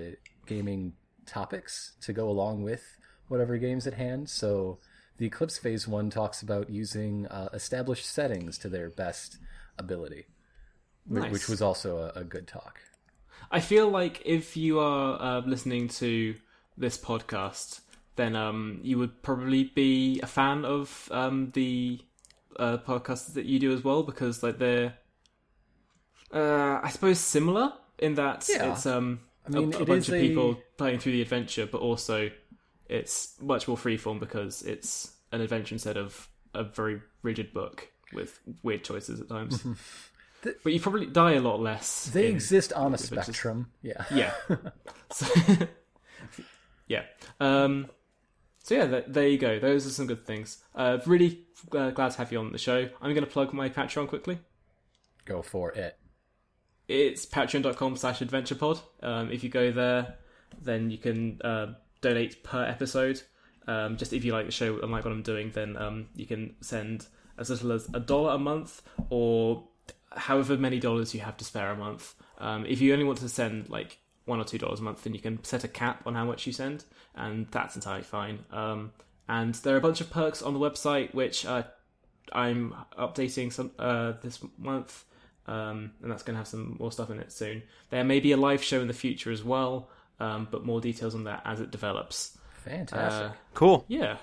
gaming 0.46 0.94
topics 1.26 1.94
to 2.02 2.14
go 2.14 2.30
along 2.30 2.64
with 2.64 2.98
whatever 3.28 3.58
games 3.58 3.88
at 3.88 3.94
hand. 3.96 4.30
So 4.30 4.80
the 5.22 5.28
Eclipse 5.28 5.60
Phase 5.60 5.88
1 5.88 6.10
talks 6.10 6.42
about 6.42 6.68
using 6.72 7.28
uh, 7.28 7.50
established 7.54 8.08
settings 8.08 8.58
to 8.58 8.68
their 8.68 8.90
best 8.90 9.38
ability, 9.78 10.26
Nice. 11.08 11.32
which 11.32 11.48
was 11.48 11.62
also 11.62 12.12
a, 12.16 12.22
a 12.22 12.24
good 12.24 12.48
talk. 12.48 12.80
I 13.52 13.60
feel 13.60 13.88
like 13.88 14.24
if 14.26 14.58
you 14.58 14.80
are 14.80 15.22
uh, 15.22 15.42
listening 15.46 15.90
to 15.90 16.34
this 16.76 16.98
podcast, 16.98 17.82
then 18.16 18.36
um, 18.36 18.80
you 18.82 18.98
would 18.98 19.22
probably 19.22 19.66
be 19.66 20.20
a 20.22 20.26
fan 20.26 20.66
of 20.66 21.08
um, 21.12 21.52
the 21.54 22.00
uh, 22.58 22.78
podcasts 22.80 23.32
that 23.36 23.46
you 23.46 23.60
do 23.60 23.72
as 23.74 23.84
well, 23.84 24.02
because 24.02 24.42
like 24.42 24.58
they're, 24.58 24.96
uh, 26.34 26.80
I 26.82 26.90
suppose, 26.90 27.20
similar 27.20 27.74
in 28.00 28.16
that 28.16 28.48
Yeah. 28.50 28.72
it's 28.72 28.88
um, 28.88 29.20
a- 29.46 29.52
mean, 29.52 29.72
a, 29.76 29.82
it 29.82 29.88
bunch 29.88 30.08
of 30.08 30.16
a- 30.16 30.20
people 30.28 30.58
playing 30.78 30.98
through 30.98 31.12
the 31.12 31.22
adventure, 31.22 31.68
but 31.68 31.80
also 31.82 32.32
it's 32.92 33.36
much 33.42 33.68
more 33.68 33.78
freeform 33.78 34.20
because 34.20 34.62
it's 34.64 35.14
an 35.32 35.40
adventure 35.40 35.74
instead 35.74 35.96
of 35.98 36.28
a 36.54 36.64
very 36.64 37.02
rigid 37.24 37.54
book 37.54 37.90
with 38.14 38.40
weird 38.64 38.84
choices 38.84 39.22
at 39.22 39.30
times. 39.30 39.66
but 40.44 40.74
you 40.74 40.80
probably 40.80 41.06
die 41.06 41.34
a 41.34 41.40
lot 41.40 41.62
less. 41.62 42.06
They 42.08 42.28
in- 42.28 42.36
exist 42.36 42.74
on 42.74 42.94
a 42.94 42.98
spectrum. 42.98 43.72
Yeah. 43.82 44.04
yeah. 44.14 44.34
So, 45.10 45.26
yeah. 46.88 47.04
Um, 47.40 47.88
so 48.62 48.76
yeah, 48.76 48.88
th- 48.88 49.06
there 49.08 49.28
you 49.28 49.38
go. 49.38 49.58
Those 49.58 49.88
are 49.88 49.92
some 49.92 50.08
good 50.08 50.26
things. 50.26 50.62
Uh, 50.76 50.98
really 51.06 51.46
uh, 51.72 51.92
glad 51.92 52.12
to 52.12 52.18
have 52.18 52.32
you 52.34 52.40
on 52.40 52.52
the 52.52 52.58
show. 52.58 52.90
I'm 53.02 53.14
going 53.14 53.26
to 53.26 53.32
plug 53.32 53.54
my 53.54 53.70
Patreon 53.70 54.10
quickly. 54.10 54.38
Go 55.24 55.42
for 55.42 55.72
it. 55.72 55.98
It's 56.90 57.26
patreon.com 57.26 57.96
slash 57.96 58.20
adventurepod. 58.20 58.82
Um, 59.02 59.32
if 59.32 59.46
you 59.46 59.50
go 59.50 59.72
there, 59.72 60.16
then 60.62 60.92
you 60.92 60.98
can 60.98 61.40
uh, 61.42 61.68
donate 62.02 62.44
per 62.44 62.64
episode. 62.64 63.22
Um, 63.68 63.98
just 63.98 64.12
if 64.12 64.26
you 64.26 64.34
like 64.34 64.48
the 64.48 64.52
show 64.52 64.80
and 64.80 64.92
like 64.92 65.06
what 65.06 65.14
I'm 65.14 65.22
doing, 65.22 65.52
then 65.52 65.78
um, 65.78 66.08
you 66.16 66.26
can 66.26 66.56
send 66.62 67.08
as 67.38 67.50
little 67.50 67.72
as 67.72 67.88
a 67.94 68.00
dollar 68.00 68.34
a 68.34 68.38
month 68.38 68.82
or 69.10 69.68
however 70.12 70.58
many 70.58 70.80
dollars 70.80 71.14
you 71.14 71.22
have 71.22 71.38
to 71.38 71.46
spare 71.46 71.72
a 71.72 71.76
month. 71.76 72.16
Um, 72.38 72.66
if 72.66 72.82
you 72.82 72.94
only 72.94 73.06
want 73.06 73.20
to 73.20 73.30
send 73.30 73.70
like 73.70 74.00
one 74.26 74.40
or 74.40 74.44
two 74.44 74.58
dollars 74.58 74.80
a 74.80 74.84
month, 74.84 75.04
then 75.04 75.14
you 75.14 75.20
can 75.20 75.44
set 75.44 75.64
a 75.64 75.68
cap 75.68 76.04
on 76.06 76.16
how 76.16 76.26
much 76.26 76.46
you 76.46 76.54
send, 76.54 76.86
and 77.16 77.48
that's 77.52 77.76
entirely 77.76 78.04
fine. 78.04 78.40
Um, 78.52 78.92
and 79.28 79.56
there 79.56 79.76
are 79.76 79.78
a 79.78 79.82
bunch 79.82 80.02
of 80.02 80.10
perks 80.10 80.42
on 80.42 80.54
the 80.54 80.60
website 80.60 81.14
which 81.14 81.46
uh, 81.46 81.64
I'm 82.34 82.76
updating 82.98 83.52
some 83.52 83.72
uh, 83.80 84.14
this 84.22 84.40
month, 84.58 85.06
um, 85.48 85.92
and 86.02 86.12
that's 86.12 86.24
going 86.24 86.36
to 86.36 86.40
have 86.40 86.48
some 86.48 86.78
more 86.80 86.92
stuff 86.92 87.10
in 87.10 87.20
it 87.20 87.32
soon. 87.32 87.64
There 87.90 88.04
may 88.04 88.20
be 88.20 88.32
a 88.32 88.38
live 88.38 88.64
show 88.64 88.82
in 88.82 88.88
the 88.88 88.94
future 88.94 89.32
as 89.32 89.44
well, 89.44 89.90
um, 90.22 90.48
but 90.52 90.64
more 90.66 90.80
details 90.80 91.16
on 91.16 91.24
that 91.26 91.42
as 91.46 91.60
it 91.60 91.72
develops. 91.72 92.38
Fantastic. 92.64 93.32
Uh, 93.32 93.34
Cool. 93.54 93.86
yeah. 93.88 94.18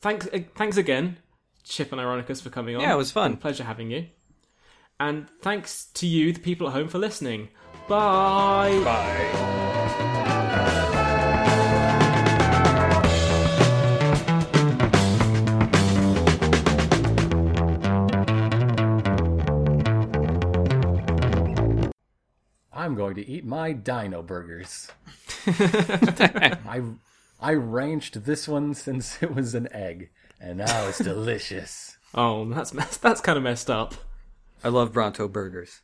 Thanks. 0.00 0.26
Uh, 0.32 0.40
thanks 0.56 0.76
again, 0.76 1.18
Chip 1.64 1.92
and 1.92 2.00
Ironicus, 2.00 2.42
for 2.42 2.50
coming 2.50 2.76
on. 2.76 2.82
Yeah, 2.82 2.94
it 2.94 2.96
was 2.96 3.10
fun. 3.12 3.32
Been 3.32 3.38
a 3.38 3.40
pleasure 3.40 3.64
having 3.64 3.90
you. 3.90 4.06
And 4.98 5.28
thanks 5.42 5.86
to 5.94 6.06
you, 6.06 6.32
the 6.32 6.40
people 6.40 6.66
at 6.68 6.72
home, 6.72 6.88
for 6.88 6.98
listening. 6.98 7.48
Bye. 7.88 8.80
Bye. 8.84 10.32
Going 22.96 23.14
to 23.16 23.28
eat 23.28 23.44
my 23.44 23.72
dino 23.72 24.22
burgers. 24.22 24.88
I 25.46 26.82
I 27.40 27.52
ranched 27.54 28.24
this 28.24 28.48
one 28.48 28.74
since 28.74 29.22
it 29.22 29.34
was 29.34 29.54
an 29.54 29.68
egg, 29.72 30.10
and 30.40 30.58
now 30.58 30.88
it's 30.88 30.98
delicious. 31.04 31.98
Oh, 32.14 32.44
that's 32.46 32.72
mess- 32.72 32.96
that's 32.96 33.20
kind 33.20 33.36
of 33.36 33.44
messed 33.44 33.70
up. 33.70 33.94
I 34.64 34.68
love 34.68 34.92
Bronto 34.92 35.28
burgers. 35.28 35.82